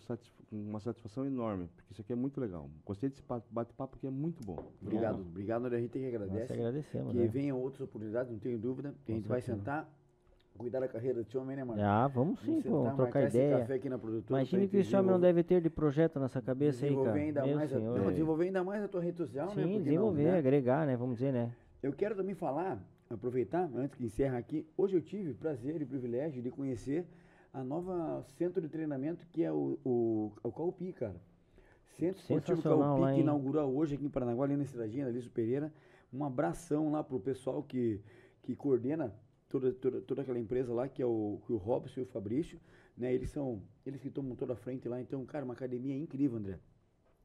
uma 0.50 0.80
satisfação 0.80 1.24
enorme, 1.24 1.68
porque 1.76 1.92
isso 1.92 2.00
aqui 2.00 2.12
é 2.12 2.16
muito 2.16 2.40
legal. 2.40 2.68
Gostei 2.84 3.08
desse 3.08 3.22
pa- 3.22 3.40
bate-papo 3.52 3.96
que 3.98 4.06
é 4.06 4.10
muito 4.10 4.44
bom. 4.44 4.58
Obrigado, 4.82 5.20
obrigado, 5.20 5.64
André. 5.64 5.76
A 5.78 5.80
gente 5.80 5.92
que 5.92 5.98
Nós 6.00 6.14
agradece. 6.22 6.46
que 6.52 6.52
agradecemos, 6.58 7.12
Que 7.12 7.18
né? 7.18 7.28
venham 7.28 7.56
outras 7.60 7.82
oportunidades, 7.82 8.32
não 8.32 8.40
tenho 8.40 8.58
dúvida. 8.58 8.92
Que 9.06 9.12
a 9.12 9.14
gente 9.14 9.28
vai 9.28 9.40
sentar, 9.40 9.88
cuidar 10.58 10.80
da 10.80 10.88
carreira 10.88 11.22
desse 11.22 11.36
homem, 11.38 11.56
né, 11.56 11.64
mano? 11.64 11.80
Ah, 11.82 12.06
vamos 12.08 12.40
sim, 12.40 12.60
Vamos 12.60 12.90
pô, 12.90 12.96
trocar 12.96 13.28
ideia. 13.28 13.58
café 13.60 13.74
aqui 13.74 13.88
na 13.88 13.98
produtora. 13.98 14.44
Que 14.44 14.56
esse 14.56 14.56
homem 14.56 14.66
não 14.66 15.18
desenvolver- 15.18 15.20
deve 15.20 15.42
ter 15.44 15.60
de 15.62 15.70
projeto 15.70 16.18
nessa 16.20 16.42
cabeça 16.42 16.84
aí, 16.84 16.90
desenvolver 16.90 17.10
cara. 17.12 17.22
ainda 17.24 17.46
Meu 17.46 17.56
mais 17.56 17.72
a, 17.72 17.78
senhor. 17.78 17.98
não, 17.98 18.10
desenvolver 18.10 18.44
ainda 18.44 18.64
mais 18.64 18.82
a 18.82 18.88
tua 18.88 19.00
rede 19.00 19.16
social, 19.16 19.46
né? 19.46 19.54
Sim, 19.54 19.62
que 19.62 19.74
não, 19.76 19.82
desenvolver, 19.84 20.22
né? 20.32 20.38
agregar, 20.38 20.86
né? 20.86 20.96
Vamos 20.96 21.14
dizer, 21.16 21.32
né? 21.32 21.52
Eu 21.82 21.92
quero 21.92 22.14
também 22.14 22.34
falar, 22.34 22.82
aproveitar, 23.08 23.70
antes 23.74 23.94
que 23.96 24.04
encerra 24.04 24.36
aqui, 24.36 24.66
hoje 24.76 24.96
eu 24.96 25.00
tive 25.00 25.32
prazer 25.32 25.80
e 25.80 25.86
privilégio 25.86 26.42
de 26.42 26.50
conhecer 26.50 27.06
a 27.54 27.62
nova 27.64 28.22
centro 28.36 28.60
de 28.60 28.68
treinamento 28.68 29.26
que 29.32 29.42
é 29.44 29.50
o, 29.52 29.78
o, 29.84 30.32
o 30.42 30.52
Calpi, 30.52 30.92
cara. 30.92 31.16
Centro 31.98 32.20
Esportivo 32.20 32.62
Calpi, 32.62 33.00
lá, 33.00 33.12
que 33.14 33.20
inaugurou 33.20 33.74
hoje 33.76 33.94
aqui 33.94 34.04
em 34.04 34.08
Paranaguá, 34.10 34.44
ali 34.44 34.56
na 34.56 34.62
Estradinha, 34.62 35.06
ali 35.06 35.20
Pereira. 35.28 35.72
Um 36.12 36.24
abração 36.24 36.92
lá 36.92 37.02
pro 37.02 37.18
pessoal 37.18 37.62
que, 37.62 38.00
que 38.42 38.54
coordena 38.54 39.12
toda, 39.48 39.72
toda, 39.72 40.00
toda 40.00 40.22
aquela 40.22 40.38
empresa 40.38 40.72
lá, 40.72 40.88
que 40.88 41.02
é 41.02 41.06
o, 41.06 41.40
que 41.46 41.52
o 41.52 41.56
Robson 41.56 42.00
e 42.00 42.02
o 42.02 42.06
Fabrício. 42.06 42.60
Né? 42.96 43.14
Eles 43.14 43.30
são, 43.30 43.62
eles 43.86 44.00
que 44.00 44.10
tomam 44.10 44.34
toda 44.36 44.52
a 44.52 44.56
frente 44.56 44.88
lá. 44.88 45.00
Então, 45.00 45.24
cara, 45.24 45.44
uma 45.44 45.54
academia 45.54 45.96
incrível, 45.96 46.38
André. 46.38 46.58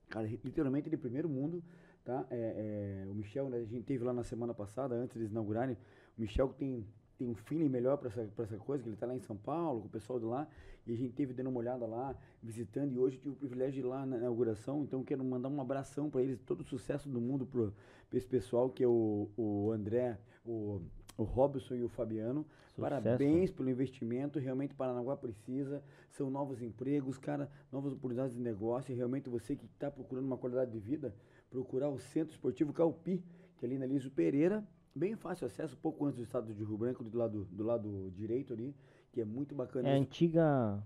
Cara, 0.09 0.27
literalmente 0.27 0.89
de 0.89 0.97
primeiro 0.97 1.27
mundo, 1.27 1.63
tá? 2.03 2.25
É, 2.29 3.03
é, 3.05 3.09
o 3.09 3.15
Michel, 3.15 3.49
né, 3.49 3.57
a 3.57 3.65
gente 3.65 3.83
teve 3.83 4.03
lá 4.03 4.13
na 4.13 4.23
semana 4.23 4.53
passada, 4.53 4.93
antes 4.93 5.17
de 5.19 5.25
inaugurarem, 5.25 5.75
o 6.15 6.21
Michel 6.21 6.49
tem, 6.49 6.85
tem 7.17 7.27
um 7.27 7.33
feeling 7.33 7.69
melhor 7.69 7.97
para 7.97 8.09
essa, 8.09 8.29
essa 8.37 8.57
coisa, 8.57 8.83
que 8.83 8.89
ele 8.89 8.95
tá 8.95 9.07
lá 9.07 9.15
em 9.15 9.21
São 9.21 9.35
Paulo, 9.35 9.81
com 9.81 9.87
o 9.87 9.89
pessoal 9.89 10.19
de 10.19 10.25
lá, 10.25 10.47
e 10.85 10.93
a 10.93 10.95
gente 10.95 11.13
teve 11.13 11.33
dando 11.33 11.49
uma 11.49 11.59
olhada 11.59 11.87
lá, 11.87 12.15
visitando, 12.43 12.91
e 12.93 12.99
hoje 12.99 13.15
eu 13.15 13.21
tive 13.21 13.33
o 13.33 13.37
privilégio 13.37 13.73
de 13.73 13.79
ir 13.79 13.89
lá 13.89 14.05
na 14.05 14.17
inauguração, 14.17 14.83
então 14.83 15.03
quero 15.03 15.23
mandar 15.23 15.49
um 15.49 15.59
abração 15.59 16.09
para 16.11 16.21
eles, 16.21 16.39
todo 16.41 16.61
o 16.61 16.63
sucesso 16.63 17.09
do 17.09 17.19
mundo 17.19 17.45
para 17.47 17.71
esse 18.11 18.27
pessoal, 18.27 18.69
que 18.69 18.83
é 18.83 18.87
o, 18.87 19.29
o 19.35 19.71
André, 19.71 20.19
o, 20.45 20.81
o 21.17 21.23
Robson 21.23 21.75
e 21.75 21.83
o 21.83 21.89
Fabiano. 21.89 22.45
Sucesso. 22.67 22.81
Parabéns 22.81 23.51
pelo 23.51 23.69
investimento, 23.69 24.39
realmente 24.39 24.73
Paranaguá 24.73 25.15
precisa, 25.15 25.83
são 26.09 26.29
novos 26.29 26.61
empregos, 26.61 27.17
cara, 27.17 27.49
novas 27.71 27.93
oportunidades 27.93 28.35
de 28.35 28.41
negócio, 28.41 28.91
e 28.91 28.95
realmente 28.95 29.29
você 29.29 29.55
que 29.55 29.65
está 29.65 29.91
procurando 29.91 30.25
uma 30.25 30.37
qualidade 30.37 30.71
de 30.71 30.79
vida, 30.79 31.13
procurar 31.49 31.89
o 31.89 31.99
Centro 31.99 32.33
Esportivo 32.33 32.73
Calpi, 32.73 33.23
que 33.57 33.65
é 33.65 33.67
ali 33.67 33.77
na 33.77 33.85
Liso 33.85 34.09
Pereira, 34.09 34.67
bem 34.95 35.15
fácil 35.15 35.45
acesso, 35.47 35.77
pouco 35.77 36.05
antes 36.05 36.17
do 36.17 36.23
estado 36.23 36.53
de 36.53 36.63
Rio 36.63 36.77
Branco, 36.77 37.03
do 37.03 37.17
lado, 37.17 37.45
do 37.45 37.63
lado 37.63 38.11
direito 38.15 38.53
ali, 38.53 38.75
que 39.11 39.21
é 39.21 39.25
muito 39.25 39.53
bacana. 39.53 39.87
É 39.87 39.91
a 39.91 39.95
Isso- 39.95 40.07
antiga. 40.07 40.83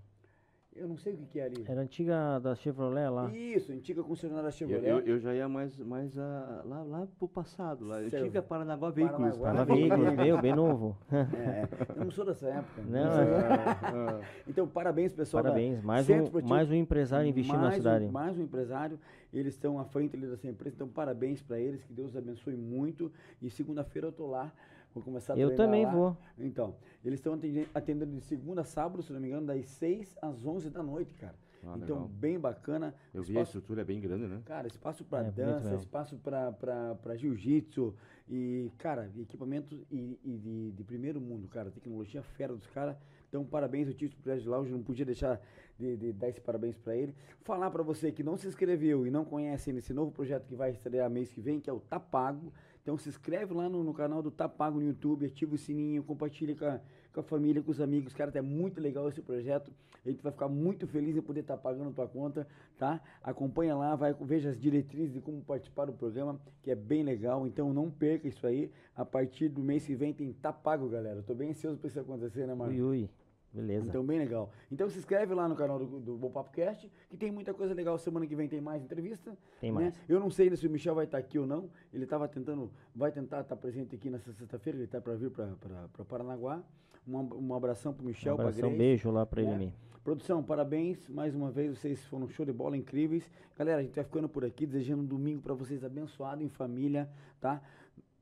Eu 0.78 0.86
não 0.88 0.96
sei 0.96 1.12
o 1.14 1.16
que, 1.16 1.26
que 1.26 1.40
é 1.40 1.44
ali. 1.44 1.64
Era 1.66 1.80
a 1.80 1.82
antiga 1.84 2.38
da 2.38 2.54
Chevrolet 2.54 3.08
lá. 3.10 3.30
Isso, 3.34 3.72
antiga 3.72 4.02
concessionária 4.02 4.46
Eu, 4.48 4.52
Chevrolet. 4.52 4.88
eu, 4.88 5.00
eu 5.00 5.18
já 5.18 5.34
ia 5.34 5.48
mais, 5.48 5.76
mais 5.78 6.16
a, 6.16 6.62
lá, 6.64 6.82
lá 6.84 7.08
pro 7.18 7.26
passado. 7.28 7.84
Lá. 7.84 8.00
Eu 8.00 8.10
tive 8.10 8.38
a 8.38 8.42
Paranaguá 8.42 8.90
Veículos. 8.90 9.36
Paranaguá. 9.36 9.52
Tava 9.52 9.74
veículos, 9.74 10.14
meu, 10.16 10.40
bem 10.40 10.54
novo. 10.54 10.96
É, 11.38 11.66
eu 11.96 12.04
não 12.04 12.10
sou 12.10 12.24
dessa 12.24 12.46
época. 12.48 12.82
Não. 12.82 13.00
Ah, 13.10 14.20
Então, 14.46 14.66
parabéns, 14.68 15.12
pessoal. 15.12 15.42
Parabéns. 15.42 15.82
Mais 15.82 16.08
um, 16.08 16.46
mais 16.46 16.70
um 16.70 16.74
empresário 16.74 17.28
investindo 17.28 17.56
na 17.56 17.62
mais 17.62 17.74
cidade. 17.74 18.04
Um, 18.04 18.10
mais 18.12 18.38
um 18.38 18.42
empresário, 18.42 18.98
eles 19.32 19.54
estão 19.54 19.78
à 19.78 19.84
frente 19.84 20.16
ali 20.16 20.26
dessa 20.26 20.46
empresa, 20.46 20.74
então 20.76 20.88
parabéns 20.88 21.42
para 21.42 21.58
eles, 21.58 21.82
que 21.82 21.92
Deus 21.92 22.16
abençoe 22.16 22.54
muito. 22.56 23.10
E 23.42 23.50
segunda-feira 23.50 24.08
eu 24.08 24.12
tô 24.12 24.26
lá, 24.26 24.52
vou 24.98 25.04
começar 25.04 25.34
a 25.34 25.38
Eu 25.38 25.48
treinar 25.48 25.66
também 25.66 25.84
lá. 25.84 25.92
vou. 25.92 26.16
Então, 26.38 26.76
eles 27.04 27.18
estão 27.18 27.38
atendendo 27.74 28.14
de 28.14 28.20
segunda 28.22 28.60
a 28.60 28.64
sábado, 28.64 29.02
se 29.02 29.12
não 29.12 29.20
me 29.20 29.28
engano, 29.28 29.46
das 29.46 29.66
6 29.66 30.16
às 30.22 30.44
11 30.44 30.70
da 30.70 30.82
noite, 30.82 31.14
cara. 31.14 31.34
Ah, 31.64 31.74
então, 31.76 31.96
legal. 31.96 32.08
bem 32.08 32.38
bacana. 32.38 32.94
eu 33.12 33.20
vi 33.22 33.30
a 33.36 33.40
Espaço- 33.42 33.58
estrutura, 33.58 33.80
é 33.80 33.84
bem 33.84 34.00
grande, 34.00 34.28
né? 34.28 34.40
Cara, 34.44 34.68
espaço 34.68 35.04
para 35.04 35.26
É, 35.26 35.30
dança, 35.32 35.74
espaço 35.74 36.16
para 36.18 37.16
jiu-jitsu 37.16 37.94
e, 38.28 38.70
cara, 38.78 39.10
equipamentos 39.18 39.84
e, 39.90 40.18
e 40.24 40.38
de, 40.38 40.70
de 40.72 40.84
primeiro 40.84 41.20
mundo, 41.20 41.48
cara. 41.48 41.70
Tecnologia 41.70 42.22
fera 42.22 42.54
dos 42.54 42.66
caras. 42.68 42.96
Então, 43.28 43.44
parabéns, 43.44 43.88
eu 43.88 43.94
tive 43.94 44.12
o 44.12 44.14
privilégio 44.14 44.44
de 44.44 44.50
hoje 44.50 44.70
não 44.72 44.82
podia 44.82 45.04
deixar 45.04 45.40
de, 45.78 45.96
de 45.96 46.12
dar 46.12 46.28
esse 46.28 46.40
parabéns 46.40 46.78
para 46.78 46.96
ele. 46.96 47.14
Falar 47.42 47.70
para 47.70 47.82
você 47.82 48.10
que 48.12 48.22
não 48.22 48.36
se 48.36 48.46
inscreveu 48.46 49.06
e 49.06 49.10
não 49.10 49.24
conhece 49.24 49.72
nesse 49.72 49.92
novo 49.92 50.12
projeto 50.12 50.46
que 50.46 50.54
vai 50.54 50.70
estrear 50.70 51.10
mês 51.10 51.28
que 51.28 51.40
vem, 51.40 51.60
que 51.60 51.68
é 51.68 51.72
o 51.72 51.80
Tapago. 51.80 52.52
Então, 52.88 52.96
se 52.96 53.10
inscreve 53.10 53.52
lá 53.52 53.68
no, 53.68 53.84
no 53.84 53.92
canal 53.92 54.22
do 54.22 54.30
Tapago 54.30 54.80
no 54.80 54.86
YouTube, 54.86 55.26
ativa 55.26 55.54
o 55.54 55.58
sininho, 55.58 56.02
compartilha 56.02 56.56
com 56.56 56.64
a, 56.64 56.80
com 57.12 57.20
a 57.20 57.22
família, 57.22 57.62
com 57.62 57.70
os 57.70 57.82
amigos. 57.82 58.14
Cara, 58.14 58.32
é 58.34 58.40
muito 58.40 58.80
legal 58.80 59.06
esse 59.10 59.20
projeto. 59.20 59.70
A 60.06 60.08
gente 60.08 60.22
vai 60.22 60.32
ficar 60.32 60.48
muito 60.48 60.86
feliz 60.86 61.14
em 61.14 61.20
poder 61.20 61.40
estar 61.40 61.58
pagando 61.58 61.92
tua 61.92 62.08
conta, 62.08 62.48
tá? 62.78 62.98
Acompanha 63.22 63.76
lá, 63.76 63.94
vai, 63.94 64.14
veja 64.14 64.48
as 64.48 64.58
diretrizes 64.58 65.12
de 65.12 65.20
como 65.20 65.42
participar 65.42 65.84
do 65.84 65.92
programa, 65.92 66.40
que 66.62 66.70
é 66.70 66.74
bem 66.74 67.02
legal. 67.02 67.46
Então 67.46 67.74
não 67.74 67.90
perca 67.90 68.26
isso 68.26 68.46
aí. 68.46 68.72
A 68.96 69.04
partir 69.04 69.50
do 69.50 69.60
mês 69.60 69.84
que 69.84 69.94
vem 69.94 70.14
tem 70.14 70.32
tá 70.32 70.50
pago, 70.50 70.88
galera. 70.88 71.22
Tô 71.22 71.34
bem 71.34 71.50
ansioso 71.50 71.76
pra 71.76 71.88
isso 71.88 72.00
acontecer, 72.00 72.46
né, 72.46 72.54
Marcos? 72.54 72.74
Ui, 72.74 72.82
ui. 72.82 73.10
Beleza. 73.52 73.88
Então, 73.88 74.04
bem 74.04 74.18
legal. 74.18 74.50
Então, 74.70 74.88
se 74.88 74.98
inscreve 74.98 75.34
lá 75.34 75.48
no 75.48 75.56
canal 75.56 75.78
do, 75.78 75.98
do 75.98 76.16
Bom 76.16 76.30
Papo 76.30 76.50
Cast, 76.50 76.90
que 77.08 77.16
tem 77.16 77.30
muita 77.30 77.54
coisa 77.54 77.72
legal. 77.72 77.98
Semana 77.98 78.26
que 78.26 78.36
vem 78.36 78.48
tem 78.48 78.60
mais 78.60 78.82
entrevista. 78.82 79.36
Tem 79.60 79.72
né? 79.72 79.80
mais. 79.80 79.94
Eu 80.08 80.20
não 80.20 80.30
sei 80.30 80.54
se 80.54 80.66
o 80.66 80.70
Michel 80.70 80.94
vai 80.94 81.06
estar 81.06 81.18
aqui 81.18 81.38
ou 81.38 81.46
não. 81.46 81.70
Ele 81.92 82.04
estava 82.04 82.28
tentando, 82.28 82.70
vai 82.94 83.10
tentar 83.10 83.40
estar 83.40 83.56
presente 83.56 83.94
aqui 83.94 84.10
nessa 84.10 84.32
sexta-feira. 84.32 84.76
Ele 84.78 84.84
está 84.84 85.00
para 85.00 85.14
vir 85.14 85.30
para 85.30 86.04
Paranaguá. 86.04 86.62
Um, 87.06 87.48
um 87.48 87.54
abração 87.54 87.94
pro 87.94 88.04
um 88.04 88.08
Michel, 88.08 88.36
pra 88.36 88.44
abração, 88.44 88.68
Grace. 88.68 88.78
beijo 88.78 89.10
lá 89.10 89.24
pra 89.24 89.42
né? 89.42 89.54
ele. 89.54 89.74
Produção, 90.04 90.42
parabéns 90.42 91.08
mais 91.08 91.34
uma 91.34 91.50
vez, 91.50 91.78
vocês 91.78 92.02
foram 92.06 92.24
um 92.24 92.28
show 92.28 92.44
de 92.44 92.52
bola 92.52 92.76
incríveis. 92.76 93.30
Galera, 93.56 93.80
a 93.80 93.82
gente 93.82 93.94
vai 93.94 94.04
ficando 94.04 94.28
por 94.28 94.44
aqui, 94.44 94.66
desejando 94.66 95.02
um 95.02 95.06
domingo 95.06 95.42
para 95.42 95.52
vocês 95.54 95.84
abençoado 95.84 96.42
em 96.42 96.48
família, 96.48 97.10
tá? 97.40 97.60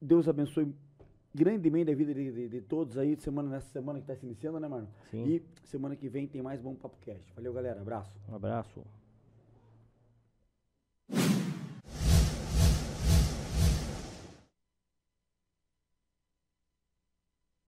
Deus 0.00 0.28
abençoe 0.28 0.72
grandemente 1.36 1.90
a 1.90 1.94
vida 1.94 2.12
de, 2.14 2.32
de- 2.32 2.48
de 2.48 2.60
todos 2.60 2.96
aí, 2.98 3.14
de 3.14 3.22
semana, 3.22 3.48
nessa 3.50 3.68
semana 3.70 3.98
que 3.98 4.04
está 4.04 4.16
se 4.16 4.24
iniciando, 4.26 4.58
né, 4.58 4.66
Marlon? 4.68 4.86
Sim. 5.10 5.24
E 5.26 5.42
semana 5.64 5.94
que 5.94 6.08
vem 6.08 6.26
tem 6.26 6.42
mais 6.42 6.60
Bom 6.60 6.74
Papo 6.74 6.96
Cast. 7.00 7.32
Valeu, 7.34 7.52
galera, 7.52 7.80
abraço. 7.80 8.12
Um 8.28 8.34
abraço. 8.34 8.82